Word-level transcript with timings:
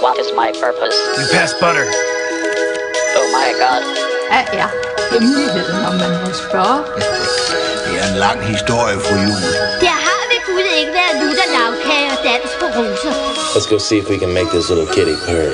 What 0.00 0.16
is 0.18 0.30
my 0.32 0.52
purpose? 0.52 0.94
You 1.18 1.26
pass 1.34 1.52
butter. 1.58 1.86
Oh 3.18 3.28
my 3.34 3.50
god. 3.62 3.82
Hvad 4.30 4.44
er 4.60 4.68
hemmeligheden, 5.12 5.86
om 5.88 5.94
man 6.02 6.12
må 6.22 6.30
spørge? 6.46 6.78
Det 7.84 7.94
er 8.02 8.06
en 8.12 8.18
lang 8.26 8.38
historie, 8.54 8.96
fru 9.04 9.14
Jul. 9.26 9.42
Der 9.86 9.96
har 10.06 10.22
ved 10.30 10.40
Gud 10.48 10.66
ikke 10.80 10.92
været 11.00 11.14
lutter 11.22 11.48
lavkage 11.56 12.08
og 12.14 12.18
dans 12.28 12.50
på 12.60 12.66
roser. 12.76 13.12
Let's 13.54 13.68
go 13.72 13.78
see 13.78 13.98
if 14.02 14.06
we 14.12 14.18
can 14.22 14.32
make 14.38 14.48
this 14.56 14.66
little 14.70 14.88
kitty 14.96 15.16
purr. 15.26 15.52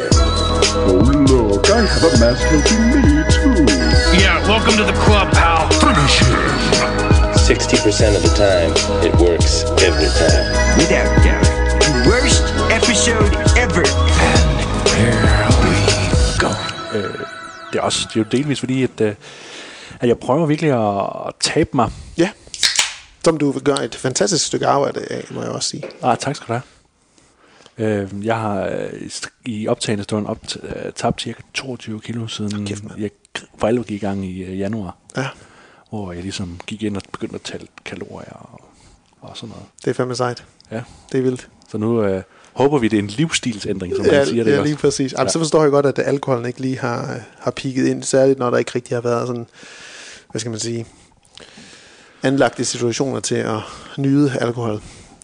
Oh, 0.91 1.05
look, 1.33 1.65
I 1.79 1.83
have 1.95 2.05
a 2.11 2.13
mask 2.25 2.43
helping 2.53 2.85
me, 2.93 3.03
too. 3.37 3.65
Yeah, 4.23 4.37
welcome 4.53 4.75
to 4.81 4.85
the 4.93 4.99
club, 5.05 5.27
pal. 5.39 5.61
Finish 5.85 6.17
him. 6.25 6.39
60% 7.49 8.17
of 8.19 8.23
the 8.27 8.35
time, 8.47 8.71
it 9.07 9.15
works 9.27 9.53
every 9.89 10.11
time. 10.23 10.45
Without 10.81 11.09
doubt, 11.27 11.49
the 11.87 11.93
worst 12.11 12.45
episode 12.79 13.33
ever. 13.65 14.04
Here 14.97 15.49
we 15.63 15.75
go. 16.39 16.49
Det 17.73 17.79
er, 17.79 17.83
også, 17.83 18.09
det 18.09 18.21
er 18.21 18.25
jo 18.25 18.27
delvis 18.31 18.61
fordi, 18.61 18.83
at, 18.83 19.01
øh, 19.01 19.15
at 20.01 20.09
jeg 20.09 20.19
prøver 20.19 20.47
virkelig 20.47 20.71
at 21.27 21.33
tabe 21.41 21.71
mig. 21.73 21.91
Ja. 22.19 22.31
Som 23.25 23.39
du 23.39 23.53
gør 23.65 23.75
et 23.75 23.95
fantastisk 23.95 24.47
stykke 24.47 24.67
arbejde 24.67 25.01
af, 25.11 25.25
må 25.31 25.43
jeg 25.43 25.51
også 25.51 25.69
sige. 25.69 25.83
Ah, 26.03 26.19
tak 26.19 26.37
skal 26.37 26.47
du 26.49 26.53
have. 26.53 26.63
Øh, 27.79 28.27
jeg 28.27 28.37
har 28.41 28.65
øh, 28.67 29.11
i 29.45 29.69
optagende 29.69 30.05
stund 30.05 30.27
op, 30.27 30.39
øh, 30.63 30.93
tabt 30.93 31.23
cirka 31.23 31.43
22 31.55 32.01
kilo 32.01 32.27
siden 32.27 32.67
Kæft, 32.67 32.85
jeg 32.99 33.11
for 33.59 33.67
alvor 33.67 33.83
gik 33.85 34.03
i 34.03 34.07
gang 34.07 34.27
i 34.27 34.43
øh, 34.43 34.59
januar. 34.59 34.97
Ja, 35.17 35.29
Hvor 35.91 36.13
jeg 36.13 36.23
ligesom 36.23 36.61
gik 36.67 36.83
ind 36.83 36.97
og 36.97 37.03
begyndte 37.13 37.35
at 37.35 37.41
tælle 37.43 37.67
kalorier 37.85 38.33
og, 38.33 38.61
og 39.21 39.37
sådan 39.37 39.49
noget. 39.49 39.65
det 39.85 39.91
er 39.91 39.95
fandme 39.95 40.17
sejt. 40.17 40.45
Ja. 40.71 40.83
Det 41.13 41.19
er 41.19 41.23
vildt. 41.23 41.49
Så 41.69 41.79
nu 41.79 42.03
øh, 42.03 42.23
håber 42.55 42.79
vi, 42.79 42.89
det 42.89 42.97
er 42.99 43.03
en 43.03 43.09
livsstilsændring, 43.09 43.97
som 43.97 44.05
man 44.05 44.15
Ja, 44.15 44.25
siger 44.25 44.45
det 44.45 44.53
ja 44.53 44.63
lige 44.63 44.77
præcis. 44.77 45.13
Jamen, 45.13 45.31
Så 45.31 45.39
forstår 45.39 45.63
jeg 45.63 45.71
godt, 45.71 45.87
at 45.87 45.99
alkoholen 45.99 46.47
ikke 46.47 46.61
lige 46.61 46.79
har, 46.79 47.21
har 47.39 47.51
pigget 47.51 47.87
ind, 47.87 48.03
særligt 48.03 48.39
når 48.39 48.51
der 48.51 48.59
ikke 48.59 48.73
rigtig 48.75 48.97
har 48.97 49.03
været 49.03 49.27
sådan, 49.27 49.47
hvad 50.31 50.41
skal 50.41 50.51
man 50.51 50.61
sige, 50.61 50.87
anlagte 52.23 52.65
situationer 52.65 53.21
til 53.21 53.35
at 53.35 53.59
nyde 53.99 54.33
alkohol. 54.41 54.81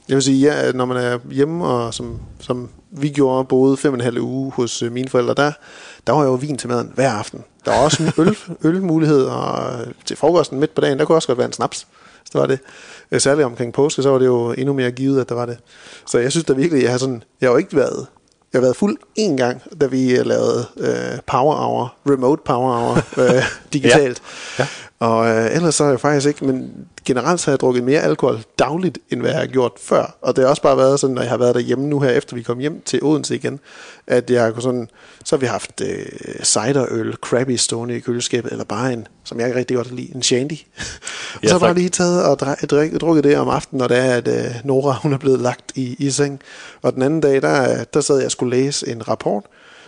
Jeg 0.08 0.14
vil 0.14 0.22
sige, 0.22 0.38
ja, 0.52 0.72
når 0.72 0.84
man 0.84 0.96
er 0.96 1.18
hjemme, 1.30 1.66
og 1.66 1.94
som, 1.94 2.20
som 2.40 2.68
vi 2.90 3.08
gjorde, 3.08 3.44
boede 3.44 3.76
fem 3.76 3.92
og 3.92 3.98
en 3.98 4.04
halv 4.04 4.20
uge 4.20 4.52
hos 4.52 4.82
øh, 4.82 4.92
mine 4.92 5.08
forældre, 5.08 5.34
der, 5.34 5.52
der 6.06 6.12
var 6.12 6.24
jo 6.24 6.32
vin 6.32 6.58
til 6.58 6.68
maden 6.68 6.92
hver 6.94 7.10
aften. 7.10 7.44
Der 7.64 7.70
var 7.70 7.78
også 7.78 8.02
en 8.02 8.12
øl, 8.18 8.36
ølmulighed, 8.74 9.24
og 9.24 9.78
til 10.04 10.16
frokosten 10.16 10.60
midt 10.60 10.74
på 10.74 10.80
dagen, 10.80 10.98
der 10.98 11.04
kunne 11.04 11.16
også 11.16 11.28
godt 11.28 11.38
være 11.38 11.46
en 11.46 11.52
snaps. 11.52 11.78
Så 12.24 12.30
det 12.32 12.40
var 12.40 12.46
det. 12.46 12.58
Øh, 13.12 13.20
Særligt 13.20 13.46
omkring 13.46 13.72
påske, 13.72 14.02
så 14.02 14.10
var 14.10 14.18
det 14.18 14.26
jo 14.26 14.52
endnu 14.52 14.72
mere 14.72 14.90
givet, 14.90 15.20
at 15.20 15.28
der 15.28 15.34
var 15.34 15.46
det. 15.46 15.58
Så 16.06 16.18
jeg 16.18 16.30
synes 16.30 16.44
da 16.44 16.52
virkelig, 16.52 16.82
jeg 16.82 16.90
har 16.90 16.98
sådan, 16.98 17.22
jeg 17.40 17.48
har 17.48 17.52
jo 17.52 17.58
ikke 17.58 17.76
været, 17.76 18.06
jeg 18.52 18.58
har 18.58 18.60
været 18.60 18.76
fuld 18.76 18.96
en 19.16 19.36
gang, 19.36 19.62
da 19.80 19.86
vi 19.86 20.18
øh, 20.18 20.26
lavede 20.26 20.66
øh, 20.76 21.18
Power 21.26 21.54
Hour, 21.54 21.94
Remote 22.10 22.42
Power 22.44 22.78
Hour, 22.78 22.96
øh, 23.36 23.44
digitalt. 23.72 24.22
Ja. 24.58 24.66
Og 25.00 25.28
øh, 25.28 25.54
ellers 25.54 25.74
så 25.74 25.84
har 25.84 25.90
jeg 25.90 26.00
faktisk 26.00 26.26
ikke, 26.26 26.44
men 26.44 26.86
generelt 27.04 27.40
så 27.40 27.46
har 27.46 27.52
jeg 27.52 27.60
drukket 27.60 27.84
mere 27.84 28.00
alkohol 28.00 28.42
dagligt, 28.58 28.98
end 29.10 29.20
hvad 29.20 29.30
jeg 29.30 29.40
har 29.40 29.46
gjort 29.46 29.72
før. 29.78 30.16
Og 30.22 30.36
det 30.36 30.44
har 30.44 30.50
også 30.50 30.62
bare 30.62 30.76
været 30.76 31.00
sådan, 31.00 31.14
når 31.14 31.22
jeg 31.22 31.30
har 31.30 31.38
været 31.38 31.54
derhjemme 31.54 31.86
nu 31.86 32.00
her, 32.00 32.10
efter 32.10 32.36
vi 32.36 32.42
kom 32.42 32.58
hjem 32.58 32.82
til 32.84 33.02
Odense 33.02 33.34
igen, 33.34 33.60
at 34.06 34.30
jeg 34.30 34.52
kunne 34.52 34.62
sådan, 34.62 34.88
så 35.24 35.36
har 35.36 35.40
vi 35.40 35.46
haft 35.46 35.80
øh, 35.80 36.06
ciderøl, 36.42 37.16
Krabby 37.16 37.56
stående 37.56 37.96
i 37.96 38.00
køleskabet, 38.00 38.52
eller 38.52 38.64
bare 38.64 38.92
en, 38.92 39.06
som 39.24 39.40
jeg 39.40 39.54
rigtig 39.54 39.76
godt 39.76 39.86
kan 39.86 39.96
lide, 39.96 40.14
en 40.14 40.22
shandy. 40.22 40.52
og 41.34 41.42
Ja, 41.42 41.48
så 41.48 41.54
har 41.54 41.58
jeg 41.58 41.60
bare 41.60 41.74
lige 41.74 41.88
taget 41.88 42.24
og 42.24 42.38
drik, 42.38 42.70
drik, 42.70 42.92
drukket 42.92 43.24
det 43.24 43.36
om 43.36 43.48
aftenen, 43.48 43.78
når 43.78 43.88
det 43.88 43.98
er, 43.98 44.14
at 44.14 44.28
øh, 44.28 44.54
Nora 44.64 44.96
hun 45.02 45.12
er 45.12 45.18
blevet 45.18 45.40
lagt 45.40 45.72
i, 45.74 45.96
i 45.98 46.10
seng. 46.10 46.40
Og 46.82 46.94
den 46.94 47.02
anden 47.02 47.20
dag, 47.20 47.42
der, 47.42 47.84
der 47.84 48.00
sad 48.00 48.16
jeg 48.16 48.26
og 48.26 48.32
skulle 48.32 48.56
læse 48.56 48.88
en 48.88 49.08
rapport, 49.08 49.44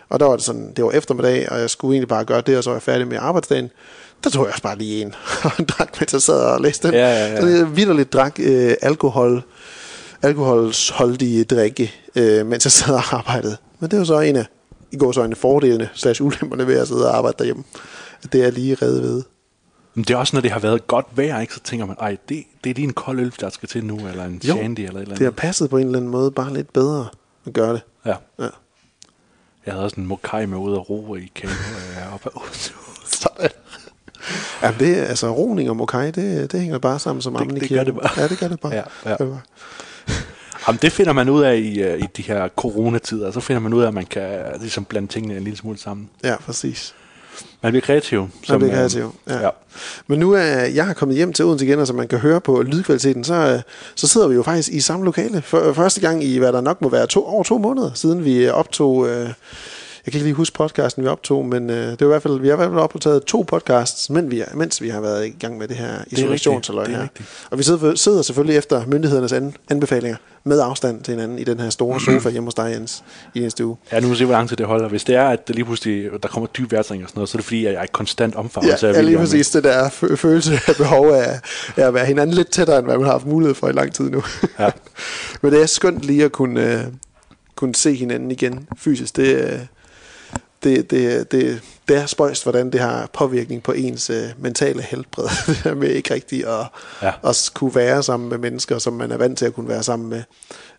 og 0.09 0.21
der 0.21 0.27
var 0.27 0.37
det 0.37 0.45
sådan, 0.45 0.73
det 0.77 0.85
var 0.85 0.91
eftermiddag, 0.91 1.53
og 1.53 1.61
jeg 1.61 1.71
skulle 1.71 1.95
egentlig 1.95 2.09
bare 2.09 2.25
gøre 2.25 2.41
det, 2.41 2.57
og 2.57 2.65
så 2.65 2.71
var 2.71 2.77
jeg 2.77 2.83
færdig 2.83 3.09
med 3.09 3.19
arbejdsdagen. 3.21 3.71
Der 4.25 4.31
tog 4.31 4.45
jeg 4.45 4.53
også 4.53 4.63
bare 4.63 4.79
lige 4.79 5.03
en 5.03 5.15
og 5.45 5.69
drak, 5.69 6.01
mens 6.01 6.13
jeg 6.13 6.23
sad 6.23 6.41
og 6.41 6.61
læste 6.61 6.89
den. 6.89 6.95
Ja, 6.95 7.09
ja, 7.09 7.27
ja. 7.33 7.41
Så 7.41 7.47
jeg 7.47 7.77
vidderligt 7.77 8.13
drak 8.13 8.41
øh, 8.41 8.75
alkohol, 8.83 9.43
alkoholsholdige 10.23 11.45
drikke, 11.45 11.93
øh, 12.17 12.47
mens 12.47 12.65
jeg 12.65 12.73
sad 12.73 12.95
og 12.95 13.03
arbejdede. 13.13 13.57
Men 13.81 13.91
det 13.91 13.99
var 13.99 14.05
så 14.05 14.21
en 14.21 14.37
af, 14.37 14.47
i 14.91 14.97
går 14.97 15.13
så 15.13 15.23
en 15.23 15.31
af 15.33 15.37
fordelene, 15.37 15.89
slash 15.95 16.23
ulemperne 16.23 16.67
ved 16.67 16.79
at 16.79 16.89
sidde 16.89 17.09
og 17.11 17.17
arbejde 17.17 17.37
derhjemme. 17.39 17.65
At 18.23 18.33
det 18.33 18.45
er 18.45 18.51
lige 18.51 18.75
reddet 18.83 19.03
ved. 19.03 19.23
Men 19.95 20.05
det 20.05 20.15
er 20.15 20.19
også, 20.19 20.37
når 20.37 20.41
det 20.41 20.51
har 20.51 20.59
været 20.59 20.87
godt 20.87 21.07
vejr, 21.17 21.41
ikke? 21.41 21.55
så 21.55 21.61
tænker 21.61 21.87
man, 21.87 21.97
ej, 22.01 22.17
det, 22.29 22.45
det 22.65 22.71
er 22.71 22.75
lige 22.75 22.85
en 22.85 22.93
kold 22.93 23.21
øl, 23.21 23.33
der 23.41 23.51
skal 23.51 23.69
til 23.69 23.85
nu, 23.85 24.09
eller 24.09 24.25
en 24.25 24.41
Jo, 24.45 24.55
shandy, 24.55 24.79
eller 24.81 24.93
et 24.95 25.03
eller 25.03 25.15
Det 25.15 25.19
har 25.19 25.27
andet. 25.27 25.37
passet 25.41 25.71
på 25.71 25.77
en 25.77 25.87
eller 25.87 25.99
anden 25.99 26.11
måde 26.11 26.31
bare 26.31 26.55
lidt 26.55 26.73
bedre 26.73 27.09
at 27.47 27.53
gøre 27.53 27.73
det. 27.73 27.81
Ja. 28.07 28.15
Ja. 28.39 28.49
Jeg 29.67 29.75
havde 29.75 29.85
også 29.85 30.01
en 30.01 30.07
mokai 30.07 30.47
med 30.47 30.59
ude 30.59 30.79
og 30.79 30.91
ro 30.91 31.15
i 31.15 31.31
kano 31.35 31.53
øh, 31.53 32.37
Odense. 32.43 32.73
Sådan. 33.23 33.51
Jamen 34.63 34.81
det 34.81 34.97
altså 34.97 35.31
roning 35.31 35.71
og 35.71 35.77
mokai, 35.77 36.11
det, 36.11 36.53
det 36.53 36.61
hænger 36.61 36.79
bare 36.79 36.99
sammen 36.99 37.23
som 37.23 37.37
armen 37.37 37.57
i 37.57 37.61
det 37.61 37.69
kirken. 37.69 37.87
gør 37.87 37.93
det 37.93 38.01
bare. 38.03 38.23
Ja, 38.23 38.29
det 38.29 38.39
gør 38.39 38.49
det 38.49 38.61
bare. 38.61 38.75
Ja, 38.75 38.83
ja. 39.05 39.11
Det 39.11 39.19
det. 39.19 39.41
Jamen, 40.67 40.79
det 40.83 40.93
finder 40.93 41.13
man 41.13 41.29
ud 41.29 41.43
af 41.43 41.57
i, 41.57 41.83
øh, 41.83 41.99
i 41.99 42.07
de 42.17 42.23
her 42.23 42.49
coronatider. 42.49 43.31
Så 43.31 43.41
finder 43.41 43.61
man 43.61 43.73
ud 43.73 43.83
af, 43.83 43.89
at 43.89 43.95
man 43.95 44.07
kan 44.07 44.41
ligesom 44.61 44.85
blande 44.85 45.09
tingene 45.09 45.37
en 45.37 45.45
lille 45.45 45.57
smule 45.57 45.79
sammen. 45.79 46.11
Ja, 46.25 46.37
præcis. 46.37 46.95
Man 47.63 47.73
bliver 47.73 47.83
kreativ. 47.83 48.29
Man 48.49 48.59
bliver 48.59 48.73
øh, 48.73 48.79
kreativ, 48.79 49.15
ja. 49.29 49.41
ja. 49.41 49.49
Men 50.07 50.19
nu 50.19 50.33
er 50.33 50.43
jeg 50.75 50.87
har 50.87 50.95
kommet 50.95 51.17
hjem 51.17 51.33
til 51.33 51.45
Odense 51.45 51.65
igen, 51.65 51.79
og 51.79 51.87
som 51.87 51.97
man 51.97 52.09
kan 52.09 52.19
høre 52.19 52.41
på 52.41 52.63
lydkvaliteten, 52.63 53.25
så, 53.25 53.35
øh, 53.35 53.61
så 53.95 54.09
sidder 54.09 54.29
vi 54.29 54.35
jo 54.35 54.43
faktisk 54.43 54.69
i 54.69 54.81
samme 54.81 55.05
lokale. 55.05 55.43
For, 55.43 55.73
første 55.73 56.01
gang 56.01 56.25
i, 56.25 56.39
hvad 56.39 56.53
der 56.53 56.61
nok 56.61 56.81
må 56.81 56.89
være 56.89 57.07
to, 57.07 57.27
over 57.27 57.43
to 57.43 57.59
måneder, 57.59 57.91
siden 57.95 58.25
vi 58.25 58.49
optog... 58.49 59.09
Øh, 59.09 59.31
jeg 60.07 60.13
kan 60.13 60.19
ikke 60.19 60.27
lige 60.27 60.35
huske 60.35 60.57
podcasten, 60.57 61.03
vi 61.03 61.09
optog, 61.09 61.47
men 61.47 61.71
øh, 61.71 61.77
det 61.91 62.01
var 62.01 62.07
i 62.07 62.09
hvert 62.09 62.23
fald, 62.23 62.41
vi 62.41 62.49
har 62.49 62.55
i 62.55 62.57
hvert 62.57 62.69
fald 62.69 62.79
optaget 62.81 63.25
to 63.25 63.43
podcasts, 63.49 64.11
mens 64.11 64.31
vi, 64.31 64.43
mens 64.55 64.83
vi 64.83 64.89
har 64.89 65.01
været 65.01 65.27
i 65.27 65.31
gang 65.31 65.59
med 65.59 65.69
det 65.69 65.77
her 65.77 65.87
det 66.87 66.95
er 66.95 66.97
her. 66.97 67.03
rigtigt. 67.03 67.29
Og 67.51 67.59
vi 67.59 67.63
sidder, 67.63 67.95
sidder 67.95 68.23
selvfølgelig 68.23 68.57
efter 68.57 68.87
myndighedernes 68.87 69.33
an, 69.33 69.55
anbefalinger 69.71 70.17
med 70.45 70.61
afstand 70.61 71.03
til 71.03 71.13
hinanden 71.15 71.39
i 71.39 71.45
den 71.45 71.61
her 71.61 71.71
store 71.71 72.01
sofa 72.07 72.31
hjemme 72.31 72.47
hos 72.47 72.55
dig, 72.55 72.73
Jens, 72.75 73.05
i 73.35 73.41
næste 73.41 73.67
uge. 73.67 73.77
Ja, 73.93 74.01
nu 74.01 74.07
må 74.07 74.13
vi 74.13 74.19
se, 74.19 74.25
hvor 74.25 74.35
lang 74.35 74.49
tid 74.49 74.57
det 74.57 74.67
holder. 74.67 74.89
Hvis 74.89 75.05
det 75.05 75.15
er, 75.15 75.25
at 75.29 75.49
der 75.49 75.55
lige 75.55 75.65
pludselig 75.65 76.11
der 76.23 76.29
kommer 76.29 76.47
dyb 76.47 76.73
vejrtring 76.73 77.03
og 77.03 77.09
sådan 77.09 77.19
noget, 77.19 77.29
så 77.29 77.37
er 77.37 77.39
det 77.39 77.45
fordi, 77.45 77.67
at 77.67 77.73
jeg 77.73 77.83
er 77.83 77.87
konstant 77.93 78.35
omfavnelse 78.35 78.87
Ja, 78.87 78.93
ja, 78.93 79.01
lige 79.01 79.19
præcis 79.19 79.51
det 79.51 79.65
der 79.65 79.89
fø- 79.89 80.15
følelse 80.15 80.59
af 80.69 80.77
behov 80.77 81.11
af, 81.11 81.41
af 81.77 81.87
at 81.87 81.95
være 81.95 82.07
hinanden 82.07 82.37
lidt 82.37 82.51
tættere, 82.51 82.79
end 82.79 82.87
hvad 82.87 82.97
man 82.97 83.05
har 83.05 83.13
haft 83.13 83.27
mulighed 83.27 83.55
for 83.55 83.69
i 83.69 83.73
lang 83.73 83.95
tid 83.95 84.11
nu. 84.11 84.23
Ja. 84.59 84.71
Men 85.43 85.53
det 85.53 85.63
er 85.63 85.67
skønt 85.67 86.03
lige 86.03 86.25
at 86.25 86.33
kunne, 86.33 86.73
øh, 86.75 86.81
kunne 87.57 87.75
se 87.75 87.95
hinanden 87.95 88.31
igen 88.31 88.69
fysisk. 88.77 89.17
Det, 89.17 89.35
øh, 89.37 89.59
det, 90.65 90.91
det, 90.91 91.33
det, 91.33 91.63
det 91.89 91.97
er 91.97 92.07
spøjst, 92.07 92.43
hvordan 92.43 92.73
det 92.73 92.81
har 92.81 93.11
påvirkning 93.13 93.63
på 93.63 93.73
ens 93.73 94.11
øh, 94.11 94.29
mentale 94.39 94.83
helbred. 94.83 95.25
det 95.47 95.57
her 95.57 95.75
med 95.75 95.89
ikke 95.89 96.15
rigtig 96.15 96.47
at, 96.47 96.67
ja. 97.03 97.13
at 97.25 97.51
kunne 97.55 97.75
være 97.75 98.03
sammen 98.03 98.29
med 98.29 98.39
mennesker, 98.39 98.79
som 98.79 98.93
man 98.93 99.13
er 99.13 99.17
vant 99.17 99.39
til 99.39 99.47
at 99.47 99.55
kunne 99.55 99.69
være 99.69 99.83
sammen 99.83 100.09
med. 100.09 100.23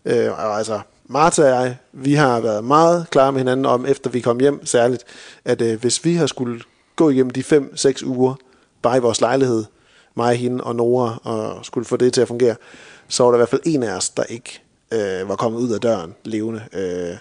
Øh, 0.05 0.31
og 0.31 0.57
altså, 0.57 0.79
Martha 1.07 1.43
og 1.43 1.49
jeg, 1.49 1.77
vi 1.93 2.13
har 2.13 2.39
været 2.39 2.63
meget 2.63 3.07
klare 3.09 3.31
med 3.31 3.39
hinanden 3.39 3.65
om, 3.65 3.85
efter 3.85 4.09
vi 4.09 4.19
kom 4.19 4.39
hjem 4.39 4.65
særligt, 4.65 5.03
at 5.45 5.61
øh, 5.61 5.79
hvis 5.79 6.05
vi 6.05 6.15
har 6.15 6.27
skulle 6.27 6.61
gå 6.95 7.09
igennem 7.09 7.29
de 7.29 7.41
5-6 7.41 8.05
uger, 8.05 8.35
bare 8.81 8.97
i 8.97 9.01
vores 9.01 9.21
lejlighed, 9.21 9.65
mig, 10.15 10.35
hende 10.35 10.63
og 10.63 10.75
Nora, 10.75 11.17
og 11.23 11.65
skulle 11.65 11.85
få 11.85 11.97
det 11.97 12.13
til 12.13 12.21
at 12.21 12.27
fungere, 12.27 12.55
så 13.07 13.23
var 13.23 13.31
der 13.31 13.37
i 13.37 13.39
hvert 13.39 13.49
fald 13.49 13.61
en 13.65 13.83
af 13.83 13.95
os, 13.95 14.09
der 14.09 14.23
ikke 14.23 14.62
øh, 14.93 15.29
var 15.29 15.35
kommet 15.35 15.59
ud 15.59 15.69
af 15.71 15.81
døren 15.81 16.13
levende, 16.23 16.61
øh, 16.73 17.17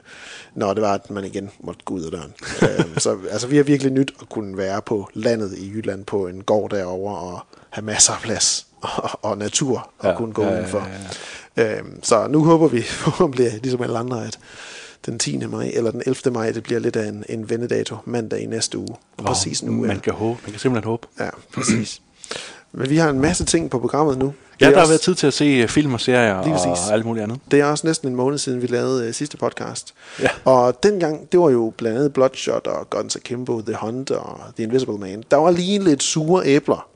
når 0.55 0.75
det 0.75 0.83
var, 0.83 0.95
at 0.95 1.11
man 1.11 1.25
igen 1.25 1.51
måtte 1.61 1.81
gå 1.85 1.95
ud 1.95 2.03
af 2.03 2.11
døren. 2.11 2.33
øh, 2.63 2.99
så 2.99 3.19
altså, 3.31 3.47
vi 3.47 3.57
har 3.57 3.65
virkelig 3.65 3.93
nyt 3.93 4.13
at 4.21 4.29
kunne 4.29 4.57
være 4.57 4.83
på 4.83 5.09
landet 5.15 5.59
i 5.59 5.71
Jylland 5.71 6.05
på 6.05 6.27
en 6.27 6.43
gård 6.45 6.71
derovre 6.71 7.17
og 7.17 7.41
have 7.71 7.85
masser 7.85 8.13
af 8.13 8.21
plads 8.23 8.67
og, 8.81 9.11
og 9.23 9.39
natur 9.39 9.91
og 9.99 10.09
Ja, 10.11 10.17
kunne 10.17 10.33
gå 10.33 10.43
ja, 10.43 10.49
ja, 10.51 10.59
udenfor. 10.59 10.89
Øh, 11.57 11.83
så 12.03 12.27
nu 12.27 12.45
håber 12.45 12.69
vi 12.69 12.83
forhåbentlig, 13.05 13.61
ligesom 13.63 13.83
alle 13.83 13.99
andre, 13.99 14.27
at 14.27 14.39
den 15.07 15.19
10. 15.19 15.47
maj 15.47 15.71
eller 15.75 15.91
den 15.91 16.03
11. 16.07 16.31
maj, 16.33 16.53
det 16.53 16.63
bliver 16.63 16.81
lidt 16.81 16.97
af 16.97 17.09
en, 17.09 17.25
en 17.29 17.51
vendedato 17.51 17.97
mandag 18.05 18.41
i 18.41 18.47
næste 18.47 18.79
uge. 18.79 18.97
Præcis 19.17 19.63
nu. 19.63 19.73
Man 19.73 19.91
ja. 19.91 19.99
kan 19.99 20.13
håbe. 20.13 20.41
Man 20.43 20.51
kan 20.51 20.61
simpelthen 20.61 20.89
håbe. 20.91 21.07
Ja, 21.21 21.29
præcis. 21.55 22.03
Men 22.73 22.91
vi 22.91 22.97
har 22.97 23.11
en 23.11 23.21
masse 23.21 23.45
ting 23.45 23.71
på 23.71 23.79
programmet 23.79 24.19
nu. 24.19 24.35
Ja, 24.61 24.67
er 24.67 24.71
der 24.71 24.77
har 24.77 24.83
også- 24.83 24.93
været 24.93 25.01
tid 25.01 25.15
til 25.15 25.27
at 25.27 25.35
se 25.35 25.45
øh, 25.45 25.69
film 25.69 25.95
og 25.95 26.01
serier 26.01 26.45
Lige 26.45 26.55
og 26.55 26.93
alt 26.93 27.05
muligt 27.07 27.23
andet. 27.23 27.39
Det 27.51 27.61
er 27.61 27.65
også 27.65 27.87
næsten 27.87 28.09
en 28.09 28.17
måned 28.17 28.39
siden, 28.39 28.63
vi 28.63 28.67
lavede 28.67 29.07
øh, 29.09 29.15
sidste 29.15 29.37
podcast. 29.37 29.95
Ja. 30.21 30.29
Og 30.45 30.83
dengang, 30.83 31.33
det 31.33 31.41
var 31.41 31.51
jo 31.51 31.73
blandt 31.77 31.99
andet 31.99 32.13
Bloodshot 32.13 32.67
og 32.67 32.91
Guns 32.91 33.17
Akimbo, 33.17 33.61
The 33.61 33.77
Hunt 33.81 34.11
og 34.11 34.41
The 34.57 34.65
Invisible 34.65 34.99
Man. 34.99 35.25
Der 35.31 35.37
var 35.37 35.51
lige 35.51 35.79
lidt 35.85 36.03
sure 36.03 36.47
æbler 36.47 36.89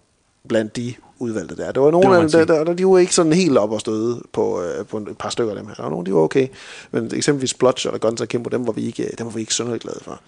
blandt 0.49 0.77
de 0.77 0.95
udvalgte 1.19 1.57
der. 1.57 1.73
Der 1.73 1.81
var 1.81 1.91
nogle 1.91 2.17
af 2.17 2.29
dem, 2.31 2.47
der, 2.47 2.65
der, 2.65 2.73
de 2.75 2.87
var 2.87 2.99
ikke 2.99 3.15
sådan 3.15 3.33
helt 3.33 3.59
op 3.59 3.73
og 3.73 3.81
støde 3.81 4.23
på, 4.33 4.63
øh, 4.63 4.87
på 4.87 4.97
et 4.99 5.19
par 5.19 5.31
stykker 5.31 5.53
af 5.53 5.59
dem 5.59 5.67
her. 5.67 5.75
Der 5.75 5.83
var 5.83 5.91
nogle, 5.91 6.07
de 6.07 6.15
var 6.15 6.21
okay. 6.21 6.49
Men 6.91 7.11
eksempelvis 7.15 7.55
Bloodshot 7.55 7.95
og 7.95 8.01
Guns 8.01 8.21
Akimbo, 8.21 8.49
dem 8.49 8.67
var 8.67 8.73
vi 8.73 8.87
ikke, 8.87 9.11
dem 9.19 9.27
var 9.27 9.33
vi 9.33 9.41
ikke 9.41 9.55
synderligt 9.55 9.83
glade 9.83 9.99
for. 10.03 10.21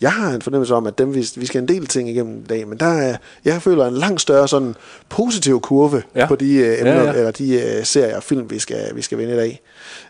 Jeg 0.00 0.12
har 0.12 0.30
en 0.34 0.42
fornemmelse 0.42 0.74
om, 0.74 0.86
at 0.86 0.98
dem, 0.98 1.14
vi, 1.14 1.26
vi 1.36 1.46
skal 1.46 1.62
en 1.62 1.68
del 1.68 1.86
ting 1.86 2.08
igennem 2.08 2.38
i 2.40 2.46
dag, 2.46 2.68
men 2.68 2.78
der 2.78 2.86
er, 2.86 3.16
jeg 3.44 3.62
føler 3.62 3.86
en 3.86 3.94
langt 3.94 4.20
større 4.20 4.48
sådan 4.48 4.74
positiv 5.08 5.60
kurve 5.60 6.02
Ja. 6.16 6.26
på 6.26 6.36
de 6.36 6.54
øh, 6.54 6.78
emner, 6.78 6.92
Ja, 6.94 7.04
ja. 7.04 7.12
eller 7.12 7.30
de 7.30 7.60
øh, 7.62 7.84
serier 7.84 8.16
og 8.16 8.22
film, 8.22 8.50
vi 8.50 8.58
skal, 8.58 8.96
vi 8.96 9.02
skal 9.02 9.18
vende 9.18 9.32
i 9.34 9.36
dag. 9.36 9.60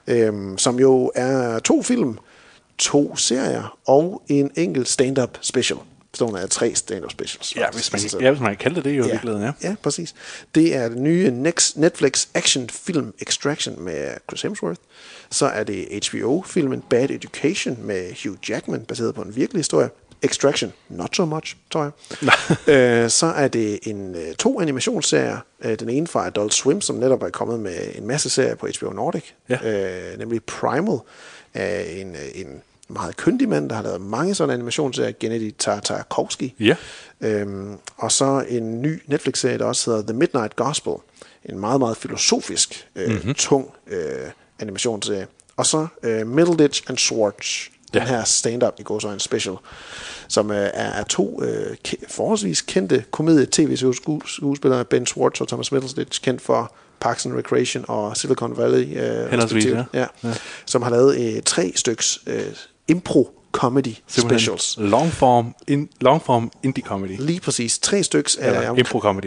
Øhm, 0.07 0.59
som 0.59 0.79
jo 0.81 1.11
er 1.15 1.59
to 1.59 1.83
film, 1.83 2.19
to 2.79 3.17
serier 3.17 3.77
og 3.87 4.23
en 4.29 4.51
enkelt 4.57 4.89
stand-up 4.89 5.39
special. 5.41 5.79
Bestående 6.21 6.41
af 6.41 6.51
tre 6.51 6.75
stand-up 6.75 7.11
specials. 7.11 7.57
Ja, 7.57 7.71
hvis 7.73 7.93
man, 7.93 8.01
Altså, 8.01 8.19
ja, 8.21 8.31
hvis 8.31 8.41
man 8.41 8.51
kan 8.51 8.57
kalde 8.57 8.77
det 8.77 8.85
det 8.85 8.99
jo 8.99 9.05
i 9.05 9.11
virkeligheden, 9.11 9.43
ja. 9.43 9.69
Ja, 9.69 9.75
præcis. 9.83 10.15
Det 10.55 10.77
er 10.77 10.89
den 10.89 11.03
nye 11.03 11.31
Next 11.31 11.77
Netflix 11.77 12.27
action-film 12.35 13.15
Extraction 13.19 13.85
med 13.85 14.15
Chris 14.29 14.43
Hemsworth. 14.43 14.81
Så 15.31 15.47
er 15.47 15.65
det 15.65 16.09
HBO-filmen 16.11 16.83
Bad 16.91 17.11
Education 17.11 17.79
med 17.83 18.13
Hugh 18.25 18.39
Jackman, 18.49 18.85
baseret 18.85 19.15
på 19.15 19.23
en 19.23 19.37
virkelig 19.37 19.59
historie. 19.59 19.89
Extraction, 20.23 20.73
not 20.89 21.17
so 21.17 21.25
much, 21.25 21.57
tror 21.71 21.83
jeg. 21.83 21.93
øh, 23.05 23.11
så 23.11 23.27
er 23.27 23.49
det 23.49 23.79
en 23.83 24.15
øh, 24.15 24.35
to 24.35 24.61
animationsserier. 24.61 25.39
Øh, 25.65 25.79
den 25.79 25.89
ene 25.89 26.07
fra 26.07 26.27
Adult 26.27 26.55
Swim, 26.55 26.81
som 26.81 26.97
netop 26.97 27.23
er 27.23 27.31
kommet 27.31 27.61
med 27.61 27.77
en 27.95 28.07
masse 28.07 28.31
serier 28.31 28.55
på 28.55 28.69
HBO 28.79 28.93
Nordic. 28.93 29.25
Ja. 29.49 30.13
Øh, 30.13 30.19
nemlig 30.19 30.45
Primal 30.45 30.99
af 31.55 31.95
en, 31.97 32.15
øh, 32.15 32.23
en 32.35 32.63
meget 32.93 33.17
kyndig 33.17 33.49
mand, 33.49 33.69
der 33.69 33.77
har 33.77 33.83
lavet 33.83 34.01
mange 34.01 34.35
sådan 34.35 34.55
animationsserier, 34.55 35.13
Gennady 35.21 35.55
Tartakovsky. 35.59 36.51
Ja. 36.61 36.77
Øhm, 37.21 37.77
og 37.97 38.13
så 38.13 38.45
en 38.49 38.83
ny 38.83 39.03
Netflix-serie, 39.07 39.59
der 39.59 39.65
også 39.65 39.91
hedder 39.91 40.07
The 40.07 40.19
Midnight 40.19 40.57
Gospel. 40.57 40.93
En 41.45 41.59
meget, 41.59 41.81
meget 41.81 41.97
filosofisk, 41.97 42.89
øh, 42.97 43.11
mm-hmm. 43.11 43.35
tung 43.35 43.71
øh, 43.87 44.31
animationsserie. 44.59 45.27
Og 45.57 45.67
så 45.67 45.87
øh, 46.03 46.27
Middleditch 46.27 46.83
and 46.89 46.99
Schwartz, 46.99 47.69
den 47.93 48.03
Ja. 48.03 48.09
her 48.09 48.25
stand-up 48.25 48.75
i 48.79 48.83
går 48.83 48.99
så 48.99 49.09
en 49.09 49.21
special, 49.21 49.57
som 50.29 50.51
øh, 50.51 50.57
er, 50.57 50.69
er 50.71 51.05
to 51.05 51.43
øh, 51.43 51.77
forholdsvis 52.09 52.63
kendte 52.63 53.05
komedie-tv-skuespillere, 53.11 54.85
Ben 54.85 55.07
Schwartz 55.07 55.41
og 55.41 55.49
Thomas 55.49 55.73
Middleditch, 55.73 56.23
kendt 56.23 56.43
for 56.43 56.75
Parks 57.01 57.27
and 57.27 57.35
Recreation 57.35 57.85
og 57.89 58.17
Silicon 58.17 58.57
Valley. 58.57 58.87
Øh, 58.87 58.95
ja. 58.97 59.85
ja. 59.95 60.07
ja. 60.25 60.35
Som 60.67 60.83
har 60.83 60.91
lavet 60.91 61.37
øh, 61.37 61.43
tre 61.43 61.73
styks 61.77 62.19
øh, 62.27 62.43
impro-comedy 62.91 63.95
Simpelthen 64.07 64.39
specials. 64.39 64.77
Long 64.79 65.13
form, 65.13 65.55
in, 65.67 65.89
long 66.01 66.23
form 66.23 66.51
indie 66.63 66.85
comedy. 66.85 67.17
Lige 67.19 67.41
præcis. 67.41 67.79
Tre 67.79 68.03
styks 68.03 68.37
Eller 68.37 68.61
af, 68.61 68.67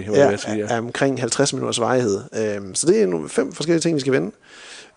hvad 0.10 0.20
ja, 0.20 0.26
vil 0.26 0.32
jeg 0.32 0.40
sige, 0.40 0.58
ja. 0.58 0.74
af 0.74 0.78
omkring 0.78 1.20
50 1.20 1.54
minutters 1.54 1.80
varighed. 1.80 2.22
Øhm, 2.36 2.76
så 2.76 2.88
det 2.88 3.02
er 3.02 3.28
fem 3.28 3.54
forskellige 3.54 3.82
ting, 3.82 3.96
vi 3.96 4.00
skal 4.00 4.14
vende. 4.14 4.32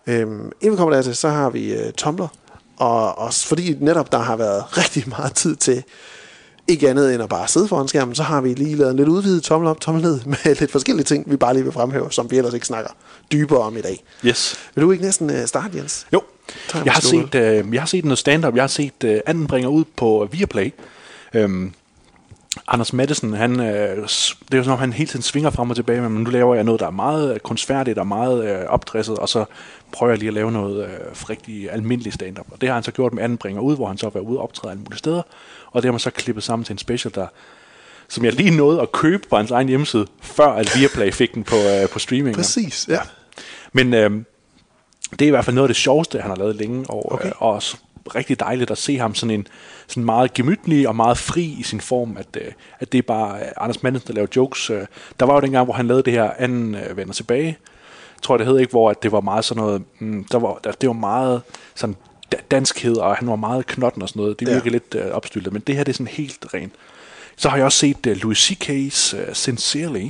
Øhm, 0.07 0.51
inden 0.61 0.71
vi 0.71 0.75
kommer 0.77 0.95
dertil, 0.95 1.15
så 1.15 1.29
har 1.29 1.49
vi 1.49 1.73
øh, 1.73 1.93
Tumblr. 1.93 2.27
Og 2.77 3.17
også 3.17 3.47
fordi 3.47 3.77
netop 3.79 4.11
der 4.11 4.19
har 4.19 4.35
været 4.35 4.63
rigtig 4.81 5.09
meget 5.09 5.33
tid 5.33 5.55
til 5.55 5.83
ikke 6.67 6.89
andet 6.89 7.13
end 7.13 7.23
at 7.23 7.29
bare 7.29 7.47
sidde 7.47 7.67
foran 7.67 7.87
skærmen, 7.87 8.15
så 8.15 8.23
har 8.23 8.41
vi 8.41 8.53
lige 8.53 8.75
lavet 8.75 8.91
en 8.91 8.97
lidt 8.97 9.09
udvidet 9.09 9.43
tommel 9.43 9.69
op, 9.69 9.81
tommel 9.81 10.03
ned 10.03 10.19
med 10.45 10.55
lidt 10.59 10.71
forskellige 10.71 11.05
ting, 11.05 11.31
vi 11.31 11.37
bare 11.37 11.53
lige 11.53 11.63
vil 11.63 11.73
fremhæve, 11.73 12.11
som 12.11 12.31
vi 12.31 12.37
ellers 12.37 12.53
ikke 12.53 12.65
snakker 12.65 12.91
dybere 13.31 13.59
om 13.59 13.77
i 13.77 13.81
dag. 13.81 14.03
Yes. 14.25 14.55
Vil 14.75 14.83
du 14.83 14.91
ikke 14.91 15.03
næsten 15.03 15.29
øh, 15.29 15.47
starte, 15.47 15.77
Jens? 15.77 16.07
Jo, 16.13 16.21
jeg 16.85 16.93
har, 16.93 17.01
set, 17.01 17.35
øh, 17.35 17.73
jeg 17.73 17.81
har 17.81 17.87
set 17.87 18.05
noget 18.05 18.19
stand-up. 18.19 18.55
Jeg 18.55 18.63
har 18.63 18.67
set 18.67 19.03
øh, 19.03 19.19
anden 19.25 19.47
bringer 19.47 19.69
ud 19.69 19.83
på 19.95 20.27
Viaplay. 20.31 20.73
Øhm, 21.33 21.73
Anders 22.67 22.93
Madsen, 22.93 23.33
han, 23.33 23.59
øh, 23.59 24.07
det 24.07 24.53
er 24.53 24.57
jo 24.57 24.63
som 24.63 24.73
om, 24.73 24.79
han 24.79 24.93
hele 24.93 25.09
tiden 25.09 25.23
svinger 25.23 25.49
frem 25.49 25.69
og 25.69 25.75
tilbage, 25.75 26.01
men 26.01 26.23
nu 26.23 26.29
laver 26.29 26.55
jeg 26.55 26.63
noget, 26.63 26.79
der 26.79 26.87
er 26.87 26.91
meget 26.91 27.33
øh, 27.33 27.39
kunstfærdigt 27.39 27.97
og 27.97 28.07
meget 28.07 28.49
øh, 28.49 28.65
opdresset, 28.67 29.17
og 29.17 29.29
så 29.29 29.45
prøver 29.91 30.11
jeg 30.11 30.19
lige 30.19 30.27
at 30.27 30.33
lave 30.33 30.51
noget 30.51 30.83
øh, 30.83 31.29
rigtig 31.29 31.71
almindelig 31.71 32.13
stand-up. 32.13 32.45
Og 32.51 32.61
det 32.61 32.69
har 32.69 32.73
han 32.73 32.83
så 32.83 32.91
gjort 32.91 33.13
med 33.13 33.23
anden 33.23 33.37
bringer 33.37 33.61
ud, 33.61 33.75
hvor 33.75 33.87
han 33.87 33.97
så 33.97 34.05
har 34.05 34.11
været 34.11 34.23
ude 34.23 34.37
og 34.37 34.43
optræde 34.43 34.71
alle 34.71 34.83
mulige 34.83 34.97
steder, 34.97 35.21
og 35.71 35.81
det 35.81 35.85
har 35.87 35.91
man 35.91 35.99
så 35.99 36.09
klippet 36.09 36.43
sammen 36.43 36.63
til 36.63 36.73
en 36.73 36.77
special, 36.77 37.13
der 37.15 37.27
som 38.07 38.25
jeg 38.25 38.33
lige 38.33 38.51
nåede 38.51 38.81
at 38.81 38.91
købe 38.91 39.23
på 39.29 39.37
hans 39.37 39.51
egen 39.51 39.67
hjemmeside, 39.67 40.07
før 40.21 40.47
at 40.47 40.71
Viaplay 40.75 41.11
fik 41.11 41.33
den 41.33 41.43
på, 41.43 41.55
øh, 41.55 41.89
på 41.89 41.99
streaming. 41.99 42.35
Præcis, 42.35 42.87
ja. 42.89 42.99
Men 43.73 43.93
øh, 43.93 44.11
det 45.11 45.21
er 45.21 45.27
i 45.27 45.29
hvert 45.29 45.45
fald 45.45 45.55
noget 45.55 45.69
af 45.69 45.73
det 45.73 45.81
sjoveste, 45.81 46.19
han 46.21 46.29
har 46.29 46.37
lavet 46.37 46.55
længe, 46.55 46.85
og, 46.89 47.11
Okay. 47.11 47.27
øh, 47.27 47.31
og 47.37 47.51
også 47.51 47.77
rigtig 48.15 48.39
dejligt 48.39 48.71
at 48.71 48.77
se 48.77 48.97
ham 48.97 49.15
sådan 49.15 49.35
en 49.39 49.47
sådan 49.87 50.03
meget 50.03 50.33
gemytlig 50.33 50.87
og 50.87 50.95
meget 50.95 51.17
fri 51.17 51.43
i 51.59 51.63
sin 51.63 51.81
form, 51.81 52.17
at, 52.17 52.27
øh, 52.41 52.51
at 52.79 52.91
det 52.91 52.97
er 52.97 53.01
bare 53.01 53.39
øh, 53.39 53.45
Anders 53.57 53.83
Madsen, 53.83 54.07
der 54.07 54.13
laver 54.13 54.27
jokes. 54.35 54.69
Øh, 54.69 54.81
der 55.19 55.25
var 55.25 55.33
jo 55.33 55.39
dengang, 55.41 55.65
hvor 55.65 55.73
han 55.73 55.87
lavede 55.87 56.03
det 56.03 56.13
her 56.13 56.31
anden 56.37 56.75
øh, 56.75 56.97
vender 56.97 57.13
tilbage, 57.13 57.57
tror 58.21 58.35
jeg 58.35 58.39
det 58.39 58.47
hed 58.47 58.59
ikke, 58.59 58.71
hvor 58.71 58.89
at 58.89 59.03
det 59.03 59.11
var 59.11 59.21
meget 59.21 59.45
sådan 59.45 59.63
noget, 59.63 59.83
mm, 59.99 60.23
der 60.31 60.39
var, 60.39 60.59
der, 60.63 60.71
det 60.71 60.87
var 60.87 60.93
meget 60.93 61.41
sådan 61.75 61.95
da- 62.35 62.41
danskhed, 62.51 62.95
og 62.97 63.15
han 63.15 63.27
var 63.27 63.35
meget 63.35 63.65
knotten 63.67 64.01
og 64.01 64.09
sådan 64.09 64.19
noget. 64.21 64.39
Det 64.39 64.47
Ja. 64.47 64.53
virker 64.53 64.71
lidt 64.71 64.95
øh, 64.95 65.11
opstyltet, 65.11 65.53
men 65.53 65.61
det 65.67 65.75
her 65.75 65.83
det 65.83 65.91
er 65.91 65.93
sådan 65.93 66.07
helt 66.07 66.45
rent. 66.53 66.73
Så 67.35 67.49
har 67.49 67.57
jeg 67.57 67.65
også 67.65 67.77
set 67.77 68.07
uh, 68.07 68.13
Louis 68.13 68.37
C.K.'s 68.37 69.13
uh, 69.13 69.19
Sincerely, 69.33 70.09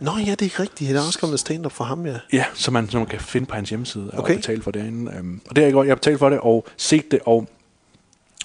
Nå 0.00 0.12
ja, 0.26 0.34
det 0.34 0.42
er 0.54 0.60
rigtigt. 0.60 0.94
Der 0.94 1.00
er 1.02 1.06
også 1.06 1.18
kommet 1.18 1.40
stand-up 1.40 1.72
for 1.72 1.84
ham, 1.84 2.06
ja. 2.06 2.16
Ja, 2.32 2.44
som 2.54 2.72
man, 2.72 2.90
som 2.90 3.00
man 3.00 3.08
kan 3.08 3.20
finde 3.20 3.46
på 3.46 3.54
hans 3.54 3.68
hjemmeside 3.68 4.10
og 4.10 4.18
Okay. 4.18 4.36
betale 4.36 4.62
for 4.62 4.70
derinde. 4.70 5.12
Øhm, 5.18 5.40
og 5.48 5.56
det 5.56 5.62
har 5.62 5.66
jeg 5.66 5.72
gjort. 5.72 5.86
Jeg 5.86 5.90
har 5.90 5.96
betalt 5.96 6.18
for 6.18 6.28
det 6.30 6.40
og 6.40 6.66
set 6.76 7.10
det, 7.10 7.20
og 7.26 7.48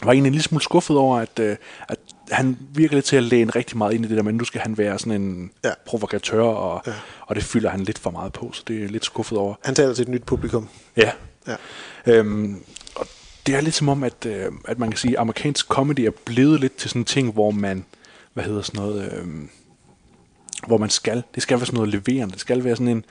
var 0.04 0.12
egentlig 0.12 0.30
en 0.30 0.34
lille 0.34 0.44
smule 0.44 0.64
skuffet 0.64 0.98
over, 0.98 1.20
at, 1.20 1.40
øh, 1.40 1.56
at 1.90 1.98
han 2.32 2.58
virker 2.74 2.96
lidt 2.96 3.06
til 3.06 3.16
at 3.16 3.24
læne 3.24 3.52
rigtig 3.52 3.78
meget 3.78 3.94
ind 3.94 4.06
i 4.06 4.08
det 4.08 4.18
der, 4.18 4.24
men 4.24 4.36
nu 4.36 4.44
skal 4.44 4.62
han 4.62 4.78
være 4.78 5.00
sådan 5.00 5.22
en 5.22 5.52
Ja. 5.64 5.72
provokatør, 5.86 6.42
og, 6.42 6.82
Ja. 6.88 6.94
og 7.22 7.36
det 7.36 7.44
fylder 7.44 7.70
han 7.70 7.80
lidt 7.84 8.00
for 8.00 8.12
meget 8.12 8.34
på, 8.34 8.52
så 8.54 8.64
det 8.68 8.84
er 8.84 8.88
lidt 8.88 9.06
skuffet 9.06 9.38
over. 9.38 9.56
Han 9.64 9.76
taler 9.76 9.94
til 9.94 10.02
et 10.02 10.08
nyt 10.10 10.24
publikum. 10.24 10.70
Ja. 10.98 11.12
Ja. 11.48 11.56
Øhm, 12.06 12.64
og 12.96 13.08
det 13.46 13.56
er 13.56 13.62
lidt 13.62 13.76
som 13.76 13.90
om, 13.90 14.04
at, 14.04 14.26
øh, 14.26 14.46
at 14.68 14.80
man 14.80 14.90
kan 14.90 14.98
sige, 14.98 15.14
at 15.18 15.22
amerikansk 15.22 15.68
comedy 15.68 16.00
er 16.00 16.12
blevet 16.26 16.60
lidt 16.60 16.76
til 16.76 16.90
sådan 16.90 17.02
en 17.02 17.06
ting, 17.06 17.32
hvor 17.34 17.52
man, 17.52 17.86
hvad 18.34 18.44
hedder 18.44 18.62
sådan 18.62 18.82
noget, 18.82 19.12
øh, 19.14 19.28
hvor 20.68 20.78
man 20.78 20.90
skal, 20.90 21.24
det 21.36 21.44
skal 21.44 21.58
være 21.58 21.66
sådan 21.66 21.78
noget 21.78 21.90
leverende, 21.94 22.34
det 22.34 22.42
skal 22.42 22.64
være 22.64 22.76
sådan 22.76 22.88
en, 22.88 23.06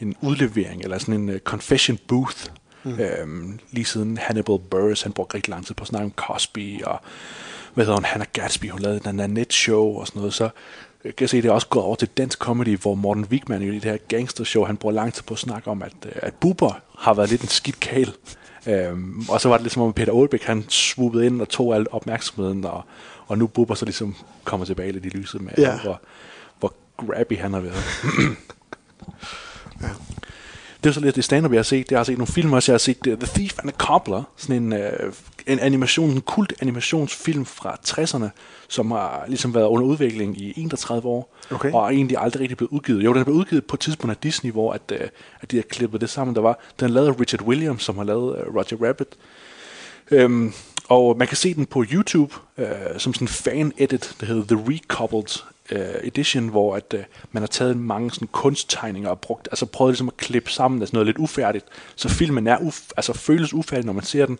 en 0.00 0.16
udlevering, 0.20 0.82
eller 0.82 0.98
sådan 0.98 1.14
en 1.14 1.28
uh, 1.28 1.36
confession 1.38 1.98
booth, 2.08 2.46
mm. 2.84 2.98
øhm, 3.00 3.58
lige 3.70 3.84
siden 3.84 4.16
Hannibal 4.16 4.58
Buress, 4.70 5.02
han 5.02 5.12
brugte 5.12 5.34
rigtig 5.34 5.50
lang 5.50 5.66
tid 5.66 5.74
på 5.74 5.82
at 5.84 5.88
snakke 5.88 6.04
om 6.04 6.12
Cosby, 6.16 6.82
og 6.82 7.00
hvad 7.74 7.84
hedder 7.84 7.96
hun, 7.96 8.04
Hannah 8.04 8.28
Gatsby, 8.32 8.70
hun 8.70 8.80
lavede 8.80 9.00
den 9.04 9.18
der 9.18 9.26
netshow 9.26 9.98
og 9.98 10.06
sådan 10.06 10.20
noget, 10.20 10.34
så 10.34 10.48
jeg 11.04 11.16
kan 11.16 11.28
se, 11.28 11.42
det 11.42 11.48
er 11.48 11.52
også 11.52 11.66
gået 11.66 11.84
over 11.84 11.96
til 11.96 12.08
dansk 12.08 12.38
comedy, 12.38 12.78
hvor 12.78 12.94
Morten 12.94 13.24
Wigman 13.30 13.62
i 13.62 13.70
det 13.74 13.84
her 13.84 13.96
gangstershow, 14.08 14.64
han 14.64 14.76
bruger 14.76 14.94
lang 14.94 15.14
tid 15.14 15.22
på 15.22 15.34
at 15.34 15.40
snakke 15.40 15.70
om, 15.70 15.82
at, 15.82 15.92
øh, 16.06 16.12
at 16.16 16.34
Bubber 16.34 16.80
har 16.98 17.14
været 17.14 17.30
lidt 17.30 17.42
en 17.42 17.48
skidt 17.48 17.80
kæl. 17.80 18.12
Øhm, 18.66 19.24
og 19.28 19.40
så 19.40 19.48
var 19.48 19.56
det 19.56 19.62
lidt 19.64 19.72
som 19.72 19.82
om 19.82 19.92
Peter 19.92 20.12
Aalbæk, 20.12 20.42
han 20.42 20.64
swoopede 20.68 21.26
ind 21.26 21.40
og 21.40 21.48
tog 21.48 21.74
al 21.74 21.86
opmærksomheden, 21.90 22.64
og, 22.64 22.84
og 23.26 23.38
nu 23.38 23.46
Bubber 23.46 23.74
så 23.74 23.84
ligesom 23.84 24.16
kommer 24.44 24.66
tilbage 24.66 24.92
lidt 24.92 25.06
i 25.06 25.08
lyset 25.08 25.40
med, 25.40 25.52
Ja. 25.58 25.80
hvor 25.80 26.00
grabby 27.06 27.38
han 27.38 27.52
har 27.52 27.60
været. 27.60 27.84
Det 30.84 30.88
er 30.88 30.92
så 30.92 31.00
lidt 31.00 31.16
det 31.16 31.24
stand-up, 31.24 31.52
jeg 31.52 31.58
har 31.58 31.62
set. 31.62 31.90
Jeg 31.90 31.98
har 31.98 32.04
set 32.04 32.18
nogle 32.18 32.32
film 32.32 32.52
også. 32.52 32.72
Jeg 32.72 32.74
har 32.74 32.78
set 32.78 32.98
The 33.02 33.16
Thief 33.20 33.58
and 33.58 33.68
the 33.68 33.76
Cobbler, 33.78 34.22
sådan 34.36 34.56
en, 34.56 34.72
uh, 34.72 35.12
en 35.46 35.58
animation, 35.58 36.10
en 36.10 36.20
kult 36.20 36.52
animationsfilm 36.60 37.44
fra 37.44 37.76
60'erne, 37.88 38.28
som 38.68 38.90
har 38.90 39.24
ligesom 39.28 39.54
været 39.54 39.66
under 39.66 39.86
udvikling 39.86 40.40
i 40.40 40.52
31 40.56 41.08
år, 41.08 41.36
Okay. 41.50 41.72
og 41.72 41.84
er 41.84 41.88
egentlig 41.88 42.16
aldrig 42.20 42.40
rigtig 42.40 42.56
blevet 42.56 42.70
udgivet. 42.70 43.04
Jo, 43.04 43.12
den 43.12 43.20
er 43.20 43.24
blevet 43.24 43.38
udgivet 43.38 43.66
på 43.66 43.76
et 43.76 43.80
tidspunkt 43.80 44.10
af 44.10 44.16
Disney, 44.22 44.52
hvor 44.52 44.72
at, 44.72 44.92
uh, 44.92 45.06
at 45.40 45.50
de 45.50 45.56
har 45.56 45.62
klippet 45.62 46.00
det 46.00 46.10
sammen. 46.10 46.36
Der 46.36 46.42
var, 46.42 46.58
den 46.80 46.90
lavet 46.90 47.08
af 47.08 47.20
Richard 47.20 47.42
Williams, 47.42 47.82
som 47.82 47.96
har 47.96 48.04
lavet 48.04 48.46
uh, 48.46 48.54
Roger 48.54 48.88
Rabbit. 48.88 49.08
Øhm, 50.10 50.52
og 50.92 51.18
man 51.18 51.28
kan 51.28 51.36
se 51.36 51.54
den 51.54 51.66
på 51.66 51.84
YouTube 51.92 52.34
øh, 52.58 52.66
som 52.98 53.14
sådan 53.14 53.24
en 53.24 53.28
fan-edit, 53.28 54.16
der 54.20 54.26
hedder 54.26 54.56
The 54.56 54.64
Recoupled 54.68 55.42
øh, 55.70 56.06
Edition, 56.06 56.48
hvor 56.48 56.76
at, 56.76 56.94
øh, 56.94 57.04
man 57.32 57.42
har 57.42 57.48
taget 57.48 57.76
mange 57.76 58.10
sådan 58.10 58.28
kunsttegninger 58.32 59.10
og 59.10 59.20
brugt, 59.20 59.48
altså 59.50 59.66
prøvet 59.66 59.92
ligesom 59.92 60.08
at 60.08 60.16
klippe 60.16 60.50
sammen 60.50 60.82
altså 60.82 60.96
noget 60.96 61.06
lidt 61.06 61.18
ufærdigt, 61.18 61.64
så 61.96 62.08
filmen 62.08 62.46
er 62.46 62.58
uf, 62.58 62.80
altså 62.96 63.12
føles 63.12 63.54
ufærdig, 63.54 63.86
når 63.86 63.92
man 63.92 64.04
ser 64.04 64.26
den, 64.26 64.38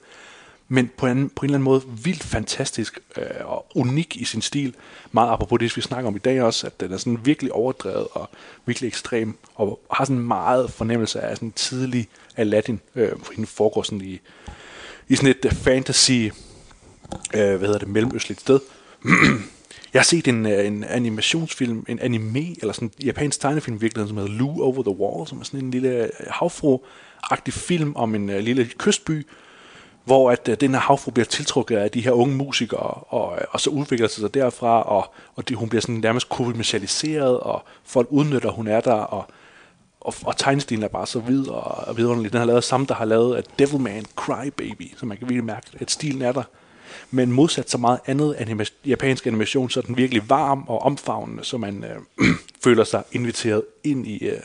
men 0.68 0.90
på 0.96 1.06
en, 1.06 1.28
på 1.28 1.40
en 1.42 1.44
eller 1.44 1.56
anden 1.56 1.64
måde 1.64 1.82
vildt 2.04 2.22
fantastisk 2.22 2.98
øh, 3.16 3.24
og 3.44 3.66
unik 3.74 4.16
i 4.16 4.24
sin 4.24 4.42
stil. 4.42 4.74
Meget 5.12 5.32
apropos 5.32 5.58
det, 5.58 5.76
vi 5.76 5.80
snakker 5.80 6.08
om 6.08 6.16
i 6.16 6.18
dag 6.18 6.42
også, 6.42 6.66
at 6.66 6.80
den 6.80 6.92
er 6.92 6.96
sådan 6.96 7.20
virkelig 7.24 7.52
overdrevet 7.52 8.06
og 8.12 8.30
virkelig 8.66 8.88
ekstrem, 8.88 9.38
og 9.54 9.80
har 9.90 10.04
sådan 10.04 10.22
meget 10.22 10.70
fornemmelse 10.70 11.20
af 11.20 11.36
sådan 11.36 11.52
tidlig 11.52 12.08
Aladdin, 12.36 12.80
øh, 12.94 13.12
for 13.22 13.32
hende 13.32 13.46
foregår 13.46 13.82
sådan 13.82 14.00
i, 14.00 14.20
i 15.08 15.16
sådan 15.16 15.30
et 15.30 15.44
øh, 15.44 15.52
fantasy, 15.52 16.10
øh, 16.10 16.30
hvad 17.32 17.58
hedder 17.58 17.78
det, 17.78 17.88
mellemøstligt 17.88 18.40
sted. 18.40 18.60
Jeg 19.92 20.00
har 20.00 20.04
set 20.04 20.28
en, 20.28 20.46
øh, 20.46 20.66
en 20.66 20.84
animationsfilm, 20.84 21.84
en 21.88 21.98
anime, 21.98 22.60
eller 22.60 22.72
sådan 22.72 22.90
en 22.98 23.06
japansk 23.06 23.40
tegnefilm 23.40 23.76
i 23.76 23.80
virkeligheden, 23.80 24.08
som 24.08 24.16
hedder 24.16 24.38
Lou 24.38 24.62
Over 24.62 24.82
the 24.82 24.96
Wall, 24.96 25.28
som 25.28 25.40
er 25.40 25.44
sådan 25.44 25.60
en 25.60 25.70
lille 25.70 25.88
øh, 25.88 26.08
havfru-agtig 26.30 27.52
film 27.52 27.96
om 27.96 28.14
en 28.14 28.30
uh, 28.30 28.36
lille 28.36 28.64
kystby, 28.78 29.26
hvor 30.04 30.30
at 30.30 30.48
uh, 30.48 30.54
den 30.60 30.70
her 30.70 30.80
havfru 30.80 31.10
bliver 31.10 31.26
tiltrukket 31.26 31.76
af 31.76 31.90
de 31.90 32.00
her 32.00 32.10
unge 32.10 32.34
musikere, 32.34 32.94
og, 33.08 33.38
og 33.50 33.60
så 33.60 33.70
udvikler 33.70 34.08
sig 34.08 34.20
sig 34.20 34.34
derfra, 34.34 34.82
og, 34.82 35.14
og 35.36 35.48
det, 35.48 35.56
hun 35.56 35.68
bliver 35.68 35.82
sådan 35.82 35.94
nærmest 35.94 36.28
kommercialiseret, 36.28 37.40
og 37.40 37.64
folk 37.84 38.08
udnytter, 38.10 38.48
at 38.48 38.54
hun 38.54 38.66
er 38.66 38.80
der, 38.80 38.92
og, 38.92 39.26
og, 40.04 40.14
og 40.24 40.36
tegnestilen 40.36 40.84
er 40.84 40.88
bare 40.88 41.06
så 41.06 41.20
vid 41.20 41.48
og, 41.48 41.62
og 41.62 41.96
vidunderlig. 41.96 42.32
Den 42.32 42.38
har 42.38 42.46
lavet 42.46 42.64
samme, 42.64 42.86
der 42.86 42.94
har 42.94 43.04
lavet 43.04 43.36
at 43.36 43.46
Devilman 43.58 44.04
Cry 44.16 44.46
Baby, 44.56 44.94
så 44.96 45.06
man 45.06 45.16
kan 45.16 45.28
virkelig 45.28 45.44
mærke, 45.44 45.66
at 45.80 45.90
stilen 45.90 46.22
er 46.22 46.32
der. 46.32 46.42
Men 47.10 47.32
modsat 47.32 47.70
så 47.70 47.78
meget 47.78 47.98
andet 48.06 48.34
anima- 48.34 48.86
japansk 48.86 49.26
animation, 49.26 49.70
så 49.70 49.80
er 49.80 49.84
den 49.84 49.96
virkelig 49.96 50.30
varm 50.30 50.64
og 50.68 50.82
omfavnende, 50.82 51.44
så 51.44 51.58
man 51.58 51.84
øh, 51.84 52.26
føler 52.64 52.84
sig 52.84 53.02
inviteret 53.12 53.62
ind 53.84 54.06
i, 54.06 54.24
øh, 54.28 54.40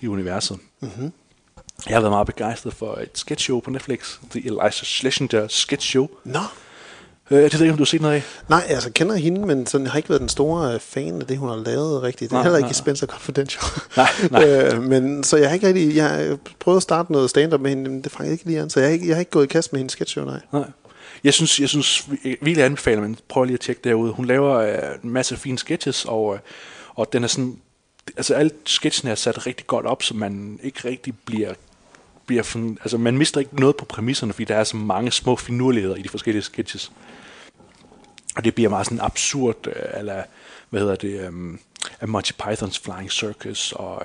i 0.00 0.06
universet. 0.06 0.58
Mm-hmm. 0.80 1.12
Jeg 1.86 1.96
har 1.96 2.00
været 2.00 2.12
meget 2.12 2.26
begejstret 2.26 2.74
for 2.74 2.94
et 2.94 3.10
sketch 3.14 3.44
show 3.44 3.60
på 3.60 3.70
Netflix. 3.70 4.18
The 4.30 4.40
Eliza 4.46 4.84
Schlesinger 4.84 5.48
Sketch 5.48 5.88
Show. 5.88 6.08
Nå, 6.24 6.38
Øh, 7.30 7.36
det 7.42 7.52
ved 7.52 7.60
jeg 7.60 7.60
ikke, 7.60 7.72
om 7.72 7.76
du 7.76 7.82
har 7.82 7.86
set 7.86 8.00
noget 8.00 8.14
af. 8.14 8.22
nej, 8.48 8.64
altså 8.68 8.88
jeg 8.88 8.94
kender 8.94 9.14
hende, 9.16 9.46
men 9.46 9.66
sådan, 9.66 9.84
jeg 9.84 9.92
har 9.92 9.96
ikke 9.96 10.08
været 10.08 10.20
den 10.20 10.28
store 10.28 10.74
øh, 10.74 10.80
fan 10.80 11.20
af 11.20 11.26
det, 11.26 11.38
hun 11.38 11.48
har 11.48 11.56
lavet 11.56 12.02
rigtigt. 12.02 12.30
Det 12.30 12.36
er 12.36 12.38
Nej, 12.38 12.42
heller 12.42 12.58
nej, 12.58 12.66
ikke 12.68 12.70
i 12.70 12.74
Spencer 12.74 13.06
Confidential. 13.06 13.62
Nej, 13.96 14.08
nej. 14.30 14.44
øh, 14.48 14.82
men 14.82 15.24
så 15.24 15.36
jeg 15.36 15.48
har 15.48 15.54
ikke 15.54 15.66
rigtig, 15.66 15.96
jeg 15.96 16.08
har 16.08 16.38
prøvet 16.58 16.76
at 16.76 16.82
starte 16.82 17.12
noget 17.12 17.30
stand-up 17.30 17.60
med 17.60 17.70
hende, 17.70 17.90
men 17.90 18.02
det 18.02 18.12
fangede 18.12 18.32
ikke 18.32 18.44
lige 18.44 18.60
an, 18.60 18.70
så 18.70 18.80
jeg 18.80 18.88
har 18.88 18.92
ikke, 18.92 19.06
jeg 19.08 19.16
har 19.16 19.20
ikke 19.20 19.30
gået 19.30 19.44
i 19.44 19.48
kast 19.48 19.72
med 19.72 19.80
hendes 19.80 19.92
sketch 19.92 20.12
show, 20.12 20.24
nej. 20.24 20.40
Nej. 20.52 20.64
Jeg 21.24 21.34
synes, 21.34 21.60
jeg 21.60 21.68
synes 21.68 22.04
vi- 22.10 22.18
virkelig 22.42 22.64
anbefaler, 22.64 22.96
at 22.96 23.02
man 23.02 23.16
prøver 23.28 23.44
lige 23.44 23.54
at 23.54 23.60
tjekke 23.60 23.80
derude. 23.84 24.12
Hun 24.12 24.24
laver 24.26 24.56
øh, 24.56 24.74
en 25.04 25.10
masse 25.10 25.36
fine 25.36 25.58
sketches, 25.58 26.04
og, 26.04 26.34
øh, 26.34 26.40
og 26.94 27.12
den 27.12 27.24
er 27.24 27.28
sådan, 27.28 27.56
altså 28.16 28.34
alle 28.34 28.50
sketchene 28.66 29.10
er 29.10 29.14
sat 29.14 29.46
rigtig 29.46 29.66
godt 29.66 29.86
op, 29.86 30.02
så 30.02 30.14
man 30.14 30.58
ikke 30.62 30.88
rigtig 30.88 31.14
bliver, 31.26 31.52
bliver 32.26 32.42
altså 32.82 32.98
man 32.98 33.18
mister 33.18 33.40
ikke 33.40 33.60
noget 33.60 33.76
på 33.76 33.84
præmisserne, 33.84 34.32
fordi 34.32 34.44
der 34.44 34.56
er 34.56 34.64
så 34.64 34.76
mange 34.76 35.10
små 35.12 35.36
finurligheder 35.36 35.96
i 35.96 36.02
de 36.02 36.08
forskellige 36.08 36.42
sketches. 36.42 36.92
Og 38.36 38.44
det 38.44 38.54
bliver 38.54 38.70
meget 38.70 38.86
sådan 38.86 39.00
absurd, 39.00 39.66
øh, 39.66 39.98
eller 39.98 40.22
hvad 40.70 40.80
hedder 40.80 40.96
det, 40.96 41.28
um, 41.28 41.58
Monty 42.06 42.32
Pythons 42.32 42.78
Flying 42.78 43.12
Circus 43.12 43.72
og 43.72 44.02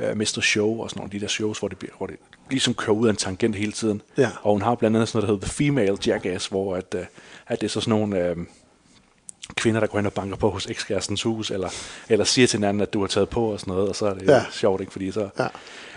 uh, 0.00 0.16
Mr. 0.18 0.40
Show 0.42 0.80
og 0.82 0.90
sådan 0.90 1.00
nogle 1.00 1.06
af 1.06 1.10
de 1.10 1.20
der 1.20 1.28
shows, 1.28 1.58
hvor 1.58 1.68
det, 1.68 1.78
bliver, 1.78 1.92
hvor 1.98 2.06
det 2.06 2.16
ligesom 2.50 2.74
kører 2.74 2.96
ud 2.96 3.06
af 3.06 3.10
en 3.10 3.16
tangent 3.16 3.56
hele 3.56 3.72
tiden. 3.72 4.02
Ja. 4.18 4.28
Og 4.42 4.52
hun 4.52 4.62
har 4.62 4.74
blandt 4.74 4.96
andet 4.96 5.08
sådan 5.08 5.18
noget, 5.18 5.28
der 5.28 5.34
hedder 5.34 5.46
The 5.46 5.64
Female 5.64 5.98
Jackass, 6.06 6.46
hvor 6.46 6.76
at, 6.76 6.94
uh, 6.94 7.00
at 7.46 7.60
det 7.60 7.66
er 7.66 7.70
så 7.70 7.80
sådan 7.80 7.90
nogle 7.98 8.30
uh, 8.36 8.44
kvinder, 9.54 9.80
der 9.80 9.86
går 9.86 9.98
hen 9.98 10.06
og 10.06 10.12
banker 10.12 10.36
på 10.36 10.50
hos 10.50 10.66
ekskærestens 10.66 11.22
hus, 11.22 11.50
eller, 11.50 11.68
eller 12.08 12.24
siger 12.24 12.46
til 12.46 12.56
hinanden, 12.58 12.80
at 12.80 12.92
du 12.92 13.00
har 13.00 13.06
taget 13.06 13.28
på 13.28 13.52
og 13.52 13.60
sådan 13.60 13.72
noget, 13.74 13.88
og 13.88 13.96
så 13.96 14.06
er 14.06 14.14
det 14.14 14.28
Ja. 14.28 14.44
sjovt, 14.52 14.80
ikke? 14.80 14.92
Fordi 14.92 15.12
så 15.12 15.28
Ja. 15.38 15.46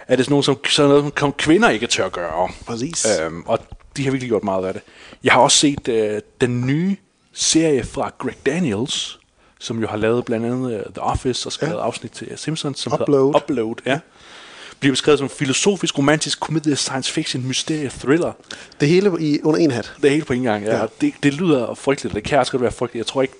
er 0.08 0.16
det 0.16 0.26
sådan 0.26 0.32
noget, 0.34 0.46
som, 0.46 0.58
sådan 0.66 0.90
noget, 0.90 1.14
som 1.20 1.34
kvinder 1.34 1.70
ikke 1.70 1.88
tør 1.88 2.10
gøre. 2.10 2.50
Præcis. 2.66 3.08
Øhm, 3.22 3.44
og 3.46 3.60
de 3.98 4.04
har 4.04 4.12
virkelig 4.12 4.30
gjort 4.30 4.44
meget 4.44 4.66
af 4.66 4.74
det. 4.74 4.82
Jeg 5.24 5.34
har 5.34 5.40
også 5.42 5.58
set 5.58 5.88
øh, 5.88 6.22
den 6.42 6.62
nye 6.68 6.96
serie 7.34 7.84
fra 7.84 8.12
Greg 8.18 8.36
Daniels, 8.46 9.20
som 9.60 9.80
jo 9.82 9.88
har 9.88 9.98
lavet 9.98 10.26
blandt 10.26 10.46
andet 10.46 10.76
uh, 10.76 10.94
The 10.94 11.02
Office 11.02 11.48
og 11.48 11.52
skrevet 11.52 11.74
Ja. 11.74 11.86
afsnit 11.86 12.12
til 12.12 12.28
Simpsons, 12.36 12.80
som 12.80 12.94
Upload. 12.94 13.26
hedder 13.28 13.40
Upload. 13.44 13.76
Ja. 13.86 14.00
Bliver 14.80 14.94
beskrevet 14.94 15.20
som 15.20 15.30
filosofisk, 15.30 15.98
romantisk, 15.98 16.40
komedie, 16.40 16.76
science 16.76 17.12
fiction, 17.14 17.48
mysterie, 17.48 17.90
thriller. 17.90 18.32
Det 18.80 18.88
hele 18.88 19.12
i, 19.20 19.40
under 19.44 19.60
en 19.60 19.72
hat. 19.72 19.94
Det 20.02 20.12
helt 20.12 20.28
på 20.28 20.34
en 20.34 20.44
gang, 20.44 20.64
ja. 20.66 20.78
Ja. 20.80 20.86
Det, 21.02 21.14
det 21.24 21.34
lyder 21.34 21.74
frygteligt, 21.74 22.16
det 22.16 22.24
kan 22.24 22.40
også 22.40 22.52
godt 22.52 22.62
være 22.62 22.72
frygteligt. 22.72 23.06
Jeg 23.06 23.08
tror 23.12 23.22
ikke, 23.22 23.34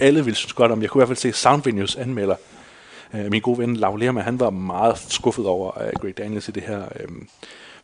alle 0.00 0.24
vil 0.24 0.34
synes 0.34 0.52
godt 0.52 0.72
om. 0.72 0.82
Jeg 0.82 0.90
kunne 0.90 0.98
i 0.98 1.06
hvert 1.06 1.08
fald 1.18 1.32
se 1.32 1.40
Soundvenues 1.40 1.96
anmelder. 1.96 2.36
Uh, 3.14 3.20
min 3.30 3.40
gode 3.40 3.58
ven 3.58 3.76
Lau 3.76 3.96
Lerma, 3.96 4.20
han 4.20 4.40
var 4.40 4.50
meget 4.50 4.98
skuffet 5.08 5.46
over 5.46 5.72
uh, 5.76 6.00
Greg 6.00 6.18
Daniels 6.18 6.48
i 6.48 6.50
det 6.52 6.62
her. 6.62 6.82
Um, 7.08 7.28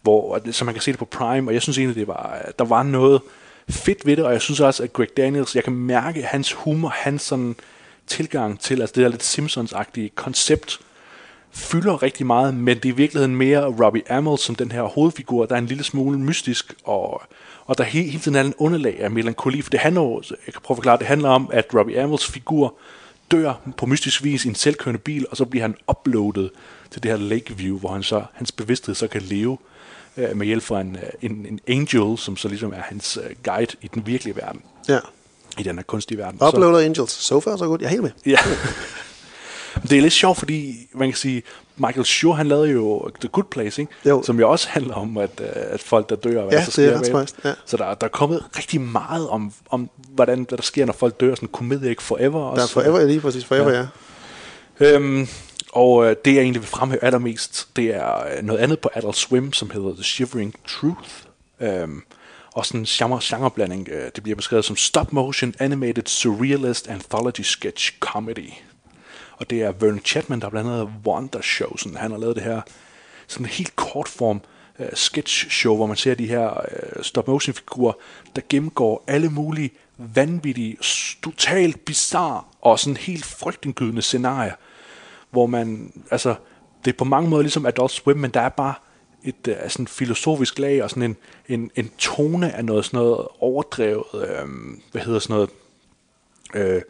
hvor, 0.02 0.40
så 0.50 0.64
man 0.64 0.74
kan 0.74 0.82
se 0.82 0.90
det 0.90 0.98
på 0.98 1.04
Prime, 1.04 1.50
og 1.50 1.54
jeg 1.54 1.62
synes 1.62 1.78
egentlig, 1.78 1.96
det 1.96 2.08
var, 2.08 2.38
øh, 2.46 2.52
der 2.58 2.64
var 2.64 2.82
noget 2.82 3.20
fedt 3.68 4.06
ved 4.06 4.16
det, 4.16 4.24
og 4.24 4.32
jeg 4.32 4.40
synes 4.40 4.60
også, 4.60 4.82
at 4.82 4.92
Greg 4.92 5.08
Daniels, 5.16 5.56
jeg 5.56 5.64
kan 5.64 5.72
mærke 5.72 6.22
hans 6.22 6.52
humor, 6.52 6.88
hans 6.88 7.22
sådan 7.22 7.56
tilgang 8.06 8.60
til, 8.60 8.80
altså 8.80 8.92
det 8.96 9.02
der 9.02 9.08
lidt 9.08 9.22
Simpsons-agtige 9.22 10.08
koncept, 10.14 10.80
fylder 11.50 12.02
rigtig 12.02 12.26
meget, 12.26 12.54
men 12.54 12.76
det 12.76 12.84
er 12.84 12.92
i 12.92 12.96
virkeligheden 12.96 13.36
mere 13.36 13.64
Robbie 13.64 14.12
Amell 14.12 14.38
som 14.38 14.54
den 14.54 14.72
her 14.72 14.82
hovedfigur, 14.82 15.46
der 15.46 15.54
er 15.54 15.58
en 15.58 15.66
lille 15.66 15.84
smule 15.84 16.18
mystisk, 16.18 16.74
og, 16.84 17.22
og 17.66 17.78
der 17.78 17.84
hele, 17.84 18.04
hele 18.10 18.20
tiden 18.20 18.36
er 18.36 18.40
en 18.40 18.54
underlag 18.58 19.00
af 19.00 19.10
melankoli, 19.10 19.62
for 19.62 19.70
det 19.70 19.80
handler 19.80 20.02
jo, 20.02 20.22
jeg 20.30 20.54
kan 20.54 20.62
prøve 20.62 20.74
at 20.74 20.78
forklare, 20.78 20.98
det 20.98 21.06
handler 21.06 21.28
om, 21.28 21.50
at 21.52 21.66
Robbie 21.74 22.00
Amells 22.00 22.26
figur 22.26 22.74
dør 23.30 23.54
på 23.76 23.86
mystisk 23.86 24.24
vis 24.24 24.44
i 24.44 24.48
en 24.48 24.54
selvkørende 24.54 25.00
bil, 25.00 25.26
og 25.30 25.36
så 25.36 25.44
bliver 25.44 25.62
han 25.62 25.74
uploadet 25.88 26.50
til 26.90 27.02
det 27.02 27.10
her 27.10 27.18
Lakeview, 27.18 27.78
hvor 27.78 27.92
han 27.92 28.02
så, 28.02 28.22
hans 28.32 28.52
bevidsthed 28.52 28.94
så 28.94 29.08
kan 29.08 29.22
leve 29.22 29.58
øh, 30.16 30.36
med 30.36 30.46
hjælp 30.46 30.62
fra 30.62 30.80
en, 30.80 30.96
øh, 31.02 31.30
en, 31.30 31.46
en 31.48 31.60
angel, 31.68 32.18
som 32.18 32.36
så 32.36 32.48
ligesom 32.48 32.72
er 32.72 32.80
hans 32.82 33.18
øh, 33.24 33.30
guide 33.44 33.76
i 33.82 33.88
den 33.94 34.06
virkelige 34.06 34.36
verden, 34.36 34.60
Ja. 34.88 34.98
i 35.58 35.62
den 35.62 35.76
her 35.76 35.82
kunstige 35.82 36.18
verden. 36.18 36.40
Uploader 36.48 36.78
Angels. 36.78 37.10
So 37.12 37.40
far, 37.40 37.56
så 37.56 37.66
godt. 37.66 37.80
Jeg 37.80 37.86
er 37.86 37.90
helt 37.90 38.02
med. 38.02 38.10
Ja. 38.26 38.38
Det 39.82 39.98
er 39.98 40.02
lidt 40.02 40.12
sjovt, 40.12 40.38
fordi 40.38 40.88
man 40.94 41.08
kan 41.08 41.16
sige, 41.16 41.42
Michael 41.76 42.04
Schur, 42.06 42.32
han 42.34 42.46
lavede 42.48 42.70
jo 42.70 43.10
The 43.20 43.28
Good 43.28 43.44
Place, 43.50 43.82
ikke? 43.82 43.92
Jo. 44.06 44.22
som 44.22 44.40
jo 44.40 44.50
også 44.50 44.68
handler 44.68 44.94
om, 44.94 45.16
at, 45.16 45.30
øh, 45.40 45.46
at 45.54 45.80
folk, 45.80 46.08
der 46.10 46.16
dør, 46.16 46.42
og 46.42 46.48
hvad 46.48 46.58
Ja, 46.58 46.64
der 46.64 46.70
så 46.70 46.82
det 46.82 46.92
er 46.92 46.96
sker 46.98 47.06
spøjst, 47.06 47.36
ja. 47.44 47.52
Så 47.66 47.76
der, 47.76 47.94
der 47.94 48.04
er 48.06 48.10
kommet 48.10 48.44
rigtig 48.56 48.80
meget 48.80 49.28
om, 49.28 49.52
om 49.70 49.90
hvordan, 50.14 50.46
hvad 50.48 50.58
der 50.58 50.62
sker, 50.62 50.84
når 50.86 50.92
folk 50.92 51.20
dør. 51.20 51.34
Sådan 51.34 51.48
komedie, 51.48 51.90
ikke? 51.90 52.02
Forever 52.02 52.40
Der 52.40 52.46
er 52.46 52.50
også. 52.62 52.72
forever, 52.74 53.04
lige 53.06 53.20
præcis. 53.20 53.44
Forever, 53.44 53.70
ja. 53.70 53.86
ja. 54.80 54.94
Øhm, 54.94 55.28
og 55.74 56.04
øh, 56.04 56.16
det, 56.24 56.34
jeg 56.34 56.40
egentlig 56.40 56.62
vil 56.62 56.68
fremhæve 56.68 57.04
allermest, 57.04 57.68
det 57.76 57.94
er 57.94 58.24
øh, 58.24 58.42
noget 58.42 58.60
andet 58.60 58.80
på 58.80 58.90
Adult 58.94 59.16
Swim, 59.16 59.52
som 59.52 59.70
hedder 59.70 59.94
The 59.94 60.04
Shivering 60.04 60.54
Truth. 60.66 61.10
Øhm, 61.60 62.02
og 62.52 62.66
sådan 62.66 62.80
en 62.80 62.86
genre, 62.86 63.20
genreblanding. 63.22 63.88
Øh, 63.88 64.10
det 64.14 64.22
bliver 64.22 64.36
beskrevet 64.36 64.64
som 64.64 64.76
stop 64.76 65.12
motion, 65.12 65.54
animated, 65.58 66.06
surrealist, 66.06 66.88
anthology 66.88 67.40
sketch 67.40 67.98
comedy. 68.00 68.50
Og 69.36 69.50
det 69.50 69.62
er 69.62 69.72
Vern 69.72 70.00
Chatman, 70.04 70.40
der 70.40 70.48
blandt 70.48 70.70
andet 70.70 70.90
Wonder 71.06 71.40
Show. 71.42 71.76
Sådan, 71.76 71.96
han 71.96 72.10
har 72.10 72.18
lavet 72.18 72.36
det 72.36 72.44
her 72.44 72.60
sådan 73.26 73.46
en 73.46 73.50
helt 73.50 73.76
kort 73.76 74.08
form 74.08 74.40
øh, 74.78 74.88
sketch 74.94 75.50
show, 75.50 75.76
hvor 75.76 75.86
man 75.86 75.96
ser 75.96 76.14
de 76.14 76.26
her 76.26 76.50
øh, 76.50 77.02
stop 77.02 77.28
motion 77.28 77.54
figurer, 77.54 77.92
der 78.36 78.42
gennemgår 78.48 79.04
alle 79.06 79.28
mulige 79.28 79.70
vanvittige, 79.98 80.76
totalt 81.22 81.84
bizarre 81.84 82.42
og 82.60 82.78
sådan 82.78 82.96
helt 82.96 83.24
frygtindgydende 83.24 84.02
scenarier, 84.02 84.54
hvor 85.34 85.46
man, 85.46 85.92
altså, 86.10 86.34
det 86.84 86.92
er 86.92 86.96
på 86.96 87.04
mange 87.04 87.30
måder 87.30 87.42
ligesom 87.42 87.66
Adult 87.66 87.90
Swim, 87.90 88.16
men 88.16 88.30
der 88.30 88.40
er 88.40 88.48
bare 88.48 88.74
et 89.24 89.48
øh, 89.48 89.54
altså 89.54 89.64
uh, 89.64 89.70
sådan 89.70 89.86
filosofisk 89.86 90.58
lag 90.58 90.82
og 90.82 90.90
sådan 90.90 91.02
en, 91.02 91.16
en, 91.48 91.70
en 91.76 91.90
tone 91.98 92.52
af 92.52 92.64
noget 92.64 92.84
sådan 92.84 92.98
noget 92.98 93.26
overdrevet, 93.40 94.04
øh, 94.14 94.48
hvad 94.92 95.02
hedder 95.02 95.18
sådan 95.18 95.34
noget, 95.34 95.50
øh, 96.54 96.82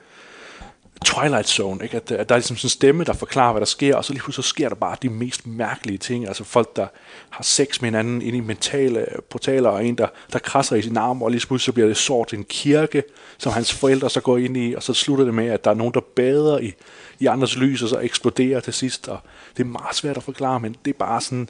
Twilight 1.04 1.48
Zone, 1.48 1.84
ikke? 1.84 1.96
At, 1.96 2.10
at 2.12 2.28
der 2.28 2.34
er 2.34 2.38
ligesom 2.38 2.56
sådan 2.56 2.66
en 2.66 2.70
stemme, 2.70 3.04
der 3.04 3.12
forklarer, 3.12 3.52
hvad 3.52 3.60
der 3.60 3.66
sker, 3.66 3.96
og 3.96 4.04
så 4.04 4.12
lige 4.12 4.22
pludselig 4.22 4.44
så 4.44 4.48
sker 4.48 4.68
der 4.68 4.76
bare 4.76 4.96
de 5.02 5.08
mest 5.08 5.46
mærkelige 5.46 5.98
ting. 5.98 6.28
Altså 6.28 6.44
folk, 6.44 6.76
der 6.76 6.86
har 7.30 7.42
sex 7.42 7.80
med 7.80 7.86
hinanden 7.86 8.22
inde 8.22 8.38
i 8.38 8.40
mentale 8.40 9.06
portaler, 9.30 9.70
og 9.70 9.86
en, 9.86 9.98
der, 9.98 10.06
der 10.32 10.38
krasser 10.38 10.76
i 10.76 10.82
sin 10.82 10.96
arm, 10.96 11.22
og 11.22 11.30
lige 11.30 11.46
pludselig 11.46 11.64
så 11.64 11.72
bliver 11.72 11.88
det 11.88 11.96
sort 11.96 12.34
en 12.34 12.44
kirke, 12.44 13.02
som 13.38 13.52
hans 13.52 13.72
forældre 13.72 14.10
så 14.10 14.20
går 14.20 14.38
ind 14.38 14.56
i, 14.56 14.74
og 14.74 14.82
så 14.82 14.94
slutter 14.94 15.24
det 15.24 15.34
med, 15.34 15.46
at 15.46 15.64
der 15.64 15.70
er 15.70 15.74
nogen, 15.74 15.94
der 15.94 16.00
bader 16.00 16.58
i, 16.58 16.72
i 17.18 17.26
andres 17.26 17.56
lys, 17.56 17.82
og 17.82 17.88
så 17.88 17.98
eksploderer 17.98 18.60
til 18.60 18.72
sidst. 18.72 19.08
Og 19.08 19.18
det 19.56 19.62
er 19.62 19.68
meget 19.68 19.96
svært 19.96 20.16
at 20.16 20.22
forklare, 20.22 20.60
men 20.60 20.76
det 20.84 20.94
er 20.94 20.98
bare 20.98 21.20
sådan, 21.20 21.48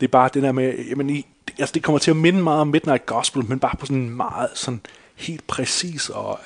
det 0.00 0.06
er 0.06 0.10
bare 0.10 0.30
det 0.34 0.42
der 0.42 0.52
med, 0.52 0.74
jamen 0.88 1.10
i, 1.10 1.26
altså 1.58 1.72
det 1.72 1.82
kommer 1.82 1.98
til 1.98 2.10
at 2.10 2.16
minde 2.16 2.42
meget 2.42 2.60
om 2.60 2.68
Midnight 2.68 3.06
Gospel, 3.06 3.44
men 3.44 3.58
bare 3.58 3.76
på 3.78 3.86
sådan 3.86 4.02
en 4.02 4.10
meget 4.10 4.50
sådan 4.54 4.80
helt 5.14 5.46
præcis 5.46 6.08
og, 6.08 6.38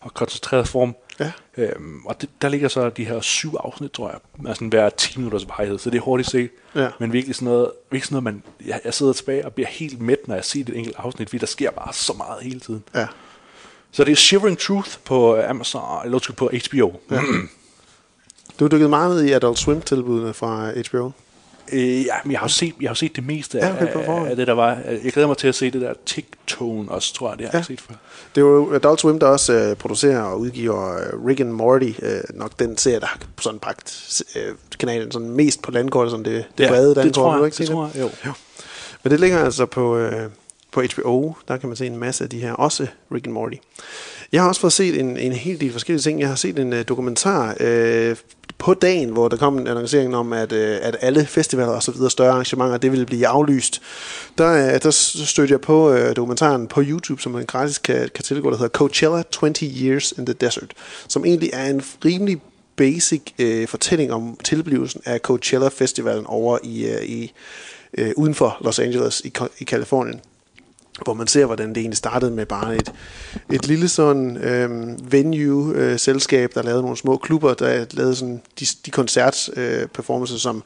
og 0.00 0.14
koncentreret 0.14 0.68
form. 0.68 0.94
Ja. 1.20 1.32
Øhm, 1.56 2.06
og 2.06 2.20
det, 2.20 2.28
der 2.42 2.48
ligger 2.48 2.68
så 2.68 2.90
de 2.90 3.04
her 3.04 3.20
syv 3.20 3.54
afsnit, 3.60 3.90
tror 3.90 4.10
jeg, 4.10 4.56
sådan 4.56 4.68
hver 4.68 4.90
10 4.90 5.18
minutters 5.18 5.48
varighed, 5.48 5.78
så 5.78 5.90
det 5.90 5.98
er 5.98 6.02
hurtigt 6.02 6.30
set. 6.30 6.50
Ja. 6.74 6.88
Men 7.00 7.12
virkelig 7.12 7.34
sådan 7.34 7.48
noget, 7.48 7.70
virkelig 7.90 8.06
sådan 8.06 8.22
noget 8.22 8.24
man, 8.24 8.42
jeg, 8.66 8.80
jeg 8.84 8.94
sidder 8.94 9.12
tilbage 9.12 9.44
og 9.44 9.52
bliver 9.52 9.68
helt 9.68 10.00
mæt, 10.00 10.28
når 10.28 10.34
jeg 10.34 10.44
ser 10.44 10.64
det 10.64 10.76
enkelte 10.76 11.00
afsnit, 11.00 11.28
fordi 11.28 11.40
der 11.40 11.46
sker 11.46 11.70
bare 11.70 11.92
så 11.92 12.12
meget 12.12 12.42
hele 12.42 12.60
tiden. 12.60 12.84
Ja. 12.94 13.06
Så 13.90 14.04
det 14.04 14.12
er 14.12 14.16
Shivering 14.16 14.58
Truth 14.58 14.90
på 15.04 15.42
Amazon, 15.42 16.04
eller 16.04 16.32
på 16.36 16.50
HBO. 16.68 17.00
Ja. 17.10 17.20
Du 18.60 18.64
er 18.64 18.68
dykket 18.68 18.90
meget 18.90 19.16
ned 19.16 19.24
i 19.24 19.32
Adult 19.32 19.58
Swim-tilbudene 19.58 20.34
fra 20.34 20.70
HBO. 20.70 21.10
Øh, 21.72 22.04
ja, 22.04 22.14
men 22.24 22.32
jeg 22.32 22.40
har 22.40 22.46
jo 22.46 22.52
set, 22.52 22.74
jeg 22.80 22.88
har 22.88 22.90
jo 22.90 22.94
set 22.94 23.16
det 23.16 23.26
meste 23.26 23.58
Ja, 23.58 23.68
af, 23.68 23.96
okay, 23.96 24.30
af, 24.30 24.36
det, 24.36 24.46
der 24.46 24.52
var. 24.52 24.78
Jeg 25.04 25.12
glæder 25.12 25.28
mig 25.28 25.36
til 25.36 25.48
at 25.48 25.54
se 25.54 25.70
det 25.70 25.80
der 25.80 25.92
Tick-tone 26.06 26.90
også, 26.90 27.14
tror 27.14 27.28
jeg, 27.30 27.38
det 27.38 27.46
har 27.46 27.52
Ja. 27.52 27.58
jeg 27.58 27.64
set 27.64 27.80
før. 27.80 27.94
Det 28.34 28.40
er 28.40 28.44
jo 28.44 28.74
Adult 28.74 29.00
Swim, 29.00 29.18
der 29.18 29.26
også 29.26 29.52
øh, 29.52 29.76
producerer 29.76 30.20
og 30.22 30.40
udgiver 30.40 30.94
øh, 30.96 31.26
Rick 31.26 31.40
and 31.40 31.50
Morty. 31.50 31.90
Øh, 32.02 32.20
nok 32.34 32.58
den 32.58 32.76
serie, 32.78 33.00
der 33.00 33.06
har 33.06 33.18
sådan 33.40 33.58
bragt 33.58 34.22
øh, 34.36 34.54
kanalen 34.80 35.12
sådan 35.12 35.30
mest 35.30 35.62
på 35.62 35.70
landkortet, 35.70 36.10
sådan 36.10 36.24
det, 36.24 36.44
det 36.58 36.64
Ja, 36.64 36.68
brede 36.68 36.88
det 36.88 36.96
landkort. 36.96 37.14
tror 37.14 37.30
Vil 37.30 37.38
du 37.38 37.44
jeg, 37.44 37.46
ikke 37.46 37.56
det 37.58 37.66
tror 37.68 37.90
jeg, 37.94 38.10
jo. 38.26 38.32
Men 39.02 39.10
det 39.10 39.20
ligger 39.20 39.44
altså 39.44 39.66
på, 39.66 39.96
øh, 39.96 40.30
på 40.72 40.82
HBO. 40.94 41.32
Der 41.48 41.56
kan 41.56 41.68
man 41.68 41.76
se 41.76 41.86
en 41.86 41.96
masse 41.96 42.24
af 42.24 42.30
de 42.30 42.38
her, 42.40 42.52
også 42.52 42.86
Rick 43.14 43.26
and 43.26 43.34
Morty. 43.34 43.56
Jeg 44.32 44.42
har 44.42 44.48
også 44.48 44.60
fået 44.60 44.72
set 44.72 45.00
en, 45.00 45.16
en 45.18 45.32
hel 45.32 45.60
del 45.60 45.72
forskellige 45.72 46.02
ting. 46.02 46.20
Jeg 46.20 46.28
har 46.28 46.34
set 46.36 46.58
en 46.58 46.72
øh, 46.72 46.84
dokumentar 46.88 47.56
øh, 47.60 48.16
på 48.64 48.74
dagen, 48.74 49.08
hvor 49.08 49.28
der 49.28 49.36
kom 49.36 49.58
en 49.58 49.66
annoncering 49.66 50.16
om, 50.16 50.32
at, 50.32 50.52
øh, 50.52 50.78
at 50.82 50.96
alle 51.00 51.26
festivaler 51.26 51.72
og 51.72 51.82
så 51.82 51.92
videre 51.92 52.10
større 52.10 52.30
arrangementer, 52.30 52.76
det 52.76 52.90
ville 52.90 53.06
blive 53.06 53.26
aflyst. 53.26 53.82
Der, 54.38 54.74
øh, 54.74 54.82
der 54.82 54.90
stødte 54.90 55.52
jeg 55.52 55.60
på 55.60 55.92
øh, 55.92 56.16
dokumentaren 56.16 56.66
på 56.66 56.82
YouTube, 56.82 57.22
som 57.22 57.32
man 57.32 57.46
gratis 57.46 57.78
kan, 57.78 58.10
kan 58.14 58.24
tilgå, 58.24 58.50
der 58.50 58.56
hedder 58.56 58.68
Coachella 58.68 59.22
20 59.22 59.52
Years 59.62 60.12
in 60.12 60.26
the 60.26 60.32
Desert, 60.32 60.74
som 61.08 61.24
egentlig 61.24 61.50
er 61.52 61.70
en 61.70 61.82
rimelig 62.04 62.42
basic 62.76 63.22
øh, 63.38 63.68
fortælling 63.68 64.12
om 64.12 64.38
tilblivelsen 64.44 65.00
af 65.04 65.18
Coachella 65.18 65.68
Festivalen 65.68 66.26
over 66.26 66.58
i, 66.62 66.86
øh, 66.86 67.02
i 67.02 67.32
øh, 67.98 68.10
uden 68.16 68.34
for 68.34 68.56
Los 68.60 68.78
Angeles 68.78 69.20
i, 69.20 69.32
i 69.58 69.64
Kalifornien 69.64 70.20
hvor 71.02 71.14
man 71.14 71.26
ser, 71.26 71.46
hvordan 71.46 71.68
det 71.68 71.76
egentlig 71.76 71.96
startede 71.96 72.30
med 72.30 72.46
bare 72.46 72.76
et, 72.76 72.92
et 73.52 73.66
lille 73.66 73.88
sådan 73.88 74.36
øh, 74.36 74.70
venue-selskab, 75.12 76.54
der 76.54 76.62
lavede 76.62 76.82
nogle 76.82 76.96
små 76.96 77.16
klubber, 77.16 77.54
der 77.54 77.84
lavede 77.90 78.16
sådan 78.16 78.42
de, 78.60 78.66
de 78.86 78.90
koncert-performances, 78.90 80.34
øh, 80.34 80.40
som 80.40 80.62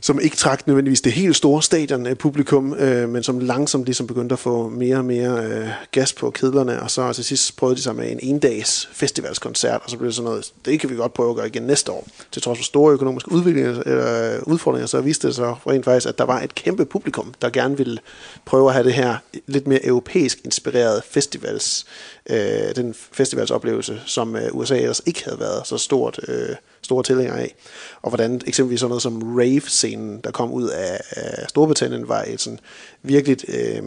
som 0.00 0.20
ikke 0.20 0.36
trak 0.36 0.66
nødvendigvis 0.66 1.00
det 1.00 1.12
helt 1.12 1.36
store 1.36 1.62
stadion 1.62 2.06
af 2.06 2.18
publikum, 2.18 2.74
øh, 2.74 3.08
men 3.08 3.22
som 3.22 3.38
langsomt 3.38 3.84
ligesom 3.84 4.06
begyndte 4.06 4.32
at 4.32 4.38
få 4.38 4.68
mere 4.68 4.96
og 4.96 5.04
mere 5.04 5.44
øh, 5.44 5.68
gas 5.92 6.12
på 6.12 6.30
kedlerne, 6.30 6.82
og 6.82 6.90
så 6.90 7.12
til 7.12 7.24
sidst 7.24 7.56
prøvede 7.56 7.76
de 7.76 7.82
sig 7.82 7.96
med 7.96 8.12
en 8.12 8.18
endags 8.22 8.88
festivalskoncert, 8.92 9.80
og 9.84 9.90
så 9.90 9.96
blev 9.96 10.06
det 10.06 10.14
sådan 10.14 10.30
noget, 10.30 10.52
det 10.64 10.80
kan 10.80 10.90
vi 10.90 10.96
godt 10.96 11.14
prøve 11.14 11.30
at 11.30 11.36
gøre 11.36 11.46
igen 11.46 11.62
næste 11.62 11.92
år. 11.92 12.06
Til 12.32 12.42
trods 12.42 12.58
for 12.58 12.64
store 12.64 12.92
økonomiske 12.92 13.32
udviklinger, 13.32 13.82
øh, 13.86 14.42
udfordringer, 14.42 14.86
så 14.86 15.00
viste 15.00 15.26
det 15.26 15.34
sig 15.34 15.54
rent 15.66 15.84
faktisk, 15.84 16.08
at 16.08 16.18
der 16.18 16.24
var 16.24 16.40
et 16.40 16.54
kæmpe 16.54 16.84
publikum, 16.84 17.34
der 17.42 17.50
gerne 17.50 17.76
ville 17.76 17.98
prøve 18.44 18.68
at 18.68 18.74
have 18.74 18.84
det 18.84 18.94
her 18.94 19.16
lidt 19.46 19.66
mere 19.66 19.86
europæisk 19.86 20.40
inspireret 20.44 21.02
festivals, 21.10 21.86
øh, 22.30 22.76
den 22.76 22.94
festivalsoplevelse, 23.12 24.00
som 24.06 24.36
øh, 24.36 24.48
USA 24.52 24.76
ellers 24.76 25.02
ikke 25.06 25.24
havde 25.24 25.40
været 25.40 25.66
så 25.66 25.78
stort 25.78 26.20
øh, 26.28 26.56
store 26.86 27.02
tilhængere 27.02 27.40
af. 27.40 27.54
Og 28.02 28.10
hvordan 28.10 28.40
eksempelvis 28.46 28.80
sådan 28.80 28.88
noget 28.88 29.02
som 29.02 29.36
rave-scenen, 29.36 30.20
der 30.24 30.30
kom 30.30 30.52
ud 30.52 30.68
af, 30.68 31.00
af 31.10 31.48
Storbritannien, 31.48 32.08
var 32.08 32.24
et 32.26 32.40
sådan 32.40 32.60
virkelig 33.02 33.38
øh, 33.48 33.82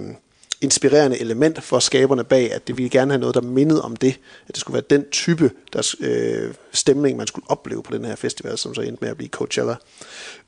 inspirerende 0.62 1.20
element 1.20 1.64
for 1.64 1.80
skaberne 1.80 2.24
bag, 2.24 2.54
at 2.54 2.68
det 2.68 2.78
ville 2.78 2.90
gerne 2.90 3.12
have 3.12 3.20
noget, 3.20 3.36
der 3.36 3.42
mindede 3.42 3.82
om 3.82 3.96
det. 3.96 4.20
At 4.48 4.56
det 4.56 4.58
skulle 4.58 4.74
være 4.74 4.84
den 4.90 5.06
type 5.12 5.52
der, 5.74 5.96
øh, 6.00 6.54
stemning, 6.72 7.18
man 7.18 7.28
skulle 7.28 7.46
opleve 7.50 7.84
på 7.84 7.94
den 7.94 8.06
her 8.06 8.16
festival, 8.16 8.58
som 8.58 8.76
så 8.76 8.82
endte 8.82 9.02
med 9.02 9.10
at 9.10 9.18
blive 9.18 9.30
Coachella. 9.30 9.76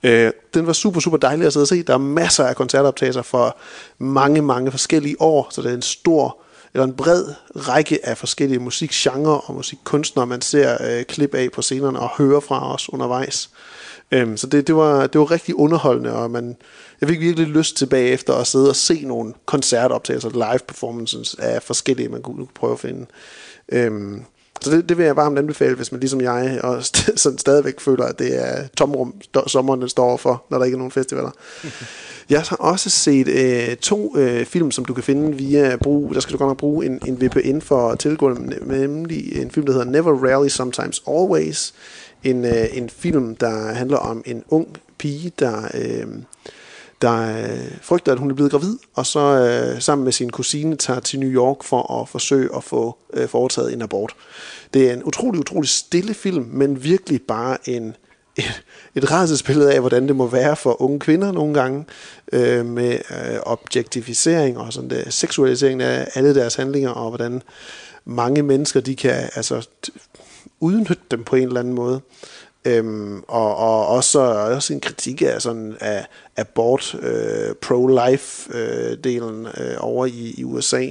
Øh, 0.04 0.32
den 0.54 0.68
var 0.68 0.74
super, 0.74 1.00
super 1.00 1.18
dejlig 1.18 1.48
at 1.48 1.54
sidde 1.54 1.64
og 1.64 1.68
se. 1.68 1.84
Der 1.84 1.94
er 1.94 1.98
masser 1.98 2.44
af 2.44 2.56
koncertoptagelser 2.56 3.22
for 3.22 3.58
mange, 3.98 4.42
mange 4.42 4.72
forskellige 4.72 5.16
år, 5.20 5.48
så 5.52 5.62
det 5.62 5.70
er 5.70 5.76
en 5.76 5.82
stor 5.82 6.38
eller 6.74 6.86
en 6.86 6.94
bred 6.94 7.26
række 7.56 8.06
af 8.06 8.18
forskellige 8.18 8.60
musikgenre 8.60 9.42
og 9.42 9.56
musikkunstnere, 9.56 10.28
man 10.28 10.42
ser 10.42 10.78
øh, 10.82 11.06
klip 11.06 11.36
af 11.36 11.52
på 11.52 11.62
scenerne 11.62 12.00
og 12.00 12.10
hører 12.18 12.40
fra 12.40 12.74
os 12.74 12.94
undervejs. 12.94 13.50
Øhm, 14.12 14.38
så 14.38 14.48
det, 14.48 14.68
det, 14.68 14.76
var, 14.76 15.08
det 15.08 15.20
var 15.20 15.32
rigtig 15.32 15.56
underholdende, 15.56 16.14
og 16.14 16.32
man, 16.32 16.58
jeg 17.02 17.10
fik 17.10 17.20
virkelig 17.20 17.48
lyst 17.48 17.78
tilbage 17.78 18.10
efter 18.10 18.34
at 18.34 18.48
sidde 18.48 18.70
og 18.70 18.76
se 18.76 19.04
nogle 19.06 19.34
koncertoptagelser, 19.46 20.30
live 20.30 20.60
performances 20.68 21.36
af 21.40 21.64
forskellige, 21.64 22.10
man 22.10 22.22
kunne 22.22 22.48
prøve 22.56 22.74
at 22.74 22.80
finde. 22.80 23.06
Øhm, 23.72 24.26
så 24.62 24.72
det, 24.72 24.90
det 24.90 24.98
vil 24.98 25.06
jeg 25.06 25.16
varmt 25.16 25.40
anbefale, 25.40 25.76
hvis 25.76 25.92
man 25.92 26.00
ligesom 26.00 26.22
jeg 26.22 26.60
og 26.64 26.80
st- 26.90 27.16
sådan 27.16 27.38
stadigvæk 27.38 27.80
føler, 27.80 28.06
at 28.06 28.20
det 28.20 28.48
er 28.48 28.68
tomrum, 28.78 29.14
sommeren 29.48 29.82
den 29.82 29.90
står 29.90 30.18
for, 30.18 30.44
når 30.50 30.58
der 30.58 30.66
ikke 30.66 30.76
er 30.76 30.80
nogen 30.80 30.92
festivaler. 30.92 31.32
Jeg 32.30 32.42
har 32.42 32.56
også 32.56 32.90
set 32.90 33.28
øh, 33.28 33.76
to 33.76 34.18
øh, 34.18 34.46
film, 34.46 34.72
som 34.72 34.86
du 34.86 34.94
kan 34.94 35.04
finde 35.04 35.38
via 35.38 35.76
brug. 35.76 36.14
Der 36.14 36.20
skal 36.20 36.34
du 36.34 36.38
godt 36.38 36.50
nok 36.50 36.58
bruge 36.58 36.86
en, 36.86 37.00
en 37.08 37.22
VPN 37.22 37.60
for 37.60 37.90
at 37.90 38.00
tilgå 38.00 38.30
dem, 38.30 38.54
nemlig 38.66 39.42
en 39.42 39.52
film, 39.52 39.66
der 39.66 39.74
hedder 39.74 39.86
Never 39.86 40.28
Rarely, 40.28 40.48
Sometimes 40.48 41.04
Always. 41.08 41.74
En, 42.24 42.46
øh, 42.46 42.66
en 42.74 42.90
film, 42.90 43.36
der 43.36 43.74
handler 43.74 43.98
om 43.98 44.24
en 44.26 44.44
ung 44.50 44.68
pige, 44.98 45.32
der... 45.40 45.68
Øh, 45.74 46.08
der 47.02 47.44
øh, 47.44 47.72
frygter, 47.82 48.12
at 48.12 48.20
hun 48.20 48.32
er 48.32 48.36
blevet 48.36 48.52
gravid, 48.52 48.78
og 48.94 49.06
så 49.06 49.20
øh, 49.20 49.82
sammen 49.82 50.04
med 50.04 50.12
sin 50.12 50.30
kusine 50.30 50.76
tager 50.76 51.00
til 51.00 51.20
New 51.20 51.30
York 51.30 51.64
for 51.64 52.02
at 52.02 52.10
forsøge 52.10 52.50
at 52.56 52.64
få 52.64 52.98
øh, 53.14 53.28
foretaget 53.28 53.74
en 53.74 53.82
abort. 53.82 54.14
Det 54.74 54.90
er 54.90 54.94
en 54.94 55.04
utrolig, 55.04 55.40
utrolig 55.40 55.70
stille 55.70 56.14
film, 56.14 56.50
men 56.52 56.84
virkelig 56.84 57.22
bare 57.22 57.70
en 57.70 57.96
et, 58.38 58.64
et 58.96 59.12
rædselsbillede 59.12 59.74
af, 59.74 59.80
hvordan 59.80 60.08
det 60.08 60.16
må 60.16 60.28
være 60.28 60.56
for 60.56 60.82
unge 60.82 61.00
kvinder 61.00 61.32
nogle 61.32 61.54
gange, 61.54 61.86
øh, 62.34 62.66
med 62.66 62.92
øh, 62.94 63.40
objektificering 63.44 64.58
og 64.58 64.74
sådan 64.74 64.90
der, 64.90 65.10
seksualisering 65.10 65.82
af 65.82 66.08
alle 66.16 66.36
deres 66.36 66.56
handlinger, 66.56 66.90
og 66.90 67.10
hvordan 67.10 67.42
mange 68.06 68.44
mennesker, 68.44 68.80
de 68.80 68.96
kan 68.96 69.30
altså 69.36 69.68
udnytte 70.60 71.04
dem 71.12 71.24
på 71.24 71.36
en 71.36 71.48
eller 71.48 71.60
anden 71.60 71.74
måde. 71.74 72.02
Øhm, 72.66 73.24
og, 73.28 73.56
og 73.56 73.88
også, 73.88 74.20
også 74.20 74.74
en 74.74 74.80
kritik 74.80 75.22
af 75.22 75.42
sådan 75.42 75.78
af 75.80 76.06
abort 76.38 76.96
øh, 77.02 77.56
pro-life 77.66 78.58
øh, 78.58 78.98
delen 79.04 79.48
øh, 79.58 79.76
over 79.80 80.06
i, 80.06 80.36
i 80.38 80.44
USA. 80.44 80.88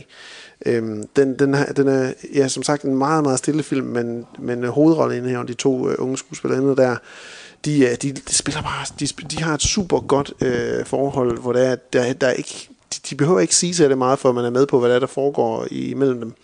Øhm, 0.66 1.08
den, 1.16 1.38
den, 1.38 1.54
er, 1.54 1.72
den 1.72 1.88
er 1.88 2.12
ja, 2.34 2.48
som 2.48 2.62
sagt 2.62 2.82
en 2.82 2.94
meget, 2.94 3.24
meget 3.24 3.38
stille 3.38 3.62
film, 3.62 3.86
men, 3.86 4.26
men 4.38 4.64
øh, 4.64 4.70
hovedrollen 4.70 5.24
her, 5.24 5.42
de 5.42 5.54
to 5.54 5.88
øh, 5.88 5.94
unge 5.98 6.18
skuespillere 6.18 6.76
der, 6.76 6.96
de, 7.64 7.80
øh, 7.80 7.96
de, 8.02 8.12
de 8.12 8.34
spiller 8.34 8.62
bare, 8.62 8.86
de, 9.00 9.06
de 9.06 9.42
har 9.42 9.54
et 9.54 9.62
super 9.62 10.00
godt 10.00 10.32
øh, 10.40 10.84
forhold, 10.86 11.38
hvor 11.38 11.52
der, 11.52 11.76
der, 11.92 12.12
der 12.12 12.26
er 12.26 12.32
ikke, 12.32 12.68
de, 12.94 13.00
de 13.10 13.14
behøver 13.14 13.40
ikke 13.40 13.56
sige 13.56 13.74
sig 13.74 13.90
det 13.90 13.98
meget, 13.98 14.18
for 14.18 14.32
man 14.32 14.44
er 14.44 14.50
med 14.50 14.66
på, 14.66 14.80
hvad 14.80 14.88
der, 14.88 14.96
er, 14.96 15.00
der 15.00 15.06
foregår 15.06 15.66
imellem 15.70 16.20
dem. 16.20 16.34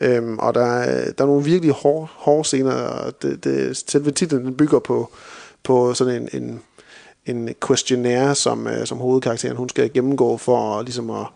Øhm, 0.00 0.38
og 0.38 0.54
der 0.54 0.66
er, 0.66 1.12
der 1.12 1.24
er 1.24 1.28
nogle 1.28 1.44
virkelig 1.44 1.74
hårde, 1.74 2.06
hårde 2.10 2.44
scener, 2.44 2.72
og 2.72 3.22
det, 3.22 3.44
det, 3.44 3.76
selve 3.76 4.10
titlen 4.10 4.44
den 4.44 4.56
bygger 4.56 4.78
på, 4.78 5.10
på 5.62 5.94
sådan 5.94 6.28
en, 6.32 6.42
en, 6.42 6.60
en 7.26 7.54
questionnaire, 7.66 8.34
som, 8.34 8.66
øh, 8.66 8.86
som 8.86 8.98
hovedkarakteren 8.98 9.56
hun 9.56 9.68
skal 9.68 9.92
gennemgå 9.92 10.36
for 10.36 10.82
ligesom 10.82 11.10
at 11.10 11.26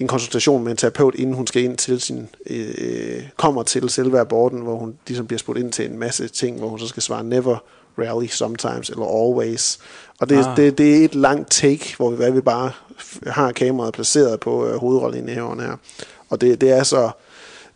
en 0.00 0.08
konsultation 0.08 0.64
med 0.64 0.70
en 0.70 0.76
terapeut, 0.76 1.14
inden 1.14 1.34
hun 1.34 1.46
skal 1.46 1.62
ind 1.62 1.76
til 1.76 2.00
sin, 2.00 2.28
øh, 2.50 3.22
kommer 3.36 3.62
til 3.62 3.90
selve 3.90 4.20
aborten, 4.20 4.60
hvor 4.60 4.76
hun 4.76 4.98
ligesom 5.06 5.26
bliver 5.26 5.38
spurgt 5.38 5.58
ind 5.58 5.72
til 5.72 5.90
en 5.90 5.98
masse 5.98 6.28
ting, 6.28 6.58
hvor 6.58 6.68
hun 6.68 6.78
så 6.78 6.86
skal 6.86 7.02
svare 7.02 7.24
never, 7.24 7.56
rarely, 7.98 8.26
sometimes 8.26 8.90
eller 8.90 9.26
always. 9.26 9.78
Og 10.20 10.28
det, 10.28 10.46
ah. 10.46 10.56
det, 10.56 10.78
det 10.78 11.00
er 11.00 11.04
et 11.04 11.14
langt 11.14 11.50
take, 11.50 11.94
hvor 11.96 12.10
vi, 12.10 12.16
hvad 12.16 12.30
vi 12.30 12.40
bare 12.40 12.70
har 13.26 13.52
kameraet 13.52 13.94
placeret 13.94 14.40
på 14.40 14.66
øh, 14.66 14.76
hovedrollen 14.76 15.28
her. 15.28 15.76
Og 16.30 16.40
det, 16.40 16.60
det 16.60 16.70
er 16.70 16.82
så 16.82 17.10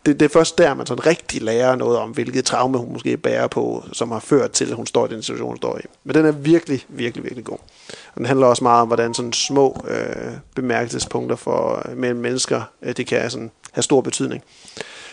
det, 0.07 0.21
det 0.21 0.27
er 0.27 0.29
først 0.33 0.59
der, 0.59 0.75
man 0.75 0.87
sådan 0.87 1.07
rigtig 1.07 1.43
lærer 1.43 1.77
noget 1.77 1.99
om, 1.99 2.11
hvilket 2.11 2.45
traume 2.45 2.79
hun 2.79 2.93
måske 2.93 3.17
bærer 3.17 3.47
på, 3.47 3.85
som 3.93 4.11
har 4.11 4.21
ført 4.21 4.51
til, 4.51 4.71
at 4.71 4.77
hun 4.77 4.87
står 4.87 5.07
i 5.07 5.09
den 5.09 5.23
situation, 5.23 5.49
hun 5.49 5.57
står 5.57 5.79
i. 5.79 5.81
Men 6.05 6.15
den 6.15 6.27
er 6.27 6.33
virkelig, 6.33 6.85
virkelig, 6.89 7.25
virkelig 7.25 7.45
god. 7.45 7.59
Og 7.89 8.19
den 8.19 8.27
handler 8.27 8.47
også 8.47 8.65
meget 8.65 8.83
om, 8.83 8.87
hvordan 8.87 9.15
sådan 9.15 9.33
små 9.33 9.85
øh, 9.89 10.33
bemærkelsespunkter 10.55 11.37
for 11.37 11.89
øh, 11.89 11.97
mellem 11.97 12.21
mennesker, 12.21 12.63
øh, 12.83 12.97
det 12.97 13.07
kan 13.07 13.31
sådan 13.31 13.51
have 13.73 13.83
stor 13.83 14.01
betydning. 14.01 14.43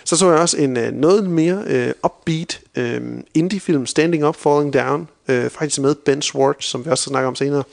Så 0.03 0.17
så 0.17 0.31
jeg 0.31 0.39
også 0.39 0.57
en 0.57 0.77
øh, 0.77 0.91
noget 0.91 1.29
mere 1.29 1.63
øh, 1.67 1.93
upbeat 2.05 2.61
øh, 2.75 3.01
indie-film, 3.33 3.85
Standing 3.85 4.27
Up, 4.27 4.35
Falling 4.35 4.73
Down, 4.73 5.07
øh, 5.27 5.49
faktisk 5.49 5.81
med 5.81 5.95
Ben 5.95 6.21
Schwartz, 6.21 6.65
som 6.65 6.85
vi 6.85 6.89
også 6.89 7.01
skal 7.01 7.09
snakke 7.09 7.27
om 7.27 7.35
senere, 7.35 7.63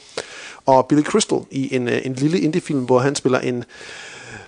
og 0.66 0.86
Billy 0.86 1.02
Crystal 1.02 1.38
i 1.50 1.74
en, 1.74 1.88
øh, 1.88 2.00
en 2.04 2.14
lille 2.14 2.40
indie-film, 2.40 2.84
hvor 2.84 2.98
han 2.98 3.14
spiller 3.14 3.38
en 3.38 3.64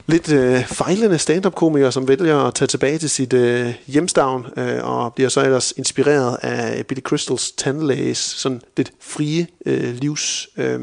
lidt 0.07 0.33
øh, 0.33 0.67
fejlende 0.67 1.19
stand-up-komiker, 1.19 1.91
som 1.91 2.09
vælger 2.09 2.39
at 2.39 2.55
tage 2.55 2.69
tilbage 2.69 2.99
til 2.99 3.11
sit 3.11 3.33
øh, 3.33 3.75
hjemstavn, 3.87 4.47
øh, 4.57 4.85
og 4.85 5.15
bliver 5.15 5.29
så 5.29 5.45
ellers 5.45 5.73
inspireret 5.77 6.39
af 6.43 6.87
Billy 6.87 7.01
Crystals 7.01 7.53
tandlæges 7.53 8.19
sådan 8.19 8.63
lidt 8.77 8.93
frie 9.01 9.47
øh, 9.67 9.95
livs, 9.95 10.49
øh, 10.57 10.81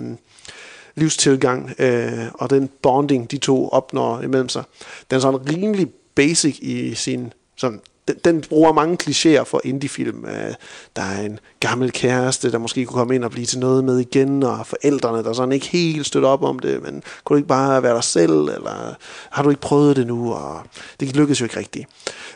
livstilgang, 0.96 1.72
øh, 1.80 2.28
og 2.34 2.50
den 2.50 2.70
bonding, 2.82 3.32
de 3.32 3.38
to 3.38 3.70
opnår 3.70 4.22
imellem 4.22 4.50
sig. 4.50 4.64
Den 5.10 5.16
er 5.16 5.20
sådan 5.20 5.50
rimelig 5.50 5.88
basic 6.16 6.60
i 6.62 6.96
sin 6.96 7.34
sådan 7.58 7.82
den, 8.08 8.16
den 8.26 8.44
bruger 8.50 8.74
mange 8.74 8.98
klichéer 9.04 9.44
for 9.44 9.62
indiefilm. 9.64 10.26
Øh, 10.26 10.54
der 10.96 11.02
er 11.02 11.22
en 11.22 11.40
gammel 11.60 11.92
kæreste, 11.92 12.52
der 12.52 12.58
måske 12.58 12.86
kunne 12.86 12.98
komme 12.98 13.16
ind 13.16 13.24
og 13.24 13.32
blive 13.32 13.46
til 13.46 13.60
noget 13.60 13.84
med 13.84 14.00
igen, 14.00 14.44
og 14.44 14.68
forældrene, 14.68 15.24
der 15.24 15.34
sådan 15.34 15.52
ikke 15.52 15.68
helt 15.68 16.06
støtter 16.06 16.30
op 16.30 16.44
om 16.44 16.60
det, 16.60 16.84
men 16.84 17.04
kunne 17.24 17.36
du 17.36 17.38
ikke 17.38 17.48
bare 17.48 17.84
være 17.84 17.96
dig 17.96 18.04
selv, 18.04 18.32
eller 18.32 18.96
har 19.30 19.44
du 19.44 19.50
ikke 19.50 19.62
prøvet 19.62 19.96
det 19.96 20.08
nu, 20.08 20.34
og 20.34 20.62
det 21.00 21.16
lykkedes 21.16 21.42
jo 21.42 21.46
ikke 21.46 21.60
rigtigt. 21.60 21.88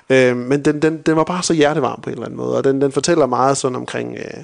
Øh, 0.10 0.38
men 0.38 0.66
den, 0.66 0.82
den, 0.82 1.02
den 1.02 1.16
var 1.16 1.24
bare 1.24 1.44
så 1.44 1.54
hjertevarm 1.54 2.02
på 2.02 2.10
en 2.10 2.14
eller 2.14 2.26
anden 2.26 2.38
måde, 2.38 2.58
og 2.58 2.64
den, 2.64 2.82
den 2.82 2.92
fortæller 2.92 3.26
meget 3.26 3.58
sådan 3.58 3.76
omkring... 3.76 4.18
Øh, 4.18 4.44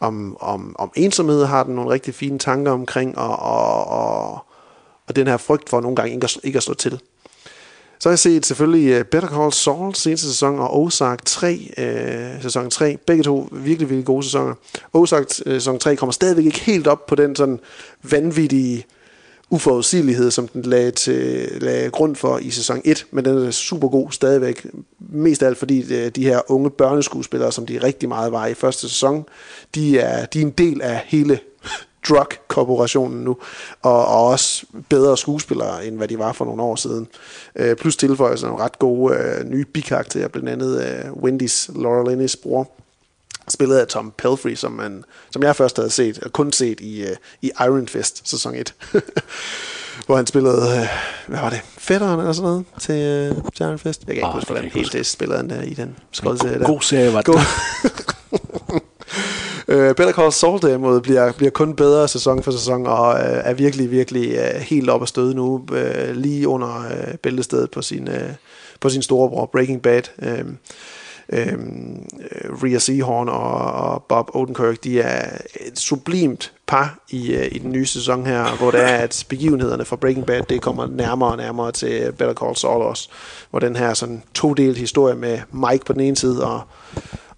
om, 0.00 0.36
om, 0.40 0.76
om 0.78 0.92
ensomhed 0.94 1.44
har 1.44 1.64
den 1.64 1.74
nogle 1.74 1.90
rigtig 1.90 2.14
fine 2.14 2.38
tanker 2.38 2.72
omkring, 2.72 3.18
og, 3.18 3.38
og, 3.38 3.86
og, 3.86 4.38
og 5.06 5.16
den 5.16 5.26
her 5.26 5.36
frygt 5.36 5.68
for 5.68 5.80
nogle 5.80 5.96
gange 5.96 6.14
ikke 6.14 6.24
at, 6.24 6.38
ikke 6.44 6.56
at 6.56 6.62
slå 6.62 6.74
til. 6.74 7.00
Så 8.00 8.08
har 8.08 8.12
jeg 8.12 8.18
set 8.18 8.46
selvfølgelig 8.46 8.90
øh, 8.90 9.04
Better 9.04 9.28
Call 9.28 9.52
Saul 9.52 9.94
seneste 9.94 10.28
sæson 10.28 10.58
og 10.58 10.80
Ozark 10.80 11.24
3, 11.24 11.70
øh, 11.78 12.42
sæson 12.42 12.70
3. 12.70 12.96
Begge 13.06 13.22
to 13.22 13.48
virkelig, 13.52 13.90
virkelig 13.90 14.04
gode 14.04 14.22
sæsoner. 14.22 14.54
Ozark 14.92 15.26
uh, 15.46 15.52
øh, 15.52 15.54
sæson 15.54 15.78
3 15.78 15.96
kommer 15.96 16.12
stadigvæk 16.12 16.44
ikke 16.44 16.60
helt 16.60 16.86
op 16.86 17.06
på 17.06 17.14
den 17.14 17.36
sådan 17.36 17.60
vanvittige 18.02 18.86
uforudsigelighed, 19.50 20.30
som 20.30 20.48
den 20.48 20.62
lagde, 20.62 20.90
til, 20.90 21.48
lagde 21.60 21.90
grund 21.90 22.16
for 22.16 22.38
i 22.38 22.50
sæson 22.50 22.80
1, 22.84 23.06
men 23.10 23.24
den 23.24 23.46
er 23.46 23.50
super 23.50 23.88
god 23.88 24.12
stadigvæk. 24.12 24.66
Mest 24.98 25.42
af 25.42 25.46
alt 25.46 25.58
fordi 25.58 25.94
øh, 25.94 26.08
de 26.08 26.24
her 26.24 26.50
unge 26.50 26.70
børneskuespillere, 26.70 27.52
som 27.52 27.66
de 27.66 27.82
rigtig 27.82 28.08
meget 28.08 28.32
var 28.32 28.46
i 28.46 28.54
første 28.54 28.88
sæson, 28.88 29.24
de 29.74 29.98
er, 29.98 30.26
de 30.26 30.38
er 30.38 30.42
en 30.42 30.50
del 30.50 30.82
af 30.82 31.00
hele 31.04 31.38
drug-korporationen 32.08 33.24
nu, 33.24 33.36
og, 33.82 34.06
og 34.06 34.26
også 34.26 34.66
bedre 34.88 35.16
skuespillere, 35.16 35.86
end 35.86 35.96
hvad 35.96 36.08
de 36.08 36.18
var 36.18 36.32
for 36.32 36.44
nogle 36.44 36.62
år 36.62 36.76
siden. 36.76 37.08
Øh, 37.56 37.76
plus 37.76 37.96
tilføjelser 37.96 38.46
nogle 38.46 38.64
ret 38.64 38.78
gode 38.78 39.16
øh, 39.16 39.44
nye 39.44 39.64
bikarakterer, 39.64 40.28
blandt 40.28 40.48
andet 40.48 40.82
øh, 40.82 41.10
Wendy's 41.10 41.82
Laura 41.82 42.12
Linney's 42.12 42.42
bror, 42.42 42.70
spillet 43.48 43.78
af 43.78 43.86
Tom 43.86 44.12
Pelfrey, 44.18 44.54
som, 44.54 44.72
man, 44.72 45.04
som 45.30 45.42
jeg 45.42 45.56
først 45.56 45.76
havde 45.76 45.90
set, 45.90 46.18
og 46.18 46.32
kun 46.32 46.52
set 46.52 46.80
i, 46.80 47.02
øh, 47.02 47.16
i 47.42 47.50
Iron 47.60 47.88
Fist 47.88 48.28
sæson 48.28 48.54
1. 48.54 48.74
hvor 50.06 50.16
han 50.16 50.26
spillede, 50.26 50.80
øh, 50.80 50.86
hvad 51.26 51.40
var 51.40 51.50
det, 51.50 51.60
fætteren 51.78 52.20
eller 52.20 52.32
sådan 52.32 52.50
noget 52.50 52.64
til, 52.80 52.94
øh, 52.94 53.36
til 53.54 53.64
Iron 53.64 53.78
Fist. 53.78 54.00
Jeg 54.00 54.06
kan 54.06 54.14
ikke 54.14 54.26
oh, 54.26 54.34
huske, 54.34 54.50
hvordan 54.50 54.70
helt 54.70 54.92
det 54.92 55.06
spillede 55.06 55.38
han 55.38 55.50
der 55.50 55.62
i 55.62 55.74
den 55.74 55.96
skolserie 56.12 56.58
der. 56.58 56.66
God 56.66 56.80
serie 56.80 57.12
var 57.12 57.22
det. 57.22 57.34
Øh, 59.68 59.94
Better 59.94 60.12
Call 60.12 60.32
Saul 60.32 60.62
derimod 60.62 61.00
bliver, 61.00 61.32
bliver 61.32 61.50
kun 61.50 61.74
bedre 61.74 62.08
sæson 62.08 62.42
for 62.42 62.50
sæson, 62.50 62.86
og 62.86 63.14
øh, 63.14 63.40
er 63.44 63.54
virkelig, 63.54 63.90
virkelig 63.90 64.30
øh, 64.30 64.60
helt 64.60 64.90
op 64.90 65.02
at 65.02 65.08
støde 65.08 65.34
nu, 65.34 65.64
øh, 65.72 66.16
lige 66.16 66.48
under 66.48 66.86
øh, 66.90 67.14
bæltestedet 67.14 67.70
på 67.70 67.82
sin, 67.82 68.08
øh, 68.08 68.30
på 68.80 68.88
sin 68.88 69.02
storebror, 69.02 69.46
Breaking 69.46 69.82
Bad. 69.82 70.02
Øh, 70.22 70.44
øh, 71.32 71.52
øh 71.52 71.54
Rhea 72.62 72.78
Seahorn 72.78 73.28
og, 73.28 73.72
og 73.72 74.02
Bob 74.08 74.30
Odenkirk, 74.34 74.84
de 74.84 75.00
er 75.00 75.38
et 75.66 75.78
sublimt 75.78 76.52
par 76.66 76.98
i, 77.10 77.32
øh, 77.32 77.48
i 77.52 77.58
den 77.58 77.72
nye 77.72 77.86
sæson 77.86 78.26
her, 78.26 78.56
hvor 78.56 78.70
det 78.70 78.80
er, 78.80 78.96
at 78.96 79.26
begivenhederne 79.28 79.84
fra 79.84 79.96
Breaking 79.96 80.26
Bad, 80.26 80.42
det 80.42 80.62
kommer 80.62 80.86
nærmere 80.86 81.30
og 81.30 81.36
nærmere 81.36 81.72
til 81.72 82.12
Better 82.12 82.34
Call 82.34 82.56
Saul 82.56 82.82
også, 82.82 83.08
hvor 83.50 83.58
den 83.58 83.76
her 83.76 83.94
sådan 83.94 84.22
to-delt 84.34 84.78
historie 84.78 85.14
med 85.14 85.38
Mike 85.52 85.84
på 85.84 85.92
den 85.92 86.00
ene 86.00 86.16
side 86.16 86.44
og 86.46 86.60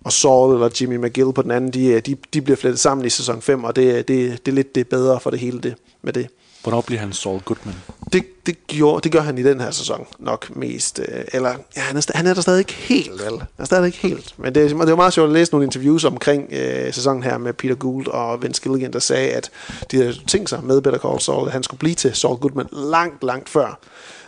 og 0.04 0.12
Saul 0.12 0.54
eller 0.54 0.68
Jimmy 0.80 0.96
McGill 0.96 1.32
på 1.32 1.42
den 1.42 1.50
anden, 1.50 1.70
de, 1.70 2.00
de, 2.00 2.16
de 2.34 2.42
bliver 2.42 2.56
flettet 2.56 2.80
sammen 2.80 3.06
i 3.06 3.10
sæson 3.10 3.42
5, 3.42 3.64
og 3.64 3.76
det, 3.76 4.08
det, 4.08 4.46
det 4.46 4.52
er 4.52 4.54
lidt 4.54 4.74
det 4.74 4.88
bedre 4.88 5.20
for 5.20 5.30
det 5.30 5.38
hele 5.38 5.60
det, 5.60 5.74
med 6.02 6.12
det. 6.12 6.28
Hvornår 6.62 6.80
bliver 6.80 7.00
han 7.00 7.12
Saul 7.12 7.40
Goodman? 7.40 7.74
Det, 8.12 8.24
det, 8.46 8.66
gjorde, 8.66 9.00
det 9.04 9.12
gør 9.12 9.20
han 9.20 9.38
i 9.38 9.42
den 9.42 9.60
her 9.60 9.70
sæson 9.70 10.06
nok 10.18 10.56
mest. 10.56 11.00
Øh, 11.08 11.24
eller, 11.32 11.50
ja, 11.76 11.80
han, 11.80 11.96
er, 11.96 12.10
han 12.14 12.26
er 12.26 12.34
der 12.34 12.40
stadig 12.40 12.58
ikke 12.58 12.72
helt, 12.72 13.12
vel? 13.12 13.30
Han 13.30 13.48
er 13.58 13.64
stadig 13.64 13.86
ikke 13.86 13.98
helt. 13.98 14.34
Men 14.36 14.54
det, 14.54 14.70
det 14.70 14.78
var 14.78 14.96
meget 14.96 15.12
sjovt 15.12 15.26
at 15.26 15.32
læse 15.32 15.52
nogle 15.52 15.64
interviews 15.64 16.04
omkring 16.04 16.48
øh, 16.52 16.94
sæsonen 16.94 17.22
her 17.22 17.38
med 17.38 17.52
Peter 17.52 17.74
Gould 17.74 18.06
og 18.06 18.42
Vince 18.42 18.62
Gilligan, 18.62 18.92
der 18.92 18.98
sagde, 18.98 19.30
at 19.30 19.50
de 19.90 19.96
havde 19.96 20.18
tænkt 20.26 20.50
sig 20.50 20.64
med 20.64 20.80
Better 20.80 21.00
Call 21.00 21.20
Saul, 21.20 21.46
at 21.46 21.52
han 21.52 21.62
skulle 21.62 21.78
blive 21.78 21.94
til 21.94 22.14
Saul 22.14 22.36
Goodman 22.36 22.68
langt, 22.72 23.24
langt 23.24 23.48
før. 23.48 23.78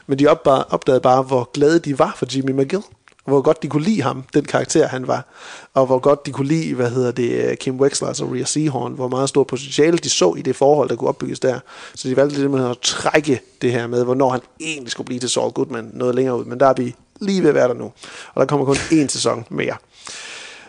Men 0.06 0.18
de 0.18 0.26
opdagede 0.26 1.00
bare, 1.00 1.22
hvor 1.22 1.50
glade 1.54 1.78
de 1.78 1.98
var 1.98 2.14
for 2.16 2.26
Jimmy 2.36 2.50
McGill. 2.50 2.82
Hvor 3.24 3.42
godt 3.42 3.62
de 3.62 3.68
kunne 3.68 3.84
lide 3.84 4.02
ham, 4.02 4.24
den 4.34 4.44
karakter 4.44 4.86
han 4.86 5.06
var. 5.06 5.26
Og 5.74 5.86
hvor 5.86 5.98
godt 5.98 6.26
de 6.26 6.32
kunne 6.32 6.48
lide, 6.48 6.74
hvad 6.74 6.90
hedder 6.90 7.10
det, 7.10 7.30
øh, 7.30 7.56
Kim 7.56 7.80
Wexler, 7.80 8.08
altså 8.08 8.24
Rhea 8.24 8.44
Seahorn. 8.44 8.92
Hvor 8.92 9.08
meget 9.08 9.28
stort 9.28 9.46
potentiale 9.46 9.98
de 9.98 10.10
så 10.10 10.34
i 10.34 10.42
det 10.42 10.56
forhold, 10.56 10.88
der 10.88 10.96
kunne 10.96 11.08
opbygges 11.08 11.40
der. 11.40 11.60
Så 11.94 12.08
de 12.08 12.16
valgte 12.16 12.36
simpelthen 12.36 12.70
at 12.70 12.78
trække 12.78 13.40
det 13.62 13.72
her 13.72 13.86
med, 13.86 14.04
hvornår 14.04 14.30
han 14.30 14.40
egentlig 14.60 14.90
skulle 14.90 15.04
blive 15.04 15.20
til 15.20 15.30
Saul 15.30 15.52
Goodman 15.52 15.90
noget 15.92 16.14
længere 16.14 16.38
ud. 16.38 16.44
Men 16.44 16.60
der 16.60 16.66
er 16.66 16.74
vi 16.74 16.94
lige 17.20 17.42
ved 17.42 17.48
at 17.48 17.54
være 17.54 17.68
der 17.68 17.74
nu. 17.74 17.92
Og 18.34 18.40
der 18.40 18.44
kommer 18.44 18.66
kun 18.66 18.76
én 18.76 19.08
sæson 19.08 19.44
mere. 19.48 19.76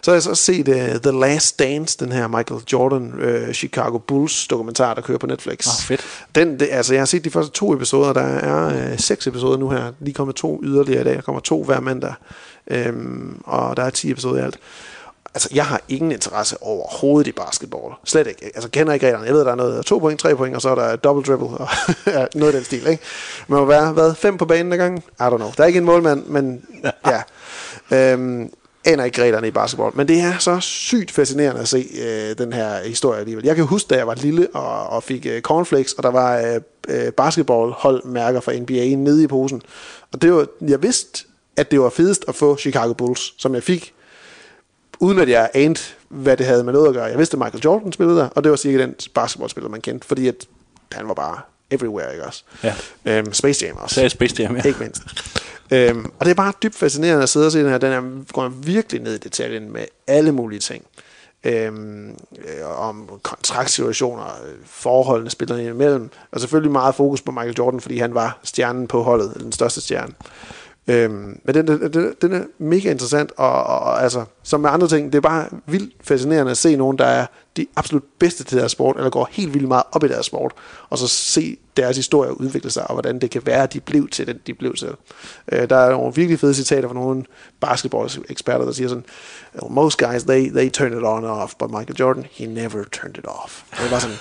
Så 0.04 0.12
har 0.12 0.16
jeg 0.16 0.24
så 0.24 0.36
set 0.36 0.68
uh, 0.68 0.76
The 0.76 1.20
Last 1.20 1.60
Dance, 1.60 1.98
den 2.00 2.12
her 2.12 2.28
Michael 2.28 2.62
Jordan 2.74 3.14
uh, 3.14 3.54
Chicago 3.54 3.98
Bulls 3.98 4.48
dokumentar, 4.48 4.94
der 4.94 5.02
kører 5.02 5.18
på 5.18 5.28
Netflix. 5.28 5.68
Ah, 5.68 5.86
fedt. 5.88 6.02
Den, 6.36 6.60
det, 6.60 6.68
altså, 6.72 6.94
jeg 6.94 7.02
har 7.02 7.06
set 7.06 7.24
de 7.24 7.30
første 7.30 7.52
to 7.52 7.74
episoder. 7.74 8.14
Der 8.14 8.22
er 8.22 8.92
uh, 8.92 8.98
seks 8.98 9.28
episoder 9.28 9.58
nu 9.58 9.70
her. 9.70 9.92
Lige 10.00 10.14
kommer 10.14 10.34
to 10.34 10.60
yderligere 10.64 11.02
i 11.02 11.04
dag. 11.04 11.16
Der 11.16 11.22
kommer 11.22 11.40
to 11.40 11.64
hver 11.64 11.80
mandag. 11.80 12.14
Um, 12.90 13.42
og 13.46 13.78
der 13.78 13.84
er 13.84 13.90
10 13.90 14.12
episoder 14.12 14.42
i 14.42 14.44
alt. 14.44 14.60
Altså, 15.36 15.50
jeg 15.54 15.66
har 15.66 15.82
ingen 15.90 16.12
interesse 16.12 16.58
overhovedet 16.62 17.28
i 17.28 17.32
basketball. 17.32 17.94
Slet 18.06 18.28
ikke. 18.28 18.46
Altså, 18.46 18.70
kender 18.70 18.94
ikke 18.94 19.06
reglerne. 19.06 19.26
Jeg 19.26 19.34
ved, 19.34 19.46
der 19.46 19.52
er 19.52 19.56
noget 19.56 19.86
to 19.86 19.98
point, 19.98 20.20
tre 20.20 20.36
point, 20.36 20.56
og 20.56 20.62
så 20.62 20.70
er 20.70 20.76
der 20.76 20.96
double 20.96 21.24
dribble, 21.24 21.58
og 21.58 21.68
ja, 22.08 22.26
noget 22.36 22.54
af 22.54 22.54
den 22.54 22.64
stil, 22.64 22.88
ikke? 22.88 23.04
Man 23.48 23.60
må 23.60 23.66
være, 23.66 23.92
hvad, 23.92 24.16
fem 24.16 24.38
på 24.38 24.46
banen 24.46 24.74
ad 24.74 24.78
gangen? 24.78 25.04
I 25.20 25.24
don't 25.24 25.38
know. 25.38 25.52
Der 25.58 25.64
er 25.64 25.68
ikke 25.68 25.78
en 25.78 25.86
målmand, 25.86 26.26
men 26.26 26.66
ja. 27.06 28.14
Um, 28.14 28.50
aner 28.86 29.04
ikke 29.04 29.22
reglerne 29.22 29.48
i 29.48 29.52
basketball. 29.52 29.92
Men 29.96 30.08
det 30.08 30.20
er 30.20 30.38
så 30.38 30.60
sygt 30.60 31.12
fascinerende 31.12 31.62
at 31.62 31.68
se 31.68 31.88
øh, 32.02 32.38
den 32.38 32.54
her 32.54 32.84
historie 32.84 33.20
alligevel. 33.20 33.46
Jeg 33.46 33.56
kan 33.56 33.66
huske, 33.66 33.88
da 33.88 33.96
jeg 33.96 34.08
var 34.08 34.16
lille 34.16 34.48
og, 34.54 34.88
og 34.90 35.04
fik 35.04 35.26
øh, 35.26 35.42
cornflakes, 35.42 35.94
og 35.94 36.04
der 36.04 36.10
var 36.10 36.38
øh, 36.38 36.62
øh 36.88 37.12
basketballholdmærker 37.12 38.40
fra 38.40 38.54
NBA 38.54 38.96
nede 38.96 39.24
i 39.24 39.28
posen. 39.28 39.62
Og 40.14 40.22
det 40.22 40.34
var, 40.34 40.48
jeg 40.62 40.84
vidste, 40.84 41.26
at 41.58 41.72
det 41.72 41.80
var 41.80 41.90
fedest 41.90 42.26
at 42.28 42.36
få 42.36 42.58
Chicago 42.58 42.94
Bulls, 42.94 43.42
som 43.42 43.56
jeg 43.56 43.64
fik, 43.64 43.94
uden 45.00 45.20
at 45.20 45.30
jeg 45.30 45.50
anede, 45.54 45.80
hvad 46.10 46.38
det 46.38 46.46
havde 46.46 46.64
med 46.64 46.74
noget 46.74 46.88
at 46.88 46.94
gøre. 46.94 47.04
Jeg 47.04 47.18
vidste, 47.18 47.36
at 47.36 47.40
Michael 47.40 47.62
Jordan 47.64 47.92
spillede 47.92 48.18
der, 48.18 48.30
og 48.30 48.44
det 48.44 48.50
var 48.50 48.56
cirka 48.56 48.78
den 48.78 48.96
basketballspiller, 49.14 49.70
man 49.70 49.82
kendte, 49.82 50.08
fordi 50.08 50.28
at 50.28 50.48
han 50.92 51.08
var 51.08 51.14
bare 51.14 51.42
everywhere, 51.74 52.12
ikke 52.12 52.26
også? 52.26 52.44
Ja. 52.64 52.76
Øhm, 53.06 53.34
Space 53.34 53.66
Jam 53.66 53.78
også. 53.78 53.96
Så 53.96 54.04
er 54.04 54.08
Space 54.08 54.36
Jam, 54.40 54.56
ja. 54.56 54.62
Ikke 54.68 54.80
mindst. 54.80 55.02
Øhm, 55.72 56.06
og 56.20 56.26
det 56.26 56.32
er 56.32 56.36
bare 56.36 56.54
dybt 56.64 56.76
fascinerende 56.76 57.24
at 57.24 57.30
sidde 57.30 57.46
og 57.46 57.52
se 57.52 57.60
den 57.60 57.70
her. 57.70 57.78
Den 57.78 57.92
er, 57.92 58.34
går 58.34 58.50
virkelig 58.50 59.02
ned 59.02 59.14
i 59.14 59.18
detaljen 59.18 59.74
med 59.74 59.86
alle 60.08 60.32
mulige 60.32 60.60
ting. 60.60 60.86
Øhm, 61.44 62.10
øh, 62.10 62.80
om 62.80 63.10
kontraktsituationer, 63.24 64.24
forholdene 64.66 65.30
spillerne 65.30 65.66
imellem, 65.66 66.10
og 66.32 66.40
selvfølgelig 66.40 66.72
meget 66.72 66.96
fokus 66.96 67.22
på 67.22 67.32
Michael 67.32 67.56
Jordan, 67.58 67.82
fordi 67.82 67.98
han 67.98 68.14
var 68.14 68.40
stjernen 68.44 68.88
på 68.88 69.04
holdet, 69.04 69.34
den 69.40 69.52
største 69.52 69.82
stjerne. 69.82 70.14
Øhm, 70.88 71.40
men 71.44 71.56
den, 71.56 71.68
den, 71.68 72.16
den, 72.22 72.34
er 72.34 72.44
mega 72.58 72.92
interessant, 72.92 73.32
og, 73.38 73.64
og, 73.64 73.80
og 73.80 74.04
altså, 74.04 74.26
som 74.44 74.60
med 74.60 74.70
andre 74.70 74.88
ting, 74.88 75.14
det 75.14 75.18
er 75.18 75.22
bare 75.22 75.50
vildt 75.66 75.94
fascinerende 76.02 76.52
at 76.52 76.58
se 76.58 76.76
nogen, 76.76 76.98
der 76.98 77.06
er 77.06 77.26
de 77.58 77.68
absolut 77.76 78.04
bedste 78.20 78.44
til 78.44 78.58
deres 78.58 78.72
sport, 78.72 78.98
eller 78.98 79.10
går 79.10 79.30
helt 79.32 79.54
vildt 79.54 79.68
meget 79.68 79.84
op 79.92 80.04
i 80.04 80.08
deres 80.08 80.26
sport, 80.26 80.52
og 80.90 80.98
så 80.98 81.08
se 81.08 81.58
deres 81.78 81.96
historie 81.98 82.42
udvikle 82.42 82.70
sig, 82.70 82.88
og 82.88 82.94
hvordan 82.94 83.20
det 83.20 83.32
kan 83.32 83.46
være, 83.46 83.64
at 83.64 83.74
de 83.74 83.80
blev 83.80 84.08
til 84.08 84.28
den, 84.28 84.40
de 84.48 84.54
blev 84.54 84.76
til. 84.76 84.90
Øh, 85.52 85.70
der 85.70 85.76
er 85.76 85.92
nogle 85.92 86.16
virkelig 86.16 86.40
fede 86.40 86.54
citater 86.54 86.88
fra 86.88 86.96
nogle 86.96 87.26
basketball-eksperter, 87.60 88.66
der 88.66 88.72
siger 88.72 88.88
sådan, 88.88 89.06
most 89.70 89.98
guys, 89.98 90.24
they, 90.24 90.52
they 90.52 90.70
turn 90.70 90.98
it 90.98 91.04
on 91.04 91.24
and 91.24 91.32
off, 91.32 91.54
but 91.60 91.72
Michael 91.72 91.96
Jordan, 92.00 92.26
he 92.32 92.46
never 92.46 92.84
turned 92.92 93.18
it 93.18 93.26
off. 93.28 93.64
Og 93.72 93.78
det 93.84 93.92
var 93.92 94.00
sådan, 94.00 94.18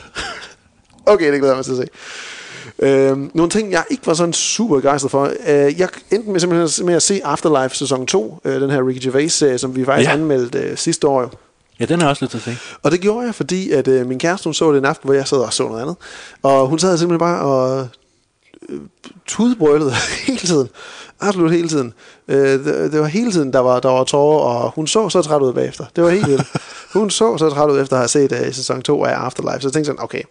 okay, 1.12 1.33
det 1.33 1.38
glæder 1.38 1.55
jeg 1.55 1.57
mig 1.57 1.64
til 1.64 1.72
at 1.72 1.79
se. 1.79 1.88
Øhm, 2.83 3.31
nogle 3.35 3.51
ting, 3.51 3.71
jeg 3.73 3.85
ikke 3.90 4.07
var 4.07 4.14
sådan 4.14 4.33
super 4.33 4.77
begejstret 4.77 5.11
for. 5.11 5.25
Øh, 5.25 5.81
jeg 5.81 5.88
endte 6.11 6.31
med 6.31 6.40
simpelthen 6.40 6.87
med 6.87 6.95
at 6.95 7.03
se 7.03 7.21
Afterlife 7.25 7.77
sæson 7.77 8.07
2, 8.07 8.40
øh, 8.45 8.61
den 8.61 8.71
her 8.71 8.88
Ricky 8.88 9.05
Gervais-serie, 9.05 9.59
som 9.59 9.77
vi 9.77 9.85
faktisk 9.85 10.09
Ja. 10.09 10.14
anmeldte 10.14 10.59
øh, 10.59 10.77
sidste 10.77 11.09
år. 11.09 11.21
jo. 11.21 11.29
Ja, 11.81 11.85
den 11.85 12.01
er 12.01 12.07
også 12.07 12.23
lidt 12.25 12.31
til 12.31 12.38
at 12.38 12.45
se. 12.45 12.57
Og 12.83 12.90
det 12.90 13.01
gjorde 13.01 13.27
jeg, 13.27 13.35
fordi 13.35 13.71
at 13.71 13.88
øh, 13.88 14.07
min 14.07 14.18
kæreste, 14.18 14.45
hun 14.45 14.55
så 14.55 14.73
det 14.73 14.79
en 14.79 14.85
aften, 14.85 15.07
hvor 15.07 15.14
jeg 15.14 15.29
sad 15.29 15.38
og 15.38 15.53
så 15.53 15.62
noget 15.62 15.83
andet. 15.83 15.97
Og 16.42 16.66
hun 16.66 16.79
sad 16.79 16.99
simpelthen 16.99 17.18
bare 17.18 17.40
og 17.42 17.88
øh, 18.68 18.79
tudbrølede 19.27 19.92
hele 20.27 20.38
tiden. 20.38 20.68
Absolut 21.21 21.53
hele 21.53 21.68
tiden. 21.68 21.92
Øh, 22.29 22.64
det, 22.64 22.92
det, 22.92 23.01
var 23.01 23.07
hele 23.07 23.33
tiden, 23.33 23.53
der 23.53 23.59
var, 23.59 23.81
der 23.81 23.88
var 23.88 24.05
tårer, 24.05 24.38
og 24.64 24.71
hun 24.71 24.87
så 24.87 25.09
så 25.09 25.23
træt 25.23 25.42
ud 25.42 25.53
bagefter. 25.53 25.85
Det 25.97 26.05
var 26.05 26.11
helt 26.11 26.27
vildt. 26.29 26.47
Hun 26.92 27.11
så 27.11 27.38
så 27.38 27.51
træt 27.51 27.71
ud 27.71 27.81
efter 27.81 27.97
at 27.97 28.01
have 28.01 28.09
set 28.09 28.33
øh, 28.33 28.55
sæson 28.55 28.83
2 28.83 29.05
af 29.05 29.12
Afterlife. 29.12 29.61
Så 29.61 29.68
jeg 29.68 29.73
tænkte 29.73 29.87
sådan, 29.87 30.03
okay, 30.03 30.23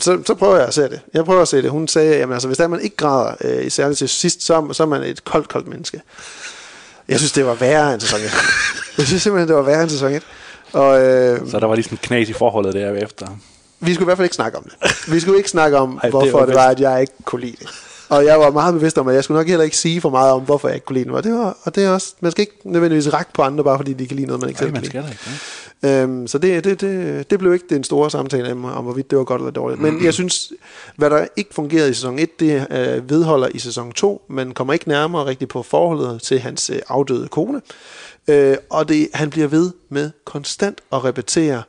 så, 0.00 0.18
så 0.26 0.34
prøver 0.34 0.56
jeg 0.56 0.66
at 0.66 0.74
se 0.74 0.82
det. 0.82 1.00
Jeg 1.14 1.24
prøver 1.24 1.42
at 1.42 1.48
se 1.48 1.62
det. 1.62 1.70
Hun 1.70 1.88
sagde, 1.88 2.16
jamen 2.18 2.32
altså, 2.32 2.48
hvis 2.48 2.58
der 2.58 2.68
man 2.68 2.80
ikke 2.80 2.96
græder, 2.96 3.34
øh, 3.40 3.70
særligt 3.70 3.98
til 3.98 4.08
sidst, 4.08 4.42
så, 4.42 4.68
så 4.72 4.82
er 4.82 4.86
man 4.86 5.02
et 5.02 5.24
koldt, 5.24 5.48
koldt 5.48 5.68
menneske. 5.68 6.00
Jeg 7.08 7.18
synes, 7.18 7.32
det 7.32 7.46
var 7.46 7.54
værre 7.54 7.92
end 7.92 8.00
sæson 8.00 8.20
1. 8.20 8.30
jeg 8.98 9.06
synes 9.06 9.22
simpelthen, 9.22 9.48
det 9.48 9.56
var 9.56 9.62
værre 9.62 9.82
end 9.82 9.90
sæson 9.90 10.12
1. 10.12 10.22
Og, 10.72 11.00
øh, 11.00 11.50
Så 11.50 11.58
der 11.60 11.66
var 11.66 11.74
lige 11.74 11.84
sådan 11.84 11.98
knas 12.02 12.28
i 12.28 12.32
forholdet 12.32 12.74
der 12.74 12.92
efter. 12.94 13.26
vi 13.80 13.94
skulle 13.94 14.04
i 14.04 14.08
hvert 14.08 14.16
fald 14.16 14.24
ikke 14.26 14.34
snakke 14.36 14.58
om 14.58 14.64
det. 14.64 14.72
Vi 15.12 15.20
skulle 15.20 15.38
ikke 15.38 15.50
snakke 15.50 15.76
om, 15.78 15.90
Ej, 15.90 15.96
Ej, 16.02 16.02
det 16.02 16.10
hvorfor 16.10 16.38
var 16.38 16.46
det, 16.46 16.54
var, 16.54 16.66
at 16.66 16.80
jeg 16.80 17.00
ikke 17.00 17.12
kunne 17.24 17.40
lide 17.40 17.56
det. 17.60 17.68
Og 18.08 18.24
jeg 18.24 18.40
var 18.40 18.50
meget 18.50 18.74
bevidst 18.74 18.98
om, 18.98 19.08
at 19.08 19.14
jeg 19.14 19.24
skulle 19.24 19.38
nok 19.38 19.46
heller 19.48 19.64
ikke 19.64 19.76
sige 19.76 20.00
for 20.00 20.10
meget 20.10 20.32
om, 20.32 20.42
hvorfor 20.42 20.68
jeg 20.68 20.74
ikke 20.74 20.84
kunne 20.84 20.94
lide 20.98 21.04
det. 21.08 21.14
Og 21.14 21.24
det, 21.24 21.32
var, 21.34 21.56
og 21.62 21.74
det 21.74 21.84
er 21.84 21.90
også, 21.90 22.14
man 22.20 22.30
skal 22.32 22.42
ikke 22.42 22.56
nødvendigvis 22.64 23.12
række 23.12 23.32
på 23.34 23.42
andre, 23.42 23.64
bare 23.64 23.78
fordi 23.78 23.92
de 23.92 24.06
kan 24.06 24.16
lide 24.16 24.26
noget, 24.26 24.40
man 24.40 24.48
ikke 24.48 24.60
Nej, 24.60 24.66
selv 24.66 24.74
man 24.74 24.84
skal 24.84 25.00
lide. 25.00 25.12
ikke. 25.12 25.22
Ja. 25.26 25.32
Øhm, 25.82 26.26
så 26.26 26.38
det, 26.38 26.64
det, 26.64 26.80
det, 26.80 27.30
det 27.30 27.38
blev 27.38 27.54
ikke 27.54 27.66
den 27.70 27.84
store 27.84 28.10
samtale 28.10 28.52
om, 28.52 28.64
om, 28.64 28.84
hvorvidt 28.84 29.10
det 29.10 29.18
var 29.18 29.24
godt 29.24 29.40
eller 29.40 29.50
dårligt. 29.50 29.80
Men 29.80 30.04
jeg 30.04 30.14
synes, 30.14 30.52
hvad 30.96 31.10
der 31.10 31.26
ikke 31.36 31.54
fungerede 31.54 31.90
i 31.90 31.94
sæson 31.94 32.18
1, 32.18 32.40
det 32.40 32.66
øh, 32.70 33.10
vedholder 33.10 33.48
i 33.54 33.58
sæson 33.58 33.92
2, 33.92 34.22
men 34.28 34.54
kommer 34.54 34.72
ikke 34.72 34.88
nærmere 34.88 35.26
rigtigt 35.26 35.50
på 35.50 35.62
forholdet 35.62 36.22
til 36.22 36.40
hans 36.40 36.70
øh, 36.70 36.78
afdøde 36.88 37.28
kone. 37.28 37.60
Øh, 38.28 38.56
og 38.70 38.88
det, 38.88 39.08
han 39.14 39.30
bliver 39.30 39.48
ved 39.48 39.72
med 39.88 40.10
konstant 40.24 40.78
at 40.92 41.04
repetere, 41.04 41.62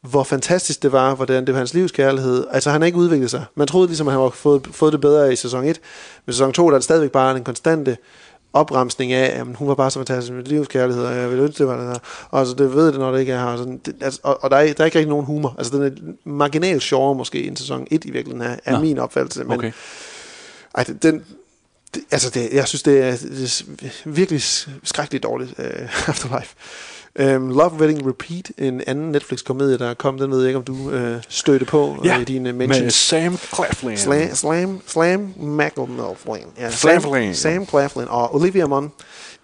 hvor 0.00 0.22
fantastisk 0.22 0.82
det 0.82 0.92
var, 0.92 1.14
hvordan 1.14 1.46
det 1.46 1.54
var 1.54 1.58
hans 1.58 1.74
livskærlighed. 1.74 2.46
Altså, 2.50 2.70
han 2.70 2.80
har 2.80 2.86
ikke 2.86 2.98
udviklet 2.98 3.30
sig. 3.30 3.44
Man 3.54 3.66
troede 3.66 3.86
ligesom, 3.86 4.08
at 4.08 4.12
han 4.12 4.22
har 4.22 4.28
fået, 4.28 4.68
fået 4.72 4.92
det 4.92 5.00
bedre 5.00 5.32
i 5.32 5.36
sæson 5.36 5.64
1. 5.64 5.80
Men 6.26 6.32
sæson 6.32 6.52
2 6.52 6.66
der 6.66 6.70
er 6.70 6.78
det 6.78 6.84
stadigvæk 6.84 7.10
bare 7.10 7.34
den 7.34 7.44
konstante 7.44 7.96
opremsning 8.54 9.12
af, 9.12 9.40
at 9.40 9.46
hun 9.56 9.68
var 9.68 9.74
bare 9.74 9.90
så 9.90 9.98
fantastisk 9.98 10.32
med 10.32 10.44
livskærlighed, 10.44 11.04
og 11.04 11.16
jeg 11.16 11.30
ville 11.30 11.44
ønske, 11.44 11.58
det 11.58 11.66
var 11.66 11.76
den 11.76 11.86
her. 11.86 11.98
Og 12.30 12.40
altså, 12.40 12.54
det 12.54 12.74
ved 12.74 12.86
det, 12.86 12.98
når 12.98 13.12
det 13.12 13.20
ikke 13.20 13.32
er 13.32 13.50
her. 13.50 13.56
Sådan, 13.56 13.80
det, 13.86 13.94
altså, 14.00 14.20
og, 14.22 14.44
og 14.44 14.50
der, 14.50 14.56
er, 14.56 14.72
der 14.72 14.80
er 14.80 14.84
ikke 14.84 14.98
rigtig 14.98 15.10
nogen 15.10 15.26
humor. 15.26 15.54
Altså, 15.58 15.76
den 15.76 15.82
er 15.82 15.90
marginalt 16.24 16.82
sjovere 16.82 17.14
måske 17.14 17.46
end 17.46 17.56
sæson 17.56 17.86
1 17.90 18.04
i 18.04 18.10
virkeligheden 18.10 18.50
er, 18.50 18.56
er 18.64 18.72
Nå. 18.72 18.80
min 18.80 18.98
opfattelse. 18.98 19.44
Men, 19.44 19.52
Okay. 19.58 19.72
ej, 20.74 20.84
den, 20.84 20.98
den 21.02 21.24
det, 21.94 22.02
altså 22.10 22.30
det, 22.30 22.48
jeg 22.52 22.68
synes, 22.68 22.82
det 22.82 23.02
er, 23.02 23.10
det 23.10 23.84
er 23.84 24.10
virkelig 24.10 24.42
skrækkeligt 24.82 25.24
dårligt, 25.24 25.50
uh, 25.58 26.08
Afterlife. 26.08 26.54
Um, 27.20 27.50
Love, 27.50 27.72
Wedding, 27.80 28.08
Repeat, 28.08 28.50
en 28.58 28.80
anden 28.86 29.12
Netflix-komedie, 29.12 29.78
der 29.78 29.94
kom, 29.94 30.18
den 30.18 30.30
ved 30.30 30.38
jeg 30.38 30.48
ikke, 30.48 30.58
om 30.58 30.64
du 30.64 30.72
uh, 30.72 31.20
stødte 31.28 31.64
på 31.64 31.96
Ja, 32.04 32.20
i 32.20 32.24
dine 32.24 32.52
med 32.52 32.66
mentions. 32.66 32.94
Sam 32.94 33.38
Claflin. 33.54 33.96
Slam, 33.96 34.34
Slam, 34.34 34.80
Slam 34.86 35.20
McElmellflin. 35.36 36.46
Ja, 36.58 36.70
Claflin. 36.70 37.34
Sam, 37.34 37.52
Sam 37.52 37.66
Claflin 37.66 38.06
og 38.08 38.34
Olivia 38.34 38.66
Munn 38.66 38.92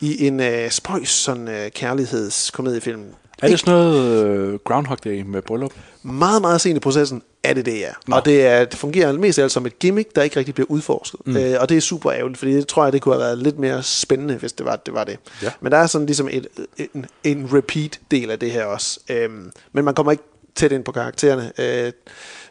i 0.00 0.26
en 0.26 0.40
uh, 0.40 0.46
spøjs 0.70 1.08
sådan, 1.08 1.48
uh, 1.48 1.54
kærlighedskomediefilm. 1.74 3.04
Er 3.42 3.48
det 3.48 3.60
sådan 3.60 3.74
noget 3.74 4.52
uh, 4.52 4.58
Groundhog 4.64 5.04
Day 5.04 5.22
med 5.22 5.42
bryllup? 5.42 5.72
Meget, 6.02 6.42
meget 6.42 6.60
sent 6.60 6.76
i 6.76 6.80
processen. 6.80 7.22
er 7.42 7.54
det 7.54 7.66
det, 7.66 7.80
ja. 7.80 7.90
Og 8.12 8.24
det, 8.24 8.46
er, 8.46 8.64
det 8.64 8.78
fungerer 8.78 9.12
mest 9.12 9.38
af 9.38 9.42
alt 9.42 9.52
som 9.52 9.66
et 9.66 9.78
gimmick, 9.78 10.16
der 10.16 10.22
ikke 10.22 10.36
rigtig 10.36 10.54
bliver 10.54 10.70
udforsket. 10.70 11.20
Mm. 11.24 11.36
Øh, 11.36 11.56
og 11.60 11.68
det 11.68 11.76
er 11.76 11.80
super 11.80 12.12
ærgerligt, 12.12 12.38
fordi 12.38 12.52
det 12.52 12.66
tror 12.66 12.84
jeg, 12.84 12.92
det 12.92 13.02
kunne 13.02 13.14
have 13.14 13.24
været 13.24 13.38
lidt 13.38 13.58
mere 13.58 13.82
spændende, 13.82 14.34
hvis 14.34 14.52
det 14.52 14.66
var 14.66 14.76
det. 14.76 14.94
Var 14.94 15.04
det. 15.04 15.18
Ja. 15.42 15.50
Men 15.60 15.72
der 15.72 15.78
er 15.78 15.86
sådan 15.86 16.06
ligesom 16.06 16.28
et, 16.30 16.46
en, 16.94 17.06
en 17.24 17.48
repeat-del 17.52 18.30
af 18.30 18.38
det 18.38 18.50
her 18.50 18.64
også. 18.64 19.00
Øhm, 19.10 19.52
men 19.72 19.84
man 19.84 19.94
kommer 19.94 20.12
ikke 20.12 20.24
tæt 20.54 20.72
ind 20.72 20.84
på 20.84 20.92
karaktererne. 20.92 21.52
Øh, 21.58 21.92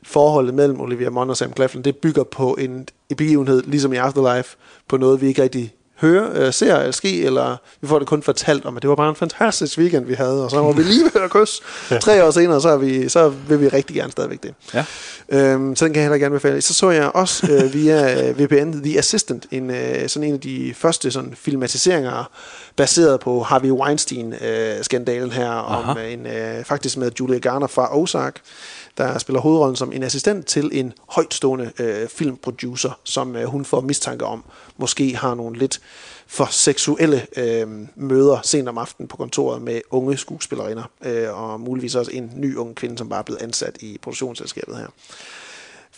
forholdet 0.04 0.54
mellem 0.54 0.82
Olivia 0.82 1.10
Munn 1.10 1.30
og 1.30 1.38
Sam 1.38 1.54
Claflin, 1.56 1.84
det 1.84 1.98
bygger 1.98 2.24
på 2.24 2.54
en, 2.54 2.88
en 3.10 3.16
begivenhed, 3.18 3.64
ligesom 3.64 3.94
i 3.94 3.96
Afterlife, 3.96 4.58
på 4.88 4.98
noget, 4.98 5.22
vi 5.22 5.28
ikke 5.28 5.44
rigtig 5.44 5.74
hører, 6.02 6.46
øh, 6.46 6.54
ser 6.54 6.78
eller 6.78 6.92
ske, 6.92 7.24
eller 7.24 7.58
vi 7.82 7.88
får 7.88 8.00
det 8.00 8.08
kun 8.08 8.24
fortalt 8.24 8.66
om, 8.66 8.76
at 8.76 8.82
det 8.82 8.90
var 8.90 8.96
bare 8.96 9.10
en 9.10 9.16
fantastisk 9.16 9.78
weekend, 9.78 10.06
vi 10.06 10.14
havde, 10.14 10.44
og 10.44 10.52
så 10.52 10.62
var 10.62 10.72
vi 10.72 10.84
lige 10.84 11.04
ved 11.04 11.22
at 11.22 11.30
kysse. 11.30 11.62
Tre 12.02 12.26
år 12.26 12.32
senere, 12.32 12.62
så, 12.62 12.70
er 12.70 12.78
vi, 12.78 13.10
så 13.10 13.30
vil 13.30 13.62
vi 13.62 13.68
rigtig 13.68 13.96
gerne 13.96 14.12
stadigvæk 14.12 14.44
det. 14.44 14.54
Ja. 14.74 14.86
Øhm, 15.30 15.76
så 15.76 15.86
den 15.86 15.94
kan 15.94 16.02
jeg 16.02 16.10
heller 16.10 16.26
gerne 16.26 16.36
befale. 16.36 16.62
Så 16.62 16.74
så 16.74 16.90
jeg 16.90 17.12
også 17.14 17.48
øh, 17.52 17.74
via 17.74 18.30
øh, 18.30 18.40
VPN 18.40 18.84
The 18.84 18.98
Assistant, 18.98 19.46
en, 19.52 19.72
øh, 19.72 20.10
sådan 20.10 20.28
en 20.28 20.34
af 20.34 20.40
de 20.40 20.74
første 20.78 21.12
sådan, 21.12 21.34
filmatiseringer, 21.38 22.30
baseret 22.76 23.20
på 23.20 23.44
Harvey 23.44 23.72
Weinstein-skandalen 23.72 25.32
her, 25.32 25.50
om 25.50 25.98
øh, 25.98 26.14
en, 26.14 26.26
øh, 26.28 26.64
faktisk 26.64 26.98
med 26.98 27.12
Julia 27.20 27.40
Garner 27.40 27.68
fra 27.68 27.98
Ozark, 27.98 28.36
der 29.00 29.18
spiller 29.18 29.42
hovedrollen 29.42 29.76
som 29.76 29.92
en 29.92 30.04
assistent 30.04 30.46
til 30.46 30.70
en 30.74 30.94
højtstående 31.10 31.72
øh, 31.80 32.08
filmproducer, 32.10 33.00
som 33.04 33.36
øh, 33.36 33.46
hun 33.46 33.66
får 33.66 33.82
mistanke 33.82 34.26
om, 34.26 34.44
måske 34.78 35.16
har 35.16 35.36
nogle 35.36 35.60
lidt 35.60 35.82
for 36.28 36.48
seksuelle 36.52 37.28
øh, 37.38 37.68
møder 37.96 38.40
sent 38.44 38.70
om 38.70 38.78
aftenen 38.78 39.08
på 39.08 39.18
kontoret 39.18 39.62
med 39.62 39.82
unge 39.90 40.18
skuespillerinder, 40.18 40.84
øh, 41.06 41.44
og 41.44 41.60
muligvis 41.60 41.96
også 41.96 42.12
en 42.12 42.32
ny 42.36 42.56
ung 42.56 42.76
kvinde, 42.76 42.98
som 42.98 43.10
bare 43.10 43.20
er 43.20 43.24
blevet 43.24 43.42
ansat 43.42 43.78
i 43.82 43.98
produktionsselskabet 44.02 44.78
her. 44.78 44.88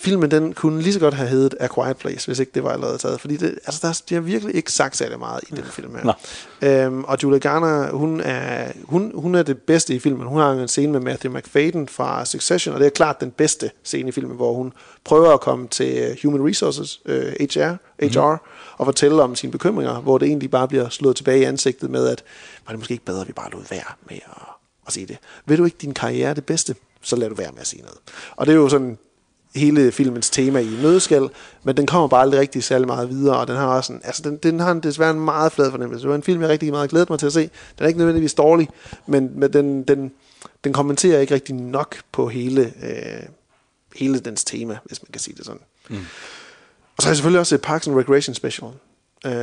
Filmen 0.02 0.32
den 0.32 0.54
kunne 0.54 0.82
lige 0.82 0.94
så 0.94 1.00
godt 1.00 1.14
have 1.14 1.30
heddet 1.30 1.56
A 1.60 1.68
Quiet 1.68 1.98
Place, 1.98 2.28
hvis 2.28 2.40
ikke 2.40 2.52
det 2.56 2.64
var 2.64 2.70
allerede 2.70 2.98
taget. 2.98 3.22
Fordi 3.22 3.38
det, 3.38 3.60
altså, 3.66 3.80
der, 3.88 4.02
de 4.10 4.14
har 4.14 4.22
virkelig 4.22 4.56
ikke 4.56 4.72
sagt 4.72 4.98
særlig 4.98 5.20
meget 5.20 5.42
i 5.50 5.56
den 5.56 5.64
film 5.64 5.96
her. 5.96 6.14
Øhm, 6.62 7.04
og 7.04 7.18
Julia 7.24 7.40
Garner, 7.40 7.92
hun 7.92 8.22
er, 8.22 8.72
hun, 8.84 9.12
hun 9.16 9.36
er 9.36 9.44
det 9.44 9.62
bedste 9.62 9.96
i 9.96 10.00
filmen. 10.00 10.28
Hun 10.28 10.40
har 10.40 10.52
en 10.52 10.68
scene 10.68 10.92
med 10.92 11.00
Matthew 11.00 11.38
McFadden 11.38 11.88
fra 11.88 12.26
Succession, 12.26 12.74
og 12.74 12.80
det 12.80 12.86
er 12.86 12.90
klart 12.90 13.22
den 13.22 13.32
bedste 13.32 13.72
scene 13.84 14.10
i 14.10 14.12
filmen, 14.12 14.36
hvor 14.36 14.54
hun 14.54 14.74
prøver 15.04 15.34
at 15.34 15.42
komme 15.42 15.68
til 15.68 16.18
Human 16.24 16.48
Resources, 16.48 17.02
øh, 17.06 17.34
HR, 17.40 17.60
HR 17.60 17.76
mm-hmm. 18.00 18.38
og 18.78 18.86
fortælle 18.86 19.24
om 19.24 19.36
sine 19.36 19.52
bekymringer, 19.52 20.02
hvor 20.02 20.18
det 20.18 20.28
egentlig 20.28 20.52
bare 20.52 20.68
bliver 20.68 20.90
slået 20.90 21.16
tilbage 21.16 21.40
i 21.40 21.44
ansigtet 21.44 21.90
med, 21.90 22.08
at 22.08 22.24
var 22.68 22.72
det 22.72 22.80
måske 22.80 22.92
ikke 22.92 23.06
bedre, 23.06 23.22
at 23.22 23.28
vi 23.28 23.34
bare 23.34 23.52
lod 23.52 23.62
være 23.70 23.94
med 24.10 24.18
at, 24.26 24.42
at 24.88 24.94
sige 24.94 25.06
det. 25.06 25.18
Vil 25.46 25.58
du 25.58 25.66
ikke 25.66 25.78
din 25.82 25.94
karriere 25.94 26.30
er 26.30 26.34
det 26.34 26.46
bedste, 26.46 26.76
så 27.02 27.16
lad 27.16 27.30
du 27.30 27.36
være 27.36 27.52
med 27.52 27.62
at 27.62 27.68
sige 27.68 27.82
noget. 27.82 27.98
Og 28.36 28.46
det 28.46 28.52
er 28.52 28.58
jo 28.58 28.70
sådan 28.70 28.98
hele 29.56 29.92
filmens 29.92 30.30
tema 30.30 30.60
i 30.60 30.78
nødskal, 30.82 31.30
men 31.64 31.78
den 31.78 31.86
kommer 31.86 32.08
bare 32.08 32.22
aldrig 32.22 32.40
rigtig 32.40 32.64
særlig 32.64 32.88
meget 32.88 33.10
videre, 33.10 33.38
og 33.38 33.48
den 33.48 33.56
har 33.56 33.68
også 33.68 33.94
en, 33.94 34.02
altså 34.04 34.22
den, 34.24 34.38
den 34.38 34.60
har 34.60 34.72
en, 34.72 34.80
desværre 34.80 35.12
en 35.12 35.20
meget 35.20 35.52
flad 35.52 35.72
fornemmelse. 35.72 36.02
Det 36.02 36.10
var 36.10 36.16
en 36.16 36.24
film, 36.24 36.42
jeg 36.42 36.50
rigtig 36.50 36.72
meget 36.72 36.90
glædet 36.90 37.10
mig 37.10 37.20
til 37.20 37.26
at 37.26 37.34
se. 37.34 37.42
Den 37.42 37.84
er 37.84 37.88
ikke 37.88 37.98
nødvendigvis 37.98 38.34
dårlig, 38.34 38.70
men, 39.08 39.32
men 39.36 39.54
den, 39.54 39.84
den, 39.84 40.12
den 40.64 40.74
kommenterer 40.74 41.20
ikke 41.20 41.34
rigtig 41.34 41.56
nok 41.56 41.96
på 42.12 42.28
hele, 42.28 42.74
øh, 42.84 43.24
hele 43.96 44.20
dens 44.20 44.44
tema, 44.44 44.78
hvis 44.86 45.04
man 45.04 45.10
kan 45.14 45.22
sige 45.22 45.36
det 45.38 45.46
sådan. 45.46 45.62
Mm. 45.90 45.98
Og 46.98 47.02
så 47.02 47.08
har 47.08 47.12
jeg 47.12 47.18
selvfølgelig 47.18 47.40
også 47.40 47.56
et 47.56 47.62
Parks 47.62 47.88
and 47.88 47.96
Recreation 47.96 48.36
special. 48.36 48.72
Øh, 49.26 49.34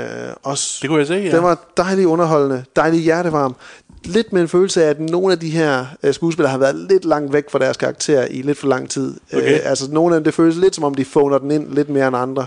også, 0.42 0.78
Det 0.82 0.88
kunne 0.90 0.98
jeg 0.98 1.06
se, 1.06 1.14
ja. 1.14 1.36
Den 1.36 1.42
var 1.42 1.64
dejlig 1.76 2.06
underholdende, 2.06 2.64
dejlig 2.76 3.00
hjertevarm. 3.00 3.56
Lidt 4.04 4.32
med 4.32 4.42
en 4.42 4.48
følelse 4.48 4.84
af, 4.84 4.90
at 4.90 5.00
nogle 5.00 5.32
af 5.32 5.38
de 5.38 5.50
her 5.50 5.86
øh, 6.02 6.14
skuespillere 6.14 6.50
har 6.50 6.58
været 6.58 6.74
lidt 6.74 7.04
langt 7.04 7.32
væk 7.32 7.50
fra 7.50 7.58
deres 7.58 7.76
karakter 7.76 8.24
i 8.24 8.42
lidt 8.42 8.58
for 8.58 8.68
lang 8.68 8.90
tid. 8.90 9.14
Okay. 9.34 9.54
Øh, 9.54 9.60
altså 9.64 9.90
nogle 9.92 10.14
af 10.14 10.20
dem, 10.20 10.24
det 10.24 10.34
føles 10.34 10.56
lidt 10.56 10.74
som 10.74 10.84
om, 10.84 10.94
de 10.94 11.04
phoner 11.04 11.38
den 11.38 11.50
ind 11.50 11.72
lidt 11.72 11.88
mere 11.88 12.08
end 12.08 12.16
andre. 12.16 12.46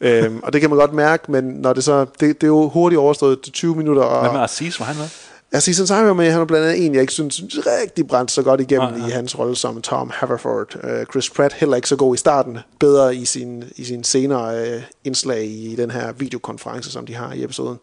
øhm, 0.00 0.40
og 0.42 0.52
det 0.52 0.60
kan 0.60 0.70
man 0.70 0.78
godt 0.78 0.92
mærke, 0.92 1.32
men 1.32 1.44
når 1.44 1.72
det 1.72 1.84
så, 1.84 2.00
det, 2.00 2.20
det 2.20 2.42
er 2.42 2.46
jo 2.46 2.68
hurtigt 2.68 2.98
overstået 2.98 3.40
til 3.40 3.52
20 3.52 3.76
minutter. 3.76 4.02
Og, 4.02 4.20
Hvad 4.20 4.32
med 4.32 4.40
Aziz, 4.40 4.80
var 4.80 4.86
han 4.86 4.96
med? 4.96 5.06
Aziz 5.52 5.80
Ansari 5.80 6.06
var 6.06 6.12
med, 6.14 6.30
han 6.30 6.40
er 6.40 6.44
blandt 6.44 6.66
andet 6.66 6.86
en, 6.86 6.94
jeg 6.94 7.00
ikke 7.00 7.12
synes 7.12 7.42
rigtig 7.56 8.06
brændte 8.06 8.34
så 8.34 8.42
godt 8.42 8.60
igennem 8.60 8.88
Nej, 8.88 8.98
nej. 8.98 9.08
i 9.08 9.10
hans 9.10 9.38
rolle 9.38 9.56
som 9.56 9.82
Tom 9.82 10.10
Haverford. 10.14 10.76
Uh, 10.84 11.04
Chris 11.10 11.30
Pratt 11.30 11.54
heller 11.54 11.76
ikke 11.76 11.88
så 11.88 11.96
god 11.96 12.14
i 12.14 12.18
starten, 12.18 12.58
bedre 12.80 13.16
i 13.16 13.24
sin, 13.24 13.64
i 13.76 13.84
sin 13.84 14.04
senere 14.04 14.76
uh, 14.76 14.82
indslag 15.04 15.44
i 15.44 15.74
den 15.76 15.90
her 15.90 16.12
videokonference, 16.12 16.90
som 16.90 17.06
de 17.06 17.14
har 17.14 17.32
i 17.32 17.44
episoden. 17.44 17.78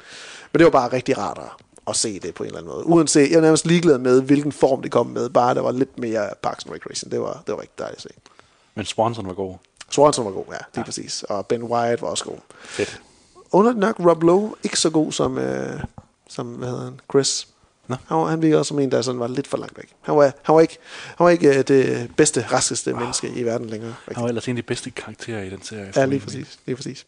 Men 0.54 0.60
det 0.60 0.64
var 0.64 0.72
bare 0.72 0.94
rigtig 0.94 1.18
rart 1.18 1.38
at, 1.88 1.96
se 1.96 2.20
det 2.20 2.36
på 2.36 2.44
en 2.44 2.48
eller 2.48 2.60
anden 2.60 2.74
måde. 2.74 2.86
Uanset, 2.88 3.30
jeg 3.30 3.38
er 3.38 3.42
nærmest 3.42 3.66
ligeglad 3.66 3.98
med, 3.98 4.22
hvilken 4.22 4.52
form 4.52 4.82
det 4.82 4.92
kom 4.92 5.08
med, 5.08 5.30
bare 5.30 5.56
der 5.56 5.62
var 5.62 5.72
lidt 5.72 6.00
mere 6.00 6.30
Parks 6.44 6.66
and 6.66 6.74
Recreation. 6.74 7.12
Det 7.12 7.22
var, 7.22 7.44
det 7.48 7.56
var 7.56 7.62
rigtig 7.62 7.80
dejligt 7.80 7.98
at 7.98 8.02
se. 8.02 8.10
Men 8.76 8.86
Swanson 8.86 9.28
var 9.28 9.34
god. 9.34 9.56
Swanson 9.90 10.26
var 10.26 10.32
god, 10.32 10.46
ja, 10.48 10.52
lige 10.52 10.64
ja. 10.78 10.84
præcis. 10.84 11.24
Og 11.24 11.48
Ben 11.48 11.64
Wyatt 11.64 12.02
var 12.02 12.08
også 12.08 12.24
god. 12.24 12.38
Fedt. 12.64 13.02
Underligt 13.52 13.80
nok, 13.80 14.00
Rob 14.00 14.24
Lowe 14.24 14.54
ikke 14.64 14.80
så 14.80 14.90
god 14.90 15.12
som, 15.12 15.38
øh, 15.38 15.84
som 16.30 16.48
hvad 16.48 16.68
hedder 16.68 16.84
han, 16.84 17.00
Chris. 17.12 17.48
Nå. 17.88 17.96
Han, 18.08 18.18
var, 18.18 18.26
han 18.26 18.42
virker 18.42 18.58
også 18.58 18.68
som 18.68 18.80
en, 18.80 18.92
der 18.92 19.02
sådan 19.02 19.20
var 19.20 19.28
lidt 19.28 19.48
for 19.48 19.58
langt 19.58 19.78
væk. 19.78 19.90
Han 20.02 20.16
var, 20.16 20.32
han 20.42 20.56
var 20.56 20.62
ikke, 20.62 20.78
han 21.18 21.26
var 21.26 21.30
ikke 21.30 21.58
øh, 21.58 21.64
det 21.68 22.12
bedste, 22.18 22.46
raskeste 22.52 22.94
menneske 22.94 23.28
i 23.36 23.44
verden 23.44 23.70
længere. 23.70 23.96
Han 24.12 24.24
var 24.24 24.30
ellers 24.30 24.48
en 24.48 24.58
af 24.58 24.64
de 24.64 24.68
bedste 24.68 24.90
karakterer 24.90 25.44
i 25.44 25.50
den 25.50 25.64
serie. 25.64 25.92
Ja, 25.96 26.06
lige 26.06 26.20
præcis, 26.20 26.60
lige 26.66 26.76
præcis. 26.76 27.06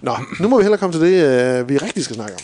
Nå, 0.00 0.16
nu 0.40 0.48
må 0.48 0.56
vi 0.56 0.62
hellere 0.62 0.78
komme 0.78 0.92
til 0.92 1.00
det, 1.00 1.24
øh, 1.60 1.68
vi 1.68 1.78
rigtig 1.78 2.04
skal 2.04 2.16
snakke 2.16 2.34
om. 2.34 2.40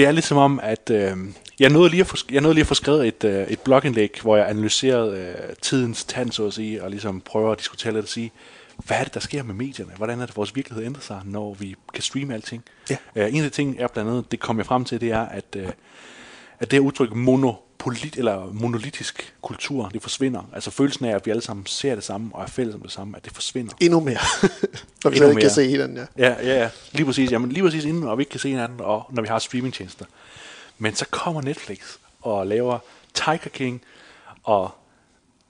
Det 0.00 0.06
er 0.08 0.12
ligesom 0.12 0.36
om, 0.36 0.60
at 0.62 0.90
øh, 0.90 1.16
jeg, 1.58 1.70
nåede 1.70 1.90
lige 1.90 2.00
at 2.00 2.06
få, 2.06 2.16
jeg 2.30 2.40
nåede 2.40 2.54
lige 2.54 2.62
at 2.62 2.66
få 2.66 2.74
skrevet 2.74 3.08
et, 3.08 3.24
øh, 3.24 3.46
et 3.48 3.60
blogindlæg, 3.60 4.18
hvor 4.22 4.36
jeg 4.36 4.48
analyserede 4.48 5.18
øh, 5.18 5.56
tidens 5.62 6.04
tand, 6.04 6.32
så 6.32 6.46
at 6.46 6.52
sige, 6.52 6.82
og 6.82 6.90
ligesom 6.90 7.20
prøver 7.20 7.52
at 7.52 7.58
diskutere 7.58 7.92
lidt 7.92 8.02
og 8.02 8.08
sige, 8.08 8.32
hvad 8.86 8.96
er 8.96 9.04
det, 9.04 9.14
der 9.14 9.20
sker 9.20 9.42
med 9.42 9.54
medierne? 9.54 9.92
Hvordan 9.96 10.20
er 10.20 10.26
det, 10.26 10.36
vores 10.36 10.56
virkelighed 10.56 10.84
ændrer 10.84 11.02
sig, 11.02 11.20
når 11.24 11.54
vi 11.54 11.74
kan 11.94 12.02
streame 12.02 12.34
alting? 12.34 12.64
Ja. 12.90 12.96
Øh, 13.16 13.28
en 13.34 13.36
af 13.36 13.42
de 13.42 13.50
ting 13.50 13.76
er 13.78 13.88
blandt 13.88 14.10
andet, 14.10 14.30
det 14.30 14.40
kom 14.40 14.58
jeg 14.58 14.66
frem 14.66 14.84
til, 14.84 15.00
det 15.00 15.10
er, 15.10 15.22
at, 15.22 15.56
øh, 15.56 15.68
at 16.58 16.70
det 16.70 16.72
her 16.72 16.80
udtryk 16.80 17.14
monopolit, 17.86 18.16
eller 18.16 18.52
monolitisk 18.52 19.34
kultur, 19.42 19.88
det 19.88 20.02
forsvinder. 20.02 20.48
Altså 20.52 20.70
følelsen 20.70 21.04
af, 21.04 21.14
at 21.14 21.26
vi 21.26 21.30
alle 21.30 21.42
sammen 21.42 21.66
ser 21.66 21.94
det 21.94 22.04
samme 22.04 22.30
og 22.34 22.42
er 22.42 22.46
fælles 22.46 22.74
om 22.74 22.80
det 22.80 22.92
samme, 22.92 23.16
at 23.16 23.24
det 23.24 23.32
forsvinder. 23.32 23.74
Endnu 23.80 24.00
mere. 24.00 24.18
Når 25.04 25.10
vi 25.10 25.16
Endnu 25.16 25.30
ikke 25.30 25.40
kan 25.40 25.50
se 25.50 25.68
hinanden, 25.68 25.96
ja. 25.96 26.28
Ja, 26.28 26.36
ja, 26.42 26.60
ja. 26.60 26.70
Lige 26.92 27.06
præcis. 27.06 27.32
Jamen, 27.32 27.52
lige 27.52 27.62
præcis 27.62 27.84
inden, 27.84 28.02
og 28.02 28.18
vi 28.18 28.22
ikke 28.22 28.30
kan 28.30 28.40
se 28.40 28.48
hinanden, 28.48 28.80
og 28.80 29.06
når 29.10 29.22
vi 29.22 29.28
har 29.28 29.38
streamingtjenester. 29.38 30.04
Men 30.78 30.94
så 30.94 31.06
kommer 31.10 31.42
Netflix 31.42 31.78
og 32.22 32.46
laver 32.46 32.78
Tiger 33.14 33.50
King 33.52 33.82
og 34.44 34.70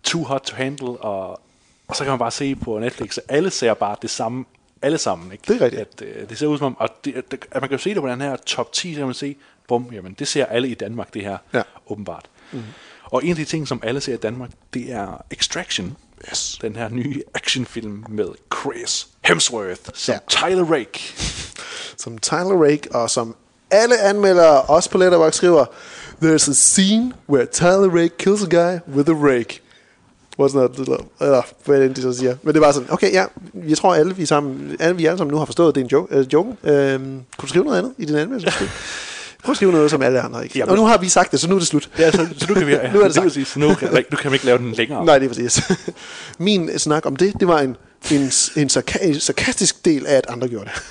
Too 0.03 0.25
Hot 0.25 0.40
to 0.40 0.57
Handle, 0.57 0.88
og, 0.88 1.40
og 1.88 1.97
så 1.97 2.05
kan 2.05 2.11
man 2.11 2.19
bare 2.19 2.31
se 2.31 2.55
på 2.55 2.79
Netflix, 2.79 3.19
at 3.19 3.25
alle 3.29 3.51
ser 3.51 3.75
bare 3.75 3.97
det 4.03 4.11
samme, 4.11 4.45
alle 4.83 4.99
sammen. 4.99 5.33
Ikke? 5.33 5.45
Det 5.49 5.62
er 5.62 5.64
rigtigt. 5.64 5.83
At, 5.83 6.03
øh, 6.03 6.29
det 6.29 6.38
ser 6.38 6.47
ud 6.47 6.59
som 6.59 6.66
om, 6.66 6.77
og 6.79 6.88
det, 7.05 7.16
at, 7.16 7.25
at 7.51 7.62
man 7.62 7.69
kan 7.69 7.79
jo 7.79 7.83
se 7.83 7.95
det 7.95 8.03
på 8.03 8.09
den 8.09 8.21
her 8.21 8.37
top 8.37 8.73
10, 8.73 8.95
så 8.95 8.99
kan 8.99 9.07
man 9.07 9.14
se, 9.14 9.37
bum, 9.70 9.87
jamen 9.92 10.16
det 10.18 10.28
ser 10.28 10.44
alle 10.46 10.68
i 10.68 10.74
Danmark, 10.74 11.14
det 11.14 11.22
her, 11.22 11.37
Ja. 11.54 11.62
åbenbart. 11.90 12.24
Mm. 12.52 12.62
Og 13.04 13.24
en 13.24 13.30
af 13.30 13.37
de 13.37 13.44
ting, 13.44 13.68
som 13.68 13.80
alle 13.85 14.00
ser 14.00 14.14
i 14.14 14.16
Danmark, 14.16 14.50
det 14.74 14.92
er 14.92 15.24
Extraction. 15.30 15.96
Yes. 16.30 16.59
Den 16.62 16.76
her 16.76 16.88
nye 16.88 17.22
actionfilm 17.35 18.04
med 18.09 18.26
Chris 18.61 19.06
Hemsworth 19.24 19.80
som 19.94 20.12
Ja. 20.12 20.18
Tyler 20.28 20.64
Rake. 20.72 21.00
Som 22.02 22.18
Tyler 22.18 22.64
Rake, 22.64 22.88
og 22.94 23.11
som 23.11 23.37
alle 23.70 23.98
anmeldere, 24.00 24.62
også 24.62 24.90
på 24.90 24.98
Letterboxd, 24.98 25.37
skriver, 25.37 25.64
There's 26.22 26.50
a 26.50 26.52
scene 26.52 27.12
where 27.28 27.46
Tyler 27.46 27.90
Rake 28.02 28.16
kills 28.18 28.42
a 28.42 28.46
guy 28.46 28.78
with 28.96 29.11
a 29.11 29.14
rake. 29.14 29.61
What's 30.40 30.54
not, 30.56 30.78
eller 30.78 31.42
hvad 31.64 31.76
er 31.76 31.80
det, 31.88 31.96
de 31.96 32.02
så 32.02 32.12
siger. 32.12 32.37
Men 32.42 32.54
det 32.54 32.61
var 32.62 32.72
sådan, 32.72 32.92
okay, 32.92 33.12
ja, 33.12 33.24
jeg 33.68 33.78
tror 33.78 33.94
alle 33.94 34.16
vi 34.16 34.26
sammen, 34.26 34.76
alle 34.80 34.96
vi 34.96 35.06
alle 35.06 35.18
sammen 35.18 35.33
nu 35.33 35.38
har 35.38 35.44
forstået, 35.44 35.68
at 35.68 35.74
det 35.74 35.80
er 35.80 35.85
en 35.85 35.90
joke. 35.90 36.18
Uh, 36.20 36.33
joke. 36.33 36.48
Øhm, 36.64 37.02
kunne 37.37 37.42
du 37.42 37.46
skrive 37.46 37.64
noget 37.64 37.78
andet 37.78 37.92
i 37.98 38.04
din 38.04 38.16
anmeldelse? 38.16 38.52
Prøv 39.44 39.50
at 39.50 39.57
skrive 39.57 39.72
noget, 39.72 39.90
som 39.90 40.03
alle 40.03 40.20
andre 40.20 40.44
ikke. 40.44 40.59
Jamen. 40.59 40.70
og 40.70 40.76
nu 40.76 40.87
har 40.87 40.98
vi 40.98 41.09
sagt 41.09 41.33
det, 41.33 41.40
så 41.40 41.48
nu 41.48 41.55
er 41.55 41.59
det 41.59 41.68
slut. 41.68 41.90
Ja, 41.98 42.11
så, 42.11 42.26
så 42.38 42.46
nu 42.48 42.55
kan 42.55 42.66
vi... 42.66 42.72
Ja, 42.83 42.92
Nu 42.92 43.00
er 43.00 43.05
det 43.05 43.14
sagt. 43.14 43.24
præcis. 43.26 43.57
Nu 43.57 43.74
kan, 43.74 44.05
nu 44.11 44.16
kan 44.16 44.31
vi 44.31 44.35
ikke 44.35 44.46
lave 44.46 44.59
den 44.59 44.72
længere. 44.72 45.05
Nej, 45.05 45.18
det 45.18 45.24
er 45.24 45.29
præcis. 45.29 45.62
Min 46.38 46.79
snak 46.79 47.07
om 47.07 47.16
det, 47.16 47.33
det 47.40 47.48
var 47.48 47.61
en, 47.61 47.76
en, 48.11 48.20
en 48.57 48.70
sarka- 48.70 49.18
sarkastisk 49.18 49.85
del 49.85 50.07
af, 50.07 50.16
at 50.16 50.24
andre 50.29 50.48
gjorde 50.48 50.64
det. 50.64 50.83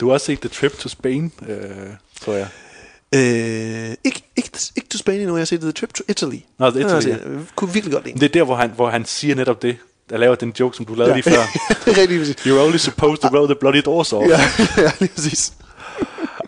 Du 0.00 0.06
har 0.06 0.12
også 0.14 0.26
set 0.26 0.40
The 0.40 0.48
Trip 0.48 0.78
to 0.78 0.88
Spain, 0.88 1.32
øh, 1.48 1.56
tror 2.24 2.32
jeg. 2.32 2.46
Øh, 3.14 3.94
ikke, 4.04 4.22
ikke, 4.36 4.50
ikke 4.76 4.88
to 4.88 4.98
Spain 4.98 5.20
endnu, 5.20 5.36
jeg 5.36 5.40
har 5.40 5.44
set 5.46 5.60
The 5.60 5.72
Trip 5.72 5.94
to 5.94 6.04
Italy. 6.08 6.36
Nå, 6.58 6.66
jeg 6.66 6.76
Italy. 6.76 7.08
Jeg 7.08 7.18
kunne 7.56 7.72
virkelig 7.72 7.92
godt 7.92 8.04
lide. 8.06 8.14
Det 8.20 8.24
er 8.24 8.28
der, 8.32 8.42
hvor 8.44 8.56
han, 8.56 8.70
hvor 8.76 8.90
han 8.90 9.04
siger 9.04 9.34
netop 9.34 9.62
det. 9.62 9.76
Der 10.10 10.16
laver 10.16 10.34
den 10.34 10.52
joke, 10.60 10.76
som 10.76 10.84
du 10.86 10.94
lavede 10.94 11.10
Ja. 11.10 11.16
lige 11.16 11.30
før. 11.36 11.42
det 11.84 11.92
er 11.98 12.00
rigtig 12.00 12.18
præcis. 12.18 12.36
You're 12.36 12.58
only 12.58 12.76
supposed 12.76 13.22
to 13.22 13.28
blow 13.28 13.46
the 13.46 13.54
bloody 13.60 13.82
doors 13.84 14.12
off. 14.12 14.28
Ja, 14.28 14.40
ja, 14.82 14.90
lige 15.00 15.10
præcis. 15.14 15.52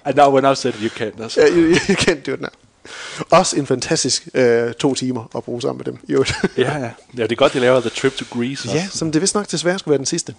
And 0.06 0.16
now 0.16 0.34
when 0.34 0.44
I've 0.44 0.54
said 0.54 0.74
you 0.74 0.88
can't. 0.88 1.22
Altså. 1.22 1.40
Ja, 1.40 1.48
you, 1.48 1.68
you 1.88 1.96
can't 1.96 2.26
do 2.26 2.32
it 2.32 2.40
now. 2.40 2.50
Også 3.30 3.56
en 3.56 3.66
fantastisk 3.66 4.28
øh, 4.34 4.72
to 4.72 4.94
timer 4.94 5.30
at 5.36 5.44
bruge 5.44 5.62
sammen 5.62 5.78
med 5.78 5.92
dem. 5.92 5.98
Jo. 6.08 6.24
Ja, 6.56 6.78
ja. 6.78 6.90
ja, 7.16 7.22
det 7.22 7.32
er 7.32 7.36
godt, 7.36 7.52
de 7.52 7.58
laver 7.58 7.80
The 7.80 7.90
Trip 7.90 8.12
to 8.12 8.24
Greece 8.38 8.68
også. 8.68 8.76
ja, 8.76 8.88
som 8.90 9.12
det 9.12 9.22
vist 9.22 9.34
nok 9.34 9.50
desværre 9.50 9.78
skulle 9.78 9.92
være 9.92 9.98
den 9.98 10.06
sidste. 10.06 10.34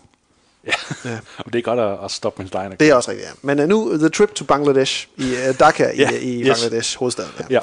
Ja. 0.67 0.71
Og 1.45 1.53
det 1.53 1.60
er 1.60 1.63
godt 1.63 1.80
at, 1.80 1.97
at 2.06 2.12
stoppe 2.12 2.43
med 2.43 2.49
dig. 2.51 2.80
Det 2.80 2.89
er 2.89 2.95
også 2.95 3.12
rigtigt, 3.12 3.27
ja. 3.27 3.34
Men 3.41 3.60
uh, 3.60 3.67
nu, 3.67 3.97
The 3.97 4.10
Trip 4.10 4.36
to 4.36 4.45
Bangladesh, 4.45 5.08
i 5.17 5.32
uh, 5.49 5.56
Dhaka 5.56 5.91
Ja, 5.97 6.10
i, 6.12 6.15
i 6.15 6.39
yes. 6.39 6.47
Bangladesh, 6.47 6.97
hovedstaden. 6.97 7.32
Ja. 7.49 7.60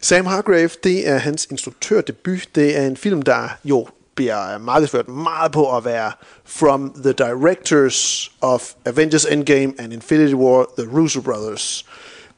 Sam 0.00 0.26
Hargrave, 0.26 0.70
det 0.84 1.08
er 1.08 1.18
hans 1.18 1.46
instruktørdebut. 1.50 2.48
Det 2.54 2.76
er 2.76 2.86
en 2.86 2.96
film, 2.96 3.22
der 3.22 3.48
jo 3.64 3.88
bliver 4.14 4.58
markedsført 4.58 5.08
meget 5.08 5.52
på 5.52 5.76
at 5.76 5.84
være 5.84 6.12
From 6.44 6.94
the 7.02 7.12
Directors 7.12 8.30
of 8.40 8.70
Avengers 8.86 9.24
Endgame 9.24 9.72
and 9.78 9.92
Infinity 9.92 10.34
War, 10.34 10.66
The 10.78 10.88
Russo 10.96 11.20
Brothers. 11.20 11.84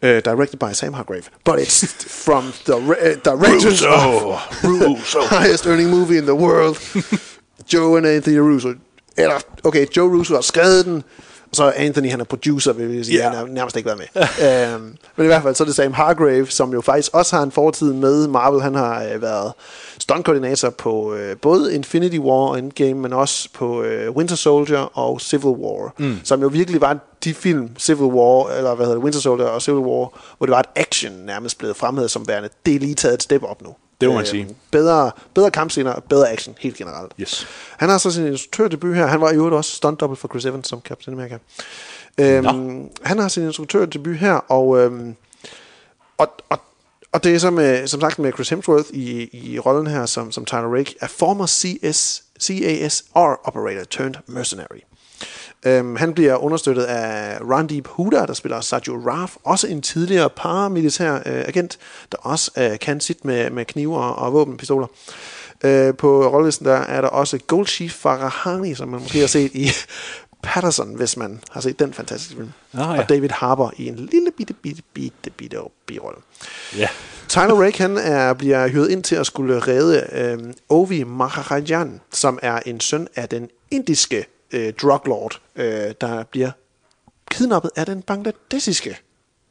Uh, 0.02 0.08
directed 0.24 0.58
by 0.58 0.72
Sam 0.72 0.92
Hargrave. 0.92 1.30
But 1.44 1.58
it's 1.58 1.84
from 2.24 2.52
the 2.66 2.76
uh, 2.76 3.16
directors 3.24 3.64
Russo. 3.64 3.88
of 3.88 4.64
Russo. 4.64 5.20
the 5.20 5.26
highest 5.40 5.66
earning 5.66 5.88
movie 5.90 6.18
in 6.18 6.24
the 6.26 6.34
world. 6.34 6.78
Joe 7.66 7.96
and 7.96 8.06
Anthony 8.06 8.36
Russo. 8.38 8.74
Eller, 9.16 9.40
okay, 9.64 9.86
Joe 9.96 10.08
Russo 10.08 10.34
har 10.34 10.40
skrevet 10.42 10.84
den, 10.84 11.04
så 11.54 11.72
Anthony, 11.76 12.10
han 12.10 12.20
er 12.20 12.24
producer, 12.24 12.72
vil 12.72 12.96
jeg 12.96 13.04
sige, 13.04 13.18
yeah. 13.18 13.30
han 13.30 13.38
har 13.38 13.46
nærmest 13.46 13.76
ikke 13.76 13.86
været 13.86 13.98
med. 13.98 14.74
um, 14.74 14.80
men 15.16 15.24
i 15.24 15.26
hvert 15.26 15.42
fald, 15.42 15.54
så 15.54 15.64
er 15.64 15.66
det 15.66 15.74
Sam 15.74 15.92
Hargrave, 15.92 16.46
som 16.46 16.72
jo 16.72 16.80
faktisk 16.80 17.14
også 17.14 17.36
har 17.36 17.42
en 17.42 17.50
fortid 17.50 17.92
med 17.92 18.28
Marvel. 18.28 18.62
Han 18.62 18.74
har 18.74 19.04
øh, 19.04 19.22
været 19.22 19.52
stuntkoordinator 19.98 20.70
på 20.70 21.14
øh, 21.14 21.36
både 21.36 21.74
Infinity 21.74 22.18
War 22.18 22.48
og 22.48 22.58
Endgame, 22.58 22.94
men 22.94 23.12
også 23.12 23.48
på 23.54 23.82
øh, 23.82 24.10
Winter 24.10 24.36
Soldier 24.36 24.98
og 24.98 25.20
Civil 25.20 25.44
War, 25.44 25.94
mm. 25.98 26.20
som 26.24 26.40
jo 26.40 26.48
virkelig 26.48 26.80
var 26.80 26.98
de 27.24 27.34
film, 27.34 27.70
Civil 27.78 28.04
War, 28.04 28.56
eller 28.56 28.74
hvad 28.74 28.86
hedder 28.86 28.98
det, 28.98 29.04
Winter 29.04 29.20
Soldier 29.20 29.46
og 29.46 29.62
Civil 29.62 29.80
War, 29.80 30.20
hvor 30.38 30.46
det 30.46 30.50
var 30.50 30.60
et 30.60 30.66
action 30.76 31.12
nærmest 31.12 31.58
blevet 31.58 31.76
fremhævet 31.76 32.10
som 32.10 32.28
værende. 32.28 32.48
Det 32.66 32.74
er 32.74 32.78
lige 32.78 32.94
taget 32.94 33.14
et 33.14 33.22
step 33.22 33.42
op 33.42 33.62
nu. 33.62 33.74
Det 34.00 34.08
må 34.08 34.14
man 34.14 34.26
sige. 34.26 34.56
Bedre, 34.70 35.10
bedre 35.34 35.50
kampscener, 35.50 36.00
bedre 36.08 36.30
action, 36.30 36.54
helt 36.60 36.76
generelt. 36.76 37.12
Yes. 37.20 37.46
Han 37.76 37.88
har 37.88 37.98
så 37.98 38.10
sin 38.10 38.26
instruktørdebut 38.26 38.96
her. 38.96 39.06
Han 39.06 39.20
var 39.20 39.30
i 39.30 39.34
øvrigt 39.34 39.54
også 39.54 39.76
stunt 39.76 40.00
double 40.00 40.16
for 40.16 40.28
Chris 40.28 40.44
Evans 40.44 40.68
som 40.68 40.80
Captain 40.80 41.14
America. 41.14 41.38
Øhm, 42.20 42.88
han 43.02 43.18
har 43.18 43.28
sin 43.28 43.44
instruktørdebut 43.44 44.16
her, 44.16 44.32
og, 44.32 44.78
øhm, 44.78 45.14
og, 46.18 46.28
og, 46.48 46.60
og 47.12 47.24
det 47.24 47.34
er 47.34 47.38
så 47.38 47.50
med, 47.50 47.86
som 47.86 48.00
sagt 48.00 48.18
med 48.18 48.32
Chris 48.32 48.48
Hemsworth 48.48 48.88
i, 48.92 49.28
i 49.32 49.58
rollen 49.58 49.86
her 49.86 50.06
som, 50.06 50.32
som 50.32 50.44
Tyler 50.44 50.76
Rake, 50.76 50.94
er 51.00 51.06
former 51.06 51.46
CS, 51.46 52.22
CASR 52.40 53.40
operator 53.44 53.84
turned 53.84 54.14
mercenary. 54.26 54.80
Øhm, 55.64 55.96
han 55.96 56.14
bliver 56.14 56.36
understøttet 56.36 56.82
af 56.82 57.38
Randeep 57.40 57.86
Huda, 57.86 58.26
der 58.26 58.32
spiller 58.32 58.60
Sergio 58.60 59.02
Raf, 59.10 59.36
også 59.44 59.66
en 59.66 59.82
tidligere 59.82 60.30
paramilitær 60.30 61.14
øh, 61.14 61.22
agent, 61.26 61.78
der 62.12 62.18
også 62.18 62.50
øh, 62.58 62.78
kan 62.78 63.00
sit 63.00 63.24
med, 63.24 63.50
med 63.50 63.64
knive 63.64 63.98
og, 63.98 64.16
og 64.16 64.32
våbenpistoler. 64.32 64.86
Øh, 65.64 65.94
på 65.94 66.28
rollelisten 66.28 66.66
der 66.66 66.76
er 66.76 67.00
der 67.00 67.08
også 67.08 67.38
Goldshift 67.46 67.96
Farahani, 67.96 68.74
som 68.74 68.88
man 68.88 69.00
måske 69.00 69.20
har 69.20 69.26
set 69.26 69.50
i 69.54 69.70
Patterson, 70.42 70.94
hvis 70.94 71.16
man 71.16 71.40
har 71.50 71.60
set 71.60 71.78
den 71.78 71.92
fantastiske 71.92 72.36
film. 72.36 72.52
Ah, 72.74 72.96
ja. 72.96 73.02
Og 73.02 73.08
David 73.08 73.28
Harbour 73.30 73.74
i 73.76 73.88
en 73.88 73.96
lille 73.96 74.30
bitte, 74.36 74.54
bitte, 74.54 74.82
bitte, 74.94 75.30
bitte 75.30 75.58
birolle. 75.86 76.18
Ja. 76.76 76.88
Tyler 77.28 77.62
Rake 77.64 77.78
han 77.78 77.98
er, 77.98 78.32
bliver 78.32 78.68
hyret 78.68 78.90
ind 78.90 79.02
til 79.02 79.16
at 79.16 79.26
skulle 79.26 79.60
redde 79.60 80.06
øh, 80.12 80.52
Ovi 80.68 81.04
Maharajan, 81.04 82.00
som 82.12 82.38
er 82.42 82.60
en 82.66 82.80
søn 82.80 83.08
af 83.16 83.28
den 83.28 83.48
indiske 83.70 84.26
øh, 84.54 84.72
druglord, 84.72 85.40
øh, 85.56 85.94
der 86.00 86.24
bliver 86.30 86.50
kidnappet 87.30 87.70
af 87.76 87.86
den 87.86 88.02
bangladesiske, 88.02 88.98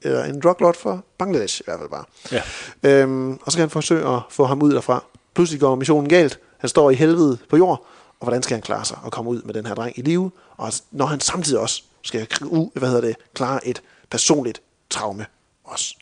eller 0.02 0.24
en 0.24 0.42
druglord 0.42 0.76
for 0.76 1.06
Bangladesh 1.18 1.62
i 1.62 1.64
hvert 1.66 1.80
fald 1.80 1.90
bare. 1.90 2.06
Ja. 2.32 2.42
Øhm, 2.84 3.32
og 3.34 3.52
så 3.52 3.58
kan 3.58 3.62
han 3.62 3.70
forsøge 3.70 4.08
at 4.08 4.22
få 4.30 4.46
ham 4.46 4.62
ud 4.62 4.74
derfra. 4.74 5.04
Pludselig 5.34 5.60
går 5.60 5.76
missionen 5.76 6.10
galt. 6.10 6.40
Han 6.58 6.70
står 6.70 6.90
i 6.92 6.96
helvede 6.96 7.38
på 7.50 7.58
jord, 7.58 7.86
og 8.20 8.26
hvordan 8.26 8.44
skal 8.44 8.56
han 8.56 8.62
klare 8.62 8.86
sig 8.86 8.98
og 9.04 9.12
komme 9.12 9.32
ud 9.32 9.42
med 9.42 9.54
den 9.54 9.66
her 9.66 9.76
dreng 9.76 10.00
i 10.00 10.02
live? 10.02 10.32
Og 10.58 10.74
når 10.92 11.06
han 11.06 11.20
samtidig 11.20 11.60
også 11.60 11.84
skal 12.02 12.28
u, 12.42 12.72
hvad 12.74 12.90
hedder 12.90 13.02
det, 13.02 13.16
klare 13.34 13.68
et 13.68 13.82
personligt 14.10 14.62
traume 14.90 15.26
også. 15.64 15.96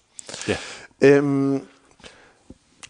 ja. 0.47 0.57
Øhm, 1.01 1.67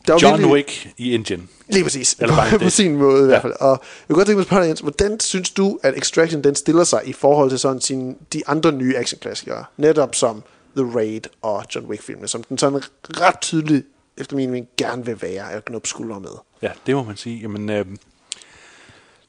der 0.07 0.13
er 0.13 0.17
jo 0.21 0.27
John 0.27 0.33
virkelig- 0.39 0.53
Wick 0.53 0.87
i 0.97 1.13
Indien. 1.13 1.49
Lige 1.69 1.83
præcis. 1.83 2.15
Eller 2.19 2.35
på, 2.51 2.57
på 2.57 2.69
sin 2.69 2.95
måde 2.95 3.23
i 3.23 3.25
hvert 3.25 3.35
Ja. 3.35 3.39
fald. 3.43 3.53
Og 3.59 3.69
jeg 3.69 4.07
kunne 4.07 4.15
godt 4.15 4.25
tænke 4.27 4.35
mig 4.37 4.41
at 4.41 4.47
spørge 4.47 4.61
dig, 4.63 4.67
Jens, 4.69 4.79
hvordan 4.79 5.19
synes 5.19 5.49
du, 5.49 5.79
at 5.83 5.97
Extraction 5.97 6.43
den 6.43 6.55
stiller 6.55 6.83
sig 6.83 7.01
i 7.05 7.13
forhold 7.13 7.49
til 7.49 7.59
sådan 7.59 7.81
sin, 7.81 8.17
de 8.33 8.41
andre 8.47 8.71
nye 8.71 8.97
actionklassikere? 8.97 9.65
Netop 9.77 10.15
som 10.15 10.43
The 10.77 10.91
Raid 10.95 11.21
og 11.41 11.63
John 11.75 11.87
Wick-filmene, 11.87 12.27
som 12.27 12.43
den 12.43 12.57
sådan 12.57 12.81
ret 13.09 13.41
tydeligt, 13.41 13.85
efter 14.17 14.35
min 14.35 14.49
mening, 14.49 14.67
gerne 14.77 15.05
vil 15.05 15.21
være 15.21 15.51
at 15.51 15.65
knuppe 15.65 15.87
skuldre 15.87 16.19
med. 16.19 16.29
Ja, 16.61 16.69
det 16.87 16.95
må 16.95 17.03
man 17.03 17.17
sige. 17.17 17.39
Jamen, 17.39 17.69
øh, 17.69 17.85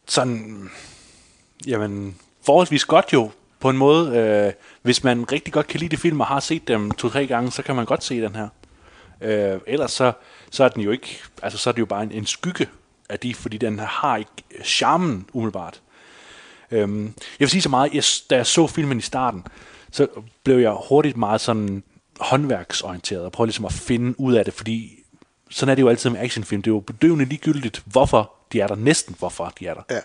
sådan, 0.09 0.71
jamen, 1.67 2.17
forholdsvis 2.47 2.85
godt 2.85 3.13
jo, 3.13 3.31
på 3.61 3.71
en 3.71 3.77
måde. 3.77 4.17
Øh, 4.17 4.53
hvis 4.83 5.05
man 5.05 5.33
rigtig 5.33 5.53
godt 5.53 5.67
kan 5.67 5.81
lide 5.81 5.97
de 5.97 6.01
film 6.01 6.21
og 6.21 6.27
har 6.27 6.41
set 6.41 6.69
dem 6.69 6.91
to-tre 6.91 7.27
gange, 7.27 7.53
så 7.53 7.63
kan 7.63 7.77
man 7.77 7.85
godt 7.85 8.05
se 8.05 8.21
den 8.23 8.37
her. 8.37 8.49
Øh, 9.21 9.61
ellers 9.67 9.93
så, 9.93 10.13
så 10.53 10.65
er 10.65 10.69
den 10.69 10.83
jo 10.83 10.91
ikke, 10.91 11.21
altså 11.43 11.59
så 11.59 11.71
er 11.71 11.73
det 11.73 11.81
jo 11.81 11.87
bare 11.87 12.03
en, 12.03 12.13
en 12.13 12.27
skygge 12.27 12.69
af 13.09 13.19
de, 13.19 13.35
fordi 13.35 13.59
den 13.59 13.79
har 13.79 14.17
ikke 14.17 14.31
charmen 14.65 15.27
umiddelbart. 15.33 15.81
Øhm, 16.71 17.05
jeg 17.05 17.13
vil 17.39 17.49
sige 17.49 17.63
så 17.63 17.69
meget, 17.69 17.95
jeg, 17.95 18.03
da 18.31 18.37
jeg 18.37 18.47
så 18.47 18.67
filmen 18.67 18.99
i 18.99 19.01
starten, 19.01 19.47
så 19.91 20.07
blev 20.45 20.59
jeg 20.59 20.77
hurtigt 20.89 21.17
meget 21.17 21.41
sådan 21.41 21.83
håndværksorienteret 22.21 23.25
og 23.25 23.33
prøvede 23.33 23.49
ligesom 23.49 23.65
at 23.65 23.73
finde 23.73 24.21
ud 24.21 24.35
af 24.35 24.45
det, 24.45 24.55
fordi 24.55 24.99
sådan 25.51 25.71
er 25.71 25.75
det 25.75 25.83
jo 25.83 25.89
altid 25.89 26.11
med 26.11 26.21
actionfilm. 26.21 26.63
Det 26.63 26.71
er 26.71 26.75
jo 26.75 26.81
bedøvende 26.81 27.25
ligegyldigt, 27.25 27.83
hvorfor 27.87 28.33
de 28.53 28.61
er 28.61 28.67
der, 28.67 28.75
næsten 28.75 29.17
hvorfor 29.19 29.53
de 29.61 29.67
er 29.67 29.75
der. 29.75 29.83
Ja. 29.91 30.01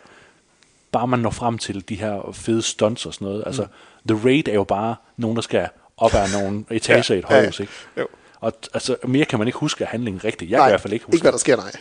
Bare 0.91 1.07
man 1.07 1.19
når 1.19 1.29
frem 1.29 1.57
til 1.57 1.89
de 1.89 1.95
her 1.95 2.31
fede 2.33 2.61
stunts 2.61 3.05
og 3.05 3.13
sådan 3.13 3.27
noget. 3.27 3.43
Altså, 3.45 3.67
The 4.09 4.19
Raid 4.25 4.47
er 4.47 4.53
jo 4.53 4.63
bare 4.63 4.95
nogen, 5.17 5.35
der 5.35 5.41
skal 5.41 5.69
op 5.97 6.13
ad 6.13 6.41
nogle 6.41 6.65
etager 6.71 7.13
i 7.13 7.17
et 7.17 7.25
Ja, 7.29 7.35
ja, 7.35 7.39
højhus, 7.39 7.59
ikke? 7.59 7.73
jo. 7.97 8.07
Og 8.39 8.53
altså, 8.73 8.95
mere 9.07 9.25
kan 9.25 9.39
man 9.39 9.47
ikke 9.47 9.59
huske 9.59 9.83
af 9.83 9.89
handlingen 9.89 10.23
rigtigt. 10.23 10.51
Jeg 10.51 10.57
Nej, 10.57 10.65
kan 10.65 10.69
i 10.69 10.71
hvert 10.71 10.81
fald 10.81 10.93
ikke 10.93 11.05
huske 11.05 11.15
ikke 11.15 11.23
hvad 11.23 11.31
der 11.31 11.37
sker, 11.37 11.55
nej. 11.55 11.71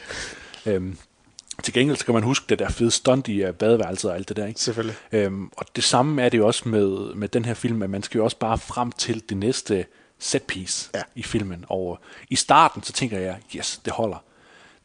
Øhm, 0.66 0.98
til 1.62 1.74
gengæld 1.74 1.96
så 1.96 2.04
kan 2.04 2.14
man 2.14 2.22
huske 2.22 2.46
det 2.48 2.58
der 2.58 2.68
fede 2.68 2.90
stunt 2.90 3.28
i 3.28 3.44
uh, 3.48 3.50
badeværelset 3.54 4.10
og 4.10 4.16
alt 4.16 4.28
det 4.28 4.36
der. 4.36 4.46
Ikke? 4.46 4.60
Selvfølgelig. 4.60 4.96
Øhm, 5.12 5.50
og 5.56 5.66
det 5.76 5.84
samme 5.84 6.22
er 6.22 6.28
det 6.28 6.38
jo 6.38 6.46
også 6.46 6.68
med, 6.68 7.14
med 7.14 7.28
den 7.28 7.44
her 7.44 7.54
film, 7.54 7.82
at 7.82 7.90
man 7.90 8.02
skal 8.02 8.18
jo 8.18 8.24
også 8.24 8.36
bare 8.38 8.58
frem 8.58 8.92
til 8.92 9.22
det 9.28 9.36
næste 9.36 9.86
setpiece 10.18 10.90
Ja. 10.94 11.02
i 11.14 11.22
filmen. 11.22 11.64
Og 11.68 11.98
i 12.30 12.36
starten 12.36 12.82
så 12.82 12.92
tænker 12.92 13.18
jeg, 13.18 13.36
yes, 13.56 13.80
det 13.84 13.92
holder. 13.92 14.24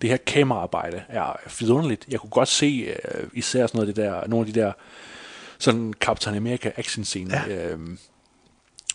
Det 0.02 0.10
her 0.10 0.18
kameraarbejde 0.18 1.04
er 1.10 1.38
vidunderligt. 1.60 2.06
Jeg 2.10 2.20
kunne 2.20 2.30
godt 2.30 2.50
se 2.50 2.96
uh, 3.16 3.22
især 3.34 3.68
sådan 3.68 3.78
noget 3.78 3.88
af 3.90 3.96
det 3.96 4.04
der, 4.04 4.28
nogle 4.28 4.48
af 4.48 4.54
de 4.54 4.60
der 4.60 4.72
sådan 5.60 5.94
Captain 6.00 6.36
America 6.38 6.72
action 6.78 7.06
scener, 7.06 7.40
ja. 7.48 7.68
øhm, 7.68 7.98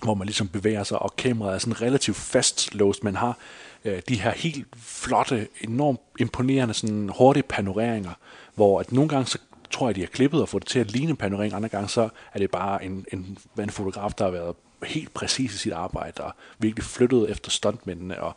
hvor 0.03 0.15
man 0.15 0.27
ligesom 0.27 0.49
bevæger 0.49 0.85
sig, 0.85 0.99
og 0.99 1.17
kameraet 1.17 1.55
er 1.55 1.59
sådan 1.59 1.83
relativt 1.83 2.17
fastlåst. 2.17 3.05
Man 3.05 3.17
har 3.17 3.39
øh, 3.85 4.03
de 4.09 4.21
her 4.21 4.31
helt 4.31 4.67
flotte, 4.77 5.49
enormt 5.61 6.01
imponerende, 6.19 6.75
sådan 6.75 7.11
hurtige 7.19 7.43
panoreringer, 7.43 8.13
hvor 8.55 8.81
at 8.81 8.93
nogle 8.93 9.09
gange 9.09 9.27
så 9.27 9.39
tror 9.71 9.89
jeg, 9.89 9.95
de 9.95 10.01
har 10.01 10.07
klippet 10.07 10.43
og 10.43 10.49
fået 10.49 10.63
det 10.63 10.71
til 10.71 10.79
at 10.79 10.91
ligne 10.91 11.11
en 11.11 11.17
panorering, 11.17 11.55
andre 11.55 11.69
gange 11.69 11.89
så 11.89 12.09
er 12.35 12.39
det 12.39 12.51
bare 12.51 12.85
en, 12.85 13.07
en, 13.13 13.39
en 13.59 13.71
fotograf, 13.71 14.13
der 14.13 14.25
har 14.25 14.31
været 14.31 14.57
helt 14.83 15.15
præcis 15.15 15.55
i 15.55 15.59
sit 15.59 15.73
arbejde, 15.73 16.23
og 16.23 16.33
virkelig 16.59 16.85
flyttet 16.85 17.31
efter 17.31 17.51
stuntmændene, 17.51 18.23
og, 18.23 18.37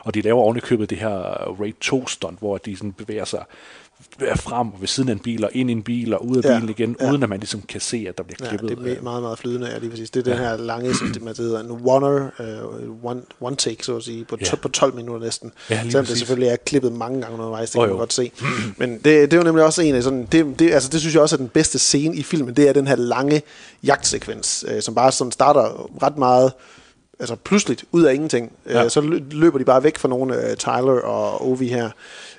og 0.00 0.14
de 0.14 0.20
laver 0.20 0.42
ovenikøbet 0.42 0.90
det 0.90 0.98
her 0.98 1.10
Raid 1.60 1.72
2 1.80 2.06
stunt, 2.06 2.38
hvor 2.38 2.58
de 2.58 2.76
sådan 2.76 2.92
bevæger 2.92 3.24
sig 3.24 3.44
frem 4.36 4.66
og 4.72 4.80
ved 4.80 4.88
siden 4.88 5.08
af 5.08 5.12
en 5.12 5.18
bil, 5.18 5.44
og 5.44 5.50
ind 5.54 5.70
i 5.70 5.72
en 5.72 5.82
bil, 5.82 6.14
og 6.14 6.26
ud 6.26 6.36
af 6.36 6.42
Ja, 6.42 6.54
bilen 6.58 6.68
igen, 6.70 6.96
ja. 7.00 7.10
uden 7.10 7.22
at 7.22 7.28
man 7.28 7.40
ligesom 7.40 7.62
kan 7.62 7.80
se, 7.80 8.06
at 8.08 8.18
der 8.18 8.24
bliver 8.24 8.36
Ja, 8.40 8.48
klippet. 8.56 8.68
det 8.86 8.92
er 8.92 8.96
me- 8.96 9.02
meget, 9.02 9.22
meget 9.22 9.38
flydende, 9.38 9.66
ja, 9.70 9.78
lige 9.78 9.90
præcis. 9.90 10.10
Det 10.10 10.26
er 10.26 10.30
den 10.34 10.38
her 10.42 10.56
lange, 10.56 10.94
som 10.94 11.08
det, 11.12 11.22
man 11.22 11.34
det 11.34 11.44
hedder 11.44 11.60
en 11.60 11.70
oneer, 11.84 12.28
uh, 12.88 13.04
one, 13.04 13.22
one 13.40 13.56
take, 13.56 13.84
så 13.84 13.96
at 13.96 14.02
sige, 14.02 14.24
på, 14.24 14.36
Ja. 14.40 14.46
to, 14.46 14.56
på 14.62 14.68
12 14.68 14.94
minutter 14.94 15.24
næsten. 15.26 15.52
Ja, 15.70 15.76
Selvom 15.76 15.90
det 15.92 15.98
præcis. 16.02 16.18
selvfølgelig 16.18 16.48
er 16.52 16.56
klippet 16.56 16.92
mange 16.92 17.20
gange 17.20 17.34
undervejs, 17.34 17.70
det 17.70 17.78
Åh, 17.78 17.82
kan 17.82 17.88
man 17.88 17.94
jo. 17.96 17.98
godt 17.98 18.12
se. 18.12 18.30
Men 18.78 18.92
det, 18.92 19.04
det 19.04 19.32
er 19.32 19.36
jo 19.36 19.42
nemlig 19.42 19.64
også 19.64 19.82
en 19.82 19.94
af 19.94 20.02
sådan, 20.02 20.28
det, 20.32 20.58
det, 20.58 20.70
altså 20.72 20.88
det 20.92 21.00
synes 21.00 21.14
jeg 21.14 21.22
også 21.22 21.36
er 21.36 21.38
den 21.38 21.48
bedste 21.48 21.78
scene 21.78 22.16
i 22.16 22.22
filmen, 22.22 22.54
det 22.56 22.68
er 22.68 22.72
den 22.72 22.86
her 22.86 22.96
lange 22.96 23.42
jagtsekvens, 23.84 24.64
øh, 24.68 24.82
som 24.82 24.94
bare 24.94 25.12
sådan 25.12 25.32
starter 25.32 25.90
ret 26.02 26.16
meget, 26.18 26.52
altså 27.20 27.36
pludseligt, 27.36 27.84
ud 27.92 28.02
af 28.02 28.14
ingenting. 28.14 28.52
Ja. 28.68 28.84
Øh, 28.84 28.90
så 28.90 29.00
lø- 29.00 29.22
løber 29.34 29.58
de 29.58 29.64
bare 29.64 29.82
væk 29.84 29.98
fra 29.98 30.08
nogle, 30.08 30.50
øh, 30.50 30.56
Tyler 30.56 31.00
og 31.02 31.48
Ovi 31.48 31.68
her, 31.68 31.90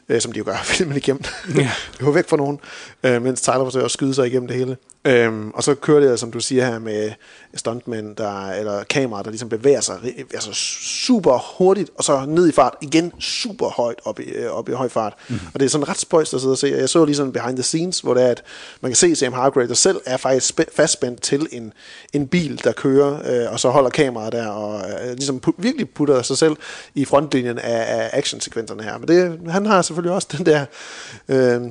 øh, 0.10 0.22
som 0.22 0.32
de 0.32 0.38
jo 0.38 0.46
gør 0.46 0.58
filmen 0.78 0.98
igennem. 0.98 1.24
Ja. 1.56 1.72
løber 2.00 2.12
væk 2.12 2.30
fra 2.30 2.38
nogen, 2.38 2.60
øh, 3.04 3.22
mens 3.22 3.42
Tyler 3.42 3.64
forsøger 3.64 3.86
at 3.86 3.92
skyde 3.92 4.14
sig 4.14 4.28
igennem 4.28 4.48
det 4.48 4.58
hele. 4.58 4.78
Øhm, 5.06 5.50
og 5.52 5.64
så 5.64 5.76
kører 5.76 6.00
det, 6.10 6.20
som 6.20 6.32
du 6.32 6.40
siger 6.40 6.66
her, 6.66 6.80
med 6.80 7.12
stuntmænd, 7.56 8.16
der, 8.16 8.52
eller 8.52 8.84
kameraer, 8.84 9.24
der 9.24 9.30
ligesom 9.30 9.50
bevæger 9.50 9.82
sig 9.82 9.98
altså 10.34 10.50
super 10.54 11.56
hurtigt, 11.58 11.90
og 11.98 12.04
så 12.04 12.26
ned 12.28 12.50
i 12.50 12.52
fart, 12.52 12.74
igen 12.82 13.22
super 13.22 13.70
højt 13.70 14.00
op 14.06 14.20
i, 14.20 14.24
øh, 14.24 14.52
op 14.52 14.70
i 14.70 14.72
høj 14.72 14.90
fart. 14.90 15.14
Mm. 15.30 15.40
Og 15.54 15.60
det 15.60 15.66
er 15.66 15.70
sådan 15.70 15.90
ret 15.90 15.98
spøjst 15.98 16.34
at 16.34 16.42
sidde 16.42 16.52
og 16.52 16.58
se. 16.58 16.68
Jeg 16.78 16.90
så 16.90 17.06
lige 17.06 17.16
sådan 17.16 17.32
behind 17.32 17.56
the 17.56 17.64
scenes, 17.64 18.00
hvor 18.00 18.14
det 18.14 18.24
er, 18.24 18.28
at 18.28 18.44
man 18.82 18.92
kan 18.92 18.96
se 18.96 19.16
Sam 19.16 19.34
Hargrave, 19.34 19.68
der 19.68 19.74
selv 19.74 20.02
er 20.06 20.18
faktisk 20.18 20.60
spæ- 20.60 20.76
fastspændt 20.76 21.22
til 21.22 21.48
en, 21.52 21.74
en 22.14 22.28
bil, 22.28 22.62
der 22.64 22.72
kører, 22.72 23.44
øh, 23.44 23.54
og 23.54 23.60
så 23.60 23.70
holder 23.70 23.90
kameraet 23.90 24.34
der, 24.34 24.48
og 24.48 24.82
øh, 24.90 25.14
ligesom 25.14 25.42
pu- 25.48 25.56
virkelig 25.58 25.90
putter 25.90 26.22
sig 26.22 26.38
selv 26.38 26.56
i 26.96 27.06
frontlinjen 27.06 27.60
af, 27.60 28.02
af 28.02 28.10
actionsekvenserne 28.14 28.84
her. 28.84 28.98
Men 28.98 29.08
det, 29.08 29.52
han 29.52 29.66
har 29.66 29.82
selvfølgelig 29.82 30.16
også 30.16 30.28
den 30.38 30.46
der... 30.46 30.66
Øh, 31.30 31.62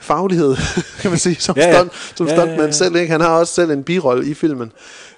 faglighed, 0.00 0.56
kan 1.00 1.10
man 1.10 1.18
sige, 1.18 1.36
som, 1.40 1.56
Ja, 1.56 1.66
ja, 1.68 1.74
stunt, 1.78 1.92
som 2.16 2.26
Ja, 2.26 2.32
ja, 2.34 2.40
ja, 2.40 2.44
stuntman 2.46 2.66
ja. 2.66 2.72
selv. 2.72 2.96
Ikke? 2.96 3.12
Han 3.12 3.20
har 3.20 3.38
også 3.38 3.54
selv 3.54 3.70
en 3.70 3.82
birolle 3.84 4.26
i 4.30 4.34
filmen. 4.34 4.72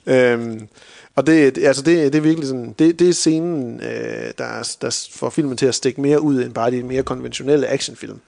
Øhm, 0.07 0.69
og 1.17 1.27
det, 1.27 1.55
det- 1.57 1.67
altså 1.67 1.83
det, 1.83 2.13
det 2.13 2.19
er 2.19 2.23
virkelig 2.23 2.49
sådan, 2.49 2.75
det, 2.79 2.99
det 2.99 3.09
er 3.09 3.13
scenen, 3.13 3.81
øh, 3.81 4.31
der, 4.39 4.45
er- 4.45 4.77
der 4.83 5.07
får 5.13 5.31
filmen 5.31 5.57
til 5.57 5.67
at 5.67 5.75
stikke 5.75 6.01
mere 6.01 6.21
ud 6.21 6.43
end 6.43 6.55
bare 6.55 6.71
de 6.71 6.83
mere 6.83 7.03
konventionelle 7.03 7.67
actionfilm. 7.69 8.19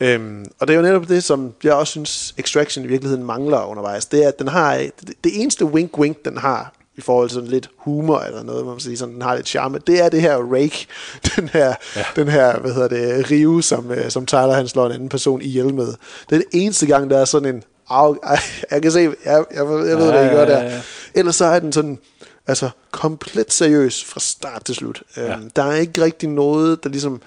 Øhm, 0.00 0.44
og 0.58 0.68
det 0.68 0.74
er 0.74 0.76
jo 0.78 0.82
netop 0.82 1.08
det, 1.08 1.24
som 1.24 1.52
jeg 1.64 1.72
også 1.74 1.90
synes, 1.90 2.34
Extraction 2.38 2.84
i 2.84 2.88
virkeligheden 2.88 3.24
mangler 3.24 3.64
undervejs. 3.64 4.06
Det 4.06 4.24
er, 4.24 4.28
at 4.28 4.38
den 4.38 4.48
har, 4.48 4.74
det, 4.76 5.12
det 5.24 5.40
eneste 5.40 5.64
wink-wink, 5.64 6.14
den 6.24 6.36
har, 6.38 6.72
i 6.96 7.00
forhold 7.00 7.28
til 7.28 7.34
sådan 7.34 7.50
lidt 7.50 7.70
humor 7.76 8.18
eller 8.18 8.42
noget, 8.42 8.64
man 8.64 8.74
må 8.74 8.78
sige, 8.80 8.96
sådan, 8.96 9.14
den 9.14 9.22
har 9.22 9.34
lidt 9.34 9.48
charme, 9.48 9.78
det 9.86 10.04
er 10.04 10.08
det 10.08 10.20
her 10.20 10.36
rake, 10.36 10.86
den 11.36 11.48
her, 11.48 11.74
ja. 11.96 12.04
den 12.16 12.28
her 12.28 12.58
hvad 12.58 12.72
hedder 12.72 12.88
det, 12.88 13.30
rive, 13.30 13.62
som, 13.62 13.90
øh, 13.90 14.10
som 14.10 14.26
Tyler 14.26 14.52
han 14.52 14.68
slår 14.68 14.86
en 14.86 14.92
anden 14.92 15.08
person 15.08 15.42
ihjel 15.42 15.74
med. 15.74 15.86
Det 15.86 15.96
er 16.30 16.36
det 16.36 16.46
eneste 16.52 16.86
gang, 16.86 17.10
der 17.10 17.18
er 17.18 17.24
sådan 17.24 17.54
en, 17.54 17.62
Au, 17.88 18.16
ej, 18.22 18.38
jeg 18.70 18.82
kan 18.82 18.92
se, 18.92 19.00
jeg, 19.00 19.14
jeg, 19.24 19.44
jeg 19.54 19.68
ved, 19.68 19.88
Ja, 19.88 19.96
hvad 19.96 20.26
I 20.26 20.28
gør 20.28 20.40
ja, 20.40 20.46
der. 20.46 20.62
ja, 20.62 20.74
ja. 20.74 20.80
Ellers 21.14 21.36
så 21.36 21.44
er 21.44 21.58
den 21.58 21.72
sådan, 21.72 21.98
altså 22.46 22.70
komplet 22.90 23.52
seriøs 23.52 24.04
fra 24.04 24.20
start 24.20 24.64
til 24.64 24.74
slut. 24.74 25.02
Ja. 25.16 25.32
Øhm, 25.32 25.50
der 25.50 25.62
er 25.62 25.74
ikke 25.74 26.02
rigtig 26.02 26.28
noget, 26.28 26.84
der 26.84 26.90
ligesom 26.90 27.20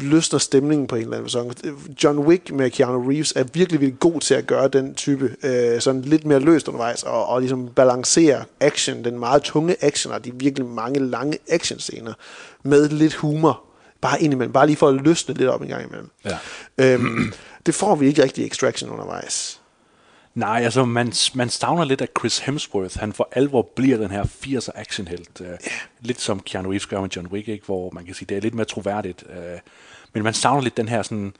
løsner 0.00 0.38
stemningen 0.38 0.86
på 0.86 0.96
en 0.96 1.02
eller 1.02 1.16
anden 1.16 1.30
facon. 1.30 1.52
John 2.04 2.18
Wick 2.18 2.52
med 2.52 2.70
Keanu 2.70 3.08
Reeves 3.08 3.32
er 3.36 3.44
virkelig, 3.52 3.80
virkelig 3.80 4.00
god 4.00 4.20
til 4.20 4.34
at 4.34 4.46
gøre 4.46 4.68
den 4.68 4.94
type 4.94 5.36
øh, 5.42 5.80
sådan 5.80 6.02
lidt 6.02 6.24
mere 6.24 6.40
løst 6.40 6.68
undervejs, 6.68 7.02
og, 7.02 7.26
og 7.26 7.40
ligesom 7.40 7.68
balancere 7.68 8.44
action, 8.60 9.04
den 9.04 9.18
meget 9.18 9.42
tunge 9.42 9.76
action, 9.80 10.14
og 10.14 10.24
de 10.24 10.32
virkelig 10.34 10.66
mange 10.66 11.00
lange 11.00 11.38
actionscener, 11.48 12.12
med 12.62 12.88
lidt 12.88 13.14
humor, 13.14 13.62
bare 14.00 14.22
indimellem, 14.22 14.52
bare 14.52 14.66
lige 14.66 14.76
for 14.76 14.88
at 14.88 14.94
løsne 14.94 15.34
lidt 15.34 15.48
op 15.48 15.62
en 15.62 15.68
gang 15.68 15.86
imellem. 15.86 16.10
Ja. 16.24 16.38
Øhm, 16.78 17.32
det 17.66 17.74
får 17.74 17.94
vi 17.94 18.06
ikke 18.06 18.22
rigtig 18.22 18.44
i 18.44 18.46
Extraction 18.46 18.90
undervejs. 18.90 19.60
Nej, 20.34 20.60
altså 20.64 20.84
man, 20.84 21.12
man 21.34 21.48
savner 21.48 21.84
lidt, 21.84 22.00
at 22.00 22.10
Chris 22.18 22.38
Hemsworth, 22.38 22.98
han 23.00 23.12
for 23.12 23.28
alvor 23.32 23.62
bliver 23.62 23.96
den 23.96 24.10
her 24.10 24.24
80'er 24.24 24.70
actionhelt. 24.74 25.40
Uh, 25.40 25.46
lidt 26.00 26.20
som 26.20 26.40
Keanu 26.40 26.68
Reeves 26.68 26.86
gør 26.86 27.00
med 27.00 27.08
John 27.08 27.28
Wick, 27.28 27.48
ikke? 27.48 27.66
hvor 27.66 27.90
man 27.90 28.04
kan 28.04 28.14
sige, 28.14 28.26
det 28.26 28.36
er 28.36 28.40
lidt 28.40 28.54
mere 28.54 28.64
troværdigt. 28.64 29.24
Uh, 29.28 29.58
men 30.12 30.22
man 30.22 30.34
savner 30.34 30.62
lidt 30.62 30.76
den 30.76 30.88
her 30.88 31.02
sådan, 31.02 31.32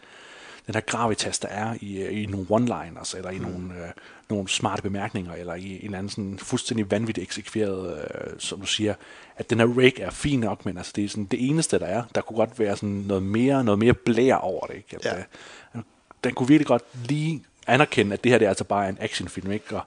den 0.66 0.74
her 0.74 0.80
gravitas, 0.80 1.38
der 1.38 1.48
er 1.48 1.74
i, 1.80 2.02
øh, 2.02 2.22
i 2.22 2.26
nogle 2.26 2.46
one-liners, 2.50 3.16
eller 3.16 3.30
i 3.30 3.38
mm. 3.38 3.42
nogle, 3.42 3.64
uh, 3.68 3.90
nogle 4.30 4.48
smarte 4.48 4.82
bemærkninger, 4.82 5.32
eller 5.32 5.54
i 5.54 5.72
en 5.78 5.84
eller 5.84 5.98
anden 5.98 6.10
sådan 6.10 6.38
fuldstændig 6.38 6.90
vanvittigt 6.90 7.24
eksekveret, 7.24 7.92
uh, 7.92 8.38
som 8.38 8.60
du 8.60 8.66
siger, 8.66 8.94
at 9.36 9.50
den 9.50 9.60
her 9.60 9.66
rake 9.66 10.02
er 10.02 10.10
fin 10.10 10.40
nok, 10.40 10.66
men 10.66 10.76
altså 10.76 10.92
det 10.96 11.04
er 11.04 11.08
sådan 11.08 11.24
det 11.24 11.48
eneste, 11.48 11.78
der 11.78 11.86
er. 11.86 12.02
Der 12.14 12.20
kunne 12.20 12.36
godt 12.36 12.58
være 12.58 12.76
sådan 12.76 12.88
noget 12.88 13.22
mere, 13.22 13.64
noget 13.64 13.78
mere 13.78 13.94
blær 13.94 14.34
over 14.34 14.66
det. 14.66 14.74
Ikke? 14.76 14.96
At, 14.96 15.04
Ja. 15.04 15.12
uh, 15.74 15.80
den 16.24 16.34
kunne 16.34 16.48
virkelig 16.48 16.66
godt 16.66 16.82
lige 17.08 17.44
anerkende, 17.66 18.12
at 18.12 18.24
det 18.24 18.32
her 18.32 18.38
det 18.38 18.44
er 18.44 18.48
altså 18.48 18.64
bare 18.64 18.88
en 18.88 18.98
actionfilm, 19.00 19.52
ikke? 19.52 19.76
Og, 19.76 19.82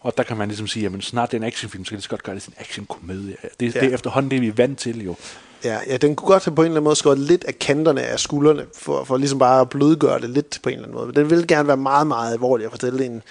og 0.00 0.16
der 0.16 0.22
kan 0.22 0.36
man 0.36 0.48
ligesom 0.48 0.66
sige, 0.66 0.86
at 0.86 0.92
snart 1.04 1.30
det 1.30 1.36
er 1.36 1.40
en 1.40 1.46
actionfilm, 1.46 1.84
så 1.84 1.88
kan 1.88 1.96
det 1.96 2.04
så 2.04 2.10
godt 2.10 2.22
gøre 2.22 2.34
det 2.34 2.42
til 2.42 2.50
en 2.50 2.56
actionkomedie. 2.58 3.36
Det, 3.60 3.74
ja. 3.74 3.80
det 3.80 3.88
er 3.88 3.94
efterhånden 3.94 4.30
det, 4.30 4.40
vi 4.40 4.48
er 4.48 4.52
vant 4.52 4.78
til 4.78 5.04
jo. 5.04 5.16
Ja, 5.64 5.78
ja, 5.86 5.96
den 5.96 6.16
kunne 6.16 6.28
godt 6.28 6.44
have 6.44 6.54
på 6.54 6.62
en 6.62 6.66
eller 6.66 6.76
anden 6.76 6.84
måde 6.84 6.96
skåret 6.96 7.18
lidt 7.18 7.44
af 7.44 7.58
kanterne 7.58 8.02
af 8.02 8.20
skuldrene, 8.20 8.66
for, 8.74 9.04
for 9.04 9.16
ligesom 9.16 9.38
bare 9.38 9.60
at 9.60 9.68
blødgøre 9.68 10.20
det 10.20 10.30
lidt 10.30 10.60
på 10.62 10.68
en 10.68 10.74
eller 10.74 10.84
anden 10.84 10.96
måde. 10.96 11.06
Men 11.06 11.16
den 11.16 11.30
vil 11.30 11.46
gerne 11.46 11.68
være 11.68 11.76
meget, 11.76 12.06
meget 12.06 12.32
alvorlig 12.32 12.66
og 12.66 12.72
fortælle 12.72 13.04
en, 13.04 13.22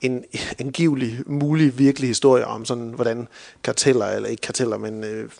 en 0.00 0.24
angivelig, 0.58 1.18
mulig, 1.26 1.78
virkelig 1.78 2.08
historie 2.08 2.46
om 2.46 2.64
sådan, 2.64 2.88
hvordan 2.88 3.28
karteller, 3.62 4.06
eller 4.06 4.28
ikke 4.28 4.40
karteller, 4.40 4.78
men 4.78 5.04
øh, 5.04 5.30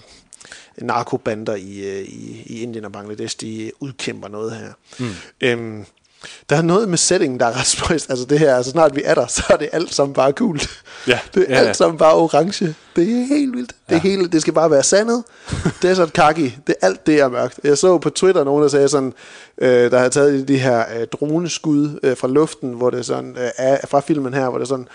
narkobander 0.79 1.55
i, 1.55 1.99
øh, 1.99 2.03
i, 2.03 2.43
i 2.47 2.63
Indien 2.63 2.85
og 2.85 2.93
Bangladesh, 2.93 3.37
de 3.41 3.71
udkæmper 3.81 4.29
noget 4.29 4.57
her. 4.57 4.73
Mm. 4.99 5.07
Øhm, 5.41 5.85
der 6.51 6.57
er 6.57 6.63
noget 6.63 6.89
med 6.89 6.99
settingen, 6.99 7.41
der 7.41 7.47
er 7.47 7.59
ret 7.59 7.67
spøjst. 7.67 8.11
Altså 8.11 8.25
det 8.25 8.39
her, 8.39 8.57
altså 8.57 8.71
snart 8.71 8.97
vi 8.97 9.03
er 9.05 9.15
der, 9.15 9.27
så 9.37 9.43
er 9.51 9.57
det 9.57 9.69
alt 9.73 9.95
sammen 9.95 10.15
bare 10.15 10.33
cool. 10.33 10.61
Ja, 11.07 11.19
det 11.35 11.43
er 11.49 11.55
ja, 11.55 11.61
ja. 11.63 11.69
alt 11.69 11.77
sammen 11.77 11.99
bare 11.99 12.15
orange. 12.15 12.75
Det 12.97 13.21
er 13.21 13.27
helt 13.27 13.57
vildt. 13.57 13.73
Det, 13.89 13.95
ja. 13.95 14.01
hele, 14.01 14.29
det 14.29 14.41
skal 14.41 14.53
bare 14.53 14.71
være 14.71 14.83
sandet. 14.83 15.25
Desert 15.83 16.13
kaki. 16.23 16.57
Det, 16.67 16.75
alt 16.83 17.07
det 17.07 17.21
er 17.21 17.29
mørkt. 17.29 17.61
Jeg 17.65 17.79
så 17.79 17.99
på 17.99 18.11
Twitter 18.11 18.45
nogen, 18.45 18.63
der 18.63 18.69
sagde 18.69 18.89
sådan, 18.89 19.13
øh, 19.59 19.91
der 19.91 19.99
har 19.99 20.09
taget 20.09 20.49
de 20.49 20.59
her 20.59 20.85
øh, 21.01 21.07
droneskud 21.07 21.99
øh, 22.03 22.17
fra 22.17 22.29
luften, 22.29 22.73
hvor 22.73 22.91
det 22.91 23.07
sådan, 23.07 23.37
øh, 23.39 23.51
er 23.57 23.87
fra 23.87 24.01
filmen 24.01 24.35
her, 24.35 24.49
hvor 24.49 24.59
det 24.59 24.65
er 24.65 24.69
sådan, 24.69 24.89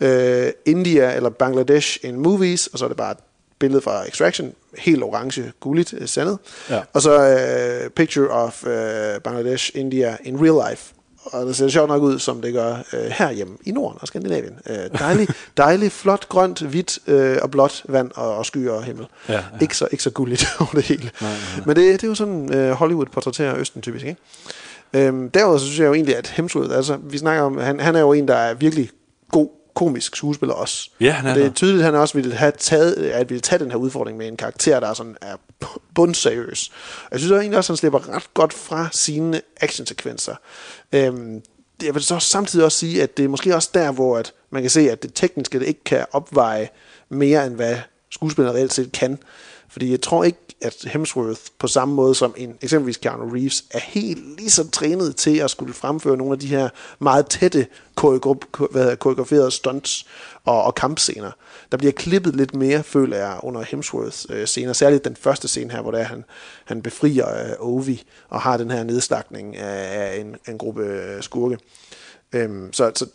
øh, 0.00 0.52
India 0.66 1.16
eller 1.16 1.30
Bangladesh 1.30 1.98
in 2.02 2.16
movies, 2.16 2.66
og 2.66 2.78
så 2.78 2.84
er 2.84 2.88
det 2.88 2.96
bare 2.96 3.14
billede 3.58 3.80
fra 3.80 4.08
Extraction, 4.08 4.52
helt 4.78 5.02
orange, 5.02 5.52
gulligt, 5.60 5.94
øh, 5.98 6.08
sandet. 6.08 6.38
Ja. 6.70 6.80
Og 6.92 7.02
så 7.02 7.28
øh, 7.28 7.90
picture 7.90 8.28
of 8.28 8.66
øh, 8.66 9.20
Bangladesh, 9.20 9.70
India 9.74 10.16
in 10.24 10.36
real 10.40 10.70
life. 10.70 10.94
Og 11.24 11.46
det 11.46 11.56
ser 11.56 11.68
sjovt 11.68 11.88
nok 11.88 12.02
ud, 12.02 12.18
som 12.18 12.42
det 12.42 12.52
gør 12.52 12.76
øh, 12.92 13.04
herhjemme 13.10 13.56
i 13.64 13.70
Norden 13.70 13.98
og 14.00 14.08
Skandinavien. 14.08 14.58
Øh, 14.70 14.98
dejlig, 14.98 15.28
dejlig, 15.56 15.92
flot, 15.92 16.28
grønt, 16.28 16.60
hvidt 16.60 16.98
øh, 17.06 17.38
og 17.42 17.50
blåt 17.50 17.82
vand 17.88 18.10
og, 18.14 18.36
og 18.36 18.46
skyer 18.46 18.72
og 18.72 18.84
himmel. 18.84 19.06
Ja, 19.28 19.32
ja. 19.32 19.40
Ikke, 19.60 19.76
så, 19.76 19.88
ikke 19.90 20.02
så 20.02 20.10
gulligt 20.10 20.46
over 20.60 20.70
det 20.74 20.84
hele. 20.84 21.10
Nej, 21.20 21.30
nej, 21.30 21.40
nej. 21.56 21.66
Men 21.66 21.76
det, 21.76 21.92
det 21.92 22.04
er 22.04 22.08
jo 22.08 22.14
sådan, 22.14 22.54
øh, 22.54 22.70
Hollywood 22.70 23.06
portrætterer 23.06 23.56
Østen 23.56 23.82
typisk. 23.82 24.04
Ikke? 24.04 24.20
Øhm, 24.92 25.30
derudover 25.30 25.58
så 25.58 25.64
synes 25.64 25.78
jeg 25.78 25.86
jo 25.86 25.94
egentlig, 25.94 26.16
at 26.16 26.28
Hemsworth, 26.28 26.76
altså 26.76 26.98
vi 27.02 27.18
snakker 27.18 27.42
om, 27.42 27.58
han, 27.58 27.80
han 27.80 27.96
er 27.96 28.00
jo 28.00 28.12
en, 28.12 28.28
der 28.28 28.36
er 28.36 28.54
virkelig 28.54 28.90
komisk 29.78 30.16
skuespiller 30.16 30.54
også. 30.54 30.90
Ja, 31.00 31.10
han 31.10 31.26
er 31.26 31.30
og 31.30 31.36
det 31.36 31.46
er 31.46 31.52
tydeligt, 31.52 31.78
at 31.78 31.84
han 31.84 31.94
også 31.94 32.14
ville 32.14 32.34
have 32.34 32.52
taget, 32.58 32.94
at 32.94 33.30
ville 33.30 33.40
tage 33.40 33.58
den 33.58 33.70
her 33.70 33.78
udfordring 33.78 34.18
med 34.18 34.28
en 34.28 34.36
karakter, 34.36 34.80
der 34.80 34.88
er 34.88 34.94
sådan 34.94 35.16
er 35.20 35.36
bundseriøs. 35.94 36.70
Og 37.04 37.08
jeg 37.12 37.20
synes 37.20 37.30
jo 37.30 37.36
egentlig 37.36 37.58
også, 37.58 37.72
at 37.72 37.74
han 37.74 37.76
slipper 37.76 38.08
ret 38.08 38.34
godt 38.34 38.52
fra 38.52 38.88
sine 38.92 39.40
actionsekvenser. 39.60 40.34
Øhm, 40.92 41.42
jeg 41.82 41.94
vil 41.94 42.02
så 42.02 42.18
samtidig 42.18 42.64
også 42.64 42.78
sige, 42.78 43.02
at 43.02 43.16
det 43.16 43.24
er 43.24 43.28
måske 43.28 43.54
også 43.54 43.70
der, 43.74 43.92
hvor 43.92 44.18
at 44.18 44.32
man 44.50 44.62
kan 44.62 44.70
se, 44.70 44.90
at 44.90 45.02
det 45.02 45.14
tekniske 45.14 45.60
det 45.60 45.66
ikke 45.66 45.84
kan 45.84 46.06
opveje 46.12 46.68
mere, 47.08 47.46
end 47.46 47.54
hvad 47.54 47.76
skuespilleren 48.10 48.56
reelt 48.56 48.72
set 48.72 48.92
kan. 48.92 49.18
Fordi 49.68 49.90
jeg 49.90 50.00
tror 50.00 50.24
ikke, 50.24 50.38
at 50.60 50.84
Hemsworth 50.84 51.40
på 51.58 51.66
samme 51.68 51.94
måde 51.94 52.14
som 52.14 52.34
en 52.36 52.58
eksempelvis 52.60 52.96
Keanu 52.96 53.30
Reeves 53.30 53.64
er 53.70 53.78
helt 53.78 54.36
lige 54.36 54.50
så 54.50 54.70
trænet 54.70 55.16
til 55.16 55.38
at 55.38 55.50
skulle 55.50 55.74
fremføre 55.74 56.16
nogle 56.16 56.32
af 56.32 56.38
de 56.38 56.46
her 56.46 56.68
meget 56.98 57.26
tætte 57.26 57.66
hvad 58.00 58.82
hedder, 58.82 58.94
koreograferede 58.94 59.50
stunts 59.50 60.06
og, 60.44 60.62
og 60.62 60.74
kampscener. 60.74 61.30
Der 61.72 61.78
bliver 61.78 61.92
klippet 61.92 62.36
lidt 62.36 62.54
mere, 62.54 62.82
føler 62.82 63.16
jeg, 63.16 63.40
under 63.42 63.62
Hemsworths 63.62 64.26
øh, 64.30 64.46
scener. 64.46 64.72
Særligt 64.72 65.04
den 65.04 65.16
første 65.16 65.48
scene 65.48 65.72
her, 65.72 65.82
hvor 65.82 65.90
det 65.90 66.00
er, 66.00 66.04
han, 66.04 66.24
han 66.64 66.82
befrier 66.82 67.28
øh, 67.28 67.56
Ovi 67.58 68.02
og 68.28 68.40
har 68.40 68.56
den 68.56 68.70
her 68.70 68.82
nedslagning 68.82 69.56
af, 69.56 70.00
af 70.00 70.20
en, 70.20 70.36
en 70.48 70.58
gruppe 70.58 70.84
øh, 70.84 71.22
skurke. 71.22 71.58
Øhm, 72.32 72.72
så, 72.72 72.92
så 72.94 73.06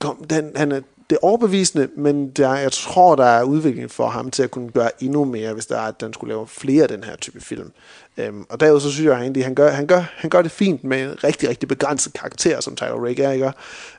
kom, 0.00 0.24
den, 0.24 0.52
han 0.56 0.72
er, 0.72 0.80
det 1.10 1.16
er 1.16 1.24
overbevisende, 1.26 1.88
men 1.96 2.30
der, 2.30 2.54
jeg 2.54 2.72
tror, 2.72 3.16
der 3.16 3.24
er 3.24 3.42
udvikling 3.42 3.90
for 3.90 4.08
ham 4.08 4.30
til 4.30 4.42
at 4.42 4.50
kunne 4.50 4.70
gøre 4.70 5.02
endnu 5.02 5.24
mere, 5.24 5.52
hvis 5.52 5.66
der 5.66 5.76
er, 5.76 5.88
at 5.88 6.00
den 6.00 6.12
skulle 6.12 6.34
lave 6.34 6.46
flere 6.46 6.82
af 6.82 6.88
den 6.88 7.04
her 7.04 7.16
type 7.16 7.40
film. 7.40 7.72
Øhm, 8.16 8.44
og 8.48 8.60
derudover 8.60 8.80
så 8.80 8.90
synes 8.90 9.06
jeg 9.06 9.20
egentlig, 9.20 9.44
han 9.44 9.54
gør, 9.54 9.70
han, 9.70 9.86
gør, 9.86 10.04
han 10.16 10.30
gør 10.30 10.42
det 10.42 10.50
fint 10.50 10.84
med 10.84 11.02
en 11.02 11.24
rigtig, 11.24 11.48
rigtig 11.48 11.68
begrænset 11.68 12.12
karakter, 12.12 12.60
som 12.60 12.76
Tyler 12.76 13.04
Rake 13.04 13.22
er, 13.22 13.32
ikke? 13.32 13.52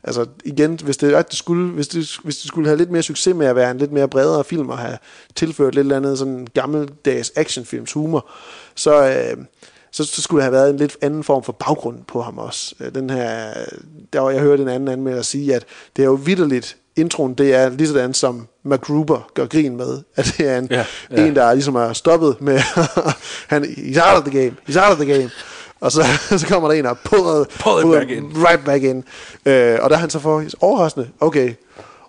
Altså 0.03 0.25
igen, 0.45 0.79
hvis 0.83 0.97
det, 0.97 1.13
at 1.13 1.29
det 1.29 1.37
skulle, 1.37 1.71
hvis, 1.71 1.87
det, 1.87 2.17
hvis 2.23 2.37
det 2.37 2.47
skulle 2.47 2.67
have 2.67 2.77
lidt 2.77 2.91
mere 2.91 3.03
succes 3.03 3.35
med 3.35 3.47
at 3.47 3.55
være 3.55 3.71
en 3.71 3.77
lidt 3.77 3.91
mere 3.91 4.07
bredere 4.07 4.43
film, 4.43 4.69
og 4.69 4.77
have 4.77 4.97
tilført 5.35 5.75
lidt 5.75 5.85
eller 5.85 5.97
andet 5.97 6.19
sådan 6.19 6.47
gammeldags 6.53 7.31
actionfilms 7.35 7.91
humor, 7.93 8.29
så... 8.75 9.09
Øh, 9.09 9.37
så, 9.91 10.03
så 10.03 10.21
skulle 10.21 10.39
der 10.39 10.43
have 10.43 10.53
været 10.53 10.69
en 10.69 10.77
lidt 10.77 10.97
anden 11.01 11.23
form 11.23 11.43
for 11.43 11.51
baggrund 11.51 12.03
på 12.07 12.21
ham 12.21 12.37
også. 12.37 12.75
Øh, 12.79 12.95
den 12.95 13.09
her, 13.09 13.53
der 14.13 14.19
var, 14.19 14.29
jeg 14.29 14.41
hørte 14.41 14.63
en 14.63 14.69
anden 14.69 14.89
anmelder 14.89 15.21
sige, 15.21 15.55
at 15.55 15.65
det 15.95 16.01
er 16.01 16.05
jo 16.05 16.13
vidderligt, 16.13 16.77
introen, 16.95 17.33
det 17.33 17.55
er 17.55 17.69
lige 17.69 17.87
sådan 17.87 18.13
som 18.13 18.47
MacGruber 18.63 19.29
gør 19.33 19.45
grin 19.45 19.77
med, 19.77 20.01
at 20.15 20.35
det 20.37 20.49
er 20.49 20.57
en, 20.57 20.67
Ja, 20.71 20.85
ja, 21.11 21.25
en 21.25 21.35
der 21.35 21.43
er 21.43 21.53
ligesom 21.53 21.75
er 21.75 21.93
stoppet 21.93 22.41
med, 22.41 22.59
han, 23.51 23.63
he's 23.63 24.11
out 24.11 24.17
of 24.17 24.31
the 24.31 24.39
game, 24.39 24.55
he's 24.69 24.83
out 24.83 24.91
of 24.91 25.05
the 25.05 25.13
game, 25.13 25.29
og 25.79 25.91
så, 25.91 26.03
så 26.37 26.47
kommer 26.47 26.69
der 26.69 26.79
en 26.79 26.85
og 26.85 26.97
puller, 26.97 27.45
Pull 27.59 27.79
it 27.79 27.99
back 27.99 28.09
in. 28.09 28.31
right 28.35 28.65
back 28.65 28.83
in, 28.83 29.03
øh, 29.45 29.77
og 29.81 29.89
der 29.89 29.95
er 29.95 29.99
han 29.99 30.09
så 30.09 30.19
for 30.19 30.43
overraskende, 30.61 31.09
okay, 31.19 31.53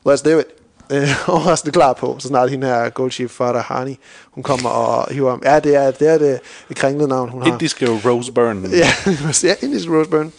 let's 0.08 0.22
do 0.22 0.38
it, 0.38 0.46
øh, 0.92 1.08
overraskende 1.34 1.72
klar 1.72 1.92
på, 1.92 2.16
så 2.18 2.28
snart 2.28 2.50
hende 2.50 2.66
her 2.66 2.88
Goldshift 2.88 3.32
Farah 3.32 3.62
Hani, 3.64 3.98
hun 4.30 4.42
kommer 4.42 4.68
og 4.68 5.12
hiver 5.12 5.30
ham, 5.30 5.42
ja, 5.44 5.60
det 5.60 5.74
er 5.74 5.90
det, 5.90 6.08
er 6.08 6.18
det, 6.18 6.40
det 6.68 6.76
kringlede 6.76 7.08
navn, 7.08 7.28
hun 7.30 7.42
har. 7.42 7.52
Indiske 7.52 7.86
Rose 7.86 8.32
Byrne. 8.32 8.68
Ja, 8.72 8.88
ja 9.42 9.54
indisk 9.62 9.88
Roseburn. 9.88 10.32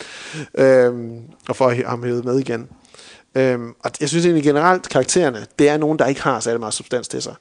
Øhm, 0.57 1.19
og 1.49 1.71
have 1.71 1.85
ham 1.85 2.03
hævet 2.03 2.25
med 2.25 2.39
igen. 2.39 2.67
Øhm, 3.37 3.73
og 3.79 3.91
jeg 4.01 4.09
synes 4.09 4.25
egentlig 4.25 4.43
generelt, 4.43 4.89
karaktererne, 4.89 5.45
det 5.59 5.69
er 5.69 5.77
nogen, 5.77 5.99
der 5.99 6.05
ikke 6.05 6.21
har 6.21 6.39
særlig 6.39 6.59
meget 6.59 6.73
substans 6.73 7.07
til 7.07 7.21
sig. 7.21 7.35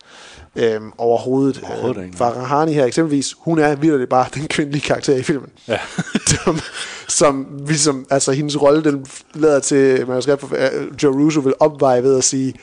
Øhm, 0.56 0.92
overhovedet. 0.98 1.60
Overhovedet 1.64 1.96
nej. 1.96 2.16
Farahani 2.16 2.72
her 2.72 2.84
eksempelvis, 2.84 3.34
hun 3.38 3.58
er 3.58 3.74
virkelig 3.74 4.08
bare 4.08 4.26
den 4.34 4.48
kvindelige 4.48 4.82
karakter 4.82 5.16
i 5.16 5.22
filmen. 5.22 5.50
Ja. 5.68 5.78
som, 6.44 6.58
som 7.08 7.46
ligesom, 7.66 8.06
altså 8.10 8.32
hendes 8.32 8.62
rolle, 8.62 8.84
den 8.84 9.06
lader 9.34 9.60
til, 9.60 10.06
manuskript 10.06 10.40
for 10.40 10.56
Joe 11.02 11.24
Russo 11.24 11.40
vil 11.40 11.54
opveje 11.60 12.02
ved 12.02 12.18
at 12.18 12.24
sige, 12.24 12.54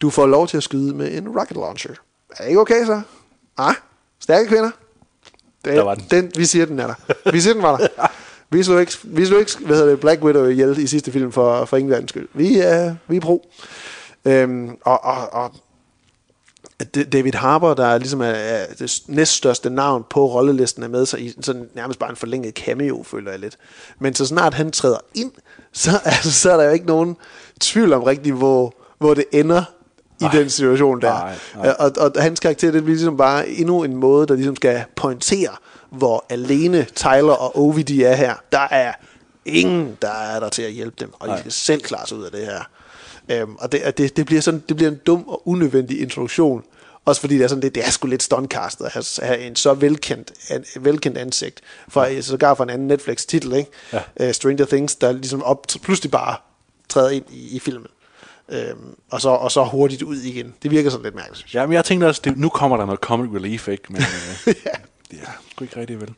du 0.00 0.10
får 0.10 0.26
lov 0.26 0.48
til 0.48 0.56
at 0.56 0.62
skyde 0.62 0.94
med 0.94 1.12
en 1.12 1.28
rocket 1.28 1.56
launcher. 1.56 1.90
Er 2.30 2.42
det 2.42 2.48
ikke 2.48 2.60
okay 2.60 2.86
så? 2.86 3.00
Ah, 3.58 3.74
stærke 4.20 4.48
kvinder. 4.48 4.70
Det, 5.64 5.72
Der 5.76 5.82
var 5.82 5.94
den. 5.94 6.04
den. 6.10 6.32
Vi 6.36 6.44
siger, 6.44 6.66
den 6.66 6.78
er 6.78 6.86
der. 6.86 7.30
Vi 7.32 7.40
siger, 7.40 7.54
den 7.54 7.62
var 7.62 7.76
der. 7.76 7.88
Vi 8.52 8.62
slog 8.62 8.80
ikke, 8.80 8.92
vi 9.04 9.26
slog 9.26 9.40
ikke 9.40 9.52
hvad 9.58 9.76
hedder 9.76 9.90
det, 9.90 10.00
Black 10.00 10.24
Widow 10.24 10.46
ihjel 10.46 10.78
i 10.78 10.86
sidste 10.86 11.12
film 11.12 11.32
for, 11.32 11.64
for 11.64 11.78
verdens 11.88 12.10
skyld. 12.10 12.28
Vi 12.34 12.58
er, 12.58 12.94
vi 13.08 13.16
er 13.16 13.20
pro. 13.20 13.48
Øhm, 14.24 14.76
og, 14.84 15.04
og, 15.04 15.32
og 15.32 15.52
David 17.12 17.32
Harbour, 17.32 17.74
der 17.74 17.86
er 17.86 17.98
ligesom 17.98 18.20
er, 18.20 18.24
er 18.26 18.66
det 18.78 19.02
næststørste 19.06 19.70
navn 19.70 20.04
på 20.10 20.26
rollelisten, 20.26 20.82
er 20.82 20.88
med 20.88 21.06
sig 21.06 21.20
i 21.20 21.34
sådan 21.40 21.68
nærmest 21.74 21.98
bare 21.98 22.10
en 22.10 22.16
forlænget 22.16 22.54
cameo, 22.54 23.02
føler 23.02 23.30
jeg 23.30 23.40
lidt. 23.40 23.56
Men 23.98 24.14
så 24.14 24.26
snart 24.26 24.54
han 24.54 24.70
træder 24.70 24.98
ind, 25.14 25.30
så, 25.72 25.90
altså, 26.04 26.32
så 26.42 26.52
er 26.52 26.56
der 26.56 26.64
jo 26.64 26.70
ikke 26.70 26.86
nogen 26.86 27.16
tvivl 27.60 27.92
om 27.92 28.02
rigtigt, 28.02 28.34
hvor, 28.34 28.74
hvor 28.98 29.14
det 29.14 29.24
ender 29.32 29.64
i 30.20 30.24
den 30.32 30.50
situation 30.50 31.00
der. 31.00 31.08
Nej, 31.08 31.34
nej. 31.56 31.74
Og, 31.78 31.92
og 31.96 32.22
hans 32.22 32.40
karakter, 32.40 32.70
det 32.70 32.82
bliver 32.84 32.96
ligesom 32.96 33.16
bare 33.16 33.48
endnu 33.48 33.84
en 33.84 33.96
måde, 33.96 34.26
der 34.26 34.34
ligesom 34.34 34.56
skal 34.56 34.84
pointere, 34.96 35.50
hvor 35.92 36.24
alene 36.28 36.86
Tyler 36.94 37.32
og 37.32 37.56
Ovi 37.58 37.82
de 37.82 38.04
er 38.04 38.14
her. 38.14 38.34
Der 38.52 38.68
er 38.70 38.92
ingen, 39.44 39.98
der 40.02 40.10
er 40.12 40.40
der 40.40 40.48
til 40.48 40.62
at 40.62 40.72
hjælpe 40.72 40.96
dem, 41.00 41.12
og 41.20 41.28
de 41.28 41.38
skal 41.38 41.52
selv 41.52 41.80
klare 41.82 42.06
sig 42.06 42.18
ud 42.18 42.24
af 42.24 42.30
det 42.30 42.46
her. 42.46 42.62
Øhm, 43.28 43.56
og 43.56 43.72
det, 43.72 43.98
det, 43.98 44.16
det, 44.16 44.26
bliver 44.26 44.42
sådan, 44.42 44.62
det 44.68 44.76
bliver 44.76 44.90
en 44.90 45.00
dum 45.06 45.28
og 45.28 45.48
unødvendig 45.48 46.00
introduktion. 46.00 46.64
Også 47.04 47.20
fordi 47.20 47.38
det 47.38 47.44
er, 47.44 47.48
sådan, 47.48 47.62
det, 47.62 47.74
det 47.74 47.86
er 47.86 47.90
sgu 47.90 48.06
lidt 48.06 48.22
stuntcastet 48.22 48.84
at 48.84 48.92
have, 48.92 49.04
have 49.22 49.38
en 49.40 49.56
så 49.56 49.74
velkendt, 49.74 50.32
an, 50.48 50.64
velkendt 50.80 51.18
ansigt. 51.18 51.60
For, 51.88 52.04
ja. 52.04 52.20
Sågar 52.20 52.54
for 52.54 52.64
en 52.64 52.70
anden 52.70 52.88
Netflix-titel, 52.88 53.52
ikke? 53.52 53.70
Ja. 53.92 54.28
Uh, 54.28 54.32
Stranger 54.32 54.64
Things, 54.64 54.96
der 54.96 55.12
ligesom 55.12 55.42
op, 55.42 55.66
pludselig 55.82 56.10
bare 56.10 56.36
træder 56.88 57.10
ind 57.10 57.24
i, 57.30 57.56
i 57.56 57.58
filmen. 57.58 57.86
Øhm, 58.48 58.96
og, 59.10 59.20
så, 59.20 59.28
og 59.28 59.52
så 59.52 59.64
hurtigt 59.64 60.02
ud 60.02 60.16
igen. 60.16 60.54
Det 60.62 60.70
virker 60.70 60.90
sådan 60.90 61.04
lidt 61.04 61.14
mærkeligt, 61.14 61.38
synes 61.38 61.54
jeg. 61.54 61.60
Ja, 61.60 61.66
men 61.66 61.74
jeg 61.74 61.84
tænkte 61.84 62.06
også, 62.06 62.20
det, 62.24 62.36
nu 62.36 62.48
kommer 62.48 62.76
der 62.76 62.84
noget 62.84 63.00
comic 63.00 63.30
relief, 63.34 63.68
ikke? 63.68 63.84
Men 63.88 64.02
øh, 64.46 64.54
Ja. 64.64 64.70
ja, 65.12 65.18
sgu 65.68 65.80
ikke 65.80 65.80
rigtig 65.80 66.00
vel. 66.00 66.14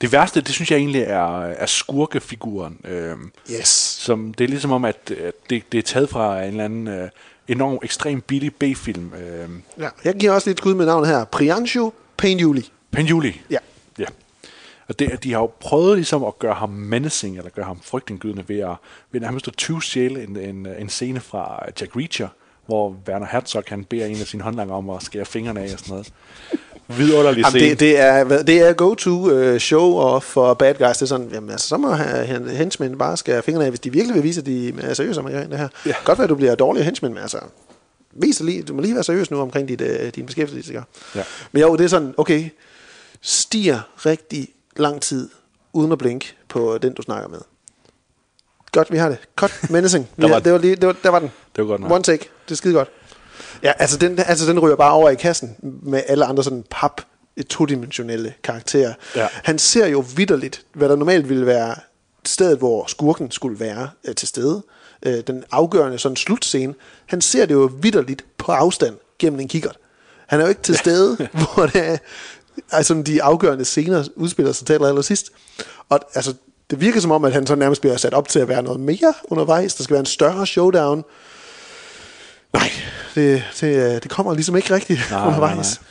Det 0.00 0.12
værste, 0.12 0.40
det 0.40 0.48
synes 0.54 0.70
jeg 0.70 0.76
egentlig 0.78 1.02
er, 1.02 1.40
er 1.40 1.66
skurkefiguren. 1.66 2.80
Øh, 2.84 3.16
Yes. 3.52 3.68
som, 3.68 4.34
det 4.34 4.44
er 4.44 4.48
ligesom 4.48 4.72
om, 4.72 4.84
at 4.84 4.96
øh, 5.16 5.32
det, 5.50 5.72
det 5.72 5.78
er 5.78 5.82
taget 5.82 6.08
fra 6.08 6.42
en 6.42 6.48
eller 6.48 6.64
anden 6.64 6.88
øh, 6.88 7.08
enorm, 7.48 7.78
ekstrem 7.82 8.20
billig 8.20 8.54
B-film. 8.54 9.12
Øh, 9.14 9.48
Ja. 9.78 9.88
Jeg 10.04 10.14
giver 10.14 10.32
også 10.32 10.50
lidt 10.50 10.58
skud 10.58 10.74
med 10.74 10.86
navnet 10.86 11.08
her. 11.08 11.24
Priyanshu 11.24 11.92
Painjuli. 12.16 12.70
Penjuli. 12.90 13.40
Ja. 13.50 13.58
Ja. 13.98 14.04
Og 14.88 14.98
det, 14.98 15.24
de 15.24 15.32
har 15.32 15.40
jo 15.40 15.50
prøvet 15.60 15.96
ligesom 15.96 16.24
at 16.24 16.38
gøre 16.38 16.54
ham 16.54 16.68
menacing, 16.70 17.36
eller 17.38 17.50
gøre 17.50 17.64
ham 17.64 17.80
frygtindgydende 17.82 18.44
ved 18.48 18.58
at, 18.58 18.76
ved 19.12 19.20
nærmest 19.20 19.48
at 19.48 19.54
20 19.56 19.82
stjæle 19.82 20.22
en, 20.24 20.36
en, 20.36 20.66
en 20.66 20.88
scene 20.88 21.20
fra 21.20 21.64
Jack 21.80 21.96
Reacher, 21.96 22.28
hvor 22.66 22.96
Werner 23.08 23.26
Herzog 23.30 23.62
han 23.68 23.84
beder 23.84 24.06
en 24.06 24.20
af 24.20 24.26
sine 24.26 24.42
håndlanger 24.42 24.74
om 24.74 24.90
at 24.90 25.02
skære 25.02 25.24
fingrene 25.24 25.60
af 25.60 25.72
og 25.72 25.78
sådan 25.78 25.90
noget. 25.90 26.12
Vidunderlig 26.96 27.38
Jamen, 27.38 27.50
scene. 27.50 27.70
det, 27.70 27.80
det, 27.80 28.00
er, 28.00 28.42
det 28.42 28.68
er 28.68 28.72
go-to 28.72 29.10
uh, 29.10 29.58
show 29.58 29.96
off 29.96 30.26
for 30.26 30.54
bad 30.54 30.74
guys. 30.74 30.96
Det 30.96 31.02
er 31.02 31.06
sådan, 31.06 31.30
jamen, 31.32 31.50
altså, 31.50 31.68
så 31.68 31.76
må 31.76 31.94
henchmen 32.52 32.98
bare 32.98 33.16
skære 33.16 33.42
fingrene 33.42 33.64
af, 33.64 33.70
hvis 33.70 33.80
de 33.80 33.92
virkelig 33.92 34.14
vil 34.14 34.22
vise, 34.22 34.40
at 34.40 34.46
de 34.46 34.74
er 34.80 34.94
seriøse 34.94 35.20
omkring 35.20 35.50
det 35.50 35.58
her. 35.58 35.68
Ja. 35.86 35.94
Godt 36.04 36.18
være, 36.18 36.24
at 36.24 36.30
du 36.30 36.34
bliver 36.34 36.54
dårlig 36.54 36.84
henchmen, 36.84 37.14
men 37.14 37.22
altså, 37.22 37.38
vis 38.12 38.36
dig 38.36 38.46
lige, 38.46 38.62
du 38.62 38.74
må 38.74 38.80
lige 38.80 38.94
være 38.94 39.04
seriøs 39.04 39.30
nu 39.30 39.40
omkring 39.40 39.68
dit, 39.68 39.80
uh, 39.80 40.08
din 40.14 40.26
beskæftigelse. 40.26 40.72
Ja. 41.14 41.22
Men 41.52 41.62
jo, 41.62 41.76
det 41.76 41.84
er 41.84 41.88
sådan, 41.88 42.14
okay, 42.16 42.50
stiger 43.20 43.80
rigtig 44.06 44.48
lang 44.76 45.02
tid 45.02 45.28
uden 45.72 45.92
at 45.92 45.98
blinke 45.98 46.34
på 46.48 46.78
den, 46.82 46.92
du 46.92 47.02
snakker 47.02 47.28
med. 47.28 47.40
Godt, 48.72 48.92
vi 48.92 48.96
har 48.96 49.08
det. 49.08 49.18
Cut, 49.36 49.70
menacing. 49.70 50.08
Der 50.20 50.28
var 50.28 50.38
det 50.38 50.52
var 50.52 50.58
lige, 50.58 50.76
det 50.76 50.86
var, 50.86 50.96
der 51.02 51.08
var 51.08 51.18
den. 51.18 51.30
Det 51.56 51.64
var 51.64 51.68
godt 51.68 51.80
nok. 51.80 51.90
One 51.90 52.02
take. 52.02 52.30
Det 52.44 52.50
er 52.50 52.56
skide 52.56 52.74
godt. 52.74 52.88
Ja, 53.62 53.72
altså 53.78 53.98
den, 53.98 54.18
altså 54.18 54.46
den 54.46 54.58
ryger 54.58 54.76
bare 54.76 54.92
over 54.92 55.10
i 55.10 55.14
kassen 55.14 55.56
med 55.82 56.02
alle 56.06 56.24
andre 56.24 56.44
sådan 56.44 56.64
pap 56.70 57.00
todimensionelle 57.48 58.34
karakterer. 58.42 58.94
Ja. 59.16 59.28
Han 59.32 59.58
ser 59.58 59.86
jo 59.86 60.04
vidderligt, 60.16 60.64
hvad 60.72 60.88
der 60.88 60.96
normalt 60.96 61.28
ville 61.28 61.46
være 61.46 61.74
stedet, 62.24 62.58
hvor 62.58 62.84
skurken 62.86 63.30
skulle 63.30 63.60
være 63.60 63.90
øh, 64.04 64.14
til 64.14 64.28
stede. 64.28 64.62
Øh, 65.02 65.20
den 65.26 65.44
afgørende 65.50 65.98
sådan 65.98 66.16
slutscene. 66.16 66.74
Han 67.06 67.20
ser 67.20 67.46
det 67.46 67.54
jo 67.54 67.70
vidderligt 67.82 68.24
på 68.38 68.52
afstand 68.52 68.96
gennem 69.18 69.40
en 69.40 69.48
kikkert. 69.48 69.78
Han 70.26 70.40
er 70.40 70.44
jo 70.44 70.48
ikke 70.48 70.62
til 70.62 70.76
stede, 70.76 71.16
hvor 71.54 71.66
det 71.66 71.88
er, 71.88 71.96
altså 72.70 73.02
de 73.06 73.22
afgørende 73.22 73.64
scener 73.64 74.08
udspiller 74.16 74.52
sig 74.52 74.66
til 74.66 74.72
aller, 74.72 74.88
aller 74.88 75.02
sidst. 75.02 75.32
Og 75.88 76.00
altså, 76.14 76.34
det 76.70 76.80
virker 76.80 77.00
som 77.00 77.10
om, 77.10 77.24
at 77.24 77.32
han 77.32 77.46
så 77.46 77.54
nærmest 77.54 77.80
bliver 77.80 77.96
sat 77.96 78.14
op 78.14 78.28
til 78.28 78.38
at 78.38 78.48
være 78.48 78.62
noget 78.62 78.80
mere 78.80 79.14
undervejs. 79.24 79.74
Der 79.74 79.84
skal 79.84 79.94
være 79.94 80.00
en 80.00 80.06
større 80.06 80.46
showdown. 80.46 81.04
Nej, 82.52 82.70
det, 83.14 83.44
det, 83.60 84.02
det 84.02 84.10
kommer 84.10 84.34
ligesom 84.34 84.56
ikke 84.56 84.74
rigtigt 84.74 85.00
Nej, 85.10 85.26
undervejs. 85.28 85.80
nej, 85.80 85.86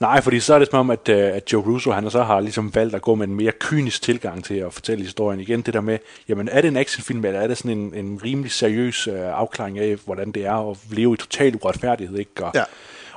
Nej, 0.00 0.20
fordi 0.22 0.40
så 0.40 0.54
er 0.54 0.58
det 0.58 0.68
som 0.70 0.78
om, 0.78 0.90
at, 0.90 1.08
øh, 1.08 1.18
at 1.36 1.52
Joe 1.52 1.62
Russo 1.62 1.92
han 1.92 2.10
så 2.10 2.22
har 2.22 2.40
ligesom 2.40 2.74
valgt 2.74 2.94
at 2.94 3.02
gå 3.02 3.14
med 3.14 3.26
en 3.28 3.34
mere 3.34 3.52
kynisk 3.60 4.02
tilgang 4.02 4.44
til 4.44 4.54
at 4.54 4.72
fortælle 4.74 5.04
historien. 5.04 5.40
Igen 5.40 5.62
det 5.62 5.74
der 5.74 5.80
med, 5.80 5.98
jamen 6.28 6.48
er 6.48 6.60
det 6.60 6.68
en 6.68 6.76
actionfilm, 6.76 7.24
eller 7.24 7.40
er 7.40 7.46
det 7.46 7.58
sådan 7.58 7.70
en, 7.78 7.94
en 7.94 8.20
rimelig 8.24 8.52
seriøs 8.52 9.06
øh, 9.08 9.14
afklaring 9.20 9.78
af, 9.78 9.96
hvordan 10.04 10.32
det 10.32 10.46
er 10.46 10.70
at 10.70 10.76
leve 10.90 11.14
i 11.14 11.16
total 11.16 11.54
uretfærdighed, 11.54 12.18
ikke? 12.18 12.44
Og, 12.44 12.50
Ja. 12.54 12.62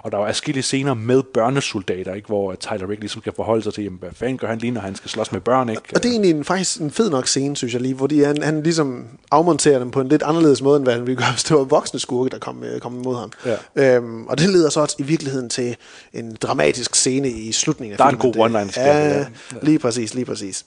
Og 0.08 0.12
der 0.12 0.18
er 0.20 0.26
forskellige 0.28 0.64
scener 0.64 0.94
med 0.94 1.24
børnesoldater, 1.24 2.14
ikke? 2.14 2.28
hvor 2.28 2.56
Tyler 2.56 2.90
Rick 2.90 3.00
ligesom 3.00 3.22
skal 3.22 3.34
forholde 3.36 3.64
sig 3.64 3.74
til, 3.74 3.84
jamen, 3.84 4.00
hvad 4.00 4.10
fanden 4.14 4.38
gør 4.38 4.48
han 4.48 4.58
lige, 4.58 4.72
når 4.72 4.82
han 4.82 4.96
skal 4.96 5.10
slås 5.10 5.32
med 5.32 5.42
børn, 5.42 5.70
ikke? 5.70 5.82
Og 5.96 6.04
det 6.04 6.10
er 6.10 6.12
egentlig 6.14 6.32
en, 6.32 6.44
faktisk 6.44 6.80
en 6.82 6.92
fed 6.92 7.10
nok 7.10 7.28
scene, 7.28 7.56
synes 7.56 7.74
jeg 7.74 7.82
lige, 7.82 7.94
hvor 7.94 8.08
de, 8.08 8.26
han, 8.26 8.44
han 8.44 8.64
ligesom 8.64 9.06
afmonterer 9.32 9.80
dem 9.80 9.92
på 9.92 10.02
en 10.02 10.08
lidt 10.10 10.24
anderledes 10.24 10.62
måde, 10.62 10.76
end 10.78 10.86
hvad 10.86 10.94
han 10.94 11.08
ville 11.08 11.18
gøre, 11.22 11.32
hvis 11.36 11.44
det 11.44 11.58
var 11.58 11.64
voksne 11.64 12.00
skurke, 12.00 12.30
der 12.30 12.40
kom, 12.40 12.64
øh, 12.64 12.80
kom 12.80 12.96
imod 13.00 13.16
ham. 13.16 13.32
Ja. 13.76 13.96
Øhm, 13.96 14.28
og 14.28 14.38
det 14.40 14.50
leder 14.50 14.70
så 14.70 14.80
også 14.80 14.96
i 15.00 15.04
virkeligheden 15.04 15.50
til 15.50 15.76
en 16.14 16.36
dramatisk 16.42 16.96
scene 16.96 17.30
i 17.30 17.52
slutningen 17.52 17.92
af 17.94 17.98
Der 17.98 18.06
er 18.06 18.10
en 18.10 18.16
filmen. 18.22 18.34
god 18.34 18.50
Det- 18.50 18.56
one-liner, 18.72 18.82
Ja, 18.82 19.18
det 19.20 19.28
lige 19.62 19.80
præcis, 19.80 20.14
lige 20.14 20.26
præcis. 20.26 20.66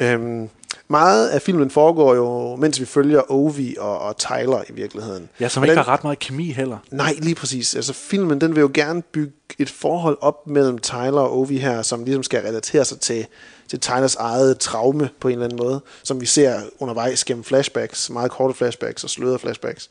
Øhm, 0.00 0.48
meget 0.88 1.28
af 1.28 1.42
filmen 1.42 1.70
foregår 1.70 2.14
jo, 2.14 2.56
mens 2.56 2.80
vi 2.80 2.84
følger 2.84 3.32
Ovi 3.32 3.76
og, 3.78 3.98
og 3.98 4.16
Tyler 4.16 4.62
i 4.68 4.72
virkeligheden. 4.72 5.28
Ja, 5.40 5.48
som 5.48 5.60
Og 5.62 5.66
ikke 5.66 5.70
den- 5.76 5.84
har 5.84 5.92
ret 5.92 6.04
meget 6.04 6.18
kemi 6.18 6.52
heller. 6.52 6.78
Nej, 6.90 7.14
lige 7.18 7.34
præcis. 7.34 7.74
Altså 7.74 7.92
filmen, 7.92 8.40
den 8.40 8.54
vil 8.54 8.60
jo 8.60 8.70
gerne 8.74 9.02
bygge 9.02 9.32
et 9.58 9.70
forhold 9.70 10.18
op 10.20 10.46
mellem 10.46 10.78
Tyler 10.78 11.20
og 11.20 11.32
Ovi 11.38 11.58
her, 11.58 11.82
som 11.82 12.04
ligesom 12.04 12.22
skal 12.22 12.42
relatere 12.42 12.84
sig 12.84 13.00
til, 13.00 13.26
til 13.68 13.80
Tylers 13.80 14.14
eget 14.14 14.58
traume 14.58 15.08
på 15.20 15.28
en 15.28 15.32
eller 15.32 15.44
anden 15.44 15.58
måde, 15.66 15.80
som 16.02 16.20
vi 16.20 16.26
ser 16.26 16.60
undervejs 16.78 17.24
gennem 17.24 17.44
flashbacks, 17.44 18.10
meget 18.10 18.30
korte 18.30 18.54
flashbacks 18.54 19.04
og 19.04 19.10
slørede 19.10 19.38
flashbacks. 19.38 19.88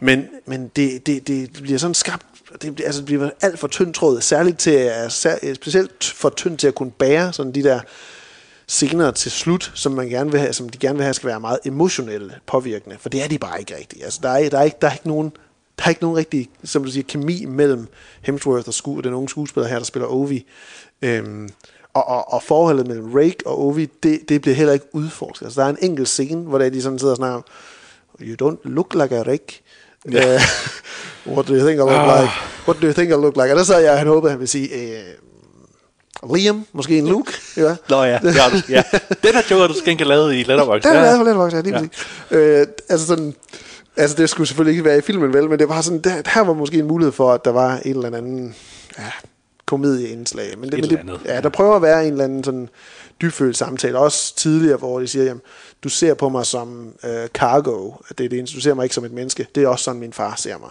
Men, 0.00 0.28
men 0.46 0.68
det, 0.76 1.06
det, 1.06 1.28
det 1.28 1.52
bliver 1.62 1.78
sådan 1.78 1.94
skabt, 1.94 2.26
det, 2.62 2.74
bliver- 2.74 2.86
altså 2.88 3.00
det 3.00 3.06
bliver 3.06 3.30
alt 3.40 3.58
for 3.58 3.68
tynd 3.68 3.94
tråd, 3.94 4.20
særligt 4.20 4.58
til, 4.58 4.90
sær, 5.08 5.54
specielt 5.54 6.04
for 6.16 6.28
tyndt 6.30 6.60
til 6.60 6.66
at 6.68 6.74
kunne 6.74 6.90
bære 6.90 7.32
sådan 7.32 7.52
de 7.52 7.62
der 7.62 7.80
scener 8.70 9.10
til 9.10 9.30
slut, 9.30 9.72
som 9.74 9.92
man 9.92 10.08
gerne 10.08 10.30
vil 10.30 10.40
have, 10.40 10.52
som 10.52 10.68
de 10.68 10.78
gerne 10.78 10.96
vil 10.96 11.04
have, 11.04 11.14
skal 11.14 11.26
være 11.26 11.40
meget 11.40 11.58
emotionelle 11.64 12.34
påvirkende, 12.46 12.96
for 13.00 13.08
det 13.08 13.24
er 13.24 13.28
de 13.28 13.38
bare 13.38 13.60
ikke 13.60 13.76
rigtigt. 13.76 14.04
Altså, 14.04 14.20
der, 14.22 14.28
er, 14.28 14.48
der, 14.48 14.58
er 14.58 14.62
ikke, 14.62 14.76
der 14.80 14.88
er 14.88 14.92
ikke 14.92 15.08
nogen 15.08 15.32
der 15.78 15.84
er 15.84 15.88
ikke 15.88 16.02
nogen 16.02 16.16
rigtig, 16.16 16.48
som 16.64 16.84
du 16.84 16.90
siger, 16.90 17.04
kemi 17.08 17.44
mellem 17.44 17.88
Hemsworth 18.22 18.68
og 18.68 18.74
sku, 18.74 19.00
den 19.00 19.14
unge 19.14 19.28
skuespiller 19.28 19.68
her, 19.68 19.76
der 19.76 19.84
spiller 19.84 20.08
Ovi. 20.08 20.46
Øhm, 21.02 21.48
og, 21.94 22.08
og, 22.08 22.32
og 22.32 22.42
forholdet 22.42 22.86
mellem 22.86 23.12
Rake 23.12 23.36
og 23.46 23.58
Ovi, 23.58 23.88
det, 24.02 24.20
det 24.28 24.40
bliver 24.42 24.54
heller 24.54 24.72
ikke 24.72 24.86
udforsket. 24.92 25.46
Altså, 25.46 25.60
der 25.60 25.66
er 25.66 25.70
en 25.70 25.78
enkelt 25.80 26.08
scene, 26.08 26.42
hvor 26.42 26.58
de 26.58 26.82
sådan 26.82 26.98
sidder 26.98 27.12
og 27.12 27.16
snakker 27.16 27.36
om, 27.36 27.44
You 28.20 28.50
don't 28.50 28.60
look 28.64 28.94
like 28.94 29.16
a 29.16 29.22
Rake. 29.22 29.62
Ja. 30.12 30.40
what 31.34 31.48
do 31.48 31.54
you 31.54 31.66
think 31.66 31.74
I 31.74 31.78
look 31.78 31.90
Ah. 31.90 32.20
like? 32.22 32.32
What 32.68 32.82
do 32.82 32.86
you 32.86 32.92
think 32.92 33.08
I 33.10 33.14
look 33.14 33.36
like? 33.36 33.50
Og 33.52 33.56
der 33.56 33.64
sad 33.64 33.82
jeg, 33.82 33.98
han 33.98 34.06
håbede, 34.06 34.30
han 34.30 34.38
ville 34.38 34.48
sige, 34.48 34.68
øh, 34.74 35.04
Liam, 36.34 36.66
måske 36.72 36.98
en 36.98 37.06
Luke. 37.08 37.32
Ja. 37.56 37.76
Nå 37.88 38.02
ja, 38.04 38.18
det 38.22 38.34
har 38.34 38.50
du. 38.50 38.56
Ja. 38.68 38.82
Den 39.22 39.34
her 39.34 39.42
joke 39.50 39.60
har 39.60 39.66
du 39.68 39.74
skal 39.74 39.88
ikke 39.88 40.04
lavet 40.04 40.34
i 40.34 40.42
Letterboxd. 40.42 40.88
Den 40.88 40.96
er 40.96 41.00
Ja. 41.00 41.04
lavet 41.04 41.18
på 41.18 41.24
Letterboxd, 41.24 41.54
ja, 41.56 41.60
lige 41.62 41.74
Ja. 41.74 41.78
præcis. 41.80 42.06
Øh, 42.30 42.66
altså 42.88 43.06
sådan, 43.06 43.34
altså 43.96 44.16
det 44.16 44.30
skulle 44.30 44.46
selvfølgelig 44.48 44.72
ikke 44.72 44.84
være 44.84 44.98
i 44.98 45.00
filmen, 45.00 45.32
vel, 45.34 45.50
men 45.50 45.58
det 45.58 45.68
var 45.68 45.80
sådan, 45.80 46.00
der, 46.00 46.10
her 46.26 46.40
var 46.44 46.52
måske 46.52 46.78
en 46.78 46.86
mulighed 46.86 47.12
for, 47.12 47.32
at 47.32 47.44
der 47.44 47.50
var 47.50 47.76
en 47.84 47.96
eller 48.04 48.18
anden 48.18 48.54
ja, 48.98 49.04
komedieindslag. 49.66 50.58
Men 50.58 50.70
det, 50.72 50.78
Et 50.78 50.80
men 50.80 50.90
det, 50.90 50.98
andet. 50.98 51.20
ja, 51.24 51.40
der 51.40 51.48
prøver 51.48 51.76
at 51.76 51.82
være 51.82 52.06
en 52.06 52.12
eller 52.12 52.24
anden 52.24 52.44
sådan 52.44 52.68
dybfølt 53.22 53.56
samtale, 53.56 53.98
også 53.98 54.36
tidligere, 54.36 54.76
hvor 54.76 55.00
de 55.00 55.06
siger, 55.08 55.24
jamen, 55.24 55.40
du 55.84 55.88
ser 55.88 56.14
på 56.14 56.28
mig 56.28 56.46
som 56.46 56.92
øh, 57.04 57.28
cargo, 57.28 57.92
det 58.18 58.24
er 58.24 58.28
det 58.28 58.38
eneste, 58.38 58.56
du 58.56 58.60
ser 58.60 58.74
mig 58.74 58.82
ikke 58.84 58.94
som 58.94 59.04
et 59.04 59.12
menneske, 59.12 59.46
det 59.54 59.62
er 59.62 59.68
også 59.68 59.84
sådan, 59.84 60.00
min 60.00 60.12
far 60.12 60.34
ser 60.36 60.58
mig. 60.58 60.70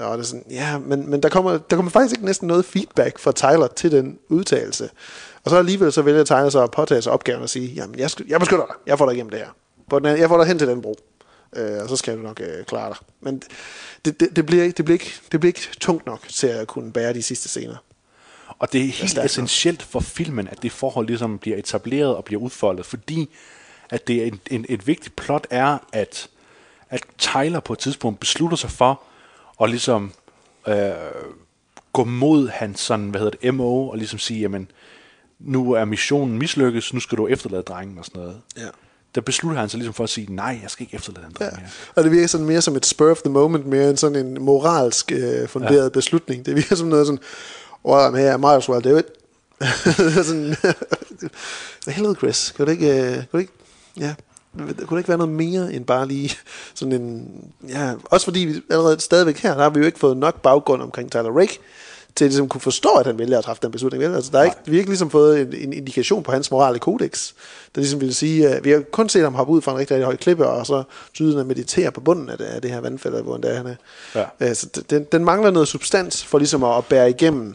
Og 0.00 0.18
det 0.18 0.24
er 0.24 0.26
sådan, 0.28 0.44
ja, 0.50 0.78
men, 0.78 1.10
men 1.10 1.22
der, 1.22 1.28
kommer, 1.28 1.58
der 1.58 1.76
kommer 1.76 1.90
faktisk 1.90 2.12
ikke 2.14 2.24
næsten 2.24 2.48
noget 2.48 2.64
feedback 2.64 3.18
fra 3.18 3.32
Tyler 3.32 3.66
til 3.66 3.92
den 3.92 4.18
udtalelse. 4.28 4.90
Og 5.44 5.50
så 5.50 5.56
alligevel 5.56 5.92
så 5.92 6.02
vælger 6.02 6.24
Tyler 6.24 6.48
så 6.50 6.62
at 6.62 6.70
påtage 6.70 7.02
sig 7.02 7.12
opgaven 7.12 7.42
og 7.42 7.48
sige, 7.50 7.66
jamen 7.68 7.98
jeg, 7.98 8.10
jeg 8.28 8.40
beskytter 8.40 8.66
dig, 8.66 8.74
jeg 8.86 8.98
får 8.98 9.06
dig 9.06 9.14
igennem 9.14 9.30
det 9.30 9.38
her. 9.38 9.48
På 9.90 9.98
den 9.98 10.18
jeg 10.18 10.28
får 10.28 10.36
dig 10.38 10.46
hen 10.46 10.58
til 10.58 10.68
den 10.68 10.82
bro, 10.82 10.96
øh, 11.56 11.82
og 11.82 11.88
så 11.88 11.96
skal 11.96 12.16
du 12.16 12.22
nok 12.22 12.40
øh, 12.40 12.64
klare 12.64 12.88
dig. 12.88 12.96
Men 13.20 13.42
det, 14.04 14.20
det, 14.20 14.36
det, 14.36 14.46
bliver, 14.46 14.64
ikke- 14.64 14.76
det, 14.76 14.84
bliver 14.84 14.94
ikke, 14.94 15.12
det 15.32 15.40
bliver 15.40 15.48
ikke 15.50 15.68
tungt 15.80 16.06
nok 16.06 16.28
til 16.28 16.46
at 16.46 16.66
kunne 16.66 16.92
bære 16.92 17.14
de 17.14 17.22
sidste 17.22 17.48
scener. 17.48 17.76
Og 18.58 18.72
det 18.72 18.80
er 18.80 18.84
helt 18.84 19.10
stærkt 19.10 19.16
nok. 19.16 19.24
essentielt 19.24 19.82
for 19.82 20.00
filmen, 20.00 20.48
at 20.48 20.62
det 20.62 20.72
forhold 20.72 21.06
ligesom 21.06 21.38
bliver 21.38 21.56
etableret 21.56 22.16
og 22.16 22.24
bliver 22.24 22.42
udfoldet, 22.42 22.86
fordi 22.86 23.30
at 23.90 24.06
det 24.08 24.16
er 24.22 24.26
en, 24.26 24.40
en, 24.50 24.66
et 24.68 24.86
vigtigt 24.86 25.16
plot 25.16 25.46
er, 25.50 25.78
at, 25.92 26.28
at 26.90 27.00
Tyler 27.18 27.60
på 27.60 27.72
et 27.72 27.78
tidspunkt 27.78 28.20
beslutter 28.20 28.56
sig 28.56 28.70
for 28.70 29.02
at 29.62 29.70
ligesom 29.70 30.12
øh, 30.68 30.90
gå 31.92 32.04
mod 32.04 32.48
hans 32.48 32.80
sådan, 32.80 33.10
hvad 33.10 33.20
hedder 33.20 33.38
det, 33.42 33.54
MO, 33.54 33.88
og 33.88 33.96
ligesom 33.96 34.18
sige, 34.18 34.40
jamen, 34.40 34.70
nu 35.38 35.72
er 35.72 35.84
missionen 35.84 36.38
mislykkes, 36.38 36.94
nu 36.94 37.00
skal 37.00 37.18
du 37.18 37.26
efterlade 37.26 37.62
drengen 37.62 37.98
og 37.98 38.04
sådan 38.04 38.20
noget. 38.20 38.36
Ja. 38.56 38.68
Der 39.14 39.20
beslutter 39.20 39.60
han 39.60 39.68
sig 39.68 39.78
ligesom 39.78 39.94
for 39.94 40.04
at 40.04 40.10
sige, 40.10 40.34
nej, 40.34 40.58
jeg 40.62 40.70
skal 40.70 40.82
ikke 40.82 40.94
efterlade 40.94 41.26
den 41.26 41.34
dreng 41.38 41.52
Ja. 41.52 41.66
Og 41.94 42.04
det 42.04 42.12
virker 42.12 42.26
sådan 42.26 42.46
mere 42.46 42.60
som 42.62 42.76
et 42.76 42.86
spur 42.86 43.10
of 43.10 43.18
the 43.18 43.32
moment, 43.32 43.66
mere 43.66 43.88
end 43.88 43.96
sådan 43.96 44.26
en 44.26 44.42
moralsk 44.42 45.12
øh, 45.12 45.48
funderet 45.48 45.84
ja. 45.84 45.88
beslutning. 45.88 46.46
Det 46.46 46.56
virker 46.56 46.76
som 46.76 46.88
noget 46.88 47.06
sådan, 47.06 47.20
well, 47.84 48.14
I'm 48.14 48.16
here, 48.16 48.34
I 48.34 48.38
might 48.38 48.56
as 48.56 48.68
well 48.70 48.84
do 48.84 48.96
it. 48.96 49.06
sådan, 50.26 50.56
helvede, 51.94 52.14
Chris? 52.14 52.54
Kunne 52.56 52.66
det 52.66 52.72
ikke, 52.72 53.00
øh, 53.00 53.14
kunne 53.14 53.26
det 53.32 53.40
ikke, 53.40 53.52
ja, 53.96 54.14
kunne 54.58 54.68
det 54.68 54.98
ikke 54.98 55.08
være 55.08 55.18
noget 55.18 55.32
mere 55.32 55.72
end 55.72 55.84
bare 55.84 56.08
lige 56.08 56.30
sådan 56.74 56.92
en, 56.92 57.30
ja, 57.68 57.92
også 58.04 58.24
fordi 58.24 58.40
vi 58.40 58.62
allerede 58.70 59.00
stadigvæk 59.00 59.38
her, 59.38 59.54
der 59.54 59.62
har 59.62 59.70
vi 59.70 59.80
jo 59.80 59.86
ikke 59.86 59.98
fået 59.98 60.16
nok 60.16 60.42
baggrund 60.42 60.82
omkring 60.82 61.10
Tyler 61.10 61.38
Rake, 61.38 61.58
til 62.16 62.24
at 62.24 62.30
ligesom 62.30 62.48
kunne 62.48 62.60
forstå, 62.60 62.88
at 62.88 63.06
han 63.06 63.18
vælger 63.18 63.38
at 63.38 63.44
træffe 63.44 63.62
den 63.62 63.70
beslutning. 63.70 64.02
Vel? 64.04 64.14
Altså, 64.14 64.30
der 64.32 64.38
er 64.38 64.44
ikke, 64.44 64.56
vi 64.64 64.72
har 64.72 64.78
ikke 64.78 64.90
ligesom 64.90 65.10
fået 65.10 65.40
en, 65.40 65.54
en 65.54 65.72
indikation 65.72 66.22
på 66.22 66.32
hans 66.32 66.50
morale 66.50 66.78
kodex, 66.78 67.32
der 67.74 67.80
ligesom 67.80 68.00
vil 68.00 68.14
sige, 68.14 68.48
at 68.48 68.64
vi 68.64 68.70
har 68.70 68.80
kun 68.92 69.08
set 69.08 69.22
ham 69.22 69.34
hoppe 69.34 69.52
ud 69.52 69.62
fra 69.62 69.72
en 69.72 69.78
rigtig, 69.78 69.94
rigtig 69.94 70.04
høj 70.04 70.16
klippe, 70.16 70.46
og 70.46 70.66
så 70.66 70.82
tydeligt 71.14 71.46
meditere 71.46 71.92
på 71.92 72.00
bunden 72.00 72.28
af 72.28 72.38
det, 72.38 72.44
af 72.44 72.62
det 72.62 72.70
her 72.70 72.80
vandfald, 72.80 73.22
hvor 73.22 73.36
der 73.36 73.54
han 73.54 73.66
er. 73.66 73.74
Ja. 74.14 74.48
Øh, 74.48 74.54
Så 74.54 74.66
den, 74.90 75.04
den 75.04 75.24
mangler 75.24 75.50
noget 75.50 75.68
substans 75.68 76.24
for 76.24 76.38
ligesom 76.38 76.64
at, 76.64 76.78
at 76.78 76.84
bære 76.84 77.10
igennem, 77.10 77.54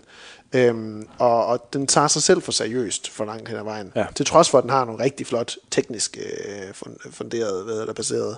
øhm, 0.56 1.08
og, 1.20 1.46
og 1.46 1.74
den 1.74 1.88
tager 1.88 2.08
sig 2.08 2.24
selv 2.24 2.42
for 2.42 2.52
seriøst 2.52 3.10
for 3.10 3.26
langt 3.26 3.50
hen 3.50 3.58
ad 3.58 3.64
vejen. 3.64 3.92
Ja. 3.96 4.06
Til 4.16 4.26
trods 4.26 4.50
for, 4.50 4.58
at 4.58 4.62
den 4.62 4.72
har 4.72 4.86
nogle 4.86 5.04
rigtig 5.04 5.28
flot 5.28 5.56
teknisk 5.72 6.18
øh, 6.18 6.70
fun- 6.70 7.12
funderet, 7.12 7.64
hvad 7.64 7.80
eller 7.80 7.94
baseret 7.94 8.38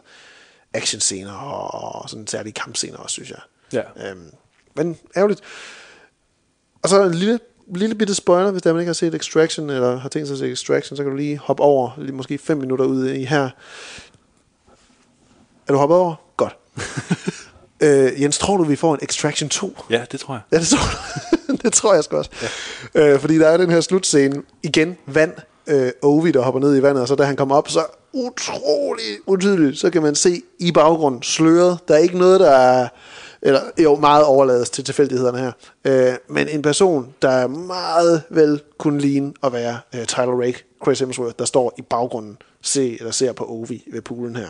actionscener 0.73 1.33
og, 1.33 2.01
og 2.01 2.09
sådan 2.09 2.27
særlige 2.27 2.53
kampscener 2.53 2.97
også, 2.97 3.13
synes 3.13 3.29
jeg. 3.29 3.39
Ja. 3.73 4.09
Øhm, 4.09 4.31
men 4.75 4.97
ærgerligt. 5.17 5.41
Og 6.81 6.89
så 6.89 7.03
en 7.03 7.13
lille, 7.13 7.39
lille 7.75 7.95
bitte 7.95 8.15
spoiler, 8.15 8.51
hvis 8.51 8.61
der 8.61 8.73
man 8.73 8.79
ikke 8.79 8.89
har 8.89 8.93
set 8.93 9.15
Extraction, 9.15 9.69
eller 9.69 9.99
har 9.99 10.09
tænkt 10.09 10.27
sig 10.27 10.35
at 10.35 10.39
se 10.39 10.51
Extraction, 10.51 10.97
så 10.97 11.03
kan 11.03 11.09
du 11.11 11.17
lige 11.17 11.37
hoppe 11.37 11.63
over, 11.63 11.91
lige 11.97 12.11
måske 12.11 12.37
5 12.37 12.57
minutter 12.57 12.85
ud 12.85 13.07
i 13.07 13.23
her. 13.23 13.49
Er 15.67 15.73
du 15.73 15.77
hoppet 15.77 15.97
over? 15.97 16.15
Godt. 16.37 16.57
øh, 17.83 18.21
Jens, 18.21 18.37
tror 18.37 18.57
du, 18.57 18.63
vi 18.63 18.75
får 18.75 18.93
en 18.93 18.99
Extraction 19.01 19.49
2? 19.49 19.77
ja, 19.89 20.05
det 20.11 20.19
tror 20.19 20.33
jeg. 20.33 20.41
Ja, 20.51 20.59
det 20.59 20.67
tror, 20.67 21.36
det 21.63 21.73
tror 21.73 21.93
jeg 21.93 22.03
sgu 22.03 22.17
også. 22.17 22.31
Ja. 22.95 23.13
Øh, 23.13 23.19
fordi 23.19 23.37
der 23.37 23.47
er 23.47 23.57
den 23.57 23.69
her 23.69 23.81
slutscene, 23.81 24.43
igen, 24.63 24.97
vand, 25.05 25.33
øh, 25.67 25.91
Ovi, 26.01 26.31
der 26.31 26.41
hopper 26.41 26.59
ned 26.59 26.77
i 26.77 26.81
vandet, 26.81 27.01
og 27.01 27.07
så 27.07 27.15
da 27.15 27.23
han 27.23 27.35
kommer 27.35 27.55
op, 27.55 27.69
så 27.69 27.85
utrolig 28.13 29.03
utydeligt, 29.25 29.79
så 29.79 29.89
kan 29.89 30.01
man 30.01 30.15
se 30.15 30.41
i 30.59 30.71
baggrunden 30.71 31.23
sløret. 31.23 31.79
Der 31.87 31.93
er 31.93 31.97
ikke 31.97 32.17
noget, 32.17 32.39
der 32.39 32.51
er, 32.51 32.87
eller 33.41 33.61
jo, 33.77 33.95
meget 33.95 34.25
overlades 34.25 34.69
til 34.69 34.83
tilfældighederne 34.83 35.37
her. 35.37 35.51
Øh, 35.85 36.15
men 36.29 36.47
en 36.47 36.61
person, 36.61 37.13
der 37.21 37.47
meget 37.47 38.23
vel 38.29 38.61
kunne 38.77 38.99
ligne 38.99 39.33
at 39.43 39.53
være 39.53 39.79
øh, 39.95 40.05
Tyler 40.05 40.41
Rake, 40.41 40.63
Chris 40.83 40.99
Hemsworth, 40.99 41.35
der 41.39 41.45
står 41.45 41.73
i 41.77 41.81
baggrunden, 41.81 42.37
se, 42.61 42.97
eller 42.99 43.11
ser 43.11 43.31
på 43.31 43.45
Ovi 43.45 43.83
ved 43.91 44.01
poolen 44.01 44.35
her. 44.35 44.49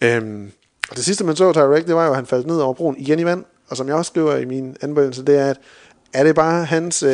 Øhm, 0.00 0.52
og 0.90 0.96
det 0.96 1.04
sidste, 1.04 1.24
man 1.24 1.36
så 1.36 1.52
Tyler 1.52 1.74
Rake, 1.74 1.86
det 1.86 1.94
var 1.94 2.04
jo, 2.04 2.10
at 2.10 2.16
han 2.16 2.26
faldt 2.26 2.46
ned 2.46 2.58
over 2.58 2.74
broen 2.74 2.96
igen 2.98 3.18
i 3.18 3.24
vand. 3.24 3.44
Og 3.68 3.76
som 3.76 3.88
jeg 3.88 3.96
også 3.96 4.08
skriver 4.08 4.36
i 4.36 4.44
min 4.44 4.76
anbefalelse, 4.80 5.24
det 5.24 5.38
er, 5.38 5.50
at 5.50 5.56
er 6.12 6.24
det 6.24 6.34
bare 6.34 6.64
hans, 6.64 7.02
øh, 7.02 7.10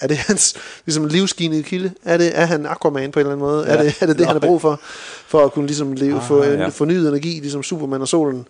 er 0.00 0.06
det 0.06 0.16
hans 0.28 0.54
ligesom 0.86 1.06
livsgivende 1.06 1.62
kilde? 1.62 1.92
Er, 2.04 2.16
det, 2.16 2.38
er 2.38 2.44
han 2.44 2.66
Aquaman 2.66 3.12
på 3.12 3.20
en 3.20 3.26
eller 3.26 3.32
anden 3.32 3.46
måde? 3.46 3.66
Ja. 3.66 3.76
Er, 3.76 3.82
det, 3.82 3.96
er 4.00 4.06
det 4.06 4.18
det, 4.18 4.26
han 4.26 4.34
har 4.34 4.40
brug 4.40 4.60
for, 4.60 4.80
for 5.26 5.44
at 5.44 5.52
kunne 5.52 5.66
ligesom 5.66 5.92
leve, 5.92 6.16
ah, 6.16 6.22
få 6.22 6.44
ja. 6.44 6.68
fornyet 6.68 7.08
energi, 7.08 7.28
ligesom 7.28 7.62
Superman 7.62 8.00
og 8.00 8.08
solen? 8.08 8.48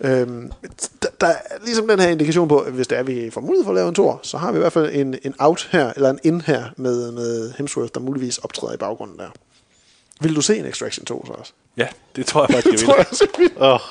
Øhm, 0.00 0.52
der, 1.02 1.08
der 1.20 1.26
er 1.26 1.34
ligesom 1.64 1.88
den 1.88 2.00
her 2.00 2.08
indikation 2.08 2.48
på, 2.48 2.58
at 2.58 2.72
hvis 2.72 2.86
det 2.86 2.98
er, 2.98 3.02
vi 3.02 3.30
får 3.30 3.40
mulighed 3.40 3.64
for 3.64 3.70
at 3.70 3.76
lave 3.76 3.88
en 3.88 3.94
tor, 3.94 4.20
så 4.22 4.38
har 4.38 4.52
vi 4.52 4.58
i 4.58 4.60
hvert 4.60 4.72
fald 4.72 4.90
en, 4.94 5.14
en 5.22 5.34
out 5.38 5.68
her, 5.72 5.92
eller 5.96 6.10
en 6.10 6.18
in 6.22 6.40
her 6.40 6.64
med, 6.76 7.12
med 7.12 7.52
Hemsworth, 7.58 7.90
der 7.94 8.00
muligvis 8.00 8.38
optræder 8.38 8.74
i 8.74 8.76
baggrunden 8.76 9.18
der. 9.18 9.28
Vil 10.20 10.36
du 10.36 10.40
se 10.40 10.58
en 10.58 10.66
Extraction 10.66 11.04
2 11.04 11.26
så 11.26 11.32
også? 11.32 11.52
Ja, 11.76 11.86
det 12.16 12.26
tror 12.26 12.46
jeg 12.48 12.54
faktisk, 12.54 12.72
Det 12.72 12.80
jeg 12.80 12.88
tror 12.88 12.96
vil. 13.38 13.50
jeg 13.56 13.72
også, 13.72 13.88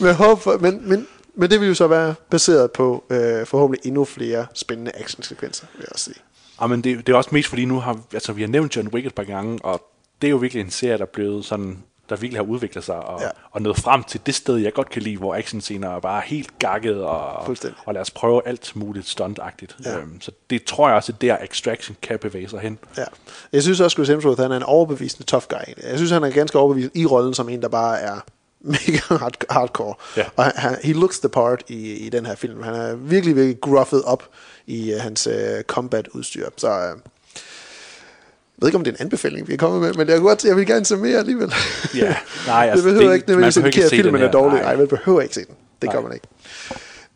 jeg 0.00 0.06
vil. 0.06 0.14
Håb 0.14 0.40
for, 0.40 0.58
men, 0.58 0.88
men, 0.88 1.06
men 1.38 1.50
det 1.50 1.60
vil 1.60 1.68
jo 1.68 1.74
så 1.74 1.86
være 1.86 2.14
baseret 2.30 2.70
på 2.72 3.04
øh, 3.10 3.46
forhåbentlig 3.46 3.86
endnu 3.88 4.04
flere 4.04 4.46
spændende 4.54 4.92
actionsekvenser, 4.94 5.66
vil 5.74 5.80
jeg 5.80 5.88
også 5.92 6.04
sige. 6.04 6.16
Ja, 6.60 6.66
men 6.66 6.84
det, 6.84 7.06
det 7.06 7.12
er 7.12 7.16
også 7.16 7.30
mest 7.32 7.48
fordi 7.48 7.64
nu 7.64 7.80
har, 7.80 8.00
altså 8.12 8.32
vi 8.32 8.40
har 8.42 8.48
nævnt 8.48 8.76
John 8.76 8.88
Wick 8.88 9.06
et 9.06 9.14
par 9.14 9.24
gange, 9.24 9.58
og 9.64 9.82
det 10.22 10.28
er 10.28 10.30
jo 10.30 10.36
virkelig 10.36 10.60
en 10.60 10.70
serie, 10.70 10.96
der 10.98 11.02
er 11.02 11.06
blevet 11.06 11.44
sådan, 11.44 11.82
der 12.08 12.16
virkelig 12.16 12.38
har 12.38 12.46
udviklet 12.46 12.84
sig, 12.84 12.96
og, 12.96 13.20
Ja. 13.20 13.28
og 13.50 13.62
nået 13.62 13.76
frem 13.76 14.02
til 14.04 14.20
det 14.26 14.34
sted, 14.34 14.56
jeg 14.56 14.72
godt 14.72 14.90
kan 14.90 15.02
lide, 15.02 15.16
hvor 15.16 15.34
actionscener 15.34 15.90
er 15.90 16.00
bare 16.00 16.22
helt 16.26 16.58
gakket, 16.58 17.02
og, 17.02 17.48
og 17.86 17.94
lad 17.94 18.00
os 18.00 18.10
prøve 18.10 18.42
alt 18.48 18.72
muligt 18.76 19.08
stuntagtigt. 19.08 19.76
Ja. 19.84 19.98
Øhm, 19.98 20.20
så 20.20 20.30
det 20.50 20.64
tror 20.64 20.88
jeg 20.88 20.96
også, 20.96 21.12
at 21.12 21.20
der 21.22 21.36
Extraction 21.44 21.96
kan 22.02 22.18
bevæge 22.18 22.48
sig 22.48 22.60
hen. 22.60 22.78
Ja. 22.96 23.04
Jeg 23.52 23.62
synes 23.62 23.80
også, 23.80 23.94
at 23.94 23.96
Chris 23.96 24.08
Hemsworth 24.08 24.42
han 24.42 24.52
er 24.52 24.56
en 24.56 24.62
overbevisende 24.62 25.24
tough 25.26 25.44
guy. 25.48 25.74
Jeg 25.82 25.96
synes, 25.96 26.10
han 26.10 26.24
er 26.24 26.30
ganske 26.30 26.58
overbevisende 26.58 27.00
i 27.00 27.06
rollen 27.06 27.34
som 27.34 27.48
en, 27.48 27.62
der 27.62 27.68
bare 27.68 28.00
er 28.00 28.20
mega 28.74 28.98
hard, 29.18 29.34
hardcore. 29.50 29.94
Ja. 30.16 30.24
Og 30.36 30.44
han, 30.44 30.52
han, 30.56 30.76
he 30.84 30.92
looks 30.92 31.18
the 31.18 31.28
part 31.28 31.62
i, 31.68 31.92
i 31.92 32.08
den 32.08 32.26
her 32.26 32.34
film. 32.34 32.62
Han 32.62 32.74
er 32.74 32.94
virkelig, 32.94 33.36
virkelig 33.36 33.60
gruffet 33.60 34.02
op 34.02 34.22
i 34.66 34.94
uh, 34.94 35.00
hans 35.00 35.26
uh, 35.26 35.32
combat-udstyr. 35.66 36.48
Så 36.56 36.66
uh, 36.68 36.72
jeg 36.74 38.62
ved 38.62 38.68
ikke, 38.68 38.78
om 38.78 38.84
det 38.84 38.90
er 38.92 38.96
en 38.96 39.02
anbefaling, 39.02 39.48
vi 39.48 39.52
er 39.52 39.56
kommet 39.56 39.80
med, 39.80 39.92
men 39.94 40.08
jeg, 40.08 40.16
kunne 40.18 40.28
godt, 40.28 40.44
jeg 40.44 40.56
vil 40.56 40.66
gerne 40.66 40.84
se 40.84 40.96
mere 40.96 41.18
alligevel. 41.18 41.52
Ja, 41.94 42.16
nej, 42.46 42.64
det 42.64 42.70
altså, 42.70 42.84
behøver 42.84 43.06
det- 43.08 43.14
ikke 43.14 43.28
nødvendigvis 43.28 43.56
indikere, 43.56 43.84
at 43.84 43.90
filmen 43.90 44.22
er 44.22 44.30
dårlig. 44.30 44.60
Nej. 44.60 44.76
Man 44.76 44.88
behøver 44.88 45.20
ikke 45.20 45.34
se 45.34 45.44
den. 45.46 45.54
Det 45.82 45.90
gør 45.90 45.98
Nej. 45.98 46.08
man 46.08 46.12
ikke. 46.14 46.26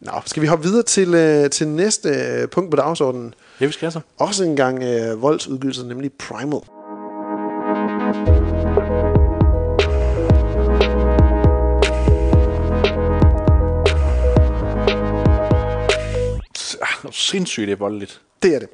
Nå, 0.01 0.13
skal 0.27 0.43
vi 0.43 0.47
hoppe 0.47 0.65
videre 0.65 0.83
til, 0.83 1.43
uh, 1.45 1.51
til 1.51 1.69
næste 1.69 2.49
punkt 2.51 2.71
på 2.71 2.77
dagsordenen? 2.77 3.35
Ja, 3.61 3.67
vi 3.67 3.73
skal 3.73 3.93
så. 3.93 4.01
Også 4.19 4.45
en 4.45 4.57
gang 4.57 4.79
uh, 4.79 5.23
voldsudgydelser, 5.23 5.85
nemlig 5.85 6.11
Primal. 6.13 6.61
Sindssygt 17.13 17.67
det 17.67 17.73
er 17.73 17.77
voldeligt. 17.77 18.21
Det 18.43 18.55
er 18.55 18.59
det. 18.59 18.69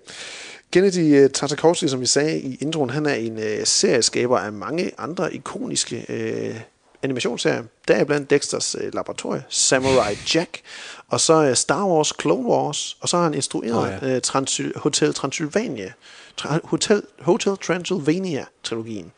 Kennedy 0.72 1.24
uh, 1.24 1.30
Tartakovsky, 1.30 1.84
som 1.86 2.00
vi 2.00 2.06
sagde 2.06 2.40
i 2.40 2.58
introen, 2.60 2.90
han 2.90 3.06
er 3.06 3.14
en 3.14 3.36
uh, 3.36 3.64
serieskaber 3.64 4.38
af 4.38 4.52
mange 4.52 4.90
andre 4.98 5.34
ikoniske 5.34 6.06
uh, 6.08 6.60
animationsserier. 7.02 7.62
Der 7.88 7.94
er 7.94 8.04
blandt 8.04 8.30
Dexters 8.30 8.74
uh, 8.76 8.94
Laboratorie, 8.94 9.44
Samurai 9.48 10.18
Jack, 10.34 10.60
og 11.08 11.20
så 11.20 11.48
uh, 11.48 11.54
Star 11.54 11.86
Wars 11.86 12.12
Clone 12.20 12.48
Wars, 12.48 12.96
og 13.00 13.08
så 13.08 13.16
har 13.16 13.24
han 13.24 13.34
instrueret 13.34 14.00
oh, 14.02 14.08
ja. 14.08 14.16
uh, 14.16 14.20
Transyl- 14.26 14.78
Hotel 14.78 15.14
Transylvania, 15.14 15.92
Tra- 16.40 16.58
Hotel, 16.64 17.02
Hotel 17.20 17.56
Transylvania-trilogien. 17.56 19.12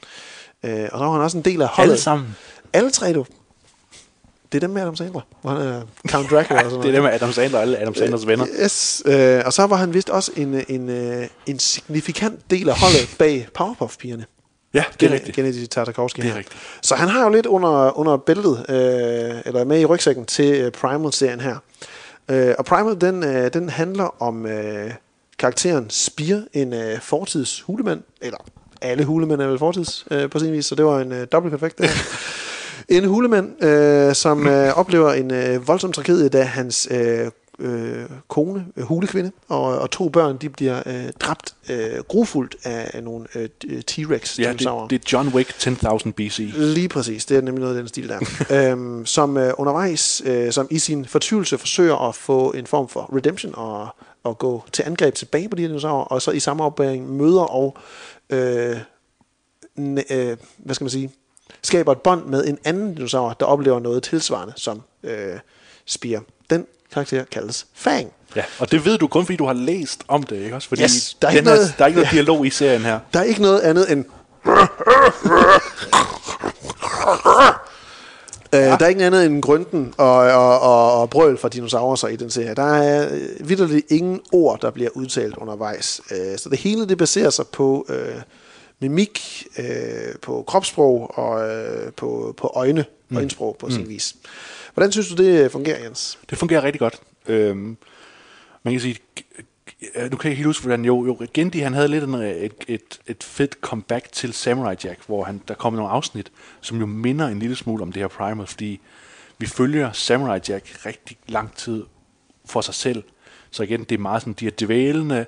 Uh, 0.64 0.70
og 0.70 0.98
så 0.98 1.04
var 1.04 1.12
han 1.12 1.20
også 1.20 1.36
en 1.36 1.44
del 1.44 1.62
af 1.62 1.68
holdet. 1.68 1.90
Alle 1.90 2.02
sammen. 2.02 2.36
Alle 2.72 2.90
tre, 2.90 3.12
du. 3.12 3.24
Det 4.52 4.58
er 4.58 4.60
dem 4.60 4.70
med 4.70 4.82
Adam 4.82 4.96
Sandler, 4.96 5.20
hvor 5.42 5.50
han 5.50 5.60
er 5.60 5.82
Count 6.08 6.30
Dracula 6.30 6.58
og 6.58 6.70
sådan 6.70 6.70
noget. 6.70 6.82
Det 6.82 6.88
er 6.88 6.92
det 6.92 7.02
med 7.02 7.10
Adam 7.12 7.32
Sandler 7.32 7.58
og 7.58 7.62
alle 7.62 7.78
Adam 7.78 7.94
Sandlers 7.94 8.26
venner. 8.26 8.46
Yes, 8.64 9.02
øh, 9.06 9.42
og 9.46 9.52
så 9.52 9.66
var 9.66 9.76
han 9.76 9.94
vist 9.94 10.10
også 10.10 10.30
en, 10.36 10.64
en, 10.68 10.88
øh, 10.88 11.26
en 11.46 11.58
signifikant 11.58 12.50
del 12.50 12.68
af 12.68 12.78
holdet 12.80 13.14
bag 13.18 13.48
Powerpuff-pigerne. 13.54 14.24
Ja, 14.74 14.84
det 15.00 15.06
er 15.06 15.08
Gen- 15.08 15.12
rigtigt. 15.14 15.34
Kennedy 15.36 15.66
Tartakovsky 15.66 16.20
Det 16.20 16.30
er 16.30 16.36
rigtigt. 16.36 16.56
Så 16.82 16.94
han 16.94 17.08
har 17.08 17.22
jo 17.24 17.28
lidt 17.30 17.46
under, 17.46 17.98
under 17.98 18.16
bæltet, 18.16 18.66
øh, 18.68 18.76
eller 19.44 19.64
med 19.64 19.80
i 19.80 19.84
rygsækken 19.84 20.26
til 20.26 20.60
øh, 20.60 20.72
Primal-serien 20.72 21.40
her. 21.40 21.56
Øh, 22.28 22.54
og 22.58 22.64
Primal, 22.64 23.00
den, 23.00 23.24
øh, 23.24 23.52
den 23.52 23.68
handler 23.68 24.22
om 24.22 24.46
øh, 24.46 24.90
karakteren 25.38 25.90
Spear, 25.90 26.42
en 26.52 26.72
øh, 26.72 27.00
fortids 27.00 27.60
hulemand, 27.60 28.02
eller 28.20 28.38
alle 28.82 29.04
hulemænd 29.04 29.40
er 29.42 29.46
vel 29.46 29.58
fortids 29.58 30.04
øh, 30.10 30.30
på 30.30 30.38
sin 30.38 30.52
vis, 30.52 30.66
så 30.66 30.74
det 30.74 30.84
var 30.84 31.00
en 31.00 31.12
øh, 31.12 31.26
dobbelt 31.32 31.58
perfekt. 31.60 31.80
En 32.88 33.04
hulemand, 33.04 33.64
øh, 33.64 34.14
som 34.14 34.46
øh, 34.46 34.78
oplever 34.78 35.12
en 35.12 35.34
øh, 35.34 35.68
voldsom 35.68 35.92
tragedie, 35.92 36.28
da 36.28 36.42
hans 36.42 36.88
øh, 36.90 37.30
øh, 37.60 38.04
kone, 38.28 38.66
øh, 38.76 38.84
hulekvinde, 38.84 39.32
og, 39.48 39.62
og 39.78 39.90
to 39.90 40.08
børn, 40.08 40.36
de 40.36 40.48
bliver 40.48 40.82
øh, 40.86 41.12
dræbt 41.20 41.54
øh, 41.70 42.04
grufuldt 42.08 42.56
af 42.64 43.02
nogle 43.02 43.26
øh, 43.34 43.48
T-Rex. 43.90 44.40
Ja, 44.40 44.52
det, 44.52 44.90
det 44.90 44.96
er 44.96 45.08
John 45.12 45.28
Wick 45.28 45.50
10.000 45.50 46.10
BC. 46.10 46.52
Lige 46.56 46.88
præcis, 46.88 47.24
det 47.24 47.36
er 47.36 47.40
nemlig 47.40 47.60
noget 47.60 47.76
af 47.76 47.82
den 47.82 47.88
stil 47.88 48.08
der. 48.08 48.20
øhm, 48.72 49.06
som 49.06 49.36
øh, 49.36 49.52
undervejs, 49.58 50.22
øh, 50.24 50.52
som 50.52 50.68
i 50.70 50.78
sin 50.78 51.04
fortvivlelse 51.04 51.58
forsøger 51.58 52.08
at 52.08 52.14
få 52.14 52.50
en 52.50 52.66
form 52.66 52.88
for 52.88 53.16
redemption 53.16 53.54
og, 53.56 53.88
og 54.24 54.38
gå 54.38 54.64
til 54.72 54.82
angreb 54.82 55.14
tilbage 55.14 55.48
på 55.48 55.56
de 55.56 55.62
her 55.62 55.68
dinosaurer, 55.68 56.04
og 56.04 56.22
så 56.22 56.30
i 56.30 56.40
samme 56.40 56.64
opbæring 56.64 57.16
møder 57.16 57.42
og, 57.42 57.76
øh, 58.30 58.76
øh, 60.10 60.36
hvad 60.58 60.74
skal 60.74 60.84
man 60.84 60.90
sige, 60.90 61.10
skaber 61.62 61.92
et 61.92 61.98
bånd 62.00 62.24
med 62.26 62.46
en 62.46 62.58
anden 62.64 62.94
dinosaur, 62.94 63.32
der 63.40 63.46
oplever 63.46 63.80
noget 63.80 64.02
tilsvarende 64.02 64.52
som 64.56 64.82
øh, 65.04 65.38
Spear. 65.86 66.20
Den 66.50 66.66
karakter 66.92 67.24
kaldes 67.24 67.66
Fang. 67.74 68.12
Ja, 68.36 68.42
og 68.58 68.70
det 68.70 68.84
ved 68.84 68.98
du 68.98 69.06
kun, 69.06 69.24
fordi 69.26 69.36
du 69.36 69.46
har 69.46 69.52
læst 69.52 70.00
om 70.08 70.22
det, 70.22 70.36
ikke 70.36 70.54
også? 70.56 70.68
Fordi 70.68 70.82
Yes, 70.82 71.16
der 71.22 71.28
er 71.28 71.32
ikke 71.32 71.48
her, 71.48 71.54
noget- 71.56 71.74
der 71.78 71.84
er 71.84 71.86
ikke 71.86 71.98
noget 72.00 72.12
dialog 72.12 72.46
i 72.46 72.50
serien 72.50 72.82
her. 72.82 72.98
Der 73.14 73.20
er 73.20 73.24
ikke 73.24 73.42
noget 73.42 73.60
andet 73.60 73.92
end... 73.92 74.04
Øh, 78.54 78.60
Der 78.60 78.84
er 78.84 78.86
ikke 78.88 79.04
andet 79.04 79.26
end 79.26 79.42
grønten 79.42 79.94
og, 79.96 80.12
og, 80.16 80.60
og, 80.60 81.00
og 81.00 81.10
brøl 81.10 81.38
fra 81.38 81.48
dinosaurer 81.48 82.08
i 82.08 82.16
den 82.16 82.30
serie. 82.30 82.54
Der 82.54 82.74
er 82.74 83.08
øh, 83.14 83.48
vidderligt 83.48 83.86
ingen 83.90 84.20
ord, 84.32 84.60
der 84.60 84.70
bliver 84.70 84.90
udtalt 84.94 85.36
undervejs. 85.36 86.00
Øh, 86.10 86.38
så 86.38 86.48
det 86.48 86.58
hele 86.58 86.88
det 86.88 86.98
baserer 86.98 87.30
sig 87.30 87.46
på 87.46 87.86
øh, 87.88 88.14
mimik, 88.80 89.46
øh, 89.58 90.18
på 90.22 90.44
kropssprog 90.46 91.18
og 91.18 91.48
øh, 91.48 91.92
på, 91.92 92.34
på 92.36 92.52
øjne, 92.54 92.84
mm. 93.08 93.16
øjensprog 93.16 93.56
på 93.58 93.70
sin 93.70 93.88
vis. 93.88 94.16
Hvordan 94.74 94.92
synes 94.92 95.08
du, 95.08 95.14
det 95.22 95.52
fungerer, 95.52 95.84
Jens? 95.84 96.18
Det 96.30 96.38
fungerer 96.38 96.64
rigtig 96.64 96.80
godt. 96.80 97.00
Øhm, 97.28 97.76
man 98.62 98.74
kan 98.74 98.80
sige, 98.80 98.96
øh, 99.94 100.10
nu 100.10 100.16
kan 100.16 100.24
jeg 100.24 100.30
ikke 100.30 100.36
helt 100.36 100.46
huske, 100.46 100.62
hvordan 100.62 100.84
jo, 100.84 101.06
jo 101.06 101.26
Gandhi, 101.32 101.58
han 101.58 101.74
havde 101.74 101.88
lidt 101.88 102.04
en, 102.04 102.14
øh, 102.14 102.30
et, 102.30 102.54
et, 102.68 103.00
et 103.06 103.24
fedt 103.24 103.56
comeback 103.60 104.12
til 104.12 104.32
Samurai 104.32 104.76
Jack, 104.84 105.00
hvor 105.06 105.24
han, 105.24 105.42
der 105.48 105.54
kom 105.54 105.72
nogle 105.72 105.90
afsnit, 105.90 106.32
som 106.60 106.78
jo 106.78 106.86
minder 106.86 107.26
en 107.26 107.38
lille 107.38 107.56
smule 107.56 107.82
om 107.82 107.92
det 107.92 108.02
her 108.02 108.08
Primal, 108.08 108.46
fordi 108.46 108.80
vi 109.38 109.46
følger 109.46 109.92
Samurai 109.92 110.40
Jack 110.48 110.86
rigtig 110.86 111.16
lang 111.26 111.56
tid 111.56 111.84
for 112.44 112.60
sig 112.60 112.74
selv. 112.74 113.02
Så 113.50 113.62
igen, 113.62 113.84
det 113.84 113.94
er 113.94 113.98
meget 113.98 114.22
sådan, 114.22 114.32
de 114.32 114.46
er 114.46 114.50
dvælende, 114.60 115.26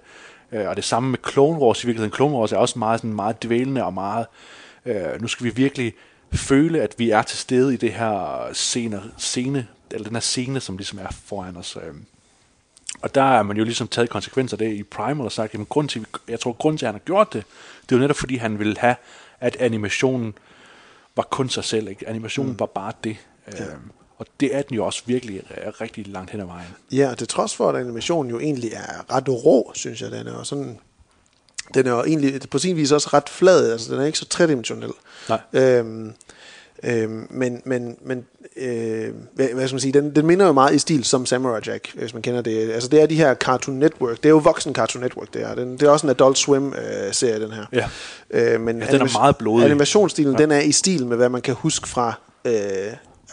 øh, 0.52 0.68
og 0.68 0.76
det 0.76 0.84
samme 0.84 1.10
med 1.10 1.18
Clone 1.30 1.58
Wars 1.58 1.84
i 1.84 1.86
virkeligheden. 1.86 2.14
Clone 2.14 2.36
Wars 2.36 2.52
er 2.52 2.56
også 2.56 2.78
meget, 2.78 3.00
sådan, 3.00 3.14
meget 3.14 3.42
dvælende 3.42 3.84
og 3.84 3.94
meget, 3.94 4.26
øh, 4.86 5.20
nu 5.20 5.28
skal 5.28 5.44
vi 5.44 5.50
virkelig 5.50 5.94
føle, 6.32 6.82
at 6.82 6.94
vi 6.98 7.10
er 7.10 7.22
til 7.22 7.38
stede 7.38 7.74
i 7.74 7.76
det 7.76 7.92
her 7.92 8.48
scene, 8.52 9.02
scene 9.18 9.66
eller 9.90 10.04
den 10.04 10.16
her 10.16 10.20
scene, 10.20 10.60
som 10.60 10.76
ligesom 10.76 10.98
er 10.98 11.16
foran 11.24 11.56
os. 11.56 11.76
Øh. 11.76 11.94
Og 13.02 13.14
der 13.14 13.22
er 13.22 13.42
man 13.42 13.56
jo 13.56 13.64
ligesom 13.64 13.88
taget 13.88 14.10
konsekvenser 14.10 14.54
af 14.54 14.58
det 14.58 14.72
i 14.72 14.82
Primal 14.82 15.24
og 15.24 15.32
sagt, 15.32 15.54
at 15.54 15.68
grund 15.68 15.88
til, 15.88 16.06
jeg 16.28 16.40
tror, 16.40 16.52
grund 16.52 16.78
til, 16.78 16.86
at 16.86 16.88
han 16.88 16.94
har 16.94 17.04
gjort 17.04 17.32
det, 17.32 17.44
det 17.82 17.92
er 17.92 17.96
jo 17.96 18.00
netop, 18.00 18.16
fordi 18.16 18.36
han 18.36 18.58
ville 18.58 18.76
have, 18.78 18.96
at 19.40 19.56
animationen 19.56 20.34
var 21.16 21.22
kun 21.22 21.48
sig 21.48 21.64
selv. 21.64 21.88
Ikke? 21.88 22.08
Animationen 22.08 22.52
mm. 22.52 22.60
var 22.60 22.66
bare 22.66 22.92
det. 23.04 23.16
Ja. 23.52 23.64
Øhm, 23.64 23.90
og 24.22 24.28
det 24.40 24.56
er 24.56 24.62
den 24.62 24.76
jo 24.76 24.86
også 24.86 25.02
virkelig 25.06 25.36
øh, 25.36 25.72
rigtig 25.80 26.06
langt 26.06 26.30
hen 26.30 26.40
ad 26.40 26.46
vejen. 26.46 26.68
Ja, 26.92 27.10
og 27.10 27.20
det 27.20 27.28
trods 27.28 27.56
for, 27.56 27.68
at 27.68 27.76
animationen 27.76 28.30
jo 28.30 28.38
egentlig 28.40 28.72
er 28.72 29.14
ret 29.14 29.28
rå, 29.28 29.72
synes 29.74 30.02
jeg, 30.02 30.10
den 30.10 30.26
er 30.26 30.32
jo 30.32 30.44
sådan... 30.44 30.78
Den 31.74 31.86
er 31.86 31.90
jo 31.90 32.04
egentlig 32.04 32.40
på 32.50 32.58
sin 32.58 32.76
vis 32.76 32.92
også 32.92 33.08
ret 33.12 33.28
flad, 33.28 33.72
altså 33.72 33.92
den 33.92 34.00
er 34.00 34.06
ikke 34.06 34.18
så 34.18 34.24
tredimensionel. 34.24 34.90
Nej. 35.28 35.40
Øhm, 35.52 36.12
øhm, 36.82 37.26
men, 37.30 37.62
men, 37.64 37.96
men 38.04 38.26
øh, 38.56 39.10
hvad, 39.34 39.48
hvad 39.54 39.66
skal 39.68 39.74
man 39.74 39.80
sige, 39.80 39.92
den, 39.92 40.16
den 40.16 40.26
minder 40.26 40.46
jo 40.46 40.52
meget 40.52 40.74
i 40.74 40.78
stil 40.78 41.04
som 41.04 41.26
Samurai 41.26 41.60
Jack, 41.66 41.94
hvis 41.94 42.14
man 42.14 42.22
kender 42.22 42.42
det. 42.42 42.72
Altså 42.72 42.88
det 42.88 43.02
er 43.02 43.06
de 43.06 43.16
her 43.16 43.34
Cartoon 43.34 43.78
Network, 43.78 44.16
det 44.16 44.26
er 44.26 44.30
jo 44.30 44.38
voksen 44.38 44.74
Cartoon 44.74 45.02
Network, 45.02 45.34
det 45.34 45.42
er. 45.42 45.54
Den, 45.54 45.72
det 45.72 45.82
er 45.82 45.90
også 45.90 46.06
en 46.06 46.10
Adult 46.10 46.38
Swim-serie, 46.38 47.40
den 47.40 47.52
her. 47.52 47.64
Ja. 47.72 47.88
Øh, 48.30 48.60
men 48.60 48.78
Ja, 48.78 48.86
den 48.86 49.00
er 49.00 49.18
meget 49.18 49.36
blodig. 49.36 49.64
Animationsstilen, 49.64 50.32
ja. 50.32 50.38
den 50.38 50.50
er 50.50 50.60
i 50.60 50.72
stil 50.72 51.06
med, 51.06 51.16
hvad 51.16 51.28
man 51.28 51.42
kan 51.42 51.54
huske 51.54 51.88
fra 51.88 52.14
øh, 52.44 52.52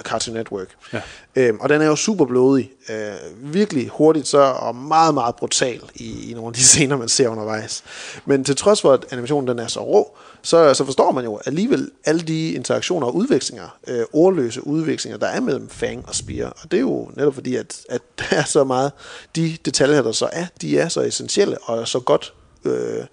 Cartoon 0.04 0.38
Network. 0.38 0.68
Ja. 0.94 1.02
Øhm, 1.36 1.60
og 1.60 1.70
den 1.70 1.82
er 1.82 1.86
jo 1.86 1.96
super 1.96 2.26
blodig. 2.26 2.72
Øh, 2.90 3.54
virkelig 3.54 3.88
hurtigt 3.88 4.28
så, 4.28 4.38
og 4.40 4.76
meget, 4.76 5.14
meget 5.14 5.36
brutal 5.36 5.82
i, 5.96 6.32
i 6.32 6.34
nogle 6.34 6.48
af 6.48 6.54
de 6.54 6.64
scener, 6.74 6.98
man 6.98 7.10
ser 7.10 7.28
undervejs. 7.28 7.84
Men 8.26 8.44
til 8.44 8.56
trods 8.56 8.82
for, 8.82 8.94
at 8.94 9.06
animationen 9.12 9.48
den 9.48 9.60
er 9.60 9.68
så 9.68 9.80
rå, 9.86 10.18
så, 10.42 10.74
så 10.74 10.86
forstår 10.86 11.12
man 11.12 11.24
jo 11.24 11.40
alligevel 11.46 11.92
alle 12.06 12.22
de 12.22 12.52
interaktioner 12.52 13.08
og 13.08 13.16
udvekslinger, 13.16 13.78
øh, 13.88 14.04
ordløse 14.14 14.68
udvekslinger, 14.68 15.18
der 15.18 15.28
er 15.28 15.40
mellem 15.40 15.70
Fang 15.70 16.08
og 16.08 16.16
Spear. 16.16 16.58
Og 16.64 16.72
det 16.72 16.78
er 16.78 16.82
jo 16.82 17.12
netop 17.16 17.34
fordi, 17.34 17.56
at, 17.56 17.82
at 17.90 18.02
der 18.20 18.38
er 18.38 18.44
så 18.44 18.64
meget, 18.64 18.92
de 19.36 19.58
detaljer, 19.66 20.02
der 20.02 20.12
så 20.12 20.30
er, 20.32 20.46
de 20.62 20.80
er 20.80 20.88
så 20.88 21.02
essentielle 21.02 21.58
og 21.58 21.88
så 21.88 22.00
godt 22.00 22.34
øh, 22.66 23.06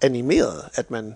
animeret, 0.00 0.62
at 0.74 0.90
man 0.90 1.14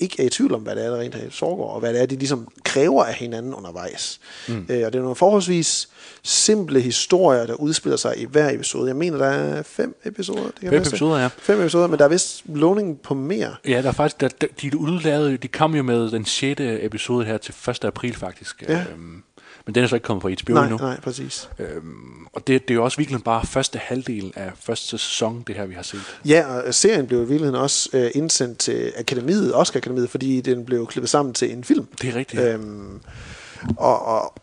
ikke 0.00 0.22
er 0.22 0.26
i 0.26 0.28
tvivl 0.28 0.54
om, 0.54 0.62
hvad 0.62 0.76
det 0.76 0.84
er, 0.84 0.90
der 0.90 1.00
rent 1.00 1.14
faktisk 1.14 1.38
foregår, 1.38 1.70
og 1.70 1.80
hvad 1.80 1.92
det 1.92 2.02
er, 2.02 2.06
de 2.06 2.16
ligesom 2.16 2.48
kræver 2.64 3.04
af 3.04 3.14
hinanden 3.14 3.54
undervejs. 3.54 4.20
Mm. 4.48 4.66
Øh, 4.68 4.86
og 4.86 4.92
det 4.92 4.98
er 4.98 5.02
nogle 5.02 5.16
forholdsvis 5.16 5.88
simple 6.22 6.80
historier, 6.80 7.46
der 7.46 7.54
udspiller 7.54 7.96
sig 7.96 8.14
i 8.18 8.24
hver 8.24 8.50
episode. 8.50 8.88
Jeg 8.88 8.96
mener, 8.96 9.18
der 9.18 9.26
er 9.26 9.62
fem 9.62 9.96
episoder. 10.04 10.42
Det 10.42 10.60
kan 10.60 10.70
Fem 10.70 10.82
episoder, 10.82 11.18
ja. 11.18 11.28
Fem 11.38 11.60
episoder, 11.60 11.86
men 11.86 11.98
der 11.98 12.04
er 12.04 12.08
vist 12.08 12.42
lovning 12.46 13.00
på 13.00 13.14
mere. 13.14 13.54
Ja, 13.68 13.82
der 13.82 13.88
er 13.88 13.92
faktisk, 13.92 14.20
der, 14.20 14.28
der, 14.28 14.46
de 14.62 14.78
udlavede, 14.78 15.36
de 15.36 15.48
kom 15.48 15.74
jo 15.74 15.82
med 15.82 16.10
den 16.10 16.24
6. 16.24 16.60
episode 16.60 17.24
her 17.24 17.38
til 17.38 17.54
1. 17.68 17.84
april 17.84 18.14
faktisk. 18.14 18.64
Ja. 18.68 18.84
Øhm, 18.92 19.22
men 19.68 19.74
den 19.74 19.84
er 19.84 19.88
så 19.88 19.96
ikke 19.96 20.04
kommet 20.04 20.22
fra 20.22 20.30
HBO 20.42 20.52
Nej, 20.54 20.62
endnu. 20.62 20.78
nej, 20.78 21.00
præcis. 21.00 21.48
Øhm, 21.58 22.26
og 22.32 22.46
det, 22.46 22.62
det 22.68 22.70
er 22.70 22.74
jo 22.74 22.84
også 22.84 22.96
virkelig 22.96 23.24
bare 23.24 23.46
første 23.46 23.78
halvdel 23.78 24.32
af 24.36 24.50
første 24.60 24.88
sæson, 24.88 25.44
det 25.46 25.56
her 25.56 25.66
vi 25.66 25.74
har 25.74 25.82
set. 25.82 26.00
Ja, 26.24 26.46
og 26.66 26.74
serien 26.74 27.06
blev 27.06 27.18
i 27.18 27.24
virkeligheden 27.24 27.54
også 27.54 27.88
øh, 27.92 28.10
indsendt 28.14 28.58
til 28.58 28.92
Akademiet, 28.98 29.54
Oscar 29.54 29.78
Akademiet, 29.80 30.10
fordi 30.10 30.40
den 30.40 30.64
blev 30.64 30.86
klippet 30.86 31.10
sammen 31.10 31.34
til 31.34 31.52
en 31.52 31.64
film. 31.64 31.86
Det 32.02 32.08
er 32.08 32.14
rigtigt. 32.14 32.42
Øhm, 32.42 33.00
og, 33.76 34.04
og, 34.06 34.34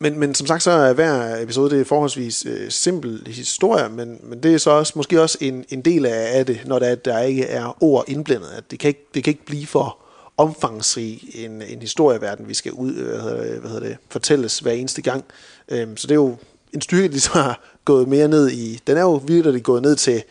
men, 0.00 0.18
men 0.18 0.34
som 0.34 0.46
sagt, 0.46 0.62
så 0.62 0.70
er 0.70 0.92
hver 0.92 1.42
episode 1.42 1.70
det 1.70 1.80
er 1.80 1.84
forholdsvis 1.84 2.46
øh, 2.46 2.70
simpel 2.70 3.22
historie, 3.26 3.88
men, 3.88 4.18
men 4.22 4.42
det 4.42 4.54
er 4.54 4.58
så 4.58 4.70
også, 4.70 4.92
måske 4.96 5.22
også 5.22 5.38
en, 5.40 5.64
en 5.68 5.82
del 5.82 6.06
af, 6.06 6.46
det, 6.46 6.60
når 6.66 6.78
der, 6.78 6.86
er- 6.86 6.94
der 6.94 7.20
ikke 7.20 7.44
er 7.44 7.82
ord 7.82 8.04
indblandet. 8.08 8.48
At 8.56 8.70
det, 8.70 8.78
kan 8.78 8.88
ikke, 8.88 9.08
det 9.14 9.24
kan 9.24 9.30
ikke 9.30 9.44
blive 9.46 9.66
for 9.66 9.98
omfangsrig 10.38 11.22
en, 11.34 11.62
en 11.62 11.80
historieverden, 11.80 12.48
vi 12.48 12.54
skal 12.54 12.72
ud, 12.72 12.94
øh, 12.94 13.06
hvad 13.06 13.20
hedder 13.20 13.42
det, 13.42 13.60
hvad 13.60 13.70
hedder 13.70 13.88
det, 13.88 13.96
fortælles 14.10 14.58
hver 14.58 14.72
eneste 14.72 15.02
gang. 15.02 15.24
Øhm, 15.68 15.96
så 15.96 16.06
det 16.06 16.10
er 16.10 16.16
jo 16.16 16.36
en 16.72 16.80
styrke, 16.80 17.14
de 17.14 17.20
så 17.20 17.30
har 17.30 17.60
gået 17.84 18.08
mere 18.08 18.28
ned 18.28 18.50
i. 18.50 18.80
Den 18.86 18.96
er 18.96 19.02
jo 19.02 19.14
virkelig 19.14 19.62
gået 19.62 19.82
ned 19.82 19.96
til, 19.96 20.22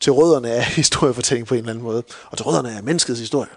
til 0.00 0.12
rødderne 0.12 0.50
af 0.50 0.64
historiefortælling 0.82 1.46
på 1.46 1.54
en 1.54 1.58
eller 1.58 1.70
anden 1.70 1.84
måde. 1.84 2.02
Og 2.30 2.36
til 2.36 2.44
rødderne 2.44 2.76
af 2.76 2.82
menneskets 2.82 3.20
historie. 3.20 3.50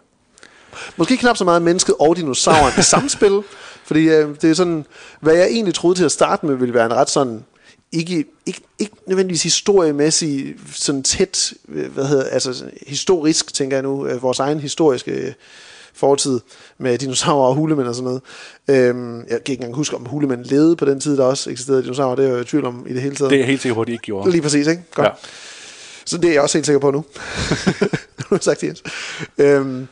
Måske 0.97 1.17
knap 1.17 1.37
så 1.37 1.43
meget 1.43 1.61
mennesket 1.61 1.95
og 1.99 2.15
dinosauren 2.15 2.73
i 2.79 2.81
samspil, 2.81 3.41
fordi 3.87 4.09
øh, 4.09 4.29
det 4.41 4.49
er 4.49 4.53
sådan, 4.53 4.85
hvad 5.19 5.35
jeg 5.35 5.47
egentlig 5.47 5.73
troede 5.73 5.99
til 5.99 6.05
at 6.05 6.11
starte 6.11 6.45
med, 6.45 6.55
ville 6.55 6.73
være 6.73 6.85
en 6.85 6.93
ret 6.93 7.09
sådan, 7.09 7.45
ikke, 7.91 8.25
ikke, 8.45 8.61
ikke 8.79 8.95
nødvendigvis 9.07 9.43
historiemæssig, 9.43 10.55
sådan 10.73 11.03
tæt, 11.03 11.53
øh, 11.69 11.91
hvad 11.91 12.05
hedder, 12.05 12.23
altså 12.23 12.65
historisk, 12.87 13.53
tænker 13.53 13.77
jeg 13.77 13.83
nu, 13.83 14.07
øh, 14.07 14.21
vores 14.21 14.39
egen 14.39 14.59
historiske 14.59 15.11
øh, 15.11 15.33
fortid 15.93 16.39
med 16.77 16.97
dinosaurer 16.97 17.47
og 17.47 17.55
hulemænd 17.55 17.87
og 17.87 17.95
sådan 17.95 18.03
noget. 18.05 18.21
Øhm, 18.89 19.17
jeg 19.17 19.27
kan 19.29 19.37
ikke 19.39 19.51
engang 19.53 19.75
huske, 19.75 19.95
om 19.95 20.05
hulemænd 20.05 20.45
levede 20.45 20.75
på 20.75 20.85
den 20.85 20.99
tid, 20.99 21.17
der 21.17 21.23
også 21.23 21.49
eksisterede 21.49 21.83
dinosaurer, 21.83 22.15
det 22.15 22.25
er 22.25 22.29
jeg 22.29 22.35
jo 22.37 22.41
i 22.41 22.45
tvivl 22.45 22.65
om 22.65 22.85
i 22.89 22.93
det 22.93 23.01
hele 23.01 23.15
taget. 23.15 23.29
Det 23.29 23.35
er 23.35 23.39
jeg 23.39 23.47
helt 23.47 23.61
sikker 23.61 23.73
på, 23.75 23.81
at 23.81 23.87
de 23.87 23.91
ikke 23.91 24.01
gjorde. 24.03 24.31
Lige 24.31 24.41
præcis, 24.41 24.67
ikke? 24.67 24.83
Godt. 24.93 25.05
Ja. 25.05 25.11
Ja. 25.11 25.17
Så 26.05 26.17
det 26.17 26.29
er 26.29 26.33
jeg 26.33 26.41
også 26.41 26.57
helt 26.57 26.65
sikker 26.65 26.79
på 26.79 26.91
nu. 26.91 26.97
nu 28.17 28.25
har 28.29 28.35
jeg 28.35 28.39
sagt 28.43 28.61
det, 28.61 28.67
Jens. 28.67 28.83
Øhm, 29.37 29.87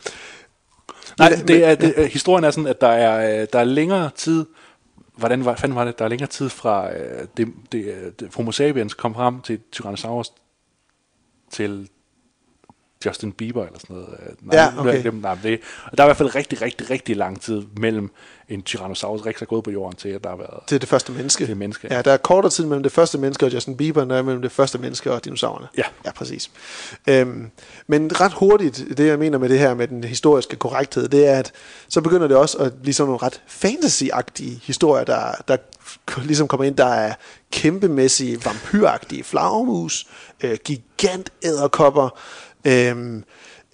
Nej, 1.19 1.29
Men- 1.29 1.47
det 1.47 1.63
er, 1.65 1.75
det, 1.75 2.09
historien 2.11 2.43
er 2.43 2.51
sådan, 2.51 2.67
at 2.67 2.81
der 2.81 2.87
er, 2.87 3.41
øh, 3.41 3.47
der 3.53 3.59
er 3.59 3.63
længere 3.63 4.09
tid, 4.15 4.45
hvordan 5.17 5.45
var, 5.45 5.55
fanden 5.55 5.75
var 5.75 5.85
det, 5.85 5.99
der 5.99 6.05
er 6.05 6.09
længere 6.09 6.29
tid 6.29 6.49
fra 6.49 6.93
øh, 6.93 7.27
det, 7.37 7.47
det, 7.71 7.85
øh, 7.85 8.11
det, 8.19 8.29
Homo 8.35 8.51
sapiens 8.51 8.93
kom 8.93 9.13
frem 9.13 9.41
til 9.41 9.59
Tyrannosaurus 9.71 10.27
til 11.51 11.89
Justin 13.05 13.31
Bieber 13.31 13.65
eller 13.65 13.79
sådan 13.79 13.95
noget. 13.95 14.09
Øh, 14.19 14.33
Nej, 14.41 14.57
Ja, 14.59 14.79
okay. 14.79 15.01
glemt 15.01 15.21
navnet. 15.21 15.43
det, 15.43 15.59
og 15.91 15.97
der 15.97 16.03
er 16.03 16.07
i 16.07 16.09
hvert 16.09 16.17
fald 16.17 16.35
rigtig, 16.35 16.61
rigtig, 16.61 16.89
rigtig 16.89 17.15
lang 17.17 17.41
tid 17.41 17.61
mellem 17.77 18.09
en 18.49 18.61
Tyrannosaurus 18.61 19.25
Rex 19.25 19.41
er 19.41 19.45
gået 19.45 19.63
på 19.63 19.71
jorden 19.71 19.97
til, 19.97 20.09
at 20.09 20.23
der 20.23 20.29
har 20.29 20.37
været... 20.37 20.59
det 20.69 20.75
er 20.75 20.79
det 20.79 20.89
første 20.89 21.11
menneske. 21.11 21.45
Det 21.45 21.51
er 21.51 21.55
menneske, 21.55 21.87
ja. 21.91 22.01
Der 22.01 22.11
er 22.11 22.17
kortere 22.17 22.51
tid 22.51 22.65
mellem 22.65 22.83
det 22.83 22.91
første 22.91 23.17
menneske 23.17 23.45
og 23.45 23.53
Justin 23.53 23.77
Bieber, 23.77 24.01
end 24.01 24.09
der 24.09 24.15
er 24.15 24.21
mellem 24.21 24.41
det 24.41 24.51
første 24.51 24.77
menneske 24.77 25.11
og 25.11 25.25
dinosaurerne. 25.25 25.67
Ja. 25.77 25.83
Ja, 26.05 26.11
præcis. 26.11 26.51
Øhm, 27.07 27.49
men 27.87 28.21
ret 28.21 28.33
hurtigt, 28.33 28.83
det 28.97 29.07
jeg 29.07 29.19
mener 29.19 29.37
med 29.37 29.49
det 29.49 29.59
her 29.59 29.73
med 29.73 29.87
den 29.87 30.03
historiske 30.03 30.55
korrekthed, 30.55 31.07
det 31.07 31.27
er, 31.27 31.39
at 31.39 31.51
så 31.87 32.01
begynder 32.01 32.27
det 32.27 32.37
også 32.37 32.57
at 32.57 32.73
blive 32.81 32.93
sådan 32.93 33.07
nogle 33.07 33.19
ret 33.23 33.41
fantasy-agtige 33.47 34.59
historier, 34.63 35.03
der, 35.03 35.31
der 35.47 35.57
ligesom 36.23 36.47
kommer 36.47 36.63
ind. 36.65 36.75
Der 36.75 36.85
er 36.85 37.13
kæmpemæssige, 37.51 38.45
vampyragtige 38.45 39.23
flagermus, 39.23 40.07
øh, 40.43 40.57
gigantæderkopper, 40.63 42.19
øhm, 42.65 43.23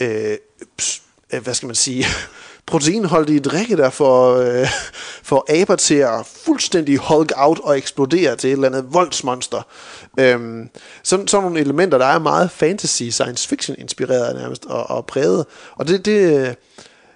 øh, 0.02 0.38
ps, 0.78 1.02
øh, 1.34 1.44
hvad 1.44 1.54
skal 1.54 1.68
man 1.68 1.76
sige, 1.76 2.06
proteinholdige 2.68 3.40
drikke, 3.40 3.78
der 3.78 3.90
får, 3.90 4.36
øh, 4.36 4.68
får 5.30 5.62
aber 5.62 5.76
til 5.76 5.96
at 5.96 6.26
fuldstændig 6.46 6.98
hulk 6.98 7.32
out 7.36 7.60
og 7.60 7.78
eksplodere 7.78 8.36
til 8.36 8.48
et 8.48 8.52
eller 8.52 8.68
andet 8.68 8.94
voldsmonster. 8.94 9.62
Øhm, 10.20 10.70
sådan, 11.04 11.28
sådan 11.28 11.44
nogle 11.44 11.60
elementer, 11.60 11.98
der 11.98 12.06
er 12.06 12.20
meget 12.20 12.52
fantasy, 12.52 13.04
science 13.04 13.48
fiction 13.48 13.78
inspireret 13.80 14.36
nærmest 14.36 14.66
og, 14.66 14.90
og 14.90 15.06
præget. 15.06 15.46
Og 15.76 15.88
det, 15.88 16.06
det, 16.06 16.56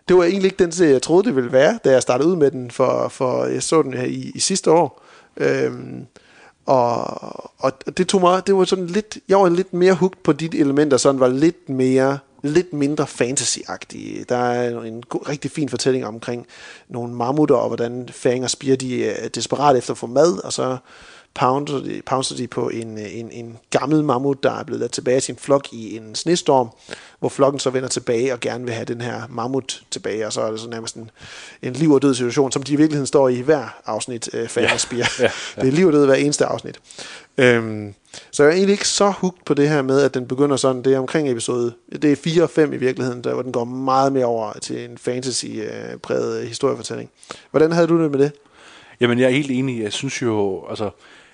det 0.07 0.17
var 0.17 0.23
egentlig 0.23 0.45
ikke 0.51 0.63
den 0.63 0.71
serie, 0.71 0.91
jeg 0.91 1.01
troede, 1.01 1.23
det 1.23 1.35
ville 1.35 1.51
være, 1.51 1.79
da 1.85 1.91
jeg 1.91 2.01
startede 2.01 2.29
ud 2.29 2.35
med 2.35 2.51
den, 2.51 2.71
for, 2.71 3.07
for 3.07 3.45
jeg 3.45 3.63
så 3.63 3.81
den 3.81 3.93
her 3.93 4.05
i, 4.05 4.31
i 4.35 4.39
sidste 4.39 4.71
år. 4.71 5.03
Øhm, 5.37 6.05
og, 6.71 7.51
og 7.57 7.97
det 7.97 8.07
tog 8.07 8.21
mig, 8.21 8.47
det 8.47 8.55
var 8.55 8.65
sådan 8.65 8.87
lidt, 8.87 9.17
jeg 9.29 9.37
var 9.37 9.49
lidt 9.49 9.73
mere 9.73 9.93
hooked 9.93 10.17
på 10.23 10.33
de 10.33 10.59
elementer, 10.59 10.97
sådan 10.97 11.19
var 11.19 11.27
lidt 11.27 11.69
mere, 11.69 12.19
lidt 12.43 12.73
mindre 12.73 13.03
fantasy-agtige. 13.03 14.25
Der 14.29 14.37
er 14.37 14.81
en 14.81 15.03
god, 15.03 15.29
rigtig 15.29 15.51
fin 15.51 15.69
fortælling 15.69 16.05
omkring 16.05 16.47
nogle 16.89 17.13
mammutter, 17.13 17.55
og 17.55 17.67
hvordan 17.67 18.09
færinger 18.11 18.47
og 18.47 18.81
de 18.81 19.05
er 19.05 19.29
desperat 19.29 19.77
efter 19.77 19.91
at 19.91 19.97
få 19.97 20.07
mad, 20.07 20.43
og 20.43 20.53
så 20.53 20.77
pounder 21.33 21.83
de, 21.83 22.01
pounder 22.05 22.35
de 22.37 22.47
på 22.47 22.69
en, 22.69 22.97
øh, 22.97 23.17
en, 23.19 23.31
en 23.31 23.57
gammel 23.69 24.03
mammut, 24.03 24.43
der 24.43 24.51
er 24.51 24.63
blevet 24.63 24.79
ladt 24.79 24.91
tilbage 24.91 25.15
af 25.15 25.21
sin 25.21 25.35
flok 25.35 25.67
i 25.73 25.97
en 25.97 26.15
snestorm, 26.15 26.69
hvor 27.19 27.29
flokken 27.29 27.59
så 27.59 27.69
vender 27.69 27.89
tilbage 27.89 28.33
og 28.33 28.39
gerne 28.39 28.65
vil 28.65 28.73
have 28.73 28.85
den 28.85 29.01
her 29.01 29.21
mammut 29.29 29.83
tilbage, 29.91 30.25
og 30.25 30.33
så 30.33 30.41
er 30.41 30.51
det 30.51 30.59
så 30.59 30.69
nærmest 30.69 30.95
en, 30.95 31.11
en 31.61 31.73
liv 31.73 31.91
og 31.91 32.01
død 32.01 32.15
situation, 32.15 32.51
som 32.51 32.63
de 32.63 32.73
i 32.73 32.75
virkeligheden 32.75 33.07
står 33.07 33.29
i 33.29 33.39
hver 33.39 33.79
afsnit, 33.85 34.29
øh, 34.33 34.47
Fan 34.47 34.63
ja. 34.63 34.69
Ja, 34.91 35.05
ja. 35.19 35.31
Det 35.61 35.67
er 35.67 35.71
liv 35.71 35.87
og 35.87 35.93
død 35.93 36.05
hver 36.05 36.15
eneste 36.15 36.45
afsnit. 36.45 36.79
Øhm, 37.37 37.93
så 38.31 38.43
jeg 38.43 38.49
er 38.49 38.55
egentlig 38.55 38.73
ikke 38.73 38.87
så 38.87 39.09
hugt 39.09 39.45
på 39.45 39.53
det 39.53 39.69
her 39.69 39.81
med, 39.81 40.01
at 40.01 40.13
den 40.13 40.27
begynder 40.27 40.55
sådan, 40.55 40.83
det 40.83 40.93
er 40.93 40.99
omkring 40.99 41.31
episode, 41.31 41.73
det 42.01 42.11
er 42.11 42.15
4 42.15 42.43
og 42.43 42.49
5 42.49 42.73
i 42.73 42.77
virkeligheden, 42.77 43.23
der, 43.23 43.33
hvor 43.33 43.43
den 43.43 43.51
går 43.51 43.63
meget 43.63 44.13
mere 44.13 44.25
over 44.25 44.53
til 44.61 44.85
en 44.85 44.97
fantasy-præget 44.97 46.47
historiefortælling. 46.47 47.09
Hvordan 47.51 47.71
havde 47.71 47.87
du 47.87 48.03
det 48.03 48.11
med 48.11 48.19
det? 48.19 48.31
Jamen, 48.99 49.19
jeg 49.19 49.25
er 49.25 49.31
helt 49.31 49.51
enig. 49.51 49.83
Jeg 49.83 49.93
synes 49.93 50.21
jo, 50.21 50.65
altså, 50.69 50.89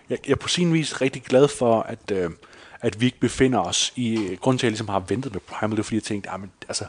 jeg, 0.10 0.18
jeg 0.26 0.32
er 0.32 0.36
på 0.36 0.48
sin 0.48 0.74
vis 0.74 1.02
rigtig 1.02 1.24
glad 1.24 1.48
for, 1.48 1.82
at, 1.82 2.12
øh, 2.12 2.30
at 2.82 3.02
vi 3.02 3.06
ikke 3.06 3.20
befinder 3.20 3.60
os 3.60 3.94
i, 3.96 4.18
øh, 4.18 4.38
grunden 4.38 4.60
til, 4.60 4.66
at 4.66 4.68
jeg 4.68 4.72
ligesom 4.72 4.90
har 4.90 5.00
ventet 5.00 5.32
med 5.32 5.42
Primal, 5.42 5.72
det 5.72 5.80
er 5.80 5.84
fordi, 5.84 5.96
jeg 5.96 6.04
tænkte, 6.04 6.30
ah, 6.30 6.40
men, 6.40 6.52
altså, 6.68 6.86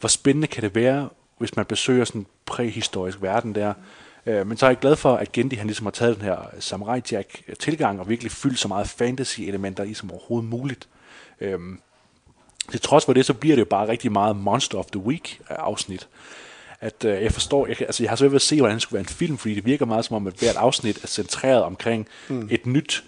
hvor 0.00 0.08
spændende 0.08 0.46
kan 0.46 0.62
det 0.62 0.74
være, 0.74 1.08
hvis 1.38 1.56
man 1.56 1.66
besøger 1.66 2.04
sådan 2.04 2.20
en 2.20 2.26
præhistorisk 2.46 3.22
verden 3.22 3.54
der. 3.54 3.74
Øh, 4.26 4.46
men 4.46 4.56
så 4.56 4.66
er 4.66 4.70
jeg 4.70 4.78
glad 4.78 4.96
for, 4.96 5.14
at 5.14 5.32
Gendy 5.32 5.58
han 5.58 5.66
ligesom 5.66 5.86
har 5.86 5.90
taget 5.90 6.16
den 6.16 6.24
her 6.24 6.38
Samurai 6.60 7.00
Jack 7.12 7.42
øh, 7.48 7.56
tilgang 7.56 8.00
og 8.00 8.08
virkelig 8.08 8.32
fyldt 8.32 8.58
så 8.58 8.68
meget 8.68 8.88
fantasy-elementer 8.88 9.84
i 9.84 9.94
som 9.94 10.10
overhovedet 10.10 10.50
muligt. 10.50 10.88
Øh, 11.40 11.58
til 12.70 12.80
trods 12.80 13.04
for 13.04 13.12
det, 13.12 13.26
så 13.26 13.34
bliver 13.34 13.56
det 13.56 13.60
jo 13.60 13.68
bare 13.70 13.88
rigtig 13.88 14.12
meget 14.12 14.36
Monster 14.36 14.78
of 14.78 14.86
the 14.86 15.00
Week 15.00 15.40
øh, 15.50 15.56
afsnit. 15.58 16.08
At 16.80 17.04
øh, 17.04 17.22
jeg 17.22 17.32
forstår, 17.32 17.66
jeg, 17.66 17.76
altså 17.80 18.02
jeg 18.02 18.10
har 18.10 18.16
svært 18.16 18.30
ved 18.30 18.36
at 18.36 18.42
se, 18.42 18.56
hvordan 18.56 18.74
det 18.74 18.82
skulle 18.82 18.94
være 18.94 19.00
en 19.00 19.08
film, 19.08 19.38
fordi 19.38 19.54
det 19.54 19.64
virker 19.64 19.86
meget 19.86 20.04
som 20.04 20.16
om, 20.16 20.26
at 20.26 20.34
hvert 20.34 20.56
afsnit 20.56 21.02
er 21.02 21.06
centreret 21.06 21.62
omkring 21.62 22.06
mm. 22.28 22.48
et 22.50 22.66
nyt, 22.66 23.04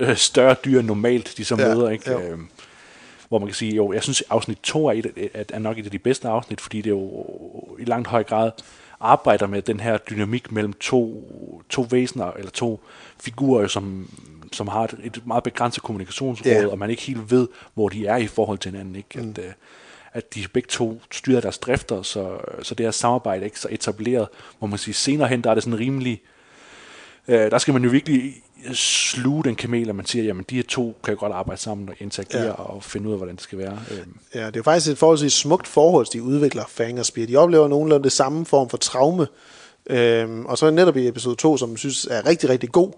øh, 0.00 0.16
større 0.16 0.56
dyr 0.64 0.78
end 0.78 0.86
normalt, 0.86 1.34
de 1.36 1.44
så 1.44 1.56
Ja, 1.58 1.68
møder, 1.68 1.88
ikke? 1.90 2.10
jo. 2.10 2.20
Øhm, 2.20 2.48
hvor 3.28 3.38
man 3.38 3.48
kan 3.48 3.54
sige, 3.54 3.74
jo, 3.74 3.92
jeg 3.92 4.02
synes, 4.02 4.22
afsnit 4.30 4.58
2 4.62 4.86
er, 4.86 4.92
et, 4.92 5.30
er, 5.52 5.58
nok 5.58 5.78
et 5.78 5.84
af 5.84 5.90
de 5.90 5.98
bedste 5.98 6.28
afsnit, 6.28 6.60
fordi 6.60 6.80
det 6.80 6.90
jo 6.90 7.26
i 7.78 7.84
langt 7.84 8.08
høj 8.08 8.22
grad 8.24 8.50
arbejder 9.00 9.46
med 9.46 9.62
den 9.62 9.80
her 9.80 9.96
dynamik 9.98 10.52
mellem 10.52 10.72
to, 10.72 11.24
to 11.68 11.86
væsener, 11.90 12.32
eller 12.32 12.50
to 12.50 12.80
figurer, 13.20 13.66
som, 13.66 14.10
som 14.52 14.68
har 14.68 14.84
et, 14.84 14.96
et 15.04 15.26
meget 15.26 15.42
begrænset 15.44 15.82
kommunikationsråd, 15.82 16.52
Ja. 16.52 16.66
og 16.66 16.78
man 16.78 16.90
ikke 16.90 17.02
helt 17.02 17.30
ved, 17.30 17.48
hvor 17.74 17.88
de 17.88 18.06
er 18.06 18.16
i 18.16 18.26
forhold 18.26 18.58
til 18.58 18.70
hinanden. 18.70 18.96
Ikke? 18.96 19.18
At, 19.18 19.38
øh, 19.38 19.44
at 19.44 19.54
de 20.34 20.44
begge 20.52 20.66
to 20.70 21.00
styrer 21.12 21.40
deres 21.40 21.58
drifter, 21.58 22.02
så, 22.02 22.28
så 22.62 22.74
det 22.74 22.86
her 22.86 22.90
samarbejde 22.90 23.40
er 23.40 23.44
ikke 23.44 23.60
så 23.60 23.68
etableret, 23.70 24.28
hvor 24.58 24.68
man 24.68 24.78
siger, 24.78 24.94
senere 24.94 25.28
hen, 25.28 25.42
der 25.44 25.50
er 25.50 25.54
det 25.54 25.62
sådan 25.62 25.78
rimelig, 25.78 26.22
øh, 27.28 27.50
der 27.50 27.58
skal 27.58 27.74
man 27.74 27.84
jo 27.84 27.90
virkelig 27.90 28.34
sluge 28.72 29.44
den 29.44 29.54
kamel, 29.54 29.88
at 29.88 29.94
man 29.96 30.06
siger, 30.06 30.24
jamen 30.24 30.44
de 30.50 30.56
her 30.56 30.62
to 30.68 30.96
kan 31.04 31.14
jo 31.14 31.20
godt 31.20 31.32
arbejde 31.32 31.60
sammen 31.60 31.88
og 31.88 31.94
interagere 31.98 32.44
Ja. 32.44 32.50
og 32.52 32.84
finde 32.84 33.06
ud 33.08 33.12
af, 33.12 33.18
hvordan 33.18 33.34
det 33.34 33.42
skal 33.42 33.58
være. 33.58 33.78
Øh, 33.90 33.98
Ja, 34.34 34.46
det 34.46 34.56
er 34.56 34.62
faktisk 34.62 34.92
et 34.92 34.98
forholdsvis 34.98 35.32
smukt 35.32 35.66
forhold, 35.68 36.06
de 36.12 36.22
udvikler 36.22 36.64
Fang 36.68 36.98
og 36.98 37.06
Spear. 37.06 37.26
De 37.26 37.36
oplever 37.36 37.68
nogenlunde 37.68 38.04
det 38.04 38.12
samme 38.12 38.46
form 38.46 38.68
for 38.68 38.76
traume. 38.76 39.26
Øhm, 39.90 40.46
og 40.46 40.58
så 40.58 40.70
netop 40.70 40.96
i 40.96 41.08
episode 41.08 41.36
2, 41.36 41.56
som 41.56 41.70
jeg 41.70 41.78
synes 41.78 42.04
er 42.10 42.26
rigtig, 42.26 42.48
rigtig 42.48 42.72
god, 42.72 42.92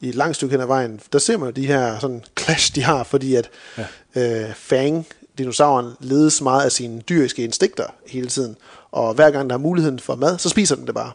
i 0.00 0.08
et 0.08 0.14
langt 0.14 0.36
stykke 0.36 0.52
hen 0.52 0.60
ad 0.60 0.66
vejen, 0.66 1.00
der 1.12 1.18
ser 1.18 1.36
man 1.36 1.48
jo 1.48 1.52
de 1.52 1.66
her 1.66 1.98
sådan 1.98 2.24
clash, 2.38 2.74
de 2.74 2.82
har, 2.82 3.02
fordi 3.04 3.34
at 3.34 3.50
ja. 3.78 4.48
øh, 4.48 4.54
Fang, 4.54 5.06
dinosauren, 5.38 5.92
ledes 6.00 6.42
meget 6.42 6.64
af 6.64 6.72
sine 6.72 7.00
dyriske 7.00 7.44
instinkter 7.44 7.86
hele 8.06 8.28
tiden. 8.28 8.56
Og 8.92 9.14
hver 9.14 9.30
gang 9.30 9.50
der 9.50 9.56
er 9.56 9.60
muligheden 9.60 9.98
for 9.98 10.14
mad, 10.14 10.38
så 10.38 10.48
spiser 10.48 10.76
den 10.76 10.86
det 10.86 10.94
bare 10.94 11.12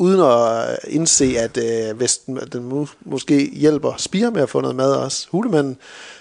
uden 0.00 0.20
at 0.20 0.78
indse, 0.88 1.34
at 1.38 1.56
øh, 1.56 1.96
hvis 1.96 2.18
den, 2.18 2.36
den 2.52 2.72
mu- 2.72 2.94
måske 3.00 3.50
hjælper 3.52 3.94
Spire 3.96 4.30
med 4.30 4.42
at 4.42 4.50
få 4.50 4.60
noget 4.60 4.76
mad 4.76 4.92
også, 4.92 5.26
hulemanden, 5.30 5.76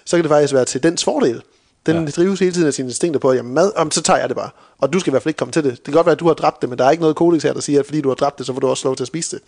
så 0.05 0.17
kan 0.17 0.23
det 0.23 0.29
faktisk 0.29 0.53
være 0.53 0.65
til 0.65 0.83
dens 0.83 1.03
fordel. 1.03 1.41
Den 1.85 2.05
ja. 2.05 2.11
Drives 2.11 2.39
hele 2.39 2.51
tiden 2.51 2.67
af 2.67 2.73
sine 2.73 2.87
instinkter 2.87 3.19
på, 3.19 3.29
at 3.29 3.37
jamen 3.37 3.53
mad, 3.53 3.71
om, 3.75 3.91
så 3.91 4.01
tager 4.01 4.19
jeg 4.19 4.29
det 4.29 4.37
bare. 4.37 4.49
Og 4.77 4.93
du 4.93 4.99
skal 4.99 5.09
i 5.09 5.13
hvert 5.13 5.23
fald 5.23 5.29
ikke 5.29 5.37
komme 5.37 5.51
til 5.51 5.63
det. 5.63 5.71
Det 5.71 5.83
kan 5.83 5.93
godt 5.93 6.05
være, 6.05 6.13
at 6.13 6.19
du 6.19 6.27
har 6.27 6.33
dræbt 6.33 6.61
det, 6.61 6.69
men 6.69 6.77
der 6.77 6.85
er 6.85 6.91
ikke 6.91 7.01
noget 7.01 7.15
kodex 7.15 7.43
her, 7.43 7.53
der 7.53 7.61
siger, 7.61 7.79
at 7.79 7.85
fordi 7.85 8.01
du 8.01 8.09
har 8.09 8.15
dræbt 8.15 8.37
det, 8.37 8.45
så 8.45 8.53
får 8.53 8.59
du 8.59 8.67
også 8.67 8.87
lov 8.87 8.95
til 8.95 9.03
at 9.03 9.07
spise 9.07 9.35
det. 9.35 9.43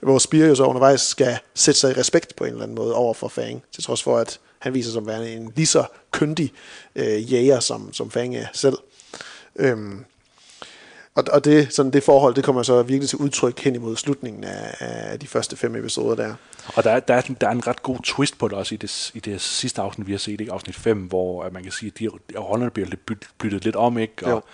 Hvor 0.00 0.18
Spire 0.18 0.46
jo 0.46 0.54
så 0.54 0.64
undervejs 0.64 1.00
skal 1.00 1.38
sætte 1.54 1.80
sig 1.80 1.90
i 1.90 1.94
respekt 2.00 2.36
på 2.36 2.44
en 2.44 2.50
eller 2.50 2.62
anden 2.62 2.74
måde 2.74 2.94
over 2.94 3.14
for 3.14 3.28
Fang, 3.28 3.62
til 3.74 3.84
trods 3.84 4.02
for, 4.02 4.18
at 4.18 4.38
han 4.60 4.74
viser 4.74 4.88
sig 4.90 4.94
som 4.94 5.06
værende 5.06 5.32
en 5.32 5.52
lige 5.56 5.66
så 5.66 5.84
kyndig 6.10 6.52
øh, 6.96 7.32
jæger, 7.32 7.60
som, 7.60 7.92
som 7.92 8.10
Fang 8.10 8.36
er 8.36 8.46
selv. 8.52 8.76
Øhm, 9.56 10.04
og, 11.14 11.24
og 11.32 11.44
det, 11.44 11.72
sådan 11.74 11.92
det 11.92 12.02
forhold, 12.02 12.34
det 12.34 12.44
kommer 12.44 12.62
så 12.62 12.82
virkelig 12.82 13.08
til 13.08 13.18
udtryk 13.18 13.58
hen 13.60 13.74
imod 13.74 13.96
slutningen 13.96 14.44
af, 14.44 14.76
af 14.80 15.18
de 15.20 15.26
første 15.26 15.56
fem 15.56 15.76
episoder 15.76 16.14
der. 16.14 16.34
Og 16.76 16.84
der, 16.84 16.90
er- 16.90 17.00
der, 17.00 17.14
er, 17.14 17.20
der 17.20 17.46
er 17.46 17.52
en 17.52 17.66
ret 17.66 17.82
god 17.82 17.98
twist 18.04 18.38
på 18.38 18.48
det 18.48 18.56
også 18.58 18.74
i 18.74 18.78
det, 18.78 19.10
i 19.14 19.20
det 19.20 19.40
sidste 19.40 19.82
afsnit, 19.82 20.06
vi 20.06 20.12
har 20.12 20.18
set, 20.18 20.40
ikke? 20.40 20.52
afsnit 20.52 20.76
5, 20.76 20.98
hvor 20.98 21.42
at 21.44 21.52
man 21.52 21.62
kan 21.62 21.72
sige, 21.72 21.92
at 21.94 22.00
de 22.00 22.38
rollerne 22.38 22.70
bliver 22.70 22.88
lidt 22.88 23.06
byt, 23.06 23.28
byttet 23.38 23.64
lidt 23.64 23.76
om, 23.76 23.98
ikke? 23.98 24.14
Jo. 24.28 24.36
Og, 24.36 24.44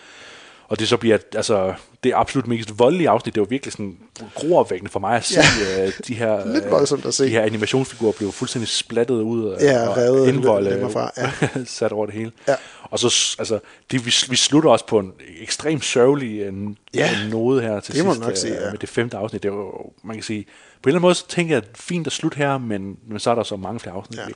og 0.69 0.79
det 0.79 0.89
så 0.89 0.97
bliver, 0.97 1.19
altså, 1.35 1.75
det 2.05 2.13
absolut 2.17 2.47
mest 2.47 2.79
voldelige 2.79 3.09
afsnit, 3.09 3.35
det 3.35 3.41
var 3.41 3.47
virkelig 3.47 3.73
sådan 3.73 3.99
groopvækkende 4.35 4.91
for 4.93 5.01
mig 5.01 5.17
at 5.17 5.25
se 5.25 5.41
Ja. 5.41 5.83
ja. 5.83 5.91
de 6.09 6.15
her, 6.15 6.47
Lidt 6.55 6.65
øh, 6.65 6.71
voldsomt 6.71 7.07
at 7.07 7.15
se. 7.15 7.25
de 7.25 7.29
her 7.31 7.43
animationsfigurer 7.43 8.13
blive 8.13 8.33
fuldstændig 8.33 8.69
splattet 8.69 9.15
ud 9.15 9.51
af 9.53 9.63
Ja, 9.63 9.89
og 9.89 9.97
revet 9.97 10.29
indvolde 10.29 10.89
fra, 10.93 11.11
ja. 11.17 11.31
sat 11.65 11.93
over 11.93 12.07
det 12.07 12.15
hele. 12.15 12.33
Ja. 12.49 12.55
Og 12.91 12.99
så, 12.99 13.37
altså, 13.39 13.59
det, 13.91 14.07
vi, 14.07 14.15
vi 14.31 14.37
slutter 14.37 14.71
også 14.71 14.87
på 14.87 14.99
en 14.99 15.13
ekstremt 15.41 15.85
sørgelig 15.85 16.49
en, 16.49 16.77
Ja, 16.95 17.11
en 17.25 17.31
node 17.31 17.63
her 17.63 17.81
til 17.81 17.95
det 17.95 18.03
sidst, 18.05 18.21
nok 18.21 18.37
sige, 18.37 18.57
øh, 18.57 18.63
ja. 18.65 18.71
med 18.71 18.79
det 18.79 18.89
femte 18.89 19.17
afsnit. 19.17 19.43
Det 19.43 19.49
er 19.49 19.53
jo, 19.53 19.73
man 20.05 20.17
kan 20.17 20.23
sige, 20.23 20.43
på 20.45 20.49
en 20.49 20.89
eller 20.89 20.99
anden 20.99 21.03
måde, 21.03 21.15
så 21.15 21.29
tænker 21.29 21.55
jeg, 21.57 21.63
at 21.63 21.69
fint 21.79 22.07
at 22.07 22.13
slutte 22.13 22.37
her, 22.37 22.59
men, 22.59 22.97
men 23.09 23.19
så 23.21 23.31
er 23.31 23.35
der 23.35 23.43
så 23.43 23.57
mange 23.57 23.81
flere 23.81 23.95
afsnit. 23.95 24.19
Ja. 24.19 24.23
Ja. 24.25 24.33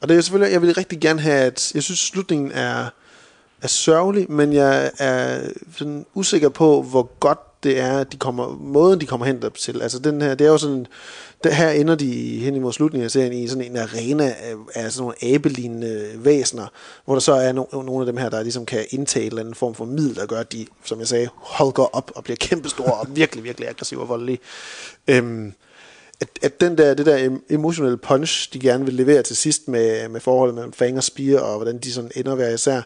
Og 0.00 0.08
det 0.08 0.16
er 0.16 0.20
selvfølgelig, 0.20 0.52
jeg 0.52 0.62
vil 0.62 0.74
rigtig 0.74 1.00
gerne 1.00 1.20
have, 1.20 1.40
at 1.40 1.72
jeg 1.74 1.82
synes, 1.82 1.98
slutningen 1.98 2.52
er, 2.52 2.86
er 3.62 3.68
sørgelig, 3.68 4.30
men 4.30 4.52
jeg 4.52 4.90
er 4.98 5.40
sådan 5.76 6.06
usikker 6.14 6.48
på, 6.48 6.82
hvor 6.82 7.10
godt 7.20 7.38
det 7.62 7.78
er, 7.78 7.98
at 7.98 8.12
de 8.12 8.16
kommer, 8.16 8.56
måden 8.60 9.00
de 9.00 9.06
kommer 9.06 9.26
hen 9.26 9.42
til. 9.58 9.82
Altså 9.82 9.98
den 9.98 10.22
her, 10.22 10.34
det 10.34 10.46
er 10.46 10.50
jo 10.50 10.58
sådan, 10.58 10.86
der, 11.44 11.50
her 11.50 11.70
ender 11.70 11.94
de 11.94 12.38
hen 12.38 12.56
imod 12.56 12.72
slutningen 12.72 13.04
af 13.04 13.10
serien 13.10 13.32
i 13.32 13.48
sådan 13.48 13.64
en 13.64 13.76
arena 13.76 14.24
af, 14.24 14.54
af 14.74 14.92
sådan 14.92 15.02
nogle 15.02 15.34
abelignende 15.34 16.10
væsener, 16.16 16.66
hvor 17.04 17.14
der 17.14 17.20
så 17.20 17.32
er 17.32 17.52
no, 17.52 17.64
nogle 17.72 18.00
af 18.00 18.06
dem 18.06 18.16
her, 18.16 18.28
der 18.28 18.42
ligesom 18.42 18.66
kan 18.66 18.84
indtage 18.90 19.24
en 19.24 19.28
eller 19.30 19.40
anden 19.40 19.54
form 19.54 19.74
for 19.74 19.84
middel, 19.84 20.16
der 20.16 20.26
gør, 20.26 20.40
at 20.40 20.52
de, 20.52 20.66
som 20.84 20.98
jeg 20.98 21.08
sagde, 21.08 21.28
holger 21.36 21.96
op 21.96 22.12
og 22.14 22.24
bliver 22.24 22.36
kæmpestore 22.36 22.94
og 22.94 23.06
virkelig, 23.16 23.44
virkelig 23.44 23.68
aggressive 23.68 24.00
og 24.00 24.08
voldelige. 24.08 24.38
Øhm, 25.08 25.52
at, 26.20 26.28
at 26.42 26.60
den 26.60 26.78
der, 26.78 26.94
det 26.94 27.06
der 27.06 27.38
emotionelle 27.50 27.96
punch, 27.96 28.52
de 28.52 28.58
gerne 28.60 28.84
vil 28.84 28.94
levere 28.94 29.22
til 29.22 29.36
sidst 29.36 29.68
med, 29.68 30.08
med 30.08 30.20
forholdet 30.20 30.54
mellem 30.54 30.72
Fang 30.72 30.96
og 30.96 31.04
Spire, 31.04 31.42
og 31.42 31.56
hvordan 31.56 31.78
de 31.78 31.92
sådan 31.92 32.10
ender 32.16 32.34
hver 32.34 32.48
især, 32.48 32.82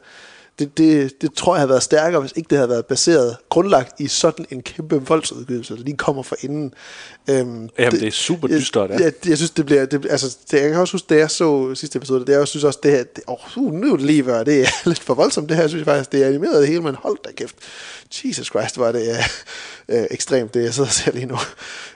det, 0.59 0.79
det, 0.79 1.23
det 1.23 1.35
tror 1.35 1.55
jeg 1.55 1.61
havde 1.61 1.69
været 1.69 1.83
stærkere, 1.83 2.21
hvis 2.21 2.33
ikke 2.37 2.49
det 2.51 2.59
havde 2.59 2.69
været 2.69 2.87
baseret, 2.87 3.37
grundlagt 3.49 4.01
i 4.01 4.09
sådan 4.09 4.47
en 4.51 4.63
kæmpe 4.63 5.03
voldsudgivelse, 5.03 5.77
der 5.77 5.83
lige 5.83 5.97
kommer 5.97 6.23
fra 6.23 6.37
inden. 6.41 6.75
Øhm, 7.31 7.69
Jamen, 7.79 8.01
det 8.01 8.07
er 8.07 8.11
super 8.11 8.49
dystert, 8.49 8.91
ja. 8.91 8.97
ja. 8.97 9.05
Jeg, 9.05 9.13
jeg 9.29 9.37
synes, 9.37 9.51
det 9.51 9.67
bliver, 9.67 9.87
det, 9.87 10.07
altså, 10.11 10.37
det, 10.51 10.61
jeg 10.61 10.71
kan 10.71 10.81
også 10.81 10.95
huske, 10.95 11.07
da 11.09 11.17
jeg 11.17 11.31
så 11.31 11.75
sidste 11.75 11.97
episode, 11.97 12.27
det 12.27 12.33
jeg 12.33 12.49
synes 12.49 12.65
også, 12.65 12.79
det 12.83 12.91
her, 12.91 13.05
det, 13.05 13.25
oh, 13.27 13.57
uh, 13.57 13.73
nu 13.73 13.93
er 13.93 13.97
det 13.97 14.07
lige 14.07 14.27
ved, 14.27 14.45
det 14.45 14.63
er 14.63 14.69
lidt 14.89 14.99
for 15.01 15.15
voldsomt, 15.15 15.49
det 15.49 15.57
her, 15.57 15.69
synes 15.69 15.87
jeg 15.87 15.95
faktisk, 15.95 16.13
det 16.13 16.23
er 16.23 16.29
animeret 16.29 16.61
det 16.61 16.69
hele, 16.69 16.81
men 16.81 16.95
hold 16.95 17.19
da 17.25 17.33
kæft. 17.33 17.57
Jesus 18.25 18.47
Christ, 18.47 18.79
var 18.79 18.93
det 18.93 19.09
øh, 19.89 19.99
øh, 19.99 20.07
ekstremt, 20.11 20.55
det 20.55 20.65
jeg 20.65 20.75
sidder 20.75 20.89
og 20.89 20.95
ser 20.95 21.13
lige 21.13 21.27
nu. 21.27 21.39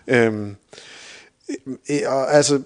Øhm, 0.06 0.50
Øh, 0.50 0.56
og 2.06 2.34
altså 2.34 2.62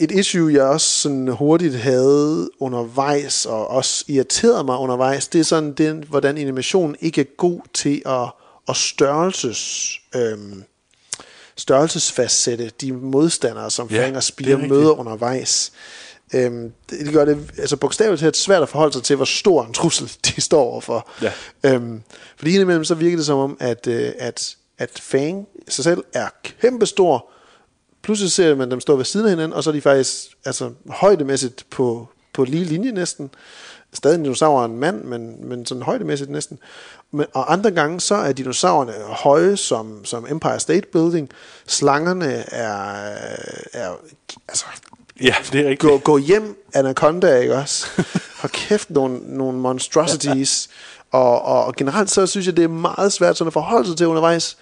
et 0.00 0.10
issue, 0.10 0.52
jeg 0.52 0.62
også 0.62 0.86
sådan 0.86 1.28
hurtigt 1.28 1.74
havde 1.74 2.50
undervejs, 2.58 3.46
og 3.46 3.68
også 3.68 4.04
irriterede 4.08 4.64
mig 4.64 4.78
undervejs, 4.78 5.28
det 5.28 5.38
er 5.38 5.44
sådan, 5.44 5.72
den, 5.72 6.04
hvordan 6.08 6.38
animation 6.38 6.96
ikke 7.00 7.20
er 7.20 7.36
god 7.36 7.60
til 7.74 8.02
at, 8.06 8.28
at 8.68 8.76
størrelses, 8.76 9.92
øhm, 10.14 10.64
størrelsesfastsætte 11.56 12.70
de 12.80 12.92
modstandere, 12.92 13.70
som 13.70 13.88
Ja, 13.90 14.04
Fang 14.04 14.16
og 14.16 14.22
Spear 14.22 14.56
møder 14.56 14.90
undervejs. 14.90 15.72
Øhm, 16.34 16.72
det, 16.90 17.00
det 17.00 17.12
gør 17.12 17.24
det 17.24 17.50
altså 17.58 17.76
bogstaveligt 17.76 18.20
talt 18.20 18.36
svært 18.36 18.62
at 18.62 18.68
forholde 18.68 18.92
sig 18.92 19.02
til, 19.02 19.16
hvor 19.16 19.24
stor 19.24 19.64
en 19.64 19.72
trussel 19.72 20.12
de 20.26 20.40
står 20.40 20.62
overfor. 20.62 21.08
Ja. 21.22 21.32
Øhm, 21.64 22.02
fordi 22.36 22.52
indimellem 22.52 22.84
så 22.84 22.94
virker 22.94 23.16
det 23.16 23.26
som 23.26 23.38
om, 23.38 23.56
at, 23.60 23.86
øh, 23.86 24.12
at, 24.18 24.56
at 24.78 24.90
Fang 25.02 25.48
sig 25.68 25.84
selv 25.84 26.04
er 26.12 26.28
kæmpestor, 26.60 27.32
pludselig 28.02 28.32
ser 28.32 28.54
man 28.54 28.70
dem 28.70 28.80
stå 28.80 28.96
ved 28.96 29.04
siden 29.04 29.26
af 29.26 29.32
hinanden, 29.32 29.52
og 29.52 29.64
så 29.64 29.70
er 29.70 29.74
de 29.74 29.80
faktisk 29.80 30.26
altså, 30.44 30.70
højdemæssigt 30.88 31.66
på, 31.70 32.08
på 32.32 32.44
lige 32.44 32.64
linje 32.64 32.92
næsten. 32.92 33.30
Stadig 33.94 34.14
en 34.14 34.22
dinosaur 34.22 34.60
er 34.60 34.64
en 34.64 34.76
mand, 34.76 35.04
men, 35.04 35.48
men 35.48 35.66
sådan 35.66 35.82
højdemæssigt 35.82 36.30
næsten. 36.30 36.58
Men, 37.10 37.26
og 37.34 37.52
andre 37.52 37.70
gange, 37.70 38.00
så 38.00 38.14
er 38.14 38.32
dinosaurerne 38.32 38.92
høje 39.08 39.56
som, 39.56 40.04
som 40.04 40.26
Empire 40.30 40.60
State 40.60 40.86
Building. 40.92 41.30
Slangerne 41.66 42.32
er, 42.48 42.76
er 43.72 43.90
altså, 44.48 44.64
Ja, 45.20 45.34
det 45.52 45.60
er 45.60 45.70
rigtigt. 45.70 45.80
gå, 45.80 45.98
gå 45.98 46.18
hjem, 46.18 46.64
Anaconda, 46.74 47.38
ikke 47.38 47.54
også? 47.54 47.86
Har 48.40 48.48
kæft 48.48 48.90
nogle, 48.90 49.20
nogle 49.36 49.58
monstrosities. 49.58 50.68
Og, 51.10 51.42
og, 51.42 51.64
og 51.64 51.74
generelt 51.76 52.10
så 52.10 52.26
synes 52.26 52.46
jeg, 52.46 52.56
det 52.56 52.64
er 52.64 52.68
meget 52.68 53.12
svært 53.12 53.36
sådan 53.36 53.46
at 53.46 53.52
forholde 53.52 53.88
sig 53.88 53.96
til 53.96 54.06
undervejs. 54.06 54.56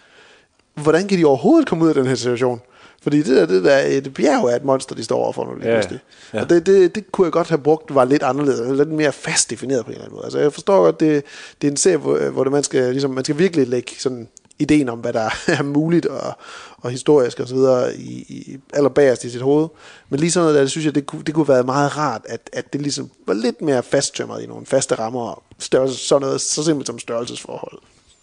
Hvordan 0.75 1.09
kan 1.09 1.19
de 1.19 1.25
overhovedet 1.25 1.69
komme 1.69 1.85
ud 1.85 1.89
af 1.89 1.95
den 1.95 2.07
her 2.07 2.15
situation? 2.15 2.61
Fordi 3.03 3.19
det 3.23 3.37
der, 3.37 3.47
det 3.47 3.65
der 3.65 3.71
er 3.71 3.87
et 3.87 4.15
bjerg 4.15 4.51
af 4.53 4.57
et 4.57 4.65
monster, 4.65 4.95
de 4.95 5.05
står 5.05 5.19
overfor 5.19 5.45
nu 5.45 5.55
lige 5.55 5.69
Ja, 5.69 5.75
pludselig. 5.75 6.01
ja. 6.35 6.41
Og 6.41 6.51
det, 6.51 6.67
det, 6.67 6.95
det 6.95 7.13
kunne 7.13 7.25
jeg 7.25 7.33
godt 7.33 7.49
have 7.49 7.59
brugt, 7.59 7.95
var 7.95 8.05
lidt 8.05 8.23
anderledes, 8.23 8.79
lidt 8.79 8.89
mere 8.89 9.13
fast 9.13 9.51
defineret 9.51 9.85
på 9.85 9.91
en 9.91 9.93
eller 9.95 10.05
anden 10.05 10.15
måde. 10.15 10.25
Altså 10.25 10.39
jeg 10.39 10.53
forstår 10.53 10.83
godt, 10.85 11.01
det, 11.01 11.25
det 11.63 11.67
er 11.69 11.71
en 11.71 11.77
serie, 11.77 11.97
hvor, 11.97 12.19
hvor 12.31 12.45
det, 12.45 12.53
man, 12.53 12.63
skal, 12.63 12.91
ligesom, 12.91 13.11
man 13.11 13.25
skal 13.25 13.39
virkelig 13.39 13.69
lægge 13.69 13.93
sådan 13.99 14.29
ideen 14.59 14.89
om, 14.89 14.99
hvad 14.99 15.13
der 15.13 15.31
er 15.59 15.63
muligt 15.63 16.07
og, 16.07 16.33
og 16.77 16.91
historisk 16.91 17.41
og 17.41 17.49
så 17.49 17.55
videre 17.55 17.97
i, 17.97 18.11
i 18.29 18.59
allerbagerst 18.73 19.25
i 19.25 19.31
sit 19.31 19.43
hoved. 19.43 19.69
Men 20.09 20.21
lige 20.21 20.31
sådan 20.31 20.45
noget 20.45 20.55
der, 20.55 20.61
det 20.61 20.71
synes 20.71 20.85
jeg, 20.87 20.95
det 20.95 21.07
kunne, 21.07 21.23
det 21.23 21.35
kunne 21.35 21.49
være 21.49 21.63
meget 21.63 21.97
rart, 21.97 22.23
at, 22.29 22.51
at 22.53 22.73
det 22.73 22.81
ligesom 22.83 23.11
var 23.27 23.35
lidt 23.35 23.63
mere 23.63 23.83
fasttømret 23.83 24.43
i 24.43 24.47
nogle 24.47 24.67
faste 24.67 24.95
rammer 24.95 25.23
og 25.31 25.43
størrelse, 25.59 25.99
sådan 25.99 26.21
noget 26.27 26.41
så 26.41 26.65
simpelt 26.65 26.87
som 26.87 26.99
størrelsesforhold. 26.99 27.79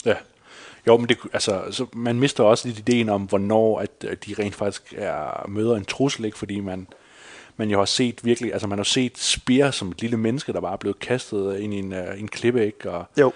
Ja. 0.05 0.13
Jo, 0.87 0.97
men 0.97 1.09
det, 1.09 1.17
altså, 1.33 1.61
så 1.71 1.85
man 1.93 2.19
mister 2.19 2.43
også 2.43 2.67
lidt 2.67 2.79
ideen 2.79 3.09
om, 3.09 3.21
hvornår 3.21 3.79
at, 3.79 3.89
at 4.07 4.25
de 4.25 4.35
rent 4.39 4.55
faktisk 4.55 4.93
er, 4.97 5.45
møder 5.47 5.75
en 5.75 5.85
trussel, 5.85 6.25
ikke? 6.25 6.37
fordi 6.37 6.59
man, 6.59 6.87
man 7.57 7.69
jo 7.69 7.77
har 7.77 7.85
set 7.85 8.19
virkelig, 8.25 8.53
altså 8.53 8.67
man 8.67 8.79
har 8.79 8.83
set 8.83 9.17
Spear 9.17 9.71
som 9.71 9.89
et 9.89 10.01
lille 10.01 10.17
menneske, 10.17 10.53
der 10.53 10.61
bare 10.61 10.73
er 10.73 10.77
blevet 10.77 10.99
kastet 10.99 11.59
ind 11.59 11.73
i 11.73 11.77
en, 11.77 11.93
uh, 11.93 12.19
en 12.19 12.27
klippe, 12.27 12.65
ikke? 12.65 12.91
Og, 12.91 13.05
Jo. 13.19 13.31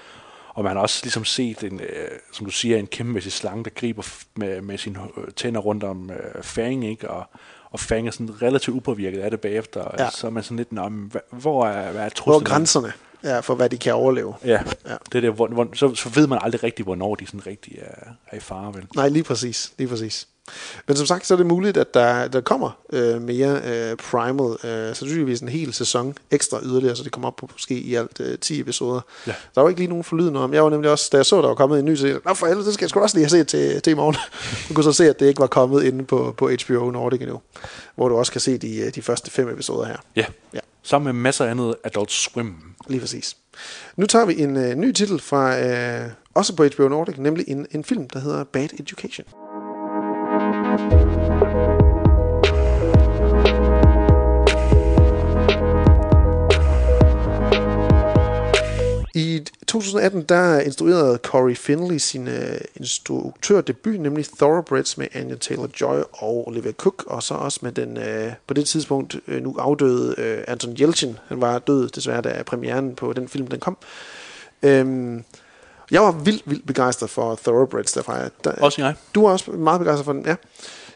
og 0.49 0.63
man 0.63 0.73
har 0.75 0.81
også 0.81 0.99
ligesom 1.03 1.25
set, 1.25 1.63
en, 1.63 1.73
uh, 1.73 1.87
som 2.33 2.45
du 2.45 2.51
siger, 2.51 2.77
en 2.77 2.87
kæmpemæssig 2.87 3.31
slange, 3.31 3.63
der 3.63 3.69
griber 3.69 4.03
med, 4.35 4.61
med 4.61 4.77
sine 4.77 4.99
øh, 5.17 5.23
tænder 5.35 5.59
rundt 5.61 5.83
om 5.83 6.09
uh, 6.09 6.43
Fang, 6.43 6.85
ikke? 6.85 7.09
Og, 7.09 7.23
og 7.71 7.79
Fang 7.79 8.07
er 8.07 8.11
sådan 8.11 8.41
relativt 8.41 8.75
upåvirket 8.77 9.19
af 9.19 9.31
det 9.31 9.39
bagefter, 9.41 9.83
Ja. 9.99 10.09
så 10.09 10.27
er 10.27 10.31
man 10.31 10.43
sådan 10.43 10.57
lidt, 10.57 10.69
hva- 11.15 11.35
hvor 11.35 11.65
er, 11.65 11.91
hvad 11.91 12.01
er 12.01 12.05
Hvor 12.05 12.09
truslen? 12.09 12.45
er 12.47 12.49
grænserne 12.49 12.93
ja, 13.23 13.39
for, 13.39 13.55
hvad 13.55 13.69
de 13.69 13.77
kan 13.77 13.93
overleve? 13.93 14.33
Ja, 14.45 14.59
Ja. 14.87 14.95
det 15.05 15.15
er 15.15 15.21
det, 15.21 15.31
hvor, 15.33 15.47
hvor, 15.47 15.67
så, 15.73 15.95
så 15.95 16.09
ved 16.09 16.27
man 16.27 16.39
aldrig 16.41 16.63
rigtigt, 16.63 16.85
hvornår 16.85 17.15
de 17.15 17.25
sådan 17.25 17.47
rigtig 17.47 17.77
er, 17.81 18.09
er 18.31 18.37
i 18.37 18.39
fare, 18.39 18.73
vel? 18.73 18.87
Nej, 18.95 19.09
lige 19.09 19.23
præcis. 19.23 19.71
Lige 19.77 19.87
præcis. 19.87 20.27
Men 20.87 20.97
som 20.97 21.05
sagt, 21.05 21.27
så 21.27 21.33
er 21.33 21.37
det 21.37 21.45
muligt, 21.45 21.77
at 21.77 21.93
der, 21.93 22.27
der 22.27 22.41
kommer 22.41 22.71
øh, 22.93 23.21
mere 23.21 23.61
øh, 23.65 23.97
Primal. 23.97 24.57
Øh, 24.63 24.95
sandsynligvis 24.95 25.39
en 25.39 25.49
hel 25.49 25.73
sæson 25.73 26.17
ekstra 26.31 26.59
yderligere, 26.63 26.95
så 26.95 27.03
det 27.03 27.11
kommer 27.11 27.27
op 27.27 27.35
på 27.35 27.49
måske 27.51 27.73
i 27.79 27.95
alt 27.95 28.19
øh, 28.19 28.37
10 28.39 28.59
episoder. 28.59 29.01
Ja. 29.27 29.33
Der 29.55 29.61
var 29.61 29.69
ikke 29.69 29.81
lige 29.81 29.89
nogen 29.89 30.03
forlydende 30.03 30.39
om. 30.39 30.53
Jeg 30.53 30.63
var 30.63 30.69
nemlig 30.69 30.91
også, 30.91 31.09
da 31.11 31.17
jeg 31.17 31.25
så, 31.25 31.41
der 31.41 31.47
var 31.47 31.55
kommet 31.55 31.79
en 31.79 31.85
ny, 31.85 32.03
jeg, 32.03 32.17
Nå 32.25 32.33
for 32.33 32.47
helvede, 32.47 32.65
det 32.65 32.73
skal 32.73 32.83
jeg 32.85 32.89
sgu 32.89 32.99
også 32.99 33.17
lige 33.17 33.25
have 33.25 33.29
set 33.29 33.47
til, 33.47 33.81
til 33.81 33.91
i 33.91 33.93
morgen. 33.93 34.15
Du 34.69 34.73
kunne 34.73 34.83
så 34.83 34.93
se, 34.93 35.09
at 35.09 35.19
det 35.19 35.27
ikke 35.27 35.39
var 35.39 35.47
kommet 35.47 35.83
inde 35.83 36.05
på, 36.05 36.33
på 36.37 36.49
HBO 36.65 36.91
Nordic 36.91 37.21
endnu, 37.21 37.41
hvor 37.95 38.09
du 38.09 38.17
også 38.17 38.31
kan 38.31 38.41
se 38.41 38.57
de, 38.57 38.77
øh, 38.77 38.95
de 38.95 39.01
første 39.01 39.31
fem 39.31 39.49
episoder 39.49 39.85
her. 39.85 39.97
Ja. 40.15 40.25
Ja. 40.53 40.59
Sammen 40.91 41.15
med 41.15 41.21
masser 41.21 41.45
af 41.45 41.49
andet 41.49 41.75
Adult 41.83 42.11
Swim. 42.11 42.55
Lige 42.87 42.99
præcis. 42.99 43.37
Nu 43.95 44.05
tager 44.05 44.25
vi 44.25 44.41
en 44.41 44.57
øh, 44.57 44.75
ny 44.75 44.91
titel 44.91 45.19
fra, 45.19 45.59
øh, 45.59 46.11
også 46.33 46.55
på 46.55 46.65
HBO 46.75 46.87
Nordic, 46.87 47.17
nemlig 47.17 47.45
en, 47.47 47.67
en 47.71 47.83
film, 47.83 48.09
der 48.09 48.19
hedder 48.19 48.43
Bad 48.43 48.69
Education. 48.79 49.27
I 51.77 51.80
2018 59.71 60.23
der 60.23 60.59
instruerede 60.59 61.17
Corey 61.23 61.55
Finley 61.55 61.97
sin 61.97 62.27
øh, 62.27 62.61
instruktørdebut, 62.75 63.99
nemlig 63.99 64.25
Thoroughbreds 64.37 64.97
med 64.97 65.07
Anya 65.13 65.35
Taylor-Joy 65.35 66.03
og 66.11 66.47
Olivia 66.47 66.71
Cook, 66.71 67.03
og 67.07 67.23
så 67.23 67.33
også 67.33 67.59
med 67.61 67.71
den 67.71 67.97
øh, 67.97 68.33
på 68.47 68.53
det 68.53 68.67
tidspunkt 68.67 69.15
øh, 69.27 69.43
nu 69.43 69.55
afdøde 69.59 70.15
øh, 70.17 70.43
Anton 70.47 70.75
Yelchin. 70.79 71.17
Han 71.27 71.41
var 71.41 71.59
død 71.59 71.89
desværre, 71.89 72.21
da 72.21 72.43
premieren 72.45 72.95
på 72.95 73.13
den 73.13 73.27
film 73.27 73.47
den 73.47 73.59
kom. 73.59 73.77
Øhm, 74.63 75.23
jeg 75.91 76.01
var 76.01 76.11
vildt, 76.11 76.43
vildt 76.45 76.67
begejstret 76.67 77.09
for 77.09 77.39
Thoroughbreds 77.43 77.93
derfra. 77.93 78.29
Der, 78.43 78.51
Også 78.51 78.81
jeg. 78.81 78.93
Du 79.15 79.25
var 79.25 79.31
også 79.31 79.51
meget 79.51 79.79
begejstret 79.79 80.05
for 80.05 80.13
den, 80.13 80.25
ja. 80.25 80.35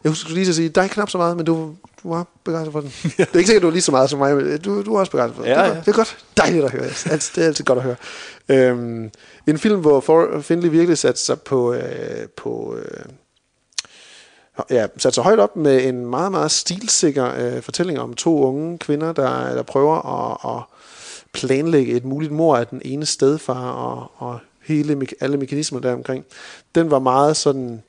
Jeg 0.04 0.10
husker 0.10 0.34
lige 0.34 0.50
at 0.50 0.56
sige, 0.56 0.70
dig 0.70 0.90
knap 0.90 1.10
så 1.10 1.18
meget, 1.18 1.38
men 1.38 1.46
du, 1.46 1.76
du 2.04 2.14
var 2.14 2.26
begejstret 2.44 2.72
for 2.72 2.82
den. 2.82 2.90
Det 3.18 3.20
er 3.20 3.38
ikke 3.38 3.48
sikkert, 3.48 3.62
du 3.62 3.68
var 3.68 3.74
lige 3.74 3.82
så 3.82 3.92
meget 3.92 4.10
som 4.10 4.20
mig, 4.20 4.36
men 4.36 4.62
du, 4.62 4.84
du 4.84 4.94
var 4.94 5.00
også 5.00 5.12
begejstret 5.12 5.36
for 5.36 5.44
den. 5.44 5.52
Ja, 5.52 5.60
det, 5.60 5.70
er 5.70 5.74
ja. 5.74 5.80
det 5.80 5.88
er 5.88 5.94
godt. 5.94 6.18
Dejligt 6.46 6.66
at 6.66 6.72
høre. 6.72 6.84
Altså, 7.12 7.32
det 7.36 7.44
er 7.44 7.48
altid 7.48 7.66
godt 7.66 7.80
at 7.80 7.84
høre. 7.84 7.96
Øhm, 8.50 9.12
en 9.48 9.58
film, 9.58 9.82
hvor 9.82 10.00
For- 10.00 10.40
Finley 10.42 10.70
virkelig 10.70 10.98
satte 10.98 11.20
sig 11.22 11.42
på, 11.42 11.74
øh, 11.74 12.28
på 12.38 12.78
øh, 12.78 13.06
ja, 14.70 14.88
satte 14.98 15.16
sig 15.16 15.24
højt 15.24 15.40
op 15.40 15.56
med 15.56 15.84
en 15.86 16.06
meget, 16.06 16.32
meget 16.32 16.52
stilsikker 16.52 17.34
øh, 17.38 17.62
fortælling 17.62 18.00
om 18.00 18.14
to 18.14 18.44
unge 18.44 18.78
kvinder, 18.78 19.14
der, 19.14 19.56
der 19.56 19.64
prøver 19.64 19.96
at, 20.24 20.58
at 20.58 20.64
planlægge 21.34 21.94
et 21.94 22.06
muligt 22.06 22.32
mor 22.32 22.58
af 22.58 22.68
den 22.68 22.82
ene 22.86 23.06
stedfar 23.06 23.72
og, 23.72 24.12
og 24.18 24.40
hele, 24.64 25.08
alle 25.20 25.38
mekanismer 25.38 25.80
der 25.80 25.94
omkring. 25.94 26.26
Den 26.76 26.92
var 26.92 27.00
meget 27.00 27.38
sådan 27.38 27.84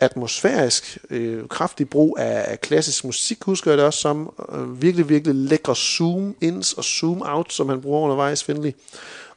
atmosfærisk, 0.00 0.98
øh, 1.10 1.48
kraftig 1.48 1.88
brug 1.88 2.16
af, 2.20 2.44
af 2.48 2.60
klassisk 2.60 3.04
musik, 3.04 3.42
husker 3.42 3.70
jeg 3.70 3.78
det 3.78 3.86
også 3.86 4.00
som. 4.00 4.32
Øh, 4.52 4.82
virkelig, 4.82 5.08
virkelig 5.08 5.34
lækre 5.34 5.74
zoom-ins 5.74 6.72
og 6.72 6.84
zoom-out, 6.84 7.52
som 7.52 7.68
han 7.68 7.80
bruger 7.80 8.00
undervejs, 8.00 8.44
Finley. 8.44 8.72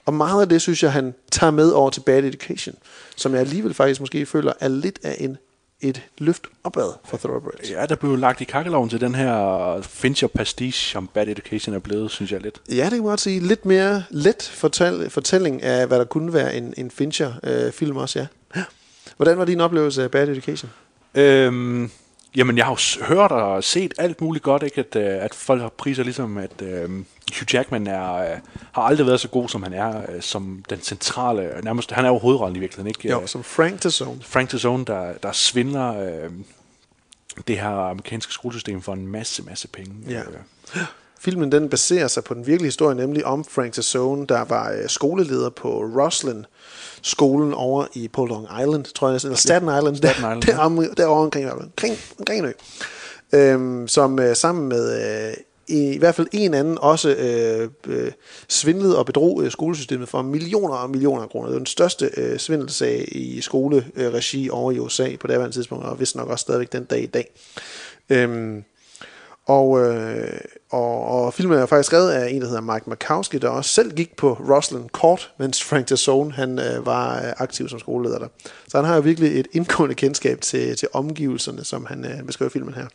Og 0.05 0.13
meget 0.13 0.41
af 0.41 0.49
det, 0.49 0.61
synes 0.61 0.83
jeg, 0.83 0.91
han 0.91 1.13
tager 1.31 1.51
med 1.51 1.69
over 1.69 1.89
til 1.89 2.01
Bad 2.01 2.23
Education, 2.23 2.75
som 3.15 3.31
jeg 3.33 3.41
alligevel 3.41 3.73
faktisk 3.73 3.99
måske 3.99 4.25
føler 4.25 4.53
er 4.59 4.67
lidt 4.67 4.99
af 5.03 5.17
en, 5.19 5.37
et 5.81 6.01
løft 6.17 6.43
opad 6.63 6.93
for 7.05 7.17
Thoroughbreds. 7.17 7.69
Ja, 7.71 7.85
der 7.85 7.95
blev 7.95 8.17
lagt 8.17 8.41
i 8.41 8.43
kakkeloven 8.43 8.89
til 8.89 9.01
den 9.01 9.15
her 9.15 9.81
Fincher 9.81 10.27
pastiche, 10.27 10.91
som 10.91 11.09
Bad 11.13 11.27
Education 11.27 11.75
er 11.75 11.79
blevet, 11.79 12.11
synes 12.11 12.31
jeg 12.31 12.41
lidt. 12.41 12.61
Ja, 12.69 12.83
det 12.83 12.91
kan 12.91 12.97
man 12.97 13.07
godt 13.07 13.21
sige. 13.21 13.39
Lidt 13.39 13.65
mere 13.65 14.03
let 14.09 14.51
fortæl, 14.53 15.09
fortælling 15.09 15.63
af, 15.63 15.87
hvad 15.87 15.99
der 15.99 16.05
kunne 16.05 16.33
være 16.33 16.55
en, 16.55 16.73
en 16.77 16.91
Fincher-film 16.91 17.97
også, 17.97 18.19
ja. 18.19 18.27
Hvordan 19.17 19.37
var 19.37 19.45
din 19.45 19.61
oplevelse 19.61 20.03
af 20.03 20.11
Bad 20.11 20.29
Education? 20.29 20.71
Øhm, 21.15 21.91
jamen, 22.35 22.57
jeg 22.57 22.65
har 22.65 22.71
jo 22.99 23.05
hørt 23.05 23.31
og 23.31 23.63
set 23.63 23.93
alt 23.97 24.21
muligt 24.21 24.43
godt, 24.43 24.63
ikke? 24.63 24.79
At, 24.79 24.95
øh, 24.95 25.23
at 25.23 25.35
folk 25.35 25.61
har 25.61 25.69
priser 25.69 26.03
ligesom, 26.03 26.37
at 26.37 26.61
øh, 26.61 26.89
Hugh 27.39 27.53
Jackman 27.53 27.87
er, 27.87 28.13
øh, 28.13 28.39
har 28.71 28.81
aldrig 28.81 29.07
været 29.07 29.19
så 29.19 29.27
god, 29.27 29.49
som 29.49 29.63
han 29.63 29.73
er, 29.73 29.97
øh, 29.97 30.21
som 30.21 30.63
den 30.69 30.81
centrale, 30.81 31.49
nærmest, 31.63 31.91
han 31.91 32.05
er 32.05 32.09
jo 32.09 32.17
hovedrollen 32.17 32.55
i 32.55 32.59
virkeligheden, 32.59 32.87
ikke? 32.87 33.09
Jo, 33.09 33.21
Øh, 33.21 33.27
som 33.27 33.43
Frank 33.43 33.81
Tazzone. 33.81 34.19
Frank 34.23 34.49
Tazzone, 34.49 34.85
der, 34.85 35.13
der 35.23 35.31
svindler 35.31 35.97
øh, 35.97 36.29
det 37.47 37.59
her 37.59 37.69
amerikanske 37.69 38.33
skolesystem 38.33 38.81
for 38.81 38.93
en 38.93 39.07
masse, 39.07 39.43
masse 39.43 39.67
penge. 39.67 39.93
Ja. 40.09 40.19
Øh, 40.19 40.81
Filmen 41.19 41.51
den 41.51 41.69
baserer 41.69 42.07
sig 42.07 42.23
på 42.23 42.33
den 42.33 42.47
virkelige 42.47 42.67
historie, 42.67 42.95
nemlig 42.95 43.25
om 43.25 43.45
Frank 43.45 43.73
Tazzone, 43.73 44.27
der 44.27 44.45
var 44.45 44.71
øh, 44.71 44.89
skoleleder 44.89 45.49
på 45.49 45.83
Roslyn 45.83 46.43
skolen 47.01 47.53
over 47.53 47.85
i 47.93 48.07
på 48.07 48.25
Long 48.25 48.47
Island, 48.61 48.85
tror 48.85 49.09
jeg, 49.09 49.19
eller 49.23 49.37
Staten 49.37 49.67
Island, 49.77 49.95
Staten 49.95 50.23
der, 50.23 50.29
Island, 50.29 50.41
der, 50.41 50.53
ja. 50.53 50.65
om, 50.65 50.85
derovre 50.97 51.23
omkring, 51.23 51.51
omkring, 51.51 51.97
omkring 52.19 52.39
en 52.39 52.45
ø. 52.45 52.51
Øhm, 53.33 53.87
som 53.87 54.19
øh, 54.19 54.35
sammen 54.35 54.69
med 54.69 55.03
øh, 55.27 55.33
i, 55.67 55.93
i 55.93 55.97
hvert 55.97 56.15
fald 56.15 56.27
en 56.31 56.53
anden 56.53 56.77
også 56.81 57.09
øh, 57.09 57.69
øh, 57.87 58.11
svindlede 58.49 58.97
og 58.97 59.05
bedrog 59.05 59.43
øh, 59.43 59.51
skolesystemet 59.51 60.09
for 60.09 60.21
millioner 60.21 60.75
og 60.75 60.89
millioner 60.89 61.23
af 61.23 61.29
kroner. 61.29 61.47
Det 61.47 61.53
var 61.53 61.59
den 61.59 61.65
største 61.65 62.09
øh, 62.17 62.39
svindelsag 62.39 63.05
i 63.11 63.41
skoleregi 63.41 64.49
over 64.49 64.71
i 64.71 64.79
USA 64.79 65.15
på 65.19 65.27
daværende 65.27 65.55
tidspunkt, 65.55 65.85
og 65.85 65.99
vist 65.99 66.15
nok 66.15 66.29
også 66.29 66.41
stadigvæk 66.41 66.71
den 66.71 66.83
dag 66.83 67.03
i 67.03 67.05
dag. 67.05 67.31
Øhm, 68.09 68.63
og, 69.45 69.79
øh, 69.79 70.39
og, 70.71 71.05
og 71.05 71.33
filmen 71.33 71.57
er 71.57 71.65
faktisk 71.65 71.87
skrevet 71.87 72.11
af 72.11 72.29
en, 72.29 72.41
der 72.41 72.47
hedder 72.47 72.61
Mike 72.61 72.89
Makowski, 72.89 73.37
der 73.37 73.49
også 73.49 73.71
selv 73.71 73.95
gik 73.95 74.15
på 74.15 74.33
Roslyn 74.33 74.87
Court, 74.87 75.31
mens 75.37 75.63
Frank 75.63 75.87
Tassone 75.87 76.31
han, 76.31 76.59
øh, 76.59 76.85
var 76.85 77.17
øh, 77.17 77.33
aktiv 77.37 77.69
som 77.69 77.79
skoleleder 77.79 78.19
der. 78.19 78.27
Så 78.67 78.77
han 78.77 78.85
har 78.85 78.95
jo 78.95 79.01
virkelig 79.01 79.39
et 79.39 79.47
indgående 79.51 79.95
kendskab 79.95 80.41
til, 80.41 80.75
til 80.75 80.87
omgivelserne, 80.93 81.63
som 81.63 81.85
han 81.85 82.05
øh, 82.05 82.23
beskriver 82.23 82.49
filmen 82.49 82.73
her. 82.73 82.87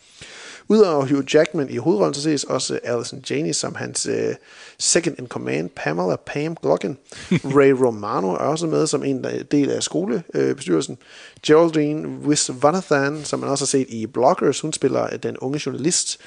Udover 0.68 1.06
Hugh 1.06 1.34
Jackman 1.34 1.70
i 1.70 1.76
hovedrollen, 1.76 2.14
så 2.14 2.22
ses 2.22 2.44
også 2.44 2.78
Alison 2.84 3.24
Janney 3.30 3.52
som 3.52 3.74
hans 3.74 4.06
øh, 4.06 4.34
second 4.78 5.18
in 5.18 5.26
command, 5.26 5.70
Pamela 5.70 6.16
Pam 6.16 6.56
Glocken. 6.62 6.98
Ray 7.56 7.70
Romano 7.70 8.30
er 8.30 8.36
også 8.36 8.66
med 8.66 8.86
som 8.86 9.04
en 9.04 9.24
del 9.50 9.70
af 9.70 9.82
skolebestyrelsen. 9.82 10.98
Geraldine 11.46 12.08
Wisvanathan, 12.08 13.24
som 13.24 13.40
man 13.40 13.48
også 13.48 13.64
har 13.64 13.66
set 13.66 13.86
i 13.88 14.06
Bloggers, 14.06 14.60
hun 14.60 14.72
spiller 14.72 15.04
øh, 15.12 15.18
den 15.22 15.38
unge 15.38 15.60
journalist, 15.66 16.18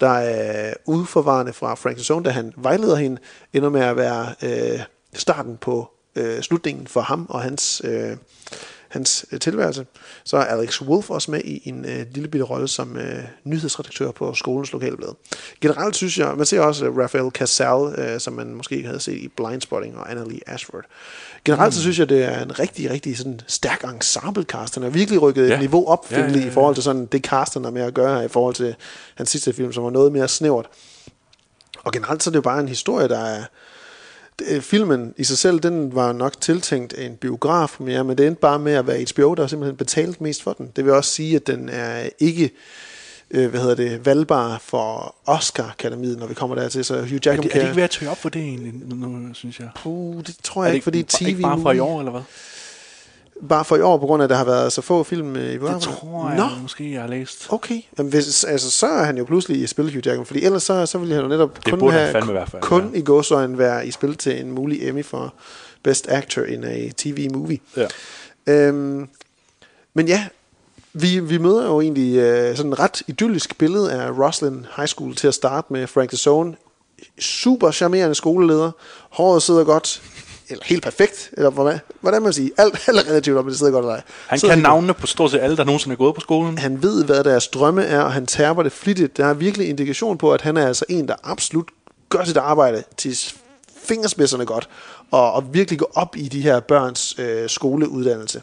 der 0.00 0.10
er 0.10 0.74
udforvarende 0.86 1.52
fra 1.52 1.74
Frank 1.74 1.98
Zone, 1.98 2.24
da 2.24 2.30
han 2.30 2.52
vejleder 2.56 2.96
hende, 2.96 3.20
ender 3.52 3.68
med 3.68 3.80
at 3.80 3.96
være 3.96 4.34
øh, 4.42 4.80
starten 5.14 5.56
på 5.56 5.90
øh, 6.16 6.42
slutningen 6.42 6.86
for 6.86 7.00
ham 7.00 7.26
og 7.28 7.42
hans... 7.42 7.82
Øh, 7.84 8.16
hans 8.96 9.26
øh, 9.32 9.40
tilværelse. 9.40 9.86
Så 10.24 10.36
er 10.36 10.44
Alex 10.44 10.82
Wolf 10.82 11.10
også 11.10 11.30
med 11.30 11.40
i 11.44 11.68
en 11.68 11.84
øh, 11.84 12.06
lille 12.14 12.28
bitte 12.28 12.44
rolle 12.44 12.68
som 12.68 12.96
øh, 12.96 13.24
nyhedsredaktør 13.44 14.10
på 14.10 14.34
skolens 14.34 14.72
lokalblad. 14.72 15.08
Generelt 15.60 15.96
synes 15.96 16.18
jeg, 16.18 16.34
man 16.36 16.46
ser 16.46 16.60
også 16.60 16.86
øh, 16.86 16.98
Raphael 16.98 17.30
Casal, 17.30 17.94
øh, 17.98 18.20
som 18.20 18.32
man 18.32 18.54
måske 18.54 18.86
havde 18.86 19.00
set 19.00 19.16
i 19.16 19.28
Blindspotting 19.36 19.98
og 19.98 20.10
Annalie 20.10 20.40
Ashford. 20.46 20.84
Generelt 21.44 21.74
så 21.74 21.80
synes 21.80 21.98
jeg, 21.98 22.08
det 22.08 22.24
er 22.24 22.42
en 22.42 22.58
rigtig, 22.58 22.90
rigtig 22.90 23.18
sådan 23.18 23.40
stærk 23.46 23.84
ensemble-cast. 23.84 24.74
Han 24.74 24.82
har 24.82 24.90
virkelig 24.90 25.22
rykket 25.22 25.48
ja. 25.48 25.54
Et 25.54 25.60
niveau 25.60 25.86
op, 25.88 26.06
Ja, 26.10 26.20
ja, 26.20 26.26
ja, 26.26 26.38
ja, 26.38 26.46
i 26.46 26.50
forhold 26.50 26.74
til 26.74 26.84
sådan 26.84 27.06
det 27.06 27.22
cast, 27.22 27.54
han 27.54 27.64
har 27.64 27.70
med 27.70 27.82
at 27.82 27.94
gøre, 27.94 28.24
i 28.24 28.28
forhold 28.28 28.54
til 28.54 28.74
hans 29.14 29.30
sidste 29.30 29.52
film, 29.52 29.72
som 29.72 29.84
var 29.84 29.90
noget 29.90 30.12
mere 30.12 30.28
snævert. 30.28 30.66
Og 31.84 31.92
generelt 31.92 32.22
så 32.22 32.30
er 32.30 32.32
det 32.32 32.36
jo 32.36 32.42
bare 32.42 32.60
en 32.60 32.68
historie, 32.68 33.08
der 33.08 33.18
er, 33.18 33.44
filmen 34.60 35.14
i 35.16 35.24
sig 35.24 35.38
selv, 35.38 35.60
den 35.60 35.94
var 35.94 36.12
nok 36.12 36.40
tiltænkt 36.40 36.94
en 36.98 37.16
biograf 37.16 37.76
mere, 37.80 38.04
men 38.04 38.18
det 38.18 38.26
endte 38.26 38.40
bare 38.40 38.58
med 38.58 38.72
at 38.72 38.86
være 38.86 39.04
HBO, 39.14 39.34
der 39.34 39.46
simpelthen 39.46 39.76
betalte 39.76 40.22
mest 40.22 40.42
for 40.42 40.52
den. 40.52 40.70
Det 40.76 40.84
vil 40.84 40.92
også 40.92 41.10
sige, 41.10 41.36
at 41.36 41.46
den 41.46 41.68
er 41.68 42.08
ikke 42.18 42.50
øh, 43.30 43.50
hvad 43.50 43.60
hedder 43.60 43.74
det, 43.74 44.06
valgbare 44.06 44.58
for 44.62 45.14
Oscar-akademiet, 45.26 46.18
når 46.18 46.26
vi 46.26 46.34
kommer 46.34 46.56
dertil. 46.56 46.84
Så 46.84 46.94
Hugh 46.94 47.12
Er 47.12 47.18
Jackman 47.26 47.36
det, 47.36 47.46
er 47.46 47.50
kan... 47.52 47.60
det 47.60 47.66
ikke 47.66 47.76
ved 47.76 47.82
at 47.82 47.90
tøje 47.90 48.10
op 48.10 48.16
for 48.16 48.28
det 48.28 48.42
egentlig, 48.42 48.72
nu, 48.74 49.08
nu, 49.08 49.34
synes 49.34 49.60
jeg? 49.60 49.68
Uh, 49.84 50.22
det 50.26 50.36
tror 50.42 50.62
Er 50.62 50.66
jeg 50.66 50.70
det 50.70 50.76
ikke, 50.76 50.84
fordi 50.84 51.02
TV 51.02 51.28
ikke 51.28 51.42
bare 51.42 51.60
for 51.60 51.72
i 51.72 51.78
år, 51.78 51.98
eller 51.98 52.12
hvad? 52.12 52.22
Bare 53.48 53.64
for 53.64 53.76
i 53.76 53.80
år, 53.80 53.98
på 53.98 54.06
grund 54.06 54.22
af, 54.22 54.24
at 54.24 54.30
der 54.30 54.36
har 54.36 54.44
været 54.44 54.72
så 54.72 54.82
få 54.82 55.02
film 55.02 55.36
øh, 55.36 55.42
i 55.42 55.52
Det 55.52 55.80
tror 55.80 56.28
jeg 56.28 56.36
Nå, 56.36 56.62
måske, 56.62 56.92
jeg 56.92 57.00
har 57.00 57.08
læst. 57.08 57.46
okay. 57.48 57.80
Jamen, 57.98 58.10
hvis, 58.12 58.44
altså, 58.44 58.70
så 58.70 58.86
er 58.86 59.04
han 59.04 59.18
jo 59.18 59.24
pludselig 59.24 59.62
i 59.62 59.66
spil, 59.66 59.84
Hugh 59.84 60.06
Jackman, 60.06 60.26
fordi 60.26 60.44
ellers 60.44 60.62
så, 60.62 60.86
så 60.86 60.98
ville 60.98 61.14
han 61.14 61.22
jo 61.22 61.28
netop 61.28 61.66
Det 61.66 61.78
kun, 61.78 61.90
have, 61.90 62.12
fandme 62.12 62.30
i 62.30 62.32
hvert 62.32 62.50
fald, 62.50 62.62
kun 62.62 62.90
ja. 62.92 62.98
i 62.98 63.02
gåsøjne 63.02 63.58
være 63.58 63.86
i 63.86 63.90
spil 63.90 64.14
til 64.14 64.40
en 64.40 64.52
mulig 64.52 64.88
Emmy 64.88 65.04
for 65.04 65.34
Best 65.82 66.08
Actor 66.08 66.42
in 66.42 66.64
a 66.64 66.88
TV-movie. 66.96 67.58
Ja. 67.76 67.86
Øhm, 68.46 69.08
men 69.94 70.08
ja, 70.08 70.26
vi, 70.92 71.20
vi 71.20 71.38
møder 71.38 71.66
jo 71.66 71.80
egentlig 71.80 72.16
øh, 72.16 72.56
sådan 72.56 72.72
et 72.72 72.78
ret 72.78 73.02
idyllisk 73.06 73.58
billede 73.58 73.92
af 73.92 74.10
Roslyn 74.10 74.66
High 74.76 74.88
School 74.88 75.14
til 75.14 75.28
at 75.28 75.34
starte 75.34 75.72
med 75.72 75.86
Frank 75.86 76.10
DeZone. 76.10 76.54
Super 77.18 77.70
charmerende 77.70 78.14
skoleleder. 78.14 78.70
Håret 79.10 79.42
sidder 79.42 79.64
godt. 79.64 80.02
Eller 80.48 80.64
helt 80.64 80.82
perfekt. 80.82 81.30
Eller 81.32 81.50
hvordan, 81.50 81.78
hvordan 82.00 82.22
man 82.22 82.32
sige. 82.32 82.50
Alt, 82.56 82.88
alt 82.88 82.98
er 82.98 83.10
relativt, 83.10 83.38
om 83.38 83.46
det 83.46 83.58
sidder 83.58 83.72
godt 83.72 83.84
eller 83.84 83.94
ej. 83.94 84.02
Han 84.26 84.38
Sidder 84.38 84.54
kan 84.54 84.62
navnene 84.62 84.94
på 84.94 85.06
stort 85.06 85.30
set 85.30 85.38
alle, 85.40 85.56
der 85.56 85.64
nogensinde 85.64 85.92
er 85.92 85.96
gået 85.96 86.14
på 86.14 86.20
skolen. 86.20 86.58
han 86.58 86.82
ved, 86.82 87.04
hvad 87.04 87.24
deres 87.24 87.48
drømme 87.48 87.84
er, 87.84 88.00
og 88.00 88.12
han 88.12 88.26
tærper 88.26 88.62
det 88.62 88.72
flittigt. 88.72 89.16
Der 89.16 89.26
er 89.26 89.34
virkelig 89.34 89.68
indikation 89.68 90.18
på, 90.18 90.32
at 90.32 90.40
han 90.40 90.56
er 90.56 90.66
altså 90.66 90.84
en, 90.88 91.08
der 91.08 91.14
absolut 91.24 91.68
gør 92.08 92.24
sit 92.24 92.36
arbejde 92.36 92.84
til 92.96 93.16
fingerspidserne 93.86 94.44
godt, 94.46 94.68
og, 95.10 95.32
og 95.32 95.54
virkelig 95.54 95.78
går 95.78 95.90
op 95.94 96.16
i 96.16 96.28
de 96.28 96.40
her 96.40 96.60
børns 96.60 97.14
øh, 97.18 97.48
skoleuddannelse. 97.48 98.42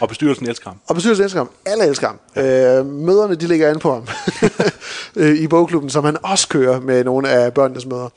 Og 0.00 0.08
bestyrelsen 0.08 0.48
elsker 0.48 0.70
ham. 0.70 0.78
Og 0.86 0.94
bestyrelsen 0.94 1.24
elsker 1.24 1.40
ham. 1.40 1.50
Alle 1.66 1.86
elsker 1.86 2.06
ham. 2.06 2.18
Ja. 2.36 2.78
Øh, 2.78 2.86
møderne, 2.86 3.34
de 3.34 3.46
ligger 3.46 3.70
an 3.70 3.78
på 3.78 3.92
ham 3.92 4.06
øh, 5.22 5.36
i 5.36 5.46
bogklubben, 5.46 5.90
som 5.90 6.04
han 6.04 6.16
også 6.22 6.48
kører 6.48 6.80
med 6.80 7.04
nogle 7.04 7.28
af 7.28 7.54
børnenes 7.54 7.86
møder. 7.86 8.08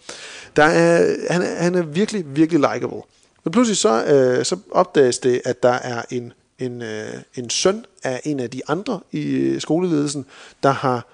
Der 0.56 0.64
er, 0.64 1.16
han, 1.30 1.42
er, 1.42 1.64
han 1.64 1.76
er 1.76 1.82
virkelig, 1.82 2.24
virkelig 2.28 2.60
likable. 2.74 3.02
Men 3.46 3.52
pludselig 3.52 3.78
så, 3.78 4.06
øh, 4.06 4.46
så 4.46 4.58
opdages 4.72 5.20
det, 5.20 5.42
at 5.46 5.64
der 5.64 5.70
er 5.70 6.02
en, 6.10 6.34
en, 6.60 6.82
øh, 6.82 7.14
en 7.36 7.50
søn 7.50 7.86
af 8.04 8.22
en 8.24 8.40
af 8.40 8.50
de 8.50 8.62
andre 8.68 9.00
i 9.12 9.24
øh, 9.24 9.62
skoleledelsen, 9.62 10.26
der 10.64 10.72
har 10.72 11.08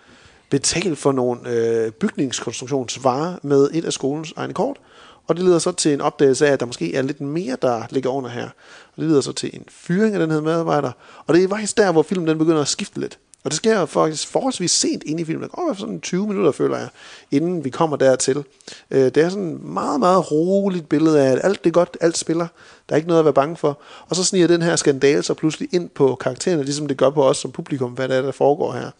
betalt 0.49 0.97
for 0.97 1.11
nogle 1.11 1.49
øh, 1.49 1.91
bygningskonstruktionsvarer 1.91 3.35
med 3.43 3.69
et 3.73 3.85
af 3.85 3.93
skolens 3.93 4.33
egne 4.35 4.53
kort. 4.53 4.77
Og 5.27 5.35
det 5.35 5.43
leder 5.43 5.59
så 5.59 5.71
til 5.71 5.93
en 5.93 6.01
opdagelse 6.01 6.47
af, 6.47 6.51
at 6.51 6.59
der 6.59 6.65
måske 6.65 6.95
er 6.95 7.01
lidt 7.01 7.21
mere, 7.21 7.57
der 7.61 7.83
ligger 7.89 8.09
under 8.09 8.29
her. 8.29 8.49
Og 8.95 9.01
det 9.01 9.09
leder 9.09 9.21
så 9.21 9.31
til 9.31 9.49
en 9.53 9.65
fyring 9.69 10.13
af 10.13 10.19
den 10.19 10.31
her 10.31 10.41
medarbejder. 10.41 10.91
Og 11.27 11.33
det 11.33 11.43
er 11.43 11.49
faktisk 11.49 11.77
der, 11.77 11.91
hvor 11.91 12.03
filmen 12.03 12.27
den 12.27 12.37
begynder 12.37 12.61
at 12.61 12.67
skifte 12.67 12.99
lidt. 12.99 13.19
Og 13.43 13.51
det 13.51 13.57
sker 13.57 13.85
faktisk 13.85 14.27
forholdsvis 14.27 14.71
sent 14.71 15.03
ind 15.03 15.19
i 15.19 15.25
filmen. 15.25 15.49
Der 15.49 15.55
går 15.55 15.73
sådan 15.77 16.01
20 16.01 16.27
minutter, 16.27 16.51
føler 16.51 16.77
jeg, 16.77 16.87
inden 17.31 17.65
vi 17.65 17.69
kommer 17.69 17.97
dertil. 17.97 18.43
Øh, 18.91 19.03
det 19.05 19.17
er 19.17 19.29
sådan 19.29 19.51
et 19.51 19.63
meget, 19.63 19.99
meget 19.99 20.31
roligt 20.31 20.89
billede 20.89 21.21
af, 21.25 21.31
at 21.31 21.39
alt 21.43 21.63
det 21.63 21.69
er 21.69 21.73
godt, 21.73 21.97
alt 22.01 22.17
spiller. 22.17 22.47
Der 22.89 22.95
er 22.95 22.97
ikke 22.97 23.07
noget 23.07 23.19
at 23.19 23.25
være 23.25 23.33
bange 23.33 23.57
for. 23.57 23.79
Og 24.09 24.15
så 24.15 24.23
sniger 24.23 24.47
den 24.47 24.61
her 24.61 24.75
skandale 24.75 25.23
så 25.23 25.33
pludselig 25.33 25.69
ind 25.71 25.89
på 25.89 26.15
karaktererne, 26.15 26.63
ligesom 26.63 26.87
det 26.87 26.97
gør 26.97 27.09
på 27.09 27.23
os 27.23 27.37
som 27.37 27.51
publikum, 27.51 27.91
hvad 27.91 28.09
der 28.09 28.15
er, 28.15 28.21
der 28.21 28.31
foregår 28.31 28.73
her. 28.73 28.91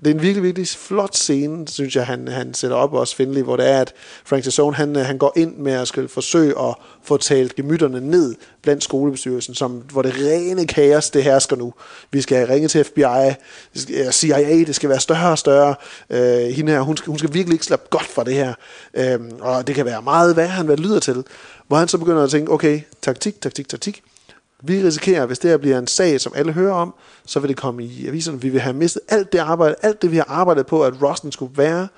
Det 0.00 0.06
er 0.06 0.14
en 0.14 0.22
virkelig, 0.22 0.42
virkelig 0.42 0.68
flot 0.68 1.14
scene, 1.14 1.68
synes 1.68 1.96
jeg, 1.96 2.06
han, 2.06 2.28
han 2.28 2.54
sætter 2.54 2.76
op 2.76 2.92
også 2.94 3.16
Finley, 3.16 3.42
hvor 3.42 3.56
det 3.56 3.70
er, 3.70 3.80
at 3.80 3.92
Frank 4.24 4.44
DeZone, 4.44 4.76
han, 4.76 4.96
han 4.96 5.18
går 5.18 5.32
ind 5.36 5.56
med 5.56 5.72
at 5.72 5.88
skal 5.88 6.08
forsøge 6.08 6.60
at 6.60 6.74
få 7.02 7.16
talt 7.16 7.54
gemytterne 7.54 8.00
ned 8.00 8.34
blandt 8.66 8.84
skolebestyrelsen, 8.84 9.54
som, 9.54 9.72
hvor 9.72 10.02
det 10.02 10.14
rene 10.16 10.66
kaos, 10.66 11.10
det 11.10 11.24
hersker 11.24 11.56
nu. 11.56 11.74
Vi 12.10 12.20
skal 12.20 12.46
ringe 12.46 12.68
til 12.68 12.84
FBI, 12.84 13.34
det 13.74 14.14
CIA, 14.14 14.64
det 14.64 14.74
skal 14.74 14.88
være 14.88 15.00
større 15.00 15.30
og 15.30 15.38
større. 15.38 15.74
Øh, 16.10 16.54
hende 16.54 16.72
her, 16.72 16.80
hun 16.80 16.96
skal, 16.96 17.10
hun 17.10 17.18
skal 17.18 17.34
virkelig 17.34 17.54
ikke 17.54 17.64
slappe 17.64 17.86
godt 17.90 18.06
fra 18.06 18.24
det 18.24 18.34
her. 18.34 18.54
Øh, 18.94 19.20
og 19.40 19.66
det 19.66 19.74
kan 19.74 19.84
være 19.84 20.02
meget 20.02 20.36
værre, 20.36 20.58
end 20.58 20.66
hvad 20.66 20.76
det 20.76 20.86
lyder 20.86 21.00
til. 21.00 21.24
Hvor 21.68 21.76
han 21.76 21.88
så 21.88 21.98
begynder 21.98 22.24
at 22.24 22.30
tænke, 22.30 22.52
okay, 22.52 22.80
taktik, 23.02 23.40
taktik, 23.40 23.68
taktik. 23.68 24.02
Vi 24.62 24.82
risikerer, 24.82 25.26
hvis 25.26 25.38
det 25.38 25.50
her 25.50 25.56
bliver 25.56 25.78
en 25.78 25.86
sag, 25.86 26.20
som 26.20 26.32
alle 26.36 26.52
hører 26.52 26.74
om, 26.74 26.94
så 27.26 27.40
vil 27.40 27.48
det 27.48 27.56
komme 27.56 27.84
i 27.84 28.08
aviserne. 28.08 28.40
Vi 28.40 28.48
vil 28.48 28.60
have 28.60 28.76
mistet 28.76 29.02
alt 29.08 29.32
det 29.32 29.38
arbejde, 29.38 29.74
alt 29.82 30.02
det 30.02 30.10
vi 30.10 30.16
har 30.16 30.26
arbejdet 30.28 30.66
på, 30.66 30.84
at 30.84 31.02
Rosten 31.02 31.32
skulle 31.32 31.58
være, 31.58 31.88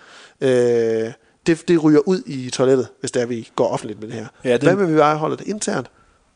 øh, 0.41 1.12
det, 1.47 1.69
det 1.69 1.85
ryger 1.85 2.01
ud 2.09 2.23
i 2.27 2.51
toilettet, 2.51 2.89
hvis 3.01 3.11
det 3.11 3.23
er, 3.23 3.27
vi 3.27 3.51
går 3.57 3.69
offentligt 3.69 4.01
med 4.01 4.09
det 4.09 4.16
her. 4.16 4.27
Ja, 4.45 4.57
den... 4.57 4.62
Hvad 4.62 4.77
med 4.77 4.87
vi 4.87 4.99
bare 4.99 5.16
holde 5.16 5.37
det 5.37 5.47
internt, 5.47 5.91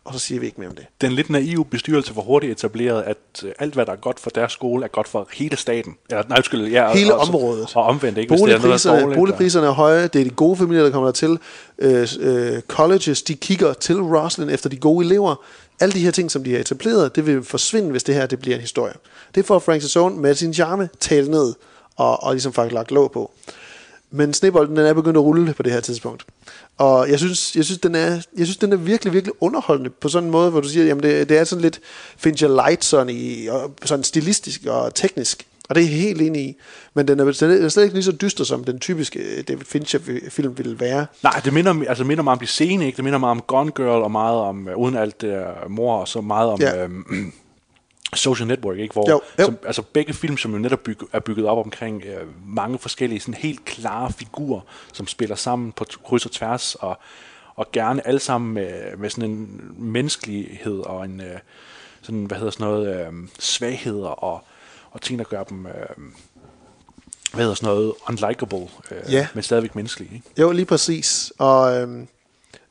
og 0.05 0.14
så 0.14 0.18
siger 0.18 0.40
vi 0.40 0.46
ikke 0.46 0.61
mere 0.61 0.70
om 0.70 0.76
det. 0.76 0.86
Den 1.00 1.12
lidt 1.12 1.30
naive 1.30 1.64
bestyrelse 1.64 2.16
var 2.16 2.22
hurtigt 2.22 2.53
etableret, 2.53 3.03
at 3.03 3.16
øh, 3.44 3.53
alt, 3.59 3.74
hvad 3.74 3.86
der 3.86 3.92
er 3.92 3.96
godt 3.96 4.20
for 4.20 4.30
deres 4.30 4.53
skole, 4.53 4.84
er 4.84 4.88
godt 4.88 5.09
for 5.09 5.28
hele 5.32 5.57
staten. 5.57 5.96
Eller, 6.11 6.24
nej, 6.28 6.38
undskyld, 6.38 6.66
ja, 6.66 6.92
Hele 6.92 7.14
og, 7.14 7.20
området. 7.20 7.76
Og 7.76 7.82
omvendt, 7.82 8.18
ikke? 8.18 8.30
Hvis 8.30 8.40
det 8.40 8.55
er 8.55 8.59
noget, 8.59 8.84
der 8.84 8.90
er 8.90 8.94
Boligpriserne, 8.94 9.00
dårligt, 9.00 9.18
boligpriserne 9.18 9.66
er 9.66 9.70
høje, 9.70 10.03
det 10.09 10.20
er 10.20 10.24
de 10.24 10.30
gode 10.30 10.57
familier, 10.57 10.82
der 10.82 10.90
kommer 10.90 11.09
der 11.09 11.12
til. 11.12 11.38
Øh, 11.78 12.09
øh, 12.20 12.61
colleges, 12.68 13.22
de 13.22 13.34
kigger 13.34 13.72
til 13.72 14.03
Roslyn 14.03 14.48
efter 14.48 14.70
de 14.70 14.76
gode 14.76 15.07
elever. 15.07 15.34
Alle 15.80 15.92
de 15.92 16.00
her 16.00 16.11
ting, 16.11 16.30
som 16.30 16.44
de 16.44 16.53
har 16.53 16.59
etableret, 16.59 17.16
det 17.16 17.26
vil 17.26 17.44
forsvinde, 17.44 17.90
hvis 17.90 18.03
det 18.03 18.14
her 18.14 18.26
det 18.26 18.38
bliver 18.38 18.57
en 18.57 18.61
historie. 18.61 18.94
Det 19.34 19.46
får 19.46 19.59
Frank 19.59 19.82
Zone 19.82 20.16
med 20.16 20.34
sin 20.34 20.55
charme 20.55 20.88
talt 21.00 21.30
ned 21.30 21.55
og, 21.96 22.22
og 22.22 22.32
ligesom 22.32 22.53
faktisk 22.53 22.74
lagt 22.74 22.90
låg 22.90 23.12
på. 23.12 23.30
Men 24.12 24.34
snebolden 24.34 24.76
den 24.76 24.86
er 24.86 24.92
begyndt 24.92 25.16
at 25.16 25.22
rulle 25.22 25.54
på 25.54 25.62
det 25.62 25.72
her 25.72 25.80
tidspunkt. 25.80 26.24
Og 26.78 27.10
jeg 27.10 27.18
synes, 27.18 27.56
jeg 27.56 27.64
synes, 27.64 27.80
den, 27.80 27.94
er, 27.94 28.08
jeg 28.10 28.46
synes 28.46 28.56
den 28.56 28.72
er 28.72 28.76
virkelig, 28.76 29.12
virkelig 29.12 29.34
underholdende 29.40 29.90
på 29.90 30.08
sådan 30.08 30.26
en 30.26 30.30
måde, 30.30 30.50
hvor 30.50 30.60
du 30.60 30.68
siger, 30.68 30.86
jamen 30.86 31.02
det, 31.02 31.28
det 31.28 31.38
er 31.38 31.44
sådan 31.44 31.62
lidt 31.62 31.80
Fincher 32.16 32.48
Light 32.48 32.84
sådan, 32.84 33.16
i, 33.16 33.46
og 33.46 33.74
sådan 33.84 34.04
stilistisk 34.04 34.66
og 34.66 34.94
teknisk. 34.94 35.46
Og 35.68 35.74
det 35.74 35.84
er 35.84 35.88
jeg 35.88 35.96
helt 35.98 36.22
enig 36.22 36.42
i. 36.42 36.56
Men 36.94 37.08
den 37.08 37.20
er, 37.20 37.24
den 37.24 37.64
er 37.64 37.68
slet 37.68 37.82
ikke 37.82 37.94
lige 37.94 38.04
så 38.04 38.12
dyster, 38.12 38.44
som 38.44 38.64
den 38.64 38.78
typiske 38.78 39.18
øh, 39.18 39.44
David 39.48 39.64
Fincher-film 39.64 40.58
ville 40.58 40.80
være. 40.80 41.06
Nej, 41.22 41.40
det 41.44 41.52
minder, 41.52 41.74
altså, 41.88 42.04
minder 42.04 42.22
mig 42.22 42.32
om 42.32 42.38
de 42.38 42.46
scene, 42.46 42.86
ikke? 42.86 42.96
Det 42.96 43.04
minder 43.04 43.18
mig 43.18 43.30
om 43.30 43.40
Gone 43.40 43.70
Girl, 43.70 44.02
og 44.02 44.10
meget 44.10 44.36
om, 44.36 44.68
øh, 44.68 44.76
uden 44.76 44.96
alt 44.96 45.20
det 45.20 45.44
mor, 45.68 45.96
og 45.96 46.08
så 46.08 46.20
meget 46.20 46.50
om 46.50 46.60
Ja. 46.60 46.80
ja. 46.80 46.86
Social 48.14 48.46
Network, 48.48 48.78
ikke? 48.78 48.92
Hvor, 48.92 49.10
Jo, 49.10 49.20
jo. 49.38 49.44
Som, 49.44 49.58
altså 49.66 49.82
begge 49.82 50.12
film, 50.14 50.36
som 50.36 50.52
jo 50.52 50.58
netop 50.58 50.80
bygge, 50.80 51.06
er 51.12 51.20
bygget 51.20 51.46
op 51.46 51.58
omkring 51.58 52.02
øh, 52.04 52.26
mange 52.46 52.78
forskellige, 52.78 53.20
sådan 53.20 53.34
helt 53.34 53.64
klare 53.64 54.12
figurer, 54.12 54.60
som 54.92 55.06
spiller 55.06 55.36
sammen 55.36 55.72
på 55.72 55.84
kryds 56.04 56.26
og 56.26 56.32
tværs, 56.32 56.74
og, 56.74 56.98
og 57.54 57.72
gerne 57.72 58.06
alle 58.06 58.20
sammen 58.20 58.54
med, 58.54 58.96
med 58.96 59.10
sådan 59.10 59.30
en 59.30 59.74
menneskelighed 59.78 60.78
og 60.80 61.04
en, 61.04 61.20
øh, 61.20 61.38
sådan, 62.02 62.24
hvad 62.24 62.38
hedder 62.38 62.50
sådan 62.50 62.66
noget, 62.66 63.06
øh, 63.06 63.12
svagheder 63.38 64.08
og, 64.08 64.44
og 64.90 65.00
ting, 65.00 65.18
der 65.18 65.24
gør 65.24 65.42
dem, 65.44 65.66
øh, 65.66 65.72
hvad 67.32 67.42
hedder 67.44 67.54
sådan 67.54 67.74
noget, 67.74 67.92
unlikable, 68.08 68.68
øh, 68.90 69.12
Ja. 69.12 69.26
men 69.34 69.42
stadigvæk 69.42 69.74
menneskelige, 69.74 70.14
ikke? 70.14 70.40
Jo, 70.40 70.50
lige 70.52 70.66
præcis. 70.66 71.32
Og 71.38 71.80
øhm, 71.80 72.08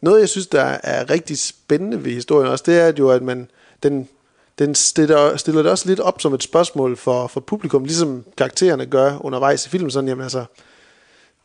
noget, 0.02 0.20
jeg 0.20 0.30
synes, 0.30 0.48
der 0.48 0.62
er 0.84 1.10
rigtig 1.10 1.40
spændende 1.40 2.04
ved 2.06 2.12
historien 2.12 2.52
også, 2.52 2.64
det 2.68 2.80
er 2.80 2.94
jo, 3.00 3.10
at 3.10 3.22
man, 3.22 3.50
den, 3.84 4.10
den 4.62 4.76
stiller, 4.76 5.38
stiller 5.38 5.62
det 5.62 5.72
også 5.72 5.88
lidt 5.88 6.00
op 6.00 6.22
som 6.22 6.34
et 6.34 6.44
spørgsmål 6.44 6.98
for, 6.98 7.28
for 7.28 7.40
publikum, 7.40 7.84
ligesom 7.84 8.26
karaktererne 8.38 8.86
gør 8.86 9.18
undervejs 9.20 9.66
i 9.66 9.70
filmen. 9.70 9.92
Sådan, 9.92 10.08
jamen 10.08 10.24
altså, 10.24 10.46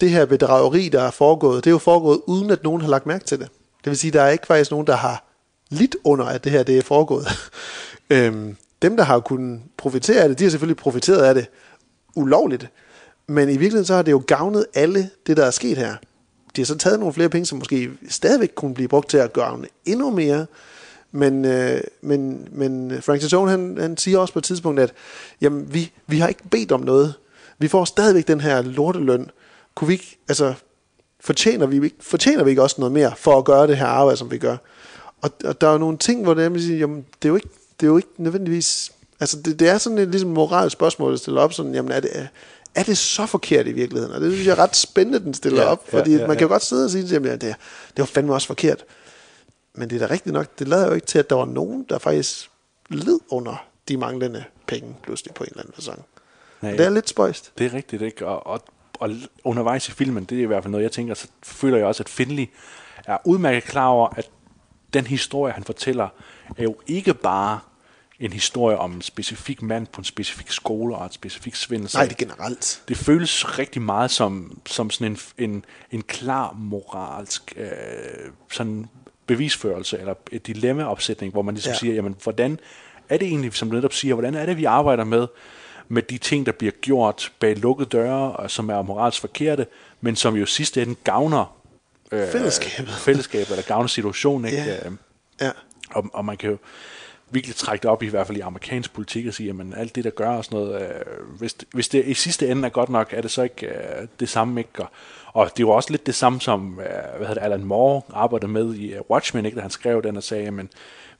det 0.00 0.10
her 0.10 0.24
bedrageri, 0.26 0.88
der 0.88 1.02
er 1.02 1.10
foregået, 1.10 1.64
det 1.64 1.70
er 1.70 1.72
jo 1.72 1.78
foregået, 1.78 2.20
uden 2.26 2.50
at 2.50 2.64
nogen 2.64 2.80
har 2.80 2.88
lagt 2.88 3.06
mærke 3.06 3.24
til 3.24 3.38
det. 3.38 3.48
Det 3.84 3.90
vil 3.90 3.98
sige, 3.98 4.10
der 4.10 4.22
er 4.22 4.30
ikke 4.30 4.46
faktisk 4.46 4.70
nogen, 4.70 4.86
der 4.86 4.96
har 4.96 5.24
lidt 5.68 5.96
under, 6.04 6.24
at 6.24 6.44
det 6.44 6.52
her 6.52 6.62
det 6.62 6.78
er 6.78 6.82
foregået. 6.82 7.26
øhm, 8.10 8.56
dem, 8.82 8.96
der 8.96 9.04
har 9.04 9.20
kunnet 9.20 9.60
profitere 9.76 10.22
af 10.22 10.28
det, 10.28 10.38
de 10.38 10.44
har 10.44 10.50
selvfølgelig 10.50 10.76
profiteret 10.76 11.22
af 11.22 11.34
det 11.34 11.46
ulovligt. 12.14 12.68
Men 13.26 13.48
i 13.48 13.56
virkeligheden 13.56 13.84
så 13.84 13.94
har 13.94 14.02
det 14.02 14.12
jo 14.12 14.22
gavnet 14.26 14.66
alle 14.74 15.10
det, 15.26 15.36
der 15.36 15.44
er 15.44 15.50
sket 15.50 15.78
her. 15.78 15.96
De 16.56 16.60
har 16.60 16.66
så 16.66 16.78
taget 16.78 16.98
nogle 16.98 17.14
flere 17.14 17.28
penge, 17.28 17.46
som 17.46 17.58
måske 17.58 17.90
stadigvæk 18.08 18.52
kunne 18.54 18.74
blive 18.74 18.88
brugt 18.88 19.10
til 19.10 19.18
at 19.18 19.32
gøre 19.32 19.58
endnu 19.84 20.10
mere. 20.10 20.46
Men, 21.16 21.44
øh, 21.44 21.80
men, 22.00 22.48
men 22.52 23.02
Frank 23.02 23.22
Stone, 23.22 23.50
han, 23.50 23.76
han 23.80 23.96
siger 23.96 24.18
også 24.18 24.32
på 24.32 24.38
et 24.38 24.44
tidspunkt, 24.44 24.80
at 24.80 24.92
jamen, 25.40 25.74
vi, 25.74 25.92
vi 26.06 26.18
har 26.18 26.28
ikke 26.28 26.48
bedt 26.50 26.72
om 26.72 26.80
noget. 26.80 27.14
Vi 27.58 27.68
får 27.68 27.84
stadigvæk 27.84 28.28
den 28.28 28.40
her 28.40 28.62
lorteløn. 28.62 29.30
Kunne 29.74 29.88
vi 29.88 29.94
ikke, 29.94 30.18
altså, 30.28 30.54
fortjener 31.20 31.66
vi, 31.66 31.84
ikke, 31.84 31.96
fortjener 32.00 32.44
vi 32.44 32.50
ikke 32.50 32.62
også 32.62 32.76
noget 32.78 32.92
mere 32.92 33.12
for 33.16 33.38
at 33.38 33.44
gøre 33.44 33.66
det 33.66 33.76
her 33.76 33.86
arbejde, 33.86 34.16
som 34.16 34.30
vi 34.30 34.38
gør? 34.38 34.56
Og, 35.22 35.30
og 35.44 35.60
der 35.60 35.68
er 35.68 35.72
jo 35.72 35.78
nogle 35.78 35.98
ting, 35.98 36.22
hvor 36.22 36.34
det 36.34 36.44
er, 36.44 36.48
man 36.48 36.60
siger, 36.60 36.78
jamen, 36.78 37.06
det 37.22 37.28
er 37.28 37.28
jo 37.28 37.34
ikke, 37.34 37.48
det 37.80 37.86
er 37.86 37.90
jo 37.90 37.96
ikke 37.96 38.08
nødvendigvis... 38.16 38.92
Altså, 39.20 39.40
det, 39.40 39.60
det 39.60 39.68
er 39.68 39.78
sådan 39.78 39.98
et 39.98 40.08
ligesom 40.08 40.30
moralsk 40.30 40.72
spørgsmål, 40.72 41.12
at 41.12 41.18
stille 41.18 41.40
op 41.40 41.52
sådan, 41.52 41.74
jamen, 41.74 41.92
er 41.92 42.00
det, 42.00 42.28
er 42.74 42.82
det 42.82 42.98
så 42.98 43.26
forkert 43.26 43.66
i 43.66 43.72
virkeligheden? 43.72 44.14
Og 44.14 44.20
det 44.20 44.32
synes 44.32 44.46
jeg 44.46 44.52
er 44.52 44.58
ret 44.58 44.76
spændende, 44.76 45.20
den 45.20 45.34
stiller 45.34 45.62
Ja, 45.62 45.68
op, 45.68 45.90
fordi 45.90 46.10
ja, 46.10 46.18
man 46.18 46.28
ja. 46.28 46.34
kan 46.34 46.42
jo 46.42 46.48
godt 46.48 46.64
sidde 46.64 46.84
og 46.84 46.90
sige, 46.90 47.04
jamen, 47.04 47.28
ja, 47.28 47.32
det, 47.32 47.40
det 47.40 47.98
var 47.98 48.04
fandme 48.04 48.34
også 48.34 48.46
forkert. 48.46 48.84
Men 49.76 49.90
det 49.90 50.02
er 50.02 50.06
da 50.06 50.14
rigtigt 50.14 50.32
nok, 50.32 50.58
det 50.58 50.68
lader 50.68 50.86
jo 50.86 50.92
ikke 50.92 51.06
til, 51.06 51.18
at 51.18 51.30
der 51.30 51.36
var 51.36 51.44
nogen, 51.44 51.86
der 51.88 51.98
faktisk 51.98 52.50
led 52.90 53.18
under 53.30 53.66
de 53.88 53.96
manglende 53.96 54.44
penge 54.66 54.96
pludselig 55.02 55.34
på 55.34 55.44
en 55.44 55.50
eller 55.50 55.62
anden 55.62 55.74
fasong. 55.74 56.04
Nej, 56.60 56.72
Og 56.72 56.78
det 56.78 56.86
er 56.86 56.90
lidt 56.90 57.08
spøjst. 57.08 57.52
Det 57.58 57.66
er 57.66 57.74
rigtigt, 57.74 58.02
ikke? 58.02 58.26
Og, 58.26 58.46
og, 58.46 58.60
og 59.00 59.10
undervejs 59.44 59.88
i 59.88 59.92
filmen, 59.92 60.24
det 60.24 60.38
er 60.38 60.42
i 60.42 60.46
hvert 60.46 60.62
fald 60.62 60.70
noget, 60.70 60.84
jeg 60.84 60.92
tænker, 60.92 61.14
så 61.14 61.28
føler 61.42 61.76
jeg 61.76 61.86
også, 61.86 62.02
at 62.02 62.08
Finley 62.08 62.46
er 63.04 63.18
udmærket 63.24 63.64
klar 63.64 63.86
over, 63.86 64.08
at 64.08 64.30
den 64.94 65.06
historie, 65.06 65.52
han 65.52 65.64
fortæller, 65.64 66.08
er 66.56 66.62
jo 66.62 66.76
ikke 66.86 67.14
bare 67.14 67.60
en 68.20 68.32
historie 68.32 68.78
om 68.78 68.92
en 68.92 69.02
specifik 69.02 69.62
mand 69.62 69.86
på 69.86 70.00
en 70.00 70.04
specifik 70.04 70.50
skole 70.50 70.96
og 70.96 71.06
et 71.06 71.14
specifik 71.14 71.54
svindel. 71.54 71.90
Nej, 71.94 72.04
det 72.04 72.12
er 72.12 72.16
generelt. 72.16 72.82
Det 72.88 72.96
føles 72.96 73.58
rigtig 73.58 73.82
meget 73.82 74.10
som, 74.10 74.60
som 74.66 74.90
sådan 74.90 75.12
en, 75.12 75.18
en, 75.50 75.64
en 75.90 76.02
klar 76.02 76.52
moralsk 76.52 77.54
øh, 77.56 77.68
sådan 78.52 78.88
bevisførelse 79.26 79.98
eller 79.98 80.14
et 80.32 80.46
dilemmaopsætning, 80.46 81.32
hvor 81.32 81.42
man 81.42 81.54
ligesom 81.54 81.70
Ja. 81.72 81.78
siger, 81.78 81.94
jamen 81.94 82.16
hvordan 82.22 82.60
er 83.08 83.16
det 83.16 83.28
egentlig, 83.28 83.54
som 83.54 83.70
du 83.70 83.74
netop 83.76 83.92
siger, 83.92 84.14
hvordan 84.14 84.34
er 84.34 84.46
det, 84.46 84.56
vi 84.56 84.64
arbejder 84.64 85.04
med, 85.04 85.26
med 85.88 86.02
de 86.02 86.18
ting, 86.18 86.46
der 86.46 86.52
bliver 86.52 86.72
gjort 86.80 87.32
bag 87.40 87.56
lukkede 87.56 87.88
døre, 87.88 88.32
og 88.36 88.50
som 88.50 88.68
er 88.68 88.82
moralsk 88.82 89.20
forkerte, 89.20 89.66
men 90.00 90.16
som 90.16 90.36
jo 90.36 90.46
sidste 90.46 90.82
ende 90.82 90.94
gavner 91.04 91.56
øh, 92.12 92.28
Fællesskabet. 92.28 92.92
fællesskabet, 93.06 93.50
eller 93.50 93.62
gavner 93.64 93.86
situationen, 93.88 94.44
ikke? 94.44 94.58
Ja. 94.64 94.86
Øh, 94.86 94.92
Ja. 95.40 95.50
og, 95.90 96.04
og 96.12 96.24
man 96.24 96.36
kan 96.36 96.50
jo 96.50 96.56
virkelig 97.30 97.56
trække 97.56 97.82
det 97.82 97.90
op 97.90 98.02
i, 98.02 98.06
hvert 98.06 98.26
fald 98.26 98.38
i 98.38 98.40
amerikansk 98.40 98.92
politik 98.94 99.26
og 99.26 99.34
sige, 99.34 99.46
jamen 99.46 99.74
alt 99.76 99.94
det, 99.94 100.04
der 100.04 100.10
gør 100.10 100.28
og 100.30 100.44
sådan 100.44 100.58
noget, 100.60 100.82
øh, 100.82 100.88
hvis, 101.38 101.54
det, 101.54 101.68
hvis 101.72 101.88
det 101.88 102.04
i 102.06 102.14
sidste 102.14 102.48
ende 102.48 102.66
er 102.66 102.68
godt 102.70 102.88
nok, 102.88 103.12
er 103.12 103.20
det 103.20 103.30
så 103.30 103.42
ikke 103.42 103.66
øh, 103.66 104.06
det 104.20 104.28
samme, 104.28 104.60
ikke? 104.60 104.70
Og, 104.82 104.88
og 105.36 105.50
det 105.56 105.66
var 105.66 105.72
også 105.72 105.90
lidt 105.90 106.06
det 106.06 106.14
samme, 106.14 106.40
som 106.40 106.80
øh, 106.80 107.16
hvad 107.16 107.26
hedder 107.26 107.34
det, 107.34 107.42
Alan 107.42 107.64
Moore 107.64 108.02
arbejdede 108.14 108.52
med 108.52 108.74
i 108.74 108.94
uh, 108.98 109.00
Watchmen, 109.10 109.46
ikke? 109.46 109.56
da 109.56 109.60
han 109.60 109.70
skrev 109.70 110.02
den 110.02 110.16
og 110.16 110.22
sagde, 110.22 110.44
jamen 110.44 110.68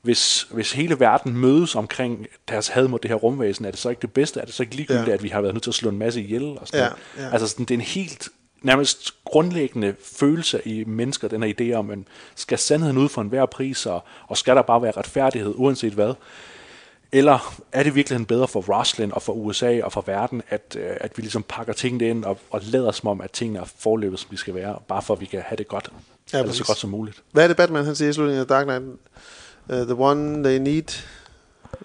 hvis, 0.01 0.47
hvis 0.51 0.71
hele 0.71 0.99
verden 0.99 1.37
mødes 1.37 1.75
omkring 1.75 2.27
deres 2.49 2.67
had 2.67 2.87
mod 2.87 2.99
det 2.99 3.11
her 3.11 3.15
rumvæsen, 3.15 3.65
er 3.65 3.71
det 3.71 3.79
så 3.79 3.89
ikke 3.89 4.01
det 4.01 4.11
bedste? 4.11 4.39
Er 4.39 4.45
det 4.45 4.53
så 4.53 4.63
ikke 4.63 4.75
ligegyldigt, 4.75 5.05
Ja. 5.05 5.09
ja. 5.11 5.13
at 5.17 5.23
vi 5.23 5.29
har 5.29 5.41
været 5.41 5.53
nødt 5.53 5.63
til 5.63 5.71
at 5.71 5.75
slå 5.75 5.89
en 5.89 5.97
masse 5.97 6.21
ihjel? 6.21 6.43
Og 6.43 6.67
sådan 6.67 6.79
Ja, 6.79 6.89
noget? 6.89 7.27
ja. 7.27 7.31
Altså 7.33 7.47
sådan, 7.47 7.65
det 7.65 7.73
er 7.73 7.77
en 7.77 7.81
helt 7.85 8.29
nærmest 8.61 9.11
grundlæggende 9.25 9.95
følelse 10.19 10.61
i 10.65 10.83
mennesker, 10.83 11.27
den 11.27 11.43
her 11.43 11.53
idé 11.59 11.73
om, 11.73 11.89
at 11.89 11.99
skal 12.35 12.57
sandheden 12.57 12.97
ud 12.97 13.09
for 13.09 13.21
enhver 13.21 13.45
pris, 13.45 13.85
og, 13.85 14.03
og 14.27 14.37
skal 14.37 14.55
der 14.55 14.61
bare 14.61 14.81
være 14.81 14.91
retfærdighed, 14.97 15.53
uanset 15.57 15.93
hvad? 15.93 16.13
Eller 17.11 17.61
er 17.71 17.83
det 17.83 17.95
virkelig 17.95 18.27
bedre 18.27 18.47
for 18.47 18.61
Roslyn 18.77 19.11
og 19.11 19.21
for 19.21 19.33
USA 19.33 19.81
og 19.83 19.93
for 19.93 20.03
verden, 20.07 20.41
at, 20.49 20.75
øh, 20.79 20.97
at 21.01 21.17
vi 21.17 21.21
ligesom 21.21 21.43
pakker 21.43 21.73
tingene 21.73 22.09
ind 22.09 22.25
og, 22.25 22.37
og 22.49 22.61
lader 22.63 22.91
som 22.91 23.09
om, 23.09 23.21
at 23.21 23.31
tingene 23.31 23.59
er 23.59 23.63
forløbet, 23.79 24.19
som 24.19 24.29
de 24.29 24.37
skal 24.37 24.53
være, 24.55 24.77
bare 24.87 25.01
for 25.01 25.13
at 25.13 25.21
vi 25.21 25.25
kan 25.25 25.41
have 25.45 25.57
det 25.57 25.67
godt, 25.67 25.89
Ja, 26.33 26.37
eller 26.39 26.51
så 26.51 26.57
præcis. 26.57 26.67
godt 26.67 26.77
som 26.77 26.89
muligt. 26.89 27.21
Hvad 27.31 27.43
er 27.43 27.47
det 27.47 27.57
Batman, 27.57 27.85
han 27.85 27.95
siger 27.95 28.09
i 28.09 28.13
slutningen 28.13 28.41
af 28.41 28.47
Dark 28.47 28.65
Knight? 28.65 28.85
Uh, 29.69 29.75
the 29.75 29.95
one 30.03 30.43
they 30.43 30.57
need, 30.57 31.01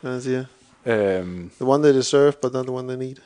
hvad 0.01 0.13
han 0.13 0.23
siger? 0.23 0.45
Øhm, 0.87 1.51
The 1.61 1.67
one 1.69 1.85
they 1.89 1.97
deserve, 1.99 2.33
but 2.43 2.53
not 2.53 2.67
the 2.67 2.73
one 2.75 2.89
they 2.95 3.07
need. 3.07 3.17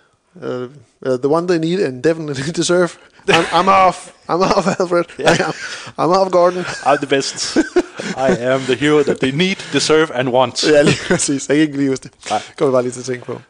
Uh, 0.43 0.69
uh, 1.05 1.17
the 1.17 1.29
one 1.29 1.47
they 1.47 1.59
need 1.59 1.81
and 1.81 2.03
definitely 2.03 2.53
deserve. 2.63 2.99
I'm, 3.29 3.45
I'm 3.53 3.69
off. 3.69 4.13
I'm 4.29 4.43
off, 4.43 4.67
Alfred. 4.81 5.07
I 5.19 5.43
am. 5.43 5.53
I'm 5.99 6.11
off, 6.11 6.31
Gordon. 6.31 6.65
I'm 6.85 6.99
the 6.99 7.07
best. 7.07 7.57
I 8.17 8.31
am 8.53 8.61
the 8.61 8.77
hero 8.77 9.03
that 9.03 9.21
they 9.21 9.33
need, 9.33 9.57
deserve 9.73 10.11
and 10.15 10.29
want. 10.29 10.63
Ja, 10.65 10.83
lige 10.83 10.99
præcis. 11.09 11.49
Jeg 11.49 11.57
kan 11.57 11.63
ikke 11.63 11.77
lige 11.77 11.89
huske 11.89 12.03
det. 12.03 12.31
Nej. 12.31 12.43
Kommer 12.59 12.73
bare 12.73 12.83
lige 12.83 12.93
til 12.93 13.01
at 13.01 13.07
tænke 13.07 13.27
på. 13.27 13.41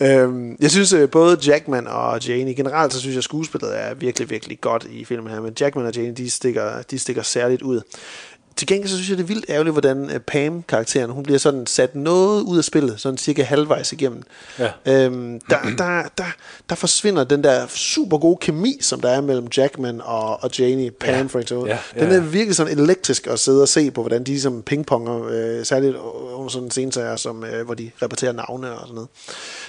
Øhm, 0.00 0.56
jeg 0.60 0.70
synes 0.70 0.92
øh, 0.92 1.10
både 1.10 1.38
Jackman 1.46 1.86
og 1.86 2.26
Jane, 2.26 2.54
generelt 2.54 2.92
så 2.92 3.00
synes 3.00 3.14
jeg 3.14 3.22
skuespillet 3.22 3.80
er 3.80 3.94
virkelig, 3.94 4.30
virkelig 4.30 4.60
godt 4.60 4.86
i 4.90 5.04
filmen 5.04 5.32
her, 5.32 5.40
men 5.40 5.52
Jackman 5.60 5.86
og 5.86 5.96
Jane, 5.96 6.14
de 6.14 6.30
stikker, 6.30 6.82
de 6.82 6.98
stikker 6.98 7.22
særligt 7.22 7.62
ud. 7.62 7.80
Til 8.58 8.66
gengæld 8.66 8.88
så 8.88 8.96
synes 8.96 9.10
jeg, 9.10 9.18
det 9.18 9.24
er 9.24 9.26
vildt 9.26 9.44
ærgerligt, 9.48 9.74
hvordan 9.74 10.10
øh, 10.10 10.20
Pam-karakteren, 10.20 11.10
hun 11.10 11.22
bliver 11.22 11.38
sådan 11.38 11.66
sat 11.66 11.94
noget 11.94 12.42
ud 12.42 12.58
af 12.58 12.64
spillet, 12.64 13.00
sådan 13.00 13.18
cirka 13.18 13.42
halvvejs 13.42 13.92
igennem. 13.92 14.22
Ja. 14.58 14.70
Øhm, 14.86 15.40
der, 15.40 15.56
der, 15.78 16.02
der, 16.18 16.24
der 16.68 16.74
forsvinder 16.74 17.24
den 17.24 17.44
der 17.44 17.66
super 17.66 18.18
gode 18.18 18.36
kemi, 18.40 18.78
som 18.80 19.00
der 19.00 19.10
er 19.10 19.20
mellem 19.20 19.48
Jackman 19.56 20.00
og, 20.00 20.42
og 20.42 20.58
Janie, 20.58 20.90
Pam 20.90 21.14
Ja. 21.14 21.22
for 21.22 21.38
eksempel. 21.38 21.68
Ja, 21.68 21.78
ja, 21.96 22.04
Den 22.04 22.12
er 22.12 22.20
virkelig 22.20 22.56
sådan 22.56 22.78
elektrisk 22.78 23.26
at 23.26 23.38
sidde 23.38 23.62
og 23.62 23.68
se 23.68 23.90
på, 23.90 24.02
hvordan 24.02 24.20
de 24.24 24.30
ligesom 24.30 24.62
pingponger, 24.62 25.28
øh, 25.30 25.64
særligt 25.66 25.96
under 26.34 26.48
sådan 26.48 26.64
en 26.64 26.70
scenesager, 26.70 27.16
som, 27.16 27.44
øh, 27.44 27.64
hvor 27.64 27.74
de 27.74 27.90
repeterer 28.02 28.32
navne 28.32 28.72
og 28.72 28.80
sådan 28.80 28.94
noget, 28.94 29.08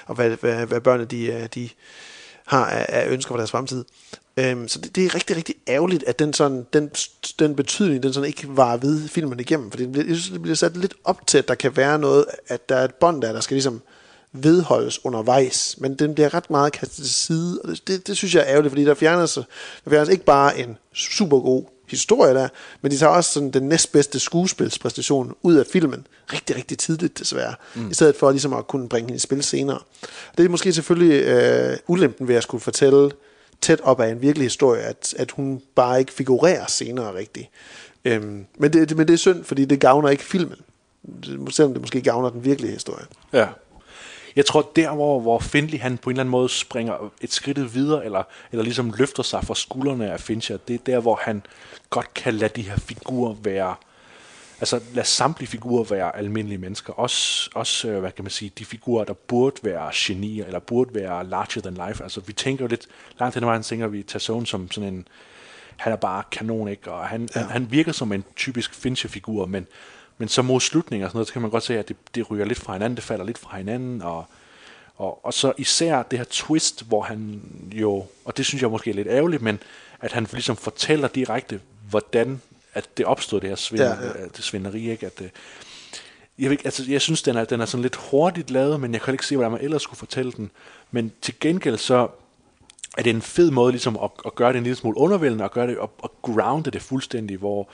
og 0.05 0.15
hvad, 0.15 0.29
hvad, 0.29 0.65
hvad 0.65 0.81
børnene 0.81 1.05
de, 1.05 1.25
øh, 1.25 1.47
de 1.55 1.69
har 2.45 2.65
af, 2.65 2.85
af 2.89 3.09
ønsker 3.09 3.29
for 3.29 3.37
deres 3.37 3.51
fremtid. 3.51 3.85
Øhm, 4.39 4.67
så 4.67 4.79
det, 4.79 4.95
det 4.95 5.05
er 5.05 5.15
rigtig, 5.15 5.37
rigtig 5.37 5.55
ærgerligt, 5.67 6.03
at 6.03 6.19
den, 6.19 6.33
sådan, 6.33 6.65
den, 6.73 6.91
den 7.39 7.55
betydning, 7.55 8.03
den 8.03 8.13
sådan 8.13 8.27
ikke 8.27 8.47
var 8.49 8.77
ved 8.77 9.07
filmen 9.07 9.39
igennem, 9.39 9.71
fordi 9.71 9.83
det 9.83 9.91
bliver, 9.91 10.05
jeg 10.07 10.15
synes, 10.15 10.31
det 10.31 10.41
bliver 10.41 10.55
sat 10.55 10.77
lidt 10.77 10.93
op 11.03 11.27
til, 11.27 11.37
at 11.37 11.47
der 11.47 11.55
kan 11.55 11.77
være 11.77 11.99
noget, 11.99 12.25
at 12.47 12.69
der 12.69 12.75
er 12.75 12.83
et 12.85 12.95
bånd 12.95 13.21
der, 13.21 13.33
der 13.33 13.39
skal 13.39 13.55
ligesom 13.55 13.81
vedholdes 14.31 15.05
undervejs, 15.05 15.75
men 15.77 15.95
den 15.95 16.13
bliver 16.13 16.33
ret 16.33 16.49
meget 16.49 16.73
kastet 16.73 17.05
til 17.05 17.13
side, 17.13 17.61
og 17.63 17.69
det, 17.69 17.87
det, 17.87 18.07
det 18.07 18.17
synes 18.17 18.35
jeg 18.35 18.41
er 18.41 18.47
ærgerligt, 18.47 18.71
fordi 18.71 18.85
der 18.85 18.93
fjernes, 18.93 19.33
der 19.85 19.89
fjernes 19.89 20.09
ikke 20.09 20.25
bare 20.25 20.59
en 20.59 20.77
super 20.93 21.39
god 21.39 21.63
historie 21.87 22.33
der, 22.33 22.47
men 22.81 22.91
de 22.91 22.97
tager 22.97 23.11
også 23.11 23.31
sådan 23.31 23.51
den 23.51 23.63
næstbedste 23.63 24.19
skuespilspræstation 24.19 25.35
ud 25.41 25.55
af 25.55 25.65
filmen, 25.71 26.07
rigtig, 26.33 26.55
rigtig 26.55 26.77
tidligt 26.77 27.19
desværre, 27.19 27.55
mm. 27.75 27.91
i 27.91 27.93
stedet 27.93 28.15
for 28.15 28.31
ligesom 28.31 28.53
at 28.53 28.67
kunne 28.67 28.89
bringe 28.89 29.07
hende 29.07 29.15
i 29.15 29.19
spil 29.19 29.43
senere. 29.43 29.79
Det 30.37 30.45
er 30.45 30.49
måske 30.49 30.73
selvfølgelig 30.73 31.23
øh, 31.23 31.77
ulempen 31.87 32.27
ved 32.27 32.35
at 32.35 32.43
skulle 32.43 32.61
fortælle 32.61 33.11
tæt 33.61 33.81
op 33.81 33.99
af 33.99 34.09
en 34.09 34.21
virkelig 34.21 34.45
historie, 34.45 34.81
at, 34.81 35.13
at 35.17 35.31
hun 35.31 35.61
bare 35.75 35.99
ikke 35.99 36.13
figurerer 36.13 36.65
senere 36.67 37.13
rigtigt. 37.15 37.49
Øhm, 38.05 38.45
men, 38.57 38.73
det, 38.73 38.97
men 38.97 39.07
det 39.07 39.13
er 39.13 39.17
synd, 39.17 39.43
fordi 39.43 39.65
det 39.65 39.79
gavner 39.79 40.09
ikke 40.09 40.23
filmen, 40.23 40.57
Det- 41.23 41.55
selvom 41.55 41.73
det 41.73 41.81
måske 41.81 42.01
gavner 42.01 42.29
den 42.29 42.45
virkelige 42.45 42.73
historie. 42.73 43.05
Ja. 43.33 43.47
Jeg 44.35 44.45
tror, 44.45 44.71
der 44.75 44.91
hvor, 44.93 45.19
hvor 45.19 45.39
Findley 45.39 45.79
han 45.79 45.97
på 45.97 46.09
en 46.09 46.13
eller 46.13 46.21
anden 46.23 46.31
måde 46.31 46.49
springer 46.49 47.11
et 47.21 47.33
skridt 47.33 47.73
videre, 47.73 48.05
eller, 48.05 48.23
eller 48.51 48.63
ligesom 48.63 48.93
løfter 48.97 49.23
sig 49.23 49.43
fra 49.43 49.55
skuldrene 49.55 50.11
af 50.11 50.19
Fincher, 50.19 50.57
det 50.57 50.73
er 50.73 50.79
der, 50.85 50.99
hvor 50.99 51.19
han 51.21 51.41
godt 51.89 52.13
kan 52.13 52.33
lade 52.33 52.51
de 52.55 52.61
her 52.61 52.77
figurer 52.77 53.35
være, 53.43 53.75
altså 54.59 54.79
lade 54.93 55.07
samtlige 55.07 55.49
figurer 55.49 55.83
være 55.83 56.15
almindelige 56.15 56.57
mennesker. 56.57 56.93
Også, 56.93 57.49
også 57.55 57.87
øh, 57.87 57.99
hvad 57.99 58.11
kan 58.11 58.23
man 58.23 58.31
sige, 58.31 58.51
de 58.59 58.65
figurer, 58.65 59.05
der 59.05 59.13
burde 59.13 59.55
være 59.63 59.91
genier, 59.95 60.45
eller 60.45 60.59
burde 60.59 60.95
være 60.95 61.25
larger 61.25 61.61
than 61.61 61.87
life. 61.87 62.03
Altså 62.03 62.21
vi 62.21 62.33
tænker 62.33 62.63
jo 62.63 62.67
lidt, 62.67 62.87
langt 63.19 63.35
hen 63.35 63.43
ad 63.43 63.47
vejen 63.47 63.63
tænker 63.63 63.87
vi 63.87 64.03
Tasson 64.03 64.45
som 64.45 64.71
sådan 64.71 64.93
en, 64.93 65.07
han 65.77 65.93
er 65.93 65.97
bare 65.97 66.23
kanon, 66.31 66.67
ikke? 66.67 66.91
Og 66.91 67.07
han, 67.07 67.29
ja. 67.35 67.39
han, 67.39 67.49
han 67.49 67.71
virker 67.71 67.91
som 67.91 68.11
en 68.11 68.23
typisk 68.35 68.73
Fincher-figur, 68.73 69.45
men, 69.45 69.67
men 70.17 70.27
så 70.27 70.41
mod 70.41 70.59
slutningen 70.59 71.03
og 71.03 71.09
sådan 71.09 71.17
noget, 71.17 71.27
så 71.27 71.33
kan 71.33 71.41
man 71.41 71.51
godt 71.51 71.63
se, 71.63 71.79
at 71.79 71.87
det, 71.87 71.97
det 72.15 72.31
ryger 72.31 72.45
lidt 72.45 72.59
fra 72.59 72.73
hinanden, 72.73 72.95
det 72.95 73.03
falder 73.03 73.25
lidt 73.25 73.37
fra 73.37 73.57
hinanden, 73.57 74.01
og, 74.01 74.25
og, 74.97 75.25
og 75.25 75.33
så 75.33 75.53
især 75.57 76.03
det 76.03 76.19
her 76.19 76.25
twist, 76.29 76.87
hvor 76.87 77.01
han 77.01 77.41
jo, 77.71 78.05
og 78.25 78.37
det 78.37 78.45
synes 78.45 78.61
jeg 78.61 78.69
måske 78.69 78.89
er 78.89 78.95
lidt 78.95 79.07
ærgerligt, 79.07 79.41
men 79.41 79.59
at 80.01 80.11
han 80.11 80.27
ligesom 80.31 80.55
fortæller 80.55 81.07
direkte, 81.07 81.59
hvordan 81.89 82.41
at 82.73 82.97
det 82.97 83.05
opstod, 83.05 83.41
det 83.41 83.49
her 83.49 83.55
svindel, 83.55 83.87
Ja, 83.87 83.93
ja, 83.93 84.19
ja. 84.19 84.25
det 84.37 84.43
svinderi, 84.43 84.91
ikke? 84.91 85.05
At, 85.05 85.21
øh, 85.21 85.29
jeg, 86.39 86.49
ved 86.49 86.57
altså, 86.65 86.83
jeg 86.87 87.01
synes, 87.01 87.21
den 87.21 87.35
er, 87.35 87.45
den 87.45 87.61
er 87.61 87.65
sådan 87.65 87.81
lidt 87.81 87.95
hurtigt 87.95 88.49
lavet, 88.49 88.79
men 88.79 88.93
jeg 88.93 89.01
kan 89.01 89.13
ikke 89.13 89.25
se, 89.25 89.35
hvordan 89.35 89.51
man 89.51 89.61
ellers 89.61 89.81
skulle 89.81 89.97
fortælle 89.97 90.31
den. 90.31 90.51
Men 90.91 91.11
til 91.21 91.33
gengæld 91.39 91.77
så 91.77 92.07
er 92.97 93.03
det 93.03 93.09
en 93.09 93.21
fed 93.21 93.51
måde 93.51 93.71
ligesom 93.71 93.97
at, 94.03 94.09
at 94.25 94.35
gøre 94.35 94.49
det 94.49 94.57
en 94.57 94.63
lille 94.63 94.75
smule 94.75 94.97
undervældende, 94.97 95.43
og 95.43 95.51
gøre 95.51 95.67
det 95.67 95.77
og, 95.77 95.91
og 95.97 96.11
grounde 96.21 96.71
det 96.71 96.81
fuldstændig, 96.81 97.37
hvor, 97.37 97.69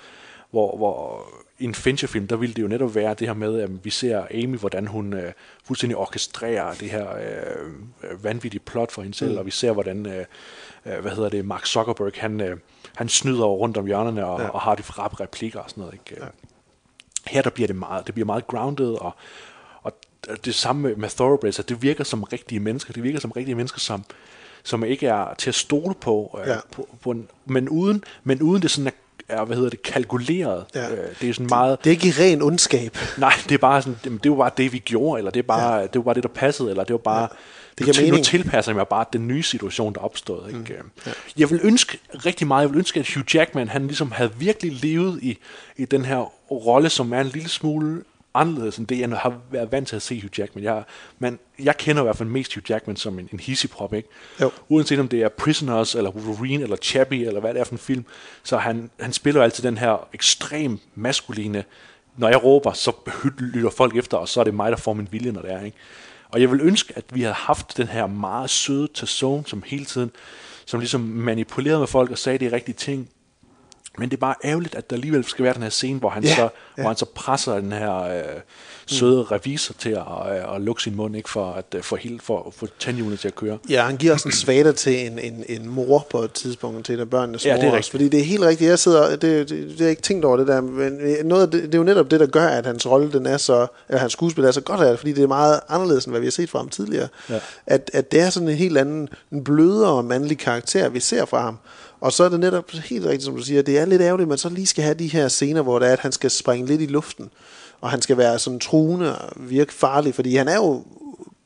hvor, 0.52 0.78
hvor 0.78 1.28
i 1.60 1.64
en 1.64 1.76
Fincher-film, 1.76 2.28
der 2.28 2.36
ville 2.36 2.56
det 2.56 2.62
jo 2.62 2.68
netop 2.68 2.96
være 2.96 3.14
det 3.14 3.28
her 3.28 3.34
med, 3.34 3.60
at 3.60 3.86
vi 3.86 3.90
ser 3.90 4.26
Amy, 4.32 4.58
hvordan 4.58 4.88
hun 4.88 5.14
øh, 5.14 5.32
fuldstændig 5.64 5.98
orkestrerer 5.98 6.74
det 6.74 6.90
her 6.90 7.16
øh, 7.16 8.12
øh, 8.12 8.24
vanvittige 8.24 8.62
plot 8.66 8.92
for 8.92 9.02
hende 9.02 9.18
selv, 9.18 9.32
mm. 9.32 9.38
og 9.38 9.46
vi 9.46 9.52
ser, 9.52 9.72
hvordan, 9.72 10.06
øh, 10.06 10.26
øh, 10.86 11.00
hvad 11.00 11.12
hedder 11.12 11.30
det, 11.30 11.46
Mark 11.46 11.66
Zuckerberg, 11.66 12.12
han, 12.16 12.42
øh, 12.42 12.58
han 12.96 13.10
snyder 13.10 13.46
rundt 13.46 13.78
om 13.78 13.86
hjørnerne 13.86 14.26
og, 14.26 14.42
ja. 14.42 14.48
og 14.48 14.62
har 14.62 14.76
de 14.76 14.84
rap 14.90 15.20
replikker 15.20 15.60
og 15.60 15.70
sådan 15.70 15.82
noget. 15.82 15.94
Ikke? 15.94 16.22
Ja. 16.24 16.28
Her 17.28 17.42
der 17.42 17.50
bliver 17.50 17.68
det 17.68 17.76
meget, 17.76 18.06
det 18.08 18.14
bliver 18.14 18.26
meget 18.26 18.48
grounded, 18.48 18.94
og, 19.02 19.16
og 19.84 19.94
det 20.46 20.56
samme 20.56 20.82
med, 20.82 20.96
med 20.96 21.10
Thoroughbreds, 21.10 21.60
at 21.60 21.70
det 21.70 21.82
virker 21.82 22.04
som 22.04 22.24
rigtige 22.24 22.60
mennesker, 22.60 22.94
det 22.94 23.04
virker 23.04 23.20
som 23.20 23.32
rigtige 23.32 23.56
mennesker, 23.56 23.80
som, 23.80 24.04
som 24.64 24.84
ikke 24.84 25.08
er 25.08 25.34
til 25.38 25.50
at 25.50 25.56
stole 25.56 25.94
på, 25.96 26.40
øh, 26.44 26.48
Ja. 26.50 26.56
på, 26.72 26.88
på 27.02 27.12
en, 27.12 27.28
men, 27.46 27.70
uden, 27.70 28.04
men 28.24 28.42
uden 28.42 28.62
det 28.62 28.72
sådan 28.72 28.88
er, 28.88 28.92
er, 29.38 29.46
hvad 29.46 29.56
hedder 29.56 29.70
det, 29.70 29.82
kalkuleret. 29.82 30.66
Ja. 30.76 30.92
Øh, 30.92 31.16
det 31.22 31.30
er 31.30 31.34
sådan 31.34 31.48
meget, 31.50 31.84
Det 31.84 31.90
er 31.90 31.92
ikke 31.92 32.24
ren 32.24 32.42
ondskab. 32.42 32.98
nej, 33.18 33.34
det 33.44 33.52
er 33.52 33.58
bare 33.58 33.82
sådan, 33.82 34.00
det, 34.04 34.24
det 34.24 34.32
var 34.32 34.38
bare 34.38 34.52
det, 34.58 34.74
vi 34.74 34.80
gjorde, 34.80 35.18
eller 35.18 35.32
det 35.32 35.40
er 35.40 35.44
bare, 35.48 35.74
ja. 35.74 35.82
det 35.82 35.96
var 35.96 36.02
bare 36.02 36.16
det, 36.16 36.24
der 36.24 36.30
passede, 36.30 36.70
eller 36.70 36.84
det 36.84 36.94
var 36.94 36.98
bare, 36.98 37.22
Det 37.22 37.30
nu, 37.32 37.38
giver 37.84 37.96
nu 37.96 38.02
mening. 38.02 38.26
tilpasser 38.26 38.44
tilpasser 38.44 38.72
jeg 38.72 38.76
mig 38.76 38.88
bare 38.88 39.06
den 39.14 39.28
nye 39.28 39.44
situation, 39.44 39.94
der 39.94 40.00
opstod. 40.00 40.48
Ikke? 40.48 40.60
Mm. 40.60 40.92
Ja. 41.06 41.12
Jeg 41.38 41.50
vil 41.50 41.60
ønske 41.64 42.00
rigtig 42.26 42.48
meget, 42.48 42.62
jeg 42.62 42.70
vil 42.70 42.78
ønske, 42.78 43.00
at 43.00 43.14
Hugh 43.14 43.36
Jackman, 43.36 43.68
han 43.68 43.88
ligesom 43.88 44.12
havde 44.12 44.32
virkelig 44.38 44.72
levet 44.84 45.24
i, 45.24 45.38
i 45.78 45.86
den 45.86 46.06
her 46.06 46.18
rolle, 46.52 46.90
som 46.90 47.14
er 47.14 47.22
en 47.22 47.28
lille 47.28 47.50
smule 47.50 48.04
anderledes 48.36 48.78
end 48.78 48.88
det, 48.88 49.00
jeg 49.00 49.10
har 49.10 49.40
været 49.52 49.72
vant 49.72 49.88
til 49.88 49.96
at 49.96 50.02
se 50.02 50.22
Hugh 50.22 50.40
Jackman. 50.40 50.64
Jeg, 50.64 50.84
men 51.20 51.40
jeg 51.60 51.78
kender 51.78 52.02
i 52.02 52.06
hvert 52.06 52.18
fald 52.18 52.30
mest 52.30 52.56
Hugh 52.56 52.70
Jackman 52.70 52.96
som 52.96 53.20
en, 53.20 53.30
en 53.34 53.40
hissigprop, 53.40 53.94
ikke? 53.94 54.10
Jo. 54.42 54.52
Uanset 54.70 55.00
om 55.00 55.08
det 55.08 55.22
er 55.22 55.30
Prisoners, 55.30 55.96
eller 55.96 56.12
Wolverine, 56.12 56.64
eller 56.64 56.76
Chappie, 56.76 57.28
eller 57.28 57.40
hvad 57.40 57.54
det 57.54 57.60
er 57.60 57.64
for 57.64 57.72
en 57.72 57.78
film, 57.78 58.06
så 58.44 58.58
han, 58.58 58.90
han 59.00 59.14
spiller 59.14 59.44
altid 59.44 59.64
den 59.64 59.78
her 59.78 60.08
ekstrem 60.14 60.80
maskuline, 60.96 61.64
når 62.18 62.30
jeg 62.30 62.44
råber, 62.44 62.74
så 62.74 62.92
lytter 63.38 63.70
folk 63.70 63.96
efter, 63.96 64.18
og 64.18 64.30
så 64.30 64.40
er 64.40 64.44
det 64.44 64.54
mig, 64.54 64.72
der 64.72 64.78
får 64.78 64.94
min 64.94 65.08
vilje, 65.12 65.32
når 65.32 65.42
det 65.42 65.52
er, 65.52 65.64
ikke? 65.64 65.78
Og 66.30 66.42
jeg 66.42 66.52
vil 66.52 66.62
ønske, 66.62 66.94
at 66.98 67.06
vi 67.14 67.22
havde 67.22 67.34
haft 67.34 67.78
den 67.78 67.88
her 67.88 68.08
meget 68.08 68.50
søde 68.50 68.88
Tazone, 68.88 69.44
som 69.48 69.64
hele 69.66 69.86
tiden, 69.86 70.12
som 70.66 70.80
ligesom 70.80 71.02
manipulerede 71.02 71.80
med 71.80 71.88
folk 71.88 72.12
og 72.12 72.18
sagde 72.18 72.50
de 72.50 72.56
rigtige 72.56 72.76
ting, 72.76 73.10
men 73.98 74.10
det 74.10 74.18
er 74.18 74.20
bare 74.22 74.36
ærgerligt, 74.44 74.76
at 74.76 74.90
der 74.90 74.96
alligevel 74.96 75.24
skal 75.24 75.46
være 75.46 75.54
den 75.54 75.64
her 75.64 75.70
scene, 75.70 76.00
hvor 76.00 76.10
han, 76.10 76.24
Ja, 76.24 76.36
så, 76.36 76.42
ja. 76.42 76.50
hvor 76.76 76.88
han 76.88 76.98
så 76.98 77.06
presser 77.06 77.60
den 77.60 77.72
her 77.72 78.04
øh, 78.04 78.22
søde 78.86 79.24
revisor 79.24 79.74
til 79.80 79.90
at, 79.90 80.38
øh, 80.38 80.56
at 80.56 80.62
lukke 80.62 80.82
sin 80.84 80.96
mund, 80.96 81.16
ikke 81.16 81.30
for 81.30 81.52
at 81.52 81.66
øh, 81.76 81.84
få, 81.84 81.96
helt, 81.96 82.22
for 82.24 82.54
få 82.58 82.68
tandhjulene 82.80 83.18
til 83.18 83.28
at 83.28 83.36
køre. 83.36 83.58
Ja, 83.70 83.84
han 83.84 83.98
giver 83.98 84.14
også 84.14 84.28
en 84.28 84.34
svater 84.34 84.72
til 84.72 85.06
en, 85.08 85.20
en, 85.20 85.44
en 85.50 85.70
mor 85.70 86.08
på 86.10 86.20
et 86.20 86.32
tidspunkt, 86.32 86.86
til 86.86 86.96
en 86.96 87.02
af 87.02 87.10
børnenes 87.10 87.46
Ja, 87.46 87.56
mor 87.56 87.62
det 87.62 87.70
er 87.70 87.78
også. 87.78 87.92
Fordi 87.92 88.10
det 88.10 88.20
er 88.20 88.24
helt 88.24 88.44
rigtigt, 88.44 88.70
jeg 88.70 88.80
sidder, 88.80 89.10
det, 89.10 89.22
det, 89.22 89.50
det, 89.50 89.76
har 89.78 89.84
jeg 89.84 89.90
ikke 89.90 90.02
tænkt 90.02 90.26
over 90.26 90.38
det 90.38 90.48
der, 90.48 90.62
men 90.62 91.00
noget 91.24 91.42
af 91.42 91.52
det, 91.52 91.64
det 91.64 91.74
er 91.74 91.78
jo 91.78 91.84
netop 91.84 92.12
det, 92.12 92.20
der 92.20 92.26
gør, 92.28 92.48
at 92.48 92.66
hans 92.66 92.88
rolle, 92.88 93.12
den 93.12 93.26
er 93.26 93.38
så, 93.38 93.68
eller 93.90 94.00
hans 94.00 94.14
skuespil 94.14 94.44
er 94.44 94.52
så 94.52 94.62
godt 94.62 94.82
af 94.82 94.90
det, 94.90 95.00
fordi 95.00 95.14
det 95.14 95.24
er 95.24 95.28
meget 95.28 95.60
anderledes, 95.70 96.06
end 96.06 96.12
hvad 96.12 96.20
vi 96.22 96.26
har 96.26 96.32
set 96.32 96.50
fra 96.50 96.60
ham 96.60 96.70
tidligere. 96.70 97.08
Ja. 97.30 97.40
At, 97.68 97.92
at 97.94 98.12
det 98.12 98.22
er 98.22 98.30
sådan 98.30 98.50
en 98.50 98.56
helt 98.56 98.78
anden, 98.78 99.10
en 99.32 99.44
blødere 99.44 100.04
mandlig 100.04 100.38
karakter, 100.38 100.90
vi 100.90 101.00
ser 101.00 101.26
fra 101.26 101.42
ham. 101.42 101.58
Og 102.06 102.14
så 102.14 102.24
er 102.24 102.30
det 102.30 102.40
netop 102.40 102.72
helt 102.72 103.06
rigtigt, 103.06 103.24
som 103.24 103.36
du 103.36 103.42
siger, 103.44 103.62
det 103.62 103.78
er 103.80 103.86
lidt 103.86 104.02
ærgerligt, 104.02 104.26
at 104.26 104.30
man 104.30 104.38
så 104.38 104.50
lige 104.50 104.68
skal 104.68 104.84
have 104.84 104.94
de 104.94 105.08
her 105.08 105.28
scener, 105.28 105.62
hvor 105.62 105.80
det 105.80 105.88
er, 105.88 105.94
at 105.94 106.00
han 106.00 106.12
skal 106.12 106.32
springe 106.32 106.68
lidt 106.68 106.82
i 106.82 106.86
luften, 106.86 107.30
og 107.82 107.90
han 107.90 108.02
skal 108.02 108.18
være 108.18 108.40
sådan 108.40 108.60
truende 108.60 109.18
og 109.18 109.32
virke 109.36 109.74
farlig, 109.74 110.16
fordi 110.16 110.36
han 110.36 110.48
er 110.48 110.56
jo 110.56 110.84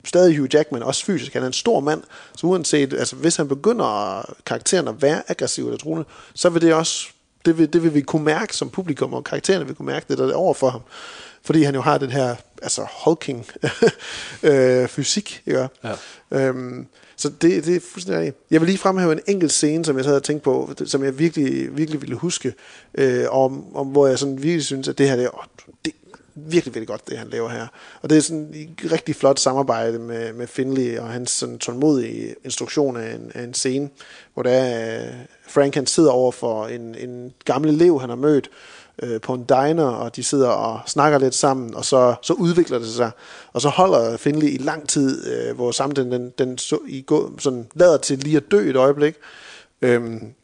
stadig 0.04 0.38
Hugh 0.38 0.54
Jackman, 0.54 0.82
også 0.82 1.04
fysisk. 1.04 1.32
Han 1.32 1.42
er 1.42 1.46
en 1.46 1.52
stor 1.52 1.80
mand, 1.80 2.02
så 2.36 2.46
uanset, 2.46 2.92
altså 2.92 3.16
hvis 3.16 3.36
han 3.36 3.48
begynder 3.48 3.84
at- 4.18 4.26
karakteren 4.46 4.88
at 4.88 5.02
være 5.02 5.22
aggressiv 5.28 5.64
eller 5.66 5.78
truende, 5.78 6.04
så 6.34 6.48
vil 6.48 6.62
det 6.62 6.74
også, 6.74 7.06
det 7.44 7.58
vil, 7.58 7.72
det 7.72 7.82
vil 7.82 7.94
vi 7.94 8.00
kunne 8.00 8.24
mærke 8.24 8.56
som 8.56 8.70
publikum, 8.70 9.14
og 9.14 9.24
karaktererne 9.24 9.66
vil 9.66 9.74
kunne 9.74 9.86
mærke 9.86 10.06
det, 10.08 10.18
der 10.18 10.28
er 10.28 10.34
over 10.34 10.54
for 10.54 10.70
ham. 10.70 10.80
Fordi 11.42 11.62
han 11.62 11.74
jo 11.74 11.80
har 11.80 11.98
den 11.98 12.10
her, 12.10 12.36
altså 12.62 12.86
hulking 13.04 13.46
øh, 14.42 14.88
fysik, 14.88 15.42
ikke? 15.46 15.68
Ja. 15.84 15.94
Øhm, 16.30 16.86
så 17.20 17.28
det, 17.28 17.66
det 17.66 17.76
er 17.76 17.80
fuldstændig. 17.80 18.32
Jeg 18.50 18.60
vil 18.60 18.68
lige 18.68 18.78
fremhæve 18.78 19.12
en 19.12 19.20
enkelt 19.26 19.52
scene, 19.52 19.84
som 19.84 19.96
jeg 19.96 20.04
så 20.04 20.10
havde 20.10 20.20
tænkt 20.20 20.42
på, 20.42 20.70
som 20.84 21.04
jeg 21.04 21.18
virkelig, 21.18 21.76
virkelig 21.76 22.00
ville 22.00 22.14
huske, 22.14 22.54
øh, 22.94 23.24
om, 23.30 23.76
om, 23.76 23.86
hvor 23.86 24.06
jeg 24.06 24.18
sådan 24.18 24.42
virkelig 24.42 24.64
synes, 24.64 24.88
at 24.88 24.98
det 24.98 25.08
her, 25.08 25.16
det 25.16 25.24
er, 25.24 25.38
åh, 25.38 25.44
det 25.84 25.92
er 25.92 26.18
virkelig, 26.34 26.74
virkelig 26.74 26.88
godt, 26.88 27.08
det 27.08 27.18
han 27.18 27.28
laver 27.28 27.48
her. 27.48 27.66
Og 28.02 28.10
det 28.10 28.18
er 28.18 28.22
sådan 28.22 28.54
et 28.54 28.92
rigtig 28.92 29.16
flot 29.16 29.38
samarbejde 29.38 29.98
med, 29.98 30.32
med 30.32 30.46
Finley 30.46 30.98
og 30.98 31.08
hans 31.08 31.30
sådan 31.30 31.58
tålmodige 31.58 32.34
instruktion 32.44 32.96
af 32.96 33.14
en, 33.14 33.32
af 33.34 33.42
en 33.42 33.54
scene, 33.54 33.88
hvor 34.34 34.42
der 34.42 34.50
er, 34.50 35.12
Frank 35.48 35.74
han 35.74 35.86
sidder 35.86 36.10
over 36.10 36.32
for 36.32 36.66
en, 36.66 36.94
en 36.94 37.32
gammel 37.44 37.70
elev, 37.70 38.00
han 38.00 38.08
har 38.08 38.16
mødt, 38.16 38.50
øh, 39.02 39.20
på 39.20 39.34
en 39.34 39.44
diner, 39.44 39.84
og 39.84 40.16
de 40.16 40.22
sidder 40.22 40.48
og 40.48 40.80
snakker 40.86 41.18
lidt 41.18 41.34
sammen, 41.34 41.74
og 41.74 41.84
så, 41.84 42.14
så 42.22 42.32
udvikler 42.32 42.78
det 42.78 42.88
sig. 42.88 43.10
Og 43.52 43.60
så 43.60 43.68
holder 43.68 44.16
Finley 44.16 44.48
i 44.48 44.56
lang 44.56 44.88
tid, 44.88 45.32
øh, 45.32 45.54
hvor 45.54 45.70
samtalen 45.70 46.12
den, 46.12 46.32
den 46.38 46.58
så, 46.58 46.78
i 46.88 47.02
gå, 47.02 47.30
sådan, 47.38 47.66
lader 47.74 47.96
til 47.96 48.18
lige 48.18 48.36
at 48.36 48.50
dø 48.50 48.70
et 48.70 48.76
øjeblik. 48.76 49.14
Øhm, 49.82 50.34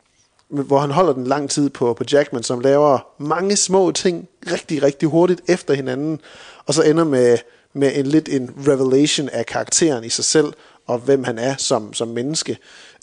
hvor 0.49 0.79
han 0.79 0.91
holder 0.91 1.13
den 1.13 1.27
lang 1.27 1.51
tid 1.51 1.71
på, 1.71 1.95
på 1.95 2.05
Jackman, 2.13 2.43
som 2.43 2.61
laver 2.61 2.99
mange 3.19 3.57
små 3.57 3.91
ting 3.91 4.29
rigtig, 4.53 4.83
rigtig 4.83 5.09
hurtigt 5.09 5.41
efter 5.49 5.75
hinanden, 5.75 6.21
og 6.67 6.75
så 6.75 6.83
ender 6.83 7.05
med, 7.05 7.39
med 7.73 7.93
en 7.95 8.07
lidt 8.07 8.29
en 8.29 8.51
revelation 8.69 9.29
af 9.29 9.47
karakteren 9.47 10.05
i 10.05 10.09
sig 10.09 10.25
selv, 10.25 10.53
og 10.87 10.99
hvem 10.99 11.25
han 11.25 11.39
er 11.39 11.55
som, 11.59 11.93
som 11.93 12.09
menneske. 12.09 12.59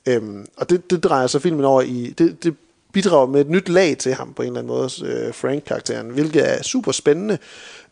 Øhm, 0.05 0.45
og 0.57 0.69
det, 0.69 0.89
det 0.89 1.03
drejer 1.03 1.27
så 1.27 1.39
filmen 1.39 1.65
over 1.65 1.81
i, 1.81 2.13
det, 2.17 2.43
det 2.43 2.55
bidrager 2.93 3.27
med 3.27 3.41
et 3.41 3.49
nyt 3.49 3.69
lag 3.69 3.97
til 3.97 4.13
ham 4.13 4.33
på 4.33 4.41
en 4.41 4.47
eller 4.47 4.59
anden 4.59 4.75
måde, 4.75 4.89
øh, 5.05 5.33
Frank-karakteren, 5.33 6.09
hvilket 6.09 6.51
er 6.51 6.63
super 6.63 6.91
spændende. 6.91 7.37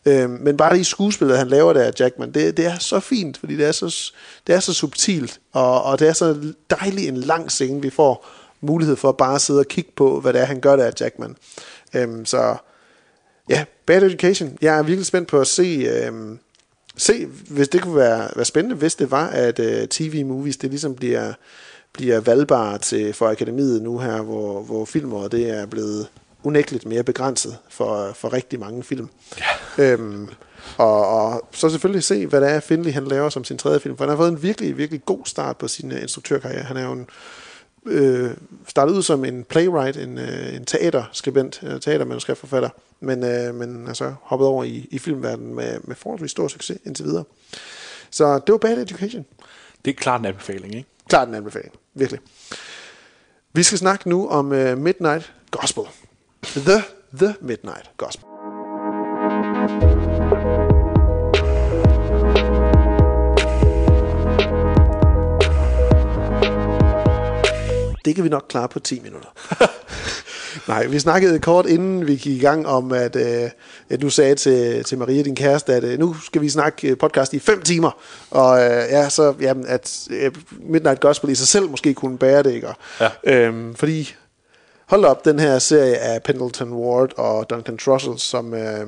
Øhm, 0.06 0.30
men 0.30 0.56
bare 0.56 0.78
i 0.78 0.84
skuespillet, 0.84 1.38
han 1.38 1.48
laver 1.48 1.72
der, 1.72 1.90
Jackman, 2.00 2.32
det, 2.32 2.56
det 2.56 2.66
er 2.66 2.78
så 2.78 3.00
fint, 3.00 3.36
fordi 3.36 3.56
det 3.56 3.66
er 3.66 3.72
så, 3.72 4.12
det 4.46 4.54
er 4.54 4.60
så 4.60 4.72
subtilt, 4.72 5.40
og, 5.52 5.82
og 5.82 5.98
det 5.98 6.08
er 6.08 6.12
så 6.12 6.52
dejligt 6.70 7.08
en 7.08 7.16
lang 7.16 7.50
scene, 7.50 7.82
vi 7.82 7.90
får 7.90 8.26
mulighed 8.60 8.96
for 8.96 9.08
at 9.08 9.16
bare 9.16 9.38
sidde 9.38 9.60
og 9.60 9.66
kigge 9.66 9.90
på, 9.96 10.20
hvad 10.20 10.32
det 10.32 10.40
er, 10.40 10.44
han 10.44 10.60
gør 10.60 10.76
der, 10.76 10.90
Jackman. 11.00 11.36
Øhm, 11.94 12.24
så 12.24 12.56
ja, 13.48 13.64
Bad 13.86 14.02
Education. 14.02 14.58
Jeg 14.60 14.78
er 14.78 14.82
virkelig 14.82 15.06
spændt 15.06 15.28
på 15.28 15.40
at 15.40 15.46
se, 15.46 15.62
øhm, 15.62 16.38
se 16.96 17.26
hvis 17.26 17.68
det 17.68 17.82
kunne 17.82 17.96
være, 17.96 18.28
være 18.36 18.44
spændende, 18.44 18.76
hvis 18.76 18.94
det 18.94 19.10
var, 19.10 19.26
at 19.26 19.58
øh, 19.58 19.88
tv-movies, 19.88 20.56
det 20.56 20.70
ligesom 20.70 20.94
bliver, 20.94 21.32
bliver 21.92 22.20
valgbare 22.20 22.78
til, 22.78 23.12
for 23.12 23.28
akademiet 23.28 23.82
nu 23.82 23.98
her, 23.98 24.22
hvor, 24.22 24.62
hvor 24.62 24.84
filmåret 24.84 25.32
det 25.32 25.50
er 25.50 25.66
blevet 25.66 26.08
unægteligt 26.42 26.86
mere 26.86 27.02
begrænset 27.02 27.58
for, 27.68 28.12
for 28.14 28.32
rigtig 28.32 28.60
mange 28.60 28.82
film. 28.82 29.08
Ja. 29.38 29.84
Øhm, 29.84 30.28
og, 30.76 31.06
og 31.06 31.48
så 31.52 31.70
selvfølgelig 31.70 32.04
se, 32.04 32.26
hvad 32.26 32.40
det 32.40 32.50
er, 32.50 32.60
Finley 32.60 32.92
han 32.92 33.04
laver 33.04 33.28
som 33.28 33.44
sin 33.44 33.58
tredje 33.58 33.80
film, 33.80 33.96
for 33.96 34.04
han 34.04 34.08
har 34.08 34.16
fået 34.16 34.28
en 34.28 34.42
virkelig, 34.42 34.78
virkelig 34.78 35.04
god 35.04 35.20
start 35.24 35.56
på 35.56 35.68
sin 35.68 35.92
uh, 35.92 36.02
instruktørkarriere. 36.02 36.62
Han 36.62 36.76
er 36.76 36.84
jo 36.84 36.92
en, 36.92 37.06
øh, 37.86 38.30
startet 38.68 38.94
ud 38.94 39.02
som 39.02 39.24
en 39.24 39.44
playwright, 39.44 39.96
en, 39.96 40.18
øh, 40.18 40.54
en 40.54 40.64
teaterskribent, 40.64 41.62
øh, 41.62 41.80
teatermanuskriptforfatter, 41.80 42.68
men, 43.00 43.24
øh, 43.24 43.54
men 43.54 43.88
altså 43.88 44.14
hoppet 44.22 44.48
over 44.48 44.64
i, 44.64 44.88
i 44.90 44.98
filmverdenen 44.98 45.54
med, 45.54 45.78
med 45.84 45.96
forholdsvis 45.96 46.30
stor 46.30 46.48
succes 46.48 46.78
indtil 46.84 47.04
videre. 47.04 47.24
Så 48.10 48.38
det 48.38 48.52
var 48.52 48.58
Bad 48.58 48.78
Education. 48.78 49.24
Det 49.84 49.90
er 49.90 49.94
klart 49.94 50.20
en 50.20 50.26
anbefaling, 50.26 50.74
ikke? 50.74 50.88
Klart 51.08 51.28
en 51.28 51.34
anbefaling, 51.34 51.74
virkelig. 51.94 52.20
Vi 53.52 53.62
skal 53.62 53.78
snakke 53.78 54.08
nu 54.08 54.28
om 54.28 54.52
uh, 54.52 54.78
Midnight 54.78 55.32
Gospel. 55.50 55.84
The, 56.42 56.82
the 57.18 57.34
Midnight 57.40 57.90
Gospel. 57.96 58.24
Det 68.04 68.14
kan 68.14 68.24
vi 68.24 68.28
nok 68.28 68.46
klare 68.48 68.68
på 68.68 68.80
10 68.80 69.00
minutter. 69.00 69.28
Nej, 70.68 70.86
vi 70.86 70.98
snakkede 70.98 71.38
kort 71.38 71.66
inden 71.66 72.06
vi 72.06 72.16
gik 72.16 72.36
i 72.36 72.38
gang 72.38 72.66
om, 72.66 72.92
at, 72.92 73.16
øh, 73.16 73.50
at 73.90 74.02
du 74.02 74.10
sagde 74.10 74.34
til, 74.34 74.84
til 74.84 74.98
Maria, 74.98 75.22
din 75.22 75.36
kæreste, 75.36 75.74
at 75.74 75.84
øh, 75.84 75.98
nu 75.98 76.14
skal 76.14 76.42
vi 76.42 76.48
snakke 76.48 76.88
øh, 76.88 76.98
podcast 76.98 77.34
i 77.34 77.38
5 77.38 77.62
timer. 77.62 77.90
Og 78.30 78.60
øh, 78.60 78.70
ja, 78.90 79.08
så 79.08 79.34
jamen, 79.40 79.66
at 79.66 80.08
øh, 80.10 80.32
Midnight 80.60 81.00
Gospel 81.00 81.30
i 81.30 81.34
sig 81.34 81.48
selv 81.48 81.70
måske 81.70 81.94
kunne 81.94 82.18
bære 82.18 82.42
det, 82.42 82.52
ikke? 82.52 82.68
Og, 82.68 82.74
Ja. 83.00 83.08
Øhm, 83.24 83.74
fordi, 83.74 84.14
hold 84.86 85.04
op, 85.04 85.24
den 85.24 85.38
her 85.38 85.58
serie 85.58 85.96
af 85.96 86.22
Pendleton 86.22 86.72
Ward 86.72 87.12
og 87.16 87.50
Duncan 87.50 87.78
Trussell, 87.78 88.18
som, 88.18 88.54
øh, 88.54 88.86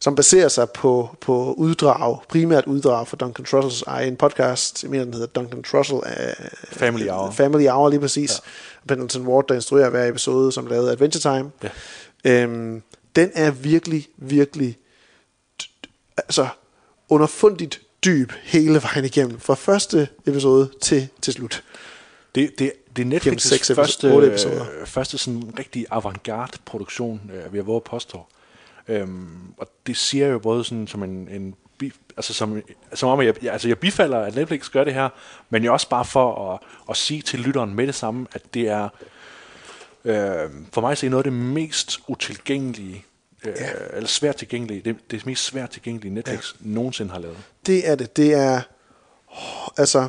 som 0.00 0.14
baserer 0.14 0.48
sig 0.48 0.70
på, 0.70 1.16
på 1.20 1.52
uddrag, 1.52 2.22
primært 2.28 2.66
uddrag 2.66 3.08
fra 3.08 3.16
Duncan 3.16 3.44
Trussells 3.44 3.82
egen 3.82 4.16
podcast, 4.16 4.82
jeg 4.82 4.90
mener, 4.90 5.04
den 5.04 5.14
hedder 5.14 5.26
Duncan 5.26 5.62
Trussell 5.62 6.00
øh, 6.06 6.48
Family 6.64 7.08
Hour. 7.08 7.30
Family 7.30 7.66
Hour, 7.68 7.88
lige 7.88 8.00
præcis. 8.00 8.30
Ja. 8.30 8.36
Pendleton 8.88 9.26
Ward, 9.26 9.46
der 9.48 9.54
instruerer 9.54 9.90
hver 9.90 10.06
episode, 10.08 10.52
som 10.52 10.66
lavede 10.66 10.92
Adventure 10.92 11.36
Time. 11.36 11.50
Ja. 11.62 11.70
Øhm, 12.24 12.82
den 13.16 13.30
er 13.34 13.50
virkelig, 13.50 14.08
virkelig 14.16 14.78
altså 16.16 16.48
underfundigt 17.08 17.80
dyb 18.04 18.32
hele 18.42 18.82
vejen 18.82 19.04
igennem, 19.04 19.40
fra 19.40 19.54
første 19.54 20.08
episode 20.26 20.70
til, 20.80 21.08
til 21.22 21.32
slut. 21.32 21.64
Det, 22.34 22.50
det, 22.58 22.72
det 22.96 23.02
er 23.02 23.20
Netflix' 23.20 23.74
første, 23.74 24.12
otte 24.12 24.28
episoder. 24.28 24.66
øh, 24.80 24.86
første 24.86 25.18
sådan 25.18 25.54
rigtig 25.58 25.86
avantgarde 25.90 26.58
produktion, 26.64 27.30
øh, 27.34 27.52
vi 27.52 27.58
har 27.58 27.64
våget 27.64 27.84
påstå. 27.84 28.26
Øhm, 28.88 29.54
og 29.58 29.66
det 29.86 29.96
siger 29.96 30.26
jeg 30.26 30.32
jo 30.32 30.38
både 30.38 30.64
sådan 30.64 30.86
som 30.86 31.02
en, 31.02 31.28
en 31.28 31.54
altså 32.16 32.34
som, 32.34 32.62
som 32.94 33.08
om 33.08 33.22
jeg, 33.22 33.34
altså 33.44 33.68
jeg 33.68 33.78
bifalder, 33.78 34.18
at 34.18 34.34
Netflix 34.34 34.70
gør 34.70 34.84
det 34.84 34.94
her, 34.94 35.08
men 35.50 35.64
jo 35.64 35.72
også 35.72 35.88
bare 35.88 36.04
for 36.04 36.52
at, 36.52 36.58
at 36.90 36.96
sige 36.96 37.22
til 37.22 37.40
lytteren 37.40 37.74
med 37.74 37.86
det 37.86 37.94
samme, 37.94 38.26
at 38.32 38.42
det 38.54 38.68
er 38.68 38.88
øh, 40.04 40.50
for 40.72 40.80
mig 40.80 40.92
at 40.92 40.98
se 40.98 41.08
noget 41.08 41.26
af 41.26 41.32
det 41.32 41.40
mest 41.40 42.00
utilgængelige, 42.08 43.04
øh, 43.44 43.54
Ja. 43.60 43.70
eller 43.92 44.08
svært 44.08 44.36
tilgængelige, 44.36 44.80
det, 44.84 44.96
det 45.10 45.26
mest 45.26 45.44
svært 45.44 45.70
tilgængelige 45.70 46.14
Netflix 46.14 46.52
ja. 46.52 46.56
nogensinde 46.68 47.10
har 47.10 47.18
lavet. 47.18 47.36
Det 47.66 47.88
er 47.88 47.94
det. 47.94 48.16
Det 48.16 48.34
er, 48.34 48.60
altså, 49.76 50.08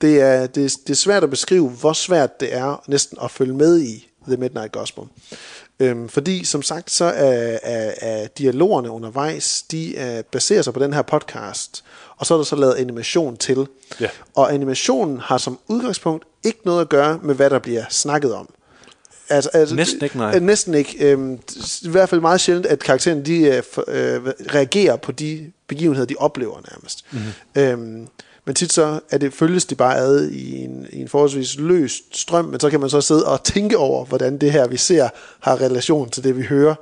det 0.00 0.20
er, 0.20 0.46
det, 0.46 0.72
det 0.86 0.90
er 0.90 0.94
svært 0.94 1.24
at 1.24 1.30
beskrive, 1.30 1.68
hvor 1.68 1.92
svært 1.92 2.40
det 2.40 2.54
er 2.54 2.84
næsten 2.88 3.18
at 3.22 3.30
følge 3.30 3.54
med 3.54 3.80
i 3.80 4.08
The 4.26 4.36
Midnight 4.36 4.72
Gospel. 4.72 5.04
Øhm, 5.82 6.08
fordi 6.08 6.44
som 6.44 6.62
sagt, 6.62 6.90
så 6.90 7.04
er, 7.04 7.58
er, 7.62 7.94
er 8.00 8.26
dialogerne 8.26 8.90
undervejs, 8.90 9.62
de 9.62 9.96
er, 9.96 10.22
baserer 10.22 10.62
sig 10.62 10.74
på 10.74 10.80
den 10.80 10.92
her 10.92 11.02
podcast, 11.02 11.84
og 12.16 12.26
så 12.26 12.34
er 12.34 12.38
der 12.38 12.44
så 12.44 12.56
lavet 12.56 12.74
animation 12.74 13.36
til. 13.36 13.66
Ja. 14.00 14.08
Og 14.34 14.54
animationen 14.54 15.18
har 15.18 15.38
som 15.38 15.58
udgangspunkt 15.68 16.24
ikke 16.44 16.60
noget 16.64 16.80
at 16.80 16.88
gøre 16.88 17.18
med, 17.22 17.34
hvad 17.34 17.50
der 17.50 17.58
bliver 17.58 17.84
snakket 17.90 18.34
om. 18.34 18.48
Altså, 19.28 19.50
altså, 19.52 19.74
Næsten 19.74 20.04
ikke, 20.04 20.16
nej. 20.16 20.36
øh, 20.36 20.42
Næsten 20.42 20.74
ikke. 20.74 21.10
Øhm, 21.10 21.38
I 21.82 21.88
hvert 21.88 22.08
fald 22.08 22.20
meget 22.20 22.40
sjældent, 22.40 22.66
at 22.66 22.78
karakteren 22.78 23.26
de, 23.26 23.40
øh, 23.40 23.62
øh, 23.88 24.26
reagerer 24.54 24.96
på 24.96 25.12
de 25.12 25.52
begivenheder, 25.66 26.06
de 26.06 26.14
oplever 26.18 26.60
nærmest. 26.70 27.04
Mhm. 27.10 27.22
Mm-hmm. 27.54 27.62
Øhm, 27.62 28.08
men 28.44 28.54
tit 28.54 28.72
så 28.72 29.00
er 29.10 29.18
det, 29.18 29.34
følges 29.34 29.64
de 29.64 29.74
bare 29.74 29.96
ad 29.96 30.28
i 30.28 30.64
en, 30.64 30.86
i 30.90 31.00
en 31.00 31.08
forholdsvis 31.08 31.58
løst 31.58 32.02
strøm, 32.12 32.44
men 32.44 32.60
så 32.60 32.70
kan 32.70 32.80
man 32.80 32.90
så 32.90 33.00
sidde 33.00 33.26
og 33.26 33.44
tænke 33.44 33.78
over, 33.78 34.04
hvordan 34.04 34.38
det 34.38 34.52
her, 34.52 34.68
vi 34.68 34.76
ser, 34.76 35.08
har 35.40 35.60
relation 35.60 36.10
til 36.10 36.24
det, 36.24 36.36
vi 36.36 36.42
hører. 36.42 36.74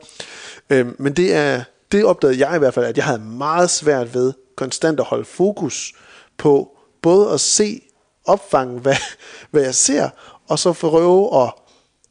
Øhm, 0.70 0.96
men 0.98 1.12
det 1.12 1.34
er 1.34 1.62
det 1.92 2.04
opdagede 2.04 2.48
jeg 2.48 2.56
i 2.56 2.58
hvert 2.58 2.74
fald, 2.74 2.86
at 2.86 2.96
jeg 2.96 3.04
havde 3.04 3.20
meget 3.20 3.70
svært 3.70 4.14
ved 4.14 4.32
konstant 4.56 5.00
at 5.00 5.06
holde 5.06 5.24
fokus 5.24 5.92
på 6.36 6.76
både 7.02 7.30
at 7.30 7.40
se, 7.40 7.80
opfange, 8.24 8.80
hvad, 8.80 8.96
hvad 9.50 9.62
jeg 9.62 9.74
ser, 9.74 10.08
og 10.48 10.58
så 10.58 10.72
prøve 10.72 11.42
at, 11.42 11.52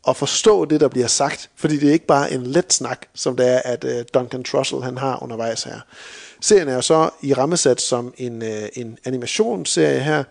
at 0.07 0.17
forstå 0.17 0.65
det, 0.65 0.79
der 0.79 0.87
bliver 0.87 1.07
sagt. 1.07 1.49
Fordi 1.55 1.77
det 1.77 1.89
er 1.89 1.93
ikke 1.93 2.05
bare 2.05 2.31
en 2.31 2.47
let 2.47 2.73
snak, 2.73 3.05
som 3.15 3.35
det 3.35 3.47
er, 3.47 3.61
at 3.65 3.83
øh, 3.83 4.05
Duncan 4.13 4.43
Trussell 4.43 4.83
han 4.83 4.97
har 4.97 5.23
undervejs 5.23 5.63
her. 5.63 5.79
Serien 6.41 6.67
er 6.67 6.75
jo 6.75 6.81
så 6.81 7.09
i 7.21 7.33
rammesat 7.33 7.81
som 7.81 8.13
en, 8.17 8.41
øh, 8.43 8.69
en 8.73 8.97
animationsserie 9.05 9.99
her, 9.99 10.23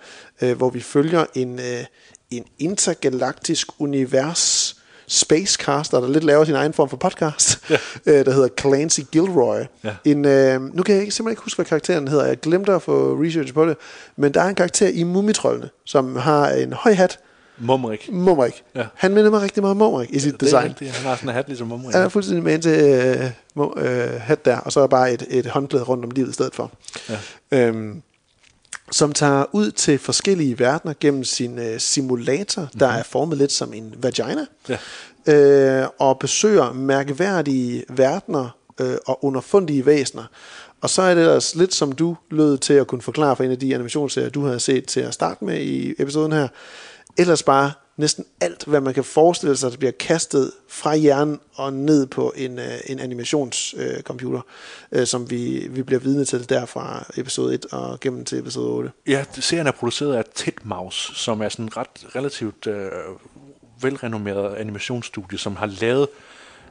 øh, 0.42 0.56
hvor 0.56 0.70
vi 0.70 0.80
følger 0.80 1.24
en, 1.34 1.58
øh, 1.58 1.84
en 2.30 2.44
intergalaktisk 2.58 3.68
univers 3.78 4.74
Spacecaster, 5.10 6.00
der 6.00 6.08
lidt 6.08 6.24
laver 6.24 6.44
sin 6.44 6.54
egen 6.54 6.72
form 6.72 6.88
for 6.88 6.96
podcast, 6.96 7.70
ja. 7.70 7.76
øh, 8.06 8.24
der 8.24 8.32
hedder 8.32 8.48
Clancy 8.60 9.00
Gilroy. 9.12 9.60
Ja. 9.84 9.94
En, 10.04 10.24
øh, 10.24 10.60
nu 10.74 10.82
kan 10.82 10.94
jeg 10.94 11.02
ikke, 11.02 11.14
simpelthen 11.14 11.32
ikke 11.32 11.42
huske, 11.42 11.56
hvad 11.56 11.66
karakteren 11.66 12.08
hedder. 12.08 12.26
Jeg 12.26 12.40
glemte 12.40 12.72
at 12.72 12.82
få 12.82 13.22
research 13.22 13.54
på 13.54 13.66
det. 13.66 13.76
Men 14.16 14.34
der 14.34 14.42
er 14.42 14.48
en 14.48 14.54
karakter 14.54 14.88
i 14.88 15.02
Mumitrollene, 15.02 15.68
som 15.84 16.16
har 16.16 16.48
en 16.48 16.72
høj 16.72 16.92
hat. 16.92 17.18
Mumrik. 17.60 18.08
Mumrik. 18.12 18.62
Ja. 18.74 18.84
Han 18.94 19.14
minder 19.14 19.30
mig 19.30 19.40
rigtig 19.40 19.62
meget 19.62 19.70
om 19.70 19.76
Mumrik 19.76 20.10
i 20.10 20.18
sit 20.18 20.32
Det 20.32 20.42
er 20.42 20.44
design. 20.46 20.64
rigtigt. 20.68 20.90
Han 20.90 21.06
har 21.06 21.16
sådan 21.16 21.28
en 21.28 21.34
hat 21.34 21.46
ligesom 21.46 21.66
Mumrik. 21.68 21.94
Han 21.94 22.04
er 22.04 22.08
fuldstændig 22.08 22.44
med 22.44 22.58
til 22.58 22.80
øh, 23.86 24.04
øh, 24.14 24.20
hat 24.20 24.44
der, 24.44 24.58
og 24.58 24.72
så 24.72 24.80
er 24.80 24.86
bare 24.86 25.12
et, 25.12 25.26
et 25.30 25.46
håndklæde 25.46 25.84
rundt 25.84 26.04
om 26.04 26.10
livet 26.10 26.30
i 26.30 26.32
stedet 26.32 26.54
for. 26.54 26.70
Ja. 27.08 27.18
Øhm, 27.50 28.02
som 28.92 29.12
tager 29.12 29.44
ud 29.52 29.70
til 29.70 29.98
forskellige 29.98 30.58
verdener 30.58 30.94
gennem 31.00 31.24
sin 31.24 31.58
øh, 31.58 31.80
simulator, 31.80 32.62
mm-hmm. 32.62 32.78
der 32.78 32.88
er 32.88 33.02
formet 33.02 33.38
lidt 33.38 33.52
som 33.52 33.72
en 33.72 33.94
vagina, 33.98 34.46
Ja. 34.68 34.78
øh, 35.82 35.88
og 35.98 36.18
besøger 36.18 36.72
mærkværdige 36.72 37.84
verdener 37.88 38.56
øh, 38.80 38.96
og 39.06 39.24
underfundige 39.24 39.86
væsener. 39.86 40.24
Og 40.80 40.90
så 40.90 41.02
er 41.02 41.14
det 41.14 41.20
ellers 41.20 41.54
lidt 41.54 41.74
som 41.74 41.92
du 41.92 42.16
lød 42.30 42.58
til 42.58 42.74
at 42.74 42.86
kunne 42.86 43.02
forklare 43.02 43.36
for 43.36 43.44
en 43.44 43.50
af 43.50 43.58
de 43.58 43.74
animationsserier, 43.74 44.28
du 44.30 44.44
havde 44.46 44.60
set 44.60 44.84
til 44.86 45.00
at 45.00 45.14
starte 45.14 45.44
med 45.44 45.60
i 45.60 45.94
episoden 45.98 46.32
her. 46.32 46.48
Ellers 47.18 47.42
bare 47.42 47.72
næsten 47.96 48.24
alt, 48.40 48.64
hvad 48.64 48.80
man 48.80 48.94
kan 48.94 49.04
forestille 49.04 49.56
sig, 49.56 49.70
der 49.70 49.76
bliver 49.76 49.92
kastet 49.92 50.52
fra 50.68 50.96
hjernen 50.96 51.40
og 51.54 51.72
ned 51.72 52.06
på 52.06 52.32
en, 52.36 52.58
øh, 52.58 52.78
en 52.86 52.98
animationscomputer, 52.98 54.40
øh, 54.92 55.00
øh, 55.00 55.06
som 55.06 55.30
vi, 55.30 55.68
vi 55.70 55.82
bliver 55.82 56.00
vidne 56.00 56.24
til 56.24 56.48
der 56.48 56.66
fra 56.66 57.04
episode 57.16 57.54
1 57.54 57.66
og 57.72 58.00
gennem 58.00 58.24
til 58.24 58.38
episode 58.38 58.68
8. 58.68 58.90
Ja, 59.06 59.24
serien 59.32 59.66
er 59.66 59.72
produceret 59.72 60.14
af 60.14 60.24
Titmouse, 60.34 61.14
som 61.14 61.42
er 61.42 61.48
sådan 61.48 61.64
en 61.64 61.76
ret 61.76 62.16
relativt 62.16 62.66
øh, 62.66 62.90
velrenommeret 63.80 64.54
animationsstudie, 64.56 65.38
som 65.38 65.56
har 65.56 65.66
lavet 65.66 66.08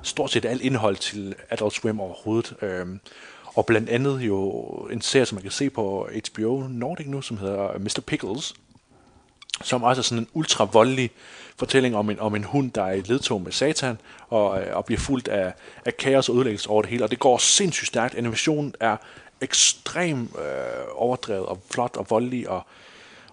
stort 0.02 0.32
set 0.32 0.46
alt 0.46 0.62
indhold 0.62 0.96
til 0.96 1.36
Adult 1.50 1.74
Swim 1.74 2.00
overhovedet. 2.00 2.54
Øh, 2.62 2.86
og 3.46 3.66
blandt 3.66 3.90
andet 3.90 4.20
jo 4.20 4.62
en 4.92 5.02
serie, 5.02 5.26
som 5.26 5.36
man 5.36 5.42
kan 5.42 5.52
se 5.52 5.70
på 5.70 6.10
HBO 6.32 6.68
Nordic 6.70 7.08
nu, 7.08 7.22
som 7.22 7.38
hedder 7.38 7.74
øh, 7.74 7.82
Mr. 7.82 8.02
Pickles, 8.08 8.54
som 9.64 9.84
også 9.84 10.00
er 10.00 10.04
sådan 10.04 10.24
en 10.24 10.28
ultra 10.34 10.64
voldelig 10.64 11.12
fortælling 11.58 11.96
om 11.96 12.10
en, 12.10 12.20
om 12.20 12.36
en 12.36 12.44
hund, 12.44 12.72
der 12.72 12.84
er 12.84 12.94
i 12.94 13.02
ledtog 13.02 13.42
med 13.42 13.52
satan, 13.52 13.98
og, 14.30 14.62
øh, 14.62 14.76
og 14.76 14.86
bliver 14.86 15.00
fuldt 15.00 15.28
af, 15.28 15.54
af 15.86 15.98
kaos 15.98 16.30
og 16.30 16.36
ødelæggelse 16.36 16.70
over 16.70 16.82
det 16.82 16.92
hele. 16.92 17.04
Og 17.04 17.12
det 17.12 17.20
går 17.20 17.38
sindssygt 17.38 17.88
stærkt. 17.88 18.16
Animationen 18.16 18.74
er 18.80 18.98
ekstrem 19.42 20.22
øh, 20.22 20.86
overdrevet 20.96 21.46
og 21.46 21.62
flot 21.72 21.98
og 21.98 22.06
voldelig, 22.10 22.50
og, 22.50 22.62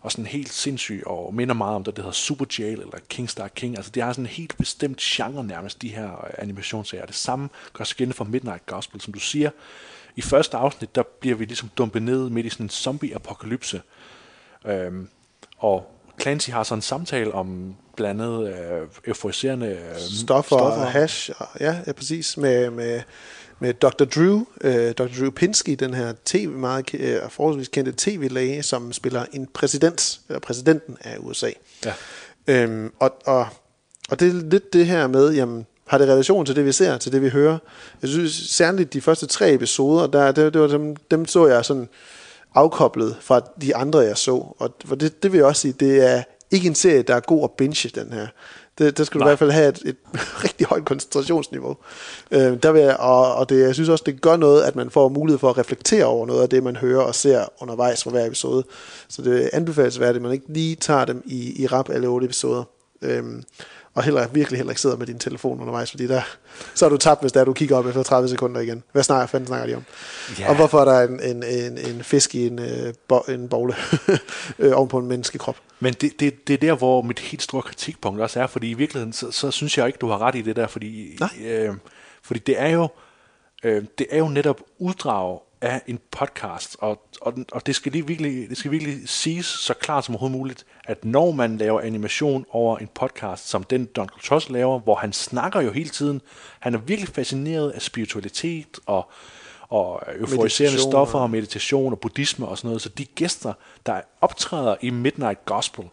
og 0.00 0.12
sådan 0.12 0.26
helt 0.26 0.52
sindssyg, 0.52 1.02
og 1.06 1.34
minder 1.34 1.54
meget 1.54 1.76
om 1.76 1.84
det, 1.84 1.96
der 1.96 2.02
hedder 2.02 2.14
Super 2.14 2.44
Jail 2.58 2.80
eller 2.80 2.98
Kingstar 3.08 3.48
King. 3.48 3.76
Altså 3.76 3.90
det 3.90 4.02
er 4.02 4.12
sådan 4.12 4.24
en 4.24 4.30
helt 4.30 4.56
bestemt 4.58 4.98
genre 5.00 5.44
nærmest, 5.44 5.82
de 5.82 5.88
her 5.88 6.24
øh, 6.24 6.30
animationsserier. 6.38 7.06
Det 7.06 7.14
samme 7.14 7.48
gør 7.72 7.84
sig 7.84 7.96
gældende 7.96 8.16
for 8.16 8.24
Midnight 8.24 8.66
Gospel, 8.66 9.00
som 9.00 9.12
du 9.12 9.20
siger. 9.20 9.50
I 10.16 10.20
første 10.20 10.56
afsnit, 10.56 10.94
der 10.94 11.02
bliver 11.20 11.36
vi 11.36 11.44
ligesom 11.44 11.70
dumpet 11.78 12.02
ned 12.02 12.30
midt 12.30 12.46
i 12.46 12.50
sådan 12.50 12.66
en 12.66 12.70
zombie-apokalypse. 12.70 13.80
Øhm, 14.66 15.08
og 15.58 15.93
Clancy 16.20 16.50
har 16.50 16.62
så 16.62 16.74
en 16.74 16.82
samtale 16.82 17.34
om 17.34 17.74
blandt 17.96 18.22
andet 18.22 18.48
øh, 18.48 18.88
euforiserende 19.06 19.66
øh, 19.66 19.98
stoffer, 19.98 20.56
stoffer. 20.56 20.56
og 20.56 20.90
hash, 20.92 21.30
og, 21.36 21.46
ja, 21.60 21.76
ja, 21.86 21.92
præcis, 21.92 22.36
med, 22.36 22.70
med, 22.70 23.00
med 23.58 23.74
Dr. 23.74 24.04
Drew, 24.04 24.44
øh, 24.60 24.92
Dr. 24.92 25.06
Drew 25.18 25.30
Pinsky, 25.30 25.76
den 25.78 25.94
her 25.94 26.12
TV, 26.24 26.48
meget 26.48 26.94
øh, 26.94 27.16
forholdsvis 27.28 27.68
kendte 27.68 27.94
tv-læge, 27.96 28.62
som 28.62 28.92
spiller 28.92 29.24
en 29.32 29.46
præsident, 29.54 30.20
eller 30.28 30.40
præsidenten 30.40 30.96
af 31.00 31.16
USA. 31.18 31.50
Ja. 31.84 31.92
Øhm, 32.46 32.92
og, 32.98 33.10
og, 33.26 33.46
og 34.10 34.20
det 34.20 34.28
er 34.28 34.32
lidt 34.32 34.72
det 34.72 34.86
her 34.86 35.06
med, 35.06 35.34
jamen, 35.34 35.66
har 35.86 35.98
det 35.98 36.08
relation 36.08 36.46
til 36.46 36.56
det, 36.56 36.64
vi 36.64 36.72
ser, 36.72 36.98
til 36.98 37.12
det, 37.12 37.22
vi 37.22 37.28
hører? 37.28 37.58
Jeg 38.02 38.10
synes 38.10 38.32
særligt 38.32 38.92
de 38.92 39.00
første 39.00 39.26
tre 39.26 39.52
episoder, 39.52 40.06
der, 40.06 40.32
det, 40.32 40.54
det 40.54 40.60
var 40.60 40.68
dem, 40.68 40.96
dem 40.96 41.26
så 41.26 41.46
jeg 41.46 41.64
sådan 41.64 41.88
afkoblet 42.54 43.16
fra 43.20 43.40
de 43.60 43.76
andre, 43.76 43.98
jeg 43.98 44.18
så. 44.18 44.54
Og 44.58 45.00
det, 45.00 45.22
det 45.22 45.32
vil 45.32 45.38
jeg 45.38 45.46
også 45.46 45.62
sige, 45.62 45.74
det 45.80 46.10
er 46.10 46.22
ikke 46.50 46.68
en 46.68 46.74
serie, 46.74 47.02
der 47.02 47.14
er 47.14 47.20
god 47.20 47.44
at 47.44 47.50
binge, 47.50 47.88
den 47.88 48.12
her. 48.12 48.26
Det, 48.78 48.98
der 48.98 49.04
skal 49.04 49.20
du 49.20 49.24
Nej. 49.24 49.28
i 49.28 49.30
hvert 49.30 49.38
fald 49.38 49.50
have 49.50 49.68
et, 49.68 49.82
et 49.84 49.96
rigtig 50.44 50.66
højt 50.66 50.84
koncentrationsniveau. 50.84 51.76
Øh, 52.30 52.62
der 52.62 52.72
vil 52.72 52.82
jeg, 52.82 52.96
og, 52.96 53.34
og 53.34 53.48
det, 53.48 53.60
jeg 53.60 53.74
synes 53.74 53.88
også, 53.88 54.04
det 54.06 54.20
gør 54.20 54.36
noget, 54.36 54.62
at 54.62 54.76
man 54.76 54.90
får 54.90 55.08
mulighed 55.08 55.38
for 55.38 55.50
at 55.50 55.58
reflektere 55.58 56.04
over 56.04 56.26
noget 56.26 56.42
af 56.42 56.48
det, 56.48 56.62
man 56.62 56.76
hører 56.76 57.02
og 57.02 57.14
ser 57.14 57.44
undervejs 57.60 58.04
fra 58.04 58.10
hver 58.10 58.26
episode. 58.26 58.64
Så 59.08 59.22
det 59.22 59.50
anbefales 59.52 60.00
værdigt, 60.00 60.16
at 60.16 60.22
man 60.22 60.32
ikke 60.32 60.52
lige 60.52 60.76
tager 60.76 61.04
dem 61.04 61.22
i, 61.26 61.62
i 61.62 61.66
rap 61.66 61.90
alle 61.90 62.06
otte 62.06 62.24
episoder. 62.24 62.64
Øhm, 63.02 63.42
og 63.94 64.02
heller, 64.02 64.28
virkelig 64.28 64.58
heller 64.58 64.70
ikke 64.70 64.80
sidder 64.80 64.96
med 64.96 65.06
din 65.06 65.18
telefon 65.18 65.60
undervejs, 65.60 65.90
fordi 65.90 66.06
der, 66.06 66.22
så 66.74 66.84
er 66.84 66.88
du 66.88 66.96
tabt, 66.96 67.20
hvis 67.20 67.32
der 67.32 67.44
du 67.44 67.52
kigger 67.52 67.76
op 67.76 67.86
efter 67.86 68.02
30 68.02 68.28
sekunder 68.28 68.60
igen. 68.60 68.82
Hvad 68.92 69.02
snakker, 69.02 69.26
fanden 69.26 69.46
snakker 69.46 69.66
de 69.66 69.74
om? 69.74 69.84
Ja. 70.38 70.48
Og 70.48 70.56
hvorfor 70.56 70.80
er 70.80 70.84
der 70.84 71.00
en, 71.00 71.22
en, 71.22 71.42
en, 71.42 71.78
en 71.78 72.04
fisk 72.04 72.34
i 72.34 72.46
en, 72.46 72.58
øh, 72.58 72.94
bo, 73.08 73.18
en 73.18 73.48
bogle 73.48 73.74
øh, 74.58 74.72
oven 74.74 74.88
på 74.88 74.98
en 74.98 75.06
menneskekrop? 75.06 75.56
Men 75.80 75.94
det, 76.00 76.20
det, 76.20 76.48
det 76.48 76.54
er 76.54 76.58
der, 76.58 76.74
hvor 76.74 77.02
mit 77.02 77.18
helt 77.18 77.42
store 77.42 77.62
kritikpunkt 77.62 78.20
også 78.20 78.40
er, 78.40 78.46
fordi 78.46 78.70
i 78.70 78.74
virkeligheden, 78.74 79.12
så, 79.12 79.30
så 79.30 79.50
synes 79.50 79.78
jeg 79.78 79.86
ikke, 79.86 79.98
du 80.00 80.08
har 80.08 80.18
ret 80.22 80.34
i 80.34 80.42
det 80.42 80.56
der, 80.56 80.66
fordi, 80.66 81.16
Nej. 81.20 81.48
øh, 81.48 81.74
fordi 82.22 82.40
det 82.40 82.60
er 82.60 82.68
jo 82.68 82.88
øh, 83.64 83.84
det 83.98 84.06
er 84.10 84.18
jo 84.18 84.28
netop 84.28 84.60
uddrag 84.78 85.38
af 85.60 85.82
en 85.86 85.98
podcast, 86.10 86.76
og, 86.80 87.02
og, 87.20 87.34
og 87.52 87.66
det, 87.66 87.74
skal 87.74 87.92
lige 87.92 88.06
virkelig, 88.06 88.48
det 88.48 88.56
skal 88.58 88.70
virkelig 88.70 89.08
siges 89.08 89.46
så 89.46 89.74
klart 89.74 90.04
som 90.04 90.14
overhovedet 90.14 90.38
muligt, 90.38 90.66
at 90.84 91.04
når 91.04 91.30
man 91.32 91.56
laver 91.56 91.80
animation 91.80 92.46
over 92.50 92.78
en 92.78 92.88
podcast, 92.94 93.48
som 93.48 93.64
den 93.64 93.84
Donald 93.84 94.20
Truss 94.24 94.50
laver, 94.50 94.78
hvor 94.78 94.94
han 94.94 95.12
snakker 95.12 95.60
jo 95.60 95.70
hele 95.72 95.90
tiden, 95.90 96.20
han 96.60 96.74
er 96.74 96.78
virkelig 96.78 97.08
fascineret 97.14 97.70
af 97.70 97.82
spiritualitet 97.82 98.78
og, 98.86 99.10
og 99.68 100.02
euforiserende 100.20 100.78
stoffer 100.80 101.18
og- 101.18 101.22
og 101.24 101.30
meditation 101.30 101.92
og 101.92 101.98
buddhisme 102.00 102.46
og 102.48 102.58
sådan 102.58 102.68
noget, 102.68 102.82
så 102.82 102.88
de 102.88 103.04
gæster, 103.04 103.52
der 103.86 104.00
optræder 104.20 104.76
i 104.80 104.90
Midnight 104.90 105.44
Gospel, 105.44 105.84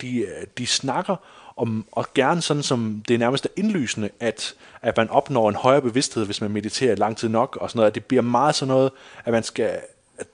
de, 0.00 0.18
øh, 0.18 0.46
de 0.58 0.66
snakker 0.66 1.16
om, 1.60 1.84
og 1.92 2.06
gerne 2.14 2.42
sådan 2.42 2.62
som 2.62 3.02
det 3.08 3.14
er 3.14 3.18
nærmest 3.18 3.44
er 3.44 3.48
indlysende, 3.56 4.10
at, 4.20 4.54
at 4.82 4.96
man 4.96 5.10
opnår 5.10 5.48
en 5.48 5.54
højere 5.54 5.82
bevidsthed, 5.82 6.24
hvis 6.24 6.40
man 6.40 6.50
mediterer 6.50 6.94
lang 6.94 7.16
tid 7.16 7.28
nok, 7.28 7.58
og 7.60 7.70
sådan 7.70 7.78
noget. 7.78 7.90
At 7.90 7.94
det 7.94 8.04
bliver 8.04 8.22
meget 8.22 8.54
sådan 8.54 8.68
noget, 8.68 8.90
at 9.24 9.32
man 9.32 9.42
skal, 9.42 9.80
at 10.18 10.26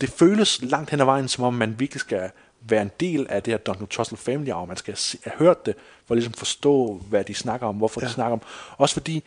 det 0.00 0.10
føles 0.10 0.62
langt 0.62 0.90
hen 0.90 1.00
ad 1.00 1.04
vejen, 1.04 1.28
som 1.28 1.44
om 1.44 1.54
man 1.54 1.80
virkelig 1.80 2.00
skal 2.00 2.30
være 2.60 2.82
en 2.82 2.90
del 3.00 3.26
af 3.30 3.42
det 3.42 3.52
her 3.52 3.58
Donald 3.58 3.88
Trussell 3.88 4.18
Family 4.18 4.50
arv. 4.50 4.68
Man 4.68 4.76
skal 4.76 4.98
have 5.24 5.38
hørt 5.38 5.66
det, 5.66 5.74
for 6.06 6.14
at 6.14 6.16
ligesom 6.16 6.32
forstå, 6.32 7.02
hvad 7.08 7.24
de 7.24 7.34
snakker 7.34 7.66
om, 7.66 7.76
hvorfor 7.76 8.00
ja. 8.00 8.06
de 8.06 8.12
snakker 8.12 8.32
om. 8.32 8.42
Også 8.78 8.94
fordi, 8.94 9.24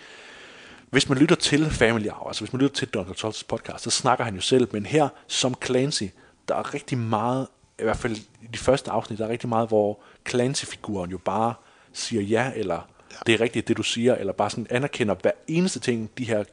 hvis 0.89 1.09
man 1.09 1.17
lytter 1.17 1.35
til 1.35 1.69
Family 1.69 2.09
Hour, 2.09 2.27
altså 2.27 2.41
hvis 2.41 2.53
man 2.53 2.61
lytter 2.61 2.75
til 2.75 2.87
Donald 2.87 3.15
Trumps 3.15 3.43
podcast, 3.43 3.83
så 3.83 3.89
snakker 3.89 4.25
han 4.25 4.35
jo 4.35 4.41
selv, 4.41 4.67
men 4.71 4.85
her 4.85 5.09
som 5.27 5.55
Clancy, 5.65 6.03
der 6.47 6.55
er 6.55 6.73
rigtig 6.73 6.97
meget, 6.97 7.47
i 7.83 7.85
hvert 7.85 7.97
fald 7.97 8.15
i 8.41 8.47
de 8.53 8.57
første 8.57 8.91
afsnit, 8.91 9.19
der 9.19 9.25
er 9.25 9.29
rigtig 9.29 9.49
meget, 9.49 9.67
hvor 9.67 9.99
Clancy-figuren 10.29 11.11
jo 11.11 11.17
bare 11.17 11.53
siger 11.93 12.21
ja, 12.21 12.51
eller 12.55 12.87
ja. 13.11 13.17
det 13.25 13.33
er 13.33 13.41
rigtigt, 13.41 13.67
det 13.67 13.77
du 13.77 13.83
siger, 13.83 14.15
eller 14.15 14.33
bare 14.33 14.49
sådan 14.49 14.67
anerkender 14.69 15.15
hver 15.21 15.31
eneste 15.47 15.79
ting, 15.79 16.09
de 16.17 16.23
her 16.23 16.43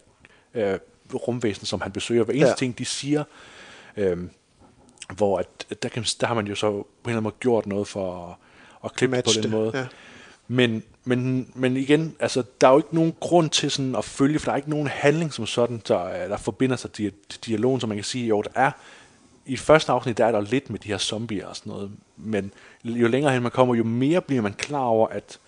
øh, 0.54 0.78
rumvæsener, 1.14 1.66
som 1.66 1.80
han 1.80 1.92
besøger, 1.92 2.24
hver 2.24 2.34
eneste 2.34 2.50
Ja. 2.50 2.54
ting, 2.56 2.78
de 2.78 2.84
siger, 2.84 3.24
øh, 3.96 4.18
hvor 5.16 5.38
at, 5.38 5.66
der, 5.82 5.88
kan, 5.88 6.04
der 6.20 6.26
har 6.26 6.34
man 6.34 6.46
jo 6.46 6.54
så 6.54 6.70
på 6.70 6.76
en 6.76 6.84
eller 7.04 7.10
anden 7.10 7.22
måde 7.22 7.34
gjort 7.40 7.66
noget 7.66 7.88
for 7.88 8.38
at, 8.84 8.92
klippe 8.92 9.16
det 9.16 9.24
på 9.24 9.30
den 9.34 9.42
det, 9.42 9.50
måde. 9.50 9.78
ja. 9.78 9.86
Men, 10.48 10.82
men, 11.04 11.50
men 11.54 11.76
igen, 11.76 12.16
altså, 12.20 12.42
der 12.60 12.68
er 12.68 12.72
jo 12.72 12.78
ikke 12.78 12.94
nogen 12.94 13.14
grund 13.20 13.50
til 13.50 13.70
sådan 13.70 13.96
at 13.96 14.04
følge, 14.04 14.38
for 14.38 14.44
der 14.46 14.52
er 14.52 14.56
ikke 14.56 14.70
nogen 14.70 14.86
handling 14.86 15.32
som 15.32 15.46
sådan, 15.46 15.82
der, 15.88 16.28
der 16.28 16.36
forbinder 16.36 16.76
sig 16.76 16.92
til 16.92 17.12
til 17.28 17.40
dialogen, 17.46 17.80
som 17.80 17.88
man 17.88 17.98
kan 17.98 18.04
sige, 18.04 18.26
jo, 18.26 18.42
der 18.42 18.50
er 18.54 18.70
i 19.46 19.56
første 19.56 19.92
afsnit, 19.92 20.18
der 20.18 20.26
er 20.26 20.32
der 20.32 20.40
lidt 20.40 20.70
med 20.70 20.78
de 20.78 20.88
her 20.88 20.98
zombier 20.98 21.46
og 21.46 21.56
sådan 21.56 21.70
noget, 21.72 21.90
men 22.16 22.52
jo 22.84 23.08
længere 23.08 23.32
hen 23.32 23.42
man 23.42 23.50
kommer, 23.50 23.74
jo 23.74 23.84
mere 23.84 24.20
bliver 24.20 24.42
man 24.42 24.52
klar 24.52 24.80
over, 24.84 25.08
at, 25.08 25.38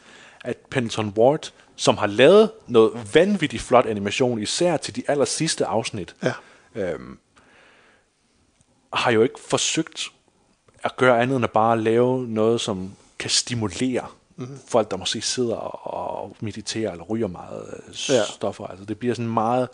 at 0.44 0.56
Pendleton 0.70 1.12
Ward, 1.16 1.52
som 1.76 1.96
har 1.96 2.06
lavet 2.06 2.50
noget 2.66 3.14
vanvittigt 3.14 3.62
flot 3.62 3.86
animation, 3.86 4.42
især 4.42 4.76
til 4.76 4.96
de 4.96 5.02
aller 5.08 5.24
sidste 5.24 5.66
afsnit, 5.66 6.16
Ja. 6.22 6.32
øhm, 6.74 7.18
har 8.92 9.10
jo 9.10 9.22
ikke 9.22 9.40
forsøgt 9.48 10.08
at 10.84 10.96
gøre 10.96 11.20
andet 11.22 11.36
end 11.36 11.44
at 11.44 11.50
bare 11.50 11.80
lave 11.80 12.26
noget, 12.28 12.60
som 12.60 12.92
kan 13.18 13.30
stimulere 13.30 14.06
mm-hmm. 14.36 14.58
folk, 14.68 14.90
der 14.90 14.96
måske 14.96 15.20
sidder 15.20 15.56
og 15.56 16.22
og 16.22 16.36
mediterer 16.40 16.90
eller 16.92 17.04
ryger 17.04 17.26
meget 17.26 17.82
øh, 17.88 17.94
Ja. 18.08 18.24
stoffer. 18.24 18.66
Altså 18.66 18.84
det 18.84 18.98
bliver 18.98 19.14
sådan 19.14 19.30
meget, 19.30 19.68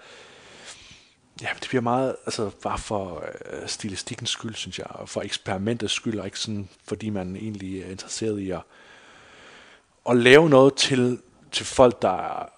ja, 1.43 1.48
det 1.60 1.69
bliver 1.69 1.82
meget, 1.82 2.16
altså 2.27 2.51
bare 2.62 2.78
for 2.78 3.24
øh, 3.52 3.69
stilistikkens 3.69 4.31
skyld, 4.31 4.55
synes 4.55 4.78
jeg, 4.78 4.86
og 4.90 5.09
for 5.09 5.23
eksperimentets 5.23 5.93
skyld, 5.93 6.19
og 6.19 6.24
ikke 6.24 6.39
sådan, 6.39 6.69
fordi 6.85 7.10
man 7.10 7.36
egentlig 7.36 7.82
er 7.82 7.90
interesseret 7.90 8.39
i 8.39 8.51
at, 8.51 8.60
at 10.10 10.16
lave 10.16 10.48
noget 10.48 10.74
til 10.74 11.19
til 11.52 11.66
folk, 11.66 12.02
der 12.02 12.09
er, 12.09 12.48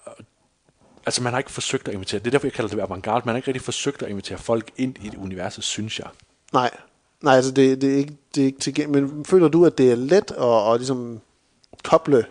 altså 1.07 1.23
man 1.23 1.33
har 1.33 1.39
ikke 1.39 1.51
forsøgt 1.51 1.89
at 1.89 1.95
invitere, 1.95 2.19
det 2.19 2.27
er 2.27 2.31
derfor 2.31 2.47
jeg 2.47 2.53
kalder 2.53 2.71
det 2.71 2.81
avantgarde, 2.81 3.23
man 3.25 3.33
har 3.33 3.37
ikke 3.37 3.49
rigtig 3.49 3.63
forsøgt 3.63 4.03
at 4.03 4.11
invitere 4.11 4.39
folk 4.39 4.71
ind 4.77 4.95
i 5.05 5.07
et 5.07 5.15
univers, 5.15 5.59
synes 5.63 5.99
jeg. 5.99 6.09
Nej, 6.53 6.71
nej 7.21 7.35
altså 7.35 7.51
det, 7.51 7.81
det, 7.81 7.93
er 7.93 7.97
ikke, 7.97 8.17
det 8.35 8.41
er 8.41 8.47
ikke 8.47 8.59
til 8.59 8.91
Men 8.91 9.25
føler 9.25 9.49
du, 9.49 9.67
at 9.67 9.79
det 9.79 9.93
er 9.93 9.97
let 9.97 10.31
at, 10.31 10.73
at 10.73 10.81
ligesom 10.81 11.21
koble 11.85 12.27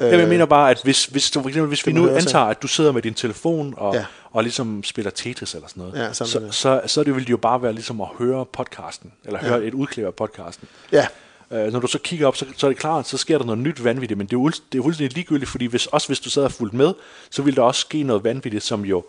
Øh, 0.00 0.12
jeg 0.18 0.28
mener 0.28 0.44
bare, 0.46 0.70
at 0.70 0.80
hvis, 0.84 1.04
hvis, 1.04 1.30
du, 1.30 1.40
for 1.42 1.48
eksempel, 1.48 1.68
hvis 1.68 1.86
vi 1.86 1.92
nu 1.92 2.08
antager, 2.08 2.44
at 2.44 2.62
du 2.62 2.68
sidder 2.68 2.92
med 2.92 3.02
din 3.02 3.14
telefon 3.14 3.74
og, 3.76 3.94
Ja. 3.94 4.04
og 4.30 4.42
ligesom 4.42 4.84
spiller 4.84 5.10
Tetris 5.10 5.54
eller 5.54 5.68
sådan 5.68 5.80
noget, 5.82 5.98
Ja, 6.06 6.12
så, 6.12 6.38
det. 6.40 6.54
så, 6.54 6.80
så 6.86 7.04
det 7.04 7.14
vil 7.14 7.22
det 7.24 7.30
jo 7.30 7.36
bare 7.36 7.62
være 7.62 7.72
ligesom 7.72 8.00
at 8.00 8.08
høre 8.18 8.46
podcasten, 8.46 9.12
eller 9.24 9.38
Ja. 9.42 9.48
høre 9.48 9.64
et 9.64 9.74
udklip 9.74 10.06
af 10.06 10.14
podcasten. 10.14 10.68
Ja. 10.92 11.06
Øh, 11.52 11.72
når 11.72 11.80
du 11.80 11.86
så 11.86 11.98
kigger 11.98 12.26
op, 12.26 12.36
så, 12.36 12.46
så 12.56 12.66
er 12.66 12.70
det 12.70 12.78
klart, 12.78 13.08
så 13.08 13.16
sker 13.18 13.38
der 13.38 13.44
noget 13.44 13.58
nyt 13.60 13.84
vanvittigt, 13.84 14.18
men 14.18 14.26
det 14.26 14.32
er 14.36 14.40
jo 14.40 14.48
det 14.72 14.78
er 14.78 14.82
fuldstændig 14.82 15.14
ligegyldigt, 15.14 15.50
fordi 15.50 15.66
hvis, 15.66 15.86
også 15.86 16.06
hvis 16.08 16.20
du 16.20 16.30
sad 16.30 16.44
og 16.44 16.52
fulgte 16.52 16.76
med, 16.76 16.92
så 17.30 17.42
ville 17.42 17.56
der 17.56 17.62
også 17.62 17.80
ske 17.80 18.02
noget 18.02 18.24
vanvittigt, 18.24 18.64
som 18.64 18.84
jo 18.84 19.04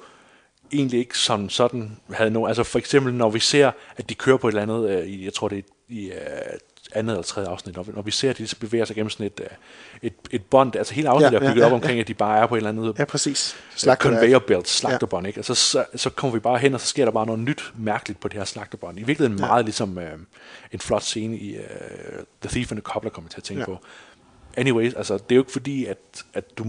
egentlig 0.74 1.00
ikke 1.00 1.18
sådan, 1.18 1.50
sådan 1.50 1.98
havde 2.14 2.32
nogen. 2.32 2.48
Altså 2.50 2.64
for 2.64 2.80
eksempel, 2.80 3.14
når 3.14 3.30
vi 3.30 3.40
ser, 3.40 3.72
at 3.98 4.10
de 4.10 4.16
kører 4.16 4.38
på 4.38 4.48
et 4.48 4.52
eller 4.52 4.62
andet, 4.62 4.90
øh, 4.90 5.08
i, 5.08 5.26
jeg 5.26 5.34
tror 5.34 5.48
det 5.48 5.58
er 5.58 5.62
i 5.90 6.06
øh, 6.06 6.12
andet 6.96 7.14
eller 7.14 7.24
tredje 7.24 7.50
afsnit, 7.50 7.76
når 7.76 7.84
vi, 7.84 7.92
når 7.96 8.02
vi 8.02 8.12
ser, 8.12 8.30
at 8.30 8.38
de 8.38 8.48
så 8.48 8.56
bevæger 8.60 8.86
sig 8.86 8.96
gennem 8.96 9.10
sådan 9.10 9.26
et, 9.26 9.40
øh, 9.40 9.48
et, 10.02 10.14
et 10.32 10.46
bånd, 10.46 10.76
altså 10.76 10.94
hele 10.94 11.10
afsnittet 11.10 11.32
Ja, 11.34 11.38
er 11.40 11.44
ja, 11.44 11.50
bygget 11.52 11.62
ja, 11.62 11.68
op 11.68 11.74
omkring, 11.74 12.00
at 12.00 12.08
de 12.08 12.14
bare 12.14 12.40
er 12.40 12.46
på 12.48 12.56
et 12.56 12.60
eller 12.60 12.70
andet 12.70 12.96
Ja, 13.00 13.06
præcis. 13.06 13.56
Slagterværk. 13.76 14.20
conveyor 14.22 14.40
belt, 14.40 14.60
Ja. 14.60 14.64
slagterbånd, 14.66 15.28
ikke? 15.28 15.38
Altså, 15.38 15.56
så, 15.56 15.86
så 15.96 16.10
kommer 16.10 16.34
vi 16.34 16.40
bare 16.40 16.58
hen, 16.58 16.74
og 16.74 16.80
så 16.82 16.88
sker 16.88 17.06
der 17.06 17.12
bare 17.12 17.26
noget 17.26 17.42
nyt 17.42 17.72
mærkeligt 17.78 18.20
på 18.20 18.28
det 18.28 18.38
her 18.38 18.46
slagterbånd. 18.46 19.00
I 19.00 19.04
virkeligheden 19.04 19.40
Ja. 19.40 19.46
meget 19.48 19.66
ligesom 19.66 19.98
øh, 20.00 20.12
en 20.72 20.80
flot 20.80 21.04
scene 21.04 21.38
i 21.38 21.56
øh, 21.56 21.62
The 22.42 22.50
Thief 22.50 22.72
and 22.72 22.78
the 22.80 22.84
Cobbler, 22.84 23.12
kommer 23.12 23.28
jeg 23.28 23.32
til 23.32 23.40
at 23.40 23.44
tænke 23.44 23.60
Ja. 23.62 23.66
på. 23.66 23.78
Anyways, 24.58 24.94
altså, 24.94 25.14
det 25.14 25.32
er 25.32 25.36
jo 25.36 25.42
ikke 25.42 25.52
fordi, 25.52 25.86
at, 25.86 25.98
at 26.34 26.58
du, 26.58 26.64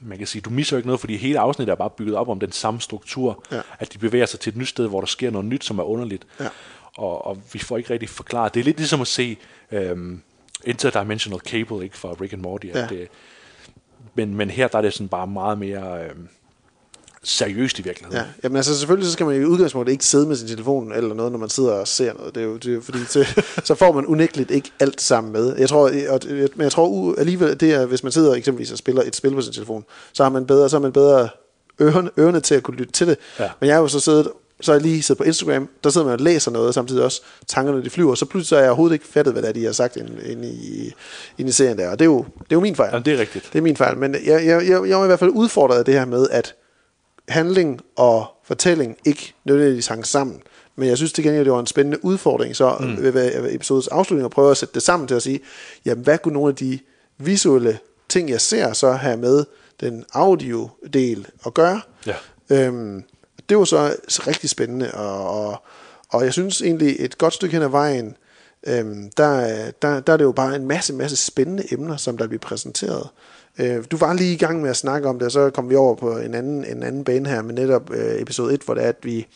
man 0.00 0.18
kan 0.18 0.26
sige, 0.26 0.42
du 0.42 0.50
misser 0.50 0.76
jo 0.76 0.78
ikke 0.78 0.86
noget, 0.88 1.00
fordi 1.00 1.16
hele 1.16 1.38
afsnittet 1.38 1.72
er 1.72 1.76
bare 1.76 1.90
bygget 1.90 2.16
op 2.16 2.28
om 2.28 2.40
den 2.40 2.52
samme 2.52 2.80
struktur, 2.80 3.44
Ja. 3.52 3.60
at 3.78 3.92
de 3.92 3.98
bevæger 3.98 4.26
sig 4.26 4.40
til 4.40 4.50
et 4.50 4.56
nyt 4.56 4.68
sted, 4.68 4.86
hvor 4.88 5.00
der 5.00 5.06
sker 5.06 5.30
noget 5.30 5.44
nyt, 5.46 5.64
som 5.64 5.78
er 5.78 5.82
underligt. 5.82 6.26
Ja. 6.40 6.48
Og, 7.00 7.26
og 7.26 7.38
vi 7.52 7.58
får 7.58 7.76
ikke 7.76 7.90
rigtig 7.92 8.08
forklaret. 8.08 8.54
Det 8.54 8.60
er 8.60 8.64
lidt 8.64 8.76
ligesom 8.76 9.00
at 9.00 9.06
se 9.06 9.36
øhm, 9.72 10.20
Interdimensional 10.64 11.40
Cable, 11.40 11.84
ikke, 11.84 11.96
fra 11.98 12.14
Rick 12.20 12.32
and 12.32 12.40
Morty. 12.42 12.66
At 12.66 12.74
Ja. 12.76 12.86
det, 12.86 13.08
men, 14.14 14.34
men 14.34 14.50
her 14.50 14.68
der 14.68 14.78
er 14.78 14.82
det 14.82 14.92
sådan 14.92 15.08
bare 15.08 15.26
meget 15.26 15.58
mere 15.58 16.04
øhm, 16.04 16.28
seriøst 17.22 17.78
i 17.78 17.82
virkeligheden. 17.82 18.18
Ja, 18.18 18.24
jamen 18.44 18.56
altså 18.56 18.78
selvfølgelig 18.78 19.06
så 19.06 19.12
skal 19.12 19.26
man 19.26 19.42
i 19.42 19.44
udgangspunktet 19.44 19.92
ikke 19.92 20.04
sidde 20.04 20.26
med 20.26 20.36
sin 20.36 20.48
telefon 20.48 20.92
eller 20.92 21.14
noget, 21.14 21.32
når 21.32 21.38
man 21.38 21.48
sidder 21.48 21.72
og 21.72 21.88
ser 21.88 22.12
noget. 22.14 22.34
Det 22.34 22.40
er 22.40 22.44
jo, 22.44 22.56
det 22.56 22.66
er 22.66 22.74
jo 22.74 22.80
fordi, 22.80 22.98
så, 23.04 23.42
så 23.64 23.74
får 23.74 23.92
man 23.92 24.06
unægteligt 24.06 24.50
ikke 24.50 24.70
alt 24.80 25.00
sammen 25.00 25.32
med. 25.32 25.56
Jeg 25.56 25.68
tror, 25.68 25.90
og, 26.08 26.20
men 26.28 26.62
jeg 26.62 26.72
tror 26.72 27.14
alligevel, 27.18 27.60
det 27.60 27.74
er, 27.74 27.86
hvis 27.86 28.02
man 28.02 28.12
sidder 28.12 28.34
eksempelvis 28.34 28.72
og 28.72 28.78
spiller 28.78 29.02
et 29.02 29.16
spil 29.16 29.34
på 29.34 29.40
sin 29.42 29.52
telefon, 29.52 29.84
så 30.12 30.22
har 30.22 30.30
man 30.30 30.46
bedre, 30.46 30.68
så 30.68 30.76
har 30.76 30.80
man 30.82 30.92
bedre 30.92 31.28
ørerne, 31.80 32.10
ørerne 32.18 32.40
til 32.40 32.54
at 32.54 32.62
kunne 32.62 32.76
lytte 32.76 32.92
til 32.92 33.06
det. 33.06 33.16
Ja. 33.38 33.50
Men 33.60 33.66
jeg 33.68 33.76
har 33.76 33.80
jo 33.82 33.88
så 33.88 34.00
siddet, 34.00 34.28
så 34.60 34.72
har 34.72 34.78
jeg 34.78 34.82
lige 34.82 35.02
siddet 35.02 35.18
på 35.18 35.24
Instagram, 35.24 35.68
der 35.84 35.90
sidder 35.90 36.06
man 36.06 36.14
og 36.14 36.20
læser 36.20 36.50
noget, 36.50 36.68
og 36.68 36.74
samtidig 36.74 37.04
også 37.04 37.22
tankerne 37.46 37.84
de 37.84 37.90
flyver, 37.90 38.14
så 38.14 38.24
pludselig 38.24 38.48
så 38.48 38.54
har 38.54 38.62
jeg 38.62 38.70
overhovedet 38.70 38.94
ikke 38.94 39.06
fattet, 39.06 39.32
hvad 39.32 39.42
det 39.42 39.48
er, 39.48 39.52
de 39.52 39.64
har 39.64 39.72
sagt 39.72 39.96
inde, 39.96 40.30
inde, 40.32 40.48
i, 40.48 40.92
inde 41.38 41.48
i 41.48 41.52
serien 41.52 41.78
der, 41.78 41.90
og 41.90 41.98
det 41.98 42.04
er 42.04 42.10
jo, 42.10 42.18
det 42.18 42.52
er 42.52 42.56
jo 42.56 42.60
min 42.60 42.76
fejl. 42.76 42.90
Jamen, 42.92 43.04
det 43.04 43.14
er 43.14 43.18
rigtigt. 43.18 43.48
Det 43.52 43.58
er 43.58 43.62
min 43.62 43.76
fejl, 43.76 43.98
men 43.98 44.14
jeg, 44.14 44.46
jeg, 44.46 44.68
jeg, 44.68 44.88
jeg 44.88 44.98
var 44.98 45.04
i 45.04 45.06
hvert 45.06 45.18
fald 45.18 45.30
udfordret 45.30 45.78
af 45.78 45.84
det 45.84 45.94
her 45.94 46.04
med, 46.04 46.26
at 46.30 46.54
handling 47.28 47.80
og 47.96 48.26
fortælling 48.44 48.96
ikke 49.04 49.34
nødvendigvis 49.44 49.86
hang 49.86 50.06
sammen. 50.06 50.42
Men 50.76 50.88
jeg 50.88 50.96
synes 50.96 51.12
til 51.12 51.24
gengæld, 51.24 51.44
det 51.44 51.52
var 51.52 51.60
en 51.60 51.66
spændende 51.66 52.04
udfordring, 52.04 52.56
så 52.56 52.76
mm. 52.80 53.02
ved, 53.02 53.12
ved, 53.12 53.54
episodets 53.54 53.88
afslutning 53.88 54.24
at 54.24 54.30
prøve 54.30 54.50
at 54.50 54.56
sætte 54.56 54.74
det 54.74 54.82
sammen 54.82 55.08
til 55.08 55.14
at 55.14 55.22
sige, 55.22 55.40
jamen 55.84 56.04
hvad 56.04 56.18
kunne 56.18 56.34
nogle 56.34 56.48
af 56.48 56.56
de 56.56 56.78
visuelle 57.18 57.78
ting, 58.08 58.30
jeg 58.30 58.40
ser, 58.40 58.72
så 58.72 58.92
have 58.92 59.16
med 59.16 59.44
den 59.80 60.04
audio-del 60.12 61.26
at 61.46 61.54
gøre? 61.54 61.80
Ja. 62.06 62.14
Øhm, 62.50 63.04
det 63.50 63.58
var 63.58 63.64
så 63.64 64.22
rigtig 64.26 64.50
spændende, 64.50 64.94
og, 64.94 65.30
og, 65.30 65.62
og 66.08 66.24
jeg 66.24 66.32
synes 66.32 66.62
egentlig 66.62 66.96
et 66.98 67.18
godt 67.18 67.34
stykke 67.34 67.52
hen 67.52 67.62
ad 67.62 67.68
vejen, 67.68 68.16
øhm, 68.66 69.10
der, 69.16 69.70
der, 69.82 70.00
der 70.00 70.12
er 70.12 70.16
det 70.16 70.24
jo 70.24 70.32
bare 70.32 70.56
en 70.56 70.68
masse, 70.68 70.92
masse 70.92 71.16
spændende 71.16 71.72
emner, 71.72 71.96
som 71.96 72.18
der 72.18 72.26
bliver 72.26 72.40
præsenteret. 72.40 73.08
Øh, 73.58 73.84
du 73.90 73.96
var 73.96 74.12
lige 74.12 74.32
i 74.32 74.36
gang 74.36 74.62
med 74.62 74.70
at 74.70 74.76
snakke 74.76 75.08
om 75.08 75.18
det, 75.18 75.26
og 75.26 75.32
så 75.32 75.50
kom 75.50 75.70
vi 75.70 75.74
over 75.74 75.94
på 75.94 76.18
en 76.18 76.34
anden, 76.34 76.64
en 76.64 76.82
anden 76.82 77.04
bane 77.04 77.28
her, 77.28 77.42
med 77.42 77.54
netop 77.54 77.90
øh, 77.94 78.20
episode 78.20 78.54
1, 78.54 78.62
hvor 78.62 78.74
det 78.74 78.84
er, 78.84 78.88
at 78.88 78.96
vi... 79.02 79.26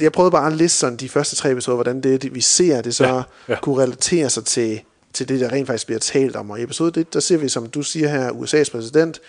Jeg 0.00 0.12
prøvede 0.12 0.30
bare 0.30 0.46
at 0.46 0.56
liste 0.56 0.78
sådan 0.78 0.96
de 0.96 1.08
første 1.08 1.36
tre 1.36 1.50
episoder, 1.50 1.76
hvordan 1.76 2.00
det, 2.00 2.22
det 2.22 2.34
vi 2.34 2.40
ser, 2.40 2.82
det 2.82 2.94
så 2.94 3.06
ja. 3.06 3.22
ja. 3.48 3.60
kunne 3.60 3.82
relatere 3.82 4.30
sig 4.30 4.44
til, 4.44 4.80
til 5.12 5.28
det, 5.28 5.40
der 5.40 5.52
rent 5.52 5.66
faktisk 5.66 5.86
bliver 5.86 5.98
talt 5.98 6.36
om. 6.36 6.50
Og 6.50 6.60
i 6.60 6.62
episode 6.62 7.00
1, 7.00 7.14
der 7.14 7.20
ser 7.20 7.36
vi, 7.36 7.48
som 7.48 7.66
du 7.66 7.82
siger 7.82 8.08
her, 8.08 8.30
USA's 8.30 8.70
præsident, 8.72 9.20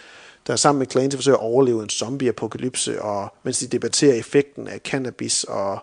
der 0.48 0.56
sammen 0.56 0.80
med 0.80 0.88
Clancy 0.92 1.16
forsøger 1.16 1.38
at 1.38 1.44
overleve 1.44 1.84
en 1.84 1.90
zombie-apokalypse, 1.90 3.02
og 3.02 3.34
mens 3.44 3.60
de 3.60 3.68
debatterer 3.68 4.16
effekten 4.16 4.68
af 4.68 4.80
cannabis 4.80 5.44
og 5.44 5.80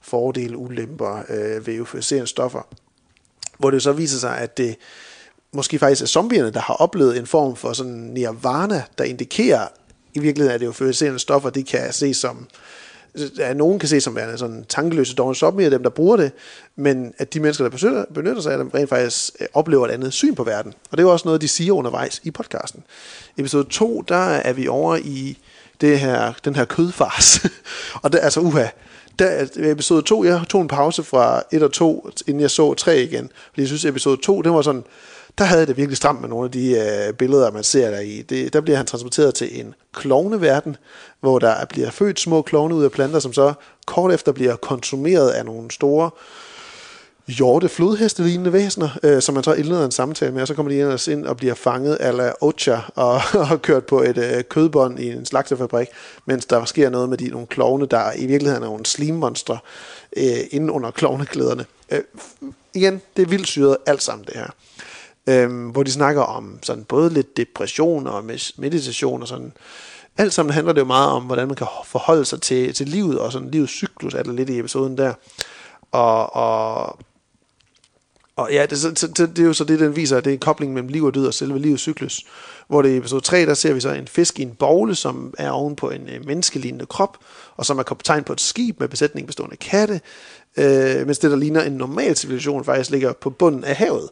fordele, 0.00 0.56
ulemper 0.56 1.22
øh, 1.28 1.66
ved 1.66 1.74
euforiserende 1.74 2.26
stoffer. 2.26 2.68
Hvor 3.58 3.70
det 3.70 3.82
så 3.82 3.92
viser 3.92 4.18
sig, 4.18 4.38
at 4.38 4.56
det 4.56 4.76
måske 5.52 5.78
faktisk 5.78 6.02
er 6.02 6.06
zombierne, 6.06 6.50
der 6.50 6.60
har 6.60 6.74
oplevet 6.74 7.18
en 7.18 7.26
form 7.26 7.56
for 7.56 7.72
sådan 7.72 7.92
nirvana, 7.92 8.82
der 8.98 9.04
indikerer, 9.04 9.68
i 10.14 10.18
virkeligheden 10.18 10.54
at 10.54 10.60
det 10.60 10.66
euforiserende 10.66 11.18
stoffer, 11.18 11.50
det 11.50 11.66
kan 11.66 11.92
ses 11.92 12.16
som, 12.16 12.46
Altså, 13.16 13.42
at 13.42 13.56
nogen 13.56 13.78
kan 13.78 13.88
se 13.88 14.00
som 14.00 14.16
værende 14.16 14.38
sådan 14.38 14.64
tankeløse 14.68 15.14
dårlige 15.14 15.38
zombier, 15.38 15.70
dem 15.70 15.82
der 15.82 15.90
bruger 15.90 16.16
det, 16.16 16.32
men 16.76 17.14
at 17.18 17.34
de 17.34 17.40
mennesker, 17.40 17.64
der 17.64 17.70
benytter, 17.70 18.04
benytter 18.14 18.42
sig 18.42 18.52
af 18.52 18.58
dem, 18.58 18.68
rent 18.68 18.88
faktisk 18.88 19.30
øh, 19.40 19.46
oplever 19.54 19.86
et 19.86 19.90
andet 19.90 20.12
syn 20.12 20.34
på 20.34 20.44
verden. 20.44 20.74
Og 20.90 20.96
det 20.96 21.02
er 21.02 21.06
jo 21.06 21.12
også 21.12 21.28
noget, 21.28 21.40
de 21.40 21.48
siger 21.48 21.72
undervejs 21.72 22.20
i 22.24 22.30
podcasten. 22.30 22.82
Episode 23.38 23.68
2, 23.70 24.02
der 24.08 24.16
er 24.16 24.52
vi 24.52 24.68
over 24.68 24.96
i 24.96 25.38
det 25.80 25.98
her, 25.98 26.32
den 26.44 26.56
her 26.56 26.64
kødfars. 26.64 27.40
og 28.02 28.12
det, 28.12 28.20
altså 28.22 28.40
uha, 28.40 28.66
der, 29.18 29.46
øh, 29.56 29.70
episode 29.70 30.02
2, 30.02 30.24
jeg 30.24 30.40
tog 30.48 30.62
en 30.62 30.68
pause 30.68 31.02
fra 31.02 31.42
1 31.52 31.62
og 31.62 31.72
2, 31.72 32.10
inden 32.26 32.40
jeg 32.40 32.50
så 32.50 32.74
3 32.74 33.02
igen. 33.02 33.30
Fordi 33.48 33.60
jeg 33.60 33.68
synes, 33.68 33.84
episode 33.84 34.16
2, 34.22 34.42
den 34.42 34.54
var 34.54 34.62
sådan, 34.62 34.84
der 35.38 35.44
havde 35.44 35.60
jeg 35.60 35.68
det 35.68 35.76
virkelig 35.76 35.96
stramt 35.96 36.20
med 36.20 36.28
nogle 36.28 36.44
af 36.44 36.50
de 36.50 36.70
øh, 36.70 37.14
billeder, 37.14 37.50
man 37.50 37.64
ser 37.64 37.90
der 37.90 38.00
i. 38.00 38.22
Det, 38.22 38.52
der 38.52 38.60
bliver 38.60 38.76
han 38.76 38.86
transporteret 38.86 39.34
til 39.34 39.60
en 39.60 39.74
klovneverden, 39.92 40.76
hvor 41.26 41.38
der 41.38 41.64
bliver 41.64 41.90
født 41.90 42.20
små 42.20 42.42
klovne 42.42 42.74
ud 42.74 42.84
af 42.84 42.90
planter, 42.90 43.18
som 43.18 43.32
så 43.32 43.52
kort 43.86 44.12
efter 44.12 44.32
bliver 44.32 44.56
konsumeret 44.56 45.30
af 45.30 45.44
nogle 45.44 45.70
store 45.70 46.10
hjorte 47.28 47.68
flodheste-lignende 47.68 48.52
væsener, 48.52 48.88
øh, 49.02 49.22
som 49.22 49.34
man 49.34 49.44
så 49.44 49.52
indleder 49.52 49.84
en 49.84 49.90
samtale 49.90 50.32
med, 50.32 50.42
og 50.42 50.48
så 50.48 50.54
kommer 50.54 50.72
de 50.72 50.80
ellers 50.80 51.08
ind 51.08 51.26
og 51.26 51.36
bliver 51.36 51.54
fanget 51.54 51.96
ala 52.00 52.32
Ocha 52.40 52.78
og, 52.94 53.20
og 53.50 53.62
kørt 53.62 53.86
på 53.86 54.02
et 54.02 54.18
øh, 54.18 54.44
kødbånd 54.44 55.00
i 55.00 55.10
en 55.10 55.26
slagtefabrik, 55.26 55.88
mens 56.26 56.46
der 56.46 56.64
sker 56.64 56.90
noget 56.90 57.08
med 57.08 57.18
de 57.18 57.28
nogle 57.28 57.46
klovne, 57.46 57.86
der 57.86 58.12
i 58.16 58.26
virkeligheden 58.26 58.62
er 58.62 58.68
nogle 58.68 58.86
slimmonstre 58.86 59.58
øh, 60.16 60.24
inde 60.50 60.72
under 60.72 60.90
klovneklæderne. 60.90 61.64
Øh, 61.90 62.00
igen, 62.74 63.02
det 63.16 63.22
er 63.22 63.26
vildt 63.26 63.46
syret 63.46 63.76
alt 63.86 64.02
sammen 64.02 64.26
det 64.26 64.34
her. 64.34 64.50
Øh, 65.26 65.70
hvor 65.70 65.82
de 65.82 65.92
snakker 65.92 66.22
om 66.22 66.58
sådan 66.62 66.84
både 66.84 67.10
lidt 67.10 67.36
depression 67.36 68.06
og 68.06 68.24
meditation 68.56 69.22
og 69.22 69.28
sådan. 69.28 69.52
Alt 70.18 70.32
sammen 70.32 70.52
handler 70.52 70.72
det 70.72 70.80
jo 70.80 70.86
meget 70.86 71.10
om, 71.10 71.22
hvordan 71.22 71.48
man 71.48 71.56
kan 71.56 71.66
forholde 71.84 72.24
sig 72.24 72.40
til, 72.40 72.74
til 72.74 72.88
livet 72.88 73.18
og 73.18 73.32
sådan 73.32 73.50
livets 73.50 73.72
cyklus, 73.72 74.14
er 74.14 74.22
der 74.22 74.32
lidt 74.32 74.50
i 74.50 74.58
episoden 74.58 74.98
der. 74.98 75.14
Og, 75.92 76.36
og, 76.36 76.98
og 78.36 78.52
ja, 78.52 78.66
det, 78.66 78.82
det, 78.82 79.18
det, 79.18 79.36
det 79.36 79.38
er 79.38 79.46
jo 79.46 79.52
så 79.52 79.64
det, 79.64 79.80
den 79.80 79.96
viser, 79.96 80.16
at 80.16 80.24
det 80.24 80.30
er 80.30 80.34
en 80.34 80.40
kobling 80.40 80.72
mellem 80.72 80.88
liv 80.88 81.04
og 81.04 81.14
død 81.14 81.26
og 81.26 81.34
selve 81.34 81.58
livets 81.58 81.82
cyklus. 81.82 82.24
Hvor 82.68 82.82
det 82.82 82.90
i 82.90 82.96
episode 82.96 83.20
3, 83.20 83.46
der 83.46 83.54
ser 83.54 83.74
vi 83.74 83.80
så 83.80 83.90
en 83.90 84.08
fisk 84.08 84.38
i 84.38 84.42
en 84.42 84.54
bogle, 84.54 84.94
som 84.94 85.34
er 85.38 85.50
oven 85.50 85.76
på 85.76 85.90
en 85.90 86.08
øh, 86.08 86.26
menneskelignende 86.26 86.86
krop, 86.86 87.18
og 87.56 87.66
som 87.66 87.78
er 87.78 87.82
kaptajn 87.82 88.24
på 88.24 88.32
et 88.32 88.40
skib 88.40 88.80
med 88.80 88.88
besætning 88.88 89.26
bestående 89.26 89.52
af 89.52 89.58
katte, 89.58 90.00
øh, 90.56 91.06
mens 91.06 91.18
det, 91.18 91.30
der 91.30 91.36
ligner 91.36 91.62
en 91.62 91.72
normal 91.72 92.16
civilisation, 92.16 92.64
faktisk 92.64 92.90
ligger 92.90 93.12
på 93.12 93.30
bunden 93.30 93.64
af 93.64 93.76
havet. 93.76 94.08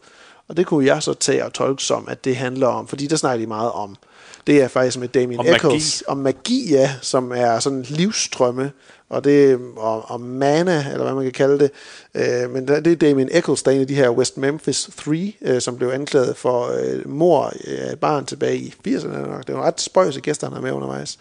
Og 0.49 0.57
det 0.57 0.67
kunne 0.67 0.87
jeg 0.87 1.03
så 1.03 1.15
tage 1.15 1.45
og 1.45 1.53
tolke 1.53 1.83
som, 1.83 2.09
at 2.09 2.25
det 2.25 2.37
handler 2.37 2.67
om, 2.67 2.89
fordi 2.89 3.07
der 3.07 3.17
snakker 3.17 3.45
de 3.45 3.47
meget 3.47 3.73
om, 3.73 3.97
det 4.47 4.63
er 4.63 4.69
faktisk 4.69 4.99
med 4.99 5.09
Damien 5.09 5.41
Om 5.41 5.47
magi. 5.47 5.57
Eccles, 5.57 6.05
om 6.07 6.17
magi, 6.17 6.71
ja, 6.71 6.91
som 7.03 7.33
er 7.35 7.59
sådan 7.59 7.83
livsstrømme, 7.89 8.73
og 9.09 9.25
det 9.25 9.59
og, 9.77 10.11
og 10.11 10.21
mana, 10.21 10.85
eller 10.93 11.03
hvad 11.03 11.15
man 11.15 11.25
kan 11.25 11.33
kalde 11.33 11.59
det. 11.59 11.71
Øh, 12.15 12.51
men 12.51 12.69
det 12.69 12.87
er 12.87 12.97
Damien 12.97 13.29
Eccles, 13.33 13.63
der 13.63 13.71
er 13.71 13.75
en 13.75 13.81
af 13.81 13.87
de 13.87 13.95
her 13.95 14.11
West 14.11 14.37
Memphis 14.37 14.91
3, 14.97 15.35
øh, 15.43 15.61
som 15.61 15.77
blev 15.77 15.89
anklaget 15.89 16.37
for 16.37 16.71
øh, 16.81 17.09
mor 17.09 17.53
af 17.67 17.93
et 17.93 18.01
barn 18.01 18.27
tilbage 18.27 18.59
i 18.59 18.75
80'erne. 18.89 19.07
nok. 19.07 19.47
Det 19.47 19.55
var 19.55 19.63
ret 19.63 19.81
spøjse 19.81 20.21
gæster, 20.21 20.47
han 20.47 20.55
har 20.55 20.63
med 20.63 20.73
undervejs, 20.73 21.19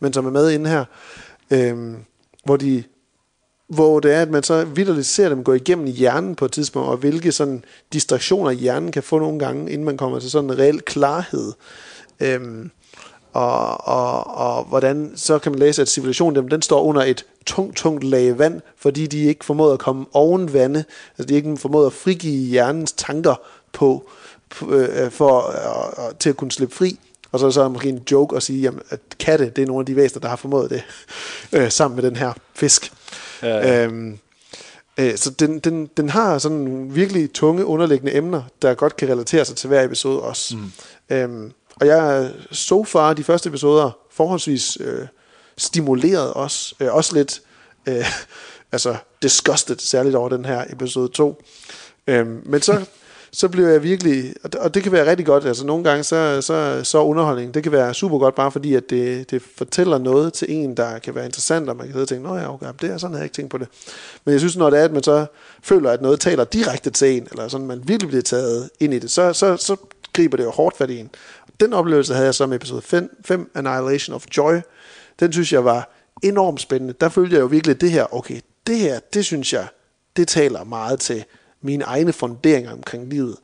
men 0.00 0.12
som 0.12 0.26
er 0.26 0.30
med 0.30 0.50
inde 0.50 0.70
her, 0.70 0.84
øh, 1.50 1.94
hvor 2.44 2.56
de 2.56 2.84
hvor 3.68 4.00
det 4.00 4.14
er, 4.14 4.22
at 4.22 4.30
man 4.30 4.42
så 4.42 4.64
vidderligt 4.64 5.06
ser 5.06 5.28
dem 5.28 5.44
gå 5.44 5.52
igennem 5.52 5.86
hjernen 5.86 6.34
på 6.34 6.44
et 6.44 6.52
tidspunkt, 6.52 6.88
og 6.88 6.96
hvilke 6.96 7.32
sådan 7.32 7.64
distraktioner 7.92 8.50
hjernen 8.50 8.92
kan 8.92 9.02
få 9.02 9.18
nogle 9.18 9.38
gange, 9.38 9.72
inden 9.72 9.84
man 9.84 9.96
kommer 9.96 10.18
til 10.18 10.30
sådan 10.30 10.50
en 10.50 10.58
reel 10.58 10.80
klarhed. 10.80 11.52
Øhm, 12.20 12.70
og, 13.34 13.88
og, 13.88 14.36
og 14.36 14.64
hvordan 14.64 15.12
så 15.16 15.38
kan 15.38 15.52
man 15.52 15.58
læse, 15.58 15.82
at 15.82 15.88
civilisationen 15.88 16.36
dem, 16.36 16.48
den 16.48 16.62
står 16.62 16.82
under 16.82 17.02
et 17.02 17.24
tungt, 17.46 17.76
tungt 17.76 18.04
lag 18.04 18.38
vand, 18.38 18.60
fordi 18.76 19.06
de 19.06 19.24
ikke 19.24 19.44
formåede 19.44 19.72
at 19.72 19.78
komme 19.78 20.06
oven 20.12 20.52
vande, 20.52 20.84
altså 21.18 21.28
de 21.28 21.34
ikke 21.34 21.56
formåede 21.56 21.86
at 21.86 21.92
frigive 21.92 22.46
hjernens 22.46 22.92
tanker 22.92 23.34
på, 23.72 24.08
på 24.50 24.74
øh, 24.74 25.10
for 25.10 25.48
øh, 26.08 26.14
til 26.18 26.30
at 26.30 26.36
kunne 26.36 26.52
slippe 26.52 26.74
fri. 26.74 26.98
Og 27.32 27.40
så, 27.40 27.50
så 27.50 27.60
er 27.60 27.64
det 27.64 27.72
måske 27.72 27.88
en 27.88 28.02
joke 28.10 28.36
at 28.36 28.42
sige, 28.42 28.60
jamen, 28.60 28.80
at 28.90 29.00
katte, 29.18 29.50
det 29.56 29.62
er 29.62 29.66
nogle 29.66 29.82
af 29.82 29.86
de 29.86 29.96
væsener, 29.96 30.20
der 30.20 30.28
har 30.28 30.36
formået 30.36 30.70
det, 30.70 30.82
øh, 31.52 31.70
sammen 31.70 31.96
med 31.96 32.10
den 32.10 32.16
her 32.16 32.32
fisk. 32.54 32.92
Ja, 33.42 33.56
ja. 33.56 33.84
Øhm, 33.84 34.18
øh, 34.98 35.16
så 35.16 35.30
den, 35.30 35.58
den, 35.58 35.86
den 35.96 36.08
har 36.08 36.38
sådan 36.38 36.58
nogle 36.58 36.92
virkelig 36.92 37.32
tunge, 37.32 37.64
underliggende 37.64 38.16
emner, 38.16 38.42
der 38.62 38.74
godt 38.74 38.96
kan 38.96 39.08
relatere 39.08 39.44
sig 39.44 39.56
til 39.56 39.68
hver 39.68 39.84
episode 39.84 40.20
også. 40.20 40.56
Mm. 40.56 40.72
Øhm, 41.16 41.52
og 41.80 41.86
jeg 41.86 42.22
er 42.22 42.30
so 42.52 42.84
far 42.84 43.12
de 43.12 43.24
første 43.24 43.48
episoder 43.48 43.90
forholdsvis 44.10 44.78
øh, 44.80 45.06
stimuleret 45.56 46.32
også. 46.32 46.74
Øh, 46.80 46.94
også 46.94 47.14
lidt 47.14 47.42
øh, 47.88 48.06
altså 48.72 48.96
disgusted, 49.22 49.76
særligt 49.78 50.14
over 50.14 50.28
den 50.28 50.44
her 50.44 50.64
episode 50.70 51.08
2. 51.08 51.42
Øhm, 52.06 52.42
men 52.46 52.62
så, 52.62 52.84
så 53.32 53.48
blev 53.48 53.66
jeg 53.66 53.82
virkelig, 53.82 54.34
og 54.44 54.52
det, 54.52 54.60
og 54.60 54.74
det 54.74 54.82
kan 54.82 54.92
være 54.92 55.10
rigtig 55.10 55.26
godt, 55.26 55.44
altså 55.44 55.66
nogle 55.66 55.84
gange 55.84 56.04
så, 56.04 56.40
så, 56.40 56.80
så 56.84 57.02
underholdning, 57.02 57.54
det 57.54 57.62
kan 57.62 57.72
være 57.72 57.94
super 57.94 58.18
godt, 58.18 58.34
bare 58.34 58.52
fordi 58.52 58.74
at 58.74 58.90
det, 58.90 59.30
det 59.30 59.42
fortæller 59.56 59.98
noget 59.98 60.32
til 60.32 60.50
en, 60.50 60.76
der 60.76 60.98
kan 60.98 61.14
være 61.14 61.24
interessant, 61.24 61.68
og 61.68 61.76
man 61.76 61.86
kan 61.86 61.92
sidde 61.92 62.04
og 62.04 62.08
tænke, 62.08 62.28
nå 62.28 62.36
ja, 62.36 62.54
okay, 62.54 62.66
det 62.80 62.90
er 62.90 62.98
sådan, 62.98 63.14
havde 63.14 63.20
jeg 63.20 63.24
ikke 63.24 63.34
tænkt 63.34 63.50
på 63.50 63.58
det. 63.58 63.68
Men 64.24 64.32
jeg 64.32 64.40
synes, 64.40 64.56
når 64.56 64.70
det 64.70 64.80
er, 64.80 64.84
at 64.84 64.92
man 64.92 65.02
så 65.02 65.26
føler, 65.62 65.90
at 65.90 66.02
noget 66.02 66.20
taler 66.20 66.44
direkte 66.44 66.90
til 66.90 67.16
en, 67.16 67.28
eller 67.30 67.48
sådan, 67.48 67.66
man 67.66 67.82
virkelig 67.86 68.08
bliver 68.08 68.22
taget 68.22 68.70
ind 68.80 68.94
i 68.94 68.98
det, 68.98 69.10
så, 69.10 69.32
så, 69.32 69.56
så 69.56 69.76
griber 70.12 70.36
det 70.36 70.44
jo 70.44 70.50
hårdt 70.50 70.76
fat 70.76 70.90
i 70.90 70.98
en. 70.98 71.10
Den 71.60 71.72
oplevelse 71.72 72.14
havde 72.14 72.26
jeg 72.26 72.34
så 72.34 72.46
med 72.46 72.56
episode 72.56 72.82
5, 72.82 73.16
5 73.24 73.50
Annihilation 73.54 74.14
of 74.14 74.26
Joy. 74.36 74.54
Den 75.20 75.32
synes 75.32 75.52
jeg 75.52 75.64
var 75.64 75.90
enormt 76.22 76.60
spændende. 76.60 76.94
Der 77.00 77.08
følte 77.08 77.34
jeg 77.34 77.40
jo 77.40 77.46
virkelig, 77.46 77.80
det 77.80 77.90
her, 77.90 78.14
okay, 78.14 78.40
det 78.66 78.78
her, 78.78 79.00
det 79.14 79.24
synes 79.24 79.52
jeg, 79.52 79.66
det 80.16 80.28
taler 80.28 80.64
meget 80.64 81.00
til 81.00 81.24
mine 81.60 81.84
egne 81.84 82.12
funderinger 82.12 82.72
omkring 82.72 83.08
livet. 83.08 83.36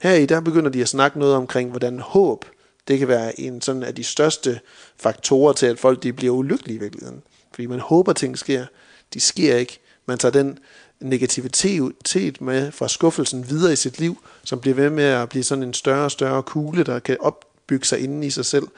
Her 0.00 0.14
i 0.14 0.26
der 0.26 0.40
begynder 0.40 0.70
de 0.70 0.82
at 0.82 0.88
snakke 0.88 1.18
noget 1.18 1.34
omkring, 1.34 1.70
hvordan 1.70 1.98
håb, 1.98 2.44
det 2.88 2.98
kan 2.98 3.08
være 3.08 3.40
en 3.40 3.60
sådan 3.60 3.82
af 3.82 3.94
de 3.94 4.04
største 4.04 4.60
faktorer 4.96 5.52
til, 5.52 5.66
at 5.66 5.78
folk 5.78 6.02
de 6.02 6.12
bliver 6.12 6.34
ulykkelige 6.34 6.76
i 6.76 6.80
virkeligheden. 6.80 7.22
Fordi 7.54 7.66
man 7.66 7.80
håber, 7.80 8.12
ting 8.12 8.38
sker. 8.38 8.66
De 9.14 9.20
sker 9.20 9.56
ikke. 9.56 9.78
Man 10.06 10.18
tager 10.18 10.32
den 10.32 10.58
negativitet 11.00 12.40
med 12.40 12.72
fra 12.72 12.88
skuffelsen 12.88 13.50
videre 13.50 13.72
i 13.72 13.76
sit 13.76 13.98
liv, 14.00 14.18
som 14.44 14.60
bliver 14.60 14.74
ved 14.74 14.90
med 14.90 15.04
at 15.04 15.28
blive 15.28 15.44
sådan 15.44 15.64
en 15.64 15.74
større 15.74 16.04
og 16.04 16.10
større 16.10 16.42
kugle, 16.42 16.84
der 16.84 16.98
kan 16.98 17.16
op, 17.20 17.44
bygge 17.68 17.86
sig 17.86 18.00
inde 18.00 18.26
i 18.26 18.30
sig 18.30 18.44
selv. 18.44 18.68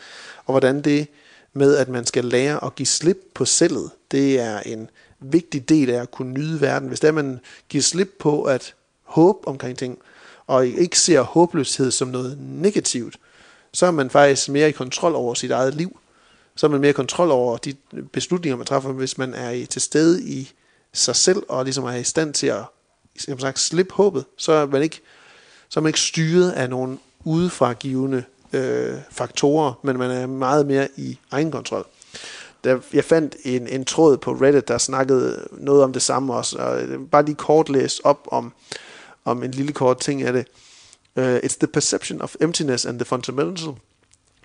Og 0.46 0.52
hvordan 0.52 0.82
det 0.82 1.06
med, 1.52 1.76
at 1.76 1.88
man 1.88 2.06
skal 2.06 2.24
lære 2.24 2.64
at 2.64 2.74
give 2.74 2.86
slip 2.86 3.18
på 3.34 3.44
selvet, 3.44 3.90
det 4.10 4.40
er 4.40 4.60
en 4.60 4.90
vigtig 5.20 5.68
del 5.68 5.90
af 5.90 6.02
at 6.02 6.10
kunne 6.10 6.32
nyde 6.32 6.60
verden. 6.60 6.88
Hvis 6.88 7.00
der 7.00 7.12
man 7.12 7.40
giver 7.68 7.82
slip 7.82 8.10
på 8.18 8.42
at 8.42 8.74
håbe 9.02 9.48
omkring 9.48 9.78
ting, 9.78 9.98
og 10.46 10.66
ikke 10.66 10.98
ser 10.98 11.20
håbløshed 11.20 11.90
som 11.90 12.08
noget 12.08 12.38
negativt, 12.40 13.16
så 13.72 13.86
er 13.86 13.90
man 13.90 14.10
faktisk 14.10 14.48
mere 14.48 14.68
i 14.68 14.72
kontrol 14.72 15.14
over 15.14 15.34
sit 15.34 15.50
eget 15.50 15.74
liv. 15.74 15.98
Så 16.56 16.66
er 16.66 16.70
man 16.70 16.80
mere 16.80 16.90
i 16.90 16.92
kontrol 16.92 17.30
over 17.30 17.56
de 17.56 17.74
beslutninger, 18.12 18.56
man 18.56 18.66
træffer, 18.66 18.92
hvis 18.92 19.18
man 19.18 19.34
er 19.34 19.66
til 19.66 19.82
stede 19.82 20.22
i 20.22 20.52
sig 20.92 21.16
selv, 21.16 21.42
og 21.48 21.64
ligesom 21.64 21.84
er 21.84 21.94
i 21.94 22.04
stand 22.04 22.34
til 22.34 22.46
at 22.46 22.64
som 23.18 23.38
sagt, 23.38 23.58
slippe 23.58 23.94
håbet, 23.94 24.24
så 24.36 24.52
er 24.52 24.66
man 24.66 24.82
ikke, 24.82 25.00
så 25.68 25.80
er 25.80 25.82
man 25.82 25.88
ikke 25.88 26.00
styret 26.00 26.50
af 26.50 26.70
nogle 26.70 26.98
udefragivende 27.24 28.24
øh, 28.52 28.94
faktorer, 29.10 29.72
men 29.82 29.98
man 29.98 30.10
er 30.10 30.26
meget 30.26 30.66
mere 30.66 30.88
i 30.96 31.18
egen 31.30 31.50
kontrol. 31.50 31.86
Der, 32.64 32.78
jeg 32.92 33.04
fandt 33.04 33.36
en, 33.44 33.66
en 33.66 33.84
tråd 33.84 34.16
på 34.16 34.32
Reddit, 34.32 34.68
der 34.68 34.78
snakkede 34.78 35.48
noget 35.52 35.82
om 35.82 35.92
det 35.92 36.02
samme 36.02 36.34
også, 36.34 36.58
og 36.58 36.82
øh, 36.82 37.00
bare 37.06 37.24
lige 37.24 37.34
kort 37.34 37.68
læst 37.68 38.00
op 38.04 38.28
om, 38.30 38.52
om 39.24 39.42
en 39.42 39.50
lille 39.50 39.72
kort 39.72 40.00
ting 40.00 40.22
af 40.22 40.32
det. 40.32 40.46
Uh, 41.16 41.36
it's 41.36 41.58
the 41.58 41.66
perception 41.66 42.22
of 42.22 42.34
emptiness 42.40 42.86
and 42.86 42.98
the 42.98 43.04
fundamental 43.04 43.74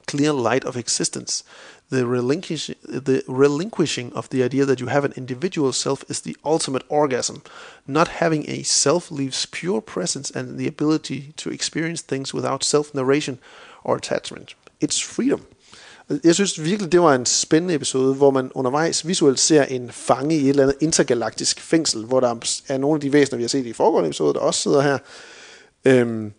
clear 0.07 0.31
light 0.31 0.65
of 0.65 0.77
existence. 0.77 1.43
The, 1.89 2.07
relinquish, 2.07 2.71
the 2.83 3.23
relinquishing 3.27 4.11
of 4.13 4.29
the 4.29 4.43
idea 4.43 4.65
that 4.65 4.79
you 4.79 4.87
have 4.87 5.05
an 5.05 5.13
individual 5.15 5.71
self 5.71 6.03
is 6.09 6.21
the 6.21 6.35
ultimate 6.43 6.83
orgasm. 6.89 7.43
Not 7.85 8.07
having 8.07 8.49
a 8.49 8.63
self 8.63 9.11
leaves 9.11 9.45
pure 9.45 9.81
presence 9.81 10.31
and 10.31 10.57
the 10.57 10.67
ability 10.67 11.33
to 11.37 11.51
experience 11.51 12.01
things 12.01 12.33
without 12.33 12.63
self 12.63 12.93
narration 12.93 13.37
or 13.85 13.95
attachment. 13.95 14.55
It's 14.83 15.03
freedom. 15.03 15.41
Jeg 16.23 16.35
synes 16.35 16.63
virkelig, 16.63 16.91
det 16.91 17.01
var 17.01 17.15
en 17.15 17.25
spændende 17.25 17.75
episode, 17.75 18.13
hvor 18.13 18.31
man 18.31 18.51
undervejs 18.55 19.07
visuelt 19.07 19.39
ser 19.39 19.63
en 19.63 19.91
fange 19.91 20.35
i 20.35 20.43
et 20.43 20.49
eller 20.49 20.63
andet 20.63 20.77
intergalaktisk 20.81 21.59
fængsel, 21.59 22.05
hvor 22.05 22.19
der 22.19 22.35
er 22.67 22.77
nogle 22.77 22.95
af 22.95 23.01
de 23.01 23.13
væsener, 23.13 23.37
vi 23.37 23.43
har 23.43 23.47
set 23.47 23.65
i 23.65 23.73
foregående 23.73 24.07
episode, 24.07 24.33
der 24.33 24.39
også 24.39 24.61
sidder 24.61 24.81
her. 24.81 24.97
Øhm, 25.85 26.31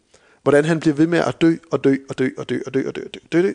hvordan 0.42 0.64
han 0.64 0.80
bliver 0.80 0.94
ved 0.94 1.06
med 1.06 1.18
at 1.18 1.40
dø 1.40 1.56
og 1.70 1.84
dø 1.84 1.96
og 2.08 2.18
dø 2.18 2.28
og 2.38 2.48
dø 2.48 2.58
og 2.66 2.74
dø 2.74 2.86
og 2.88 2.96
dø 2.96 3.00
og 3.08 3.14
dø, 3.14 3.18
dø, 3.32 3.42
dø 3.42 3.52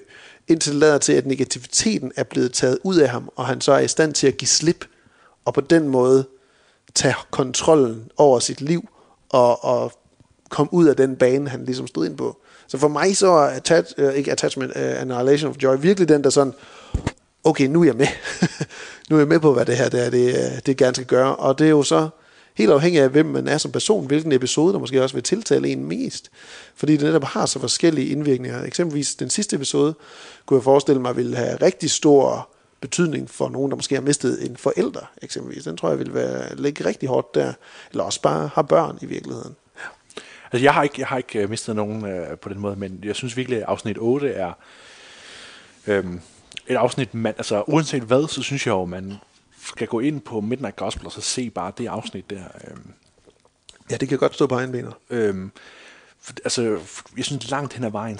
indtil 0.48 0.72
det 0.72 0.80
lader 0.80 0.98
til, 0.98 1.14
at 1.14 1.26
negativiteten 1.26 2.12
er 2.16 2.24
blevet 2.24 2.54
taget 2.54 2.78
ud 2.84 2.96
af 2.96 3.10
ham, 3.10 3.30
og 3.36 3.46
han 3.46 3.62
så 3.62 3.72
er 3.72 3.80
i 3.80 3.88
stand 3.88 4.14
til 4.14 4.28
at 4.28 4.38
give 4.38 4.48
slip, 4.48 4.86
og 5.46 5.54
på 5.54 5.62
den 5.62 5.88
måde 5.88 6.26
tage 6.96 7.16
kontrollen 7.32 8.12
over 8.18 8.40
sit 8.40 8.62
liv, 8.62 8.90
og, 9.30 9.64
og 9.64 9.92
komme 10.50 10.74
ud 10.74 10.86
af 10.86 10.96
den 10.96 11.16
bane, 11.16 11.50
han 11.50 11.66
ligesom 11.66 11.88
stod 11.88 12.06
ind 12.06 12.18
på. 12.18 12.41
Så 12.72 12.78
for 12.78 12.88
mig 12.88 13.18
så 13.18 13.28
er 13.28 13.48
attach, 13.48 13.94
uh, 13.98 14.14
ikke 14.14 14.32
attachment, 14.32 14.72
uh, 14.76 14.82
annihilation 15.02 15.50
of 15.50 15.56
joy 15.64 15.76
virkelig 15.80 16.10
den, 16.10 16.24
der 16.24 16.30
sådan, 16.30 16.54
okay, 17.44 17.66
nu 17.66 17.82
er 17.82 17.86
jeg 17.86 17.96
med. 17.96 18.08
nu 19.10 19.16
er 19.16 19.20
jeg 19.20 19.28
med 19.28 19.40
på, 19.40 19.54
hvad 19.54 19.66
det 19.66 19.78
her 19.78 19.90
det 19.90 20.06
er, 20.06 20.10
det, 20.10 20.28
øh, 20.28 20.60
det 20.66 20.78
gerne 20.78 20.96
skal 20.96 21.08
gøre. 21.08 21.36
Og 21.36 21.60
det 21.60 21.66
er 21.66 21.72
jo 21.72 21.84
så 21.84 22.10
helt 22.54 22.72
afhængigt 22.72 23.04
af, 23.04 23.10
hvem 23.10 23.26
man 23.26 23.48
er 23.48 23.58
som 23.58 23.72
person, 23.72 24.08
hvilken 24.08 24.32
episode, 24.32 24.74
der 24.74 24.80
måske 24.80 25.04
også 25.04 25.16
vil 25.16 25.24
tiltale 25.24 25.70
en 25.70 25.86
mest. 25.86 26.32
Fordi 26.76 26.98
det 26.98 27.02
netop 27.02 27.24
har 27.24 27.46
så 27.46 27.60
forskellige 27.60 28.08
indvirkninger. 28.08 28.64
Eksempelvis 28.64 29.16
den 29.16 29.30
sidste 29.30 29.56
episode, 29.56 29.94
kunne 30.46 30.58
jeg 30.58 30.64
forestille 30.64 31.02
mig, 31.02 31.18
ville 31.18 31.36
have 31.36 31.56
rigtig 31.56 31.92
stor 31.92 32.50
betydning 32.82 33.30
for 33.30 33.50
nogen, 33.50 33.72
der 33.72 33.76
måske 33.76 33.96
har 33.96 34.02
mistet 34.02 34.46
en 34.46 34.58
forælder, 34.58 35.12
eksempelvis. 35.22 35.64
Den 35.64 35.78
tror 35.78 35.90
jeg 35.90 36.00
vil 36.00 36.14
være, 36.14 36.56
ligge 36.56 36.86
rigtig 36.86 37.10
hårdt 37.10 37.36
der. 37.36 37.54
Eller 37.92 38.04
også 38.04 38.22
bare 38.22 38.50
har 38.54 38.62
børn 38.62 38.98
i 39.02 39.06
virkeligheden. 39.06 39.56
Altså, 40.52 40.64
jeg 40.64 40.74
har 40.74 40.84
ikke, 40.84 40.96
jeg 41.00 41.08
har 41.08 41.18
ikke 41.18 41.40
øh, 41.40 41.50
mistet 41.50 41.76
nogen 41.76 42.06
øh, 42.06 42.38
på 42.38 42.50
den 42.50 42.60
måde, 42.60 42.76
men 42.76 43.00
jeg 43.04 43.16
synes 43.16 43.38
virkelig, 43.38 43.58
at 43.58 43.64
afsnit 43.68 43.98
8 44.00 44.34
er 44.34 44.54
øhm, 45.88 46.22
et 46.68 46.76
afsnit, 46.76 47.14
man, 47.14 47.34
altså 47.38 47.64
uanset 47.68 48.04
hvad, 48.04 48.28
så 48.28 48.44
synes 48.44 48.68
jeg 48.68 48.72
jo, 48.72 48.86
man 48.86 49.14
skal 49.66 49.88
gå 49.88 50.00
ind 50.00 50.22
på 50.22 50.42
Midnight 50.42 50.76
Gospel 50.76 51.06
og 51.06 51.12
så 51.12 51.22
se 51.22 51.50
bare 51.50 51.72
det 51.78 51.88
afsnit 51.88 52.30
der. 52.30 52.44
Øhm, 52.68 52.94
ja, 53.92 53.98
det 53.98 54.10
kan 54.10 54.18
godt 54.18 54.36
stå 54.36 54.48
på 54.48 54.56
egen 54.56 54.72
bener. 54.72 54.92
Øhm, 55.10 55.52
for, 56.22 56.34
altså, 56.44 56.80
jeg 57.18 57.26
synes 57.26 57.50
langt 57.50 57.74
hen 57.74 57.84
ad 57.84 57.92
vejen, 57.92 58.20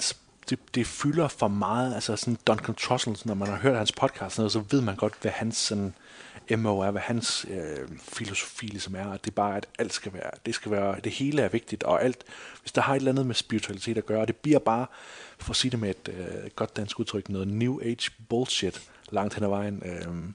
det, 0.50 0.58
det 0.74 0.86
fylder 0.86 1.28
for 1.28 1.48
meget, 1.48 1.94
altså 1.94 2.16
sådan 2.16 2.38
Duncan 2.46 2.74
Trussell, 2.74 3.18
når 3.24 3.34
man 3.34 3.48
har 3.48 3.56
hørt 3.56 3.76
hans 3.76 3.92
podcast, 3.92 4.38
noget, 4.38 4.52
så 4.52 4.62
ved 4.70 4.80
man 4.80 4.96
godt, 4.96 5.12
hvad 5.22 5.32
hans 5.32 5.56
sådan, 5.56 5.94
MO 6.56 6.80
er, 6.80 6.90
hvad 6.90 7.02
hans 7.02 7.46
øh, 7.50 7.88
filosofi 7.98 8.66
ligesom 8.66 8.94
er, 8.94 9.12
at 9.12 9.24
det 9.24 9.30
er 9.30 9.34
bare, 9.34 9.56
at 9.56 9.66
alt 9.78 9.92
skal 9.92 10.12
være, 10.12 10.30
det 10.46 10.54
skal 10.54 10.72
være, 10.72 11.00
det 11.04 11.12
hele 11.12 11.42
er 11.42 11.48
vigtigt, 11.48 11.82
og 11.82 12.04
alt, 12.04 12.24
hvis 12.60 12.72
der 12.72 12.80
har 12.80 12.94
et 12.94 12.96
eller 12.96 13.12
andet 13.12 13.26
med 13.26 13.34
spiritualitet 13.34 13.98
at 13.98 14.06
gøre, 14.06 14.20
og 14.20 14.28
det 14.28 14.36
bliver 14.36 14.58
bare, 14.58 14.86
for 15.38 15.50
at 15.50 15.56
sige 15.56 15.70
det 15.70 15.80
med 15.80 15.90
et 15.90 16.08
øh, 16.08 16.50
godt 16.56 16.76
dansk 16.76 17.00
udtryk, 17.00 17.28
noget 17.28 17.48
New 17.48 17.80
Age 17.82 18.10
bullshit 18.28 18.82
langt 19.10 19.34
hen 19.34 19.44
ad 19.44 19.48
vejen. 19.48 19.82
Øh, 19.84 20.32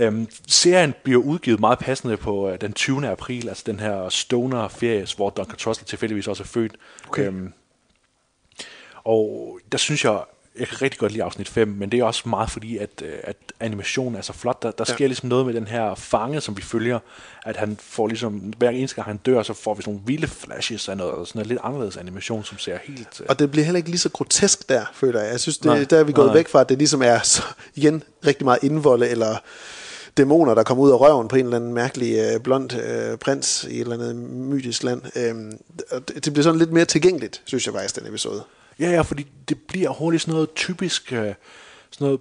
Øhm, 0.00 0.28
serien 0.46 0.94
bliver 1.02 1.22
udgivet 1.22 1.60
meget 1.60 1.78
passende 1.78 2.16
på 2.16 2.50
øh, 2.50 2.60
den 2.60 2.72
20. 2.72 3.08
april, 3.08 3.48
altså 3.48 3.64
den 3.66 3.80
her 3.80 4.08
stoner-ferie, 4.08 5.06
hvor 5.16 5.30
Duncan 5.30 5.56
Trussell 5.56 5.86
tilfældigvis 5.86 6.28
også 6.28 6.42
er 6.42 6.46
født. 6.46 6.76
Okay. 7.08 7.26
Øhm, 7.26 7.52
og 9.04 9.58
der 9.72 9.78
synes 9.78 10.04
jeg, 10.04 10.20
jeg 10.58 10.68
kan 10.68 10.82
rigtig 10.82 10.98
godt 10.98 11.12
lide 11.12 11.24
afsnit 11.24 11.48
5, 11.48 11.68
men 11.68 11.92
det 11.92 12.00
er 12.00 12.04
også 12.04 12.28
meget 12.28 12.50
fordi, 12.50 12.76
at, 12.76 12.90
øh, 13.02 13.12
at 13.22 13.36
animationen 13.60 14.16
er 14.16 14.20
så 14.22 14.32
flot. 14.32 14.62
Der, 14.62 14.70
der 14.70 14.84
ja. 14.88 14.94
sker 14.94 15.06
ligesom 15.06 15.28
noget 15.28 15.46
med 15.46 15.54
den 15.54 15.66
her 15.66 15.94
fange, 15.94 16.40
som 16.40 16.56
vi 16.56 16.62
følger, 16.62 16.98
at 17.42 17.56
han 17.56 17.78
får 17.82 18.06
ligesom, 18.06 18.32
hver 18.32 18.70
eneste 18.70 18.94
gang 18.94 19.06
han 19.06 19.16
dør, 19.16 19.42
så 19.42 19.54
får 19.54 19.74
vi 19.74 19.82
sådan 19.82 19.94
nogle 19.94 20.06
vilde 20.06 20.26
flashes 20.26 20.88
af 20.88 20.96
noget, 20.96 21.28
sådan 21.28 21.38
noget 21.38 21.46
lidt 21.46 21.60
anderledes 21.62 21.96
animation, 21.96 22.44
som 22.44 22.58
ser 22.58 22.78
helt... 22.84 23.20
Uh... 23.20 23.26
Og 23.28 23.38
det 23.38 23.50
bliver 23.50 23.64
heller 23.64 23.76
ikke 23.76 23.90
lige 23.90 23.98
så 23.98 24.08
grotesk 24.08 24.68
der, 24.68 24.84
føler 24.94 25.20
jeg. 25.20 25.30
Jeg 25.30 25.40
synes, 25.40 25.58
det, 25.58 25.66
nej, 25.66 25.84
der 25.90 25.98
er 25.98 26.04
vi 26.04 26.12
gået 26.12 26.26
nej. 26.26 26.36
væk 26.36 26.48
fra, 26.48 26.60
at 26.60 26.68
det 26.68 26.78
ligesom 26.78 27.02
er 27.02 27.18
så, 27.22 27.42
igen 27.74 28.02
rigtig 28.26 28.44
meget 28.44 28.62
indvolde, 28.62 29.08
eller 29.08 29.36
dæmoner, 30.16 30.54
der 30.54 30.62
kommer 30.62 30.84
ud 30.84 30.90
af 30.90 31.00
røven 31.00 31.28
på 31.28 31.36
en 31.36 31.44
eller 31.44 31.56
anden 31.56 31.74
mærkelig 31.74 32.18
øh, 32.18 32.40
blond 32.40 32.76
øh, 32.76 33.18
prins 33.18 33.64
i 33.70 33.74
et 33.74 33.80
eller 33.80 33.94
andet 33.94 34.16
mytisk 34.16 34.82
land. 34.82 35.02
Øhm, 35.16 35.58
det, 36.08 36.24
det 36.24 36.32
bliver 36.32 36.42
sådan 36.42 36.58
lidt 36.58 36.72
mere 36.72 36.84
tilgængeligt, 36.84 37.42
synes 37.44 37.66
jeg 37.66 37.74
faktisk, 37.74 37.96
den 37.96 38.06
episode. 38.06 38.42
Ja, 38.80 38.90
ja, 38.90 39.00
fordi 39.00 39.26
det 39.48 39.58
bliver 39.68 39.90
hurtigt 39.90 40.22
sådan 40.22 40.34
noget 40.34 40.54
typisk, 40.54 41.12
øh, 41.12 41.34
sådan 41.90 42.04
noget 42.04 42.20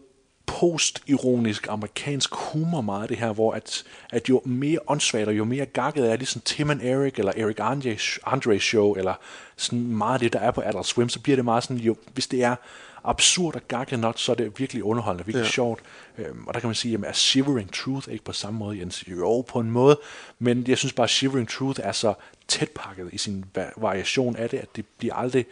postironisk 0.59 1.67
amerikansk 1.69 2.33
humor 2.33 2.81
meget 2.81 3.09
det 3.09 3.17
her, 3.17 3.33
hvor 3.33 3.51
at, 3.53 3.83
at 4.09 4.29
jo 4.29 4.41
mere 4.45 4.79
åndssvagt 4.87 5.27
og 5.27 5.37
jo 5.37 5.43
mere 5.43 5.65
gakket 5.65 6.11
er 6.11 6.15
det 6.15 6.27
sådan 6.27 6.41
Tim 6.41 6.69
and 6.69 6.81
Eric 6.81 7.13
eller 7.19 7.31
Eric 7.37 7.55
Andre, 7.59 7.97
Andre 8.25 8.59
show 8.59 8.93
eller 8.93 9.13
sådan 9.57 9.79
meget 9.79 10.21
det, 10.21 10.33
der 10.33 10.39
er 10.39 10.51
på 10.51 10.61
Adult 10.61 10.85
Swim, 10.85 11.09
så 11.09 11.19
bliver 11.19 11.35
det 11.35 11.45
meget 11.45 11.63
sådan, 11.63 11.77
jo, 11.77 11.95
hvis 12.13 12.27
det 12.27 12.43
er 12.43 12.55
absurd 13.03 13.55
og 13.55 13.61
gakket 13.67 13.99
nok, 13.99 14.19
så 14.19 14.31
er 14.31 14.35
det 14.35 14.59
virkelig 14.59 14.83
underholdende, 14.83 15.25
virkelig 15.25 15.43
ja. 15.43 15.49
sjovt. 15.49 15.81
Øhm, 16.17 16.47
og 16.47 16.53
der 16.53 16.59
kan 16.59 16.67
man 16.67 16.75
sige, 16.75 16.97
at 16.97 17.03
er 17.03 17.13
Shivering 17.13 17.73
Truth 17.73 18.11
ikke 18.11 18.23
på 18.23 18.33
samme 18.33 18.59
måde, 18.59 18.79
Jens? 18.79 19.07
Jo, 19.07 19.41
på 19.41 19.59
en 19.59 19.71
måde, 19.71 19.99
men 20.39 20.65
jeg 20.67 20.77
synes 20.77 20.93
bare, 20.93 21.03
at 21.03 21.09
Shivering 21.09 21.49
Truth 21.49 21.79
er 21.83 21.91
så 21.91 22.13
tæt 22.47 22.69
pakket 22.75 23.09
i 23.13 23.17
sin 23.17 23.45
variation 23.77 24.35
af 24.35 24.49
det, 24.49 24.57
at 24.57 24.75
det 24.75 24.85
bliver 24.97 25.15
aldrig 25.15 25.45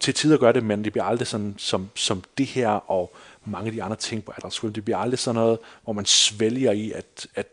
til 0.00 0.14
tider 0.14 0.36
gør 0.36 0.52
det, 0.52 0.62
men 0.64 0.84
det 0.84 0.92
bliver 0.92 1.04
aldrig 1.04 1.26
sådan 1.28 1.54
som, 1.58 1.90
som 1.94 2.22
det 2.38 2.46
her 2.46 2.68
og 2.68 3.16
mange 3.44 3.66
af 3.66 3.72
de 3.72 3.82
andre 3.82 3.96
ting 3.96 4.24
på 4.24 4.32
Adult 4.38 4.52
Swim. 4.52 4.72
Det 4.72 4.84
bliver 4.84 4.98
aldrig 4.98 5.18
sådan 5.18 5.34
noget, 5.34 5.58
hvor 5.84 5.92
man 5.92 6.04
svælger 6.04 6.72
i, 6.72 6.92
at, 6.92 7.26
at 7.34 7.46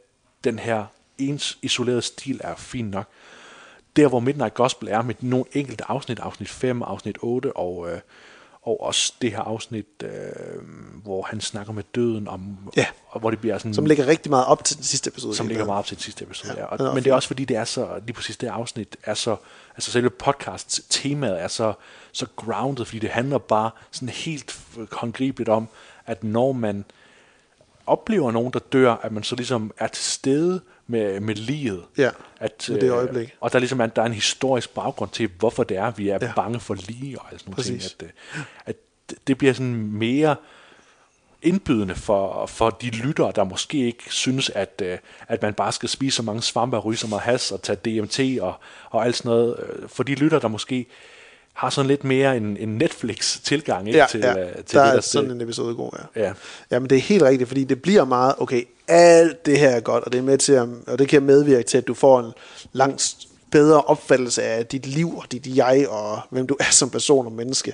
den 0.44 0.60
her 0.60 0.86
ens 1.18 1.58
isolerede 1.62 2.02
stil 2.02 2.42
er 2.44 2.56
fin 2.56 2.86
nok. 2.86 3.08
Der, 3.96 4.08
hvor 4.08 4.20
Midnight 4.20 4.54
Gospel 4.54 4.88
er 4.90 5.02
med 5.02 5.16
nogle 5.20 5.46
enkelte 5.54 5.84
afsnit, 5.92 6.20
afsnit 6.20 6.50
5, 6.50 6.82
afsnit 6.82 7.18
8 7.22 7.58
og, 7.58 7.92
øh, 7.92 8.00
og 8.62 8.82
også 8.82 9.14
det 9.22 9.32
her 9.32 9.40
afsnit, 9.40 9.86
øh, 10.04 10.10
hvor 11.04 11.24
han 11.30 11.42
snakker 11.42 11.74
med 11.74 11.84
døden 11.96 12.28
om, 12.28 12.58
Ja. 12.78 12.86
og 13.08 13.20
hvor 13.20 13.30
det 13.30 13.40
bliver 13.40 13.58
sådan... 13.58 13.74
Som 13.74 13.86
ligger 13.86 14.08
rigtig 14.08 14.30
meget 14.30 14.46
op 14.46 14.64
til 14.64 14.76
den 14.78 14.84
sidste 14.84 15.08
episode. 15.08 15.36
som 15.36 15.48
ligger 15.48 15.66
meget 15.66 15.80
op 15.80 15.86
til 15.86 15.98
den 15.98 16.04
sidste 16.04 16.24
episode. 16.24 16.54
Ja, 16.58 16.62
er 16.62 16.66
og, 16.66 16.96
men 16.96 17.04
det 17.04 17.10
er 17.10 17.14
også 17.14 17.28
fordi, 17.28 17.46
det 17.46 17.58
er 17.58 17.64
så, 17.64 18.00
lige 18.06 18.14
præcis 18.14 18.38
det 18.38 18.48
afsnit 18.48 18.98
er 19.04 19.14
så, 19.14 19.36
altså 19.76 19.92
selve 19.92 20.10
podcast 20.10 20.82
temaet 20.90 21.42
er 21.42 21.48
så, 21.48 21.74
så 22.12 22.26
grounded, 22.36 22.86
fordi 22.86 23.00
det 23.00 23.10
handler 23.10 23.38
bare 23.38 23.72
sådan 23.92 24.10
helt 24.10 24.60
håndgribeligt 24.92 25.50
om, 25.50 25.68
at 26.06 26.24
når 26.24 26.52
man 26.52 26.86
oplever 27.88 28.32
nogen, 28.32 28.54
der 28.54 28.60
dør, 28.60 28.94
at 28.94 29.12
man 29.12 29.24
så 29.24 29.36
ligesom 29.36 29.72
er 29.78 29.88
til 29.88 30.04
stede 30.04 30.62
med, 30.88 31.20
med 31.20 31.36
livet. 31.36 31.84
Ja, 31.98 32.10
at, 32.40 32.66
med 32.70 32.80
det 32.80 32.88
øh, 32.88 32.98
øjeblik. 32.98 33.36
Og 33.42 33.52
der 33.52 33.56
er 33.58 33.60
ligesom 33.60 33.80
er, 33.82 33.86
der 33.86 34.02
er 34.02 34.06
en 34.06 34.14
historisk 34.14 34.74
baggrund 34.74 35.10
til, 35.10 35.30
hvorfor 35.40 35.64
det 35.64 35.78
er, 35.78 35.92
vi 35.92 36.10
er 36.10 36.18
Ja. 36.22 36.32
bange 36.36 36.60
for 36.60 36.74
lige 36.74 37.20
og 37.20 37.26
sådan 37.32 37.40
nogle 37.46 37.56
Præcis. 37.56 37.96
ting. 38.00 38.02
At, 38.02 38.08
øh, 38.38 38.44
at 38.66 38.76
det 39.28 39.38
bliver 39.38 39.54
sådan 39.54 39.76
mere 39.76 40.36
indbydende 41.42 41.96
for, 41.96 42.46
for 42.46 42.70
de 42.70 42.90
lyttere, 42.90 43.32
der 43.36 43.44
måske 43.44 43.86
ikke 43.86 44.04
synes, 44.10 44.50
at, 44.50 44.82
øh, 44.86 44.98
at 45.28 45.42
man 45.42 45.54
bare 45.54 45.72
skal 45.72 45.90
spise 45.90 46.16
så 46.16 46.24
mange 46.24 46.42
svampe 46.42 46.78
og 46.78 46.86
ryge 46.86 46.98
så 46.98 47.08
meget 47.08 47.22
has 47.22 47.52
og 47.52 47.62
tage 47.62 47.76
DMT 47.76 48.42
og, 48.42 48.54
og 48.90 49.06
alt 49.06 49.16
sådan 49.18 49.30
noget. 49.30 49.56
Øh, 49.60 49.90
For 49.90 50.04
de 50.04 50.16
lyttere, 50.16 50.42
der 50.42 50.48
måske 50.48 50.86
har 51.54 51.70
sådan 51.70 51.88
lidt 51.88 52.04
mere 52.04 52.38
en, 52.38 52.58
en 52.58 52.78
Netflix-tilgang 52.78 53.88
ikke, 53.88 54.00
Ja, 54.00 54.06
til, 54.10 54.20
ja. 54.20 54.40
øh, 54.40 54.56
til 54.56 54.78
der 54.78 54.84
det, 54.84 54.90
er 54.90 54.94
der 54.94 55.02
sådan 55.02 55.32
en 55.32 55.42
episode 55.42 55.76
god, 55.76 55.92
ja. 56.16 56.22
Ja. 56.22 56.34
Jamen, 56.72 56.90
det 56.90 56.98
er 56.98 57.02
helt 57.02 57.24
rigtigt, 57.24 57.48
fordi 57.48 57.64
det 57.64 57.82
bliver 57.82 58.06
meget, 58.06 58.36
okay, 58.38 58.64
alt 58.88 59.46
det 59.46 59.60
her 59.60 59.70
er 59.70 59.80
godt, 59.80 60.04
og 60.04 60.12
det 60.12 60.18
er 60.18 60.22
med 60.22 60.38
til 60.38 60.54
at, 60.54 60.68
og 60.88 61.00
det 61.00 61.08
kan 61.08 61.24
medvirke 61.24 61.64
til, 61.64 61.78
at 61.78 61.88
du 61.88 61.94
får 61.94 62.20
en 62.20 62.32
langt 62.74 63.16
bedre 63.52 63.82
opfattelse 63.82 64.44
af 64.44 64.66
dit 64.66 64.86
liv, 64.86 65.18
og 65.18 65.32
dit 65.32 65.58
jeg, 65.58 65.86
og 65.90 66.20
hvem 66.30 66.48
du 66.48 66.58
er 66.60 66.72
som 66.80 66.90
person 66.90 67.26
og 67.26 67.32
menneske. 67.32 67.74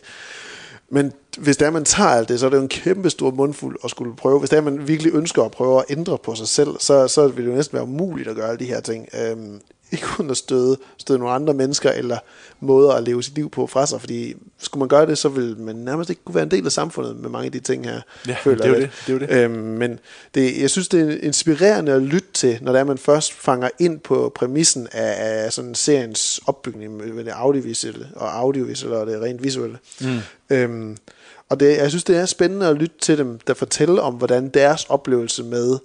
Men 0.90 1.14
hvis 1.38 1.58
det 1.58 1.66
er, 1.66 1.72
man 1.72 1.86
tager 1.86 2.10
alt 2.10 2.30
det, 2.30 2.40
så 2.40 2.46
er 2.46 2.50
det 2.50 2.58
jo 2.58 2.62
en 2.62 2.68
kæmpe 2.68 3.10
stor 3.10 3.32
mundfuld 3.32 3.78
at 3.84 3.90
skulle 3.90 4.16
prøve. 4.16 4.40
Hvis 4.40 4.50
det 4.50 4.58
er, 4.58 4.62
man 4.62 4.88
virkelig 4.88 5.14
ønsker 5.14 5.44
at 5.44 5.52
prøve 5.52 5.80
at 5.80 5.86
ændre 5.90 6.18
på 6.18 6.36
sig 6.36 6.48
selv, 6.48 6.70
så, 6.80 7.08
så 7.08 7.28
vil 7.28 7.46
det 7.46 7.52
jo 7.52 7.56
næsten 7.56 7.76
være 7.76 7.84
umuligt 7.84 8.28
at 8.28 8.36
gøre 8.36 8.50
alle 8.50 8.60
de 8.60 8.66
her 8.66 8.80
ting. 8.80 9.08
Øhm, 9.22 9.62
ikke 9.92 10.06
uden 10.20 10.32
at 10.32 10.38
støde, 10.38 10.78
støde 10.98 11.20
nogle 11.20 11.34
andre 11.34 11.54
mennesker 11.54 11.92
eller 11.92 12.18
måder 12.60 12.92
at 12.92 13.04
leve 13.04 13.24
sit 13.24 13.36
liv 13.36 13.50
på 13.50 13.68
fra 13.68 13.86
sig. 13.86 14.00
Fordi 14.00 14.36
skulle 14.58 14.80
man 14.80 14.88
gøre 14.88 15.06
det, 15.06 15.18
så 15.18 15.30
vil 15.30 15.60
man 15.60 15.76
nærmest 15.76 16.10
ikke 16.10 16.22
kunne 16.26 16.36
være 16.36 16.44
en 16.44 16.52
del 16.52 16.66
af 16.66 16.72
samfundet 16.72 17.16
med 17.16 17.30
mange 17.30 17.46
af 17.46 17.52
de 17.52 17.60
ting 17.60 17.86
her. 17.86 18.02
Ja, 18.28 18.36
føler 18.44 18.64
det 18.64 18.76
er 18.76 18.80
det, 18.80 18.90
det 19.08 19.32
er 19.32 19.38
jo 19.38 19.44
Øhm, 19.44 19.54
men 19.54 20.00
det, 20.36 20.62
jeg 20.62 20.70
synes, 20.70 20.88
det 20.88 21.02
er 21.02 21.18
inspirerende 21.22 21.92
at 21.92 22.02
lytte 22.02 22.28
til, 22.34 22.60
når 22.62 22.72
det 22.72 22.80
er, 22.80 22.84
man 22.84 22.98
først 22.98 23.34
fanger 23.34 23.70
ind 23.80 24.00
på 24.00 24.32
præmissen 24.36 24.88
af, 24.92 25.46
af 25.46 25.54
sådan 25.54 25.76
seriens 25.76 26.40
opbygning 26.46 27.16
med 27.16 27.26
det 27.26 27.32
audiovisuelle 27.32 28.08
og 28.16 28.38
audiovisuelle 28.38 28.98
og 28.98 29.08
det 29.08 29.22
rent 29.22 29.44
visuelle. 29.44 29.78
Mm. 30.02 30.20
Øhm, 30.50 30.98
og 31.50 31.60
det, 31.60 31.78
jeg 31.78 31.90
synes, 31.90 32.04
det 32.04 32.18
er 32.18 32.26
spændende 32.26 32.68
at 32.68 32.76
lytte 32.76 32.96
til 33.02 33.18
dem, 33.18 33.40
der 33.48 33.54
fortæller 33.54 34.02
om, 34.02 34.14
hvordan 34.14 34.50
deres 34.50 34.86
oplevelse 34.90 35.44
med 35.44 35.78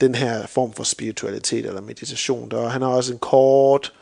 den 0.00 0.14
her 0.14 0.46
form 0.46 0.72
for 0.72 0.84
spiritualitet 0.84 1.66
eller 1.66 1.80
meditation. 1.80 2.50
Der, 2.50 2.68
han 2.68 2.82
har 2.82 2.88
også 2.88 3.12
en 3.12 3.18
kort, 3.18 3.92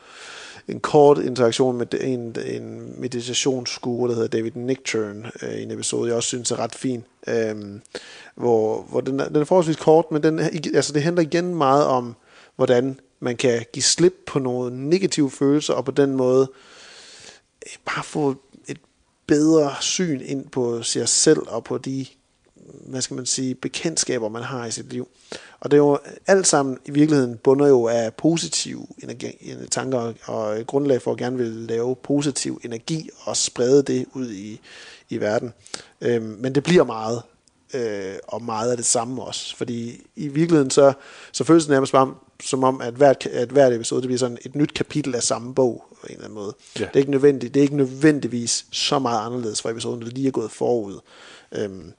en 0.67 0.79
kort 0.79 1.17
interaktion 1.17 1.77
med 1.77 1.93
en, 2.01 2.35
en 2.45 2.93
meditationsguru, 3.01 4.07
der 4.07 4.13
hedder 4.13 4.27
David 4.27 4.51
Nickturn, 4.55 5.25
øh, 5.41 5.53
i 5.53 5.63
en 5.63 5.71
episode, 5.71 6.07
jeg 6.07 6.15
også 6.15 6.27
synes 6.27 6.51
er 6.51 6.59
ret 6.59 6.75
fin. 6.75 7.03
øh, 7.27 7.55
hvor, 8.35 8.81
hvor 8.81 9.01
den, 9.01 9.19
er, 9.19 9.27
den 9.27 9.35
er 9.35 9.45
forholdsvis 9.45 9.75
kort, 9.75 10.11
men 10.11 10.23
den, 10.23 10.39
altså 10.73 10.93
det 10.93 11.03
handler 11.03 11.21
igen 11.21 11.55
meget 11.55 11.85
om, 11.85 12.15
hvordan 12.55 12.99
man 13.19 13.37
kan 13.37 13.65
give 13.73 13.83
slip 13.83 14.13
på 14.25 14.39
nogle 14.39 14.89
negative 14.89 15.31
følelser, 15.31 15.73
og 15.73 15.85
på 15.85 15.91
den 15.91 16.15
måde 16.15 16.51
øh, 17.65 17.73
bare 17.85 18.03
få 18.03 18.35
et 18.67 18.77
bedre 19.27 19.75
syn 19.81 20.21
ind 20.21 20.49
på 20.49 20.83
sig 20.83 21.09
selv 21.09 21.39
og 21.47 21.63
på 21.63 21.77
de 21.77 22.05
hvad 22.85 23.01
skal 23.01 23.15
man 23.15 23.25
sige, 23.25 23.55
bekendtskaber, 23.55 24.29
man 24.29 24.43
har 24.43 24.65
i 24.65 24.71
sit 24.71 24.89
liv. 24.89 25.07
Og 25.59 25.71
det 25.71 25.77
er 25.77 25.81
jo 25.81 25.99
alt 26.27 26.47
sammen 26.47 26.77
i 26.85 26.91
virkeligheden 26.91 27.37
bunder 27.37 27.67
jo 27.67 27.87
af 27.87 28.13
positive 28.13 28.87
energi, 29.03 29.55
tanker 29.71 30.13
og, 30.25 30.65
grundlag 30.67 31.01
for 31.01 31.11
at 31.11 31.17
gerne 31.17 31.37
vil 31.37 31.51
lave 31.51 31.95
positiv 31.95 32.61
energi 32.63 33.09
og 33.23 33.37
sprede 33.37 33.83
det 33.83 34.05
ud 34.13 34.31
i, 34.31 34.59
i 35.09 35.17
verden. 35.17 35.53
Øhm, 36.01 36.37
men 36.39 36.55
det 36.55 36.63
bliver 36.63 36.83
meget, 36.83 37.21
øh, 37.73 38.15
og 38.27 38.43
meget 38.43 38.71
af 38.71 38.77
det 38.77 38.85
samme 38.85 39.23
også. 39.23 39.55
Fordi 39.55 40.01
i 40.15 40.27
virkeligheden 40.27 40.71
så, 40.71 40.93
så 41.31 41.43
føles 41.43 41.63
det 41.63 41.71
nærmest 41.71 41.91
bare 41.91 42.13
som 42.43 42.63
om, 42.63 42.81
at 42.81 42.93
hvert, 42.93 43.25
at 43.25 43.49
hvert 43.49 43.73
episode 43.73 44.01
det 44.01 44.07
bliver 44.07 44.19
sådan 44.19 44.37
et 44.41 44.55
nyt 44.55 44.73
kapitel 44.73 45.15
af 45.15 45.23
samme 45.23 45.55
bog 45.55 45.85
på 46.01 46.07
en 46.07 46.13
eller 46.13 46.25
anden 46.25 46.35
måde. 46.35 46.53
Ja. 46.79 46.85
Det, 46.85 46.95
er 46.95 46.99
ikke 46.99 47.11
nødvendigt, 47.11 47.53
det 47.53 47.59
er 47.59 47.63
ikke 47.63 47.77
nødvendigvis 47.77 48.65
så 48.71 48.99
meget 48.99 49.25
anderledes 49.25 49.61
fra 49.61 49.69
episoden, 49.69 50.01
der 50.01 50.07
lige 50.07 50.27
er 50.27 50.31
gået 50.31 50.51
forud. 50.51 50.99
Øhm, 51.57 51.93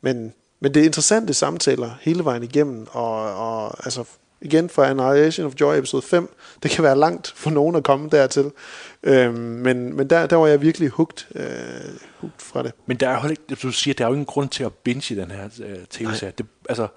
men, 0.00 0.32
men 0.60 0.74
det 0.74 0.80
er 0.80 0.84
interessante 0.86 1.34
samtaler 1.34 1.90
hele 2.00 2.24
vejen 2.24 2.42
igennem, 2.42 2.86
og, 2.90 3.12
og 3.34 3.84
altså 3.86 4.04
igen 4.40 4.68
fra 4.68 4.86
Annihilation 4.90 5.46
of 5.46 5.52
Joy 5.60 5.76
episode 5.78 6.02
5, 6.02 6.36
det 6.62 6.70
kan 6.70 6.84
være 6.84 6.98
langt 6.98 7.32
for 7.36 7.50
nogen 7.50 7.76
at 7.76 7.84
komme 7.84 8.08
dertil, 8.08 8.50
øhm, 9.02 9.34
men, 9.34 9.96
men 9.96 10.10
der, 10.10 10.26
der 10.26 10.36
var 10.36 10.46
jeg 10.46 10.62
virkelig 10.62 10.88
hugt, 10.88 11.28
øh, 11.34 11.44
hugt 12.18 12.42
fra 12.42 12.62
det. 12.62 12.72
Men 12.86 12.96
der 12.96 13.08
er 13.08 13.22
jo 13.24 13.28
ikke, 13.30 13.42
du 13.62 13.72
siger, 13.72 13.94
der 13.94 14.04
er 14.04 14.08
jo 14.08 14.12
ingen 14.14 14.26
grund 14.26 14.48
til 14.48 14.64
at 14.64 14.72
binge 14.72 15.14
i 15.14 15.18
den 15.18 15.30
her 15.30 15.44
øh, 15.64 15.76
tv-serie. 15.90 16.32
Det, 16.38 16.46
altså, 16.68 16.88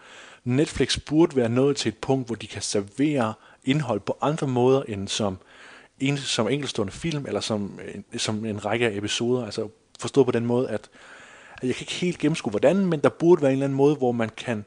Netflix 0.44 1.00
burde 1.06 1.36
være 1.36 1.50
nået 1.50 1.78
til 1.78 1.90
et 1.90 1.98
punkt, 1.98 2.28
hvor 2.28 2.36
de 2.36 2.48
kan 2.48 2.62
servere 2.62 3.34
indhold 3.66 4.00
på 4.00 4.18
andre 4.22 4.48
måder 4.48 4.82
end 4.88 5.08
som, 5.08 5.38
en, 6.00 6.18
som 6.18 6.48
enkeltstående 6.50 6.94
film, 6.94 7.26
eller 7.28 7.40
som, 7.42 7.80
en- 7.96 8.20
som 8.20 8.46
en 8.46 8.66
række 8.66 8.86
af 8.88 8.98
episoder. 8.98 9.46
Altså 9.46 9.68
forstået 10.00 10.26
på 10.26 10.32
den 10.32 10.46
måde, 10.46 10.70
at 10.70 10.90
jeg 11.64 11.76
kan 11.76 11.84
ikke 11.84 11.94
helt 11.94 12.18
gennemskue 12.18 12.50
hvordan, 12.50 12.86
men 12.86 13.00
der 13.00 13.10
burde 13.10 13.42
være 13.42 13.52
en 13.52 13.56
eller 13.56 13.66
anden 13.66 13.78
måde, 13.78 13.96
hvor 13.96 14.12
man 14.12 14.30
kan 14.38 14.66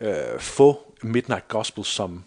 øh, 0.00 0.38
få 0.38 0.94
Midnight 1.02 1.48
Gospel 1.48 1.84
som, 1.84 2.24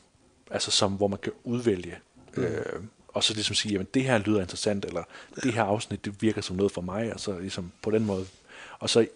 altså 0.52 0.72
som, 0.72 0.92
hvor 0.92 1.08
man 1.08 1.20
kan 1.24 1.32
udvælge. 1.44 1.96
Mm. 2.36 2.44
Øh, 2.44 2.84
og 3.08 3.24
så 3.24 3.34
ligesom 3.34 3.56
sige, 3.56 3.72
jamen 3.72 3.88
det 3.94 4.04
her 4.04 4.18
lyder 4.18 4.42
interessant, 4.42 4.86
eller 4.86 5.04
det 5.44 5.54
her 5.54 5.64
afsnit, 5.64 6.06
det 6.06 6.22
virker 6.22 6.42
som 6.42 6.56
noget 6.56 6.72
for 6.72 6.82
mig, 6.82 7.14
og 7.14 7.20
så 7.20 7.40
ligesom 7.40 7.72
på 7.82 7.92
den 7.92 8.06
måde. 8.06 8.26
Og 8.80 8.90
så 8.90 9.08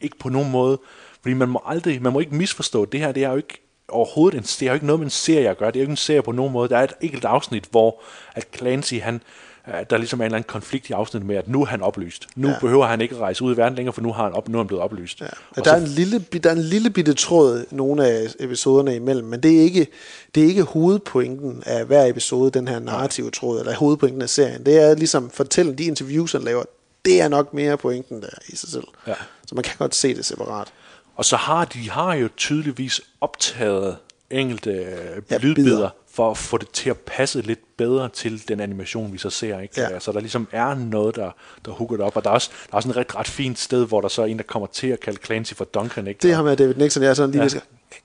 ikke 0.00 0.18
på 0.18 0.28
nogen 0.28 0.50
måde, 0.50 0.80
fordi 1.22 1.34
man 1.34 1.48
må 1.48 1.62
aldrig, 1.64 2.02
man 2.02 2.12
må 2.12 2.20
ikke 2.20 2.34
misforstå, 2.34 2.84
det 2.84 3.00
her, 3.00 3.12
det 3.12 3.24
er 3.24 3.30
jo 3.30 3.36
ikke 3.36 3.62
overhovedet 3.88 4.38
en, 4.38 4.42
det 4.42 4.62
er 4.62 4.66
jo 4.66 4.74
ikke 4.74 4.86
noget 4.86 5.00
med 5.00 5.06
en 5.06 5.10
serie 5.10 5.50
at 5.50 5.58
gøre, 5.58 5.70
det 5.70 5.76
er 5.76 5.80
jo 5.80 5.84
ikke 5.84 5.90
en 5.90 5.96
serie 5.96 6.22
på 6.22 6.32
nogen 6.32 6.52
måde. 6.52 6.68
Der 6.68 6.78
er 6.78 6.84
et 6.84 6.94
enkelt 7.00 7.24
afsnit, 7.24 7.64
hvor 7.70 8.02
at 8.34 8.48
Clancy, 8.56 8.94
han, 8.94 9.22
øh, 9.68 9.86
der 9.90 9.96
ligesom 9.96 10.20
er 10.20 10.24
en 10.24 10.26
eller 10.26 10.36
anden 10.36 10.48
konflikt 10.48 10.88
i 10.90 10.92
afsnittet 10.92 11.26
med, 11.26 11.36
at 11.36 11.48
nu 11.48 11.62
er 11.62 11.66
han 11.66 11.82
oplyst. 11.82 12.26
Nu 12.36 12.48
Ja. 12.48 12.54
behøver 12.60 12.86
han 12.86 13.00
ikke 13.00 13.14
at 13.14 13.20
rejse 13.20 13.44
ud 13.44 13.54
i 13.54 13.56
verden 13.56 13.76
længere, 13.76 13.92
for 13.92 14.00
nu, 14.02 14.12
har 14.12 14.24
han 14.24 14.32
op, 14.32 14.48
nu 14.48 14.58
er 14.58 14.62
han 14.62 14.66
blevet 14.66 14.82
oplyst. 14.84 15.20
Ja. 15.20 15.26
Og 15.26 15.56
Der, 15.56 15.64
så- 15.64 15.70
er 15.70 15.76
en 15.76 15.84
lille, 15.86 16.18
der 16.18 16.50
er 16.50 16.54
en 16.54 16.62
lille 16.62 16.90
bitte 16.90 17.14
tråd 17.14 17.64
nogle 17.70 18.06
af 18.06 18.26
episoderne 18.40 18.96
imellem, 18.96 19.26
men 19.28 19.40
det 19.42 19.56
er 19.58 19.60
ikke, 19.62 19.86
det 20.34 20.42
er 20.42 20.46
ikke 20.48 20.62
hovedpointen 20.62 21.62
af 21.66 21.84
hver 21.84 22.04
episode, 22.06 22.50
den 22.50 22.68
her 22.68 22.78
narrative 22.78 23.30
tråd, 23.30 23.60
eller 23.60 23.74
hovedpointen 23.74 24.22
af 24.22 24.28
serien. 24.30 24.66
Det 24.66 24.82
er 24.82 24.94
ligesom 24.94 25.30
fortælle 25.30 25.74
de 25.74 25.84
interviews, 25.84 26.32
han 26.32 26.42
laver, 26.42 26.62
det 27.04 27.20
er 27.20 27.28
nok 27.28 27.54
mere 27.54 27.76
pointen 27.76 28.22
der 28.22 28.28
i 28.48 28.56
sig 28.56 28.68
selv. 28.68 28.84
Ja. 29.06 29.14
Så 29.46 29.54
man 29.54 29.64
kan 29.64 29.74
godt 29.78 29.94
se 29.94 30.14
det 30.14 30.24
separat. 30.24 30.68
Og 31.16 31.24
så 31.24 31.36
har 31.36 31.64
de 31.64 31.90
har 31.90 32.14
jo 32.14 32.28
tydeligvis 32.36 33.00
optaget 33.20 33.96
enkelte 34.30 34.70
øh, 34.70 35.22
Ja, 35.30 35.38
lydbider 35.38 35.54
bidder. 35.54 35.88
For 36.18 36.30
at 36.30 36.36
få 36.38 36.58
det 36.58 36.70
til 36.70 36.90
at 36.90 36.96
passe 36.96 37.40
lidt 37.40 37.76
bedre 37.76 38.08
til 38.08 38.48
den 38.48 38.60
animation, 38.60 39.12
vi 39.12 39.18
så 39.18 39.30
ser. 39.30 39.58
Ikke? 39.60 39.80
Ja. 39.80 39.98
Så 39.98 40.12
der 40.12 40.20
ligesom 40.20 40.48
er 40.52 40.74
noget, 40.74 41.16
der, 41.16 41.30
der 41.64 41.70
hooker 41.70 41.96
det 41.96 42.04
op. 42.04 42.16
Og 42.16 42.24
der 42.24 42.30
er, 42.30 42.34
også, 42.34 42.50
der 42.66 42.72
er 42.72 42.76
også 42.76 42.88
en 42.88 42.96
ret, 42.96 43.14
ret 43.16 43.28
fint 43.28 43.58
sted, 43.58 43.86
hvor 43.86 44.00
der 44.00 44.08
så 44.08 44.22
er 44.22 44.26
en, 44.26 44.36
der 44.36 44.42
kommer 44.42 44.66
til 44.66 44.86
at 44.86 45.00
kalde 45.00 45.18
Clancy 45.24 45.52
for 45.54 45.64
Duncan. 45.64 46.06
Ikke? 46.06 46.18
Det 46.22 46.34
har 46.34 46.42
med 46.42 46.56
David 46.56 46.74
Nixon, 46.74 47.02
jeg 47.02 47.10
er 47.10 47.14
sådan 47.14 47.30
lige 47.30 47.40
Ja. 47.40 47.44
visker, 47.44 47.60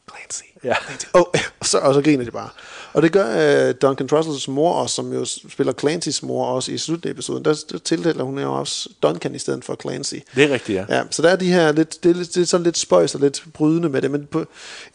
Clancy. 0.09 0.43
Ja. 0.63 0.73
Clancy. 0.85 1.05
Oh, 1.13 1.21
og, 1.59 1.65
så, 1.65 1.77
og 1.77 1.93
så 1.93 2.01
griner 2.01 2.25
de 2.25 2.31
bare. 2.31 2.49
Og 2.93 3.01
det 3.01 3.11
gør 3.11 3.69
uh, 3.69 3.75
Duncan 3.81 4.07
Trussels 4.07 4.47
mor 4.47 4.73
også, 4.73 4.95
som 4.95 5.13
jo 5.13 5.25
spiller 5.25 5.73
Clancy's 5.83 6.25
mor 6.25 6.45
også 6.45 6.71
i 6.71 6.77
slutningen 6.77 7.09
af 7.09 7.13
episoden. 7.13 7.45
Der, 7.45 7.63
der 7.71 7.77
tiltaler 7.77 8.23
hun 8.23 8.39
jo 8.39 8.53
også 8.53 8.89
Duncan 9.03 9.35
i 9.35 9.39
stedet 9.39 9.65
for 9.65 9.77
Clancy. 9.81 10.15
Det 10.35 10.43
er 10.43 10.49
rigtigt, 10.49 10.75
ja. 10.75 10.85
Ja, 10.97 11.03
så 11.11 11.21
der 11.21 11.29
er 11.29 11.35
de 11.35 11.51
her 11.51 11.71
lidt, 11.71 12.03
det 12.03 12.09
er, 12.09 12.13
det 12.13 12.37
er 12.37 12.45
sådan 12.45 12.63
lidt 12.63 12.77
spøjs 12.77 13.15
og 13.15 13.21
lidt 13.21 13.43
brydende 13.53 13.89
med 13.89 14.01
det, 14.01 14.11
men 14.11 14.25
på 14.31 14.39
en 14.39 14.45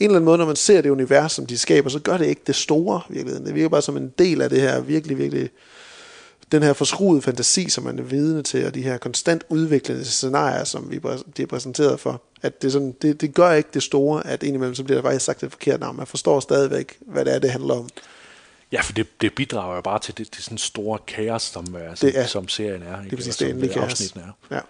eller 0.01 0.15
anden 0.17 0.25
måde, 0.25 0.39
når 0.39 0.47
man 0.47 0.57
ser 0.57 0.81
det 0.81 0.91
univers, 0.91 1.33
som 1.33 1.47
de 1.47 1.59
skaber, 1.59 1.91
så 1.91 1.99
gør 1.99 2.17
det 2.17 2.27
ikke 2.27 2.43
det 2.47 2.55
store, 2.55 3.01
virkeligheden. 3.09 3.47
Det 3.47 3.55
virker 3.55 3.69
bare 3.69 3.83
som 3.83 3.97
en 3.97 4.13
del 4.19 4.43
af 4.43 4.51
det 4.51 4.61
her 4.61 4.81
virkelig, 4.81 5.19
virkelig, 5.19 5.51
den 6.53 6.63
her 6.63 6.73
forskruede 6.73 7.23
fantasi, 7.23 7.69
som 7.69 7.85
man 7.85 7.99
er 7.99 8.03
vidne 8.03 8.43
til, 8.43 8.67
og 8.67 8.75
de 8.75 8.83
her 8.83 8.99
konstant 8.99 9.45
udviklende 9.49 10.05
scenarier, 10.05 10.65
som 10.65 10.91
vi 10.91 11.01
præ- 11.05 11.31
de 11.37 11.43
er 11.43 11.47
præsenteret 11.47 12.01
for, 12.01 12.23
at 12.43 12.63
det, 12.63 12.73
sådan, 12.73 12.93
det, 13.03 13.21
det 13.21 13.35
gør 13.35 13.53
ikke 13.53 13.69
det 13.75 13.83
store, 13.83 14.27
at 14.27 14.43
indimellem 14.43 14.75
så 14.75 14.85
bliver 14.85 15.01
der 15.01 15.09
faktisk 15.09 15.25
sagt 15.25 15.43
et 15.43 15.51
forkert 15.53 15.81
navn. 15.81 15.97
Man 15.97 16.07
forstår 16.07 16.41
stadigvæk, 16.41 16.99
hvad 17.01 17.25
det 17.25 17.35
er, 17.35 17.39
det 17.39 17.51
handler 17.51 17.75
om. 17.75 17.89
Ja, 18.73 18.81
for 18.81 18.93
det, 18.93 19.21
det 19.21 19.35
bidrager 19.35 19.75
jo 19.75 19.81
bare 19.81 19.99
til 19.99 20.19
det, 20.19 20.35
det 20.35 20.45
sådan 20.45 20.59
store 20.59 20.99
kaos, 21.07 21.43
som, 21.43 21.65
uh, 21.75 21.81
som, 21.95 22.09
Det 22.09 22.19
er- 22.19 22.27
som 22.27 22.49
serien 22.49 22.83
er. 22.83 23.03
Det 23.03 23.13
er 23.13 23.17
præcis 23.17 23.37
det 23.37 23.51
endelige 23.51 23.71
øh, 23.71 23.75
kaos. 23.89 24.13
er. 24.13 24.21
Ja. 24.51 24.61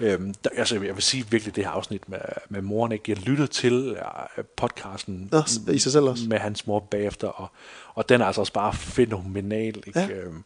Øhm, 0.00 0.34
der, 0.34 0.50
altså, 0.56 0.74
jeg 0.74 0.94
vil 0.94 1.02
sige 1.02 1.24
virkelig, 1.30 1.56
det 1.56 1.64
her 1.64 1.70
afsnit 1.70 2.08
med, 2.08 2.18
med 2.48 2.62
moren, 2.62 2.92
ikke? 2.92 3.04
jeg 3.08 3.18
lyttede 3.18 3.48
til 3.48 3.90
uh, 3.92 4.44
podcasten 4.56 5.28
Nå, 5.32 5.42
i 5.72 5.78
sig 5.78 5.92
selv 5.92 6.04
også. 6.04 6.24
med 6.28 6.38
hans 6.38 6.66
mor 6.66 6.80
bagefter, 6.80 7.28
og, 7.28 7.50
og 7.94 8.08
den 8.08 8.20
er 8.20 8.24
altså 8.26 8.40
også 8.40 8.52
bare 8.52 8.72
fænomenal, 8.74 9.82
ikke? 9.86 10.00
Ja. 10.00 10.08
Øhm, 10.08 10.44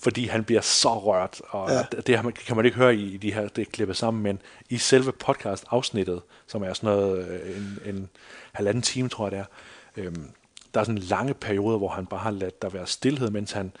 fordi 0.00 0.26
han 0.26 0.44
bliver 0.44 0.60
så 0.60 0.98
rørt, 0.98 1.40
og 1.48 1.70
Ja. 1.70 1.76
ja. 1.76 1.82
det 2.22 2.34
kan 2.46 2.56
man 2.56 2.64
ikke 2.64 2.76
høre 2.76 2.94
i, 2.96 3.16
de 3.16 3.32
her, 3.32 3.48
det 3.48 3.72
klippet 3.72 3.96
sammen, 3.96 4.22
men 4.22 4.38
i 4.68 4.78
selve 4.78 5.12
podcast-afsnittet, 5.12 6.20
som 6.46 6.62
er 6.62 6.72
sådan 6.72 6.86
noget, 6.96 7.28
øh, 7.28 7.56
en, 7.56 7.78
en 7.94 8.08
halvanden 8.52 8.82
time, 8.82 9.08
tror 9.08 9.24
jeg 9.30 9.32
det 9.32 9.38
er, 9.38 10.04
øhm, 10.06 10.30
der 10.74 10.80
er 10.80 10.84
sådan 10.84 10.98
lange 10.98 11.34
perioder, 11.34 11.78
hvor 11.78 11.88
han 11.88 12.06
bare 12.06 12.20
har 12.20 12.30
ladt 12.30 12.62
der 12.62 12.68
være 12.68 12.86
stillhed, 12.86 13.30
mens 13.30 13.52
han 13.52 13.72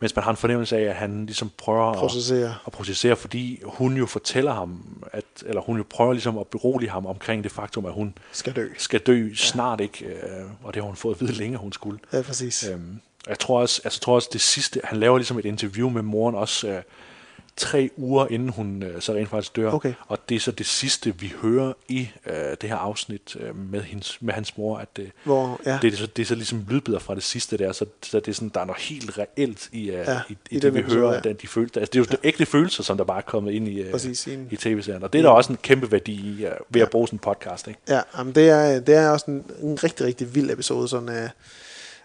mens 0.00 0.16
man 0.16 0.22
har 0.22 0.30
en 0.30 0.36
fornemmelse 0.36 0.76
af, 0.76 0.82
at 0.82 0.94
han 0.94 1.26
ligesom 1.26 1.50
prøver 1.58 1.94
Processere. 1.94 2.48
at, 2.48 2.54
at 2.66 2.72
processere, 2.72 3.16
fordi 3.16 3.60
hun 3.64 3.96
jo 3.96 4.06
fortæller 4.06 4.52
ham, 4.54 5.02
at, 5.12 5.24
eller 5.46 5.60
hun 5.62 5.76
jo 5.76 5.84
prøver 5.90 6.12
ligesom 6.12 6.38
at 6.38 6.46
berolige 6.46 6.90
ham 6.90 7.06
omkring 7.06 7.44
det 7.44 7.52
faktum, 7.52 7.86
at 7.86 7.92
hun 7.92 8.14
Skal 8.32 8.52
dø. 8.56 8.68
skal 8.78 9.00
dø 9.00 9.34
snart, 9.34 9.80
ikke? 9.80 10.04
Øh, 10.06 10.20
og 10.62 10.74
det 10.74 10.82
har 10.82 10.86
hun 10.86 10.96
fået 10.96 11.14
at 11.14 11.20
vide 11.20 11.32
længe, 11.32 11.58
hun 11.58 11.72
skulle. 11.72 11.98
Ja, 12.12 12.22
præcis. 12.22 12.68
Øhm, 12.68 13.00
jeg 13.28 13.38
tror 13.38 13.60
også, 13.60 13.80
altså, 13.84 13.96
jeg 13.98 14.02
tror 14.02 14.14
også 14.14 14.28
det 14.32 14.40
sidste, 14.40 14.80
han 14.84 15.00
laver 15.00 15.18
ligesom 15.18 15.38
et 15.38 15.44
interview 15.44 15.88
med 15.90 16.02
moren 16.02 16.34
også 16.34 16.68
øh, 16.68 16.82
tre 17.56 17.90
uger 17.96 18.26
inden 18.30 18.48
hun 18.48 18.82
øh, 18.82 19.00
så 19.00 19.12
rent 19.12 19.28
faktisk 19.28 19.56
dør. 19.56 19.70
Okay. 19.72 19.92
Og 20.08 20.18
det 20.28 20.34
er 20.34 20.40
så 20.40 20.50
det 20.50 20.66
sidste, 20.66 21.18
vi 21.18 21.32
hører 21.42 21.72
i 21.88 22.08
øh, 22.26 22.34
det 22.60 22.68
her 22.68 22.76
afsnit 22.76 23.36
øh, 23.40 23.56
med, 23.56 23.82
hendes, 23.82 24.18
med 24.22 24.34
hans 24.34 24.58
mor, 24.58 24.78
at 24.78 24.96
det, 24.96 25.10
Hvor- 25.24 25.60
ja. 25.66 25.78
det, 25.82 25.92
er 25.92 25.96
så, 25.96 26.06
det 26.06 26.22
er 26.22 26.26
så 26.26 26.34
ligesom 26.34 26.64
lydbider 26.70 26.98
fra 26.98 27.14
det 27.14 27.22
sidste 27.22 27.56
der, 27.56 27.72
så, 27.72 27.86
så 28.02 28.20
det 28.20 28.28
er 28.28 28.32
sådan, 28.32 28.48
der 28.54 28.60
er 28.60 28.64
noget 28.64 28.82
helt 28.82 29.18
reelt 29.18 29.68
i, 29.72 29.90
øh, 29.90 29.94
Ja, 29.94 30.20
i, 30.28 30.32
i, 30.32 30.36
i 30.50 30.54
det, 30.54 30.62
den 30.62 30.74
vi 30.74 30.80
hører, 30.92 31.08
ja. 31.08 31.14
ja. 31.14 31.20
den, 31.20 31.36
de 31.42 31.46
følelser. 31.46 31.80
Altså, 31.80 31.90
det 31.92 31.98
er 31.98 32.04
jo 32.10 32.16
ja. 32.22 32.28
ægte 32.28 32.46
følelser, 32.46 32.82
som 32.82 32.96
der 32.96 33.04
bare 33.04 33.18
er 33.18 33.22
kommet 33.22 33.52
ind 33.52 33.68
i, 33.68 33.80
øh, 33.80 33.90
Præcis, 33.90 34.26
i 34.26 34.38
i 34.50 34.56
tv-serien. 34.56 35.02
Og 35.02 35.12
det 35.12 35.18
er 35.18 35.22
der 35.22 35.30
også 35.30 35.52
en 35.52 35.58
kæmpe 35.62 35.92
værdi 35.92 36.12
i, 36.12 36.44
øh, 36.46 36.52
ved 36.68 36.82
at 36.82 36.90
bruge 36.90 37.08
sådan 37.08 37.16
en 37.16 37.20
podcast. 37.20 37.68
Ikke? 37.68 37.80
Ja, 37.88 38.00
jamen 38.18 38.34
det, 38.34 38.48
er, 38.48 38.80
det 38.80 38.94
er 38.94 39.08
også 39.10 39.30
en, 39.30 39.44
en 39.62 39.84
rigtig, 39.84 40.06
rigtig 40.06 40.34
vild 40.34 40.50
episode, 40.50 40.88
sådan 40.88 41.08
af, 41.08 41.30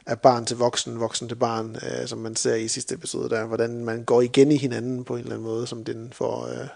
af 0.06 0.20
barn 0.20 0.46
til 0.46 0.58
voksen, 0.58 1.00
voksen 1.00 1.28
til 1.28 1.36
barn, 1.36 1.76
øh, 1.76 2.08
som 2.08 2.20
man 2.20 2.36
ser 2.36 2.56
i 2.56 2.68
sidste 2.68 2.96
episode 2.96 3.30
der, 3.30 3.46
hvordan 3.46 3.86
man 3.86 4.04
går 4.04 4.22
igen 4.22 4.52
i 4.52 4.58
hinanden 4.58 5.04
på 5.04 5.14
en 5.14 5.20
eller 5.20 5.34
anden 5.34 5.48
måde, 5.48 5.68
som 5.68 5.84
den 5.84 6.14
får 6.14 6.48
øh, 6.48 6.68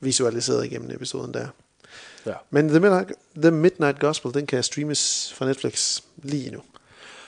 visualiseret 0.00 0.64
igennem 0.64 0.90
episoden 0.90 1.34
der. 1.34 1.46
Ja. 2.26 2.34
Men 2.50 2.68
The 2.68 2.80
Midnight, 2.80 3.12
The 3.36 3.50
Midnight 3.50 3.98
Gospel, 3.98 4.34
den 4.34 4.46
kan 4.46 4.62
streames 4.62 5.32
fra 5.36 5.46
Netflix 5.46 6.00
lige 6.22 6.50
nu. 6.50 6.60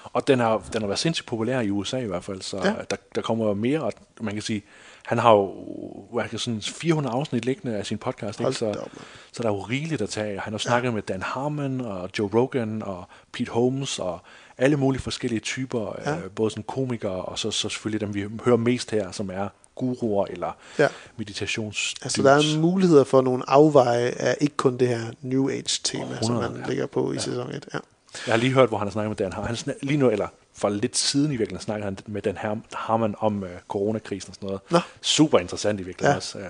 Og 0.05 0.27
den 0.27 0.39
har, 0.39 0.63
den 0.73 0.83
har 0.83 0.87
været 0.87 0.99
sindssygt 0.99 1.29
populær 1.29 1.61
i 1.61 1.71
USA 1.71 1.99
i 1.99 2.07
hvert 2.07 2.25
fald, 2.25 2.43
så 2.43 2.57
Ja. 2.57 2.75
der, 2.91 2.97
der 3.15 3.23
kommer 3.23 3.55
mere, 3.55 3.83
og 3.83 3.93
man 4.21 4.33
kan 4.35 4.43
sige, 4.43 4.63
han 5.05 5.19
har 5.19 5.33
jo 5.33 6.23
kan 6.31 6.39
sådan 6.39 6.63
400 6.63 7.15
afsnit 7.17 7.45
liggende 7.45 7.77
af 7.77 7.87
sin 7.87 7.99
podcast, 7.99 8.41
ikke? 8.41 8.53
Så, 8.53 8.67
op, 8.67 8.91
så 9.33 9.43
der 9.43 9.49
er 9.49 9.53
jo 9.53 9.61
rigeligt 9.61 10.03
at 10.03 10.09
tage. 10.09 10.41
Han 10.41 10.53
har 10.53 10.59
snakket 10.59 10.89
ja. 10.89 10.95
med 10.95 11.03
Dan 11.03 11.23
Harmon 11.23 11.81
og 11.81 12.11
Joe 12.19 12.31
Rogan 12.35 12.83
og 12.83 13.05
Pete 13.33 13.51
Holmes 13.51 13.99
og 13.99 14.21
alle 14.59 14.77
mulige 14.77 15.03
forskellige 15.03 15.41
typer, 15.41 15.97
Ja. 16.05 16.11
ja. 16.11 16.17
øh, 16.17 16.31
både 16.31 16.51
sådan 16.51 16.63
komikere 16.63 17.11
og 17.25 17.39
så, 17.39 17.51
så 17.51 17.69
selvfølgelig 17.69 18.01
dem, 18.01 18.15
vi 18.15 18.25
hører 18.45 18.57
mest 18.57 18.91
her, 18.91 19.11
som 19.13 19.31
er 19.31 19.49
guruer 19.75 20.27
eller 20.27 20.57
Ja. 20.79 20.83
ja. 20.83 20.89
meditations 21.17 21.95
Altså 22.03 22.23
der 22.23 22.31
er 22.33 22.59
muligheder 22.61 23.05
for 23.05 23.23
nogle 23.23 23.51
afveje 23.51 24.09
af 24.09 24.37
ikke 24.41 24.57
kun 24.57 24.77
det 24.77 24.89
her 24.89 25.01
New 25.23 25.51
Age-tema, 25.51 26.05
som 26.23 26.35
100, 26.35 26.51
man 26.51 26.61
ja. 26.61 26.69
ligger 26.69 26.87
på 26.87 27.13
i 27.13 27.19
sæson 27.19 27.51
1. 27.51 27.69
Ja. 27.75 27.79
Jeg 28.27 28.33
har 28.33 28.37
lige 28.37 28.53
hørt, 28.53 28.69
hvor 28.69 28.79
han 28.79 28.87
har 28.89 28.93
snakket 28.93 29.09
med 29.11 29.17
Dan 29.17 29.33
Harmon. 29.33 29.47
Han 29.47 29.57
snak, 29.57 29.77
lige 29.83 29.97
nu, 29.99 30.11
eller 30.11 30.29
for 30.57 30.69
lidt 30.69 30.97
siden 30.97 31.27
i 31.33 31.37
virkeligheden, 31.37 31.65
snakker 31.65 31.85
han 31.85 31.99
med 32.07 32.23
Dan 32.23 32.37
Har- 32.37 32.59
Harmon 32.75 33.15
om 33.19 33.45
øh, 33.45 33.51
coronakrisen 33.69 34.31
og 34.31 34.35
sådan 34.35 34.47
noget. 34.47 34.61
Nå. 34.71 34.79
Super 35.01 35.39
interessant 35.39 35.81
i 35.81 35.83
virkeligheden 35.83 36.13
Ja. 36.13 36.17
også. 36.17 36.39
Øh, 36.39 36.45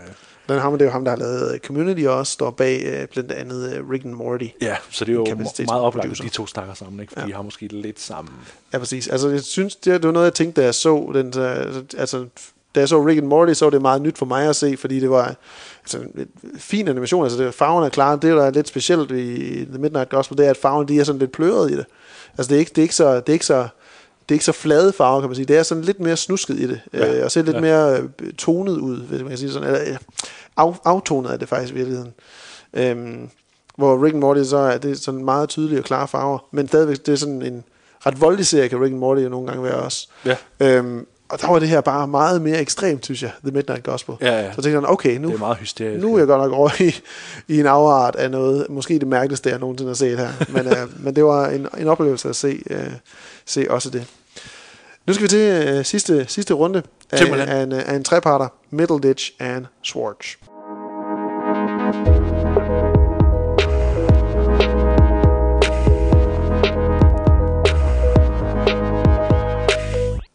Den 0.48 0.58
har 0.58 0.70
man, 0.70 0.78
det 0.78 0.84
er 0.84 0.88
jo 0.88 0.92
ham, 0.92 1.04
der 1.04 1.10
har 1.10 1.18
lavet 1.18 1.54
øh, 1.54 1.60
Community 1.60 2.02
og 2.06 2.14
også 2.14 2.32
står 2.32 2.50
bag 2.50 2.82
øh, 2.86 3.06
blandt 3.08 3.32
andet 3.32 3.72
øh, 3.76 3.90
Rick 3.90 4.04
and 4.04 4.14
Morty. 4.14 4.46
ja, 4.60 4.76
så 4.90 5.04
det 5.04 5.12
er 5.12 5.16
jo 5.16 5.26
meget 5.66 5.82
oplagt, 5.82 6.12
at 6.12 6.18
de 6.18 6.28
to 6.28 6.46
snakker 6.46 6.74
sammen, 6.74 7.00
ikke? 7.00 7.12
fordi 7.12 7.22
Ja. 7.24 7.28
de 7.28 7.34
har 7.34 7.42
måske 7.42 7.66
lidt 7.66 8.00
sammen. 8.00 8.34
Ja, 8.72 8.78
præcis. 8.78 9.08
Altså, 9.08 9.28
jeg 9.28 9.40
synes, 9.42 9.76
det, 9.76 10.02
det 10.02 10.06
var 10.06 10.12
noget, 10.12 10.24
jeg 10.26 10.34
tænkte, 10.34 10.60
da 10.60 10.64
jeg 10.66 10.74
så 10.74 11.10
den, 11.14 11.26
altså, 11.98 12.26
da 12.74 12.80
jeg 12.80 12.88
så 12.88 13.06
Rick 13.06 13.18
and 13.18 13.26
Morty, 13.26 13.52
så 13.52 13.64
var 13.64 13.70
det 13.70 13.82
meget 13.82 14.02
nyt 14.02 14.18
for 14.18 14.26
mig 14.26 14.48
at 14.48 14.56
se, 14.56 14.76
fordi 14.76 15.00
det 15.00 15.10
var 15.10 15.34
altså, 15.82 15.98
en 15.98 16.28
fin 16.58 16.88
animation. 16.88 17.24
Altså, 17.24 17.38
det, 17.44 17.54
farverne 17.54 17.86
er 17.86 17.90
klare. 17.90 18.12
Det, 18.14 18.22
der 18.22 18.44
er 18.44 18.50
lidt 18.50 18.68
specielt 18.68 19.10
i 19.10 19.64
The 19.64 19.78
Midnight 19.78 20.08
Gospel, 20.10 20.38
det 20.38 20.46
er, 20.46 20.50
at 20.50 20.56
farverne 20.56 20.88
de 20.88 21.00
er 21.00 21.04
sådan 21.04 21.18
lidt 21.18 21.32
pløret 21.32 21.70
i 21.70 21.76
det. 21.76 21.84
Altså, 22.38 22.48
det 22.50 22.54
er 22.54 22.58
ikke, 22.58 22.68
det 22.70 22.78
er 22.78 22.82
ikke 22.82 22.94
så... 22.94 23.14
Det 23.14 23.28
er 23.28 23.32
ikke 23.32 23.46
så 23.46 23.68
det 24.28 24.34
er 24.34 24.34
ikke 24.34 24.44
så 24.44 24.52
flade 24.52 24.92
farver, 24.92 25.20
kan 25.20 25.28
man 25.28 25.36
sige. 25.36 25.46
Det 25.46 25.56
er 25.56 25.62
sådan 25.62 25.84
lidt 25.84 26.00
mere 26.00 26.16
snusket 26.16 26.60
i 26.60 26.66
det, 26.66 26.80
ja, 26.92 27.18
øh, 27.18 27.24
og 27.24 27.30
ser 27.30 27.42
lidt 27.42 27.56
ja. 27.56 27.60
mere 27.60 28.00
øh, 28.00 28.32
tonet 28.32 28.78
ud, 28.78 28.96
hvis 28.96 29.20
man 29.20 29.28
kan 29.28 29.38
sige 29.38 29.52
sådan. 29.52 29.68
Eller, 29.68 29.98
af, 30.56 30.74
aftonet 30.84 31.32
er 31.32 31.36
det 31.36 31.48
faktisk 31.48 31.72
i 31.72 31.76
virkeligheden. 31.76 32.12
Øhm, 32.74 33.28
hvor 33.76 34.04
Rick 34.04 34.14
and 34.14 34.20
Morty 34.20 34.42
så 34.42 34.56
er 34.56 34.78
det 34.78 35.00
sådan 35.00 35.24
meget 35.24 35.48
tydelige 35.48 35.78
og 35.78 35.84
klare 35.84 36.08
farver, 36.08 36.38
men 36.50 36.68
stadigvæk 36.68 37.06
det 37.06 37.12
er 37.12 37.16
sådan 37.16 37.42
en 37.42 37.64
ret 38.06 38.20
voldelig 38.20 38.46
serie, 38.46 38.68
kan 38.68 38.82
Rick 38.82 38.92
and 38.92 39.00
Morty 39.00 39.22
jo 39.22 39.28
nogle 39.28 39.46
gange 39.46 39.62
være 39.62 39.74
også. 39.74 40.08
Ja. 40.24 40.36
Øhm, 40.60 41.06
og 41.34 41.40
der 41.40 41.48
var 41.48 41.58
det 41.58 41.68
her 41.68 41.80
bare 41.80 42.08
meget 42.08 42.42
mere 42.42 42.60
ekstremt, 42.60 43.04
synes 43.04 43.22
jeg, 43.22 43.30
The 43.44 43.52
Midnight 43.52 43.82
Gospel. 43.84 44.14
Ja, 44.20 44.40
ja. 44.40 44.52
Så 44.52 44.62
tænkte 44.62 44.80
jeg, 44.80 44.88
okay, 44.90 45.16
nu, 45.16 45.28
Det 45.28 45.34
er 45.34 45.38
meget 45.38 45.56
hysterisk. 45.56 46.02
nu 46.02 46.14
er 46.14 46.18
jeg 46.18 46.26
godt 46.26 46.42
nok 46.42 46.52
over 46.52 46.70
i, 46.82 46.94
i 47.48 47.60
en 47.60 47.66
afart 47.66 48.16
af 48.16 48.30
noget, 48.30 48.66
måske 48.70 48.98
det 48.98 49.06
mærkeligste, 49.08 49.50
jeg 49.50 49.58
nogensinde 49.58 49.90
har 49.90 49.94
set 49.94 50.18
her. 50.18 50.28
Men, 50.48 50.66
øh, 50.66 51.04
men 51.04 51.16
det 51.16 51.24
var 51.24 51.48
en, 51.48 51.68
en 51.78 51.88
oplevelse 51.88 52.28
at 52.28 52.36
se, 52.36 52.62
øh, 52.70 52.86
se 53.46 53.66
også 53.70 53.90
det. 53.90 54.06
Nu 55.06 55.12
skal 55.12 55.22
vi 55.22 55.28
til 55.28 55.68
øh, 55.68 55.84
sidste, 55.84 56.26
sidste 56.28 56.54
runde 56.54 56.82
af, 57.12 57.46
af, 57.48 57.62
en, 57.62 57.72
af 57.72 57.94
en 57.94 58.04
treparter, 58.04 58.48
Middleditch 58.70 59.32
and 59.40 59.66
Swartz. 59.82 60.34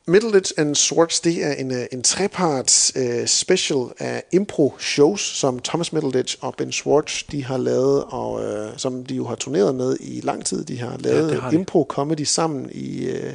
Middleditch 0.09 0.51
and 0.57 0.75
Swartz, 0.75 1.19
det 1.19 1.45
er 1.45 1.53
en, 1.53 1.71
øh, 1.71 1.85
en 1.91 2.03
treparts 2.03 2.91
øh, 2.95 3.27
special 3.27 3.85
af 3.99 4.23
impro-shows, 4.31 5.21
som 5.21 5.59
Thomas 5.59 5.93
Middleditch 5.93 6.37
og 6.41 6.55
Ben 6.57 6.71
Swartz, 6.71 7.23
de 7.31 7.45
har 7.45 7.57
lavet, 7.57 8.03
og 8.07 8.43
øh, 8.43 8.69
som 8.77 9.05
de 9.05 9.15
jo 9.15 9.25
har 9.25 9.35
turneret 9.35 9.75
med 9.75 9.97
i 9.99 10.21
lang 10.23 10.45
tid. 10.45 10.65
De 10.65 10.79
har 10.79 10.97
lavet 10.99 11.41
har 11.41 11.49
de. 11.49 11.55
impro-comedy 11.55 12.23
sammen 12.23 12.69
i, 12.71 13.07
øh, 13.09 13.33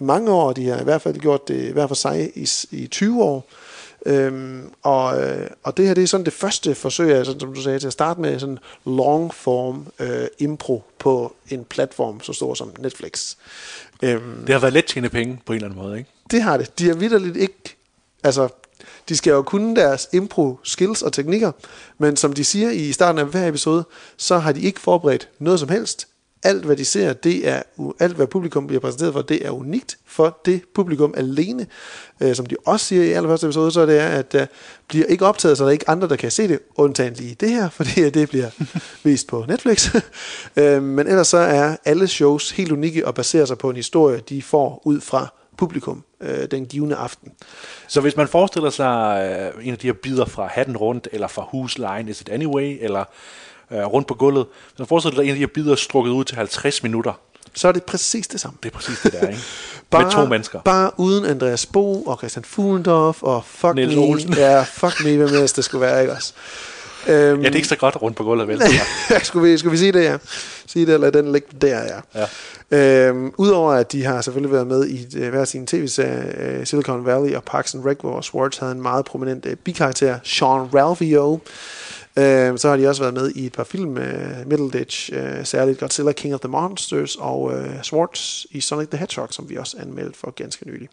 i 0.00 0.02
mange 0.02 0.30
år. 0.30 0.52
De 0.52 0.68
har 0.68 0.80
i 0.80 0.84
hvert 0.84 1.02
fald 1.02 1.18
gjort 1.18 1.48
det 1.48 1.72
hver 1.72 1.86
for 1.86 1.94
sig 1.94 2.32
i, 2.34 2.48
i 2.70 2.86
20 2.86 3.22
år. 3.22 3.48
Øhm, 4.06 4.70
og, 4.82 5.04
og 5.62 5.76
det 5.76 5.86
her 5.86 5.94
det 5.94 6.02
er 6.02 6.06
sådan 6.06 6.24
det 6.24 6.32
første 6.32 6.74
forsøg, 6.74 7.12
altså, 7.12 7.34
som 7.40 7.54
du 7.54 7.62
sagde, 7.62 7.78
til 7.78 7.86
at 7.86 7.92
starte 7.92 8.20
med 8.20 8.38
sådan 8.38 8.58
long 8.86 9.34
form 9.34 9.86
øh, 9.98 10.26
impro 10.38 10.82
på 10.98 11.34
en 11.48 11.64
platform 11.64 12.20
så 12.20 12.32
stor 12.32 12.54
som 12.54 12.72
Netflix. 12.78 13.36
Øhm, 14.02 14.44
Det 14.46 14.52
har 14.54 14.60
været 14.60 14.72
let 14.72 14.84
tjene 14.84 15.08
penge 15.08 15.40
på 15.46 15.52
en 15.52 15.56
eller 15.56 15.68
anden 15.68 15.82
måde, 15.82 15.98
ikke? 15.98 16.10
det 16.30 16.42
har 16.42 16.56
det. 16.56 16.78
De 16.78 16.86
har 16.86 16.94
vidderligt 16.94 17.36
ikke... 17.36 17.76
Altså, 18.24 18.48
de 19.08 19.16
skal 19.16 19.30
jo 19.30 19.42
kunne 19.42 19.76
deres 19.76 20.08
impro-skills 20.12 21.02
og 21.02 21.12
teknikker, 21.12 21.52
men 21.98 22.16
som 22.16 22.32
de 22.32 22.44
siger 22.44 22.70
i 22.70 22.92
starten 22.92 23.18
af 23.18 23.26
hver 23.26 23.48
episode, 23.48 23.84
så 24.16 24.38
har 24.38 24.52
de 24.52 24.60
ikke 24.60 24.80
forberedt 24.80 25.28
noget 25.38 25.60
som 25.60 25.68
helst. 25.68 26.07
Alt, 26.42 26.64
hvad 26.64 26.76
de 26.76 26.84
ser, 26.84 27.12
det 27.12 27.48
er, 27.48 27.62
alt, 28.00 28.16
hvad 28.16 28.26
publikum 28.26 28.66
bliver 28.66 28.80
præsenteret 28.80 29.12
for, 29.12 29.22
det 29.22 29.46
er 29.46 29.50
unikt 29.50 29.98
for 30.06 30.40
det 30.44 30.62
publikum 30.74 31.14
alene. 31.16 31.66
Øh, 32.20 32.34
som 32.34 32.46
de 32.46 32.56
også 32.66 32.86
siger 32.86 33.04
i 33.04 33.12
allerførste 33.12 33.46
episode, 33.46 33.70
så 33.70 33.86
det 33.86 34.00
er, 34.00 34.08
at 34.08 34.32
der 34.32 34.46
bliver 34.88 35.06
ikke 35.06 35.26
optaget, 35.26 35.58
så 35.58 35.64
der 35.64 35.68
er 35.68 35.72
ikke 35.72 35.90
andre, 35.90 36.08
der 36.08 36.16
kan 36.16 36.30
se 36.30 36.48
det, 36.48 36.58
undtagen 36.76 37.12
lige 37.12 37.34
det 37.34 37.50
her, 37.50 37.68
fordi 37.78 38.10
det 38.10 38.28
bliver 38.28 38.50
vist 39.02 39.26
på 39.26 39.44
Netflix. 39.48 39.94
øh, 40.56 40.82
men 40.82 41.06
ellers 41.06 41.28
så 41.28 41.38
er 41.38 41.76
alle 41.84 42.08
shows 42.08 42.50
helt 42.50 42.72
unikke 42.72 43.06
og 43.06 43.14
baserer 43.14 43.44
sig 43.44 43.58
på 43.58 43.70
en 43.70 43.76
historie, 43.76 44.20
de 44.28 44.42
får 44.42 44.82
ud 44.84 45.00
fra 45.00 45.32
publikum 45.58 46.04
øh, 46.20 46.50
den 46.50 46.66
givende 46.66 46.96
aften. 46.96 47.32
Så 47.88 48.00
hvis 48.00 48.16
man 48.16 48.28
forestiller 48.28 48.70
sig 48.70 49.52
øh, 49.56 49.66
en 49.66 49.72
af 49.72 49.78
de 49.78 49.86
her 49.86 49.94
bider 49.94 50.24
fra 50.24 50.46
Hatten 50.46 50.76
Rundt, 50.76 51.08
eller 51.12 51.26
fra 51.26 51.48
Whose 51.54 51.78
Line 51.78 52.10
Is 52.10 52.20
It 52.20 52.28
Anyway, 52.28 52.78
eller 52.80 53.04
øh, 53.72 53.78
rundt 53.84 54.08
på 54.08 54.14
gulvet, 54.14 54.46
hvis 54.70 54.78
man 54.78 54.88
forestiller 54.88 55.16
sig 55.16 55.22
en 55.24 55.28
af 55.30 55.34
de 55.34 55.40
her 55.40 55.46
bidder 55.54 55.74
strukket 55.76 56.10
ud 56.10 56.24
til 56.24 56.36
50 56.36 56.82
minutter, 56.82 57.12
Så 57.54 57.68
er 57.68 57.72
det 57.72 57.84
præcis 57.84 58.28
det 58.28 58.40
samme. 58.40 58.58
det 58.62 58.68
er 58.72 58.76
præcis 58.76 58.98
det 59.02 59.12
der, 59.12 59.28
ikke? 59.28 59.40
Med 59.92 60.10
to 60.12 60.24
mennesker. 60.26 60.60
Bare 60.60 60.90
uden 60.96 61.24
Andreas 61.24 61.66
Bo 61.66 62.02
og 62.02 62.18
Christian 62.18 62.44
Fuglendorf 62.44 63.22
og 63.22 63.44
fuck 63.46 63.74
Niels 63.74 63.96
me. 63.96 64.02
Olsen. 64.02 64.34
Ja, 64.34 64.62
fuck 64.62 65.04
me, 65.04 65.16
hvem 65.16 65.26
ellers 65.28 65.52
det 65.52 65.64
skulle 65.64 65.80
være, 65.86 66.00
ikke 66.00 66.12
også? 66.12 66.32
Øhm, 67.06 67.16
Ja, 67.16 67.46
det 67.48 67.52
er 67.52 67.56
ikke 67.56 67.68
så 67.68 67.76
godt 67.76 68.02
rundt 68.02 68.16
på 68.16 68.24
gulvet, 68.24 68.48
vel? 68.48 68.62
skulle, 69.22 69.50
vi, 69.50 69.58
skulle 69.58 69.70
vi 69.70 69.76
sige 69.78 69.92
det, 69.92 70.04
ja? 70.04 70.16
Sige 70.66 70.86
det, 70.86 70.94
eller 70.94 71.10
den 71.10 71.32
ligge 71.32 71.48
der, 71.60 71.82
ja. 72.14 72.24
ja. 72.70 73.08
Øhm, 73.08 73.32
Udover 73.36 73.72
at 73.72 73.92
de 73.92 74.04
har 74.04 74.20
selvfølgelig 74.20 74.52
været 74.52 74.66
med 74.66 74.86
i 74.88 75.06
øh, 75.16 75.30
hver 75.30 75.44
sin 75.44 75.66
tv-serie, 75.66 76.36
øh, 76.38 76.66
Silicon 76.66 77.06
Valley 77.06 77.34
og 77.34 77.44
Parks 77.44 77.74
and 77.74 77.84
Rec, 77.84 77.96
hvor 78.00 78.20
Swartz 78.20 78.58
havde 78.58 78.72
en 78.72 78.82
meget 78.82 79.04
prominent 79.04 79.46
øh, 79.46 79.56
bikarakter, 79.56 80.18
Sean 80.24 80.74
Ralphio. 80.74 81.40
Øh, 82.18 82.58
så 82.58 82.68
har 82.68 82.76
de 82.76 82.88
også 82.88 83.02
været 83.02 83.14
med 83.14 83.30
i 83.30 83.46
et 83.46 83.52
par 83.52 83.64
film 83.64 83.90
med 83.90 84.44
Middleditch, 84.44 85.10
øh, 85.12 85.46
særligt 85.46 85.80
Godzilla 85.80 86.12
King 86.12 86.34
of 86.34 86.40
the 86.40 86.48
Monsters 86.48 87.16
og 87.16 87.52
øh, 87.54 87.82
Swords 87.82 88.46
i 88.50 88.60
Sonic 88.60 88.88
the 88.88 88.98
Hedgehog, 88.98 89.28
som 89.30 89.48
vi 89.48 89.56
også 89.56 89.76
anmeldte 89.80 90.18
for 90.18 90.30
ganske 90.30 90.66
nylig. 90.68 90.88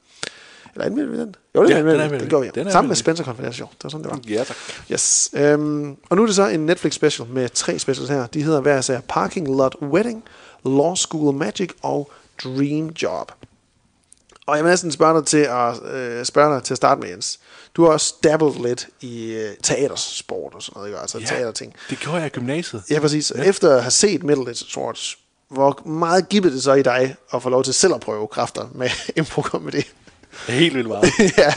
Eller 0.74 0.86
anmeldte 0.86 1.12
vi 1.12 1.20
den? 1.20 1.36
Jo, 1.56 1.64
det 1.64 1.70
Ja, 1.70 1.78
anmeldte 1.78 1.94
den 1.98 2.06
anmeldte 2.06 2.18
Det 2.26 2.26
vi. 2.26 2.30
gjorde 2.30 2.46
vi. 2.56 2.62
Den 2.64 2.72
Sammen 2.72 2.88
med. 2.88 2.96
Spencer 2.96 3.24
Confidential. 3.24 3.68
Det 3.78 3.84
var 3.84 3.90
sådan, 3.90 4.04
det 4.04 4.12
var. 4.12 4.20
Ja, 4.30 4.44
tak. 4.44 4.58
Yes. 4.92 5.30
Øhm, 5.34 5.96
og 6.10 6.16
nu 6.18 6.22
er 6.22 6.26
det 6.26 6.36
så 6.36 6.48
en 6.48 6.66
Netflix 6.66 6.94
special 6.94 7.28
med 7.28 7.50
tre 7.50 7.80
specials 7.80 8.10
her. 8.10 8.28
De 8.28 8.44
hedder 8.44 8.62
hver 8.62 8.80
især 8.80 9.00
Parking 9.10 9.56
Lot 9.56 9.76
Wedding, 9.82 10.24
Law 10.66 10.96
School 10.96 11.36
Magic 11.36 11.70
og 11.82 12.12
Dream 12.44 12.90
Job. 12.90 13.32
Og 14.48 14.56
jeg 14.56 14.64
vil 14.64 14.70
næsten 14.70 14.92
spørge 14.92 15.18
dig 15.20 15.28
til 15.28 15.38
at, 15.50 15.94
øh, 15.94 16.26
spørge 16.26 16.56
dig 16.56 16.64
til 16.64 16.74
at 16.74 16.78
starte 16.78 17.02
med, 17.02 17.10
Jens. 17.10 17.40
Du 17.76 17.84
har 17.84 17.92
også 17.92 18.14
dabblet 18.24 18.62
lidt 18.62 18.88
i 19.02 19.32
øh, 19.34 19.50
teatersport 19.64 20.54
og 20.54 20.62
sådan 20.64 20.74
noget, 20.78 20.90
ikke? 20.90 21.00
altså 21.00 21.20
Ja, 21.20 21.26
teaterting. 21.26 21.74
det 21.90 22.00
gjorde 22.00 22.18
jeg 22.18 22.26
i 22.26 22.30
gymnasiet. 22.30 22.84
Ja, 22.90 23.00
præcis. 23.00 23.34
Ja. 23.36 23.44
Efter 23.44 23.76
at 23.76 23.82
have 23.82 23.92
set 23.92 24.24
Middleditch 24.24 24.66
Swords, 24.70 25.18
hvor 25.50 25.82
meget 25.88 26.30
giver 26.30 26.44
det 26.50 26.64
så 26.64 26.74
i 26.74 26.84
dig 26.84 27.16
at 27.34 27.42
få 27.44 27.50
lov 27.50 27.64
til 27.64 27.74
selv 27.74 27.94
at 27.94 28.02
prøve 28.02 28.28
kræfter 28.28 28.68
med 28.74 28.90
impro 29.18 29.58
med 29.60 29.72
det? 29.72 29.86
Helt 30.48 30.76
vildt 30.76 30.88
meget. 30.88 31.12
ja. 31.38 31.54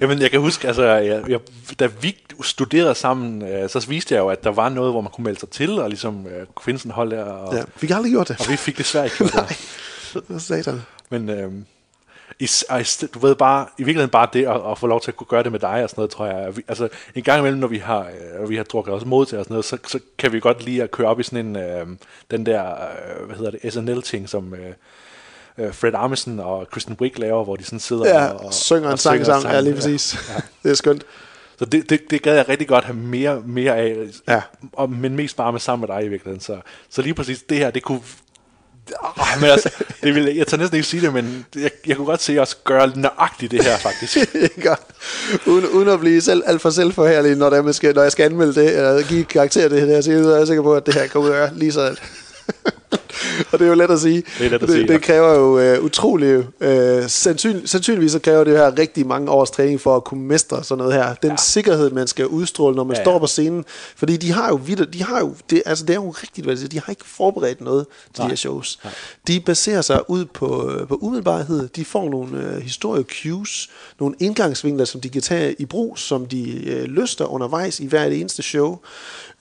Jamen, 0.00 0.22
jeg 0.22 0.30
kan 0.30 0.40
huske, 0.40 0.66
altså, 0.66 0.84
jeg, 0.84 1.24
jeg, 1.28 1.40
da 1.78 1.86
vi 1.86 2.16
studerede 2.42 2.94
sammen, 2.94 3.42
øh, 3.42 3.70
så 3.70 3.86
viste 3.88 4.14
jeg 4.14 4.20
jo, 4.20 4.28
at 4.28 4.44
der 4.44 4.50
var 4.50 4.68
noget, 4.68 4.92
hvor 4.92 5.00
man 5.00 5.10
kunne 5.12 5.24
melde 5.24 5.40
sig 5.40 5.48
til, 5.48 5.78
og 5.78 5.88
ligesom 5.88 6.26
øh, 6.26 6.46
kunne 6.54 6.64
finde 6.64 6.78
sådan 6.78 6.92
hold 6.92 7.10
der. 7.10 7.24
Og, 7.24 7.54
ja. 7.54 7.62
Vi 7.80 7.86
har 7.86 7.96
aldrig 7.96 8.12
gjort 8.12 8.28
det. 8.28 8.40
og 8.40 8.46
vi 8.48 8.56
fik 8.56 8.78
desværre 8.78 9.04
ikke 9.04 9.16
gjort 9.16 9.32
det. 9.48 9.56
Hvad 10.28 10.40
satan? 10.40 10.82
Men 11.10 11.30
øh, 11.30 11.52
i, 12.38 12.48
og 12.68 12.80
i, 12.80 12.82
st- 12.82 13.06
du 13.06 13.18
ved 13.18 13.34
bare, 13.34 13.66
i 13.78 13.82
virkeligheden 13.82 14.10
bare 14.10 14.28
det 14.32 14.46
at, 14.46 14.60
at 14.70 14.78
få 14.78 14.86
lov 14.86 15.00
til 15.00 15.10
at 15.10 15.16
kunne 15.16 15.26
gøre 15.26 15.42
det 15.42 15.52
med 15.52 15.60
dig 15.60 15.82
og 15.82 15.90
sådan 15.90 16.00
noget, 16.00 16.10
tror 16.10 16.26
jeg. 16.26 16.56
Vi, 16.56 16.62
altså 16.68 16.88
en 17.14 17.22
gang 17.22 17.38
imellem, 17.38 17.60
når 17.60 17.68
vi 17.68 17.78
har, 17.78 18.06
øh, 18.40 18.50
vi 18.50 18.56
har 18.56 18.64
drukket 18.64 18.94
os 18.94 19.04
mod 19.04 19.26
til 19.26 19.38
og 19.38 19.44
sådan 19.44 19.52
noget, 19.54 19.64
så, 19.64 19.78
så 19.86 19.98
kan 20.18 20.32
vi 20.32 20.40
godt 20.40 20.64
lide 20.64 20.82
at 20.82 20.90
køre 20.90 21.08
op 21.08 21.20
i 21.20 21.22
sådan 21.22 21.46
en, 21.46 21.56
øh, 21.56 21.86
den 22.30 22.46
der, 22.46 22.64
øh, 22.70 23.26
hvad 23.26 23.36
hedder 23.36 23.50
det, 23.50 23.72
SNL-ting, 23.72 24.28
som 24.28 24.54
øh, 24.54 24.72
øh, 25.66 25.74
Fred 25.74 25.94
Armisen 25.94 26.40
og 26.40 26.68
Kristen 26.70 26.96
Wiig 27.00 27.18
laver, 27.18 27.44
hvor 27.44 27.56
de 27.56 27.64
sådan 27.64 27.80
sidder 27.80 28.08
Ja, 28.08 28.26
og, 28.28 28.44
og 28.46 28.54
synger 28.54 28.90
en 28.90 28.98
sang 28.98 29.26
sammen. 29.26 29.50
Ja, 29.52 29.60
lige 29.60 29.74
præcis. 29.74 30.16
Ja. 30.28 30.40
det 30.62 30.70
er 30.70 30.74
skønt. 30.74 31.02
Så 31.58 31.64
det, 31.64 31.90
det, 31.90 32.00
det 32.10 32.22
gad 32.22 32.34
jeg 32.36 32.48
rigtig 32.48 32.68
godt 32.68 32.84
have 32.84 32.96
mere, 32.96 33.42
mere 33.46 33.76
af, 33.76 33.96
Ja. 34.28 34.42
og, 34.72 34.90
men 34.90 35.16
mest 35.16 35.36
bare 35.36 35.52
med 35.52 35.60
sammen 35.60 35.88
med 35.88 35.96
dig 35.96 36.04
i 36.04 36.08
virkeligheden. 36.08 36.40
Så, 36.40 36.58
så 36.90 37.02
lige 37.02 37.14
præcis 37.14 37.42
det 37.42 37.58
her, 37.58 37.70
det 37.70 37.82
kunne... 37.82 38.00
Oh, 39.02 39.40
men 39.40 39.50
altså, 39.50 39.70
det 40.02 40.14
vil, 40.14 40.36
jeg 40.36 40.46
tager 40.46 40.58
næsten 40.58 40.76
ikke 40.76 40.88
sige 40.88 41.00
det, 41.00 41.12
men 41.12 41.46
jeg, 41.54 41.70
jeg 41.86 41.96
kunne 41.96 42.06
godt 42.06 42.22
se 42.22 42.38
os 42.38 42.54
gøre 42.54 42.92
nøjagtigt 42.96 43.52
det 43.52 43.64
her, 43.64 43.76
faktisk. 43.78 44.18
Godt. 44.64 44.80
uden, 45.46 45.66
uden 45.66 45.88
at 45.88 46.00
blive 46.00 46.20
selv, 46.20 46.42
alt 46.46 46.62
for 46.62 46.70
selvforhærlig, 46.70 47.36
når, 47.36 47.50
det 47.50 47.64
man 47.64 47.74
skal, 47.74 47.94
når 47.94 48.02
jeg 48.02 48.12
skal 48.12 48.24
anmelde 48.24 48.54
det, 48.54 48.76
eller 48.76 49.02
give 49.02 49.24
karakter 49.24 49.68
det 49.68 49.80
her, 49.80 50.00
så 50.00 50.10
er 50.10 50.36
jeg 50.36 50.46
sikker 50.46 50.62
på, 50.62 50.74
at 50.74 50.86
det 50.86 50.94
her 50.94 51.06
kommer 51.06 51.30
ud 51.30 51.34
af 51.34 51.50
lige 51.52 51.72
sådan. 51.72 51.96
og 53.52 53.58
det 53.58 53.64
er 53.64 53.68
jo 53.68 53.74
let 53.74 53.90
at 53.90 54.00
sige. 54.00 54.22
Det 54.38 54.46
er 54.46 54.50
let 54.50 54.52
at 54.54 54.60
det, 54.60 54.70
sige, 54.70 54.82
det 54.82 54.90
ja. 54.90 54.98
kræver 54.98 55.34
jo 55.34 55.78
uh, 55.78 55.84
utrolig... 55.84 56.38
Uh, 56.38 57.06
sandsyn, 57.06 57.66
sandsynligvis 57.66 58.12
så 58.12 58.18
kræver 58.18 58.44
det 58.44 58.56
her 58.56 58.78
rigtig 58.78 59.06
mange 59.06 59.30
års 59.30 59.50
træning 59.50 59.80
for 59.80 59.96
at 59.96 60.04
kunne 60.04 60.22
mestre 60.22 60.64
sådan 60.64 60.78
noget 60.78 60.94
her. 60.94 61.14
Den 61.14 61.30
ja. 61.30 61.36
sikkerhed, 61.36 61.90
man 61.90 62.06
skal 62.06 62.26
udstråle, 62.26 62.76
når 62.76 62.84
man 62.84 62.96
Ja, 62.96 63.02
står 63.02 63.18
på 63.18 63.26
scenen. 63.26 63.64
Fordi 63.96 64.16
de 64.16 64.32
har 64.32 64.48
jo 64.48 64.54
vidt, 64.54 64.92
de 64.92 65.02
har 65.02 65.20
jo, 65.20 65.34
det, 65.50 65.62
altså 65.66 65.84
det 65.84 65.90
er 65.90 66.00
jo 66.00 66.10
rigtigt, 66.10 66.46
hvad 66.46 66.56
det 66.56 66.72
de 66.72 66.80
har 66.80 66.90
ikke 66.90 67.04
forberedt 67.04 67.60
noget 67.60 67.86
til 68.14 68.24
de 68.24 68.28
her 68.28 68.36
shows. 68.36 68.78
De 69.26 69.40
baserer 69.40 69.82
sig 69.82 70.10
ud 70.10 70.24
på, 70.24 70.70
øh, 70.70 70.88
på 70.88 70.98
umiddelbarhed. 71.00 71.68
De 71.68 71.84
får 71.84 72.10
nogle 72.10 72.38
øh, 72.38 72.62
historie 72.62 73.04
cues, 73.22 73.70
nogle 74.00 74.14
indgangsvinkler, 74.20 74.84
som 74.84 75.00
de 75.00 75.08
kan 75.08 75.22
tage 75.22 75.54
i 75.58 75.64
brug, 75.64 75.98
som 75.98 76.26
de 76.26 76.68
øh, 76.68 76.84
lyster 76.84 77.24
undervejs 77.24 77.80
i 77.80 77.86
hvert 77.86 78.12
eneste 78.12 78.42
show. 78.42 78.78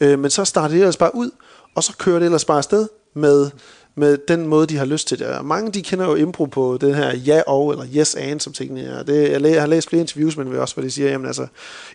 Øh, 0.02 0.20
men 0.20 0.32
så 0.32 0.46
starter 0.46 0.68
det 0.68 0.78
ellers 0.78 0.98
bare 0.98 1.16
ud, 1.16 1.30
og 1.76 1.84
så 1.84 1.94
kører 1.98 2.20
det 2.20 2.26
ellers 2.26 2.46
bare 2.46 2.58
afsted 2.58 2.88
med, 3.14 3.50
med 3.98 4.18
den 4.28 4.48
måde, 4.48 4.68
de 4.68 4.78
har 4.78 4.86
lyst 4.86 5.08
til 5.08 5.20
det. 5.20 5.28
Og 5.28 5.46
mange 5.46 5.72
de 5.72 5.82
kender 5.82 6.06
jo 6.06 6.16
impro 6.16 6.46
på 6.46 6.78
den 6.82 6.96
her 6.96 7.16
ja 7.16 7.42
og, 7.48 7.72
eller 7.72 7.86
yes 7.96 8.16
and, 8.16 8.40
som 8.40 8.54
tingene 8.54 8.82
er. 8.82 9.04
Det, 9.04 9.32
jeg, 9.32 9.42
læ- 9.42 9.52
jeg 9.52 9.62
har 9.62 9.68
læst 9.68 9.90
flere 9.90 10.02
interviews, 10.02 10.38
men 10.38 10.56
også, 10.56 10.76
hvor 10.76 10.84
de 10.84 10.92
siger, 10.92 11.10
jamen 11.10 11.28
altså, 11.28 11.48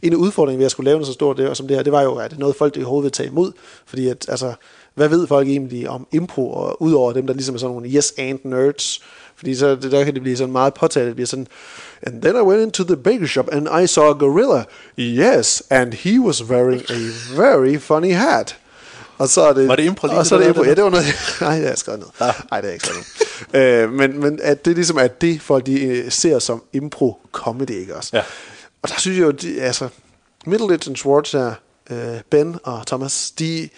en 0.03 0.15
udfordring 0.15 0.59
ved 0.59 0.67
at 0.67 0.71
skulle 0.71 0.85
lave 0.85 0.95
noget 0.97 1.07
så 1.07 1.13
stort 1.13 1.37
det, 1.37 1.57
som 1.57 1.69
det 1.69 1.77
her, 1.77 1.83
det 1.83 1.93
var 1.93 2.03
jo, 2.03 2.15
at 2.15 2.31
det 2.31 2.37
er 2.37 2.41
noget, 2.41 2.57
folk 2.57 2.77
i 2.77 2.81
hovedet 2.81 3.05
vil 3.05 3.13
tage 3.13 3.29
imod. 3.29 3.53
Fordi 3.87 4.09
at, 4.09 4.27
altså, 4.29 4.53
hvad 4.95 5.09
ved 5.09 5.27
folk 5.27 5.49
egentlig 5.49 5.89
om 5.89 6.07
impro, 6.13 6.53
og 6.53 6.83
udover 6.83 7.13
dem, 7.13 7.27
der 7.27 7.35
ligesom 7.35 7.55
er 7.55 7.59
sådan 7.59 7.75
nogle 7.75 7.89
yes 7.89 8.15
and 8.19 8.39
nerds, 8.45 9.01
fordi 9.37 9.55
så 9.55 9.75
der 9.75 10.05
kan 10.05 10.15
det 10.15 10.23
blive 10.23 10.37
sådan 10.37 10.53
meget 10.53 10.75
påtaget, 10.75 11.07
det 11.07 11.15
bliver 11.15 11.27
sådan, 11.27 11.47
and 12.03 12.23
then 12.23 12.37
I 12.37 12.41
went 12.41 12.63
into 12.63 12.85
the 12.85 12.97
baker 12.97 13.27
shop 13.27 13.49
and 13.53 13.69
I 13.83 13.87
saw 13.87 14.11
a 14.11 14.13
gorilla. 14.13 14.65
Yes, 14.99 15.63
and 15.71 15.93
he 15.95 16.21
was 16.21 16.45
wearing 16.45 16.83
a 16.91 16.99
very 17.37 17.77
funny 17.77 18.13
hat. 18.13 18.57
Og 19.21 19.29
så 19.29 19.41
er 19.41 19.53
det, 19.53 19.69
Var 19.69 19.77
det 19.77 19.85
impro 19.85 20.07
lige 20.07 20.19
Og 20.19 20.27
så 20.27 20.35
er 20.35 20.39
det 20.39 20.49
impro. 20.49 20.65
Ja, 20.65 20.75
det 20.75 20.85
var 20.85 20.91
noget. 20.91 21.07
Nej, 21.41 21.55
det 21.55 21.63
har 21.63 21.69
jeg 21.69 21.79
skrevet 21.79 22.01
ned. 22.01 22.09
Nej, 22.51 22.61
det 22.61 22.69
er 22.69 22.73
ikke 22.73 22.87
skrevet 22.87 23.07
ned. 23.53 23.61
øh, 23.61 23.93
men, 23.93 24.21
men 24.21 24.41
at 24.43 24.65
det 24.65 24.75
ligesom 24.75 24.97
er 24.97 25.07
det, 25.07 25.43
folk 25.43 25.67
de 25.67 25.81
øh, 25.81 26.13
ser 26.13 26.39
som 26.39 26.63
impro-comedy, 26.73 27.73
ikke 27.73 27.97
også? 27.97 28.11
Ja. 28.13 28.23
Og 28.83 28.89
der 28.89 28.95
synes 28.99 29.19
jeg 29.19 29.25
jo, 29.25 29.31
de, 29.31 29.61
altså, 29.61 29.89
Middleditch 30.47 30.89
and 30.89 30.97
Schwartz 30.97 31.33
her, 31.33 31.53
øh, 31.91 32.21
Ben 32.31 32.59
og 32.63 32.87
Thomas, 32.87 33.31
de, 33.31 33.69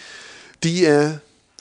de 0.62 0.86
er... 0.86 1.12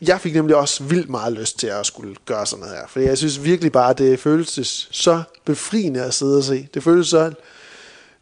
Jeg 0.01 0.21
fik 0.21 0.33
nemlig 0.33 0.55
også 0.55 0.83
vildt 0.83 1.09
meget 1.09 1.33
lyst 1.33 1.59
til 1.59 1.67
at 1.67 1.85
skulle 1.85 2.15
gøre 2.25 2.45
sådan 2.45 2.61
noget 2.61 2.77
her. 2.77 2.87
For 2.87 2.99
jeg 2.99 3.17
synes 3.17 3.43
virkelig 3.43 3.71
bare, 3.71 3.89
at 3.89 3.97
det 3.97 4.19
føles 4.19 4.87
så 4.91 5.23
befriende 5.45 6.03
at 6.03 6.13
sidde 6.13 6.37
og 6.37 6.43
se. 6.43 6.67
Det 6.73 6.83
føles 6.83 7.07
så, 7.07 7.31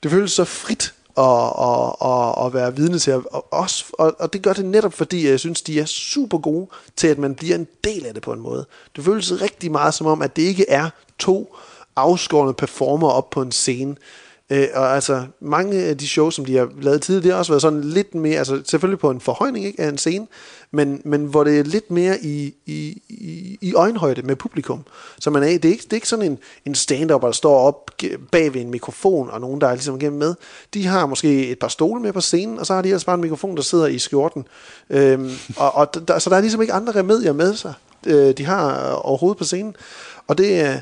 det 0.04 0.12
føles 0.12 0.32
så 0.32 0.44
frit 0.44 0.94
og, 1.20 1.60
og, 1.60 2.02
og, 2.02 2.46
at 2.46 2.54
være 2.54 2.76
vidne 2.76 3.00
til. 3.00 3.14
Og, 3.14 3.54
også, 3.54 3.86
og, 3.94 4.16
og 4.20 4.34
det 4.34 4.42
gør 4.42 4.54
det 4.54 4.66
netop, 4.66 4.94
fordi 4.94 5.30
jeg 5.30 5.40
synes, 5.40 5.62
de 5.62 5.80
er 5.80 5.86
super 5.86 6.38
gode 6.38 6.68
til, 6.96 7.08
at 7.08 7.18
man 7.18 7.36
bliver 7.36 7.56
en 7.56 7.68
del 7.84 8.06
af 8.06 8.14
det 8.14 8.24
på 8.24 8.34
en 8.34 8.40
måde. 8.40 8.66
Det 8.96 9.04
føles 9.04 9.42
rigtig 9.42 9.72
meget 9.72 9.94
som 9.94 10.08
om, 10.08 10.22
at 10.22 10.36
det 10.36 10.42
ikke 10.42 10.70
er 10.70 10.90
to 11.20 11.56
afskårende 11.96 12.54
performer 12.54 13.10
op 13.10 13.30
på 13.30 13.42
en 13.42 13.52
scene. 13.52 13.96
Øh, 14.50 14.68
og 14.74 14.96
altså, 14.96 15.26
mange 15.42 15.78
af 15.78 15.98
de 15.98 16.08
shows, 16.08 16.36
som 16.36 16.46
de 16.46 16.58
har 16.58 16.70
lavet 16.82 17.02
tidligere, 17.02 17.24
det 17.24 17.32
har 17.32 17.40
også 17.40 17.52
været 17.52 17.62
sådan 17.62 17.82
lidt 17.82 18.16
mere, 18.16 18.38
altså 18.38 18.62
selvfølgelig 18.66 19.00
på 19.00 19.10
en 19.10 19.22
forhøjning 19.22 19.66
ikke, 19.66 19.82
af 19.82 19.90
en 19.90 19.98
scene, 19.98 20.28
men, 20.72 21.02
men 21.06 21.26
hvor 21.26 21.44
det 21.44 21.60
er 21.60 21.64
lidt 21.64 21.92
mere 21.92 22.20
i, 22.22 22.54
i, 22.66 23.02
i, 23.10 23.58
i 23.62 23.74
øjenhøjde 23.74 24.22
med 24.22 24.36
publikum. 24.36 24.84
Så 25.20 25.30
man 25.30 25.44
er, 25.44 25.48
det, 25.48 25.66
er 25.66 25.70
ikke, 25.70 25.84
det 25.84 25.94
er 25.94 25.98
ikke 25.98 26.08
sådan 26.08 26.26
en, 26.26 26.38
en 26.66 26.76
stand-up, 26.76 27.22
der 27.22 27.32
står 27.32 27.60
op 27.60 27.92
bag 28.32 28.54
ved 28.54 28.62
en 28.62 28.72
mikrofon, 28.72 29.30
og 29.30 29.42
nogen, 29.42 29.62
der 29.62 29.68
er 29.68 29.74
ligesom 29.74 29.96
igennem 29.96 30.20
med. 30.20 30.36
De 30.74 30.86
har 30.86 31.06
måske 31.06 31.48
et 31.48 31.60
par 31.60 31.68
stole 31.68 32.02
med 32.02 32.14
på 32.14 32.22
scenen, 32.22 32.60
og 32.60 32.66
så 32.66 32.74
har 32.74 32.82
de 32.82 32.90
ellers 32.90 33.06
bare 33.06 33.16
en 33.16 33.22
mikrofon, 33.22 33.56
der 33.56 33.62
sidder 33.62 33.88
i 33.88 34.00
skjorten. 34.00 34.46
Øhm, 34.90 35.32
og, 35.58 35.76
og 35.76 36.08
der, 36.08 36.20
så 36.20 36.30
der 36.30 36.36
er 36.36 36.42
ligesom 36.42 36.62
ikke 36.62 36.74
andre 36.74 37.00
remedier 37.00 37.34
med 37.34 37.56
sig, 37.56 37.74
øh, 38.08 38.34
de 38.38 38.46
har 38.46 38.90
øh, 38.90 38.98
overhovedet 39.02 39.38
på 39.38 39.44
scenen. 39.44 39.76
Og 40.28 40.38
det 40.38 40.60
er 40.60 40.80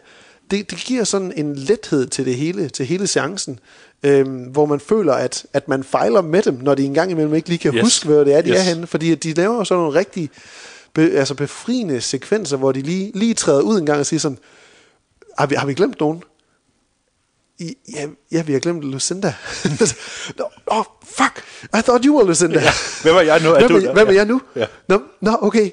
det, 0.51 0.71
det 0.71 0.77
giver 0.79 1.03
sådan 1.03 1.33
en 1.35 1.55
lethed 1.55 2.07
til 2.07 2.25
det 2.25 2.35
hele, 2.35 2.69
til 2.69 2.85
hele 2.85 3.07
seancen, 3.07 3.59
øhm, 4.03 4.43
hvor 4.43 4.65
man 4.65 4.79
føler, 4.79 5.13
at, 5.13 5.45
at 5.53 5.67
man 5.67 5.83
fejler 5.83 6.21
med 6.21 6.41
dem, 6.41 6.53
når 6.61 6.75
de 6.75 6.83
engang 6.85 7.11
imellem 7.11 7.33
ikke 7.33 7.49
lige 7.49 7.59
kan 7.59 7.75
Yes. 7.75 7.81
huske, 7.81 8.05
hvad 8.07 8.25
det 8.25 8.33
er, 8.33 8.41
de 8.41 8.49
Yes. 8.49 8.57
er 8.57 8.61
henne. 8.61 8.87
Fordi 8.87 9.15
de 9.15 9.33
laver 9.33 9.63
sådan 9.63 9.81
nogle 9.83 9.99
rigtig 9.99 10.29
be, 10.93 11.01
altså 11.11 11.33
befriende 11.33 12.01
sekvenser, 12.01 12.57
hvor 12.57 12.71
de 12.71 12.81
lige, 12.81 13.11
lige 13.15 13.33
træder 13.33 13.61
ud 13.61 13.79
en 13.79 13.85
gang 13.85 13.99
og 13.99 14.05
siger 14.05 14.19
sådan, 14.19 14.37
har 15.39 15.45
vi, 15.45 15.55
har 15.55 15.65
vi 15.67 15.73
glemt 15.73 15.99
nogen? 15.99 16.23
I, 17.59 17.75
ja, 17.95 18.05
ja, 18.31 18.41
vi 18.41 18.53
har 18.53 18.59
glemt 18.59 18.83
Lucinda. 18.83 19.33
Åh, 20.39 20.45
oh, 20.67 20.83
fuck! 21.03 21.43
I 21.63 21.81
thought 21.81 22.05
you 22.05 22.15
were 22.15 22.27
Lucinda. 22.27 22.59
Ja. 22.59 22.71
Hvem 23.03 23.15
er 23.15 23.21
jeg 23.21 23.41
nu? 23.43 23.49
Er 23.53 23.59
Hvem 23.59 23.69
du 23.69 23.75
er, 23.75 23.79
der? 23.81 23.93
hvem 23.93 24.07
er 24.07 24.11
jeg 24.11 24.25
nu? 24.25 24.41
Ja. 24.55 24.65
Nå, 24.87 25.01
nå, 25.21 25.37
okay. 25.41 25.69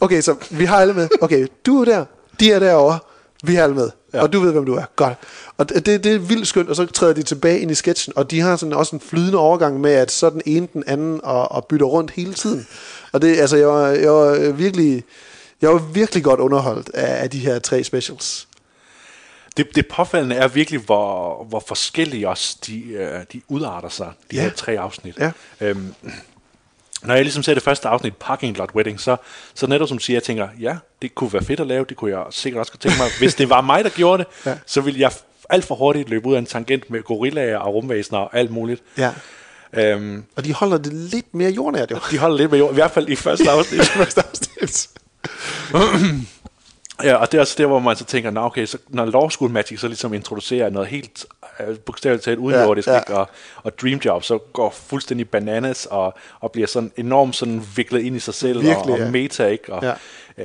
Okay, 0.00 0.20
så 0.20 0.34
vi 0.50 0.64
har 0.64 0.76
alle 0.76 0.94
med. 0.94 1.08
Okay, 1.20 1.46
du 1.66 1.80
er 1.80 1.84
der, 1.84 2.04
de 2.40 2.52
er 2.52 2.58
derovre, 2.58 2.98
vi 3.42 3.56
er 3.56 3.62
alle 3.62 3.74
med. 3.74 3.90
Ja. 4.14 4.22
Og 4.22 4.32
du 4.32 4.40
ved, 4.40 4.52
hvem 4.52 4.66
du 4.66 4.74
er. 4.74 4.84
Godt. 4.96 5.18
Og 5.56 5.68
det, 5.68 5.86
det, 5.86 6.06
er 6.06 6.18
vildt 6.18 6.48
skønt, 6.48 6.68
og 6.68 6.76
så 6.76 6.86
træder 6.86 7.12
de 7.12 7.22
tilbage 7.22 7.60
ind 7.60 7.70
i 7.70 7.74
sketchen, 7.74 8.12
og 8.16 8.30
de 8.30 8.40
har 8.40 8.56
sådan 8.56 8.72
også 8.72 8.96
en 8.96 9.00
flydende 9.00 9.38
overgang 9.38 9.80
med, 9.80 9.92
at 9.92 10.10
så 10.10 10.30
den 10.30 10.42
ene 10.46 10.68
den 10.72 10.84
anden 10.86 11.20
og, 11.22 11.52
og 11.52 11.66
bytter 11.66 11.86
rundt 11.86 12.10
hele 12.10 12.34
tiden. 12.34 12.66
Og 13.12 13.22
det, 13.22 13.40
altså, 13.40 13.56
jeg 13.56 13.68
var, 13.68 13.88
jeg 13.88 14.12
var 14.12 14.52
virkelig, 14.52 15.04
jeg 15.62 15.70
var 15.70 15.78
virkelig 15.78 16.24
godt 16.24 16.40
underholdt 16.40 16.90
af, 16.94 17.22
af 17.22 17.30
de 17.30 17.38
her 17.38 17.58
tre 17.58 17.84
specials. 17.84 18.48
Det, 19.56 19.66
det 19.76 19.86
påfaldende 19.88 20.36
er 20.36 20.48
virkelig, 20.48 20.80
hvor, 20.80 21.44
hvor 21.44 21.64
forskellige 21.68 22.28
også 22.28 22.56
de, 22.66 22.82
øh, 22.82 23.20
de 23.32 23.40
udarter 23.48 23.88
sig, 23.88 24.12
de 24.30 24.36
Ja. 24.36 24.42
her 24.42 24.50
tre 24.50 24.78
afsnit. 24.78 25.18
Ja. 25.18 25.32
Øhm, 25.60 25.94
når 27.02 27.14
jeg 27.14 27.24
ligesom 27.24 27.42
ser 27.42 27.54
det 27.54 27.62
første 27.62 27.88
afsnit, 27.88 28.16
Parking 28.16 28.56
Lot 28.56 28.70
Wedding, 28.74 29.00
så, 29.00 29.16
så 29.54 29.66
netop 29.66 29.88
som 29.88 29.98
siger, 29.98 30.14
jeg 30.14 30.22
tænker, 30.22 30.48
ja, 30.60 30.76
det 31.02 31.14
kunne 31.14 31.32
være 31.32 31.44
fedt 31.44 31.60
at 31.60 31.66
lave, 31.66 31.84
det 31.88 31.96
kunne 31.96 32.10
jeg 32.18 32.24
sikkert 32.30 32.60
også 32.60 32.72
godt 32.72 32.80
tænke 32.80 32.98
mig. 32.98 33.08
Hvis 33.18 33.34
det 33.34 33.50
var 33.50 33.60
mig, 33.60 33.84
der 33.84 33.90
gjorde 33.90 34.24
det, 34.24 34.46
Ja. 34.46 34.54
så 34.66 34.80
ville 34.80 35.00
jeg 35.00 35.12
alt 35.50 35.64
for 35.64 35.74
hurtigt 35.74 36.08
løbe 36.08 36.26
ud 36.26 36.34
af 36.34 36.38
en 36.38 36.46
tangent 36.46 36.90
med 36.90 37.02
gorillaer 37.02 37.56
og 37.58 37.74
rumvæsener 37.74 38.18
og 38.18 38.30
alt 38.36 38.50
muligt. 38.50 38.82
Ja. 38.98 39.10
Øhm, 39.72 40.24
Og 40.36 40.44
de 40.44 40.52
holder 40.52 40.78
det 40.78 40.92
lidt 40.92 41.34
mere 41.34 41.50
jordnært, 41.50 41.90
jo. 41.90 41.98
de 42.10 42.18
holder 42.18 42.36
lidt 42.36 42.50
med 42.50 42.58
jord, 42.58 42.70
i 42.70 42.74
hvert 42.74 42.90
fald 42.90 43.08
i 43.08 43.16
første 43.16 43.50
afsnit. 43.50 43.84
første 44.00 44.22
afsnit. 44.30 44.88
Ja, 47.04 47.14
og 47.14 47.32
det 47.32 47.38
er 47.38 47.42
også 47.42 47.54
der, 47.58 47.66
hvor 47.66 47.78
man 47.78 47.96
så 47.96 48.04
tænker, 48.04 48.30
nå 48.30 48.40
okay, 48.40 48.66
så 48.66 48.78
når 48.88 49.04
Law 49.04 49.28
School 49.28 49.50
Magic 49.50 49.80
så 49.80 49.86
ligesom 49.88 50.14
introducerer 50.14 50.70
noget 50.70 50.88
helt 50.88 51.26
bogstaveligt 51.86 52.24
talt 52.24 52.38
udenjordisk, 52.38 52.88
Ja, 52.88 52.92
ja, 52.94 53.00
ja. 53.08 53.12
ja. 53.14 53.18
Og, 53.18 53.28
og 53.62 53.78
Dream 53.78 53.98
Job 54.04 54.24
så 54.24 54.38
går 54.38 54.70
fuldstændig 54.70 55.28
bananas 55.30 55.86
og, 55.86 56.14
og 56.40 56.52
bliver 56.52 56.66
sådan 56.68 56.92
enormt 56.96 57.36
sådan 57.36 57.62
viklet 57.76 58.00
ind 58.02 58.16
i 58.16 58.20
sig 58.20 58.34
selv 58.34 58.62
Virkelig, 58.62 58.76
og, 58.86 58.90
og 58.92 58.98
ja. 58.98 59.10
meta, 59.10 59.46
ikke? 59.46 59.72
Og, 59.72 59.82
Ja. 59.82 59.92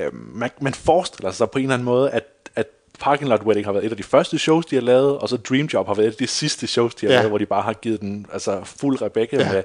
øh, 0.06 0.14
man, 0.14 0.50
man 0.60 0.74
forestiller 0.74 1.30
sig 1.30 1.50
på 1.50 1.58
en 1.58 1.64
eller 1.64 1.74
anden 1.74 1.84
måde, 1.84 2.10
at, 2.10 2.24
at 2.56 2.66
Parking 3.00 3.30
Lot 3.30 3.42
Wedding 3.42 3.66
har 3.66 3.72
været 3.72 3.84
et 3.86 3.90
af 3.90 3.96
de 3.96 4.02
første 4.02 4.38
shows, 4.38 4.66
de 4.66 4.74
har 4.76 4.82
lavet, 4.82 5.18
og 5.18 5.28
så 5.28 5.36
Dream 5.36 5.66
Job 5.66 5.86
har 5.86 5.94
været 5.94 6.06
et 6.08 6.12
af 6.12 6.16
de 6.18 6.26
sidste 6.26 6.66
shows, 6.66 6.94
de 6.94 7.06
har 7.06 7.12
Ja. 7.12 7.18
lavet, 7.18 7.30
hvor 7.30 7.38
de 7.38 7.46
bare 7.46 7.62
har 7.62 7.72
givet 7.72 8.00
den 8.00 8.26
altså, 8.32 8.60
fuld 8.64 9.02
Rebecca 9.02 9.36
Ja. 9.36 9.52
med, 9.52 9.62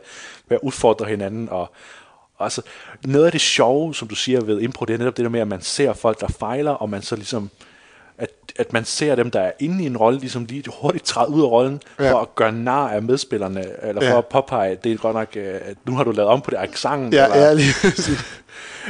med 0.47 0.57
at 0.57 0.59
udfordre 0.63 1.05
hinanden, 1.05 1.49
og 1.49 1.71
og 2.37 2.43
altså, 2.45 2.61
noget 3.05 3.25
af 3.25 3.31
det 3.31 3.41
sjove, 3.41 3.95
som 3.95 4.07
du 4.07 4.15
siger 4.15 4.41
ved 4.41 4.61
impro, 4.61 4.85
det 4.85 4.93
er 4.93 4.97
netop 4.97 5.17
det 5.17 5.23
der 5.23 5.29
med, 5.29 5.39
at 5.39 5.47
man 5.47 5.61
ser 5.61 5.93
folk, 5.93 6.19
der 6.21 6.27
fejler, 6.27 6.71
og 6.71 6.89
man 6.89 7.01
så 7.01 7.15
ligesom, 7.15 7.49
at, 8.17 8.29
at 8.55 8.73
man 8.73 8.85
ser 8.85 9.15
dem, 9.15 9.31
der 9.31 9.39
er 9.39 9.51
inde 9.59 9.83
i 9.83 9.87
en 9.87 9.97
rolle, 9.97 10.19
ligesom 10.19 10.45
lige 10.45 10.63
hurtigt 10.81 11.05
træde 11.05 11.29
ud 11.29 11.41
af 11.41 11.45
rollen, 11.47 11.81
Ja. 11.99 12.11
for 12.11 12.19
at 12.19 12.35
gøre 12.35 12.51
nar 12.51 12.89
af 12.89 13.01
medspillerne, 13.01 13.65
eller 13.83 14.01
for 14.01 14.07
Ja. 14.09 14.17
at 14.17 14.25
påpege, 14.25 14.77
det 14.83 14.91
er 14.91 14.97
godt 14.97 15.15
nok, 15.15 15.27
øh, 15.35 15.55
at 15.65 15.77
nu 15.85 15.95
har 15.95 16.03
du 16.03 16.11
lavet 16.11 16.29
om 16.31 16.41
på 16.41 16.51
det 16.51 16.57
accenten, 16.57 17.13
Ja, 17.13 17.23
eller, 17.25 17.37
ja, 17.37 17.53
lige. 17.53 17.73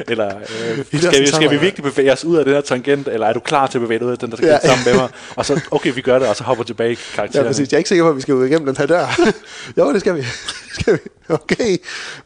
eller 0.07 0.35
øh, 0.37 0.85
skal, 1.01 1.21
vi, 1.21 1.27
skal 1.27 1.49
vi 1.51 1.57
virkelig 1.57 1.83
bevæge 1.83 2.13
os 2.13 2.25
ud 2.25 2.37
af 2.37 2.45
den 2.45 2.53
her 2.53 2.61
tangent, 2.61 3.07
eller 3.07 3.27
er 3.27 3.33
du 3.33 3.39
klar 3.39 3.67
til 3.67 3.77
at 3.77 3.81
bevæge 3.81 3.99
dig 3.99 4.07
ud 4.07 4.11
af 4.11 4.17
den 4.17 4.31
der 4.31 4.37
Ja. 4.41 4.47
tangent 4.47 4.63
sammen 4.65 4.85
med 4.85 4.93
mig? 5.01 5.09
Og 5.35 5.45
så, 5.45 5.61
okay, 5.71 5.93
vi 5.95 6.01
gør 6.01 6.19
det, 6.19 6.27
og 6.27 6.35
så 6.35 6.43
hopper 6.43 6.63
tilbage 6.63 6.91
i 6.91 6.93
Ja, 6.93 7.15
karakteren. 7.15 7.45
præcis. 7.47 7.71
Jeg 7.71 7.77
er 7.77 7.79
ikke 7.79 7.87
sikker 7.89 8.03
på, 8.05 8.09
at 8.09 8.15
vi 8.15 8.21
skal 8.21 8.33
ud 8.33 8.45
igennem 8.45 8.65
den 8.65 8.77
her 8.77 8.85
dør. 8.85 9.31
jo, 9.77 9.93
det 9.93 9.99
skal 10.01 10.15
vi. 10.15 10.23
Skal 10.79 10.93
vi. 10.93 10.99
Okay, 11.29 11.77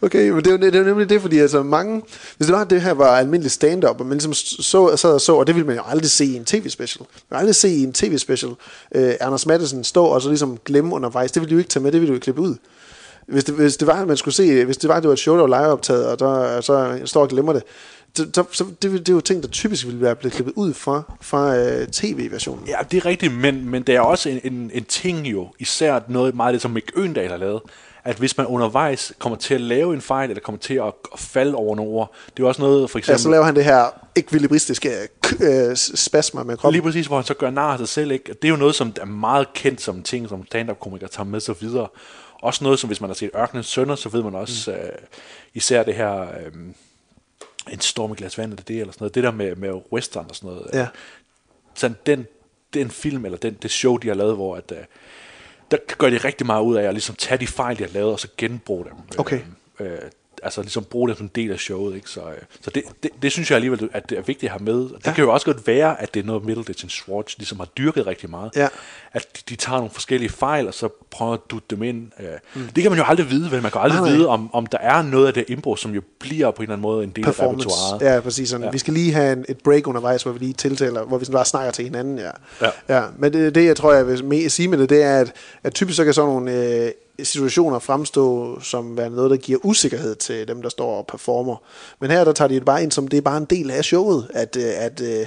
okay. 0.01 0.29
Men 0.29 0.43
det 0.43 0.53
er, 0.53 0.57
det 0.57 0.75
er 0.75 0.83
nemlig 0.83 1.09
det, 1.09 1.21
fordi 1.21 1.39
altså 1.39 1.63
mange... 1.63 2.01
Hvis 2.37 2.47
det 2.47 2.55
var, 2.55 2.63
det 2.63 2.81
her 2.81 2.91
var 2.91 3.17
almindelig 3.17 3.51
stand-up, 3.51 3.99
og 3.99 4.05
man 4.05 4.17
ligesom 4.17 4.33
så, 4.33 4.95
sad 4.97 5.09
og 5.09 5.21
så, 5.21 5.33
og 5.35 5.47
det 5.47 5.55
ville 5.55 5.67
man 5.67 5.75
jo 5.75 5.81
aldrig 5.87 6.09
se 6.11 6.25
i 6.25 6.35
en 6.35 6.45
tv-special. 6.45 6.99
Man 7.01 7.07
ville 7.29 7.39
aldrig 7.39 7.55
se 7.55 7.69
i 7.69 7.83
en 7.83 7.93
tv-special 7.93 8.51
øh, 8.95 9.13
Anders 9.21 9.45
Madsen 9.45 9.83
stå 9.83 10.05
og 10.05 10.21
så 10.21 10.27
ligesom 10.29 10.57
glemme 10.65 10.95
undervejs. 10.95 11.31
Det 11.31 11.41
ville 11.41 11.51
jo 11.51 11.57
ikke 11.57 11.69
tage 11.69 11.83
med, 11.83 11.91
det 11.91 12.01
ville 12.01 12.11
de 12.11 12.17
jo 12.17 12.19
klippe 12.21 12.41
ud. 12.41 12.55
Hvis 13.27 13.43
det, 13.43 13.55
hvis 13.55 13.77
det 13.77 13.87
var, 13.87 14.01
at 14.01 14.07
man 14.07 14.17
skulle 14.17 14.35
se, 14.35 14.65
hvis 14.65 14.77
det 14.77 14.87
var, 14.87 14.95
at 14.95 15.03
det 15.03 15.07
var 15.07 15.13
et 15.13 15.19
show, 15.19 15.35
der 15.37 15.47
var 15.47 15.61
liveoptaget, 15.61 16.07
og 16.07 16.19
der, 16.19 16.27
og 16.27 16.63
så 16.63 16.99
står 17.05 17.21
og 17.21 17.29
glemmer 17.29 17.53
det, 17.53 17.63
så, 18.15 18.43
så, 18.51 18.63
det, 18.81 18.91
det 18.91 19.09
er 19.09 19.13
jo 19.13 19.21
ting, 19.21 19.43
der 19.43 19.49
typisk 19.49 19.85
ville 19.85 20.01
være 20.01 20.15
blevet 20.15 20.33
klippet 20.33 20.53
ud 20.55 20.73
fra, 20.73 21.01
fra 21.21 21.57
øh, 21.57 21.87
tv-versionen. 21.87 22.67
Ja, 22.67 22.77
det 22.91 22.97
er 22.97 23.05
rigtigt, 23.05 23.33
men, 23.33 23.69
men 23.69 23.83
det 23.83 23.95
er 23.95 23.99
også 24.01 24.29
en, 24.29 24.39
en, 24.43 24.71
en 24.73 24.83
ting 24.83 25.27
jo, 25.27 25.47
især 25.59 25.99
noget 26.07 26.35
meget 26.35 26.53
det, 26.53 26.61
som 26.61 26.71
Mick 26.71 26.91
Øndal 26.95 27.29
har 27.29 27.37
lavet, 27.37 27.61
at 28.03 28.15
hvis 28.17 28.37
man 28.37 28.47
undervejs 28.47 29.13
kommer 29.19 29.37
til 29.37 29.53
at 29.53 29.61
lave 29.61 29.93
en 29.93 30.01
fejl, 30.01 30.29
eller 30.29 30.41
kommer 30.41 30.59
til 30.59 30.73
at, 30.73 30.93
at 31.13 31.19
falde 31.19 31.55
over 31.55 31.75
nogle 31.75 31.91
ord, 31.91 32.13
det 32.37 32.43
er 32.43 32.47
også 32.47 32.61
noget, 32.61 32.89
for 32.89 32.97
Ja, 32.97 32.99
eksempel... 32.99 33.19
så 33.19 33.29
laver 33.29 33.43
han 33.43 33.55
det 33.55 33.63
her 33.63 33.85
ekvilibristiske 34.15 34.91
øh, 35.39 35.75
spasmer 35.75 36.43
med 36.43 36.57
kroppen. 36.57 36.73
Lige 36.73 36.81
præcis, 36.81 37.07
hvor 37.07 37.15
han 37.15 37.25
så 37.25 37.33
gør 37.33 37.49
nar 37.49 37.71
af 37.71 37.77
sig 37.77 37.87
selv. 37.87 38.11
Ikke? 38.11 38.33
Det 38.33 38.45
er 38.47 38.49
jo 38.49 38.55
noget, 38.55 38.75
som 38.75 38.93
er 39.01 39.05
meget 39.05 39.53
kendt 39.53 39.81
som 39.81 40.03
ting, 40.03 40.29
som 40.29 40.45
stand-up-komikere 40.45 41.09
tager 41.09 41.27
med 41.27 41.39
sig 41.39 41.55
videre. 41.61 41.87
Også 42.41 42.63
noget, 42.63 42.79
som 42.79 42.87
hvis 42.87 43.01
man 43.01 43.09
har 43.09 43.15
set 43.15 43.31
Ørkenens 43.35 43.67
Sønner, 43.67 43.95
så 43.95 44.09
ved 44.09 44.23
man 44.23 44.35
også 44.35 44.71
mm. 44.71 44.77
øh, 44.77 44.91
især 45.53 45.83
det 45.83 45.95
her... 45.95 46.21
Øh, 46.21 46.51
en 47.71 47.79
storm 47.79 48.11
i 48.11 48.15
glas 48.15 48.37
vand, 48.37 48.51
eller 48.51 48.63
det, 48.63 48.79
eller 48.79 48.93
sådan 48.93 49.03
noget. 49.03 49.15
Det 49.15 49.23
der 49.23 49.31
med, 49.31 49.55
med 49.55 49.81
western 49.93 50.25
og 50.29 50.35
sådan 50.35 50.49
noget. 50.49 50.69
Ja. 50.73 50.87
Sådan 51.73 51.97
den, 52.05 52.27
den 52.73 52.91
film, 52.91 53.25
eller 53.25 53.37
den, 53.37 53.53
det 53.53 53.71
show, 53.71 53.97
de 53.97 54.07
har 54.07 54.15
lavet, 54.15 54.35
hvor 54.35 54.55
at, 54.55 54.71
øh, 54.71 54.83
der 55.71 55.77
gør 55.97 56.09
de 56.09 56.17
rigtig 56.17 56.45
meget 56.45 56.63
ud 56.63 56.75
af 56.75 56.83
at 56.83 56.93
ligesom 56.93 57.15
tage 57.15 57.37
de 57.37 57.47
fejl, 57.47 57.77
de 57.77 57.83
har 57.83 57.91
lavet, 57.91 58.11
og 58.11 58.19
så 58.19 58.27
genbruge 58.37 58.85
dem. 58.85 58.93
Okay. 59.17 59.41
Øh, 59.79 59.91
øh, 59.91 59.97
altså 60.47 60.61
ligesom 60.61 60.83
bruge 60.83 61.09
det 61.09 61.17
som 61.17 61.25
en 61.25 61.31
del 61.35 61.51
af 61.51 61.59
showet. 61.59 61.95
Ikke? 61.95 62.09
Så, 62.09 62.19
øh, 62.21 62.35
så 62.61 62.71
det, 62.75 62.83
det, 63.03 63.11
det, 63.21 63.31
synes 63.31 63.51
jeg 63.51 63.55
alligevel, 63.55 63.89
at 63.93 64.09
det 64.09 64.17
er 64.17 64.21
vigtigt 64.21 64.49
at 64.53 64.59
have 64.59 64.63
med. 64.65 64.79
Det 64.79 64.91
Ja. 65.05 65.13
kan 65.13 65.23
jo 65.23 65.33
også 65.33 65.45
godt 65.45 65.67
være, 65.67 66.01
at 66.01 66.13
det 66.13 66.19
er 66.19 66.23
noget, 66.23 66.45
Middleditch 66.45 66.85
and 66.85 66.89
Schwartz 66.89 67.37
ligesom 67.37 67.59
har 67.59 67.65
dyrket 67.77 68.07
rigtig 68.07 68.29
meget. 68.29 68.51
Ja. 68.55 68.67
At 69.13 69.27
de, 69.37 69.41
de 69.49 69.55
tager 69.55 69.77
nogle 69.77 69.91
forskellige 69.91 70.29
fejl, 70.29 70.67
og 70.67 70.73
så 70.73 70.89
prøver 71.11 71.33
at 71.33 71.39
dutte 71.49 71.65
dem 71.69 71.83
ind. 71.83 72.11
Øh, 72.19 72.25
mm. 72.55 72.67
Det 72.75 72.81
kan 72.83 72.91
man 72.91 72.99
jo 72.99 73.05
aldrig 73.07 73.29
vide, 73.29 73.51
vel? 73.51 73.61
Man 73.61 73.71
kan 73.71 73.81
aldrig 73.81 73.99
Nej, 74.01 74.09
nej. 74.09 74.17
vide, 74.17 74.27
om, 74.27 74.49
om 74.53 74.65
der 74.65 74.77
er 74.77 75.01
noget 75.01 75.27
af 75.27 75.33
det 75.33 75.45
impro, 75.47 75.75
som 75.75 75.91
jo 75.91 76.01
bliver 76.19 76.51
på 76.51 76.55
en 76.57 76.63
eller 76.63 76.73
anden 76.73 76.81
måde 76.81 77.03
en 77.03 77.09
del 77.09 77.27
af 77.27 77.29
repertoireet. 77.29 78.01
Ja, 78.15 78.19
præcis. 78.19 78.49
Sådan. 78.49 78.65
Ja. 78.65 78.71
Vi 78.71 78.77
skal 78.77 78.93
lige 78.93 79.13
have 79.13 79.33
en, 79.33 79.45
et 79.49 79.57
break 79.63 79.87
undervejs, 79.87 80.23
hvor 80.23 80.31
vi 80.31 80.39
lige 80.39 80.53
tiltaler, 80.53 81.03
hvor 81.03 81.17
vi 81.17 81.25
sådan 81.25 81.33
bare 81.33 81.45
snakker 81.45 81.71
til 81.71 81.83
hinanden. 81.85 82.17
Ja. 82.19 82.31
Ja. 82.61 82.69
ja. 82.89 83.03
Men 83.17 83.33
det, 83.33 83.55
det, 83.55 83.65
jeg 83.65 83.75
tror, 83.75 83.93
jeg 83.93 84.07
vil 84.07 84.51
sige 84.51 84.67
med 84.67 84.77
det, 84.77 84.89
det 84.89 85.03
er, 85.03 85.19
at, 85.19 85.33
at 85.63 85.73
typisk 85.73 85.95
så 85.95 86.03
kan 86.03 86.13
sådan 86.13 86.29
nogle 86.29 86.51
øh, 86.85 86.91
situationer 87.23 87.79
fremstå 87.79 88.59
som 88.61 88.97
være 88.97 89.09
noget, 89.09 89.31
der 89.31 89.37
giver 89.37 89.59
usikkerhed 89.63 90.15
til 90.15 90.47
dem, 90.47 90.61
der 90.61 90.69
står 90.69 90.97
og 90.97 91.07
performer. 91.07 91.55
Men 92.01 92.11
her, 92.11 92.23
der 92.23 92.31
tager 92.31 92.47
de 92.47 92.55
det 92.55 92.65
bare 92.65 92.83
ind 92.83 92.91
som, 92.91 93.07
det 93.07 93.17
er 93.17 93.21
bare 93.21 93.37
en 93.37 93.45
del 93.45 93.71
af 93.71 93.85
showet, 93.85 94.27
at, 94.33 94.57
øh, 94.59 94.71
at, 94.77 95.01
øh, 95.01 95.25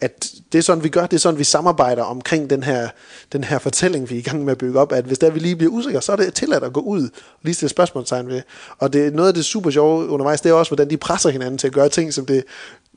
at 0.00 0.32
det 0.52 0.58
er 0.58 0.62
sådan, 0.62 0.84
vi 0.84 0.88
gør, 0.88 1.06
det 1.06 1.16
er 1.16 1.20
sådan, 1.20 1.38
vi 1.38 1.44
samarbejder 1.44 2.02
omkring 2.02 2.50
den 2.50 2.62
her, 2.62 2.88
den 3.32 3.44
her 3.44 3.58
fortælling, 3.58 4.10
vi 4.10 4.14
er 4.14 4.18
i 4.18 4.22
gang 4.22 4.44
med 4.44 4.52
at 4.52 4.58
bygge 4.58 4.80
op, 4.80 4.92
at 4.92 5.04
hvis 5.04 5.18
der 5.18 5.30
vi 5.30 5.38
lige 5.38 5.56
bliver 5.56 5.72
usikre, 5.72 6.02
så 6.02 6.12
er 6.12 6.16
det 6.16 6.34
tilladt 6.34 6.64
at 6.64 6.72
gå 6.72 6.80
ud 6.80 7.02
og 7.02 7.40
lige 7.42 7.54
stille 7.54 7.70
spørgsmålstegn 7.70 8.28
ved. 8.28 8.42
Og 8.78 8.92
det, 8.92 9.14
noget 9.14 9.28
af 9.28 9.34
det 9.34 9.44
super 9.44 9.70
sjove 9.70 10.08
undervejs, 10.08 10.40
det 10.40 10.50
er 10.50 10.54
også, 10.54 10.70
hvordan 10.70 10.90
de 10.90 10.96
presser 10.96 11.30
hinanden 11.30 11.58
til 11.58 11.66
at 11.66 11.72
gøre 11.72 11.88
ting, 11.88 12.14
som 12.14 12.26
det 12.26 12.44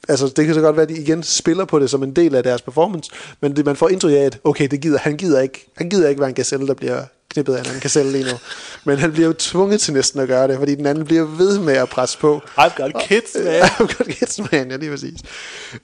Altså, 0.08 0.28
det 0.36 0.46
kan 0.46 0.56
så 0.56 0.62
godt 0.62 0.76
være, 0.76 0.84
at 0.84 0.90
de 0.90 1.02
igen 1.02 1.24
spiller 1.24 1.66
på 1.66 1.80
det 1.80 1.90
som 1.90 2.04
en 2.04 2.16
del 2.16 2.36
af 2.36 2.44
deres 2.44 2.62
performance, 2.62 3.12
men 3.42 3.56
det, 3.56 3.66
man 3.66 3.76
får 3.76 3.90
indtryk 3.90 4.12
af, 4.12 4.18
at 4.18 4.40
okay, 4.44 4.68
det 4.68 4.82
gider, 4.82 4.98
han, 4.98 5.18
gider 5.18 5.42
ikke, 5.42 5.72
han 5.78 5.90
gider 5.90 6.10
ikke 6.10 6.22
være 6.22 6.30
en 6.30 6.36
gazelle, 6.36 6.68
der 6.68 6.74
bliver 6.74 7.04
knippet 7.36 7.54
af 7.54 7.60
en 7.60 7.66
anden 7.66 7.82
gazelle 7.82 8.12
lige 8.12 8.24
nu. 8.24 8.38
Men 8.84 8.98
han 8.98 9.12
bliver 9.12 9.28
jo 9.28 9.34
tvunget 9.34 9.82
til 9.82 9.94
næsten 9.94 10.20
at 10.20 10.28
gøre 10.28 10.48
det, 10.48 10.58
fordi 10.58 10.76
den 10.76 10.86
anden 10.86 11.06
bliver 11.06 11.24
ved 11.24 11.60
med 11.60 11.74
at 11.74 11.90
presse 11.90 12.18
på. 12.18 12.42
I've 12.60 12.84
got 12.84 13.02
kids, 13.02 13.36
man. 13.46 13.62
I've 13.62 13.98
got 13.98 14.08
kids, 14.08 14.52
man, 14.52 14.72
ja, 14.72 14.78
lige 14.78 14.92
præcis. 14.92 15.20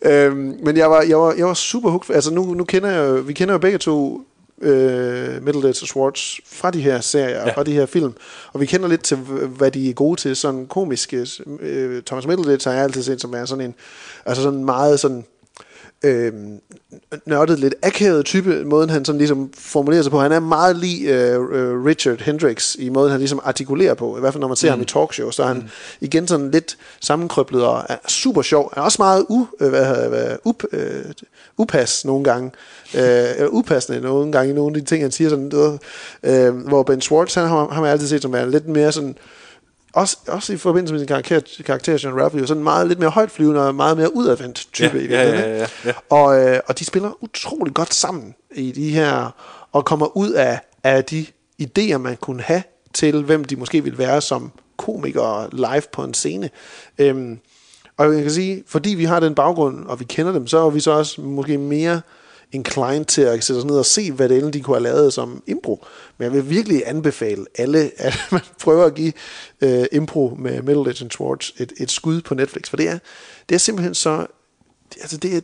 Øhm, 0.02 0.58
men 0.64 0.78
jeg 0.78 0.92
var, 0.92 1.02
jeg 1.02 1.20
var, 1.20 1.34
jeg 1.34 1.46
var 1.46 1.54
super 1.54 1.90
hooked. 1.90 2.16
Altså, 2.16 2.34
nu, 2.34 2.54
nu 2.54 2.64
kender 2.64 2.90
jeg, 2.90 3.28
vi 3.28 3.34
kender 3.34 3.54
jo 3.54 3.58
begge 3.58 3.78
to 3.78 4.22
øh, 4.62 5.44
Middleditch 5.44 5.84
og 5.84 5.88
Schwartz 5.88 6.40
fra 6.46 6.72
de 6.72 6.82
her 6.82 7.02
serier. 7.02 7.48
Ja. 7.48 7.54
fra 7.54 7.64
de 7.64 7.74
her 7.74 7.86
film. 7.86 8.14
Og 8.54 8.62
vi 8.62 8.66
kender 8.66 8.88
lidt 8.88 9.04
til, 9.04 9.18
hvad 9.18 9.72
de 9.72 9.90
er 9.90 9.94
gode 9.94 10.20
til, 10.22 10.36
sådan 10.36 10.66
komiske. 10.68 11.28
Øh, 11.60 12.04
Thomas 12.04 12.28
Middleditch 12.28 12.68
har 12.68 12.74
jeg 12.74 12.84
altid 12.84 13.04
set 13.04 13.22
som 13.22 13.34
er 13.34 13.46
sådan 13.46 13.66
en, 13.66 13.76
altså 14.26 14.44
sådan 14.44 14.66
meget 14.66 15.00
sådan, 15.00 15.26
øh, 16.04 16.34
nørdet, 17.26 17.60
lidt 17.60 17.76
akavet 17.82 18.26
type, 18.26 18.66
måden 18.66 18.90
han 18.90 19.06
sådan 19.06 19.18
ligesom 19.18 19.52
formulerer 19.58 20.02
sig 20.02 20.12
på. 20.12 20.20
Han 20.20 20.32
er 20.32 20.40
meget 20.40 20.76
lige 20.76 21.14
øh, 21.14 21.36
øh, 21.52 21.86
Richard 21.86 22.22
Hendricks 22.22 22.76
i 22.80 22.90
måden, 22.90 23.12
han 23.12 23.20
ligesom 23.20 23.42
artikulerer 23.44 23.94
på. 23.94 24.18
I 24.18 24.20
hvert 24.20 24.34
fald 24.34 24.42
når 24.42 24.48
man 24.48 24.58
ser 24.58 24.70
mm. 24.70 24.72
ham 24.72 24.82
i 24.82 24.86
talkshow, 24.86 25.32
så 25.32 25.44
er 25.44 25.48
han 25.48 25.58
mm. 25.58 25.70
igen 26.02 26.28
sådan 26.28 26.52
lidt 26.52 26.78
sammenkrøblet 27.02 27.66
og 27.66 27.84
er 27.90 27.98
super 28.08 28.42
sjov. 28.42 28.72
Han 28.74 28.82
er 28.82 28.86
også 28.86 29.02
meget 29.02 29.26
u, 29.30 29.48
øh, 29.60 29.70
hvad, 29.70 30.02
det, 30.02 30.10
hvad, 30.10 30.38
up, 30.46 30.64
øh, 30.72 31.06
upas 31.58 32.06
nogle 32.06 32.24
gange. 32.24 32.52
Øh, 32.96 33.02
eller 33.02 33.48
upassende 33.48 34.02
nogle 34.02 34.32
gange 34.32 34.52
i 34.52 34.56
nogle 34.56 34.76
af 34.76 34.82
de 34.82 34.88
ting, 34.88 35.04
han 35.04 35.12
siger. 35.12 35.30
Sådan, 35.30 35.80
øh, 36.24 36.68
hvor 36.68 36.84
Ben 36.84 37.02
Schwartz, 37.02 37.36
han 37.36 37.48
har, 37.48 37.68
har 37.68 37.82
man 37.82 37.90
altid 37.90 38.08
set 38.08 38.22
som 38.22 38.36
er 38.36 38.46
lidt 38.46 38.68
mere 38.68 38.92
sådan 38.92 39.16
også, 39.94 40.18
også 40.28 40.54
i 40.54 40.58
forbindelse 40.58 40.94
med 40.94 41.00
sin 41.00 41.08
karakter, 41.08 41.42
karakter 41.66 41.98
John 42.04 42.22
Raphael, 42.22 42.48
sådan 42.48 42.64
meget 42.64 42.88
lidt 42.88 43.00
mere 43.00 43.10
højtflyvende 43.10 43.68
og 43.68 43.76
meget 43.76 43.98
mere 43.98 44.16
udadvendt 44.16 44.68
type. 44.74 44.98
Ja, 44.98 45.04
i 45.04 45.08
ja, 45.08 45.30
ja, 45.30 45.58
ja, 45.60 45.68
ja. 45.86 45.94
Og, 46.10 46.40
øh, 46.40 46.60
og 46.68 46.80
de 46.80 46.86
spiller 46.86 47.24
utrolig 47.24 47.74
godt 47.74 47.94
sammen 47.94 48.36
i 48.56 48.72
de 48.72 48.90
her, 48.90 49.36
og 49.72 49.86
kommer 49.86 50.18
ud 50.18 50.32
af, 50.32 50.60
af 50.84 51.04
de 51.04 51.26
idéer, 51.62 51.98
man 51.98 52.18
kunne 52.18 52.42
have 52.42 52.64
til, 52.94 53.24
hvem 53.24 53.46
de 53.46 53.56
måske 53.56 53.84
ville 53.84 53.98
være 53.98 54.22
som 54.22 54.52
komikere 54.78 55.50
live 55.52 55.84
på 55.92 56.04
en 56.04 56.14
scene. 56.14 56.50
Øhm, 56.98 57.40
og 57.98 58.14
jeg 58.14 58.22
kan 58.22 58.32
sige, 58.32 58.64
fordi 58.68 58.90
vi 58.90 59.06
har 59.06 59.20
den 59.20 59.36
baggrund, 59.36 59.86
og 59.86 60.00
vi 60.00 60.06
kender 60.06 60.32
dem, 60.32 60.48
så 60.48 60.58
er 60.58 60.70
vi 60.70 60.80
så 60.80 60.92
også 60.92 61.22
måske 61.22 61.58
mere 61.58 62.02
inclined 62.52 63.06
til 63.06 63.22
at 63.22 63.44
sætte 63.44 63.62
sig 63.62 63.70
ned 63.70 63.78
og 63.78 63.86
se, 63.86 64.12
hvad 64.12 64.30
det 64.30 64.38
egentlig 64.38 64.54
de 64.54 64.62
kunne 64.64 64.76
have 64.76 64.84
lavet 64.84 65.14
som 65.14 65.44
impro. 65.48 65.86
Men 66.18 66.26
jeg 66.26 66.34
vil 66.34 66.50
virkelig 66.50 66.84
anbefale 66.86 67.46
alle, 67.58 67.92
at 67.98 68.20
man 68.32 68.42
prøver 68.62 68.86
at 68.86 68.96
give 68.96 69.14
øh, 69.62 69.86
impro 69.92 70.36
med 70.40 70.62
Middle 70.62 70.84
Legends 70.84 71.14
Schwartz 71.14 71.52
et, 71.58 71.74
et 71.78 71.92
skud 71.92 72.22
på 72.22 72.36
Netflix, 72.36 72.70
for 72.70 72.78
det 72.78 72.88
er, 72.88 73.00
det 73.50 73.56
er 73.56 73.60
simpelthen 73.60 73.96
så 73.96 74.28
altså 75.02 75.18
det, 75.18 75.36
er 75.36 75.42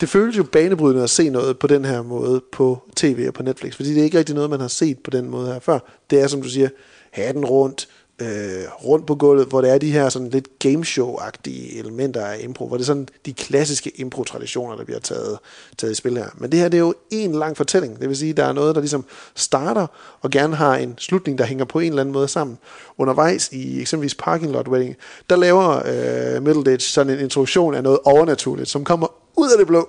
det 0.00 0.08
føles 0.08 0.38
jo 0.38 0.42
banebrydende 0.42 1.02
at 1.02 1.10
se 1.10 1.30
noget 1.30 1.58
på 1.58 1.66
den 1.66 1.84
her 1.84 2.02
måde 2.02 2.42
på 2.52 2.82
tv 2.96 3.24
og 3.28 3.34
på 3.34 3.42
Netflix, 3.42 3.76
fordi 3.76 3.88
det 3.88 4.00
er 4.00 4.04
ikke 4.04 4.18
rigtig 4.18 4.34
noget, 4.34 4.50
man 4.50 4.60
har 4.60 4.68
set 4.68 4.98
på 4.98 5.10
den 5.10 5.28
måde 5.28 5.52
her 5.52 5.60
før. 5.60 5.78
Det 6.10 6.20
er, 6.20 6.26
som 6.26 6.42
du 6.42 6.48
siger, 6.48 6.68
hatten 7.10 7.44
rundt, 7.44 7.88
øh, 8.18 8.64
rundt 8.84 9.06
på 9.06 9.14
gulvet, 9.14 9.46
hvor 9.46 9.60
det 9.60 9.70
er 9.70 9.78
de 9.78 9.92
her 9.92 10.08
sådan 10.08 10.28
lidt 10.28 10.48
gameshow-agtige 10.64 11.78
elementer 11.78 12.26
af 12.26 12.40
impro, 12.40 12.68
hvor 12.68 12.76
det 12.76 12.82
er 12.82 12.86
sådan 12.86 13.08
de 13.26 13.32
klassiske 13.32 14.00
impro-traditioner, 14.00 14.76
der 14.76 14.84
bliver 14.84 15.00
taget, 15.00 15.38
taget 15.78 15.92
i 15.92 15.94
spil 15.94 16.16
her. 16.16 16.28
Men 16.34 16.52
det 16.52 16.60
her, 16.60 16.68
det 16.68 16.78
er 16.78 16.82
jo 16.82 16.94
en 17.10 17.32
lang 17.32 17.56
fortælling. 17.56 18.00
Det 18.00 18.08
vil 18.08 18.16
sige, 18.16 18.32
der 18.32 18.44
er 18.44 18.52
noget, 18.52 18.74
der 18.74 18.80
ligesom 18.80 19.04
starter 19.34 19.86
og 20.20 20.30
gerne 20.30 20.56
har 20.56 20.76
en 20.76 20.94
slutning, 20.98 21.38
der 21.38 21.44
hænger 21.44 21.64
på 21.64 21.78
en 21.78 21.88
eller 21.88 22.00
anden 22.00 22.12
måde 22.12 22.28
sammen. 22.28 22.58
Undervejs 22.98 23.48
i 23.52 23.80
eksempelvis 23.80 24.14
Parking 24.14 24.52
Lot 24.52 24.68
Wedding, 24.68 24.96
der 25.30 25.36
laver 25.36 25.82
øh, 25.84 26.42
Middleditch 26.42 26.92
sådan 26.92 27.12
en 27.12 27.20
introduktion 27.20 27.74
af 27.74 27.82
noget 27.82 27.98
overnaturligt, 28.04 28.68
som 28.68 28.84
kommer 28.84 29.06
ud 29.36 29.50
af 29.50 29.58
det 29.58 29.66
blå. 29.66 29.88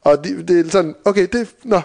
Og 0.00 0.24
det, 0.24 0.48
det 0.48 0.66
er 0.66 0.70
sådan, 0.70 0.94
okay, 1.04 1.28
det, 1.32 1.48
nå, 1.64 1.80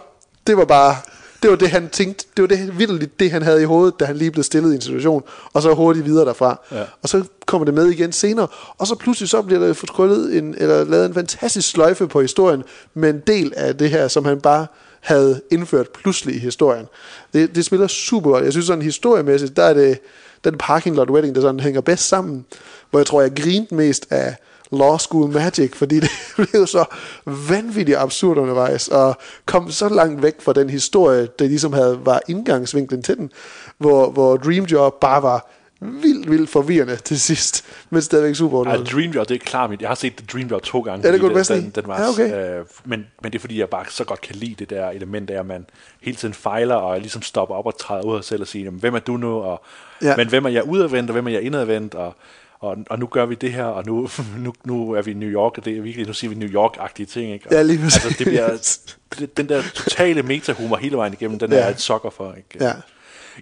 det 0.48 0.57
var 0.57 0.65
bare 0.65 0.95
det 1.43 1.49
var 1.49 1.55
det, 1.55 1.69
han 1.69 1.89
tænkte. 1.89 2.26
Det 2.38 2.41
var 2.41 2.47
det, 2.47 2.80
vildt 2.80 3.19
det, 3.19 3.31
han 3.31 3.41
havde 3.41 3.61
i 3.61 3.65
hovedet, 3.65 3.99
da 3.99 4.05
han 4.05 4.18
lige 4.18 4.31
blev 4.31 4.43
stillet 4.43 4.72
i 4.72 4.76
en 4.76 4.81
situation. 4.81 5.23
Og 5.53 5.61
så 5.61 5.73
hurtigt 5.73 6.05
videre 6.05 6.26
derfra. 6.26 6.59
Ja. 6.72 6.84
Og 7.01 7.09
så 7.09 7.23
kommer 7.45 7.65
det 7.65 7.73
med 7.73 7.85
igen 7.85 8.11
senere. 8.11 8.47
Og 8.77 8.88
så 8.88 8.95
pludselig 8.95 9.30
så 9.30 9.41
bliver 9.41 9.68
der 9.68 9.73
fortryllet 9.73 10.38
en, 10.38 10.55
eller 10.57 10.84
lavet 10.84 11.05
en 11.05 11.13
fantastisk 11.13 11.69
sløjfe 11.69 12.07
på 12.07 12.22
historien, 12.22 12.63
med 12.93 13.09
en 13.09 13.19
del 13.27 13.53
af 13.55 13.77
det 13.77 13.89
her, 13.89 14.07
som 14.07 14.26
han 14.26 14.41
bare 14.41 14.68
havde 14.99 15.41
indført 15.51 15.89
pludselig 15.89 16.35
i 16.35 16.39
historien. 16.39 16.85
Det, 17.34 17.55
det 17.55 17.65
spiller 17.65 17.88
super 17.88 18.31
godt. 18.31 18.43
Jeg 18.43 18.51
synes 18.51 18.65
sådan 18.65 18.84
historiemæssigt, 18.84 19.55
der 19.55 19.63
er 19.63 19.73
det 19.73 19.99
den 20.43 20.57
parking 20.57 20.95
lot 20.95 21.09
wedding, 21.09 21.35
der 21.35 21.41
sådan 21.41 21.59
hænger 21.59 21.81
bedst 21.81 22.07
sammen, 22.07 22.45
hvor 22.89 22.99
jeg 22.99 23.05
tror, 23.05 23.22
jeg 23.22 23.35
grinte 23.35 23.76
mest 23.76 24.07
af 24.09 24.35
Law 24.72 24.98
School 24.98 25.31
Magic, 25.31 25.76
fordi 25.76 25.99
det 25.99 26.10
blev 26.52 26.68
så 26.68 26.85
vanvittigt 27.26 27.98
absurd 27.98 28.38
undervejs, 28.38 28.88
og 28.88 29.18
kom 29.45 29.72
så 29.72 29.89
langt 29.89 30.22
væk 30.23 30.41
fra 30.41 30.53
den 30.53 30.69
historie, 30.69 31.27
der 31.39 31.45
ligesom 31.48 31.73
havde, 31.73 31.99
var 32.03 32.22
indgangsvinklen 32.27 33.03
til 33.03 33.18
den, 33.18 33.31
hvor, 33.77 34.11
hvor 34.11 34.38
Dream 34.38 34.64
Job 34.65 34.99
bare 34.99 35.23
var 35.23 35.48
vildt, 35.84 36.31
vildt 36.31 36.49
forvirrende 36.49 36.95
til 36.95 37.19
sidst, 37.19 37.65
men 37.89 38.02
stadigvæk 38.02 38.35
super 38.35 38.57
underholdende. 38.57 38.91
Dream 38.91 39.11
Job, 39.11 39.30
det 39.30 39.35
er 39.35 39.39
klart 39.39 39.69
mit. 39.69 39.81
Jeg 39.81 39.89
har 39.89 39.95
set 39.95 40.15
The 40.15 40.26
Dream 40.34 40.48
Job 40.48 40.64
to 40.64 40.80
gange. 40.81 41.07
Ja, 41.07 41.14
det 41.14 41.22
kunne 41.22 41.43
den, 41.43 41.69
den 41.76 41.84
var, 41.88 42.02
Ja, 42.02 42.10
okay. 42.10 42.60
øh, 42.60 42.65
men, 42.85 43.07
men 43.22 43.31
det 43.31 43.38
er 43.38 43.39
fordi, 43.39 43.60
jeg 43.60 43.69
bare 43.69 43.85
så 43.89 44.03
godt 44.03 44.22
kan 44.22 44.35
lide 44.35 44.56
det 44.60 44.69
der 44.69 44.89
element 44.89 45.30
af, 45.30 45.39
at 45.39 45.45
man 45.45 45.65
hele 46.02 46.18
tiden 46.18 46.34
fejler, 46.34 46.76
og 46.76 46.99
ligesom 46.99 47.22
stopper 47.22 47.56
op 47.56 47.65
og 47.65 47.77
træder 47.80 48.03
ud 48.03 48.15
af 48.18 48.23
sig 48.23 48.30
selv 48.30 48.41
og 48.41 48.48
siger, 48.48 48.72
hvem 48.72 48.95
er 48.95 48.99
du 48.99 49.18
nu? 49.18 49.34
Og, 49.41 49.61
Ja. 50.02 50.07
ja. 50.10 50.15
Men 50.18 50.30
hvem 50.30 50.45
er 50.45 50.49
jeg 50.49 50.68
udadvendt, 50.68 51.10
og 51.10 51.14
hvem 51.14 51.27
er 51.27 51.31
jeg 51.31 51.41
indadvendt? 51.41 51.95
Og, 51.95 52.15
og, 52.61 52.77
og 52.89 52.99
nu 52.99 53.07
gør 53.07 53.25
vi 53.25 53.35
det 53.35 53.53
her, 53.53 53.63
og 53.65 53.85
nu, 53.85 54.09
nu, 54.45 54.53
nu 54.63 54.91
er 54.91 55.01
vi 55.01 55.11
i 55.11 55.13
New 55.13 55.29
York, 55.29 55.57
og 55.57 55.65
det 55.65 55.77
er 55.77 55.81
virkelig, 55.81 56.07
nu 56.07 56.13
siger 56.13 56.29
vi 56.29 56.35
New 56.35 56.49
York-agtige 56.49 57.05
ting. 57.05 57.33
Ikke? 57.33 57.47
Og, 57.47 57.53
Ja, 57.53 57.61
lige 57.61 57.79
præcis. 57.79 58.05
altså, 58.05 58.17
det 58.19 58.27
bliver, 58.27 59.27
den 59.38 59.49
der 59.49 59.61
totale 59.73 60.23
metahumor 60.23 60.77
hele 60.77 60.97
vejen 60.97 61.13
igennem, 61.13 61.39
den 61.39 61.51
Ja. 61.51 61.57
er 61.57 61.69
et 61.69 61.79
sokker 61.81 62.09
for. 62.09 62.33
Ikke? 62.33 62.65
Ja. 62.65 62.73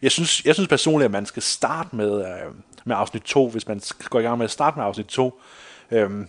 Jeg 0.02 0.12
synes, 0.12 0.46
jeg 0.46 0.54
synes 0.56 0.68
personligt, 0.68 1.06
at 1.06 1.12
man 1.12 1.26
skal 1.26 1.44
starte 1.44 1.96
med, 1.96 2.20
øh, 2.22 2.52
med 2.86 2.96
afsnit 3.00 3.22
2, 3.24 3.50
hvis 3.50 3.68
man 3.68 3.80
skal 3.80 4.06
gå 4.10 4.20
i 4.20 4.22
gang 4.22 4.38
med 4.38 4.46
at 4.46 4.52
starte 4.52 4.78
med 4.78 4.86
afsnit 4.86 5.06
2. 5.06 5.42
Øhm, 5.92 6.28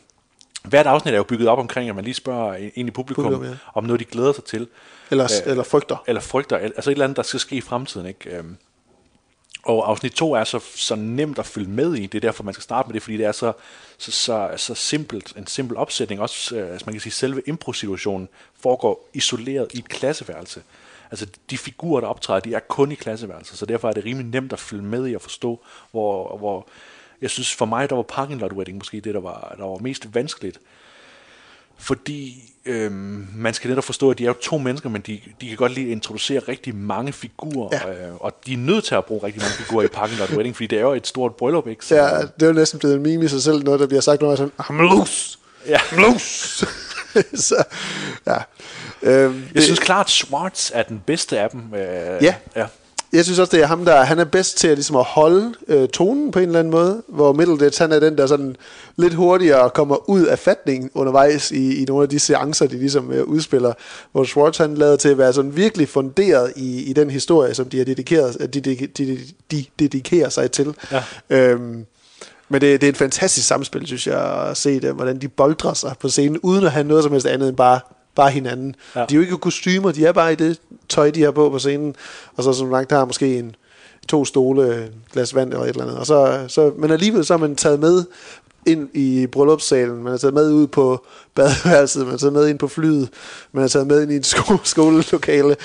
hvert 0.65 0.87
afsnit 0.87 1.13
er 1.15 1.19
jo 1.19 1.23
bygget 1.25 1.49
op 1.49 1.59
omkring, 1.59 1.89
at 1.89 1.95
man 1.95 2.05
lige 2.05 2.15
spørger 2.15 2.55
ind 2.75 2.89
i 2.89 2.91
publikum, 2.91 3.25
Publikum, 3.25 3.45
ja. 3.45 3.57
om 3.75 3.85
noget, 3.85 4.01
de 4.01 4.05
glæder 4.05 4.33
sig 4.33 4.45
til. 4.45 4.69
Eller, 5.11 5.25
Øh, 5.47 5.51
eller 5.51 5.65
frygter. 5.65 6.03
Eller 6.07 6.21
frygter, 6.21 6.57
al- 6.57 6.73
altså 6.77 6.91
et 6.91 6.95
eller 6.95 7.05
andet, 7.05 7.17
der 7.17 7.23
skal 7.23 7.41
ske 7.41 7.57
i 7.57 7.61
fremtiden. 7.61 8.07
Ikke? 8.07 8.37
Øhm, 8.37 8.57
og 9.63 9.91
afsnit 9.91 10.13
2 10.13 10.33
er 10.33 10.45
så, 10.45 10.61
så 10.75 10.95
nemt 10.95 11.39
at 11.39 11.47
følge 11.47 11.71
med 11.71 11.95
i. 11.95 12.07
Det 12.07 12.15
er 12.15 12.21
derfor, 12.21 12.45
man 12.45 12.55
skal 12.55 12.63
starte 12.63 12.89
med 12.89 12.95
det, 12.95 13.03
fordi 13.03 13.17
det 13.17 13.27
er 13.27 13.33
så, 13.33 13.53
så, 13.99 14.13
så, 14.13 14.51
så 14.57 14.75
simpelt, 14.75 15.37
en 15.37 15.47
simpel 15.47 15.77
opsætning. 15.77 16.21
Også, 16.21 16.57
øh, 16.57 16.71
altså 16.71 16.87
man 16.87 16.95
kan 16.95 17.01
sige, 17.01 17.13
selve 17.13 17.43
impro-situationen 17.47 18.29
foregår 18.61 19.09
isoleret 19.15 19.69
i 19.75 19.79
et 19.79 19.89
klasseværelse. 19.89 20.63
Altså 21.11 21.27
de 21.51 21.59
figurer, 21.59 22.01
der 22.01 22.09
optræder, 22.09 22.41
de 22.41 22.55
er 22.55 22.61
kun 22.61 22.93
i 22.93 22.95
klasseværelset, 22.95 23.59
så 23.59 23.67
derfor 23.67 23.89
er 23.89 23.93
det 23.93 24.05
rimelig 24.05 24.31
nemt 24.31 24.53
at 24.53 24.59
følge 24.59 24.83
med 24.83 25.09
i 25.09 25.15
og 25.15 25.23
forstå, 25.23 25.61
hvor, 25.91 26.37
hvor 26.37 26.69
jeg 27.21 27.31
synes 27.31 27.55
for 27.55 27.67
mig, 27.67 27.91
der 27.91 27.97
var 27.97 28.03
parking 28.03 28.41
lot 28.41 28.53
wedding 28.53 28.79
måske 28.79 29.01
det, 29.01 29.15
der 29.15 29.21
var, 29.21 29.55
der 29.59 29.65
var 29.65 29.79
mest 29.79 30.15
vanskeligt. 30.15 30.61
Fordi 31.81 32.43
øhm, 32.67 33.27
man 33.35 33.55
skal 33.55 33.69
netop 33.69 33.85
forstå, 33.85 34.11
at 34.11 34.19
de 34.19 34.25
er 34.25 34.29
jo 34.29 34.33
to 34.43 34.59
mennesker, 34.59 34.89
men 34.89 35.01
de, 35.03 35.21
de 35.41 35.49
kan 35.49 35.57
godt 35.57 35.73
lige 35.73 35.89
introducere 35.89 36.39
rigtig 36.49 36.75
mange 36.75 37.13
figurer, 37.13 37.69
Ja. 37.73 38.07
øh, 38.09 38.15
og 38.21 38.33
de 38.47 38.53
er 38.53 38.57
nødt 38.59 38.85
til 38.85 38.95
at 38.95 39.05
bruge 39.05 39.27
rigtig 39.27 39.43
mange 39.43 39.55
figurer 39.55 39.85
i 39.85 39.89
Parking 39.89 40.21
Lot 40.21 40.31
Wedding, 40.31 40.57
fordi 40.57 40.67
det 40.67 40.79
er 40.79 40.83
jo 40.83 40.93
et 40.93 41.07
stort 41.07 41.35
bryllup, 41.35 41.67
ikke? 41.69 41.87
Så, 41.87 41.95
Ja, 41.97 42.05
det 42.21 42.43
er 42.43 42.47
jo 42.47 42.53
næsten 42.53 42.79
blevet 42.79 42.97
en 42.97 43.03
meme 43.03 43.25
i 43.25 43.29
sig 43.29 43.43
selv, 43.43 43.63
noget 43.65 43.81
der 43.81 43.87
bliver 43.87 44.01
sagt, 44.01 44.21
når 44.21 44.29
man 44.29 44.33
er 44.33 44.37
sådan, 44.37 44.53
I'm 44.61 44.83
loose, 44.83 45.39
ja. 45.67 45.79
loose. 45.97 46.67
så, 47.49 47.65
ja. 48.27 48.37
Øhm, 49.03 49.45
Jeg 49.55 49.63
synes 49.63 49.79
klart, 49.79 50.11
Schwartz 50.11 50.71
er 50.75 50.83
den 50.83 51.03
bedste 51.07 51.39
af 51.41 51.51
dem. 51.51 51.61
Øh, 51.75 52.25
Ja. 52.25 52.35
ja. 52.57 52.67
Jeg 53.13 53.25
synes 53.25 53.39
også, 53.39 53.57
det 53.57 53.63
er 53.63 53.67
ham, 53.67 53.85
der 53.85 54.05
han 54.05 54.19
er 54.19 54.25
bedst 54.25 54.59
til 54.59 54.69
at, 54.69 54.77
ligesom 54.77 54.97
at 54.97 55.05
holde 55.05 55.55
øh, 55.69 55.89
tonen 55.89 56.31
på 56.31 56.39
en 56.39 56.47
eller 56.47 56.59
anden 56.59 56.71
måde, 56.71 57.03
hvor 57.09 57.33
Middleditch, 57.33 57.83
han 57.83 57.93
er 57.93 58.01
den, 58.01 58.19
der 58.19 58.27
sådan 58.27 58.57
lidt 58.97 59.15
hurtigere 59.15 59.71
kommer 59.71 60.11
ud 60.11 60.25
af 60.25 60.39
fatningen 60.39 60.91
undervejs 60.95 61.51
i, 61.51 61.83
i 61.83 61.85
nogle 61.85 62.03
af 62.03 62.09
de 62.09 62.19
seancer, 62.19 62.67
de 62.67 62.79
ligesom 62.79 63.13
øh, 63.13 63.25
udspiller, 63.25 63.73
hvor 64.13 64.25
Schwartz 64.25 64.59
han 64.59 64.75
lader 64.75 64.97
til 64.97 65.09
at 65.09 65.19
være 65.19 65.33
sådan 65.33 65.57
virkelig 65.57 65.89
funderet 65.89 66.53
i, 66.57 66.83
i 66.83 66.93
den 66.93 67.11
historie, 67.11 67.55
som 67.55 67.69
de 67.69 67.79
har 67.79 67.85
dedikeret, 67.85 68.55
de, 68.55 68.61
de, 68.61 68.89
de, 68.99 69.19
de 69.51 69.65
dedikerer 69.79 70.29
sig 70.29 70.51
til. 70.51 70.75
Ja. 70.93 71.03
Øhm, 71.31 71.87
men 72.49 72.61
det, 72.61 72.81
det 72.81 72.87
er 72.87 72.91
et 72.91 72.97
fantastisk 72.97 73.47
samspil, 73.47 73.87
synes 73.87 74.07
jeg, 74.07 74.49
at 74.51 74.57
se 74.57 74.81
det, 74.81 74.95
hvordan 74.95 75.19
de 75.19 75.29
boldrer 75.29 75.75
sig 75.75 75.95
på 76.01 76.09
scenen, 76.09 76.39
uden 76.39 76.65
at 76.65 76.73
have 76.73 76.85
noget 76.85 77.03
som 77.05 77.13
helst 77.13 77.27
andet 77.27 77.49
end 77.49 77.57
bare, 77.57 77.81
bare 78.15 78.31
hinanden. 78.31 78.77
Ja. 78.97 79.05
De 79.05 79.15
er 79.15 79.17
jo 79.17 79.21
ikke 79.21 79.37
kostymer, 79.39 79.93
de 79.93 80.07
er 80.07 80.13
bare 80.13 80.33
i 80.33 80.37
det 80.37 80.61
tøj, 80.89 81.11
de 81.11 81.23
har 81.23 81.31
på 81.31 81.51
på 81.51 81.59
scenen, 81.59 81.95
og 82.37 82.45
så 82.45 82.53
som 82.53 82.71
langt 82.71 82.93
har 82.93 83.05
måske 83.05 83.39
en, 83.39 83.57
to 84.09 84.25
stole, 84.25 84.85
et 84.85 84.93
glas 85.13 85.35
vand 85.35 85.53
eller 85.53 85.65
et 85.65 85.69
eller 85.69 85.83
andet. 85.83 85.99
Og 85.99 86.07
så, 86.07 86.45
så, 86.49 86.73
men 86.79 86.91
alligevel 86.91 87.25
så 87.25 87.33
har 87.33 87.39
man 87.39 87.57
taget 87.57 87.81
med 87.81 88.05
ind 88.67 88.89
i 88.95 89.27
bryllupssalen, 89.27 90.03
man 90.03 90.13
er 90.13 90.17
taget 90.17 90.35
med 90.35 90.53
ud 90.53 90.67
på 90.67 91.07
badeværelset, 91.35 92.05
man 92.05 92.15
er 92.15 92.19
taget 92.19 92.33
med 92.33 92.49
ind 92.49 92.59
på 92.59 92.69
flyet, 92.69 93.09
man 93.53 93.65
er 93.65 93.69
taget 93.69 93.87
med 93.87 94.03
ind 94.03 94.13
i 94.13 94.17
en 94.17 94.23
sko- 94.23 94.65
skolelokale, 94.75 95.57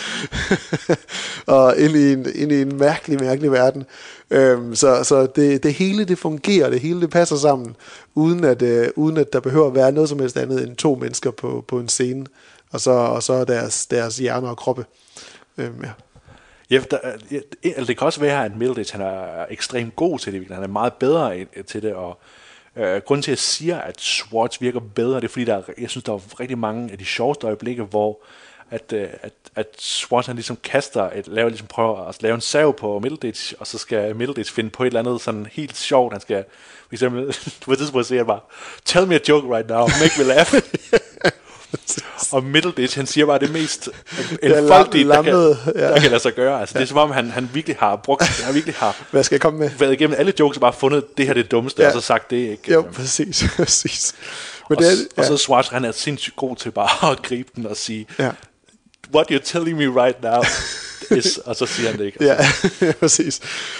og 1.58 1.78
ind 1.78 1.96
i 1.96 2.14
en, 2.14 2.26
ind 2.36 2.52
i 2.52 2.62
en 2.62 2.78
mærkelig, 2.78 3.20
mærkelig 3.20 3.52
verden. 3.52 3.86
Øhm, 4.30 4.76
så 4.76 5.04
så 5.04 5.28
det, 5.36 5.64
det 5.64 5.74
hele 5.74 6.06
det 6.06 6.18
fungerer, 6.18 6.70
det 6.70 6.80
hele 6.80 7.02
det 7.02 7.10
passer 7.10 7.36
sammen, 7.36 7.76
uden 8.16 8.44
at, 8.44 8.62
øh, 8.62 8.88
uden 8.96 9.18
at 9.18 9.34
der 9.34 9.40
behøver 9.40 9.68
at 9.68 9.76
være 9.76 9.92
noget 9.92 10.10
som 10.10 10.20
helst 10.20 10.38
andet 10.38 10.68
end 10.68 10.76
to 10.76 10.96
mennesker 10.96 11.32
på, 11.32 11.66
på 11.68 11.80
en 11.80 11.90
scene, 11.90 12.26
og 12.72 12.82
så, 12.82 12.92
og 12.92 13.24
så 13.24 13.44
deres, 13.44 13.86
deres 13.86 14.18
hjerner 14.18 14.50
og 14.50 14.58
kroppe. 14.58 14.86
Øhm, 15.58 15.84
ja. 15.84 15.90
Ja, 16.70 16.82
der, 16.92 16.98
eller 17.00 17.42
ja, 17.64 17.70
altså, 17.70 17.86
det 17.86 17.98
kan 17.98 18.06
også 18.06 18.20
være, 18.20 18.46
at 18.46 18.58
Middleditch 18.58 18.94
han 18.94 19.02
er 19.02 19.46
ekstremt 19.50 19.96
god 19.96 20.20
til 20.20 20.34
det. 20.34 20.48
Han 20.52 20.64
er 20.64 20.68
meget 20.68 20.94
bedre 20.94 21.46
til 21.68 21.82
det, 21.82 21.94
og 21.94 22.20
øh, 22.76 23.02
grunden 23.02 23.22
til, 23.22 23.32
at 23.32 23.36
jeg 23.36 23.40
siger, 23.40 23.80
at 23.80 24.02
Swatch 24.02 24.62
virker 24.62 24.80
bedre, 24.80 25.16
det 25.16 25.24
er 25.24 25.28
fordi, 25.28 25.46
der 25.46 25.62
jeg 25.78 25.90
synes, 25.90 26.04
der 26.04 26.14
er 26.14 26.40
rigtig 26.40 26.58
mange 26.58 26.92
af 26.92 26.98
de 26.98 27.06
sjoveste 27.06 27.48
øjeblikke, 27.48 27.84
hvor 27.84 28.20
at, 28.72 28.94
øh, 28.94 29.08
at, 29.22 29.34
at 29.56 29.68
Swatch 29.78 30.30
han 30.30 30.36
ligesom 30.36 30.58
kaster, 30.64 31.10
et, 31.12 31.28
laver, 31.28 31.50
ligesom 31.50 31.68
prøver 31.68 32.08
at 32.08 32.24
lave 32.24 32.36
en 32.36 32.42
sav 32.42 32.74
på 32.74 33.00
Middleditch, 33.00 33.54
og 33.60 33.68
så 33.68 33.78
skal 33.78 34.16
Middleditch 34.16 34.54
finde 34.54 34.70
på 34.70 34.84
et 34.84 34.88
eller 34.88 35.00
andet 35.00 35.22
sådan 35.22 35.48
helt 35.52 35.78
sjovt. 35.78 36.14
Han 36.14 36.22
skal, 36.22 36.46
for 36.88 36.94
eksempel, 36.94 37.36
på 37.66 37.72
et 37.72 37.78
tidspunkt 37.78 38.08
siger 38.08 38.20
han 38.20 38.28
bare, 38.28 38.40
tell 38.86 39.08
me 39.08 39.16
a 39.16 39.20
joke 39.30 39.56
right 39.56 39.70
now, 39.70 39.82
make 39.82 40.14
me 40.18 40.24
laugh. 40.24 40.54
og 42.32 42.44
Middleditch, 42.44 42.98
han 42.98 43.06
siger 43.08 43.26
bare 43.26 43.40
det 43.40 43.52
mest 43.52 43.90
Ja, 44.44 44.60
enfoldige, 44.60 45.08
der, 45.08 45.22
kan, 45.22 45.34
ja. 45.76 45.88
der 45.90 46.00
kan 46.00 46.10
lade 46.10 46.20
sig 46.22 46.34
gøre. 46.34 46.60
Altså, 46.60 46.74
det 46.78 46.84
er 46.84 46.88
som 46.88 46.98
om, 46.98 47.12
han, 47.12 47.30
han 47.32 47.50
virkelig 47.54 47.78
har 47.80 47.96
brugt, 47.96 48.24
han 48.24 48.54
virkelig 48.54 48.76
har 48.76 48.96
Hvad 49.12 49.24
skal 49.24 49.36
jeg 49.36 49.42
komme 49.42 49.60
med? 49.60 49.70
været 49.80 49.94
igennem 49.94 50.16
alle 50.20 50.34
jokes 50.40 50.58
og 50.58 50.62
bare 50.62 50.74
fundet, 50.74 51.18
det 51.18 51.26
her 51.26 51.30
er 51.34 51.34
det 51.42 51.52
dummeste, 51.52 51.82
Ja. 51.82 51.88
ja. 51.90 51.96
og 51.96 52.02
så 52.02 52.06
sagt 52.08 52.30
det 52.32 52.38
ikke. 52.38 52.74
Jo, 52.74 52.82
præcis, 52.94 53.44
præcis. 53.58 54.16
Men 54.70 54.78
og, 54.78 54.84
det 54.84 54.92
er, 54.92 54.96
s- 54.96 55.08
og 55.18 55.26
så 55.26 55.38
Schwartz, 55.38 55.70
han 55.70 55.86
er 55.86 55.92
sindssygt 55.92 56.36
god 56.36 56.56
til 56.56 56.72
bare 56.72 57.12
at 57.12 57.22
gribe 57.22 57.50
den 57.56 57.66
og 57.66 57.78
sige, 57.78 58.08
Ja. 58.20 58.30
what 59.16 59.32
you're 59.32 59.42
telling 59.46 59.78
me 59.78 60.04
right 60.06 60.24
now 60.24 60.42
is, 61.12 61.38
og 61.38 61.56
så 61.56 61.66
siger 61.66 61.90
han 61.90 62.00
det 62.00 62.06
ikke. 62.06 62.26
Ja, 62.26 62.38
præcis. 63.00 63.40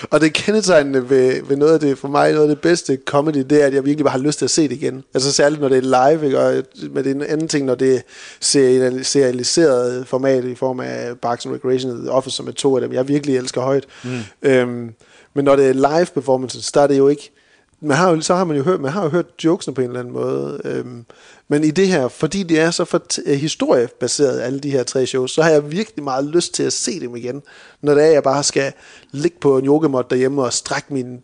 Og 0.10 0.22
det 0.22 0.34
kendetegnende 0.34 1.10
ved, 1.10 1.42
ved 1.44 1.58
noget 1.58 1.74
af 1.74 1.80
det, 1.80 1.98
for 1.98 2.08
mig, 2.08 2.32
noget 2.32 2.50
af 2.50 2.56
det 2.56 2.62
bedste 2.62 2.98
comedy, 3.06 3.38
det 3.50 3.62
er, 3.62 3.66
at 3.66 3.74
jeg 3.74 3.86
virkelig 3.86 4.06
bare 4.06 4.12
har 4.12 4.20
lyst 4.26 4.38
til 4.38 4.46
at 4.46 4.52
se 4.52 4.62
det 4.64 4.72
igen. 4.72 5.04
Altså 5.14 5.32
særligt, 5.32 5.62
når 5.62 5.70
det 5.70 5.78
er 5.78 6.12
live, 6.12 6.26
ikke? 6.26 6.40
og 6.40 6.64
med 6.92 7.04
det 7.04 7.12
er 7.12 7.16
en 7.16 7.24
anden 7.24 7.48
ting, 7.48 7.66
når 7.66 7.76
det 7.76 7.96
er 7.96 8.00
serial- 8.42 9.04
serialiseret 9.04 10.08
format 10.08 10.44
i 10.46 10.56
form 10.56 10.80
af 10.80 11.18
Parks 11.22 11.46
and 11.46 11.54
Recreation, 11.56 12.00
The 12.02 12.12
Office, 12.12 12.36
som 12.36 12.48
er 12.48 12.52
to 12.52 12.76
af 12.76 12.82
dem, 12.82 12.94
jeg 12.94 13.08
virkelig 13.08 13.38
elsker 13.38 13.62
højt. 13.62 13.86
Mm. 14.04 14.10
Øhm, 14.42 14.90
men 15.34 15.46
når 15.46 15.56
det 15.56 15.66
er 15.70 15.74
live 15.74 16.06
performances, 16.14 16.72
der 16.72 16.82
er 16.82 16.88
det 16.88 16.98
jo 16.98 17.08
ikke, 17.08 17.32
man 17.80 17.98
har 17.98 18.10
jo, 18.10 18.22
så 18.22 18.36
har 18.36 18.44
man 18.44 18.58
jo 18.58 18.64
hørt, 18.64 18.82
man 18.82 18.92
har 18.92 19.04
jo 19.04 19.10
hørt 19.10 19.26
jokesene 19.44 19.76
på 19.76 19.82
en 19.82 19.88
eller 19.88 20.00
anden 20.00 20.14
måde. 20.14 20.62
Øhm, 20.66 21.06
men 21.48 21.64
i 21.64 21.72
det 21.72 21.88
her, 21.88 22.08
fordi 22.08 22.44
det 22.44 22.60
er 22.60 22.72
så 22.72 22.86
for 22.86 23.02
t- 23.14 23.30
øh, 23.32 23.38
historiebaseret, 23.38 24.42
alle 24.42 24.60
de 24.60 24.72
her 24.72 24.84
tre 24.84 25.06
shows, 25.06 25.32
så 25.32 25.42
har 25.42 25.50
jeg 25.50 25.72
virkelig 25.72 26.04
meget 26.04 26.26
lyst 26.26 26.54
til 26.54 26.64
at 26.64 26.74
se 26.74 27.00
dem 27.00 27.16
igen. 27.16 27.44
Når 27.82 27.94
det 27.94 28.04
er, 28.04 28.12
jeg 28.12 28.24
bare 28.24 28.44
skal 28.44 28.74
ligge 29.12 29.38
på 29.42 29.58
en 29.58 29.66
yogamot 29.66 30.10
derhjemme 30.10 30.44
og 30.44 30.54
strække 30.54 30.94
min 30.94 31.24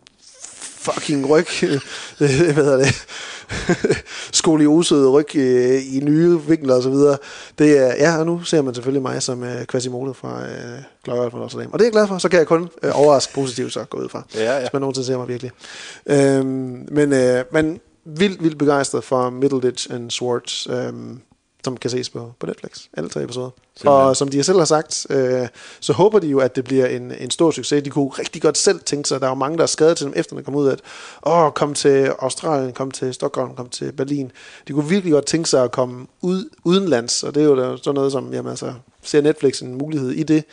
fucking 0.82 1.30
ryg, 1.30 1.46
hvad 2.18 2.28
hedder 2.54 2.76
det, 2.76 3.06
skoliosede 4.32 5.08
ryg 5.10 5.36
øh, 5.36 5.94
i 5.96 6.00
nye 6.02 6.40
vinkler 6.48 6.74
og 6.74 6.82
så 6.82 6.90
videre. 6.90 7.16
Det 7.58 7.78
er, 7.78 7.94
ja, 7.94 8.18
og 8.18 8.26
nu 8.26 8.42
ser 8.42 8.62
man 8.62 8.74
selvfølgelig 8.74 9.02
mig 9.02 9.22
som 9.22 9.44
øh, 9.44 9.66
Quasimodo 9.70 10.12
fra 10.12 10.42
øh, 10.42 10.82
fra 11.06 11.38
Notre 11.38 11.60
Dame. 11.60 11.72
Og 11.72 11.78
det 11.78 11.84
er 11.84 11.86
jeg 11.86 11.92
glad 11.92 12.06
for, 12.08 12.18
så 12.18 12.28
kan 12.28 12.38
jeg 12.38 12.46
kun 12.46 12.68
øh, 12.82 12.90
overraske 12.94 13.34
positivt 13.34 13.72
så 13.72 13.84
gå 13.84 13.98
ud 13.98 14.08
fra. 14.08 14.22
Ja, 14.34 14.52
ja. 14.52 14.60
Hvis 14.60 14.72
man 14.72 14.80
nogensinde 14.80 15.06
ser 15.06 15.18
mig 15.18 15.28
virkelig. 15.28 15.50
Øhm, 16.06 16.88
men, 16.90 17.12
øh, 17.12 17.44
men 17.52 17.80
vildt, 18.04 18.42
vildt 18.42 18.58
begejstret 18.58 19.04
for 19.04 19.30
Middleditch 19.30 19.94
and 19.94 20.10
Swartz. 20.10 20.66
Øhm, 20.70 21.20
som 21.64 21.76
kan 21.76 21.90
ses 21.90 22.10
på, 22.10 22.32
på 22.38 22.46
Netflix. 22.46 22.86
Alle 22.96 23.10
tre 23.10 23.22
episoder. 23.22 23.50
Og 23.84 24.16
som 24.16 24.28
de 24.28 24.42
selv 24.42 24.58
har 24.58 24.64
sagt, 24.64 25.06
øh, 25.10 25.48
så 25.80 25.92
håber 25.92 26.18
de 26.18 26.26
jo, 26.26 26.38
at 26.38 26.56
det 26.56 26.64
bliver 26.64 26.86
en, 26.86 27.12
en 27.20 27.30
stor 27.30 27.50
succes. 27.50 27.82
De 27.82 27.90
kunne 27.90 28.08
rigtig 28.08 28.42
godt 28.42 28.58
selv 28.58 28.80
tænke 28.80 29.08
sig, 29.08 29.20
der 29.20 29.26
er 29.26 29.30
jo 29.30 29.34
mange, 29.34 29.56
der 29.56 29.62
er 29.62 29.66
skadet 29.66 29.96
til 29.96 30.06
dem, 30.06 30.12
efter 30.16 30.36
den 30.36 30.44
kom 30.44 30.54
ud, 30.54 30.68
at 30.68 30.80
åh, 31.26 31.50
kom 31.50 31.74
til 31.74 32.12
Australien, 32.18 32.72
kom 32.72 32.90
til 32.90 33.14
Stockholm, 33.14 33.54
kom 33.54 33.68
til 33.68 33.92
Berlin. 33.92 34.32
De 34.68 34.72
kunne 34.72 34.88
virkelig 34.88 35.12
godt 35.12 35.26
tænke 35.26 35.48
sig 35.48 35.64
at 35.64 35.72
komme 35.72 36.06
ud, 36.20 36.48
udenlands, 36.64 37.22
og 37.22 37.34
det 37.34 37.42
er 37.42 37.46
jo 37.46 37.56
der, 37.56 37.76
sådan 37.76 37.94
noget 37.94 38.12
som, 38.12 38.32
jamen 38.32 38.50
altså, 38.50 38.72
ser 39.02 39.20
Netflix 39.20 39.62
en 39.62 39.74
mulighed 39.74 40.10
i 40.10 40.22
det, 40.22 40.44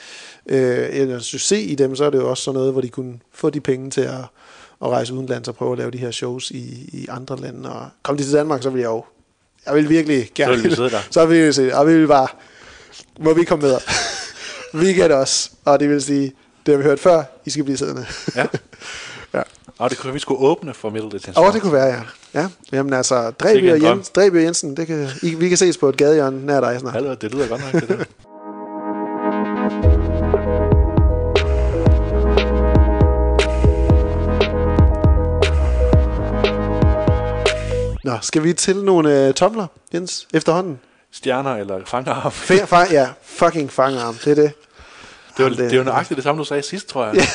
øh, 0.45 1.01
en 1.01 1.21
succes 1.21 1.71
i 1.71 1.75
dem, 1.75 1.95
så 1.95 2.05
er 2.05 2.09
det 2.09 2.17
jo 2.17 2.29
også 2.29 2.43
sådan 2.43 2.57
noget, 2.57 2.71
hvor 2.71 2.81
de 2.81 2.89
kunne 2.89 3.19
få 3.33 3.49
de 3.49 3.59
penge 3.59 3.89
til 3.89 4.01
at, 4.01 4.25
at 4.81 4.89
rejse 4.89 5.13
udenlands 5.13 5.47
og 5.47 5.55
prøve 5.55 5.71
at 5.71 5.77
lave 5.77 5.91
de 5.91 5.97
her 5.97 6.11
shows 6.11 6.51
i, 6.51 6.89
i 6.93 7.07
andre 7.09 7.37
lande. 7.37 7.69
Og 7.69 7.89
kom 8.03 8.17
de 8.17 8.23
til 8.23 8.33
Danmark, 8.33 8.63
så 8.63 8.69
vil 8.69 8.79
jeg 8.79 8.87
jo 8.87 9.03
jeg 9.69 9.75
vil 9.75 9.89
virkelig 9.89 10.29
gerne. 10.35 10.55
vil 10.55 10.63
vi 10.63 10.75
sidde 10.75 10.89
der. 10.89 10.99
Så 11.11 11.25
vil 11.25 11.47
vi 11.47 11.53
se, 11.53 11.75
og 11.75 11.87
vi 11.87 11.97
vil 11.97 12.07
bare, 12.07 12.27
må 13.19 13.33
vi 13.33 13.43
komme 13.43 13.67
med? 13.67 13.77
vi 14.81 14.93
kan 14.93 15.09
det 15.09 15.17
også. 15.17 15.49
Og 15.65 15.79
det 15.79 15.89
vil 15.89 16.01
sige, 16.01 16.33
det 16.65 16.73
har 16.73 16.77
vi 16.77 16.83
hørt 16.83 16.99
før, 16.99 17.23
I 17.45 17.49
skal 17.49 17.63
blive 17.63 17.77
siddende. 17.77 18.05
Ja. 18.35 18.45
ja. 19.33 19.41
Og 19.77 19.89
det 19.89 19.97
kunne 19.97 20.13
vi 20.13 20.19
skulle 20.19 20.39
åbne 20.39 20.73
for 20.73 20.89
Middle 20.89 21.11
Detention. 21.11 21.45
Og 21.45 21.53
det 21.53 21.61
kunne 21.61 21.73
være, 21.73 21.87
ja. 21.87 22.01
ja. 22.41 22.47
Jamen 22.71 22.93
altså, 22.93 23.31
Sikke 23.47 23.73
og. 23.73 23.81
Jens, 23.81 24.09
Dreby 24.09 24.35
og 24.35 24.43
Jensen, 24.43 24.77
det 24.77 24.87
kan, 24.87 25.09
I, 25.21 25.35
vi 25.35 25.49
kan 25.49 25.57
ses 25.57 25.77
på 25.77 25.89
et 25.89 25.97
gadehjørne 25.97 26.45
nær 26.45 26.59
dig 26.59 26.79
snart. 26.79 26.93
Hallo, 26.93 27.13
det 27.13 27.33
lyder 27.33 27.47
godt 27.47 27.61
nok, 27.73 27.81
det 27.81 27.89
der. 27.89 28.03
skal 38.21 38.43
vi 38.43 38.53
til 38.53 38.75
nogle 38.83 39.27
uh, 39.27 39.33
tomler, 39.33 39.67
Jens, 39.93 40.27
efterhånden? 40.33 40.79
Stjerner 41.11 41.55
eller 41.55 41.79
fangerarm. 41.85 42.31
F- 42.31 42.73
fa- 42.73 42.93
ja, 42.93 43.07
fucking 43.25 43.71
fangerarm, 43.71 44.15
det 44.25 44.31
er 44.31 44.35
det. 44.35 44.51
Det 45.37 45.45
var, 45.45 45.49
det 45.51 45.73
er 45.73 45.77
jo 45.77 45.83
nøjagtigt 45.83 46.15
det 46.15 46.23
samme, 46.23 46.39
du 46.39 46.45
sagde 46.45 46.63
sidst, 46.63 46.87
tror 46.87 47.05
jeg. 47.05 47.15
Ja. 47.15 47.25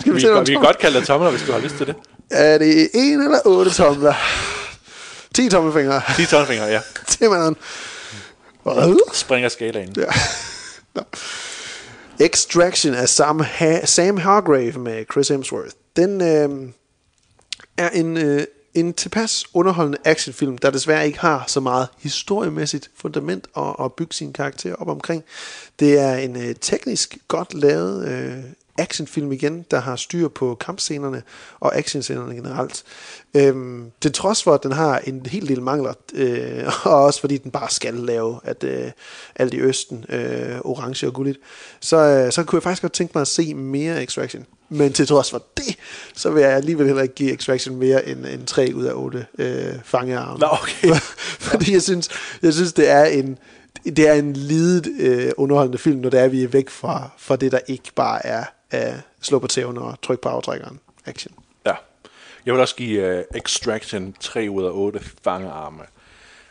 Skal 0.00 0.14
vi, 0.14 0.20
Vi, 0.20 0.28
vi 0.46 0.52
kan 0.52 0.62
godt 0.62 0.78
kalde 0.78 0.98
det 0.98 1.06
tomler, 1.06 1.30
hvis 1.30 1.42
du 1.42 1.52
har 1.52 1.58
lyst 1.58 1.74
til 1.76 1.86
det. 1.86 1.94
Er 2.30 2.58
det 2.58 2.90
en 2.94 3.20
eller 3.22 3.38
otte 3.44 3.70
tomler? 3.70 4.14
10 5.34 5.48
tommelfingre 5.48 6.02
10 6.16 6.26
tommelfingre, 6.26 6.64
ja. 6.66 6.80
til 7.06 7.30
manden. 7.30 7.56
Hvad? 8.62 9.14
Springer 9.14 9.48
skalaen. 9.48 9.94
Ja. 9.96 10.04
Nå. 10.94 11.02
Extraction 12.20 12.94
af 12.94 13.08
Sam, 13.08 13.40
ha- 13.40 13.86
Sam 13.86 14.16
Hargrave 14.16 14.72
med 14.72 15.04
Chris 15.12 15.28
Hemsworth. 15.28 15.70
Den 15.96 16.20
øh, 16.20 16.68
er 17.78 17.88
en, 17.88 18.16
øh, 18.16 18.42
en 18.74 18.92
tilpas 18.92 19.44
underholdende 19.54 19.98
actionfilm, 20.04 20.58
der 20.58 20.70
desværre 20.70 21.06
ikke 21.06 21.18
har 21.18 21.44
så 21.46 21.60
meget 21.60 21.88
historiemæssigt 21.98 22.90
fundament 22.94 23.48
at, 23.56 23.74
at 23.84 23.92
bygge 23.92 24.14
sin 24.14 24.32
karakter 24.32 24.74
op 24.74 24.88
omkring. 24.88 25.24
Det 25.80 25.98
er 25.98 26.14
en 26.14 26.36
øh, 26.36 26.54
teknisk 26.60 27.18
godt 27.28 27.54
lavet 27.54 28.08
øh, 28.08 28.44
actionfilm 28.78 29.32
igen, 29.32 29.64
der 29.70 29.80
har 29.80 29.96
styr 29.96 30.28
på 30.28 30.54
kampscenerne 30.54 31.22
og 31.60 31.76
actionscenerne 31.76 32.34
generelt. 32.34 32.84
Øhm, 33.34 33.90
til 34.00 34.12
trods 34.12 34.42
for, 34.42 34.54
at 34.54 34.62
den 34.62 34.72
har 34.72 34.98
en 34.98 35.26
hel 35.26 35.48
del 35.48 35.62
mangler, 35.62 35.92
øh, 36.14 36.64
og 36.84 37.04
også 37.04 37.20
fordi 37.20 37.38
den 37.38 37.50
bare 37.50 37.70
skal 37.70 37.94
lave 37.94 38.40
at 38.44 38.64
øh, 38.64 38.90
alt 39.36 39.54
i 39.54 39.60
østen, 39.60 40.04
øh, 40.08 40.58
orange 40.64 41.06
og 41.06 41.14
gulligt, 41.14 41.38
så, 41.80 41.96
øh, 41.96 42.32
så 42.32 42.44
kunne 42.44 42.56
jeg 42.56 42.62
faktisk 42.62 42.82
godt 42.82 42.92
tænke 42.92 43.12
mig 43.14 43.20
at 43.20 43.28
se 43.28 43.54
mere 43.54 44.02
Extraction. 44.02 44.46
Men 44.72 44.92
til 44.92 45.06
trods 45.06 45.30
for 45.30 45.42
det, 45.56 45.76
så 46.14 46.30
vil 46.30 46.42
jeg 46.42 46.52
alligevel 46.52 46.86
heller 46.86 47.02
ikke 47.02 47.14
give 47.14 47.34
Extraction 47.34 47.76
mere 47.76 48.08
end, 48.08 48.26
end 48.26 48.46
3 48.46 48.72
ud 48.74 48.84
af 48.84 48.92
8 48.94 49.26
øh, 49.38 49.74
fangearme. 49.84 50.38
Nå, 50.38 50.46
okay. 50.50 50.88
Fordi 51.50 51.72
jeg 51.72 51.82
synes, 51.82 52.08
jeg 52.42 52.54
synes, 52.54 52.72
det 52.72 52.90
er 52.90 53.04
en 53.04 53.38
det 53.84 54.08
er 54.08 54.12
en 54.12 54.32
lidet 54.32 54.86
øh, 55.00 55.32
underholdende 55.36 55.78
film, 55.78 56.00
når 56.00 56.10
det 56.10 56.20
er, 56.20 56.28
vi 56.28 56.42
er 56.42 56.48
væk 56.48 56.70
fra, 56.70 57.10
fra 57.18 57.36
det, 57.36 57.52
der 57.52 57.58
ikke 57.66 57.92
bare 57.94 58.26
er 58.26 58.44
øh, 58.74 59.00
slå 59.20 59.38
på 59.38 59.46
tæven 59.46 59.78
og 59.78 60.00
tryk 60.02 60.20
på 60.20 60.28
aftrækkeren 60.28 60.80
action. 61.06 61.34
Ja. 61.66 61.74
Jeg 62.46 62.54
vil 62.54 62.60
også 62.60 62.76
give 62.76 63.18
uh, 63.18 63.36
Extraction 63.36 64.14
3 64.20 64.50
ud 64.50 64.64
af 64.64 64.70
8 64.72 65.00
fangearme. 65.24 65.82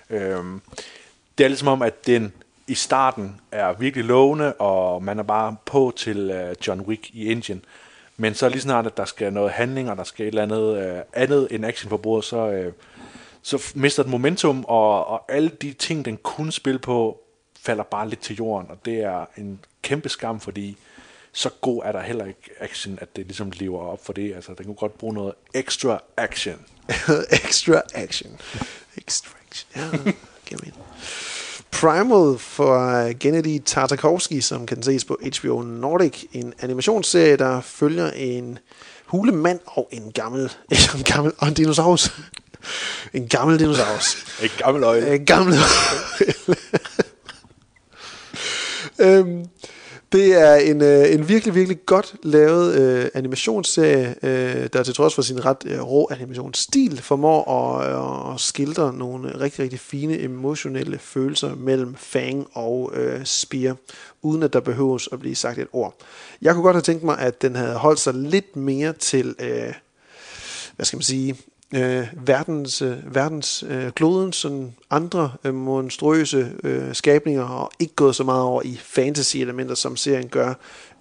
Øhm, 0.10 0.62
det 1.38 1.44
er 1.44 1.48
ligesom 1.48 1.68
om, 1.68 1.82
at 1.82 2.08
den 2.08 2.34
i 2.68 2.76
starten 2.76 3.41
er 3.52 3.74
virkelig 3.74 4.06
lovende, 4.06 4.54
og 4.54 5.04
man 5.04 5.20
er 5.20 5.24
bare 5.24 5.56
på 5.66 5.94
til 5.96 6.32
uh, 6.32 6.68
John 6.68 6.82
Wick 6.82 7.10
i 7.14 7.26
Indien. 7.26 7.66
Men 8.22 8.34
så 8.36 8.50
lige 8.50 8.62
snart, 8.62 8.86
at 8.86 8.98
der 8.98 9.06
skal 9.06 9.34
noget 9.34 9.52
handling, 9.52 9.91
og 9.91 9.98
der 9.98 10.04
skal 10.04 10.24
et 10.24 10.28
eller 10.28 10.44
andet 10.44 10.78
øh, 10.78 11.02
andet 11.14 11.48
end 11.52 11.66
action 11.66 11.90
på 11.90 11.98
bordet, 11.98 12.26
så, 12.26 12.50
øh, 12.50 12.74
så 13.41 13.72
mister 13.76 14.04
den 14.04 14.12
momentum, 14.12 14.66
og, 14.68 15.08
og 15.08 15.32
alle 15.32 15.50
de 15.50 15.74
ting, 15.74 16.06
den 16.06 16.18
kunne 16.18 16.52
spille 16.52 16.80
på, 16.80 17.22
falder 17.60 17.84
bare 17.84 18.10
lidt 18.10 18.20
til 18.20 18.36
jorden, 18.36 18.72
og 18.72 18.86
det 18.86 19.04
er 19.04 19.26
en 19.38 19.60
kæmpe 19.82 20.10
skam, 20.10 20.40
fordi 20.40 20.78
så 21.32 21.50
god 21.62 21.82
er 21.86 21.91
der 21.91 22.02
heller 22.02 22.26
ikke 22.26 22.50
action, 22.60 23.00
at 23.02 23.16
det 23.16 23.26
ligesom 23.26 23.52
lever 23.56 23.82
op 23.82 24.06
for 24.06 24.14
det. 24.14 24.36
Altså, 24.36 24.54
den 24.54 24.66
kunne 24.66 24.76
godt 24.76 24.98
bruge 24.98 25.14
noget 25.14 25.34
ekstra 25.54 26.04
action. 26.18 26.66
Extra 27.32 27.82
action. 27.94 28.40
Extraction. 28.98 29.70
Ja, 29.76 30.12
give 30.46 30.60
mening. 30.64 30.84
Primal 31.72 32.38
for 32.38 33.14
Gennady 33.20 33.60
Tartakovsky, 33.66 34.41
som 34.41 34.66
kan 34.66 34.84
ses 34.84 35.06
på 35.06 35.18
HBO 35.40 35.62
Nordic. 35.62 36.26
En 36.34 36.54
animationsserie, 36.62 37.38
der 37.38 37.62
følger 37.62 38.12
en 38.12 38.60
hulemand 39.06 39.60
og 39.66 39.90
en 39.91 40.12
gammel, 40.12 40.52
en 40.98 41.04
gammel 41.04 41.34
og 41.38 41.48
en 41.48 41.54
dinosaurus. 41.54 42.12
En 43.14 43.28
gammel 43.28 43.60
dinosaurus. 43.60 44.26
Et 44.44 44.52
gammelt 44.58 44.86
øje. 44.86 45.16
En 45.16 45.26
gammel 45.26 45.58
øhm, 49.00 49.46
det 50.11 50.41
er 50.41 50.56
en, 50.56 50.81
øh, 50.81 51.14
en 51.14 51.30
virkelig, 51.30 51.56
virkelig 51.56 51.86
godt 51.86 52.15
lavet 52.23 52.76
øh, 52.76 53.10
animationsserie, 53.14 54.15
øh, 54.23 54.69
der 54.73 54.84
til 54.84 54.94
trods 54.94 55.15
for 55.15 55.22
sin 55.22 55.45
ret 55.45 55.57
øh, 55.65 55.81
rå 55.81 56.07
animationsstil 56.11 57.02
formår 57.02 57.52
at, 57.52 57.91
øh, 58.27 58.34
at 58.34 58.40
skildre 58.40 58.94
nogle 58.94 59.40
rigtig, 59.40 59.64
rigtig 59.64 59.80
fine 59.80 60.19
emotionelle 60.19 60.98
følelser 60.98 61.56
mellem 61.56 61.95
Fang 61.95 62.48
og 62.53 62.91
øh, 62.94 63.26
Spear, 63.26 63.76
uden 64.22 64.44
at 64.44 64.53
der 64.53 64.60
behøves 64.60 65.10
at 65.11 65.19
blive 65.19 65.36
sagt 65.36 65.57
et 65.57 65.68
ord. 65.73 65.95
Jeg 66.41 66.53
kunne 66.53 66.64
godt 66.64 66.76
have 66.76 66.81
tænkt 66.81 67.03
mig, 67.03 67.19
at 67.19 67.41
den 67.41 67.56
havde 67.56 67.76
holdt 67.76 67.99
sig 67.99 68.14
lidt 68.14 68.56
mere 68.56 68.94
til... 68.94 69.36
Øh, 69.40 69.73
hvad 70.76 70.86
skal 70.86 70.98
man 70.98 71.03
sige, 71.03 71.36
øh, 71.76 72.08
verdens, 72.14 72.82
øh, 72.82 73.16
verdens 73.16 73.64
øh, 73.68 73.91
kloden, 73.91 74.34
sådan 74.34 74.76
andre 74.90 75.32
øh, 75.44 75.54
monstrøse 75.54 76.52
øh, 76.64 76.96
skabninger, 76.96 77.44
og 77.44 77.72
ikke 77.80 77.96
gået 77.96 78.16
så 78.16 78.24
meget 78.24 78.44
over 78.44 78.62
i 78.66 78.80
fantasy-elementer, 78.84 79.76
som 79.76 79.98
serien 79.98 80.28
gør 80.28 80.54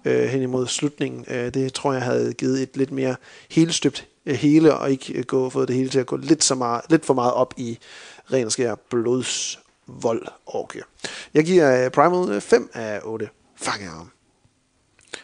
øh, 0.05 0.23
hen 0.23 0.41
imod 0.41 0.67
slutningen. 0.67 1.25
Øh, 1.27 1.53
det 1.53 1.73
tror 1.73 1.93
jeg 1.93 2.01
havde 2.01 2.33
givet 2.33 2.61
et 2.61 2.77
lidt 2.77 2.91
mere 2.91 3.15
helstøbt 3.51 4.07
øh, 4.25 4.35
hele, 4.35 4.73
og 4.73 4.91
ikke 4.91 5.13
øh, 5.13 5.23
gå, 5.23 5.49
fået 5.49 5.67
det 5.67 5.75
hele 5.75 5.89
til 5.89 5.99
at 5.99 6.05
gå 6.05 6.15
lidt, 6.15 6.43
så 6.43 6.55
meget, 6.55 6.81
lidt 6.89 7.05
for 7.05 7.13
meget 7.13 7.33
op 7.33 7.53
i 7.57 7.79
ren 8.33 8.45
og 8.45 8.51
skær 8.51 8.75
blodsvold 8.89 10.27
Okay. 10.45 10.79
Jeg 11.33 11.45
giver 11.45 11.85
øh, 11.85 11.91
Primal 11.91 12.35
øh, 12.35 12.41
5 12.41 12.69
af 12.73 12.99
8 13.03 13.29
fangarme. 13.55 14.09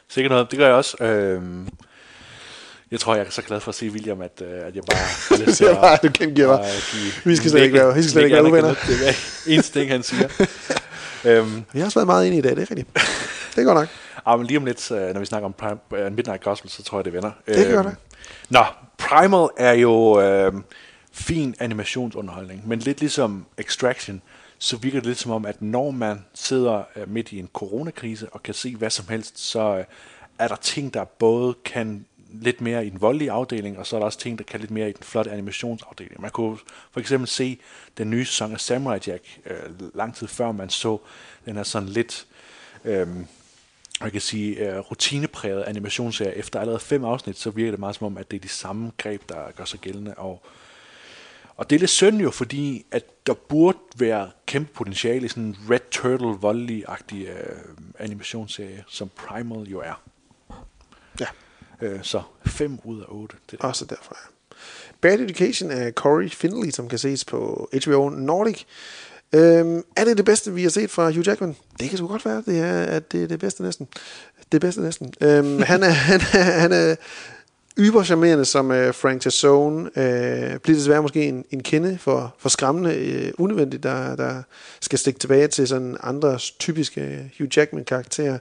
Sikkert 0.07 0.31
noget. 0.31 0.51
Det 0.51 0.59
gør 0.59 0.65
jeg 0.65 0.76
også. 0.76 1.03
Øh 1.03 1.41
jeg 2.95 2.99
tror, 2.99 3.15
jeg 3.15 3.26
er 3.26 3.30
så 3.30 3.41
glad 3.41 3.59
for 3.59 3.69
at 3.69 3.76
se 3.76 3.89
William, 3.89 4.22
at, 4.22 4.41
øh, 4.41 4.67
at 4.67 4.76
jeg 4.76 4.84
bare 4.91 4.99
har 4.99 5.45
lyst 5.45 5.57
til 5.57 5.65
Det 5.67 5.73
er 5.76 5.81
bare, 5.81 5.93
at, 5.93 6.03
du 6.03 6.09
gengiver 6.13 6.57
at 6.57 6.84
give- 6.91 7.11
Vi 7.26 7.35
skal 7.35 7.49
slet 7.51 7.63
ikke 7.63 7.73
være- 7.77 7.95
vi 7.95 8.01
skal 8.01 8.11
slet 8.11 8.23
ikke 8.23 8.35
være 8.35 8.45
uvenner. 8.45 8.73
til 8.85 8.97
hver 8.97 9.11
eneste 9.47 9.80
ting, 9.80 9.91
han 9.91 10.03
siger. 10.03 10.30
øhm, 11.26 11.63
Vi 11.73 11.80
har 11.80 11.85
også 11.85 11.99
været 11.99 12.07
meget 12.07 12.26
inde 12.26 12.38
i 12.38 12.41
dag, 12.41 12.51
det 12.55 12.57
er 12.61 12.69
rigtigt. 12.72 12.88
Det 13.55 13.61
er 13.61 13.63
godt 13.63 13.77
nok. 13.77 13.88
ah, 14.26 14.39
men 14.39 14.47
lige 14.47 14.57
om 14.57 14.65
lidt, 14.65 14.91
øh, 14.91 15.13
når 15.13 15.19
vi 15.19 15.26
snakker 15.26 15.45
om 15.45 15.53
Prime, 15.53 16.05
uh, 16.07 16.13
Midnight 16.15 16.43
Gospel, 16.43 16.72
så 16.72 16.84
tror 16.84 16.97
jeg, 16.97 17.05
det 17.05 17.13
vender. 17.13 17.31
Det 17.47 17.67
gør 17.67 17.81
det. 17.84 17.95
Nå, 18.49 18.63
Primal 18.97 19.47
er 19.57 19.73
jo 19.73 20.22
øh, 20.22 20.53
fin 21.11 21.55
animationsunderholdning, 21.59 22.67
men 22.67 22.80
lidt 22.80 22.99
ligesom 22.99 23.45
Extraction, 23.57 24.22
så 24.59 24.77
virker 24.77 24.99
det 24.99 25.07
lidt 25.07 25.19
som 25.19 25.31
om, 25.31 25.45
at 25.45 25.61
når 25.61 25.91
man 25.91 26.26
sidder 26.34 26.84
øh, 26.95 27.09
midt 27.11 27.31
i 27.31 27.39
en 27.39 27.49
coronakrise 27.53 28.27
og 28.31 28.43
kan 28.43 28.53
se 28.53 28.76
hvad 28.76 28.89
som 28.89 29.05
helst, 29.09 29.39
så 29.39 29.77
øh, 29.77 29.84
er 30.39 30.47
der 30.47 30.55
ting, 30.55 30.93
der 30.93 31.03
både 31.03 31.55
kan 31.65 32.05
lidt 32.41 32.61
mere 32.61 32.85
i 32.85 32.89
den 32.89 33.01
voldelige 33.01 33.31
afdeling, 33.31 33.77
og 33.77 33.87
så 33.87 33.95
er 33.95 33.99
der 33.99 34.05
også 34.05 34.19
ting, 34.19 34.37
der 34.37 34.43
kan 34.43 34.59
lidt 34.59 34.71
mere 34.71 34.89
i 34.89 34.93
den 34.93 35.03
flotte 35.03 35.31
animationsafdeling. 35.31 36.21
Man 36.21 36.31
kunne 36.31 36.57
for 36.91 36.99
eksempel 36.99 37.27
se 37.27 37.59
den 37.97 38.09
nye 38.09 38.25
sæson 38.25 38.53
af 38.53 38.59
Samurai 38.59 38.99
Jack 39.07 39.39
øh, 39.45 39.95
lang 39.95 40.15
tid 40.15 40.27
før 40.27 40.51
man 40.51 40.69
så 40.69 40.97
den 41.45 41.55
her 41.55 41.63
sådan 41.63 41.89
lidt 41.89 42.27
øh, 42.85 43.07
man 44.01 44.11
kan 44.11 44.21
sige, 44.21 44.77
uh, 44.77 44.91
rutinepræget 44.91 45.63
animationsserie. 45.63 46.35
Efter 46.35 46.59
allerede 46.59 46.79
fem 46.79 47.05
afsnit, 47.05 47.37
så 47.37 47.49
virker 47.49 47.71
det 47.71 47.79
meget 47.79 47.95
som 47.95 48.05
om, 48.05 48.17
at 48.17 48.31
det 48.31 48.37
er 48.37 48.41
de 48.41 48.47
samme 48.47 48.91
greb, 48.97 49.29
der 49.29 49.51
gør 49.51 49.65
sig 49.65 49.79
gældende. 49.79 50.13
Og, 50.13 50.45
og 51.55 51.69
det 51.69 51.75
er 51.75 51.79
lidt 51.79 51.91
synd 51.91 52.21
jo, 52.21 52.31
fordi 52.31 52.85
at 52.91 53.27
der 53.27 53.33
burde 53.33 53.77
være 53.95 54.31
kæmpe 54.45 54.73
potentiale 54.73 55.25
i 55.25 55.29
sådan 55.29 55.43
en 55.43 55.57
Red 55.69 55.79
Turtle 55.91 56.27
voldelig-agtig 56.27 57.27
uh, 57.29 57.73
animationsserie, 57.99 58.83
som 58.87 59.09
Primal 59.15 59.67
jo 59.69 59.79
er. 59.79 60.01
Ja. 61.19 61.27
Øh, 61.81 61.99
så 62.02 62.22
5 62.45 62.80
ud 62.84 63.02
af 63.02 63.06
8. 63.07 63.35
Det 63.52 63.60
er 63.60 63.68
Også 63.68 63.85
derfra. 63.85 64.18
Bad 65.02 65.19
Education 65.19 65.72
af 65.72 65.91
Corey 65.91 66.30
Finley, 66.30 66.72
som 66.72 66.89
kan 66.89 66.99
ses 66.99 67.26
på 67.26 67.69
HBO 67.85 68.10
Nordic. 68.10 68.64
Øhm, 69.34 69.84
er 69.95 70.03
det 70.06 70.18
det 70.18 70.26
bedste, 70.26 70.53
vi 70.53 70.64
har 70.64 70.69
set 70.69 70.89
fra 70.89 71.11
Hugh 71.11 71.27
Jackman? 71.27 71.56
Det 71.80 71.89
kan 71.89 71.97
sgu 71.97 72.07
godt 72.07 72.26
være, 72.26 72.43
det 72.45 72.60
er, 72.60 72.84
at 72.84 73.11
det 73.11 73.23
er 73.23 73.27
det 73.27 73.39
bedste 73.39 73.64
næsten. 73.64 73.88
Det 74.52 74.61
bedste 74.61 74.81
næsten. 74.81 75.14
Øhm, 75.22 75.61
han, 75.61 75.84
er, 75.84 75.89
han, 76.11 76.22
er, 76.34 76.41
han 76.41 76.72
er 76.72 76.95
ybercharmerende 77.80 78.45
som 78.45 78.72
øh, 78.72 78.93
Frank 78.93 79.22
Tassone. 79.22 79.81
øh, 79.85 80.60
bliver 80.60 80.77
desværre 80.77 81.02
måske 81.02 81.23
en, 81.23 81.45
en 81.52 81.64
kende 81.64 81.97
for, 81.97 82.35
for 82.38 82.49
skræmmende 82.49 82.95
øh, 82.95 83.31
unødvendigt, 83.38 83.84
der, 83.84 84.15
der 84.15 84.41
skal 84.81 84.99
stikke 84.99 85.19
tilbage 85.19 85.47
til 85.47 85.68
sådan 85.68 85.97
andre 86.03 86.38
typiske 86.60 87.02
øh, 87.02 87.18
Hugh 87.38 87.57
Jackman-karakterer. 87.57 88.38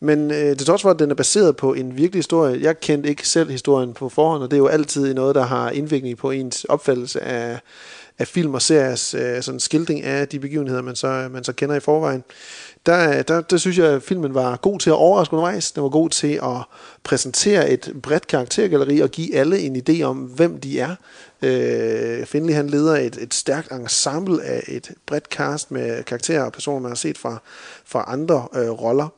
Men 0.00 0.30
øh, 0.30 0.36
det 0.36 0.58
trods 0.58 0.82
for, 0.82 0.90
at 0.90 0.98
den 0.98 1.10
er 1.10 1.14
baseret 1.14 1.56
på 1.56 1.74
en 1.74 1.96
virkelig 1.96 2.18
historie. 2.18 2.62
Jeg 2.62 2.80
kendte 2.80 3.08
ikke 3.08 3.28
selv 3.28 3.50
historien 3.50 3.92
på 3.92 4.08
forhånd, 4.08 4.42
og 4.42 4.50
det 4.50 4.56
er 4.56 4.60
jo 4.60 4.66
altid 4.66 5.14
noget, 5.14 5.34
der 5.34 5.44
har 5.44 5.70
indvirkning 5.70 6.18
på 6.18 6.30
ens 6.30 6.64
opfattelse 6.64 7.22
af 7.22 7.60
af 8.20 8.28
film 8.28 8.54
og 8.54 8.62
seriers 8.62 9.14
øh, 9.14 9.42
sådan 9.42 9.60
skildring 9.60 10.02
af 10.02 10.28
de 10.28 10.38
begivenheder, 10.38 10.82
man 10.82 10.96
så, 10.96 11.28
man 11.30 11.44
så 11.44 11.52
kender 11.52 11.76
i 11.76 11.80
forvejen. 11.80 12.24
Der, 12.86 13.22
der, 13.22 13.40
der 13.40 13.56
synes 13.56 13.78
jeg, 13.78 13.86
at 13.86 14.02
filmen 14.02 14.34
var 14.34 14.56
god 14.56 14.78
til 14.78 14.90
at 14.90 14.94
overraske 14.94 15.34
undervejs. 15.34 15.72
Den 15.72 15.82
var 15.82 15.88
god 15.88 16.10
til 16.10 16.40
at 16.42 16.56
præsentere 17.02 17.70
et 17.70 17.92
bredt 18.02 18.26
karaktergalleri 18.26 19.00
og 19.00 19.10
give 19.10 19.36
alle 19.36 19.58
en 19.58 19.76
idé 19.76 20.02
om, 20.02 20.16
hvem 20.16 20.60
de 20.60 20.80
er. 20.80 20.94
Øh, 21.42 22.26
Finley 22.26 22.54
han 22.54 22.70
leder 22.70 22.96
et, 22.96 23.18
et 23.20 23.34
stærkt 23.34 23.72
ensemble 23.72 24.44
af 24.44 24.64
et 24.68 24.90
bredt 25.06 25.24
cast 25.24 25.70
med 25.70 26.04
karakterer 26.04 26.42
og 26.42 26.52
personer, 26.52 26.80
man 26.80 26.90
har 26.90 26.96
set 26.96 27.18
fra, 27.18 27.42
fra 27.84 28.04
andre 28.08 28.48
øh, 28.54 28.70
roller. 28.70 29.08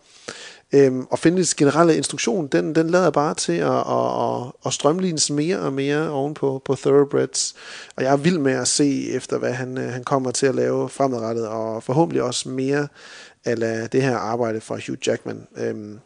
Øhm, 0.74 1.06
og 1.10 1.18
Finleys 1.18 1.55
generelle 1.55 1.97
instruktion, 1.97 2.47
den, 2.47 2.74
den 2.74 2.90
lader 2.90 3.10
bare 3.10 3.34
til 3.34 3.52
at, 3.52 3.70
at, 3.70 4.43
at, 4.47 4.52
at 4.66 4.72
strømlines 4.72 5.30
mere 5.30 5.59
og 5.59 5.72
mere 5.72 6.10
oven 6.10 6.34
på, 6.34 6.62
på 6.64 6.74
Thoroughbreds. 6.74 7.55
Og 7.97 8.02
jeg 8.02 8.12
er 8.12 8.16
vild 8.16 8.39
med 8.39 8.52
at 8.52 8.68
se 8.68 9.10
efter, 9.10 9.39
hvad 9.39 9.52
han, 9.52 9.78
øh, 9.78 9.93
han 9.93 10.05
kommer 10.05 10.30
til 10.30 10.47
at 10.47 10.55
lave 10.55 10.89
fremadrettet, 10.89 11.48
og 11.48 11.82
forhåbentlig 11.82 12.22
også 12.22 12.48
mere 12.48 12.89
eller 13.44 13.86
det 13.86 14.02
her 14.02 14.16
arbejde 14.16 14.60
fra 14.60 14.74
Hugh 14.74 14.98
Jackman. 15.06 15.47
Øhm, 15.56 16.01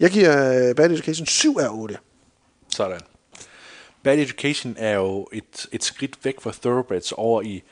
jeg 0.00 0.10
giver 0.10 0.68
øh, 0.68 0.74
Bad 0.74 0.90
Education 0.90 1.26
7 1.26 1.56
af 1.58 1.68
8. 1.70 1.98
Sådan. 2.68 3.00
Bad 4.02 4.18
Education 4.18 4.76
er 4.78 4.94
jo 4.94 5.28
et, 5.32 5.66
et 5.72 5.84
skridt 5.84 6.24
væk 6.24 6.40
fra 6.40 6.52
Thoroughbreds 6.62 7.12
over 7.12 7.42
i 7.42 7.62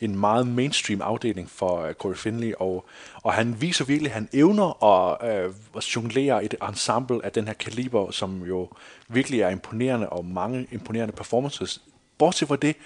en 0.00 0.18
meget 0.18 0.46
mainstream 0.46 1.00
afdeling 1.02 1.50
for 1.50 1.88
uh, 1.88 1.92
Corey 1.92 2.14
Finley, 2.14 2.52
og, 2.58 2.84
og 3.22 3.32
han 3.32 3.60
viser 3.60 3.84
virkelig, 3.84 4.10
at 4.10 4.14
han 4.14 4.28
evner 4.32 4.84
at, 4.84 5.46
uh, 5.46 5.54
at 5.76 5.96
jonglere 5.96 6.44
et 6.44 6.54
ensemble 6.68 7.24
af 7.24 7.32
den 7.32 7.46
her 7.46 7.54
kaliber, 7.54 8.10
som 8.10 8.42
jo 8.42 8.68
virkelig 9.08 9.40
er 9.40 9.48
imponerende, 9.48 10.08
og 10.08 10.24
mange 10.24 10.66
imponerende 10.72 11.12
performances. 11.12 11.82
Bortset 12.18 12.48
fra 12.48 12.56
det, 12.56 12.76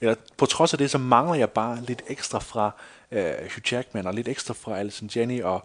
eller 0.00 0.14
på 0.36 0.46
trods 0.46 0.72
af 0.72 0.78
det, 0.78 0.90
så 0.90 0.98
mangler 0.98 1.34
jeg 1.34 1.50
bare 1.50 1.78
lidt 1.86 2.02
ekstra 2.08 2.38
fra 2.38 2.70
uh, 3.12 3.18
Hugh 3.54 3.72
Jackman, 3.72 4.06
og 4.06 4.14
lidt 4.14 4.28
ekstra 4.28 4.54
fra 4.60 4.78
Alison 4.78 5.10
Jenny, 5.16 5.42
og 5.42 5.64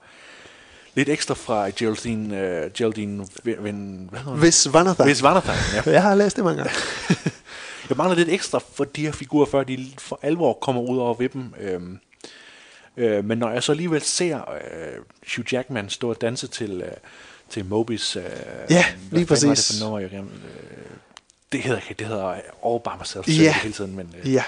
lidt 0.95 1.09
ekstra 1.09 1.33
fra 1.33 1.69
Geraldine, 1.69 2.35
uh, 2.65 2.71
Geraldine 2.73 3.27
Vin, 3.43 4.09
hvad 4.11 4.41
Vis 4.41 4.67
Vanathan. 4.73 5.07
Vis 5.07 5.23
Vanathan, 5.23 5.55
ja. 5.75 5.91
Jeg 5.91 6.01
har 6.01 6.15
læst 6.15 6.35
det 6.35 6.43
mange 6.43 6.57
gange. 6.57 6.73
Jeg 7.89 7.97
mangler 7.97 8.15
lidt 8.15 8.29
ekstra 8.29 8.59
for 8.73 8.83
de 8.83 9.01
her 9.01 9.11
figurer, 9.11 9.45
før 9.45 9.63
de 9.63 9.91
for 9.97 10.19
alvor 10.21 10.53
kommer 10.53 10.81
ud 10.81 10.97
over 10.97 11.13
vippen. 11.13 11.55
Øhm, 11.59 11.99
øh, 12.97 13.25
men 13.25 13.37
når 13.37 13.51
jeg 13.51 13.63
så 13.63 13.71
alligevel 13.71 14.01
ser 14.01 14.37
øh, 14.51 15.03
Hugh 15.35 15.53
Jackman 15.53 15.89
stå 15.89 16.09
og 16.09 16.21
danse 16.21 16.47
til, 16.47 16.81
øh, 16.81 16.91
til 17.49 17.65
Mobis... 17.65 18.15
Øh, 18.15 18.23
ja, 18.69 18.85
lige 19.11 19.25
præcis. 19.25 19.65
det 19.67 19.77
for 19.79 19.85
nummer, 19.85 19.99
jeg? 19.99 20.13
Øh, 20.13 20.23
det 21.51 21.61
hedder 21.61 21.77
ikke, 21.89 21.99
det 21.99 22.07
hedder 22.07 22.27
All 22.65 22.79
By 22.83 23.01
Myself 23.01 23.27
Ja. 23.27 23.53
hele 23.53 23.73
tiden, 23.73 23.95
men... 23.95 24.15
Øh, 24.23 24.33
Ja 24.33 24.43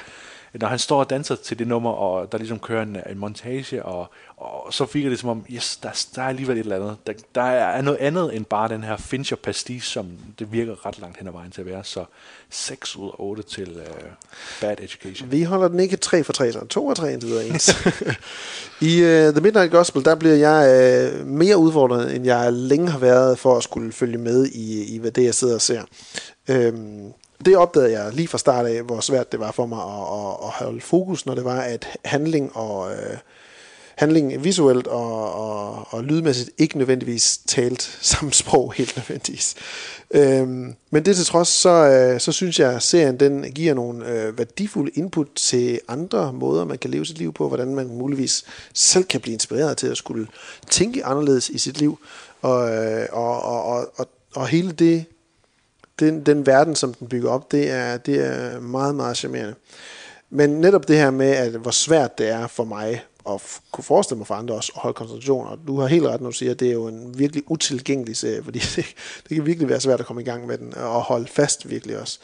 når 0.54 0.68
han 0.68 0.80
står 0.80 1.00
og 1.00 1.10
danser 1.10 1.36
til 1.36 1.60
det 1.60 1.68
nummer, 1.68 1.92
og 1.92 2.32
der 2.32 2.38
ligesom 2.38 2.60
kører 2.60 2.84
en, 2.84 2.98
en 3.10 3.18
montage, 3.18 3.86
og, 3.86 4.12
og 4.38 4.74
så 4.74 4.86
virker 4.94 5.10
det 5.10 5.20
som 5.20 5.30
om, 5.30 5.46
yes, 5.50 5.78
der, 5.78 6.06
der 6.16 6.22
er 6.22 6.28
alligevel 6.28 6.58
et 6.58 6.60
eller 6.60 6.76
andet. 6.76 6.98
Der, 7.08 7.14
der 7.36 7.42
er 7.42 7.82
noget 7.82 7.98
andet 7.98 8.36
end 8.36 8.46
bare 8.46 8.70
den 8.70 8.84
her 8.84 8.98
Fincher 8.98 9.38
pastiche, 9.38 9.92
som 9.92 10.08
det 10.40 10.52
virker 10.52 10.86
ret 10.86 11.00
langt 11.00 11.18
hen 11.18 11.28
ad 11.28 11.32
vejen 11.32 11.52
til 11.52 11.62
at 11.62 11.68
være. 11.68 11.84
Så 11.84 12.06
6 12.50 12.96
ud 12.96 13.08
af 13.08 13.14
8 13.20 13.44
til 13.44 13.72
uh, 13.72 14.10
Bad 14.62 14.76
Education. 14.80 15.32
Vi 15.32 15.44
holder 15.44 15.68
den 15.68 15.80
ikke 15.80 15.98
3 15.98 16.24
for 16.24 16.34
3, 16.34 16.52
så 16.52 16.66
2 16.66 16.86
og 16.86 16.96
3 16.98 17.14
indtil 17.14 17.30
videre 17.30 17.48
ens. 17.48 17.70
I 18.82 19.02
uh, 19.02 19.34
The 19.34 19.42
Midnight 19.42 19.72
Gospel, 19.72 20.06
der 20.06 20.16
bliver 20.16 20.36
jeg 20.36 21.20
uh, 21.22 21.28
mere 21.28 21.58
udfordret, 21.58 22.16
end 22.16 22.26
jeg 22.26 22.54
længe 22.54 22.90
har 22.90 23.00
været 23.00 23.40
for 23.40 23.58
at 23.58 23.64
skulle 23.64 23.92
følge 23.92 24.18
med 24.18 24.46
i, 24.46 24.96
i 24.96 24.98
hvad 24.98 25.12
det, 25.12 25.24
jeg 25.24 25.36
sidder 25.36 25.56
og 25.56 25.62
ser. 25.62 25.82
Øhm, 26.50 27.14
det 27.46 27.58
opdagede 27.58 27.92
jeg 27.92 28.14
lige 28.14 28.28
fra 28.28 28.38
start 28.38 28.66
af, 28.66 28.84
hvor 28.84 29.00
svært 29.00 29.32
det 29.32 29.40
var 29.40 29.52
for 29.52 29.66
mig 29.66 29.80
at, 29.80 30.20
at, 30.20 30.48
at 30.48 30.66
holde 30.66 30.82
fokus, 30.82 31.26
når 31.26 31.36
det 31.36 31.46
var, 31.46 31.62
at 31.62 31.88
handling 32.06 32.56
og 32.56 32.92
øh, 32.92 33.18
handling 33.96 34.44
visuelt 34.44 34.88
og, 34.88 35.34
og, 35.34 35.88
og 35.90 36.04
lydmæssigt 36.04 36.50
ikke 36.58 36.78
nødvendigvis 36.78 37.40
talt 37.48 37.82
samme 38.02 38.34
sprog 38.34 38.74
helt 38.74 38.98
nødvendigvis. 38.98 39.56
Øhm, 40.12 40.76
men 40.92 41.06
det 41.06 41.16
til 41.16 41.26
trods, 41.26 41.48
så, 41.48 41.70
øh, 41.70 42.20
så 42.20 42.32
synes 42.32 42.60
jeg, 42.60 42.74
at 42.74 42.84
serien 42.84 43.20
den 43.20 43.44
giver 43.44 43.74
nogle 43.74 44.08
øh, 44.08 44.38
værdifulde 44.38 44.92
input 44.96 45.28
til 45.36 45.80
andre 45.88 46.34
måder, 46.34 46.66
man 46.66 46.78
kan 46.78 46.90
leve 46.90 47.06
sit 47.06 47.18
liv 47.18 47.34
på, 47.34 47.48
hvordan 47.48 47.76
man 47.76 47.88
muligvis 47.88 48.46
selv 48.74 49.04
kan 49.04 49.22
blive 49.22 49.34
inspireret 49.34 49.78
til 49.78 49.88
at 49.88 49.98
skulle 49.98 50.28
tænke 50.70 51.06
anderledes 51.06 51.50
i 51.50 51.58
sit 51.58 51.80
liv. 51.80 52.00
Og, 52.42 52.70
øh, 52.76 53.08
og, 53.12 53.42
og, 53.42 53.64
og, 53.66 53.92
og, 53.96 54.08
og 54.36 54.48
hele 54.48 54.72
det 54.72 55.06
den, 56.00 56.26
den 56.26 56.46
verden, 56.46 56.76
som 56.76 56.94
den 56.94 57.08
bygger 57.08 57.30
op, 57.30 57.52
det 57.52 57.72
er, 57.72 57.98
det 57.98 58.26
er 58.26 58.60
meget, 58.60 58.96
meget 58.96 59.18
charmerende. 59.18 59.56
Men 60.30 60.50
netop 60.50 60.88
det 60.88 60.98
her 60.98 61.12
med, 61.12 61.30
at 61.30 61.52
hvor 61.52 61.72
svært 61.72 62.18
det 62.18 62.30
er 62.30 62.48
for 62.48 62.64
mig, 62.64 63.04
og 63.24 63.42
kunne 63.72 63.84
forestille 63.84 64.18
mig 64.18 64.28
for 64.28 64.36
andre 64.36 64.56
også, 64.56 64.72
at 64.76 64.82
holde 64.82 64.96
koncentration, 64.96 65.48
og 65.48 65.60
du 65.68 65.80
har 65.80 65.88
helt 65.88 66.06
ret, 66.06 66.22
når 66.22 66.30
du 66.30 66.36
siger, 66.36 66.52
at 66.52 66.60
det 66.60 66.68
er 66.68 66.74
jo 66.74 66.88
en 66.88 67.20
virkelig 67.20 67.44
utilgængelig 67.48 68.18
serie, 68.18 68.44
fordi 68.44 68.60
det, 68.76 68.86
det 69.30 69.36
kan 69.36 69.46
virkelig 69.46 69.70
være 69.70 69.80
svært 69.80 70.00
at 70.00 70.06
komme 70.06 70.22
i 70.22 70.26
gang 70.26 70.48
med 70.48 70.58
den, 70.58 70.78
og 70.78 71.02
holde 71.02 71.28
fast 71.28 71.70
virkelig 71.70 72.00
også. 72.00 72.20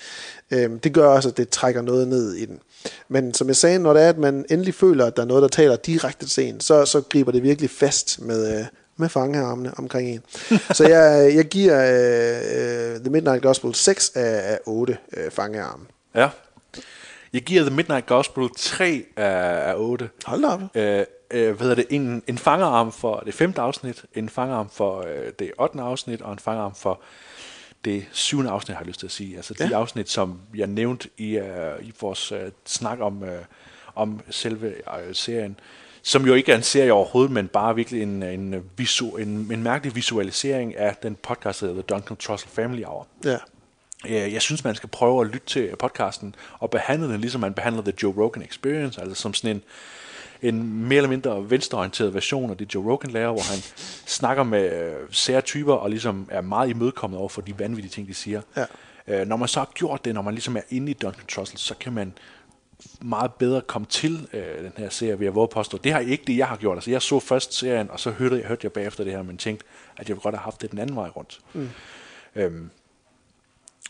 Øhm, 0.51 0.79
det 0.79 0.93
gør 0.93 1.07
også, 1.07 1.29
at 1.29 1.37
det 1.37 1.49
trækker 1.49 1.81
noget 1.81 2.07
ned 2.07 2.33
i 2.33 2.45
den. 2.45 2.59
Men 3.07 3.33
som 3.33 3.47
jeg 3.47 3.55
sagde, 3.55 3.79
når 3.79 3.93
det 3.93 4.03
er, 4.03 4.09
at 4.09 4.17
man 4.17 4.45
endelig 4.49 4.73
føler, 4.73 5.05
at 5.05 5.15
der 5.15 5.21
er 5.21 5.27
noget, 5.27 5.41
der 5.41 5.47
taler 5.47 5.75
direkte 5.75 6.25
til 6.25 6.47
en, 6.47 6.59
så, 6.59 6.85
så 6.85 7.01
griber 7.01 7.31
det 7.31 7.43
virkelig 7.43 7.69
fast 7.69 8.21
med, 8.21 8.59
øh, 8.59 8.65
med 8.99 9.09
fangearmene 9.09 9.73
omkring 9.77 10.09
en. 10.09 10.21
så 10.73 10.88
jeg, 10.88 11.35
jeg 11.35 11.45
giver 11.45 11.76
øh, 11.84 12.99
The 12.99 13.09
Midnight 13.09 13.41
Gospel 13.43 13.76
6 13.76 14.11
af, 14.15 14.51
af 14.53 14.59
8 14.65 14.97
øh, 15.17 15.31
fangearme. 15.31 15.85
Ja. 16.15 16.30
Jeg 17.34 17.41
giver 17.41 17.61
The 17.61 17.76
Midnight 17.76 18.05
Gospel 18.05 18.49
3 18.57 19.05
af, 19.15 19.69
af 19.71 19.73
8. 19.77 20.09
Hold 20.26 20.43
op. 20.45 20.61
Øh, 20.76 21.05
øh, 21.31 21.47
hvad 21.55 21.59
hedder 21.59 21.76
det? 21.76 21.85
En, 21.89 22.23
en 22.27 22.38
fangerarm 22.38 22.91
for 22.91 23.19
det 23.26 23.34
femte 23.34 23.61
afsnit, 23.61 24.05
en 24.15 24.30
fangerarm 24.30 24.69
for 24.69 24.99
øh, 25.07 25.31
det 25.39 25.51
ottende 25.57 25.84
afsnit, 25.84 26.21
og 26.21 26.31
en 26.34 26.39
fangerarm 26.39 26.76
for 26.76 26.99
det 27.85 28.05
syvende 28.11 28.51
afsnit, 28.51 28.76
har 28.76 28.81
jeg 28.84 28.88
lyst 28.88 28.99
til 28.99 29.07
at 29.07 29.11
sige. 29.11 29.35
Altså 29.35 29.53
de 29.53 29.67
Ja. 29.71 29.77
afsnit, 29.77 30.09
som 30.09 30.39
jeg 30.55 30.67
nævnte 30.67 31.09
i, 31.17 31.38
øh, 31.38 31.45
i 31.81 31.93
vores 32.01 32.31
øh, 32.31 32.39
snak 32.65 32.99
om, 33.01 33.23
øh, 33.23 33.41
om 33.95 34.21
selve 34.30 34.67
øh, 34.67 35.15
serien, 35.15 35.59
som 36.01 36.26
jo 36.26 36.34
ikke 36.34 36.51
er 36.51 36.55
en 36.55 36.63
serie 36.63 36.93
overhovedet, 36.93 37.31
men 37.31 37.47
bare 37.47 37.76
virkelig 37.76 38.01
en, 38.01 38.23
en, 38.23 38.55
visu, 38.77 39.09
en, 39.17 39.27
en 39.27 39.63
mærkelig 39.63 39.95
visualisering 39.95 40.77
af 40.77 40.95
den 41.03 41.15
podcast, 41.15 41.61
der 41.61 41.67
hedder 41.67 41.81
The 41.81 41.95
Duncan 41.95 42.17
Trussell 42.17 42.51
Family 42.51 42.84
Hour. 42.84 43.07
Ja. 43.26 43.38
Øh, 44.07 44.34
Jeg 44.34 44.41
synes, 44.41 44.63
man 44.63 44.76
skal 44.76 44.89
prøve 44.89 45.21
at 45.21 45.27
lytte 45.27 45.47
til 45.47 45.76
podcasten 45.80 46.35
og 46.59 46.69
behandle 46.69 47.07
den, 47.13 47.21
ligesom 47.21 47.41
man 47.41 47.53
behandler 47.53 47.81
The 47.81 47.93
Joe 48.03 48.13
Rogan 48.17 48.43
Experience, 48.43 49.01
altså 49.01 49.21
som 49.21 49.34
sådan 49.34 49.55
en, 49.55 49.61
en 50.41 50.88
mere 50.88 50.97
eller 50.97 51.09
mindre 51.09 51.49
venstreorienteret 51.49 52.13
version 52.13 52.49
af 52.51 52.57
det 52.57 52.73
Joe 52.76 52.91
Rogan 52.91 53.11
lærer, 53.11 53.31
hvor 53.31 53.51
han 53.51 53.59
snakker 54.19 54.43
med 54.43 54.71
øh, 54.84 54.93
sære 55.11 55.41
typer 55.41 55.73
og 55.73 55.89
ligesom 55.89 56.27
er 56.31 56.41
meget 56.41 56.69
imødekommende 56.69 57.19
over 57.19 57.30
for 57.30 57.41
de 57.41 57.59
vanvittige 57.59 57.91
ting, 57.91 58.07
de 58.07 58.13
siger. 58.13 58.41
Ja. 58.57 58.65
Øh, 59.07 59.27
når 59.27 59.38
man 59.38 59.47
så 59.47 59.59
har 59.59 59.69
gjort 59.73 60.05
det, 60.05 60.13
når 60.13 60.21
man 60.21 60.34
ligesom 60.34 60.57
er 60.57 60.61
inde 60.69 60.91
i 60.91 60.93
Duncan 60.93 61.26
Trussell, 61.27 61.57
så 61.59 61.76
kan 61.80 61.93
man 61.93 62.13
meget 63.01 63.34
bedre 63.34 63.61
komme 63.61 63.85
til 63.85 64.27
øh, 64.34 64.64
den 64.64 64.73
her 64.77 64.89
serie 64.89 65.19
ved 65.19 65.27
at 65.27 65.35
våge 65.35 65.47
påstå. 65.47 65.77
Det 65.77 65.93
har 65.93 65.99
ikke 65.99 66.23
det, 66.27 66.38
jeg 66.38 66.47
har 66.47 66.57
gjort. 66.57 66.77
Altså, 66.77 66.91
jeg 66.91 67.01
så 67.01 67.19
først 67.19 67.53
serien, 67.53 67.91
og 67.91 67.99
så 67.99 68.11
hørte 68.11 68.35
jeg, 68.35 68.45
hørte 68.45 68.60
jeg 68.64 68.72
bagefter 68.72 69.03
det 69.03 69.14
her, 69.14 69.22
men 69.22 69.38
tænkte, 69.38 69.65
at 69.97 70.10
jeg 70.10 70.18
godt 70.18 70.35
have 70.35 70.43
haft 70.43 70.61
det 70.61 70.72
den 70.72 70.80
anden 70.80 70.95
vej 70.95 71.10
rundt. 71.10 71.39
Mm. 71.53 71.69
Øhm, 72.35 72.69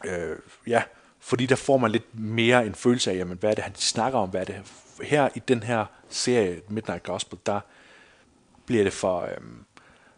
øh, 0.06 0.36
ja, 0.68 0.84
fordi 1.20 1.46
der 1.46 1.56
får 1.56 1.78
man 1.78 1.92
lidt 1.92 2.20
mere 2.20 2.66
en 2.66 2.76
følelse 2.76 3.12
af, 3.12 3.16
jamen, 3.16 3.38
hvad 3.38 3.50
er 3.50 3.56
det, 3.56 3.64
han 3.64 3.76
snakker 3.76 4.20
om, 4.20 4.30
hvad 4.30 4.42
er 4.42 4.46
det 4.46 4.62
her 5.04 5.30
i 5.36 5.42
den 5.48 5.64
her 5.64 5.86
serie, 6.10 6.62
Midnight 6.68 7.04
Gospel, 7.04 7.40
der 7.46 7.60
bliver 8.66 8.84
det 8.84 8.94
for, 8.94 9.22
øhm, 9.22 9.66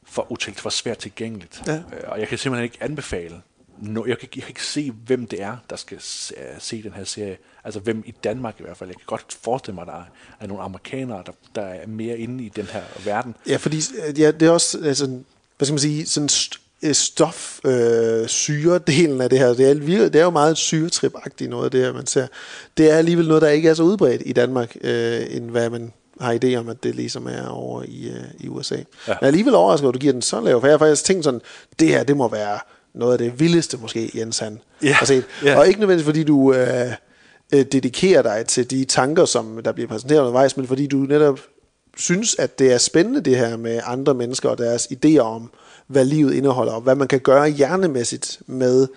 for 0.03 0.31
utænkt, 0.31 0.59
for 0.59 0.69
svært 0.69 0.97
tilgængeligt. 0.97 1.63
Ja. 1.67 1.75
Øh, 1.75 2.03
og 2.07 2.19
jeg 2.19 2.27
kan 2.27 2.37
simpelthen 2.37 2.63
ikke 2.63 2.77
anbefale, 2.81 3.41
no, 3.81 4.05
jeg, 4.05 4.17
kan, 4.17 4.29
jeg 4.35 4.43
kan 4.43 4.49
ikke 4.49 4.65
se, 4.65 4.91
hvem 5.05 5.27
det 5.27 5.41
er, 5.41 5.57
der 5.69 5.75
skal 5.75 5.97
se, 5.99 6.33
se 6.59 6.83
den 6.83 6.93
her 6.93 7.03
serie. 7.03 7.37
Altså 7.63 7.79
hvem 7.79 8.03
i 8.05 8.11
Danmark 8.23 8.55
i 8.59 8.63
hvert 8.63 8.77
fald. 8.77 8.89
Jeg 8.89 8.95
kan 8.95 9.05
godt 9.05 9.37
forestille 9.43 9.75
mig, 9.75 9.81
at 9.81 9.87
der 9.87 9.93
er, 9.93 10.05
er 10.39 10.47
nogle 10.47 10.63
amerikanere, 10.63 11.23
der, 11.25 11.31
der 11.55 11.61
er 11.61 11.87
mere 11.87 12.17
inde 12.17 12.43
i 12.43 12.49
den 12.49 12.65
her 12.65 12.81
verden. 13.05 13.35
Ja, 13.47 13.57
fordi 13.57 13.77
øh, 13.77 14.19
ja, 14.19 14.31
det 14.31 14.47
er 14.47 14.51
også, 14.51 14.79
altså, 14.83 15.07
hvad 15.57 15.65
skal 15.65 15.73
man 15.73 15.79
sige, 15.79 16.05
sådan 16.05 16.29
st- 16.31 16.61
øh, 16.81 16.93
stof, 16.93 17.59
øh, 17.65 18.27
syre-delen 18.27 19.21
af 19.21 19.29
det 19.29 19.39
her, 19.39 19.53
det 19.53 19.69
er, 19.69 19.73
det 20.09 20.15
er 20.15 20.23
jo 20.23 20.29
meget 20.29 20.57
syretrip-agtigt 20.57 21.49
noget 21.49 21.65
af 21.65 21.71
det 21.71 21.81
her, 21.81 21.93
man 21.93 22.05
ser. 22.05 22.27
Det 22.77 22.91
er 22.91 22.95
alligevel 22.95 23.27
noget, 23.27 23.41
der 23.41 23.49
ikke 23.49 23.69
er 23.69 23.73
så 23.73 23.83
udbredt 23.83 24.21
i 24.25 24.33
Danmark, 24.33 24.77
øh, 24.81 25.21
end 25.29 25.49
hvad 25.49 25.69
man 25.69 25.93
har 26.19 26.39
idé 26.43 26.55
om, 26.55 26.69
at 26.69 26.83
det 26.83 26.95
ligesom 26.95 27.27
er 27.27 27.47
over 27.47 27.83
i, 27.83 28.09
øh, 28.09 28.23
i 28.39 28.47
USA. 28.47 28.75
Ja. 29.07 29.15
Men 29.21 29.27
alligevel 29.27 29.55
overrasket, 29.55 29.87
at 29.87 29.93
du 29.93 29.99
giver 29.99 30.13
den 30.13 30.21
så 30.21 30.41
lav, 30.41 30.59
for 30.59 30.67
jeg 30.67 30.73
har 30.73 30.77
faktisk 30.77 31.03
tænkt 31.03 31.23
sådan, 31.23 31.41
det 31.79 31.87
her, 31.87 32.03
det 32.03 32.17
må 32.17 32.27
være 32.27 32.59
noget 32.93 33.11
af 33.13 33.17
det 33.17 33.39
vildeste 33.39 33.77
måske, 33.77 34.11
Jens 34.15 34.39
han 34.39 34.59
Ja. 34.83 34.91
har 34.93 35.05
set. 35.05 35.23
Ja. 35.43 35.59
Og 35.59 35.67
ikke 35.67 35.79
nødvendigvis, 35.79 36.05
fordi 36.05 36.23
du 36.23 36.53
øh, 36.53 36.91
øh, 37.53 37.65
dedikerer 37.71 38.21
dig 38.21 38.45
til 38.47 38.69
de 38.71 38.85
tanker, 38.85 39.25
som 39.25 39.61
der 39.65 39.71
bliver 39.71 39.87
præsenteret 39.87 40.19
undervejs, 40.19 40.57
men 40.57 40.67
fordi 40.67 40.87
du 40.87 40.97
netop 40.97 41.39
synes, 41.97 42.35
at 42.39 42.59
det 42.59 42.73
er 42.73 42.77
spændende 42.77 43.21
det 43.21 43.37
her 43.37 43.57
med 43.57 43.79
andre 43.83 44.13
mennesker 44.13 44.49
og 44.49 44.57
deres 44.57 44.87
idéer 44.91 45.19
om, 45.19 45.51
hvad 45.87 46.05
livet 46.05 46.33
indeholder, 46.33 46.73
og 46.73 46.81
hvad 46.81 46.95
man 46.95 47.07
kan 47.07 47.19
gøre 47.19 47.49
hjernemæssigt 47.49 48.41
med 48.47 48.87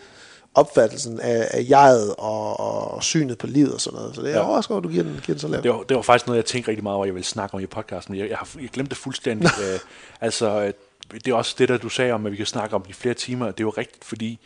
opfattelsen 0.55 1.21
af, 1.21 1.49
af 1.51 1.67
jeget 1.71 2.15
og, 2.19 2.61
og 2.95 3.03
synet 3.03 3.39
på 3.39 3.47
livet 3.47 3.73
og 3.75 3.81
sådan 3.81 3.99
noget. 3.99 4.15
Så 4.15 4.21
det 4.23 4.29
er 4.31 4.33
ja. 4.33 4.39
Ja. 4.39 4.47
overrasket, 4.49 4.71
over, 4.71 4.79
at 4.81 4.85
du 4.85 4.89
giver 4.89 5.03
den, 5.03 5.13
giver 5.13 5.27
den 5.35 5.39
så 5.39 5.49
lavt. 5.49 5.63
Det 5.63 5.71
var, 5.71 5.83
det 5.83 5.97
var 5.97 6.03
faktisk 6.03 6.27
noget, 6.27 6.37
jeg 6.37 6.45
tænkte 6.45 6.69
rigtig 6.71 6.83
meget 6.83 6.97
over, 6.97 7.05
jeg 7.05 7.15
ville 7.15 7.27
snakke 7.27 7.55
om 7.55 7.61
i 7.61 7.67
podcasten. 7.67 8.13
men 8.13 8.21
Jeg, 8.21 8.29
jeg, 8.31 8.39
har, 8.39 8.49
jeg 8.61 8.69
glemte 8.73 8.91
det 8.91 8.99
fuldstændig. 8.99 9.51
øh, 9.73 9.79
altså, 10.21 10.63
øh, 10.65 10.73
det 11.13 11.29
er 11.29 11.35
også 11.35 11.55
det, 11.59 11.69
der 11.69 11.77
du 11.79 11.89
sagde 11.89 12.13
om, 12.13 12.27
at 12.27 12.33
vi 12.33 12.37
kan 12.37 12.47
snakke 12.47 12.77
om 12.77 12.83
det 12.83 12.91
i 12.91 12.93
flere 12.93 13.15
timer. 13.15 13.47
Det 13.47 13.61
er 13.61 13.65
jo 13.65 13.71
rigtigt, 13.71 14.05
fordi 14.05 14.39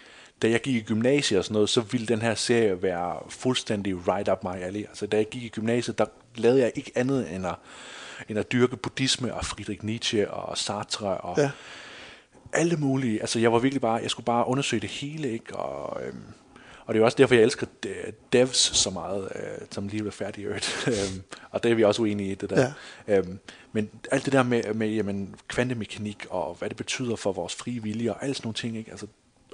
da 0.43 0.51
jeg 0.51 0.61
gik 0.61 0.75
i 0.75 0.81
gymnasiet 0.81 1.39
og 1.39 1.45
sådan 1.45 1.53
noget, 1.53 1.69
så 1.69 1.81
ville 1.81 2.07
den 2.07 2.23
her 2.23 2.35
serie 2.35 2.83
være 2.83 3.17
fuldstændig 3.29 4.09
right 4.09 4.29
up 4.29 4.45
my 4.45 4.63
alley. 4.63 4.81
Altså, 4.89 5.07
da 5.07 5.17
jeg 5.17 5.29
gik 5.29 5.43
i 5.43 5.49
gymnasiet, 5.49 5.99
der 5.99 6.05
lavede 6.35 6.61
jeg 6.61 6.73
ikke 6.75 6.93
andet 6.95 7.35
end 7.35 7.47
at, 7.47 7.55
end 8.29 8.39
at 8.39 8.53
dyrke 8.53 8.77
buddhisme 8.77 9.35
og 9.35 9.45
Friedrich 9.45 9.85
Nietzsche 9.85 10.31
og 10.31 10.59
Sartre 10.59 11.17
og 11.19 11.35
Ja. 11.39 11.43
ja. 11.43 11.51
alle 12.53 12.77
mulige. 12.77 13.21
Altså, 13.21 13.39
jeg 13.39 13.53
var 13.53 13.59
virkelig 13.59 13.81
bare, 13.81 13.95
jeg 14.03 14.11
skulle 14.11 14.25
bare 14.25 14.47
undersøge 14.49 14.81
det 14.81 14.89
hele, 14.91 15.31
ikke? 15.33 15.57
Og, 15.57 16.03
øhm, 16.07 16.23
og 16.89 16.95
det 16.95 16.99
er 16.99 17.01
jo 17.01 17.05
også 17.05 17.17
derfor, 17.17 17.35
jeg 17.35 17.45
elsker 17.45 17.67
de- 17.83 18.13
devs 18.33 18.57
så 18.57 18.91
meget, 18.91 19.29
øh, 19.35 19.67
som 19.71 19.89
lige 19.89 20.03
blev 20.03 20.13
færdig 20.13 20.45
øvrigt. 20.45 20.85
Øhm, 20.89 21.23
og 21.51 21.63
det 21.63 21.71
er 21.71 21.75
vi 21.75 21.85
også 21.85 22.03
uenige 22.03 22.31
i, 22.31 22.35
det 22.35 22.51
der. 22.51 22.73
Ja. 23.09 23.17
Øhm, 23.19 23.39
men 23.73 23.91
alt 24.11 24.25
det 24.25 24.33
der 24.33 24.43
med, 24.43 24.75
med 24.75 24.89
jamen, 24.89 25.35
kvantemekanik 25.49 26.27
og 26.31 26.55
hvad 26.59 26.69
det 26.69 26.77
betyder 26.77 27.17
for 27.17 27.33
vores 27.33 27.55
frie 27.55 27.83
vilje 27.83 28.11
og 28.11 28.23
alle 28.23 28.35
sådan 28.35 28.47
nogle 28.47 28.55
ting, 28.55 28.77
ikke? 28.77 28.91
Altså, 28.91 29.07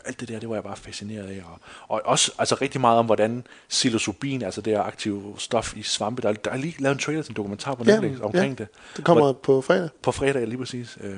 alt 0.05 0.21
det 0.21 0.29
der, 0.29 0.39
det 0.41 0.49
var 0.49 0.55
jeg 0.55 0.63
bare 0.65 0.77
fascineret 0.77 1.27
af. 1.29 1.43
Og, 1.47 1.59
og 1.89 2.03
også 2.05 2.33
altså, 2.39 2.55
rigtig 2.55 2.81
meget 2.81 2.99
om, 2.99 3.07
hvordan 3.07 3.47
psilocybin, 3.69 4.43
altså 4.43 4.61
det 4.61 4.73
her 4.73 4.83
aktive 4.83 5.35
stof 5.39 5.77
i 5.77 5.83
svampe, 5.83 6.23
der, 6.23 6.29
er- 6.29 6.33
der 6.33 6.51
er 6.51 6.57
lige 6.57 6.75
lavet 6.83 6.95
en 6.95 6.99
trailer 7.01 7.23
til 7.23 7.31
en 7.31 7.37
dokumentar 7.37 7.75
på 7.75 7.85
Netflix 7.85 8.19
ja, 8.19 8.25
omkring 8.25 8.59
det. 8.59 8.69
Det 8.97 9.05
kommer 9.05 9.25
Hvor- 9.25 9.33
på 9.33 9.61
fredag. 9.61 9.89
på 10.03 10.13
fredag 10.13 10.47
lige 10.47 10.59
præcis. 10.59 10.99
Øh, 11.01 11.17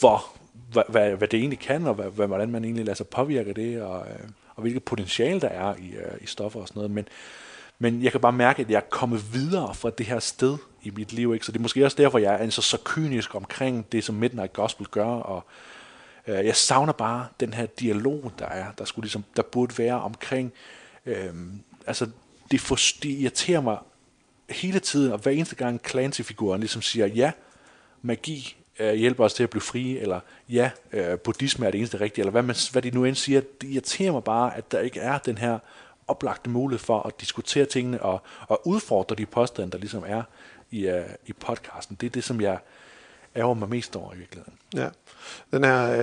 hvor, 0.00 0.24
hvad, 0.72 0.82
hvad, 0.88 1.10
hvad 1.14 1.28
det 1.28 1.38
egentlig 1.40 1.58
kan, 1.58 1.86
og 1.86 1.94
hvad, 1.94 2.26
hvordan 2.26 2.50
man 2.50 2.64
egentlig 2.64 2.84
lader 2.84 2.96
sig 2.96 3.06
påvirke 3.06 3.52
det, 3.52 3.82
og, 3.82 4.06
øh, 4.10 4.28
og 4.54 4.62
hvilket 4.62 4.84
potentiale 4.84 5.40
der 5.40 5.48
er 5.48 5.74
i, 5.74 5.90
øh, 5.90 6.20
i 6.20 6.26
stoffer 6.26 6.60
og 6.60 6.68
sådan 6.68 6.80
noget. 6.80 6.90
Men, 6.90 7.08
men 7.78 8.02
jeg 8.02 8.12
kan 8.12 8.20
bare 8.20 8.32
mærke, 8.32 8.62
at 8.62 8.70
jeg 8.70 8.76
er 8.76 8.88
kommet 8.90 9.34
videre 9.34 9.74
fra 9.74 9.90
det 9.90 10.06
her 10.06 10.18
sted 10.18 10.56
i 10.82 10.90
mit 10.90 11.12
liv. 11.12 11.34
Ikke? 11.34 11.46
Så 11.46 11.52
det 11.52 11.58
er 11.58 11.62
måske 11.62 11.84
også 11.84 11.96
derfor, 11.96 12.18
jeg 12.18 12.44
er 12.44 12.50
så, 12.50 12.62
så 12.62 12.78
kynisk 12.84 13.34
omkring 13.34 13.92
det, 13.92 14.04
som 14.04 14.14
Midnight 14.14 14.52
Gospel 14.52 14.86
gør, 14.86 15.06
og 15.06 15.44
øh, 16.26 16.46
jeg 16.46 16.56
savner 16.56 16.92
bare 16.92 17.26
den 17.40 17.54
her 17.54 17.66
dialog, 17.66 18.32
der 18.38 18.46
er, 18.46 18.72
der, 18.78 18.84
skulle 18.84 19.04
ligesom, 19.04 19.24
der 19.36 19.42
burde 19.42 19.78
være 19.78 20.00
omkring, 20.00 20.52
øh, 21.06 21.34
altså 21.86 22.06
det, 22.50 22.60
for, 22.60 22.76
det 23.02 23.08
irriterer 23.08 23.60
mig 23.60 23.78
hele 24.50 24.78
tiden, 24.78 25.12
og 25.12 25.18
hver 25.18 25.32
eneste 25.32 25.56
gang 25.56 25.80
Clancy-figuren 25.88 26.60
ligesom 26.60 26.82
siger, 26.82 27.06
ja, 27.06 27.32
magi 28.02 28.56
øh, 28.82 28.94
hjælper 28.94 29.24
os 29.24 29.34
til 29.34 29.42
at 29.42 29.50
blive 29.50 29.60
frie, 29.60 30.00
eller 30.00 30.20
ja, 30.48 30.70
øh, 30.92 31.18
buddhisme 31.18 31.66
er 31.66 31.70
det 31.70 31.78
eneste 31.78 32.00
rigtige, 32.00 32.22
eller 32.22 32.30
hvad, 32.30 32.42
man, 32.42 32.56
hvad 32.72 32.82
de 32.82 32.90
nu 32.90 33.04
end 33.04 33.16
siger, 33.16 33.40
det 33.60 33.68
irriterer 33.68 34.12
mig 34.12 34.24
bare, 34.24 34.56
at 34.56 34.72
der 34.72 34.80
ikke 34.80 35.00
er 35.00 35.18
den 35.18 35.38
her 35.38 35.58
oplagte 36.08 36.50
mulighed 36.50 36.78
for 36.78 37.02
at 37.02 37.20
diskutere 37.20 37.64
tingene 37.64 38.02
og, 38.02 38.22
og 38.48 38.66
udfordre 38.66 39.16
de 39.16 39.26
påstande, 39.26 39.72
der 39.72 39.78
ligesom 39.78 40.04
er 40.06 40.22
i, 40.70 40.86
øh, 40.86 41.04
i 41.26 41.32
podcasten. 41.32 41.96
Det 42.00 42.06
er 42.06 42.10
det, 42.10 42.24
som 42.24 42.40
jeg 42.40 42.58
ærger 43.36 43.54
mig 43.54 43.68
mest 43.68 43.96
over 43.96 44.14
i 44.14 44.16
virkeligheden. 44.16 44.54
Ja. 44.74 44.88
Den 45.52 45.64
her 45.64 46.02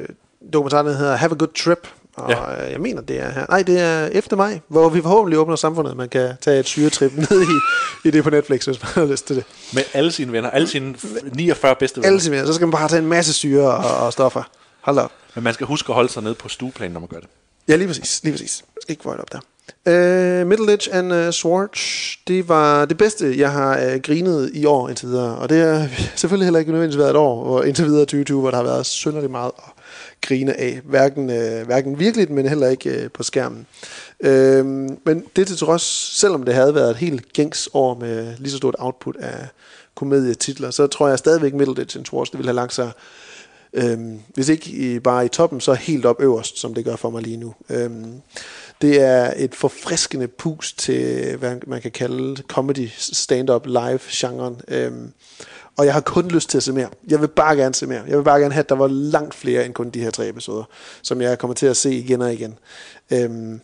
øh, 0.00 0.08
dokumentar, 0.52 0.82
der 0.82 0.92
hedder 0.92 1.16
Have 1.16 1.32
a 1.32 1.34
Good 1.34 1.54
Trip. 1.54 1.88
Og 2.18 2.30
ja. 2.30 2.64
Øh, 2.66 2.72
jeg 2.72 2.80
mener, 2.80 3.02
det 3.02 3.20
er 3.20 3.30
her. 3.30 3.46
Nej, 3.48 3.62
det 3.62 3.80
er 3.80 4.06
efter 4.06 4.36
maj, 4.36 4.60
hvor 4.68 4.88
vi 4.88 5.02
forhåbentlig 5.02 5.38
åbner 5.38 5.56
samfundet. 5.56 5.96
Man 5.96 6.08
kan 6.08 6.34
tage 6.40 6.60
et 6.60 6.66
syretrip 6.66 7.12
ned 7.30 7.42
i, 7.42 8.08
i 8.08 8.10
det 8.10 8.24
på 8.24 8.30
Netflix, 8.30 8.64
hvis 8.64 8.82
man 8.82 8.90
har 8.94 9.04
lyst 9.04 9.26
til 9.26 9.36
det. 9.36 9.44
Med 9.74 9.82
alle 9.94 10.12
sine 10.12 10.32
venner, 10.32 10.50
alle 10.50 10.68
sine 10.68 10.94
49 11.32 11.74
bedste 11.74 11.96
venner. 11.96 12.08
Alle 12.08 12.20
simpelthen. 12.20 12.46
Så 12.46 12.52
skal 12.52 12.66
man 12.66 12.72
bare 12.72 12.88
tage 12.88 13.02
en 13.02 13.08
masse 13.08 13.32
syre 13.32 13.70
og, 13.70 14.06
og 14.06 14.12
stoffer. 14.12 14.42
Hold 14.80 14.98
op. 14.98 15.12
Men 15.34 15.44
man 15.44 15.54
skal 15.54 15.66
huske 15.66 15.90
at 15.90 15.94
holde 15.94 16.08
sig 16.08 16.22
ned 16.22 16.34
på 16.34 16.48
stueplanen, 16.48 16.92
når 16.92 17.00
man 17.00 17.08
gør 17.08 17.18
det. 17.18 17.28
Ja, 17.68 17.76
lige 17.76 17.88
præcis. 17.88 18.20
Lige 18.22 18.32
præcis. 18.32 18.64
Jeg 18.74 18.82
skal 18.82 18.92
ikke 18.92 19.02
få 19.02 19.12
op 19.12 19.32
der. 19.32 19.40
Uh, 19.86 20.46
Middle 20.46 20.72
Edge 20.72 20.92
and 20.92 21.12
uh, 21.12 21.30
Swartz, 21.30 22.12
det 22.28 22.48
var 22.48 22.84
det 22.84 22.98
bedste, 22.98 23.38
jeg 23.38 23.52
har 23.52 23.86
uh, 23.86 24.00
grinet 24.02 24.50
i 24.54 24.64
år 24.64 24.88
indtil 24.88 25.08
videre. 25.08 25.38
Og 25.38 25.48
det 25.48 25.62
har 25.62 25.88
selvfølgelig 26.16 26.46
heller 26.46 26.58
ikke 26.58 26.72
nødvendigvis 26.72 26.98
været 26.98 27.10
et 27.10 27.16
år, 27.16 27.44
hvor 27.44 27.62
indtil 27.62 27.84
videre 27.84 28.00
2020, 28.00 28.40
hvor 28.40 28.50
der 28.50 28.56
har 28.56 28.64
været 28.64 28.86
synderligt 28.86 29.30
meget 29.30 29.52
at 29.58 29.77
grine 30.20 30.60
af. 30.60 30.80
Hverken, 30.84 31.30
øh, 31.30 31.66
hverken 31.66 31.98
virkeligt, 31.98 32.30
men 32.30 32.48
heller 32.48 32.68
ikke 32.68 32.90
øh, 32.90 33.10
på 33.10 33.22
skærmen. 33.22 33.66
Øh, 34.20 34.66
men 35.04 35.24
det 35.36 35.46
til 35.46 35.56
trods, 35.56 35.82
selvom 36.18 36.42
det 36.42 36.54
havde 36.54 36.74
været 36.74 36.90
et 36.90 36.96
helt 36.96 37.32
gængs 37.32 37.68
år 37.72 37.94
med 37.94 38.34
lige 38.38 38.50
så 38.50 38.56
stort 38.56 38.76
output 38.78 39.16
af 39.16 39.46
komedietitler, 39.94 40.70
så 40.70 40.86
tror 40.86 41.08
jeg 41.08 41.18
stadigvæk 41.18 41.54
Middle 41.54 41.82
Edge 41.82 41.98
and 41.98 42.26
det 42.26 42.38
ville 42.38 42.48
have 42.48 42.56
lagt 42.56 42.74
sig 42.74 42.90
Øhm, 43.72 44.20
hvis 44.34 44.48
ikke 44.48 44.70
i, 44.70 44.98
bare 44.98 45.24
i 45.24 45.28
toppen, 45.28 45.60
så 45.60 45.74
helt 45.74 46.06
op 46.06 46.20
øverst, 46.20 46.58
som 46.58 46.74
det 46.74 46.84
gør 46.84 46.96
for 46.96 47.10
mig 47.10 47.22
lige 47.22 47.36
nu. 47.36 47.54
Øhm, 47.70 48.20
det 48.82 49.00
er 49.00 49.32
et 49.36 49.54
forfriskende 49.54 50.28
pus 50.28 50.72
til, 50.72 51.36
hvad 51.36 51.56
man 51.66 51.80
kan 51.80 51.90
kalde 51.90 52.42
comedy, 52.48 52.88
stand-up, 52.96 53.66
live-genren. 53.66 54.60
Øhm, 54.68 55.12
og 55.78 55.86
jeg 55.86 55.94
har 55.94 56.00
kun 56.00 56.28
lyst 56.28 56.50
til 56.50 56.56
at 56.56 56.62
se 56.62 56.72
mere. 56.72 56.88
Jeg 57.08 57.20
vil 57.20 57.28
bare 57.28 57.56
gerne 57.56 57.74
se 57.74 57.86
mere. 57.86 58.02
Jeg 58.08 58.16
vil 58.18 58.24
bare 58.24 58.40
gerne 58.40 58.54
have, 58.54 58.62
at 58.62 58.68
der 58.68 58.74
var 58.74 58.86
langt 58.88 59.34
flere 59.34 59.66
end 59.66 59.74
kun 59.74 59.90
de 59.90 60.00
her 60.00 60.10
tre 60.10 60.28
episoder, 60.28 60.64
som 61.02 61.20
jeg 61.20 61.38
kommer 61.38 61.54
til 61.54 61.66
at 61.66 61.76
se 61.76 61.94
igen 61.94 62.22
og 62.22 62.32
igen. 62.32 62.58
Øhm, 63.10 63.60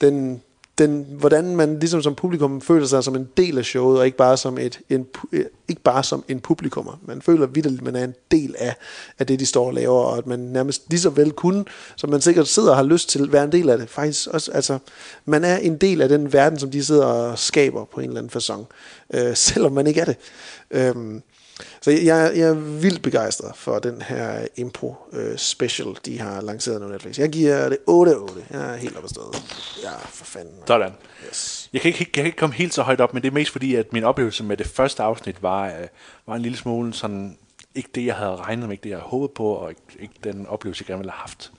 den, 0.00 0.42
den, 0.78 1.06
hvordan 1.10 1.56
man 1.56 1.78
ligesom 1.78 2.02
som 2.02 2.14
publikum 2.14 2.60
føler 2.60 2.86
sig 2.86 3.04
som 3.04 3.16
en 3.16 3.28
del 3.36 3.58
af 3.58 3.64
showet, 3.64 3.98
og 3.98 4.06
ikke 4.06 4.18
bare 4.18 4.36
som, 4.36 4.58
et, 4.58 4.80
en, 4.88 5.06
øh, 5.32 5.44
ikke 5.68 5.82
bare 5.82 6.04
som 6.04 6.24
en 6.28 6.40
publikummer. 6.40 7.00
Man 7.06 7.22
føler 7.22 7.46
vidderligt, 7.46 7.80
at 7.80 7.84
man 7.84 7.96
er 7.96 8.04
en 8.04 8.14
del 8.30 8.54
af, 8.58 8.74
af 9.18 9.26
det, 9.26 9.40
de 9.40 9.46
står 9.46 9.66
og 9.66 9.74
laver, 9.74 10.00
og 10.00 10.18
at 10.18 10.26
man 10.26 10.38
nærmest 10.38 10.82
lige 10.90 11.00
så 11.00 11.10
vel 11.10 11.32
kunne, 11.32 11.64
som 11.96 12.10
man 12.10 12.20
sikkert 12.20 12.48
sidder 12.48 12.70
og 12.70 12.76
har 12.76 12.84
lyst 12.84 13.08
til, 13.08 13.32
være 13.32 13.44
en 13.44 13.52
del 13.52 13.70
af 13.70 13.78
det. 13.78 13.90
Faktisk 13.90 14.28
også, 14.28 14.52
altså, 14.52 14.78
man 15.24 15.44
er 15.44 15.56
en 15.56 15.76
del 15.76 16.02
af 16.02 16.08
den 16.08 16.32
verden, 16.32 16.58
som 16.58 16.70
de 16.70 16.84
sidder 16.84 17.06
og 17.06 17.38
skaber 17.38 17.84
på 17.84 18.00
en 18.00 18.08
eller 18.08 18.20
anden 18.20 18.42
façon, 18.42 18.64
øh, 19.14 19.36
selvom 19.48 19.72
man 19.72 19.86
ikke 19.86 20.00
er 20.00 20.04
det. 20.04 20.16
Øh, 20.70 21.20
så 21.80 21.90
jeg, 21.90 22.32
jeg 22.36 22.48
er 22.48 22.54
vildt 22.54 23.02
begejstret 23.02 23.56
for 23.56 23.78
den 23.78 24.02
her 24.02 24.46
impro 24.56 24.96
øh, 25.12 25.38
special, 25.38 25.88
de 26.06 26.20
har 26.20 26.40
lanceret 26.40 26.80
nu 26.80 26.88
Netflix. 26.88 27.18
Jeg 27.18 27.30
giver 27.30 27.68
det 27.68 27.78
8-8. 27.78 28.40
Jeg 28.50 28.72
er 28.72 28.76
helt 28.76 28.96
oppe 28.96 29.06
af 29.06 29.10
stedet. 29.10 29.42
Ja, 29.82 29.96
for 29.96 30.24
fanden. 30.24 30.54
Sådan. 30.66 30.92
Yes. 31.28 31.70
Jeg 31.72 31.80
kan, 31.80 31.88
ikke, 31.88 32.00
jeg 32.00 32.12
kan 32.12 32.26
ikke 32.26 32.38
komme 32.38 32.54
helt 32.54 32.74
så 32.74 32.82
højt 32.82 33.00
op, 33.00 33.14
men 33.14 33.22
det 33.22 33.28
er 33.28 33.32
mest 33.32 33.52
fordi, 33.52 33.74
at 33.74 33.92
min 33.92 34.04
oplevelse 34.04 34.44
med 34.44 34.56
det 34.56 34.66
første 34.66 35.02
afsnit 35.02 35.42
var, 35.42 35.66
øh, 35.66 35.86
var 36.26 36.34
en 36.34 36.42
lille 36.42 36.58
smule 36.58 36.94
sådan, 36.94 37.38
ikke 37.74 37.88
det, 37.94 38.06
jeg 38.06 38.14
havde 38.14 38.36
regnet 38.36 38.68
med, 38.68 38.72
ikke 38.72 38.82
det, 38.82 38.90
jeg 38.90 38.98
havde 38.98 39.08
håbet 39.08 39.30
på, 39.34 39.48
og 39.48 39.70
ikke, 39.70 39.82
ikke 39.98 40.14
den 40.24 40.46
oplevelse, 40.46 40.82
jeg 40.82 40.86
gerne 40.86 40.98
ville 40.98 41.12
have 41.12 41.20
haft. 41.20 41.52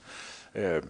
Øh, 0.54 0.82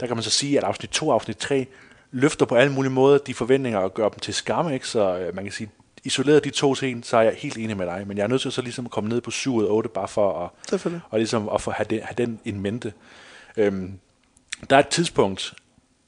der 0.00 0.06
kan 0.06 0.16
man 0.16 0.22
så 0.22 0.30
sige, 0.30 0.58
at 0.58 0.64
afsnit 0.64 0.90
2 0.90 1.08
og 1.08 1.14
afsnit 1.14 1.36
3 1.36 1.66
løfter 2.10 2.46
på 2.46 2.54
alle 2.54 2.72
mulige 2.72 2.92
måder 2.92 3.18
de 3.18 3.34
forventninger 3.34 3.78
og 3.78 3.94
gør 3.94 4.08
dem 4.08 4.18
til 4.18 4.34
skam, 4.34 4.72
ikke? 4.72 4.88
så 4.88 5.18
øh, 5.18 5.34
man 5.34 5.44
kan 5.44 5.52
sige, 5.52 5.70
isoleret 6.04 6.44
de 6.44 6.50
to 6.50 6.74
ting, 6.74 7.06
så 7.06 7.16
er 7.16 7.22
jeg 7.22 7.34
helt 7.38 7.56
enig 7.58 7.76
med 7.76 7.86
dig, 7.86 8.04
men 8.06 8.16
jeg 8.16 8.24
er 8.24 8.28
nødt 8.28 8.42
til 8.42 8.52
så 8.52 8.62
ligesom 8.62 8.84
at 8.84 8.90
komme 8.90 9.08
ned 9.10 9.20
på 9.20 9.30
7 9.30 9.54
ud 9.54 9.64
af 9.64 9.68
8, 9.70 9.88
bare 9.88 10.08
for 10.08 10.44
at, 10.44 10.50
og 11.10 11.18
ligesom 11.18 11.48
at 11.54 11.60
få 11.60 11.70
have 11.70 11.86
den, 11.90 12.00
have 12.02 12.14
den 12.18 12.40
in 12.44 12.60
mente. 12.60 12.92
Øhm, 13.56 13.92
der 14.70 14.76
er 14.76 14.80
et 14.80 14.88
tidspunkt 14.88 15.54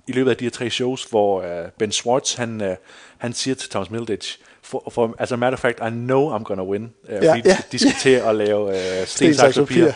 i 0.08 0.12
løbet 0.12 0.30
af 0.30 0.36
de 0.36 0.44
her 0.44 0.50
tre 0.50 0.70
shows, 0.70 1.04
hvor 1.04 1.40
uh, 1.40 1.68
Ben 1.78 1.92
Schwartz, 1.92 2.34
han, 2.34 2.60
uh, 2.60 2.76
han 3.18 3.32
siger 3.32 3.54
til 3.54 3.70
Thomas 3.70 3.90
Middleditch, 3.90 4.38
for, 4.62 4.90
for, 4.92 5.14
as 5.18 5.32
a 5.32 5.36
matter 5.36 5.56
of 5.56 5.60
fact, 5.60 5.78
I 5.80 5.90
know 5.90 6.36
I'm 6.38 6.42
gonna 6.42 6.64
win. 6.64 6.82
Uh, 7.04 7.10
Ja, 7.10 7.32
fordi 7.34 7.48
ja. 7.48 7.56
de, 7.72 7.78
skal 7.78 7.92
til 8.02 8.10
at 8.10 8.36
lave 8.36 8.62
uh, 8.66 9.06
sten, 9.06 9.34
saks, 9.34 9.56
papir. 9.58 9.92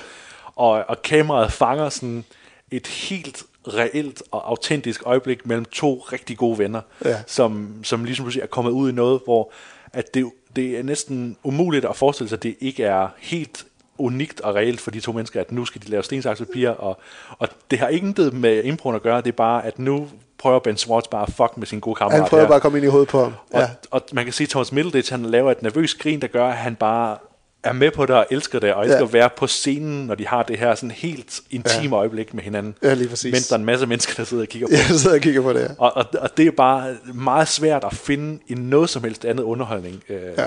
Og, 0.57 0.85
og 0.89 1.03
kameraet 1.03 1.53
fanger 1.53 1.89
sådan 1.89 2.25
et 2.71 2.87
helt 2.87 3.43
reelt 3.69 4.23
og 4.31 4.49
autentisk 4.51 5.03
øjeblik 5.07 5.47
mellem 5.47 5.65
to 5.65 5.95
rigtig 6.13 6.37
gode 6.39 6.59
venner, 6.59 6.81
Ja. 7.05 7.23
som, 7.27 7.75
som 7.85 8.05
ligesom 8.05 8.25
pludselig 8.25 8.43
er 8.43 8.47
kommet 8.47 8.71
ud 8.73 8.91
i 8.91 8.93
noget, 8.93 9.21
hvor 9.25 9.53
at 9.93 10.15
det, 10.15 10.31
det 10.57 10.79
er 10.79 10.83
næsten 10.83 11.37
umuligt 11.45 11.85
at 11.85 11.97
forestille 11.97 12.29
sig, 12.29 12.37
at 12.37 12.43
det 12.43 12.57
ikke 12.61 12.85
er 12.85 13.09
helt 13.19 13.65
unikt 13.99 14.41
og 14.41 14.55
reelt 14.55 14.81
for 14.81 14.91
de 14.91 15.01
to 15.01 15.13
mennesker, 15.13 15.41
at 15.41 15.53
nu 15.53 15.65
skal 15.65 15.83
de 15.83 15.89
lave 15.89 16.03
sten, 16.03 16.23
saks, 16.23 16.41
papir, 16.41 16.71
og, 16.71 17.01
og 17.39 17.49
det 17.71 17.79
har 17.79 17.89
intet 17.89 18.33
med 18.33 18.65
improen 18.65 18.97
at 18.97 19.03
gøre, 19.03 19.17
det 19.21 19.29
er 19.29 19.33
bare, 19.33 19.67
at 19.67 19.79
nu 19.79 20.09
prøver 20.39 20.59
Ben 20.59 20.77
Schwartz 20.77 21.09
bare 21.09 21.23
at 21.23 21.33
fuck 21.33 21.57
med 21.57 21.67
sin 21.67 21.81
gode 21.81 21.95
kammerat. 21.95 22.21
Han 22.21 22.29
prøver 22.29 22.43
her. 22.43 22.49
bare 22.49 22.57
at 22.57 22.63
komme 22.63 22.79
ind 22.79 22.85
i 22.85 22.89
hovedet 22.89 23.09
på 23.09 23.19
ham. 23.23 23.33
Og, 23.53 23.61
Ja. 23.61 23.69
og 23.91 24.03
man 24.13 24.25
kan 24.25 24.33
sige, 24.33 24.45
at 24.45 24.49
Thomas 24.51 24.73
Middleditch, 24.73 25.13
han 25.13 25.23
laver 25.23 25.51
et 25.51 25.63
nervøst 25.63 25.99
grin, 25.99 26.21
der 26.21 26.27
gør, 26.27 26.47
at 26.47 26.57
han 26.57 26.77
bare 26.77 27.17
er 27.63 27.73
med 27.73 27.91
på 27.91 28.07
det 28.07 28.17
og 28.17 28.27
elsker 28.31 28.59
det, 28.59 28.75
og 28.75 28.83
elsker 28.85 28.99
Ja. 28.99 29.05
at 29.05 29.13
være 29.13 29.31
på 29.37 29.47
scenen, 29.47 30.07
når 30.07 30.15
de 30.15 30.27
har 30.27 30.43
det 30.43 30.59
her 30.59 30.75
sådan 30.75 30.91
helt 30.91 31.41
intime 31.51 31.97
Ja. 31.97 32.01
øjeblik 32.01 32.35
med 32.35 32.43
hinanden. 32.43 32.75
Ja, 32.83 32.95
lige 32.95 33.09
præcis. 33.09 33.33
Mens 33.33 33.49
der 33.49 33.55
er 33.55 33.59
en 33.59 33.65
masse 33.65 33.87
mennesker, 33.87 34.15
der 34.17 34.25
sidder 34.25 34.43
og 34.43 34.49
kigger 34.49 34.69
på. 34.69 34.73
Jeg 34.73 34.99
sidder 34.99 35.17
og 35.17 35.23
kigger 35.23 35.43
på 35.43 35.53
det 35.53 35.61
her. 35.61 35.75
Og, 35.79 35.97
og, 35.97 36.05
og 36.21 36.37
det 36.37 36.47
er 36.47 36.51
bare 36.51 36.97
meget 37.15 37.49
svært 37.49 37.85
at 37.85 37.95
finde 37.95 38.39
i 38.49 38.55
noget 38.55 38.91
som 38.91 39.05
helst 39.05 39.25
andet 39.25 39.43
underholdning. 39.45 40.03
Øh, 40.09 40.23
Ja. 40.39 40.47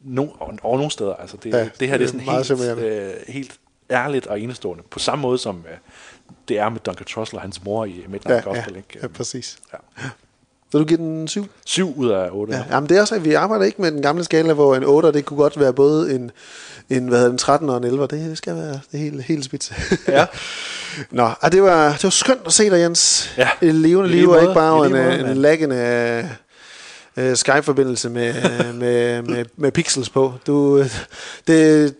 no, 0.00 0.26
og, 0.40 0.54
og 0.62 0.76
nogle 0.76 0.90
steder. 0.90 1.14
Altså 1.14 1.36
det, 1.42 1.50
Ja, 1.52 1.58
ja, 1.58 1.68
det 1.80 1.88
her 1.88 1.96
det 1.98 2.08
er 2.08 2.18
det 2.18 2.22
er 2.34 2.42
sådan 2.42 2.58
meget 2.58 2.78
helt, 2.78 2.92
øh, 3.02 3.34
helt 3.34 3.54
ærligt 3.90 4.26
og 4.26 4.40
enestående. 4.40 4.82
På 4.90 4.98
samme 4.98 5.22
måde 5.22 5.38
som 5.38 5.64
øh, 5.70 5.76
det 6.48 6.58
er 6.58 6.68
med 6.68 6.80
Duncan 6.80 7.06
Trussell 7.06 7.36
og 7.36 7.42
hans 7.42 7.64
mor 7.64 7.84
i 7.84 8.04
Midnight 8.08 8.28
Ja, 8.28 8.34
ja, 8.34 8.40
Gospel. 8.60 8.76
ikke? 8.76 8.98
ja, 9.02 9.06
præcis. 9.08 9.58
Ja. 9.72 9.78
Så 10.72 10.78
du 10.78 10.84
giver 10.84 10.98
den 10.98 11.28
7? 11.28 11.46
7 11.64 11.94
ud 11.96 12.08
af 12.08 12.28
8. 12.32 12.54
Ja, 12.54 12.62
jamen 12.70 12.88
det 12.88 12.96
er 12.96 13.00
også, 13.00 13.14
at 13.14 13.24
vi 13.24 13.34
arbejder 13.34 13.64
ikke 13.64 13.82
med 13.82 13.92
den 13.92 14.02
gamle 14.02 14.24
skala, 14.24 14.52
hvor 14.52 14.76
en 14.76 14.84
8, 14.84 15.12
det 15.12 15.24
kunne 15.24 15.36
godt 15.36 15.60
være 15.60 15.72
både 15.72 16.14
en, 16.14 16.30
en, 16.90 17.08
hvad 17.08 17.18
hedder, 17.18 17.32
en 17.32 17.38
13 17.38 17.70
og 17.70 17.76
en 17.76 17.84
11. 17.84 18.06
Det 18.06 18.38
skal 18.38 18.54
være 18.56 18.80
det 18.92 19.06
er 19.06 19.22
helt, 19.22 19.44
spids. 19.44 19.72
Ja. 20.08 20.26
Nå, 21.10 21.30
og 21.40 21.52
det 21.52 21.62
var, 21.62 21.92
det 21.92 22.04
var 22.04 22.10
skønt 22.10 22.40
at 22.46 22.52
se 22.52 22.70
dig, 22.70 22.80
Jens. 22.80 23.32
Ja. 23.36 23.48
Et 23.60 23.74
levende 23.74 24.10
liv, 24.10 24.30
og 24.30 24.40
ikke 24.40 24.54
bare 24.54 24.86
en, 24.86 24.96
en 24.96 25.26
mand. 25.26 25.38
laggende 25.38 26.28
øh, 27.18 27.36
Skype-forbindelse 27.36 28.08
med, 28.10 28.34
med, 28.74 29.22
med, 29.22 29.44
med 29.56 29.72
pixels 29.72 30.08
på. 30.08 30.32
Du, 30.46 30.78
øh, 30.78 30.90
det, 31.46 31.94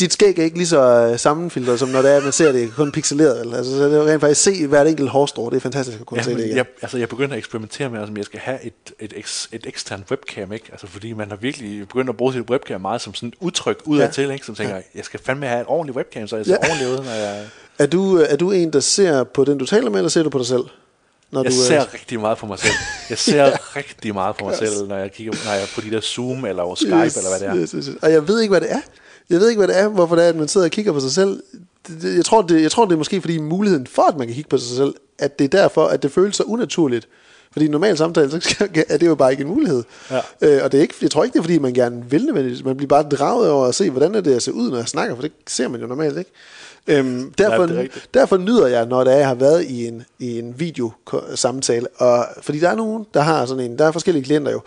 dit, 0.00 0.12
skæg 0.12 0.38
er 0.38 0.42
ikke 0.44 0.56
lige 0.56 0.66
så 0.66 0.80
øh, 1.12 1.18
sammenfiltret, 1.18 1.78
som 1.78 1.88
når 1.88 2.02
det 2.02 2.14
er, 2.16 2.20
man 2.22 2.32
ser 2.32 2.52
det 2.52 2.72
kun 2.76 2.92
pixeleret. 2.92 3.46
Vel? 3.46 3.54
Altså, 3.54 3.76
så 3.76 3.84
det 3.88 3.98
er 3.98 4.06
rent 4.12 4.20
faktisk 4.20 4.42
se 4.42 4.66
hvert 4.66 4.86
enkelt 4.86 5.08
hårstrå. 5.10 5.50
Det 5.50 5.56
er 5.56 5.60
fantastisk 5.60 6.00
at 6.00 6.06
kunne 6.06 6.18
Ja, 6.18 6.22
se 6.24 6.34
det 6.34 6.44
igen. 6.44 6.56
jeg, 6.56 6.64
altså 6.82 6.98
jeg 6.98 7.08
begynder 7.08 7.32
at 7.32 7.38
eksperimentere 7.38 7.90
med, 7.90 8.00
om 8.00 8.16
jeg 8.16 8.24
skal 8.24 8.40
have 8.40 8.58
et, 8.64 8.72
et, 9.00 9.12
et, 9.16 9.48
et 9.52 9.66
eksternt 9.66 10.10
webcam, 10.10 10.52
ikke? 10.52 10.66
Altså 10.72 10.86
fordi 10.86 11.12
man 11.12 11.28
har 11.30 11.36
virkelig 11.36 11.88
begyndt 11.88 12.10
at 12.10 12.16
bruge 12.16 12.32
sit 12.32 12.50
webcam 12.50 12.80
meget 12.80 13.00
som 13.00 13.14
sådan 13.14 13.28
et 13.28 13.34
udtryk 13.40 13.78
udadtil, 13.84 14.30
ikke? 14.30 14.46
Som 14.46 14.54
tænker, 14.54 14.74
jeg 14.94 15.04
skal 15.04 15.20
fandme 15.24 15.46
have 15.46 15.60
et 15.60 15.66
ordentligt 15.68 15.96
webcam, 15.96 16.28
så 16.28 16.36
jeg 16.36 16.46
ser 16.46 16.52
Ja. 16.62 16.68
ordentligt 16.70 16.90
ud, 16.90 16.96
når 17.04 17.12
jeg... 17.12 17.44
Er 17.78 17.86
du, 17.86 18.16
er 18.16 18.36
du 18.36 18.50
en, 18.50 18.72
der 18.72 18.80
ser 18.80 19.24
på 19.24 19.44
den, 19.44 19.58
du 19.58 19.66
taler 19.66 19.90
med, 19.90 19.98
eller 19.98 20.08
ser 20.08 20.22
du 20.22 20.30
på 20.30 20.38
dig 20.38 20.46
selv? 20.46 20.62
Når 21.34 21.42
Jeg 21.42 21.52
du, 21.52 21.56
øh, 21.56 21.62
ser 21.66 21.94
rigtig 21.94 22.20
meget 22.20 22.38
på 22.38 22.46
mig 22.46 22.58
selv. 22.58 22.72
Jeg 23.10 23.18
ser 23.18 23.44
rigtig 23.76 24.14
meget 24.14 24.36
på 24.36 24.44
mig 24.44 24.56
selv, 24.56 24.88
når 24.88 24.96
jeg 24.96 25.12
kigger 25.12 25.32
når 25.44 25.52
jeg 25.52 25.62
er 25.62 25.66
på 25.74 25.80
de 25.80 25.90
der 25.90 26.00
Zoom 26.00 26.44
eller 26.44 26.62
over 26.62 26.74
Skype, 26.74 26.96
Yes, 26.96 27.16
eller 27.16 27.30
hvad 27.30 27.40
det 27.40 27.48
er. 27.48 27.56
Yes, 27.62 27.70
yes, 27.70 27.86
yes. 27.86 27.96
Og 28.02 28.12
jeg 28.12 28.28
ved 28.28 28.40
ikke, 28.40 28.52
hvad 28.52 28.60
det 28.60 28.72
er. 28.72 28.80
Jeg 29.30 29.40
ved 29.40 29.48
ikke, 29.48 29.58
hvad 29.58 29.68
det 29.68 29.78
er, 29.78 29.88
hvorfor 29.88 30.16
det 30.16 30.24
er, 30.24 30.28
at 30.28 30.36
man 30.36 30.48
sidder 30.48 30.66
og 30.66 30.70
kigger 30.70 30.92
på 30.92 31.00
sig 31.00 31.10
selv. 31.10 31.42
Det, 31.88 32.02
det, 32.02 32.16
jeg, 32.16 32.24
tror, 32.24 32.42
det, 32.42 32.62
jeg 32.62 32.70
tror, 32.70 32.84
det 32.84 32.92
er 32.92 32.96
måske 32.96 33.20
fordi 33.20 33.38
muligheden 33.38 33.86
for, 33.86 34.02
at 34.02 34.16
man 34.18 34.26
kan 34.26 34.34
kigge 34.34 34.48
på 34.48 34.58
sig 34.58 34.76
selv, 34.76 34.94
at 35.18 35.38
det 35.38 35.44
er 35.44 35.48
derfor, 35.58 35.86
at 35.86 36.02
det 36.02 36.12
føles 36.12 36.36
så 36.36 36.42
unaturligt. 36.42 37.08
Fordi 37.52 37.66
i 37.66 37.68
normal 37.68 37.96
samtale, 37.96 38.30
så 38.30 38.40
skal- 38.40 38.68
er 38.88 38.96
det 38.96 39.06
jo 39.06 39.14
bare 39.14 39.30
ikke 39.30 39.40
en 39.40 39.48
mulighed. 39.48 39.82
Ja. 40.10 40.20
Øh, 40.40 40.64
og 40.64 40.72
det 40.72 40.78
er 40.78 40.82
ikke, 40.82 40.94
jeg 41.02 41.10
tror 41.10 41.24
ikke, 41.24 41.32
det 41.32 41.38
er, 41.38 41.42
fordi 41.42 41.58
man 41.58 41.74
gerne 41.74 42.04
vil 42.10 42.26
det, 42.26 42.64
man 42.64 42.76
bliver 42.76 42.88
bare 42.88 43.02
draget 43.02 43.50
over 43.50 43.66
at 43.66 43.74
se, 43.74 43.90
hvordan 43.90 44.14
er 44.14 44.20
det 44.20 44.34
at 44.34 44.42
se 44.42 44.52
ud, 44.52 44.70
når 44.70 44.76
jeg 44.76 44.88
snakker, 44.88 45.14
for 45.14 45.22
det 45.22 45.32
ser 45.46 45.68
man 45.68 45.80
jo 45.80 45.86
normalt 45.86 46.18
ikke. 46.18 46.30
Øhm, 46.86 47.32
derfor, 47.38 47.62
er 47.62 47.78
rigtigt. 47.78 48.08
derfor 48.14 48.36
nyder 48.36 48.66
jeg, 48.66 48.86
når 48.86 49.04
det 49.04 49.12
er, 49.12 49.16
jeg 49.16 49.28
har 49.28 49.34
været 49.34 49.64
i 49.64 49.86
en, 49.86 50.04
i 50.18 50.38
en 50.38 50.54
videosamtale. 50.60 51.86
Og, 51.96 52.26
fordi 52.42 52.58
der 52.60 52.68
er 52.68 52.74
nogen, 52.74 53.06
der 53.14 53.20
har 53.20 53.46
sådan 53.46 53.64
en, 53.70 53.78
der 53.78 53.86
er 53.86 53.92
forskellige 53.92 54.24
klienter 54.24 54.52
jo, 54.52 54.60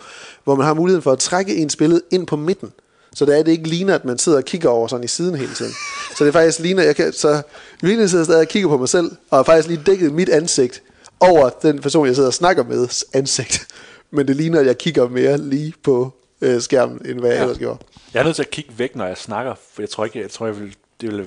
hvor 0.44 0.54
man 0.54 0.66
har 0.66 0.74
muligheden 0.74 1.02
for 1.02 1.12
at 1.12 1.18
trække 1.18 1.56
ens 1.56 1.76
billede 1.76 2.00
ind 2.10 2.26
på 2.26 2.36
midten. 2.36 2.72
Så 3.14 3.24
det 3.24 3.38
er 3.38 3.42
det 3.42 3.52
ikke 3.52 3.68
ligner, 3.68 3.94
at 3.94 4.04
man 4.04 4.18
sidder 4.18 4.38
og 4.38 4.44
kigger 4.44 4.68
over 4.68 4.88
sådan 4.88 5.04
i 5.04 5.08
siden 5.08 5.34
hele 5.34 5.54
tiden. 5.54 5.72
Så 6.16 6.24
det 6.24 6.28
er 6.28 6.32
faktisk 6.32 6.58
ligner, 6.58 6.82
jeg 6.82 6.96
kan, 6.96 7.12
så 7.12 7.28
i 7.28 7.32
virkeligheden 7.80 8.08
sidder 8.08 8.20
jeg 8.22 8.26
stadig 8.26 8.40
og 8.40 8.48
kigger 8.48 8.68
på 8.68 8.76
mig 8.76 8.88
selv, 8.88 9.10
og 9.30 9.38
har 9.38 9.42
faktisk 9.42 9.68
lige 9.68 9.82
dækket 9.86 10.12
mit 10.12 10.28
ansigt 10.28 10.82
over 11.20 11.48
den 11.48 11.78
person, 11.78 12.06
jeg 12.06 12.14
sidder 12.14 12.28
og 12.28 12.34
snakker 12.34 12.64
med 12.64 13.04
ansigt. 13.12 13.66
Men 14.10 14.28
det 14.28 14.36
ligner, 14.36 14.60
at 14.60 14.66
jeg 14.66 14.78
kigger 14.78 15.08
mere 15.08 15.38
lige 15.38 15.74
på 15.82 16.12
øh, 16.40 16.60
skærmen, 16.60 17.00
end 17.06 17.18
hvad 17.20 17.30
jeg 17.30 17.36
Ja. 17.36 17.42
ellers 17.42 17.58
gjorde. 17.58 17.78
Jeg 18.14 18.20
er 18.20 18.24
nødt 18.24 18.36
til 18.36 18.42
at 18.42 18.50
kigge 18.50 18.70
væk, 18.76 18.96
når 18.96 19.06
jeg 19.06 19.16
snakker, 19.16 19.54
for 19.74 19.82
jeg 19.82 19.90
tror 19.90 20.04
ikke, 20.04 20.20
jeg, 20.20 20.30
tror, 20.30 20.46
jeg 20.46 20.60
vil, 20.60 20.74
det 21.00 21.08
ville 21.10 21.26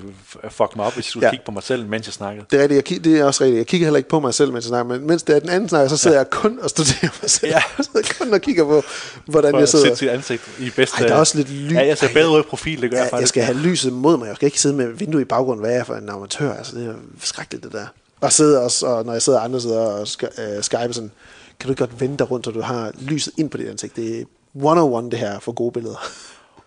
fuck 0.50 0.76
mig 0.76 0.86
op, 0.86 0.94
hvis 0.94 1.06
jeg 1.06 1.10
skulle 1.10 1.26
Ja. 1.26 1.32
kigge 1.32 1.46
på 1.46 1.52
mig 1.52 1.64
selv, 1.64 1.86
mens 1.86 2.08
jeg 2.08 2.14
snakkede. 2.14 2.46
Det 2.52 2.60
er, 2.60 2.64
rigtigt, 2.64 2.92
jeg, 2.92 3.04
det 3.04 3.20
er 3.20 3.24
også 3.26 3.44
rigtigt. 3.44 3.58
Jeg 3.58 3.68
kigger 3.68 3.86
heller 3.88 3.98
ikke 3.98 4.10
på 4.10 4.20
mig 4.20 4.34
selv, 4.34 4.52
mens 4.54 4.66
jeg 4.66 4.68
snakker, 4.70 4.94
men 4.98 5.08
mens 5.08 5.24
det 5.24 5.36
er 5.36 5.40
den 5.40 5.50
anden 5.50 5.70
snakker, 5.70 5.90
så 5.90 5.98
sidder 5.98 6.18
ja. 6.18 6.22
jeg 6.22 6.30
kun 6.30 6.60
og 6.62 6.70
studerer 6.70 7.10
mig 7.22 7.30
selv. 7.30 7.52
Ja. 7.52 7.62
Jeg 7.78 7.86
sidder 7.86 8.14
kun 8.20 8.34
og 8.34 8.42
kigger 8.42 8.64
på, 8.64 8.84
hvordan 9.26 9.52
For 9.52 9.60
jeg 9.60 9.70
sidder. 9.70 9.96
sit 9.96 10.10
ansigt 10.10 10.44
i 10.60 10.70
bedste... 10.76 11.02
Ej, 11.02 11.08
der 11.08 11.16
er 11.16 11.20
også 11.20 11.38
lidt 11.38 11.50
lys. 11.50 11.74
Ja, 11.74 11.86
jeg 11.88 11.98
ser 11.98 12.14
bedre 12.14 12.30
ud 12.30 12.40
i 12.40 12.44
profil, 12.50 12.82
det 12.82 12.92
gør 12.92 12.98
jeg 12.98 13.04
Ja, 13.06 13.10
faktisk. 13.18 13.22
jeg 13.22 13.28
skal 13.28 13.44
have 13.44 13.58
lyset 13.58 13.94
mod 13.94 14.18
mig. 14.18 14.28
Jeg 14.28 14.36
skal 14.36 14.46
ikke 14.46 14.62
sidde 14.62 14.76
med 14.76 14.88
vinduet 14.88 15.22
i 15.22 15.26
baggrunden. 15.26 15.62
Hvad 15.64 15.72
er 15.72 15.76
jeg 15.76 15.86
for 15.86 15.96
en 15.96 16.10
amatør? 16.10 16.54
Altså, 16.54 16.76
det 16.76 16.88
er 16.88 16.94
skrækkeligt, 17.22 17.64
det 17.64 17.72
der. 17.72 17.86
Og 18.22 18.32
sidde 18.32 18.62
også, 18.64 18.86
og 18.86 19.06
når 19.06 19.14
jeg 19.14 19.22
sidder 19.22 19.40
andre 19.40 19.62
steder 19.62 19.80
og 19.82 20.02
sk- 20.04 20.42
øh, 20.42 20.64
skype 20.64 20.94
sådan, 20.94 21.12
kan 21.60 21.68
du 21.68 21.70
ikke 21.72 21.80
godt 21.80 22.02
vente 22.02 22.18
dig 22.18 22.32
rundt, 22.32 22.46
så 22.46 22.52
du 22.52 22.62
har 22.62 22.92
lyset 23.02 23.34
ind 23.38 23.50
på 23.50 23.58
dit 23.58 23.68
ansigt. 23.68 23.96
Det 23.96 24.20
er 24.20 24.24
one-on-one, 24.56 25.10
det 25.10 25.20
her, 25.20 25.40
for 25.40 25.52
gode 25.52 25.72
billeder. 25.72 26.04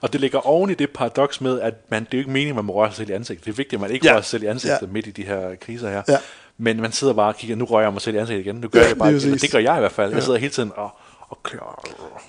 Og 0.05 0.13
det 0.13 0.21
ligger 0.21 0.39
oven 0.47 0.71
i 0.71 0.75
det 0.75 0.91
paradoks 0.91 1.41
med, 1.41 1.61
at 1.61 1.75
man, 1.91 2.03
det 2.05 2.15
er 2.15 2.19
jo 2.19 2.21
ikke 2.21 2.31
meningen, 2.31 2.53
at 2.53 2.57
man 2.57 2.65
må 2.65 2.73
røre 2.73 2.89
sig 2.91 2.97
selv 2.97 3.11
i 3.11 3.13
ansigtet. 3.13 3.45
Det 3.47 3.51
er 3.53 3.57
vigtigt, 3.57 3.75
at 3.75 3.81
man 3.81 3.91
ikke 3.91 4.07
Ja. 4.07 4.11
ja. 4.11 4.15
rører 4.15 4.23
sig 4.23 4.31
selv 4.31 4.43
i 4.43 4.47
ansigtet 4.47 4.81
Ja. 4.83 4.87
ja. 4.87 4.93
midt 4.93 5.07
i 5.07 5.11
de 5.11 5.23
her 5.23 5.55
kriser 5.61 5.91
her. 5.91 6.03
Ja. 6.09 6.17
Men 6.59 6.81
man 6.81 6.93
sidder 6.93 7.13
bare 7.13 7.29
og 7.29 7.37
kigger, 7.37 7.57
nu 7.57 7.65
rører 7.65 7.83
jeg 7.83 7.93
mig 7.93 8.03
selv 8.03 8.17
i 8.17 8.19
ansigtet 8.19 8.45
igen. 8.47 8.55
Nu 8.57 8.69
gør 8.69 8.79
Ja, 8.79 8.85
jeg 8.85 8.91
det 8.91 8.99
bare. 8.99 9.13
præcis. 9.13 9.41
det 9.41 9.51
gør 9.53 9.59
jeg 9.59 9.77
i 9.77 9.81
hvert 9.81 9.93
fald. 9.93 10.13
Jeg 10.15 10.23
sidder 10.23 10.39
hele 10.39 10.53
tiden 10.53 10.73
og, 10.77 10.91
og 11.29 11.39
klør. 11.43 11.85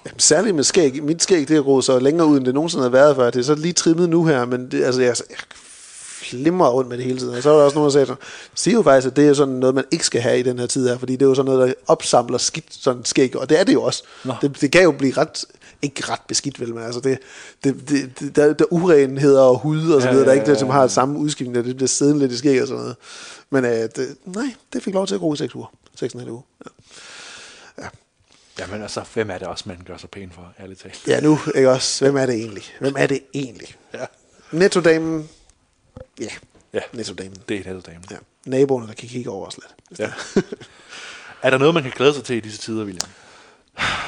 Jamen, 0.06 0.20
særligt 0.20 0.56
med 0.56 0.64
skæg. 0.64 1.04
Mit 1.04 1.24
skæg, 1.24 1.48
det 1.48 1.58
er 1.58 1.82
så 1.82 2.00
længere 2.00 2.28
ud, 2.28 2.38
end 2.38 2.46
det 2.46 2.54
nogensinde 2.54 2.84
har 2.84 2.90
været 2.90 3.16
før. 3.16 3.30
Det 3.30 3.40
er 3.40 3.44
så 3.44 3.56
lige 3.56 3.74
trimmet 3.74 4.10
nu 4.10 4.26
her, 4.26 4.46
men 4.46 4.72
det, 4.72 4.84
altså, 4.84 5.02
jeg, 5.02 5.16
jeg 5.30 5.38
flimrer 6.30 6.70
rundt 6.70 6.90
med 6.90 6.98
det 6.98 7.06
hele 7.06 7.20
tiden. 7.20 7.36
Og 7.38 7.44
så 7.44 7.50
er 7.52 7.58
der 7.58 7.64
også 7.64 7.76
nogen, 7.76 7.86
der 7.88 7.92
sagde, 7.92 8.06
sådan, 8.08 8.22
siger 8.56 8.76
jo 8.76 8.82
faktisk, 8.84 9.08
at 9.12 9.16
det 9.16 9.28
er 9.28 9.34
sådan 9.34 9.54
noget, 9.54 9.76
man 9.76 9.84
ikke 9.92 10.06
skal 10.06 10.22
have 10.22 10.40
i 10.40 10.44
den 10.44 10.60
her 10.60 10.66
tid 10.68 10.88
her, 10.90 10.98
fordi 10.98 11.14
det 11.14 11.22
er 11.22 11.26
jo 11.30 11.36
sådan 11.36 11.52
noget, 11.52 11.68
der 11.68 11.74
opsamler 11.88 12.38
skidt 12.38 12.66
sådan 12.70 13.06
skæg, 13.06 13.36
og 13.36 13.50
det 13.50 13.60
er 13.60 13.64
det 13.64 13.74
jo 13.74 13.82
også. 13.84 14.04
Det, 14.42 14.62
det 14.62 14.72
kan 14.72 14.84
jo 14.84 14.92
blive 14.92 15.14
ret, 15.18 15.46
ikke 15.86 16.04
ret 16.12 16.20
beskidt, 16.28 16.60
vel, 16.60 16.74
men 16.76 16.84
altså 16.84 17.00
det, 17.00 17.20
det, 17.64 17.90
det, 17.90 18.36
der, 18.36 18.54
der 18.54 18.66
er 18.66 18.74
urenheder 18.74 19.42
og 19.42 19.58
hud 19.60 19.92
og 19.92 20.02
så 20.02 20.08
Ja, 20.08 20.14
videre, 20.14 20.26
der 20.26 20.32
er 20.32 20.36
ja, 20.36 20.42
ikke 20.42 20.52
det, 20.52 20.60
som 20.60 20.68
ja, 20.68 20.74
har 20.74 20.88
samme 20.88 21.20
udskiftning, 21.20 21.56
der 21.56 21.62
det 21.62 21.76
bliver 21.76 21.88
siddende 21.88 22.20
lidt 22.20 22.32
i 22.32 22.38
skæg 22.38 22.62
og 22.62 22.68
sådan 22.68 22.82
noget. 22.82 22.96
Men 23.50 23.66
øh, 23.66 23.72
det, 23.72 24.18
nej, 24.26 24.56
det 24.74 24.84
fik 24.84 24.94
lov 24.94 25.08
til 25.08 25.16
at 25.16 25.22
gro 25.22 25.34
i 25.34 25.38
6 25.38 25.56
uger. 25.56 25.74
6,5 26.04 26.30
uger. 26.30 26.42
Ja. 27.82 27.88
Jamen 28.60 28.82
altså, 28.82 29.04
hvem 29.14 29.30
er 29.30 29.38
det 29.38 29.48
også, 29.48 29.64
man 29.68 29.78
gør 29.88 29.98
sig 29.98 30.10
pæn 30.10 30.32
for, 30.32 30.54
ærligt 30.60 30.80
talt? 30.80 31.08
Ja, 31.08 31.20
nu, 31.20 31.40
ikke 31.56 31.70
også? 31.72 32.06
Hvem 32.06 32.18
er 32.18 32.26
det 32.26 32.36
egentlig? 32.36 32.64
Hvem 32.80 32.96
er 32.98 33.08
det 33.08 33.20
egentlig? 33.34 33.76
Ja. 33.94 34.06
Nettodamen. 34.52 35.30
Ja, 36.20 36.28
Ja, 36.74 36.80
nettodamen. 36.94 37.38
det 37.50 37.60
er 37.60 37.64
netop 37.70 37.86
damen. 37.86 38.04
Ja. 38.12 38.16
Naboerne, 38.46 38.88
der 38.88 38.94
kan 38.94 39.10
kigge 39.10 39.30
over 39.30 39.48
os 39.48 39.58
lidt. 39.58 40.00
Ja. 40.00 40.12
er 41.42 41.50
der 41.50 41.58
noget, 41.58 41.74
man 41.74 41.84
kan 41.84 41.92
glæde 41.96 42.14
sig 42.14 42.24
til 42.24 42.36
i 42.36 42.40
disse 42.40 42.58
tider, 42.62 42.84
William? 42.86 43.10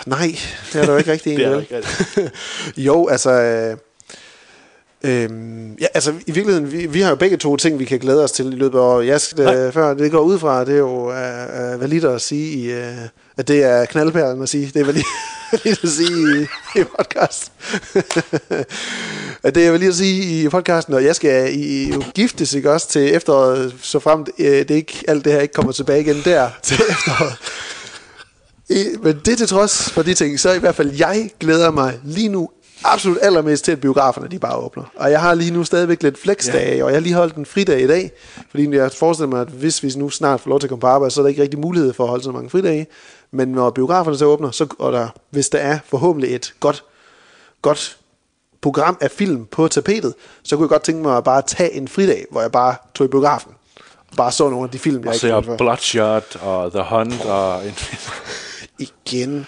Nej, 0.06 0.35
det 0.73 0.81
er 0.81 0.85
der 0.85 0.91
jo 0.91 0.98
ikke 0.98 1.11
rigtig 1.11 1.31
en, 1.34 1.39
Det 1.39 1.45
er 1.45 1.52
der 1.52 1.60
ikke 1.60 2.31
jo, 2.88 3.07
altså... 3.07 3.31
Øh, 3.31 3.77
Øhm, 5.03 5.73
ja, 5.81 5.85
altså 5.94 6.14
i 6.27 6.31
virkeligheden, 6.31 6.72
vi, 6.72 6.85
vi 6.85 7.02
har 7.02 7.10
jo 7.10 7.15
begge 7.15 7.38
to 7.38 7.57
ting, 7.57 7.80
vi 7.80 7.85
kan 7.85 7.99
glæde 7.99 8.23
os 8.23 8.31
til 8.31 8.53
i 8.53 8.56
løbet 8.56 8.77
af 8.77 8.81
året. 8.81 9.07
Jeg 9.07 9.22
skal, 9.22 9.56
øh, 9.56 9.73
før 9.73 9.94
det 9.94 10.11
går 10.11 10.19
ud 10.19 10.39
fra, 10.39 10.65
det 10.65 10.73
er 10.73 10.77
jo 10.77 11.11
øh, 11.11 11.73
øh, 11.73 11.81
validt 11.81 12.06
at 12.06 12.22
sige, 12.22 12.57
i, 12.60 12.72
øh, 12.72 12.98
at 13.38 13.48
det 13.48 13.64
er 13.64 13.85
knaldperlen 13.85 14.44
at 14.44 14.49
sige. 14.49 14.72
Det 14.73 14.81
er 14.81 14.85
validt, 14.85 15.06
validt 15.52 15.84
at 15.84 15.89
sige 15.89 16.39
i, 16.39 16.80
i 16.80 16.84
podcast. 16.84 17.52
at 19.44 19.56
det 19.56 19.68
er 19.68 19.72
validt 19.72 19.89
at 19.89 19.95
sige 19.95 20.44
i 20.44 20.49
podcasten, 20.49 20.94
og 20.94 21.03
jeg 21.03 21.15
skal 21.15 21.60
i, 21.60 21.94
jo 21.94 22.03
giftes 22.14 22.53
ikke 22.53 22.72
også 22.72 22.89
til 22.89 23.15
efteråret, 23.15 23.73
så 23.81 23.99
fremt 23.99 24.29
øh, 24.39 24.46
det 24.46 24.70
ikke, 24.71 25.04
alt 25.07 25.26
det 25.26 25.34
her 25.34 25.39
ikke 25.39 25.54
kommer 25.54 25.71
tilbage 25.71 26.02
igen 26.02 26.21
der 26.26 26.49
til 26.63 26.78
efteråret. 26.89 27.34
I, 28.70 28.86
men 29.04 29.21
det 29.26 29.37
til 29.37 29.47
trods 29.47 29.89
for 29.91 30.02
de 30.02 30.13
ting, 30.13 30.39
så 30.39 30.54
i 30.54 30.60
hvert 30.60 30.76
fald 30.76 30.91
jeg 30.91 31.31
glæder 31.39 31.71
mig 31.71 31.99
lige 32.04 32.29
nu 32.29 32.49
absolut 32.84 33.18
allermest 33.21 33.65
til, 33.65 33.71
at 33.71 33.81
biograferne 33.81 34.28
de 34.28 34.39
bare 34.39 34.57
åbner. 34.57 34.84
Og 34.96 35.12
jeg 35.12 35.21
har 35.21 35.34
lige 35.34 35.52
nu 35.52 35.63
stadigvæk 35.63 36.04
lidt 36.04 36.21
flexdage, 36.21 36.78
ja. 36.78 36.84
og 36.84 36.89
jeg 36.89 36.96
har 36.96 37.02
lige 37.02 37.15
holdt 37.15 37.36
en 37.36 37.46
fridag 37.46 37.81
i 37.81 37.87
dag, 37.87 38.12
fordi 38.49 38.76
jeg 38.76 38.91
forestiller 38.91 39.29
mig, 39.29 39.41
at 39.41 39.47
hvis 39.47 39.84
vi 39.84 39.91
nu 39.96 40.10
snart 40.10 40.41
får 40.41 40.49
lov 40.49 40.60
til 40.60 40.68
at 40.68 40.70
komme 40.70 40.79
på 40.79 40.87
arbejde, 40.87 41.13
så 41.13 41.21
er 41.21 41.23
der 41.23 41.29
ikke 41.29 41.41
rigtig 41.41 41.60
mulighed 41.60 41.94
for 41.94 42.04
at 42.04 42.10
holde 42.10 42.23
så 42.23 42.31
mange 42.31 42.49
fridage. 42.49 42.87
Men 43.31 43.47
når 43.47 43.70
biograferne 43.70 44.18
så 44.18 44.26
åbner, 44.26 44.52
så, 44.52 44.68
og 44.79 44.94
der, 44.94 45.07
hvis 45.29 45.49
der 45.49 45.57
er 45.57 45.79
forhåbentlig 45.86 46.36
et 46.36 46.54
godt, 46.60 46.84
godt 47.62 47.97
program 48.62 48.97
af 49.02 49.12
film 49.12 49.46
på 49.46 49.68
tapetet, 49.68 50.13
så 50.44 50.55
kunne 50.55 50.63
jeg 50.63 50.70
godt 50.70 50.84
tænke 50.84 51.02
mig 51.02 51.18
at 51.18 51.23
bare 51.23 51.41
tage 51.41 51.73
en 51.73 51.87
fridag, 51.87 52.26
hvor 52.31 52.41
jeg 52.41 52.52
bare 52.52 52.76
tog 52.96 53.05
i 53.05 53.07
biografen. 53.07 53.52
Og 54.12 54.18
bare 54.18 54.31
så 54.31 54.49
nogle 54.49 54.63
af 54.63 54.70
de 54.70 54.79
film, 54.79 55.04
jeg 55.04 55.10
Og 55.10 55.15
ikke 55.15 55.28
har 55.28 55.41
før. 55.41 55.57
Bloodshot 55.57 56.37
og 56.41 56.71
The 56.71 56.84
Hunt 56.84 57.26
og... 57.26 57.62
igen. 58.80 59.46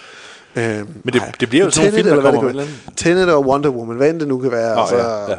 Øhm, 0.55 1.01
Men 1.03 1.13
det- 1.13 1.21
det 1.39 1.49
bliver 1.49 1.65
jo 1.65 1.71
sådan 1.71 1.91
nogle 1.93 2.03
film, 2.03 2.15
der 2.23 2.31
kommer 2.31 2.53
med. 2.53 2.67
Tenet 2.97 3.33
og 3.33 3.45
Wonder 3.45 3.69
Woman, 3.69 3.97
hvad 3.97 4.09
end 4.09 4.19
det 4.19 4.27
nu 4.27 4.39
kan 4.39 4.51
være. 4.51 4.75
Nå, 4.75 4.81
altså, 4.81 4.97
ja, 4.97 5.29
ja. 5.31 5.35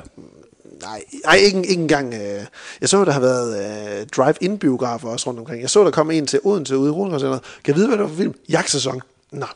Nej, 0.83 1.03
nej 1.25 1.35
ikke, 1.37 1.59
ikke 1.59 1.83
engang. 1.83 2.15
Øh, 2.15 2.45
jeg 2.81 2.89
så, 2.89 3.05
der 3.05 3.13
har 3.13 3.21
været 3.21 3.59
øh, 4.01 4.07
drive-in-biografer 4.07 5.09
også 5.09 5.27
rundt 5.29 5.41
omkring. 5.41 5.63
Jeg 5.63 5.71
så, 5.71 5.85
der 5.85 5.91
kom 5.91 6.11
en 6.11 6.27
til 6.27 6.41
Odense 6.45 6.77
ude 6.79 6.89
i 6.89 6.91
Rundgårdscenteret. 6.93 7.43
Kan 7.65 7.73
jeg 7.73 7.77
vide, 7.77 7.87
hvad 7.89 7.97
det 7.99 8.03
var 8.03 8.09
for 8.09 8.17
film? 8.17 8.35
Jagtsæson. 8.49 9.01
Nå, 9.33 9.47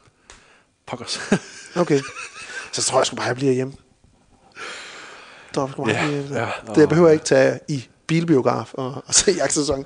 Pokkers. 0.86 1.20
okay. 1.76 2.00
Så 2.72 2.82
tror 2.82 2.98
jeg 2.98 3.06
sgu 3.06 3.16
bare, 3.16 3.26
jeg 3.26 3.36
bliver 3.36 3.52
hjemme. 3.52 3.72
Så 5.54 5.54
tror 5.54 5.66
jeg 5.66 5.72
sgu 5.72 5.84
bare, 5.84 5.94
jeg 5.94 6.08
hjemme. 6.10 6.36
ja, 6.40 6.46
det 6.74 6.80
jeg 6.80 6.88
behøver 6.88 7.08
jeg 7.08 7.14
ikke 7.14 7.24
tage 7.24 7.58
i 7.68 7.88
bilbiograf 8.06 8.70
og, 8.74 8.94
og 9.06 9.14
se 9.14 9.30
jagtsæson. 9.36 9.84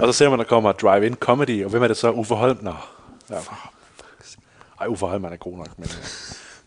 og 0.00 0.06
så 0.06 0.18
ser 0.18 0.30
man, 0.30 0.38
der 0.38 0.44
kommer 0.44 0.72
drive-in 0.72 1.14
comedy, 1.14 1.64
og 1.64 1.70
hvem 1.70 1.82
er 1.82 1.88
det 1.88 1.96
så? 1.96 2.10
Uffe 2.10 2.34
Holm? 2.34 2.58
Ja. 3.30 3.36
Ej, 4.80 4.86
Uffe 4.86 5.06
Holm 5.06 5.24
er 5.24 5.36
god 5.36 5.56
nok, 5.56 5.78
men, 5.78 5.88
øh, 5.88 5.96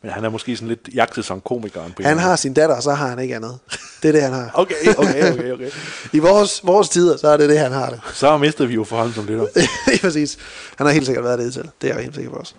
men 0.02 0.12
han 0.12 0.26
er 0.26 0.30
måske 0.30 0.56
sådan 0.58 0.68
lidt 0.68 0.90
jagtet 0.94 1.26
som 1.26 1.42
komikeren. 1.42 1.94
Han 2.02 2.18
har 2.18 2.36
sin 2.36 2.54
datter, 2.54 2.76
og 2.76 2.84
så 2.84 2.92
har 2.94 3.08
han 3.08 3.20
ikke 3.20 3.36
andet. 3.36 3.60
Det 4.04 4.08
er 4.08 4.12
det, 4.12 4.22
han 4.22 4.34
har. 4.34 4.52
Okay, 4.54 4.76
okay, 4.98 5.34
okay, 5.34 5.52
okay. 5.52 5.70
I 6.14 6.20
vores, 6.20 6.62
vores 6.64 6.90
tider, 6.90 7.18
så 7.18 7.28
er 7.28 7.38
det 7.38 7.50
det, 7.50 7.60
han 7.60 7.72
har 7.72 7.90
det. 7.90 8.02
Så 8.14 8.38
mistede 8.38 8.68
vi 8.68 8.78
Uffe 8.78 8.96
Holm 8.96 9.14
som 9.14 9.26
lytter. 9.26 9.48
Lige 9.88 10.00
præcis. 10.02 10.38
Han 10.78 10.86
har 10.88 10.94
helt 10.94 11.06
sikkert 11.06 11.24
været 11.26 11.40
det 11.40 11.54
til. 11.54 11.70
Det 11.82 11.90
er 11.90 11.94
jeg 11.94 12.04
helt 12.04 12.16
sikker 12.16 12.32
på 12.32 12.38
også. 12.38 12.54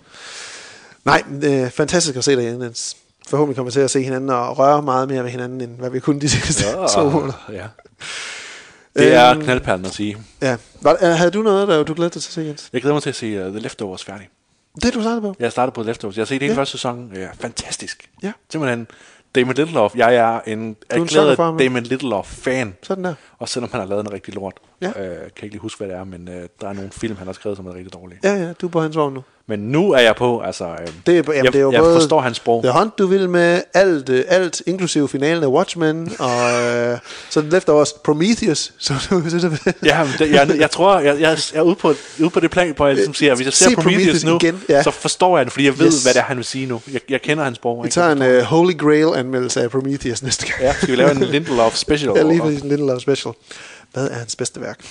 Nej, 1.05 1.23
øh, 1.43 1.69
fantastisk 1.71 2.17
at 2.17 2.23
se 2.23 2.35
dig 2.35 2.43
Jens. 2.43 2.97
forhåbentlig 3.29 3.55
kommer 3.55 3.71
til 3.71 3.79
at 3.79 3.91
se 3.91 4.03
hinanden 4.03 4.29
og 4.29 4.57
røre 4.59 4.81
meget 4.81 5.07
mere 5.07 5.23
ved 5.23 5.29
hinanden, 5.31 5.61
end 5.61 5.77
hvad 5.77 5.89
vi 5.89 5.99
kunne 5.99 6.21
de 6.21 6.29
sidste 6.29 6.63
Ja, 6.67 6.87
to 6.87 7.09
måneder. 7.09 7.45
ja. 7.53 7.65
Det 8.97 9.13
er 9.13 9.31
Øhm. 9.31 9.41
knaldperlen 9.41 9.85
at 9.85 9.93
sige. 9.93 10.17
Ja. 10.41 10.57
Var, 10.81 10.97
øh, 11.01 11.09
havde 11.09 11.31
du 11.31 11.41
noget, 11.41 11.67
der 11.67 11.83
du 11.83 11.93
glædede 11.93 12.13
dig 12.13 12.21
til 12.21 12.29
at 12.29 12.33
se, 12.33 12.41
Jens? 12.41 12.69
Jeg 12.73 12.81
glæder 12.81 12.93
mig 12.95 13.03
til 13.03 13.09
at 13.09 13.15
se 13.15 13.45
uh, 13.45 13.51
The 13.51 13.59
Leftovers 13.59 14.03
færdig. 14.03 14.29
Det 14.81 14.93
du 14.93 15.01
startede 15.01 15.21
på? 15.21 15.35
Jeg 15.39 15.51
startede 15.51 15.73
på 15.73 15.81
The 15.83 15.87
Leftovers. 15.91 16.17
Jeg 16.17 16.21
har 16.21 16.25
set 16.25 16.41
hele 16.41 16.53
Ja. 16.53 16.59
første 16.59 16.71
sæson. 16.71 17.11
Ja, 17.15 17.27
fantastisk. 17.39 18.09
Ja. 18.23 18.31
Simpelthen 18.51 18.87
Damon 19.35 19.55
Lindelof. 19.55 19.95
Jeg 19.95 20.15
er 20.15 20.39
en 20.47 20.75
erklæret. 20.89 21.37
Damon 21.59 21.83
Lindelof-fan. 21.83 22.75
Sådan 22.83 23.03
der. 23.03 23.13
Og 23.39 23.49
selvom 23.49 23.71
han 23.71 23.79
har 23.81 23.87
lavet 23.87 24.05
en 24.05 24.11
rigtig 24.13 24.33
lort. 24.33 24.53
Ja. 24.81 24.87
Øh, 24.87 24.93
kan 25.17 25.29
ikke 25.43 25.47
lige 25.55 25.59
huske, 25.61 25.77
hvad 25.77 25.87
det 25.87 25.97
er, 25.97 26.03
men 26.03 26.27
øh, 26.27 26.47
der 26.61 26.67
er 26.69 26.73
nogle 26.73 26.89
film, 26.91 27.15
han 27.17 27.27
har 27.27 27.33
skrevet, 27.33 27.57
som 27.57 27.67
er 27.67 27.73
rigtig 27.75 27.93
dårlige. 27.93 28.19
Ja, 28.23 28.33
ja, 28.33 28.53
du 28.61 28.65
er 28.67 28.71
på 28.71 28.81
hans 28.81 28.95
vogn 28.95 29.13
nu. 29.13 29.23
Men 29.47 29.59
nu 29.59 29.91
er 29.91 29.99
jeg 29.99 30.15
på, 30.15 30.39
altså... 30.39 30.65
Øh, 30.65 30.87
Det 31.05 31.11
er, 31.17 31.23
jamen, 31.33 31.35
jeg, 31.45 31.53
det 31.53 31.55
er 31.55 31.59
jo 31.63 31.71
jeg 31.71 31.81
både 31.81 31.95
forstår 31.95 32.21
hans 32.21 32.37
sprog. 32.37 32.63
The 32.63 32.71
Hunt, 32.71 32.97
du 32.97 33.07
vil 33.07 33.29
med 33.29 33.61
alt, 33.73 34.09
øh, 34.09 34.23
alt 34.27 34.61
inklusive 34.65 35.09
finalen 35.09 35.43
af 35.43 35.47
Watchmen, 35.47 36.11
og 36.19 36.63
øh, 36.63 36.97
så 37.29 37.41
den 37.41 37.55
efter 37.55 37.73
også 37.73 37.95
Prometheus. 38.03 38.73
Så 38.79 38.93
du, 39.09 39.15
Ja, 39.85 40.03
men 40.03 40.13
det, 40.19 40.31
jeg, 40.31 40.49
jeg 40.59 40.71
tror, 40.71 40.99
jeg, 40.99 41.19
jeg 41.21 41.37
er 41.53 41.61
ude 41.61 41.75
på, 41.75 41.93
ude 42.19 42.29
på 42.29 42.39
det 42.39 42.51
plan, 42.51 42.73
hvor 42.75 42.85
jeg 42.87 42.95
ligesom 42.95 43.13
siger, 43.13 43.31
at 43.31 43.37
hvis 43.37 43.45
jeg 43.45 43.53
ser 43.53 43.69
Se 43.69 43.75
Prometheus, 43.75 44.03
Prometheus 44.03 44.23
nu, 44.25 44.35
igen, 44.35 44.63
ja. 44.69 44.83
så 44.83 44.91
forstår 44.91 45.37
jeg 45.37 45.45
det, 45.45 45.53
fordi 45.53 45.65
jeg 45.65 45.79
ved, 45.79 45.85
Yes. 45.87 46.03
hvad 46.03 46.13
det 46.13 46.19
er, 46.19 46.23
han 46.23 46.37
vil 46.37 46.45
sige 46.45 46.65
nu. 46.65 46.81
Jeg, 46.93 47.01
jeg 47.09 47.21
kender 47.21 47.43
hans 47.43 47.55
sprog. 47.55 47.83
vi 47.85 47.89
tager 47.89 48.11
en 48.11 48.21
uh, 48.37 48.43
Holy 48.43 48.77
Grail-anmeldelse 48.77 49.61
af 49.61 49.71
Prometheus 49.71 50.23
næste 50.23 50.45
gang. 50.47 50.61
Ja, 50.61 50.73
skal 50.73 50.87
vi 50.91 50.95
lave 50.95 51.11
en 51.11 51.23
Lindelof 51.33 51.75
special? 51.75 52.11
Ja, 52.15 52.21
lige 52.23 52.31
over- 52.41 52.41
præcis 52.49 52.61
en 52.63 52.69
Lindelof 52.69 53.01
special. 53.01 53.33
Hvad 53.95 54.09
er 54.09 54.13
hans 54.15 54.35
bedste 54.35 54.61
værk? 54.61 54.85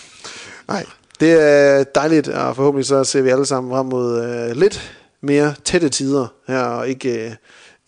Nej, 0.68 0.86
det 1.20 1.33
er 1.42 1.84
dejligt, 1.84 2.28
og 2.28 2.57
forhåbentlig 2.57 2.86
så 2.86 3.05
ser 3.05 3.23
vi 3.23 3.28
alle 3.31 3.47
sammen 3.47 3.70
frem 3.73 3.86
mod 3.86 4.24
øh, 4.24 4.57
lidt 4.57 4.92
mere 5.20 5.55
tætte 5.65 5.89
tider 5.89 6.26
her, 6.49 6.60
og 6.60 6.89
ikke, 6.89 7.26
øh, 7.26 7.33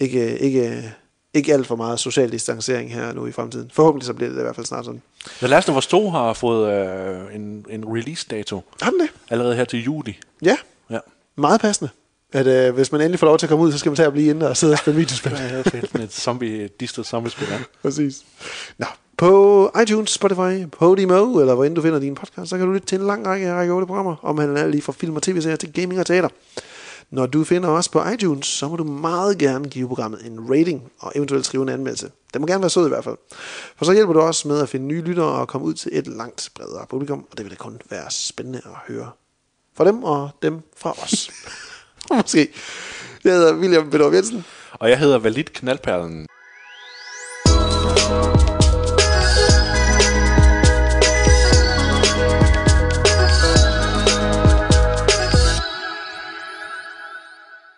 ikke, 0.01 0.39
ikke, 0.39 0.93
ikke 1.35 1.53
alt 1.53 1.67
for 1.67 1.77
meget 1.77 2.01
social 2.01 2.33
distancering 2.33 2.95
her 2.95 3.13
nu 3.13 3.27
i 3.27 3.33
fremtiden. 3.33 3.71
Forhåbentlig 3.75 4.07
så 4.07 4.13
bliver 4.15 4.31
det 4.31 4.39
i 4.39 4.43
hvert 4.43 4.55
fald 4.57 4.67
snart 4.67 4.85
sådan. 4.85 5.03
The 5.39 5.47
Last 5.47 5.69
of 5.69 5.77
Us 5.77 5.87
2 5.87 6.11
har 6.11 6.33
fået 6.33 6.73
øh, 6.73 7.35
en, 7.35 7.67
en 7.71 7.85
release-dato 7.85 8.63
Har 8.83 8.91
den 8.91 9.01
det? 9.01 9.09
allerede 9.31 9.57
her 9.57 9.65
til 9.65 9.85
juli. 9.85 10.19
Ja, 10.43 10.57
Ja. 10.91 10.99
meget 11.37 11.61
passende. 11.61 11.91
At 12.33 12.47
øh, 12.47 12.75
hvis 12.75 12.93
man 12.93 13.01
endelig 13.01 13.19
får 13.19 13.27
lov 13.27 13.39
til 13.39 13.47
at 13.47 13.51
komme 13.51 13.65
ud, 13.65 13.73
så 13.73 13.79
skal 13.79 13.91
man 13.91 13.97
tage 13.97 14.07
at 14.07 14.13
blive 14.13 14.31
inde 14.31 14.49
og 14.49 14.57
sidde 14.57 14.73
og 14.73 14.79
spille 14.79 14.99
videospil. 14.99 15.33
Ja, 15.33 15.59
det 15.59 15.75
er. 15.75 15.81
Sådan 15.87 16.01
et 16.01 16.13
zombie, 16.13 16.69
distet 16.81 17.07
zombie-spil. 17.07 17.47
Præcis. 17.83 18.23
Nå, 18.79 18.87
på 19.17 19.71
iTunes, 19.83 20.11
Spotify, 20.11 20.67
Podimo, 20.73 21.41
eller 21.41 21.55
hvor 21.55 21.65
end 21.65 21.75
du 21.75 21.83
finder 21.83 21.99
din 21.99 22.15
podcast, 22.15 22.51
så 22.51 22.59
kan 22.59 22.67
du 22.67 22.73
lytte 22.73 22.87
til 22.87 23.01
en 23.01 23.07
lang 23.07 23.27
række 23.27 23.49
af 23.49 23.55
række 23.55 23.73
8 23.73 23.87
programmer, 23.87 24.17
omhandlende 24.23 24.63
alt 24.63 24.71
lige 24.71 24.83
fra 24.83 24.93
film 24.93 25.17
og 25.17 25.23
tv-serier 25.23 25.57
til 25.57 25.73
gaming 25.73 26.01
og 26.01 26.07
teater. 26.07 26.29
Når 27.11 27.27
du 27.27 27.45
finder 27.45 27.69
os 27.69 27.89
på 27.89 28.09
iTunes, 28.09 28.47
så 28.47 28.69
må 28.69 28.77
du 28.77 28.85
meget 28.85 29.39
gerne 29.39 29.69
give 29.69 29.89
programmet 29.89 30.27
en 30.27 30.51
rating, 30.51 30.83
og 30.99 31.13
eventuelt 31.15 31.47
skrive 31.47 31.63
en 31.63 31.69
anmeldelse. 31.69 32.11
Det 32.33 32.41
må 32.41 32.47
gerne 32.47 32.63
være 32.63 32.71
sød 32.71 32.87
i 32.87 32.89
hvert 32.89 33.05
fald. 33.05 33.17
For 33.77 33.85
så 33.85 33.93
hjælper 33.93 34.13
du 34.13 34.21
os 34.21 34.45
med 34.45 34.61
at 34.61 34.69
finde 34.69 34.87
nye 34.87 35.03
lyttere 35.03 35.27
og 35.27 35.49
komme 35.49 35.67
ud 35.67 35.75
til 35.75 35.91
et 35.95 36.07
langt 36.07 36.51
bredere 36.55 36.87
publikum, 36.91 37.27
og 37.31 37.39
det 37.39 37.45
vil 37.45 37.51
da 37.51 37.57
kun 37.57 37.81
være 37.91 38.11
spændende 38.11 38.61
at 38.65 38.95
høre 38.95 39.11
fra 39.77 39.85
dem 39.85 40.03
og 40.03 40.31
dem 40.43 40.61
fra 40.77 40.95
os. 41.03 41.31
Måske. 42.17 42.49
Jeg 43.25 43.33
hedder 43.33 43.55
William 43.55 43.91
Bedorf 43.91 44.15
Jensen. 44.15 44.45
Og 44.73 44.91
jeg 44.91 44.99
hedder 44.99 45.19
Valid 45.19 45.45
Knaldperlen. 45.45 46.27